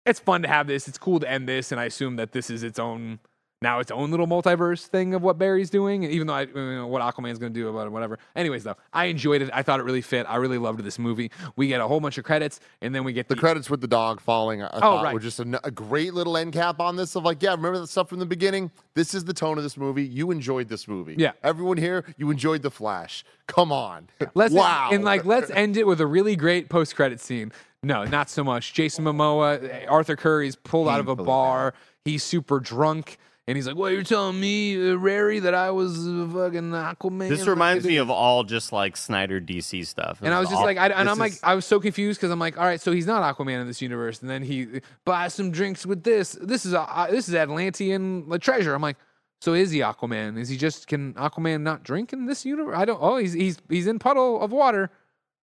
it's 0.06 0.20
fun 0.20 0.42
to 0.44 0.48
have 0.48 0.68
this. 0.68 0.88
It's 0.88 0.98
cool 0.98 1.20
to 1.20 1.30
end 1.30 1.48
this, 1.48 1.72
and 1.72 1.80
I 1.80 1.86
assume 1.86 2.16
that 2.18 2.32
this 2.32 2.50
is 2.50 2.64
its 2.64 2.80
own 2.80 3.20
now 3.64 3.78
its 3.80 3.92
own 3.92 4.10
little 4.10 4.26
multiverse 4.26 4.88
thing 4.88 5.14
of 5.14 5.22
what 5.22 5.38
Barry's 5.38 5.70
doing, 5.70 6.04
even 6.04 6.26
though 6.26 6.34
I 6.34 6.42
you 6.44 6.54
know, 6.56 6.88
what 6.88 7.04
Aquaman's 7.04 7.38
going 7.38 7.54
to 7.54 7.60
do 7.60 7.68
about 7.68 7.86
it, 7.86 7.92
whatever. 7.92 8.18
Anyways, 8.36 8.64
though, 8.64 8.76
I 8.92 9.06
enjoyed 9.06 9.44
it. 9.44 9.52
I 9.54 9.62
thought 9.62 9.80
it 9.80 9.84
really 9.84 10.02
fit. 10.02 10.26
I 10.28 10.38
really 10.38 10.58
loved 10.58 10.84
this 10.84 10.98
movie. 10.98 11.30
We 11.56 11.68
get 11.68 11.80
a 11.80 11.88
whole 11.88 12.00
bunch 12.00 12.18
of 12.18 12.24
credits, 12.24 12.60
and 12.82 12.96
then 12.96 13.04
we 13.04 13.14
get 13.14 13.28
The 13.28 13.36
the, 13.36 13.40
credits 13.40 13.70
with 13.70 13.80
the 13.82 13.88
dog 13.88 14.20
falling, 14.20 14.64
I 14.64 14.70
Oh, 14.74 14.80
thought 14.80 15.04
right. 15.04 15.14
were 15.14 15.20
just 15.20 15.40
a 15.40 15.46
great 15.70 16.16
little 16.16 16.38
end 16.38 16.54
cap 16.54 16.80
on 16.80 16.96
this. 16.96 17.16
Of 17.16 17.24
like, 17.24 17.44
yeah, 17.44 17.52
remember 17.52 17.78
the 17.78 17.86
stuff 17.88 18.10
from 18.10 18.18
the 18.18 18.26
beginning? 18.26 18.72
This 18.96 19.14
is 19.14 19.26
the 19.26 19.34
tone 19.34 19.60
of 19.60 19.64
this 19.64 19.78
movie. 19.78 20.06
You 20.06 20.32
enjoyed 20.32 20.68
this 20.68 20.88
movie. 20.88 21.14
Yeah. 21.20 21.34
everyone 21.44 21.78
here, 21.78 22.04
you 22.18 22.32
enjoyed 22.32 22.64
the 22.64 22.72
Flash. 22.72 23.24
Come 23.46 23.72
on, 23.72 24.08
Let's 24.34 24.54
wow, 24.56 24.90
and 24.92 25.04
like 25.04 25.24
let's 25.24 25.52
end 25.52 25.78
it 25.78 25.86
with 25.86 26.02
a 26.02 26.08
really 26.08 26.36
great 26.36 26.68
post 26.68 26.96
credit 26.96 27.20
scene. 27.20 27.52
No, 27.84 28.04
not 28.04 28.30
so 28.30 28.44
much. 28.44 28.74
Jason 28.74 29.06
Momoa, 29.06 29.90
Arthur 29.90 30.16
Curry's 30.16 30.56
pulled 30.56 30.88
out 30.88 31.00
of 31.00 31.08
a 31.08 31.16
bar. 31.16 31.74
He's 32.06 32.24
super 32.24 32.60
drunk, 32.60 33.18
and 33.48 33.56
he's 33.56 33.66
like, 33.66 33.76
"Well, 33.76 33.90
you're 33.90 34.04
telling 34.04 34.40
me, 34.40 34.92
uh, 34.92 34.96
Rary, 34.96 35.40
that 35.40 35.56
I 35.56 35.72
was 35.72 36.08
uh, 36.08 36.28
fucking 36.32 36.72
Aquaman." 36.72 37.30
This 37.30 37.48
reminds 37.48 37.86
me 37.86 37.98
of 37.98 38.12
all 38.12 38.44
just 38.44 38.72
like 38.72 38.96
Snyder 38.96 39.42
DC 39.42 39.86
stuff. 39.88 40.20
And 40.22 40.32
I 40.32 40.40
was 40.40 40.50
just 40.50 40.60
all- 40.60 40.66
like, 40.66 40.78
I, 40.78 40.88
and 40.90 41.10
I'm 41.10 41.18
like, 41.18 41.34
I 41.42 41.56
was 41.56 41.66
so 41.66 41.80
confused 41.80 42.20
because 42.20 42.32
I'm 42.32 42.40
like, 42.40 42.58
all 42.58 42.66
right, 42.66 42.80
so 42.80 42.92
he's 42.92 43.08
not 43.08 43.24
Aquaman 43.24 43.62
in 43.62 43.68
this 43.68 43.82
universe, 43.82 44.22
and 44.22 44.30
then 44.30 44.44
he 44.44 44.82
buys 45.06 45.34
some 45.34 45.50
drinks 45.52 45.84
with 45.84 46.04
this. 46.04 46.38
This 46.40 46.68
is 46.68 46.76
uh, 46.76 47.08
this 47.10 47.28
is 47.28 47.34
Atlantean 47.34 48.30
like, 48.30 48.42
treasure. 48.42 48.76
I'm 48.76 48.82
like, 48.84 48.98
so 49.42 49.54
is 49.54 49.72
he 49.72 49.80
Aquaman? 49.80 50.38
Is 50.38 50.50
he 50.50 50.58
just 50.58 50.86
can 50.86 51.16
Aquaman 51.16 51.62
not 51.62 51.82
drink 51.84 52.14
in 52.14 52.28
this 52.28 52.46
universe? 52.46 52.76
I 52.78 52.86
don't. 52.86 53.00
Oh, 53.02 53.18
he's 53.18 53.34
he's 53.34 53.58
he's 53.70 53.88
in 53.88 53.98
puddle 53.98 54.40
of 54.40 54.52
water. 54.52 54.92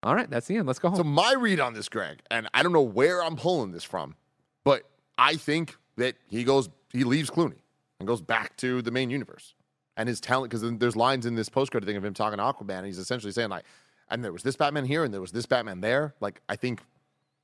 All 0.03 0.15
right, 0.15 0.31
that's 0.31 0.47
the 0.47 0.57
end. 0.57 0.67
Let's 0.67 0.79
go 0.79 0.89
home. 0.89 0.97
So 0.97 1.05
my 1.05 1.33
read 1.33 1.59
on 1.59 1.75
this, 1.75 1.89
Greg, 1.89 2.21
and 2.31 2.49
I 2.55 2.63
don't 2.63 2.73
know 2.73 2.83
where 2.83 3.23
I'm 3.23 3.37
pulling 3.37 3.73
this 3.73 3.85
from, 3.85 4.15
but 4.65 4.85
I 5.17 5.35
think 5.37 5.77
that 5.97 6.15
he 6.29 6.45
goes, 6.45 6.69
he 6.93 7.05
leaves 7.05 7.31
Clooney 7.31 7.59
and 7.99 8.07
goes 8.07 8.23
back 8.23 8.57
to 8.59 8.81
the 8.81 8.93
main 8.93 9.11
universe, 9.11 9.55
and 9.97 10.09
his 10.09 10.21
talent 10.21 10.51
because 10.51 10.79
there's 10.79 10.95
lines 10.95 11.27
in 11.27 11.35
this 11.35 11.49
postcard 11.49 11.85
thing 11.85 11.97
of 11.97 12.05
him 12.05 12.15
talking 12.15 12.39
to 12.39 12.45
Aquaman, 12.45 12.79
and 12.79 12.87
he's 12.87 12.99
essentially 12.99 13.33
saying 13.33 13.49
like, 13.49 13.65
and 14.09 14.25
there 14.25 14.33
was 14.33 14.45
this 14.45 14.57
Batman 14.57 14.85
here, 14.85 15.03
and 15.05 15.13
there 15.13 15.21
was 15.21 15.33
this 15.33 15.47
Batman 15.47 15.81
there. 15.81 16.15
Like 16.21 16.41
I 16.49 16.55
think, 16.55 16.81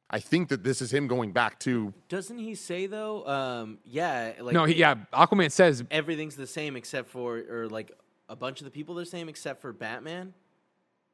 I 0.08 0.20
think 0.20 0.48
that 0.50 0.62
this 0.62 0.80
is 0.80 0.92
him 0.92 1.08
going 1.08 1.32
back 1.32 1.58
to 1.60 1.92
Doesn't 2.08 2.38
he 2.38 2.54
say 2.54 2.86
though? 2.86 3.26
Um, 3.26 3.78
yeah, 3.84 4.34
like 4.40 4.54
no, 4.54 4.64
he, 4.64 4.76
yeah, 4.76 4.94
Aquaman 5.12 5.50
says 5.50 5.82
everything's 5.90 6.36
the 6.36 6.46
same 6.46 6.76
except 6.76 7.08
for, 7.10 7.42
or 7.50 7.68
like 7.68 7.90
a 8.28 8.36
bunch 8.36 8.60
of 8.60 8.64
the 8.64 8.70
people 8.70 8.96
are 8.96 9.02
the 9.02 9.10
same 9.10 9.28
except 9.28 9.60
for 9.60 9.72
Batman. 9.72 10.34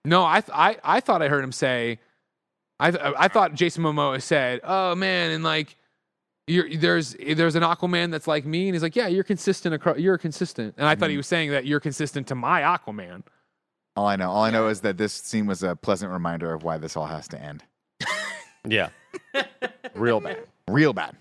No. 0.05 0.25
I 0.25 0.41
th- 0.41 0.53
I 0.55 0.77
I 0.83 1.01
thought 1.01 1.23
I 1.23 1.29
heard 1.29 1.45
him 1.45 1.53
say, 1.53 1.99
I 2.79 2.91
th- 2.91 3.03
I 3.19 3.29
thought 3.29 3.55
Jason 3.55 3.83
Momoa 3.83 4.23
said, 4.23 4.61
oh 4.65 4.95
man, 4.95 5.31
and 5.31 5.45
like. 5.45 5.77
You're, 6.47 6.69
there's 6.75 7.15
there's 7.15 7.55
an 7.55 7.63
Aquaman 7.63 8.11
that's 8.11 8.27
like 8.27 8.45
me, 8.45 8.67
and 8.67 8.75
he's 8.75 8.83
like, 8.83 8.97
yeah, 8.97 9.07
you're 9.07 9.23
consistent. 9.23 9.73
Across, 9.73 9.99
you're 9.99 10.19
consistent, 10.19 10.75
and 10.79 10.89
I 10.89 10.97
thought 10.97 11.09
he 11.09 11.13
mm-hmm. 11.13 11.19
was 11.19 11.29
saying 11.29 11.51
that 11.53 11.65
you're 11.65 11.79
consistent 11.79 12.27
to 12.27 12.35
my 12.35 12.63
Aquaman. 12.63 13.23
All 13.95 14.07
I 14.07 14.17
know, 14.17 14.31
all 14.31 14.43
I 14.43 14.51
know 14.51 14.67
is 14.67 14.81
that 14.81 14.97
this 14.97 15.13
scene 15.13 15.47
was 15.47 15.63
a 15.63 15.77
pleasant 15.77 16.11
reminder 16.11 16.53
of 16.53 16.65
why 16.65 16.77
this 16.79 16.97
all 16.97 17.07
has 17.07 17.29
to 17.29 17.41
end. 17.41 17.63
yeah. 18.67 18.89
real 19.95 20.19
bad. 20.19 20.39
Real 20.67 20.93
bad, 20.93 21.17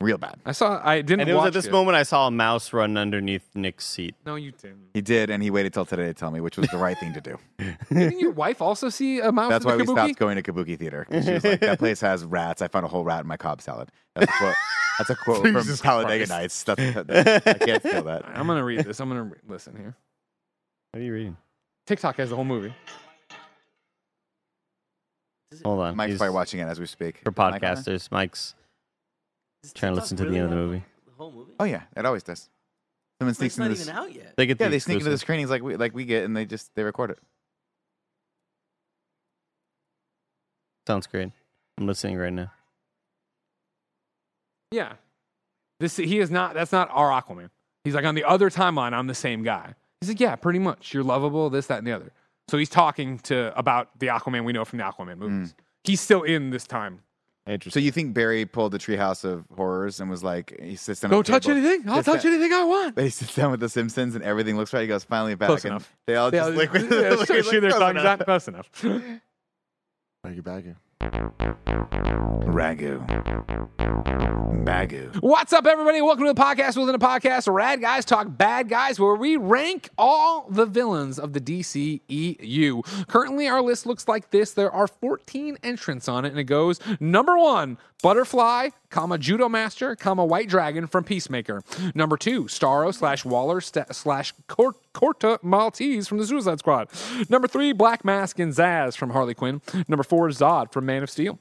real 0.00 0.18
bad. 0.18 0.36
I 0.44 0.52
saw. 0.52 0.80
I 0.84 1.00
didn't. 1.02 1.20
And 1.22 1.30
it 1.30 1.34
was 1.34 1.46
at 1.46 1.52
this 1.52 1.66
it. 1.66 1.72
moment 1.72 1.96
I 1.96 2.02
saw 2.02 2.26
a 2.26 2.30
mouse 2.30 2.72
run 2.72 2.96
underneath 2.96 3.48
Nick's 3.54 3.86
seat. 3.86 4.14
No, 4.26 4.34
you 4.34 4.52
didn't. 4.52 4.88
He 4.94 5.00
did, 5.00 5.30
and 5.30 5.42
he 5.42 5.50
waited 5.50 5.72
till 5.72 5.84
today 5.86 6.04
to 6.06 6.14
tell 6.14 6.30
me, 6.30 6.40
which 6.40 6.56
was 6.56 6.68
the 6.68 6.76
right 6.78 6.98
thing 6.98 7.12
to 7.14 7.20
do. 7.20 7.38
Didn't 7.88 8.20
your 8.20 8.32
wife 8.32 8.60
also 8.60 8.88
see 8.88 9.20
a 9.20 9.32
mouse? 9.32 9.50
That's 9.50 9.64
why 9.64 9.72
the 9.72 9.78
we 9.78 9.86
stopped 9.86 10.16
going 10.18 10.36
to 10.40 10.42
Kabuki 10.42 10.78
Theater. 10.78 11.06
'cause 11.10 11.24
She 11.24 11.32
was 11.32 11.44
like, 11.44 11.60
"That 11.60 11.78
place 11.78 12.00
has 12.00 12.24
rats. 12.24 12.60
I 12.62 12.68
found 12.68 12.84
a 12.84 12.88
whole 12.88 13.04
rat 13.04 13.20
in 13.22 13.26
my 13.26 13.36
Cobb 13.36 13.60
salad." 13.62 13.90
That's 14.14 14.30
a 14.30 14.36
quote. 14.38 14.54
That's 14.98 15.10
a 15.10 15.16
quote 15.16 15.42
from 15.42 15.54
Jesus 15.54 15.80
Talladega 15.80 16.26
Christ. 16.26 16.30
Nights. 16.30 16.62
That's, 16.64 17.06
that's, 17.06 17.46
I 17.46 17.54
can't 17.54 17.82
steal 17.82 18.02
that. 18.04 18.24
I'm 18.28 18.46
gonna 18.46 18.62
read 18.64 18.84
this. 18.84 19.00
I'm 19.00 19.08
gonna 19.08 19.24
re- 19.24 19.38
listen 19.48 19.74
here. 19.76 19.96
What 20.92 21.00
are 21.00 21.02
you 21.04 21.12
reading? 21.12 21.36
TikTok 21.86 22.16
has 22.16 22.30
the 22.30 22.36
whole 22.36 22.44
movie. 22.44 22.72
Hold 25.64 25.80
on. 25.80 25.96
Mike's 25.96 26.08
He's- 26.10 26.18
probably 26.18 26.34
watching 26.34 26.60
it 26.60 26.64
as 26.64 26.80
we 26.80 26.86
speak. 26.86 27.20
For 27.24 27.30
Mike 27.36 27.38
on 27.54 27.60
there? 27.60 27.74
podcasters, 27.74 28.10
Mike's 28.10 28.52
Does 28.52 28.54
trying 29.72 29.92
to 29.92 30.00
listen 30.00 30.16
to 30.18 30.24
the 30.24 30.28
really 30.30 30.40
end 30.40 30.52
of 30.52 30.58
the 30.58 30.64
movie. 30.64 30.84
The 31.06 31.12
whole 31.16 31.32
movie. 31.32 31.52
Oh 31.58 31.64
yeah, 31.64 31.82
it 31.96 32.04
always 32.04 32.22
does. 32.22 32.48
Someone 33.20 33.32
But 33.32 33.36
sneaks 33.36 33.54
it's 33.54 33.58
not 33.58 33.70
into 33.70 33.80
even 33.82 33.86
this. 33.86 33.96
out 34.02 34.12
yet. 34.14 34.34
They 34.36 34.46
get 34.46 34.60
Yeah, 34.60 34.66
the 34.66 34.70
they 34.72 34.78
sneak 34.80 34.94
into 34.96 35.04
the 35.04 35.10
exclusive. 35.12 35.20
screenings 35.24 35.50
like 35.50 35.62
we 35.62 35.76
like 35.76 35.94
we 35.94 36.04
get, 36.04 36.24
and 36.24 36.36
they 36.36 36.44
just 36.44 36.74
they 36.74 36.82
record 36.82 37.10
it. 37.10 37.18
Sounds 40.86 41.06
great. 41.06 41.30
I'm 41.78 41.86
listening 41.86 42.16
right 42.18 42.32
now. 42.32 42.52
Yeah. 44.70 44.94
This 45.80 45.96
he 45.96 46.18
is 46.18 46.30
not. 46.30 46.54
That's 46.54 46.72
not 46.72 46.88
our 46.92 47.10
Aquaman. 47.10 47.50
He's 47.84 47.94
like 47.94 48.04
on 48.04 48.14
the 48.14 48.24
other 48.24 48.50
timeline. 48.50 48.92
I'm 48.92 49.06
the 49.06 49.14
same 49.14 49.42
guy. 49.42 49.74
He's 50.00 50.08
like, 50.10 50.20
yeah, 50.20 50.36
pretty 50.36 50.58
much. 50.58 50.92
You're 50.94 51.02
lovable. 51.04 51.50
This, 51.50 51.66
that, 51.68 51.78
and 51.78 51.86
the 51.86 51.92
other. 51.92 52.12
So 52.48 52.58
he's 52.58 52.68
talking 52.68 53.18
to 53.20 53.56
about 53.58 53.98
the 53.98 54.08
Aquaman 54.08 54.44
we 54.44 54.52
know 54.52 54.64
from 54.64 54.78
the 54.78 54.84
Aquaman 54.84 55.18
movies. 55.18 55.52
Mm. 55.52 55.54
He's 55.84 56.00
still 56.00 56.22
in 56.22 56.50
this 56.50 56.66
time. 56.66 57.00
So 57.68 57.78
you 57.78 57.92
think 57.92 58.14
Barry 58.14 58.46
pulled 58.46 58.72
the 58.72 58.78
Treehouse 58.78 59.22
of 59.22 59.44
Horrors 59.54 60.00
and 60.00 60.08
was 60.08 60.24
like, 60.24 60.58
he 60.62 60.76
sits 60.76 61.00
down. 61.00 61.10
Don't 61.10 61.26
touch 61.26 61.44
table- 61.44 61.58
anything. 61.58 61.86
I'll 61.88 61.96
sits 61.96 62.06
touch 62.06 62.22
down- 62.22 62.32
anything 62.32 62.52
I 62.54 62.64
want. 62.64 62.98
He 63.04 63.10
sits 63.10 63.34
down 63.34 63.50
with 63.50 63.60
the 63.60 63.68
Simpsons 63.68 64.14
and 64.14 64.24
everything 64.24 64.56
looks 64.56 64.72
right. 64.72 64.80
He 64.80 64.86
goes, 64.88 65.04
finally 65.04 65.34
back. 65.34 65.48
Close 65.48 65.64
and 65.66 65.72
enough. 65.72 65.94
They 66.06 66.16
all 66.16 66.30
They 66.30 66.38
just 66.38 66.50
all- 66.50 66.56
lick 66.56 66.72
with 66.72 66.82
yeah, 66.90 67.10
look- 67.10 67.26
shoot 67.26 67.44
look 67.44 67.60
their 67.60 67.70
close 67.70 67.78
tongues 67.80 68.00
enough. 68.00 68.20
out 68.20 68.24
close 68.24 68.48
enough. 68.48 68.70
Baggy 70.24 70.40
baggy. 70.40 70.74
Ragu. 72.54 73.04
Bagu. 74.64 75.14
What's 75.20 75.52
up, 75.52 75.66
everybody? 75.66 76.00
Welcome 76.00 76.24
to 76.26 76.32
the 76.32 76.40
podcast 76.40 76.78
within 76.78 76.94
a 76.94 76.98
podcast. 76.98 77.52
Rad 77.52 77.82
Guys 77.82 78.06
Talk 78.06 78.28
Bad 78.30 78.70
Guys, 78.70 78.98
where 78.98 79.14
we 79.14 79.36
rank 79.36 79.90
all 79.98 80.46
the 80.48 80.64
villains 80.64 81.18
of 81.18 81.34
the 81.34 81.40
DCEU. 81.40 83.06
Currently, 83.06 83.48
our 83.48 83.60
list 83.60 83.84
looks 83.84 84.08
like 84.08 84.30
this. 84.30 84.52
There 84.52 84.72
are 84.72 84.86
14 84.86 85.58
entrants 85.62 86.08
on 86.08 86.24
it, 86.24 86.28
and 86.28 86.38
it 86.38 86.44
goes 86.44 86.80
number 87.00 87.36
one, 87.36 87.76
Butterfly, 88.02 88.70
comma 88.94 89.18
Judo 89.18 89.48
Master, 89.48 89.96
comma 89.96 90.24
White 90.24 90.48
Dragon 90.48 90.86
from 90.86 91.02
Peacemaker. 91.02 91.62
Number 91.96 92.16
two, 92.16 92.44
Starro 92.44 92.94
slash 92.94 93.24
Waller 93.24 93.60
sta- 93.60 93.92
slash 93.92 94.32
Cor- 94.46 94.76
Corto 94.94 95.42
Maltese 95.42 96.06
from 96.06 96.18
the 96.18 96.26
Suicide 96.26 96.60
Squad. 96.60 96.88
Number 97.28 97.48
three, 97.48 97.72
Black 97.72 98.04
Mask 98.04 98.38
and 98.38 98.52
Zsasz 98.52 98.96
from 98.96 99.10
Harley 99.10 99.34
Quinn. 99.34 99.60
Number 99.88 100.04
four, 100.04 100.28
Zod 100.28 100.72
from 100.72 100.86
Man 100.86 101.02
of 101.02 101.10
Steel. 101.10 101.40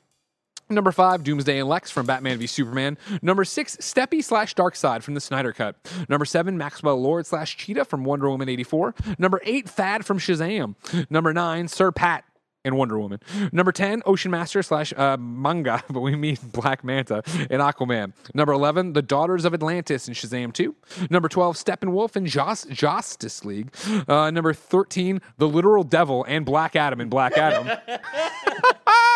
Number 0.67 0.91
five, 0.91 1.23
Doomsday 1.23 1.59
and 1.59 1.69
Lex 1.69 1.91
from 1.91 2.07
Batman 2.07 2.39
v 2.39 2.47
Superman. 2.47 2.97
Number 3.21 3.43
six, 3.45 3.75
Steppy 3.77 4.23
slash 4.23 4.55
Darkseid 4.55 5.03
from 5.03 5.13
the 5.13 5.21
Snyder 5.21 5.53
Cut. 5.53 5.75
Number 6.09 6.25
seven, 6.25 6.57
Maxwell 6.57 6.99
Lord 6.99 7.27
slash 7.27 7.55
Cheetah 7.57 7.85
from 7.85 8.03
Wonder 8.03 8.29
Woman 8.29 8.49
84. 8.49 8.95
Number 9.19 9.39
eight, 9.43 9.69
Thad 9.69 10.05
from 10.05 10.17
Shazam. 10.17 10.73
Number 11.11 11.33
nine, 11.33 11.67
Sir 11.67 11.91
Pat 11.91 12.23
in 12.65 12.75
Wonder 12.75 12.97
Woman. 12.99 13.19
Number 13.51 13.71
10, 13.71 14.03
Ocean 14.05 14.31
Master 14.31 14.63
slash 14.63 14.93
uh, 14.95 15.17
Manga, 15.17 15.83
but 15.89 15.99
we 15.99 16.15
mean 16.15 16.37
Black 16.51 16.83
Manta 16.83 17.23
in 17.49 17.59
Aquaman. 17.59 18.13
Number 18.33 18.53
11, 18.53 18.93
The 18.93 19.01
Daughters 19.01 19.45
of 19.45 19.53
Atlantis 19.53 20.07
in 20.07 20.13
Shazam 20.13 20.53
2. 20.53 20.75
Number 21.09 21.27
12, 21.27 21.55
Steppenwolf 21.57 22.15
in 22.15 22.25
Jos- 22.25 22.65
Justice 22.69 23.43
League. 23.45 23.73
Uh, 24.07 24.31
number 24.31 24.53
13, 24.53 25.21
The 25.37 25.47
Literal 25.47 25.83
Devil 25.83 26.23
and 26.27 26.45
Black 26.45 26.75
Adam 26.75 27.01
in 27.01 27.09
Black 27.09 27.37
Adam. 27.37 27.69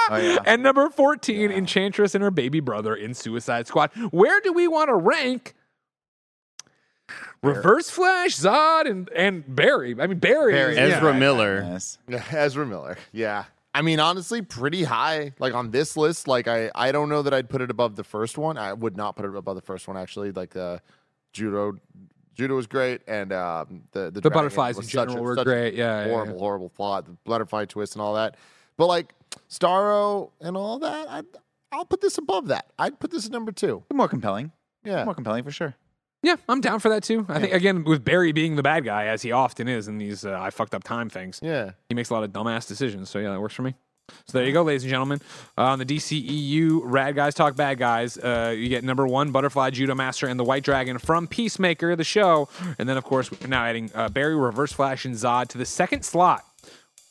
Oh, 0.10 0.15
yeah. 0.15 0.38
And 0.45 0.64
number 0.64 0.90
14, 0.90 1.52
Enchantress 1.52 2.15
and 2.15 2.24
her 2.24 2.32
baby 2.32 2.61
brother 2.61 2.95
in 2.95 3.14
Suicide 3.14 3.68
Squad. 3.68 3.91
Where 4.11 4.40
do 4.40 4.53
we 4.53 4.65
want 4.65 4.88
to 4.88 4.95
rank 4.95 5.53
Reverse 7.43 7.89
Flash, 7.89 8.35
Zod, 8.35 8.89
and, 8.89 9.09
and 9.09 9.43
Barry? 9.55 9.95
I 9.99 10.07
mean, 10.07 10.19
Barry. 10.19 10.53
Barry. 10.53 10.73
is- 10.73 10.77
Ezra 10.95 11.14
yeah. 11.14 11.19
Miller. 11.19 11.64
Yes. 11.64 11.97
Ezra 12.31 12.65
Miller. 12.65 12.97
Yeah. 13.11 13.45
I 13.73 13.81
mean, 13.84 13.99
honestly, 13.99 14.41
pretty 14.41 14.84
high. 14.84 15.34
Like 15.39 15.53
on 15.53 15.69
this 15.72 15.95
list, 15.95 16.27
like 16.27 16.47
I, 16.47 16.72
I 16.73 16.91
don't 16.91 17.09
know 17.09 17.22
that 17.22 17.34
I'd 17.34 17.47
put 17.49 17.61
it 17.61 17.69
above 17.69 17.95
the 17.95 18.03
first 18.03 18.38
one. 18.38 18.57
I 18.57 18.73
would 18.73 18.97
not 18.97 19.15
put 19.15 19.26
it 19.26 19.35
above 19.35 19.55
the 19.55 19.61
first 19.61 19.88
one 19.88 19.97
actually. 19.97 20.31
Like 20.31 20.49
the 20.49 20.81
judo, 21.31 21.77
judo 22.34 22.55
was 22.55 22.65
great, 22.65 23.01
and 23.07 23.31
um, 23.31 23.84
the 23.91 24.09
the, 24.09 24.22
The 24.22 24.31
butterflies 24.31 24.77
in 24.80 24.88
general 24.88 25.19
a- 25.19 25.22
were 25.22 25.35
great. 25.43 25.76
Yeah, 25.76 26.05
yeah, 26.05 26.09
horrible, 26.11 26.34
yeah. 26.34 26.39
horrible 26.39 26.69
plot, 26.69 27.05
the 27.05 27.11
butterfly 27.23 27.65
twist 27.65 27.93
and 27.93 28.01
all 28.01 28.15
that. 28.15 28.35
But 28.77 28.88
like 28.88 29.14
Starro 29.47 30.31
and 30.41 30.57
all 30.57 30.80
that, 30.80 31.07
I'd, 31.09 31.26
I'll 31.72 31.85
put 31.85 32.01
this 32.01 32.18
above 32.18 32.47
that. 32.47 32.72
I'd 32.80 32.99
put 32.99 33.11
this 33.11 33.27
at 33.27 33.31
number 33.31 33.51
two. 33.51 33.84
More 33.93 34.07
compelling. 34.07 34.51
Yeah. 34.84 35.03
More 35.05 35.14
compelling 35.14 35.43
for 35.43 35.51
sure. 35.51 35.76
Yeah, 36.23 36.35
I'm 36.49 36.61
down 36.61 36.80
for 36.80 36.89
that 36.89 37.03
too. 37.03 37.26
I 37.30 37.39
think 37.39 37.53
again 37.53 37.84
with 37.84 38.03
Barry 38.03 38.31
being 38.31 38.56
the 38.56 38.64
bad 38.64 38.84
guy 38.84 39.06
as 39.06 39.22
he 39.22 39.31
often 39.31 39.68
is 39.68 39.88
in 39.88 39.98
these 39.98 40.26
uh, 40.26 40.39
I 40.39 40.49
fucked 40.49 40.73
up 40.73 40.84
time 40.84 41.10
things. 41.10 41.39
Yeah. 41.44 41.72
He 41.89 41.95
makes 41.95 42.10
a 42.10 42.14
lot 42.14 42.23
of 42.23 42.31
dumbass 42.31 42.68
decisions. 42.68 43.10
So 43.10 43.19
yeah, 43.19 43.30
that 43.31 43.39
works 43.39 43.53
for 43.53 43.61
me. 43.61 43.76
So 44.26 44.38
there 44.38 44.48
you 44.48 44.53
go, 44.53 44.64
ladies 44.64 44.84
and 44.84 44.89
gentlemen. 44.89 45.22
Uh, 45.57 45.64
on 45.64 45.80
the 45.80 45.85
DCEU 45.85 46.80
Rad 46.84 47.15
Guys 47.15 47.34
Talk 47.35 47.56
Bad 47.56 47.77
Guys, 47.77 48.18
uh, 48.18 48.53
you 48.57 48.69
get 48.69 48.84
number 48.84 49.06
one 49.06 49.31
Butterfly 49.31 49.72
Judo 49.72 49.95
Master 49.95 50.27
and 50.27 50.39
the 50.39 50.45
White 50.45 50.64
Dragon 50.64 50.98
from 50.98 51.27
Peacemaker, 51.27 51.95
the 51.95 52.06
show, 52.06 52.48
and 52.80 52.88
then 52.88 52.95
of 52.98 53.03
course 53.03 53.30
we're 53.30 53.48
now 53.48 53.65
adding 53.65 53.91
uh, 53.94 54.07
Barry, 54.10 54.35
Reverse 54.35 54.72
Flash, 54.72 55.03
and 55.03 55.14
Zod 55.14 55.49
to 55.49 55.57
the 55.57 55.65
second 55.65 56.03
slot 56.03 56.45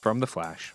from 0.01 0.20
the 0.20 0.27
Flash. 0.27 0.73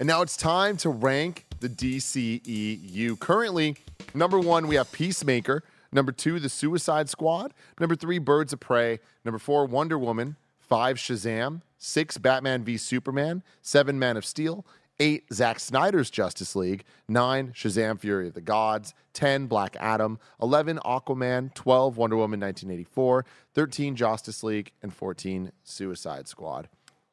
And 0.00 0.06
now 0.06 0.22
it's 0.22 0.36
time 0.36 0.78
to 0.78 0.88
rank 0.88 1.44
the 1.60 1.68
DCEU. 1.68 3.18
Currently, 3.20 3.76
number 4.14 4.38
one, 4.38 4.66
we 4.66 4.76
have 4.76 4.90
Peacemaker. 4.92 5.62
Number 5.92 6.12
two, 6.12 6.38
The 6.38 6.48
Suicide 6.48 7.08
Squad. 7.08 7.52
Number 7.78 7.94
three, 7.94 8.18
Birds 8.18 8.52
of 8.52 8.60
Prey. 8.60 8.98
Number 9.24 9.38
four, 9.38 9.66
Wonder 9.66 9.98
Woman. 9.98 10.36
Five, 10.58 10.96
Shazam. 10.96 11.62
Six, 11.76 12.16
Batman 12.18 12.64
v 12.64 12.76
Superman. 12.76 13.42
Seven, 13.60 13.98
Man 13.98 14.16
of 14.16 14.24
Steel. 14.24 14.64
Eight, 15.00 15.24
Zack 15.32 15.58
Snyder's 15.58 16.10
Justice 16.10 16.54
League. 16.54 16.84
Nine, 17.08 17.52
Shazam 17.52 17.98
Fury 17.98 18.28
of 18.28 18.34
the 18.34 18.40
Gods. 18.40 18.94
10, 19.12 19.46
Black 19.46 19.76
Adam. 19.80 20.18
11, 20.40 20.78
Aquaman. 20.84 21.52
12, 21.54 21.96
Wonder 21.96 22.16
Woman 22.16 22.40
1984. 22.40 23.24
13, 23.54 23.96
Justice 23.96 24.42
League. 24.42 24.72
And 24.82 24.94
14, 24.94 25.52
Suicide 25.64 26.28
Squad. 26.28 26.68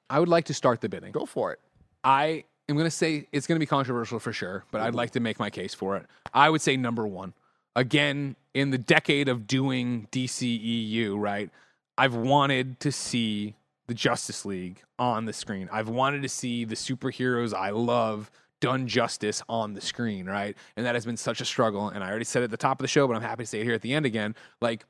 I 0.10 0.19
would 0.19 0.30
like 0.30 0.45
to 0.45 0.53
start 0.53 0.81
the 0.81 0.89
bidding. 0.89 1.11
Go 1.11 1.26
for 1.26 1.51
it. 1.51 1.60
I 2.03 2.45
am 2.69 2.76
going 2.76 2.85
to 2.85 2.91
say 2.91 3.27
it's 3.31 3.47
going 3.47 3.57
to 3.57 3.60
be 3.60 3.65
controversial 3.65 4.19
for 4.19 4.31
sure, 4.31 4.64
but 4.72 4.81
I'd 4.81 4.89
mm-hmm. 4.89 4.97
like 4.97 5.11
to 5.11 5.19
make 5.19 5.39
my 5.39 5.49
case 5.49 5.73
for 5.73 5.97
it. 5.97 6.06
I 6.34 6.49
would 6.49 6.61
say 6.61 6.77
number 6.77 7.06
one. 7.06 7.34
Again, 7.80 8.35
in 8.53 8.72
the 8.72 8.77
decade 8.77 9.30
of 9.30 9.47
doing 9.47 10.10
DCEU, 10.11 11.18
right? 11.18 11.49
I've 11.97 12.14
wanted 12.14 12.81
to 12.81 12.91
see 12.91 13.56
the 13.88 13.93
Justice 13.93 14.43
League 14.43 14.81
on 14.97 15.23
the 15.23 15.31
screen. 15.31 15.69
I've 15.72 15.88
wanted 15.88 16.22
to 16.23 16.30
see 16.30 16.65
the 16.65 16.76
superheroes 16.76 17.53
I 17.53 17.69
love 17.69 18.31
done 18.60 18.85
justice 18.85 19.41
on 19.47 19.76
the 19.76 19.80
screen, 19.80 20.26
right? 20.26 20.57
And 20.76 20.85
that 20.85 20.95
has 20.95 21.06
been 21.06 21.15
such 21.15 21.39
a 21.39 21.45
struggle. 21.45 21.88
And 21.88 22.03
I 22.03 22.10
already 22.10 22.26
said 22.26 22.43
at 22.43 22.51
the 22.51 22.57
top 22.57 22.81
of 22.81 22.84
the 22.84 22.89
show, 22.89 23.07
but 23.07 23.15
I'm 23.15 23.22
happy 23.22 23.43
to 23.43 23.47
say 23.47 23.61
it 23.61 23.64
here 23.64 23.76
at 23.76 23.81
the 23.81 23.93
end 23.93 24.06
again. 24.06 24.35
Like, 24.60 24.84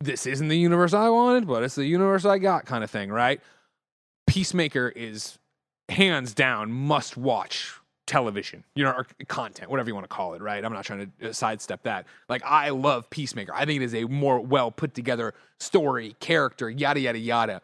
this 0.00 0.26
isn't 0.26 0.48
the 0.48 0.58
universe 0.58 0.92
I 0.92 1.08
wanted, 1.08 1.46
but 1.46 1.62
it's 1.62 1.74
the 1.74 1.86
universe 1.86 2.26
I 2.26 2.36
got 2.36 2.66
kind 2.66 2.84
of 2.84 2.90
thing, 2.90 3.10
right? 3.10 3.40
Peacemaker 4.26 4.88
is 4.88 5.38
hands 5.88 6.34
down 6.34 6.70
must 6.70 7.16
watch 7.16 7.80
television, 8.06 8.64
you 8.74 8.84
know, 8.84 8.90
or 8.90 9.06
content, 9.28 9.70
whatever 9.70 9.88
you 9.88 9.94
want 9.94 10.04
to 10.04 10.14
call 10.14 10.34
it, 10.34 10.42
right? 10.42 10.64
I'm 10.64 10.72
not 10.72 10.84
trying 10.84 11.10
to 11.20 11.30
uh, 11.30 11.32
sidestep 11.32 11.82
that. 11.84 12.06
Like, 12.28 12.42
I 12.44 12.70
love 12.70 13.08
Peacemaker. 13.10 13.54
I 13.54 13.64
think 13.64 13.80
it 13.80 13.84
is 13.84 13.94
a 13.94 14.04
more 14.04 14.40
well 14.40 14.70
put 14.70 14.94
together 14.94 15.34
story, 15.58 16.16
character, 16.20 16.68
yada, 16.68 17.00
yada, 17.00 17.18
yada. 17.18 17.62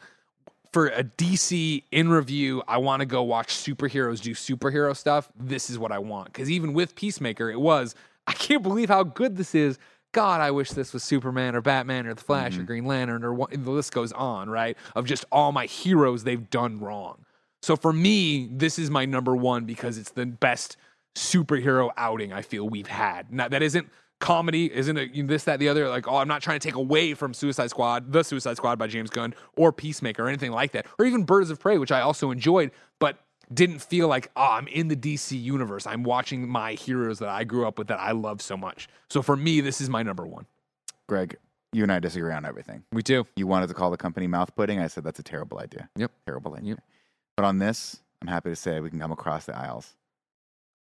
For 0.72 0.86
a 0.88 1.02
DC 1.02 1.82
in 1.90 2.08
review, 2.08 2.62
I 2.68 2.78
want 2.78 3.00
to 3.00 3.06
go 3.06 3.22
watch 3.22 3.48
superheroes 3.54 4.20
do 4.20 4.34
superhero 4.34 4.96
stuff. 4.96 5.28
This 5.38 5.68
is 5.68 5.78
what 5.78 5.90
I 5.90 5.98
want. 5.98 6.26
Because 6.32 6.50
even 6.50 6.72
with 6.72 6.94
Peacemaker, 6.94 7.50
it 7.50 7.60
was, 7.60 7.94
I 8.26 8.32
can't 8.32 8.62
believe 8.62 8.88
how 8.88 9.02
good 9.02 9.36
this 9.36 9.54
is. 9.54 9.78
God, 10.12 10.40
I 10.40 10.50
wish 10.52 10.70
this 10.70 10.92
was 10.92 11.02
Superman 11.04 11.54
or 11.54 11.60
Batman 11.60 12.06
or 12.06 12.14
The 12.14 12.22
Flash 12.22 12.56
or 12.58 12.62
Green 12.62 12.84
Lantern 12.84 13.24
or 13.24 13.32
what, 13.32 13.50
the 13.50 13.70
list 13.70 13.92
goes 13.92 14.12
on, 14.12 14.48
right? 14.48 14.76
Of 14.96 15.06
just 15.06 15.24
all 15.30 15.52
my 15.52 15.66
heroes 15.66 16.24
they've 16.24 16.50
done 16.50 16.80
wrong. 16.80 17.24
So 17.62 17.76
for 17.76 17.92
me, 17.92 18.48
this 18.50 18.78
is 18.78 18.90
my 18.90 19.04
number 19.04 19.36
one 19.36 19.64
because 19.64 19.98
it's 19.98 20.10
the 20.10 20.26
best 20.26 20.76
superhero 21.14 21.90
outing 21.96 22.32
I 22.32 22.42
feel 22.42 22.68
we've 22.68 22.86
had. 22.86 23.32
Now, 23.32 23.48
that 23.48 23.62
isn't 23.62 23.88
comedy, 24.20 24.72
isn't 24.72 24.96
it 24.96 25.26
this, 25.26 25.44
that, 25.44 25.58
the 25.58 25.68
other? 25.68 25.88
Like, 25.88 26.08
oh, 26.08 26.16
I'm 26.16 26.28
not 26.28 26.42
trying 26.42 26.58
to 26.58 26.66
take 26.66 26.76
away 26.76 27.14
from 27.14 27.34
Suicide 27.34 27.70
Squad, 27.70 28.12
The 28.12 28.22
Suicide 28.22 28.56
Squad 28.56 28.78
by 28.78 28.86
James 28.86 29.10
Gunn, 29.10 29.34
or 29.56 29.72
Peacemaker, 29.72 30.24
or 30.24 30.28
anything 30.28 30.52
like 30.52 30.72
that, 30.72 30.86
or 30.98 31.04
even 31.04 31.24
Birds 31.24 31.50
of 31.50 31.58
Prey, 31.58 31.78
which 31.78 31.92
I 31.92 32.00
also 32.00 32.30
enjoyed, 32.30 32.70
but 32.98 33.18
didn't 33.52 33.80
feel 33.80 34.06
like, 34.08 34.30
oh, 34.36 34.52
I'm 34.52 34.68
in 34.68 34.88
the 34.88 34.96
DC 34.96 35.40
universe. 35.40 35.86
I'm 35.86 36.04
watching 36.04 36.48
my 36.48 36.74
heroes 36.74 37.18
that 37.18 37.28
I 37.28 37.44
grew 37.44 37.66
up 37.66 37.78
with 37.78 37.88
that 37.88 37.98
I 37.98 38.12
love 38.12 38.40
so 38.40 38.56
much. 38.56 38.88
So 39.08 39.22
for 39.22 39.36
me, 39.36 39.60
this 39.60 39.80
is 39.80 39.90
my 39.90 40.02
number 40.02 40.26
one. 40.26 40.46
Greg, 41.08 41.36
you 41.72 41.82
and 41.82 41.90
I 41.90 41.98
disagree 41.98 42.32
on 42.32 42.44
everything. 42.44 42.84
We 42.92 43.02
do. 43.02 43.26
You 43.34 43.48
wanted 43.48 43.66
to 43.68 43.74
call 43.74 43.90
the 43.90 43.96
company 43.96 44.28
mouth 44.28 44.54
pudding. 44.54 44.78
I 44.78 44.86
said 44.86 45.02
that's 45.02 45.18
a 45.18 45.24
terrible 45.24 45.58
idea. 45.58 45.88
Yep. 45.96 46.12
Terrible 46.26 46.54
idea. 46.54 46.76
But 47.40 47.46
on 47.46 47.58
this, 47.58 48.02
I'm 48.20 48.28
happy 48.28 48.50
to 48.50 48.54
say 48.54 48.80
we 48.80 48.90
can 48.90 49.00
come 49.00 49.12
across 49.12 49.46
the 49.46 49.56
aisles 49.56 49.94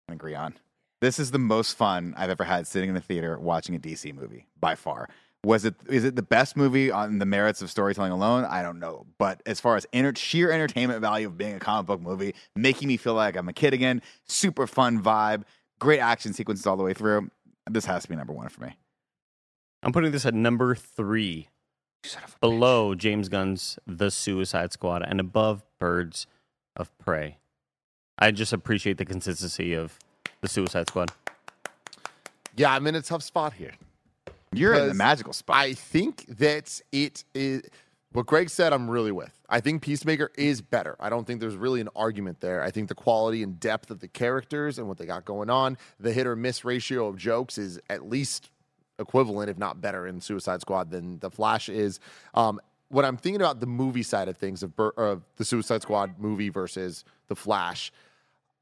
and 0.08 0.14
agree 0.14 0.34
on. 0.34 0.54
This 1.02 1.18
is 1.18 1.30
the 1.30 1.38
most 1.38 1.76
fun 1.76 2.14
I've 2.16 2.30
ever 2.30 2.44
had 2.44 2.66
sitting 2.66 2.88
in 2.88 2.94
the 2.94 3.02
theater 3.02 3.38
watching 3.38 3.74
a 3.74 3.78
DC 3.78 4.14
movie 4.14 4.46
by 4.58 4.74
far. 4.74 5.10
Was 5.44 5.66
it 5.66 5.74
is 5.90 6.04
it 6.04 6.16
the 6.16 6.22
best 6.22 6.56
movie 6.56 6.90
on 6.90 7.18
the 7.18 7.26
merits 7.26 7.60
of 7.60 7.70
storytelling 7.70 8.12
alone? 8.12 8.46
I 8.46 8.62
don't 8.62 8.78
know. 8.78 9.04
But 9.18 9.42
as 9.44 9.60
far 9.60 9.76
as 9.76 9.86
enter- 9.92 10.14
sheer 10.16 10.50
entertainment 10.50 11.02
value 11.02 11.26
of 11.26 11.36
being 11.36 11.52
a 11.52 11.58
comic 11.58 11.84
book 11.84 12.00
movie, 12.00 12.34
making 12.56 12.88
me 12.88 12.96
feel 12.96 13.12
like 13.12 13.36
I'm 13.36 13.50
a 13.50 13.52
kid 13.52 13.74
again, 13.74 14.00
super 14.26 14.66
fun 14.66 15.02
vibe, 15.02 15.42
great 15.78 16.00
action 16.00 16.32
sequences 16.32 16.66
all 16.66 16.78
the 16.78 16.82
way 16.82 16.94
through. 16.94 17.30
This 17.70 17.84
has 17.84 18.04
to 18.04 18.08
be 18.08 18.16
number 18.16 18.32
one 18.32 18.48
for 18.48 18.62
me. 18.62 18.74
I'm 19.82 19.92
putting 19.92 20.12
this 20.12 20.24
at 20.24 20.32
number 20.32 20.74
three, 20.74 21.48
below 22.40 22.94
James 22.94 23.28
Gunn's 23.28 23.78
The 23.86 24.10
Suicide 24.10 24.72
Squad 24.72 25.02
and 25.06 25.20
above 25.20 25.62
Birds 25.78 26.26
of 26.78 26.96
Prey. 26.98 27.38
I 28.18 28.30
just 28.30 28.52
appreciate 28.52 28.98
the 28.98 29.04
consistency 29.04 29.74
of 29.74 29.98
The 30.40 30.48
Suicide 30.48 30.88
Squad. 30.88 31.12
Yeah, 32.56 32.72
I'm 32.72 32.86
in 32.86 32.94
a 32.94 33.02
tough 33.02 33.22
spot 33.22 33.52
here. 33.52 33.72
You're 34.52 34.74
in 34.74 34.88
the 34.88 34.94
magical 34.94 35.32
spot. 35.32 35.56
I 35.56 35.74
think 35.74 36.26
that 36.38 36.80
it 36.90 37.24
is 37.34 37.62
what 38.12 38.26
Greg 38.26 38.48
said. 38.50 38.72
I'm 38.72 38.90
really 38.90 39.12
with. 39.12 39.38
I 39.48 39.60
think 39.60 39.82
Peacemaker 39.82 40.30
is 40.36 40.60
better. 40.60 40.96
I 40.98 41.10
don't 41.10 41.26
think 41.26 41.40
there's 41.40 41.56
really 41.56 41.80
an 41.80 41.88
argument 41.94 42.40
there. 42.40 42.62
I 42.62 42.70
think 42.70 42.88
the 42.88 42.94
quality 42.94 43.42
and 43.42 43.60
depth 43.60 43.90
of 43.90 44.00
the 44.00 44.08
characters 44.08 44.78
and 44.78 44.88
what 44.88 44.98
they 44.98 45.06
got 45.06 45.24
going 45.24 45.50
on, 45.50 45.76
the 46.00 46.12
hit 46.12 46.26
or 46.26 46.34
miss 46.34 46.64
ratio 46.64 47.06
of 47.06 47.16
jokes 47.16 47.58
is 47.58 47.78
at 47.88 48.08
least 48.08 48.50
equivalent, 48.98 49.50
if 49.50 49.58
not 49.58 49.80
better, 49.80 50.06
in 50.06 50.20
Suicide 50.20 50.60
Squad 50.60 50.90
than 50.90 51.18
the 51.20 51.30
Flash 51.30 51.68
is. 51.68 52.00
Um, 52.34 52.60
when 52.90 53.04
I'm 53.04 53.16
thinking 53.16 53.40
about 53.40 53.60
the 53.60 53.66
movie 53.66 54.02
side 54.02 54.28
of 54.28 54.36
things 54.36 54.62
of, 54.62 54.74
Bur- 54.74 54.94
of 54.96 55.22
the 55.36 55.44
Suicide 55.44 55.82
Squad 55.82 56.18
movie 56.18 56.48
versus 56.48 57.04
the 57.28 57.36
Flash, 57.36 57.92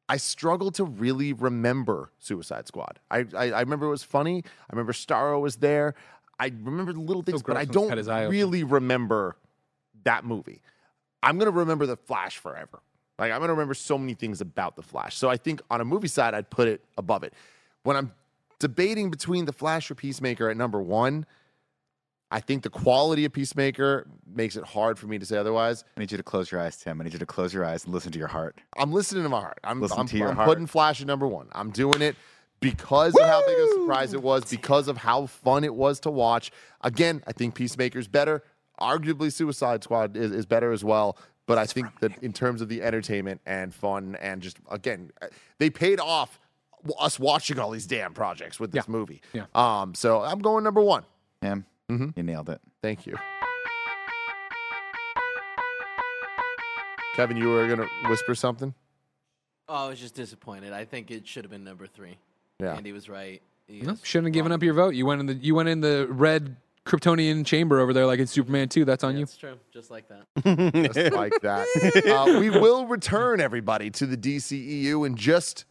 I 0.08 0.16
struggle 0.16 0.70
to 0.72 0.84
really 0.84 1.32
remember 1.32 2.10
Suicide 2.18 2.66
Squad. 2.68 2.98
I, 3.10 3.24
I, 3.36 3.50
I 3.50 3.60
remember 3.60 3.86
it 3.86 3.90
was 3.90 4.02
funny. 4.04 4.42
I 4.44 4.72
remember 4.72 4.92
Starro 4.92 5.40
was 5.40 5.56
there. 5.56 5.94
I 6.38 6.46
remember 6.46 6.92
the 6.92 7.00
little 7.00 7.22
things, 7.22 7.42
but 7.42 7.56
I 7.56 7.64
don't 7.72 7.88
really 8.30 8.62
remember 8.64 9.36
that 10.04 10.24
movie. 10.24 10.60
I'm 11.22 11.38
gonna 11.38 11.50
remember 11.50 11.86
the 11.86 11.96
Flash 11.96 12.36
forever. 12.38 12.80
Like 13.18 13.32
I'm 13.32 13.40
gonna 13.40 13.54
remember 13.54 13.74
so 13.74 13.96
many 13.98 14.14
things 14.14 14.40
about 14.40 14.76
the 14.76 14.82
Flash. 14.82 15.16
So 15.16 15.28
I 15.28 15.36
think 15.36 15.60
on 15.70 15.80
a 15.80 15.84
movie 15.84 16.08
side, 16.08 16.34
I'd 16.34 16.50
put 16.50 16.68
it 16.68 16.84
above 16.98 17.24
it. 17.24 17.32
When 17.82 17.96
I'm 17.96 18.12
debating 18.58 19.10
between 19.10 19.44
the 19.44 19.52
Flash 19.52 19.90
or 19.90 19.94
Peacemaker 19.94 20.50
at 20.50 20.56
number 20.56 20.80
one, 20.80 21.26
I 22.30 22.40
think 22.40 22.64
the 22.64 22.70
quality 22.70 23.24
of 23.24 23.32
Peacemaker 23.32 24.06
makes 24.26 24.56
it 24.56 24.64
hard 24.64 24.98
for 24.98 25.06
me 25.06 25.18
to 25.18 25.24
say 25.24 25.36
otherwise. 25.36 25.84
I 25.96 26.00
need 26.00 26.10
you 26.10 26.16
to 26.16 26.24
close 26.24 26.50
your 26.50 26.60
eyes, 26.60 26.76
Tim. 26.76 27.00
I 27.00 27.04
need 27.04 27.12
you 27.12 27.18
to 27.20 27.26
close 27.26 27.54
your 27.54 27.64
eyes 27.64 27.84
and 27.84 27.94
listen 27.94 28.10
to 28.12 28.18
your 28.18 28.28
heart. 28.28 28.60
I'm 28.76 28.92
listening 28.92 29.22
to 29.22 29.28
my 29.28 29.40
heart. 29.40 29.58
I'm, 29.62 29.80
Listen 29.80 30.00
I'm, 30.00 30.06
to 30.08 30.16
your 30.18 30.30
I'm 30.30 30.36
heart. 30.36 30.48
putting 30.48 30.66
Flash 30.66 31.00
at 31.00 31.06
number 31.06 31.26
one. 31.28 31.48
I'm 31.52 31.70
doing 31.70 32.02
it 32.02 32.16
because 32.60 33.14
of 33.14 33.26
how 33.26 33.46
big 33.46 33.56
a 33.56 33.68
surprise 33.74 34.12
it 34.12 34.22
was, 34.22 34.44
because 34.44 34.88
of 34.88 34.96
how 34.96 35.26
fun 35.26 35.62
it 35.62 35.74
was 35.74 36.00
to 36.00 36.10
watch. 36.10 36.50
Again, 36.80 37.22
I 37.26 37.32
think 37.32 37.54
Peacemaker's 37.54 38.08
better. 38.08 38.42
Arguably, 38.80 39.32
Suicide 39.32 39.84
Squad 39.84 40.16
is, 40.16 40.32
is 40.32 40.46
better 40.46 40.72
as 40.72 40.82
well. 40.82 41.16
But 41.46 41.58
I 41.58 41.66
think 41.66 42.00
that 42.00 42.12
in 42.22 42.32
terms 42.32 42.60
of 42.60 42.68
the 42.68 42.82
entertainment 42.82 43.40
and 43.46 43.72
fun 43.72 44.16
and 44.20 44.42
just 44.42 44.58
again, 44.68 45.12
they 45.58 45.70
paid 45.70 46.00
off 46.00 46.40
us 46.98 47.20
watching 47.20 47.60
all 47.60 47.70
these 47.70 47.86
damn 47.86 48.14
projects 48.14 48.58
with 48.58 48.72
this 48.72 48.88
movie. 48.88 49.22
Yeah. 49.32 49.44
Um. 49.54 49.94
So 49.94 50.22
I'm 50.22 50.40
going 50.40 50.64
number 50.64 50.80
one. 50.80 51.04
Tim, 51.40 51.64
Mhm. 51.90 52.16
you 52.16 52.22
nailed 52.22 52.48
it. 52.50 52.60
Thank 52.82 53.06
you. 53.06 53.16
Kevin, 57.14 57.36
you 57.36 57.48
were 57.48 57.66
gonna 57.66 57.88
whisper 58.08 58.34
something. 58.34 58.74
Oh, 59.68 59.86
I 59.86 59.88
was 59.88 59.98
just 59.98 60.14
disappointed. 60.14 60.72
I 60.72 60.84
think 60.84 61.10
it 61.10 61.26
should 61.26 61.44
have 61.44 61.50
been 61.50 61.64
number 61.64 61.86
three. 61.86 62.18
Yeah. 62.60 62.74
Andy 62.74 62.92
was 62.92 63.08
right. 63.08 63.40
He 63.66 63.80
No, 63.80 63.92
was 63.92 64.00
shouldn't 64.04 64.26
have 64.28 64.34
given 64.34 64.50
wrong. 64.50 64.56
up 64.58 64.62
your 64.62 64.74
vote. 64.74 64.94
You 64.94 65.06
went 65.06 65.20
in 65.20 65.26
the 65.26 65.34
you 65.34 65.54
went 65.54 65.68
in 65.68 65.80
the 65.80 66.06
red 66.10 66.56
Kryptonian 66.84 67.44
chamber 67.44 67.80
over 67.80 67.92
there 67.92 68.06
like 68.06 68.20
in 68.20 68.26
Superman 68.26 68.68
2. 68.68 68.84
That's 68.84 69.02
on 69.02 69.16
you. 69.16 69.24
That's 69.24 69.36
true. 69.36 69.58
Just 69.72 69.90
like 69.90 70.04
that. 70.08 70.26
just 70.94 71.12
like 71.14 71.32
that. 71.42 71.66
Uh, 72.06 72.38
we 72.38 72.50
will 72.50 72.86
return 72.86 73.40
everybody 73.40 73.90
to 73.90 74.06
the 74.06 74.16
DCEU 74.16 75.04
in 75.06 75.16
just 75.16 75.64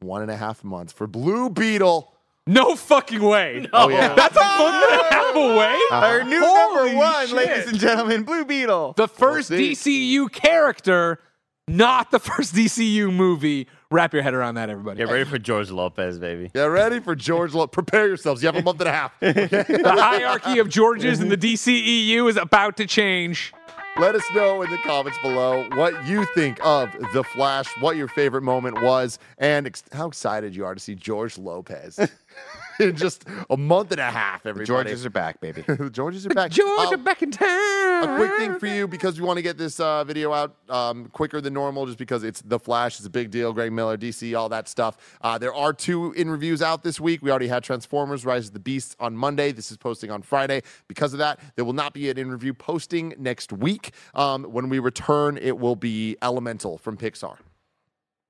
one 0.00 0.22
and 0.22 0.30
a 0.30 0.36
half 0.36 0.62
months 0.64 0.92
for 0.92 1.06
Blue 1.06 1.50
Beetle. 1.50 2.13
No 2.46 2.76
fucking 2.76 3.22
way. 3.22 3.66
Oh 3.72 3.88
yeah, 3.88 4.14
That's 4.14 4.36
a 4.36 4.40
month 4.40 4.84
and 4.90 5.00
a 5.00 5.14
half 5.14 5.34
away. 5.34 5.78
Our 5.90 6.22
new 6.24 6.40
Holy 6.44 6.90
number 6.92 6.98
one, 6.98 7.26
shit. 7.26 7.36
ladies 7.36 7.66
and 7.68 7.78
gentlemen, 7.78 8.22
Blue 8.24 8.44
Beetle. 8.44 8.94
The 8.96 9.08
first 9.08 9.48
see. 9.48 9.72
DCU 9.72 10.30
character, 10.30 11.20
not 11.66 12.10
the 12.10 12.18
first 12.20 12.54
DCU 12.54 13.12
movie. 13.12 13.66
Wrap 13.90 14.12
your 14.12 14.22
head 14.22 14.34
around 14.34 14.56
that, 14.56 14.68
everybody. 14.70 14.98
Get 14.98 15.08
ready 15.08 15.24
for 15.24 15.38
George 15.38 15.70
Lopez, 15.70 16.18
baby. 16.18 16.50
Get 16.52 16.64
ready 16.64 17.00
for 17.00 17.14
George. 17.14 17.54
Lo- 17.54 17.66
Prepare 17.66 18.08
yourselves. 18.08 18.42
You 18.42 18.48
have 18.48 18.56
a 18.56 18.62
month 18.62 18.80
and 18.80 18.88
a 18.88 18.92
half. 18.92 19.18
The 19.20 19.96
hierarchy 19.96 20.58
of 20.58 20.68
Georges 20.68 21.20
in 21.20 21.28
the 21.28 21.36
DCEU 21.36 22.28
is 22.28 22.36
about 22.36 22.76
to 22.78 22.86
change. 22.86 23.52
Let 23.96 24.16
us 24.16 24.24
know 24.34 24.62
in 24.62 24.70
the 24.70 24.78
comments 24.78 25.18
below 25.22 25.68
what 25.74 26.04
you 26.04 26.24
think 26.34 26.58
of 26.64 26.90
the 27.12 27.22
Flash, 27.22 27.68
what 27.80 27.96
your 27.96 28.08
favorite 28.08 28.42
moment 28.42 28.82
was, 28.82 29.20
and 29.38 29.66
ex- 29.68 29.84
how 29.92 30.08
excited 30.08 30.56
you 30.56 30.64
are 30.64 30.74
to 30.74 30.80
see 30.80 30.96
George 30.96 31.38
Lopez. 31.38 32.00
in 32.80 32.96
just 32.96 33.24
a 33.50 33.56
month 33.56 33.92
and 33.92 34.00
a 34.00 34.10
half. 34.10 34.42
The 34.42 34.50
Everybody, 34.50 34.66
Georges 34.66 35.06
are 35.06 35.10
back, 35.10 35.40
baby. 35.40 35.62
the 35.66 35.90
Georges 35.90 36.26
are 36.26 36.30
back. 36.30 36.50
Georgia 36.52 36.94
Uh, 36.94 36.96
back 36.96 37.22
in 37.22 37.30
town. 37.30 38.04
a 38.08 38.16
quick 38.16 38.32
thing 38.38 38.58
for 38.58 38.66
you 38.66 38.88
because 38.88 39.20
we 39.20 39.26
want 39.26 39.36
to 39.36 39.42
get 39.42 39.58
this 39.58 39.78
uh, 39.80 40.04
video 40.04 40.32
out 40.32 40.56
um, 40.68 41.06
quicker 41.08 41.40
than 41.40 41.52
normal, 41.54 41.86
just 41.86 41.98
because 41.98 42.24
it's 42.24 42.40
the 42.42 42.58
Flash. 42.58 42.98
It's 42.98 43.06
a 43.06 43.10
big 43.10 43.30
deal. 43.30 43.52
Greg 43.52 43.72
Miller, 43.72 43.96
DC, 43.96 44.36
all 44.38 44.48
that 44.48 44.68
stuff. 44.68 44.96
Uh, 45.20 45.38
there 45.38 45.54
are 45.54 45.72
two 45.72 46.12
in 46.12 46.30
reviews 46.30 46.62
out 46.62 46.82
this 46.82 47.00
week. 47.00 47.22
We 47.22 47.30
already 47.30 47.48
had 47.48 47.62
Transformers: 47.62 48.24
Rise 48.24 48.48
of 48.48 48.52
the 48.54 48.60
Beasts 48.60 48.96
on 48.98 49.16
Monday. 49.16 49.52
This 49.52 49.70
is 49.70 49.76
posting 49.76 50.10
on 50.10 50.22
Friday. 50.22 50.62
Because 50.88 51.12
of 51.12 51.18
that, 51.18 51.40
there 51.56 51.64
will 51.64 51.72
not 51.72 51.92
be 51.92 52.10
an 52.10 52.18
in 52.18 52.30
review 52.30 52.54
posting 52.54 53.14
next 53.18 53.52
week. 53.52 53.92
Um, 54.14 54.44
when 54.44 54.68
we 54.68 54.78
return, 54.78 55.36
it 55.36 55.58
will 55.58 55.76
be 55.76 56.16
Elemental 56.22 56.78
from 56.78 56.96
Pixar. 56.96 57.36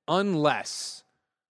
Unless 0.09 1.04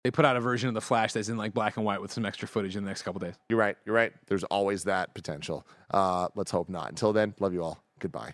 they 0.04 0.12
put 0.12 0.26
out 0.26 0.36
a 0.36 0.40
version 0.40 0.68
of 0.68 0.74
the 0.74 0.82
Flash 0.82 1.14
that's 1.14 1.30
in 1.30 1.38
like 1.38 1.54
black 1.54 1.78
and 1.78 1.86
white 1.86 2.02
with 2.02 2.12
some 2.12 2.26
extra 2.26 2.48
footage 2.48 2.76
in 2.76 2.84
the 2.84 2.90
next 2.90 3.04
couple 3.04 3.20
days. 3.20 3.36
You're 3.50 3.60
right. 3.60 3.78
You're 3.86 3.96
right. 3.96 4.14
There's 4.28 4.44
always 4.46 4.84
that 4.86 5.14
potential. 5.14 5.66
Uh, 5.92 6.28
let's 6.36 6.52
hope 6.52 6.70
not. 6.70 6.90
Until 6.90 7.14
then, 7.14 7.34
love 7.40 7.54
you 7.54 7.64
all. 7.64 7.84
Goodbye. 8.00 8.34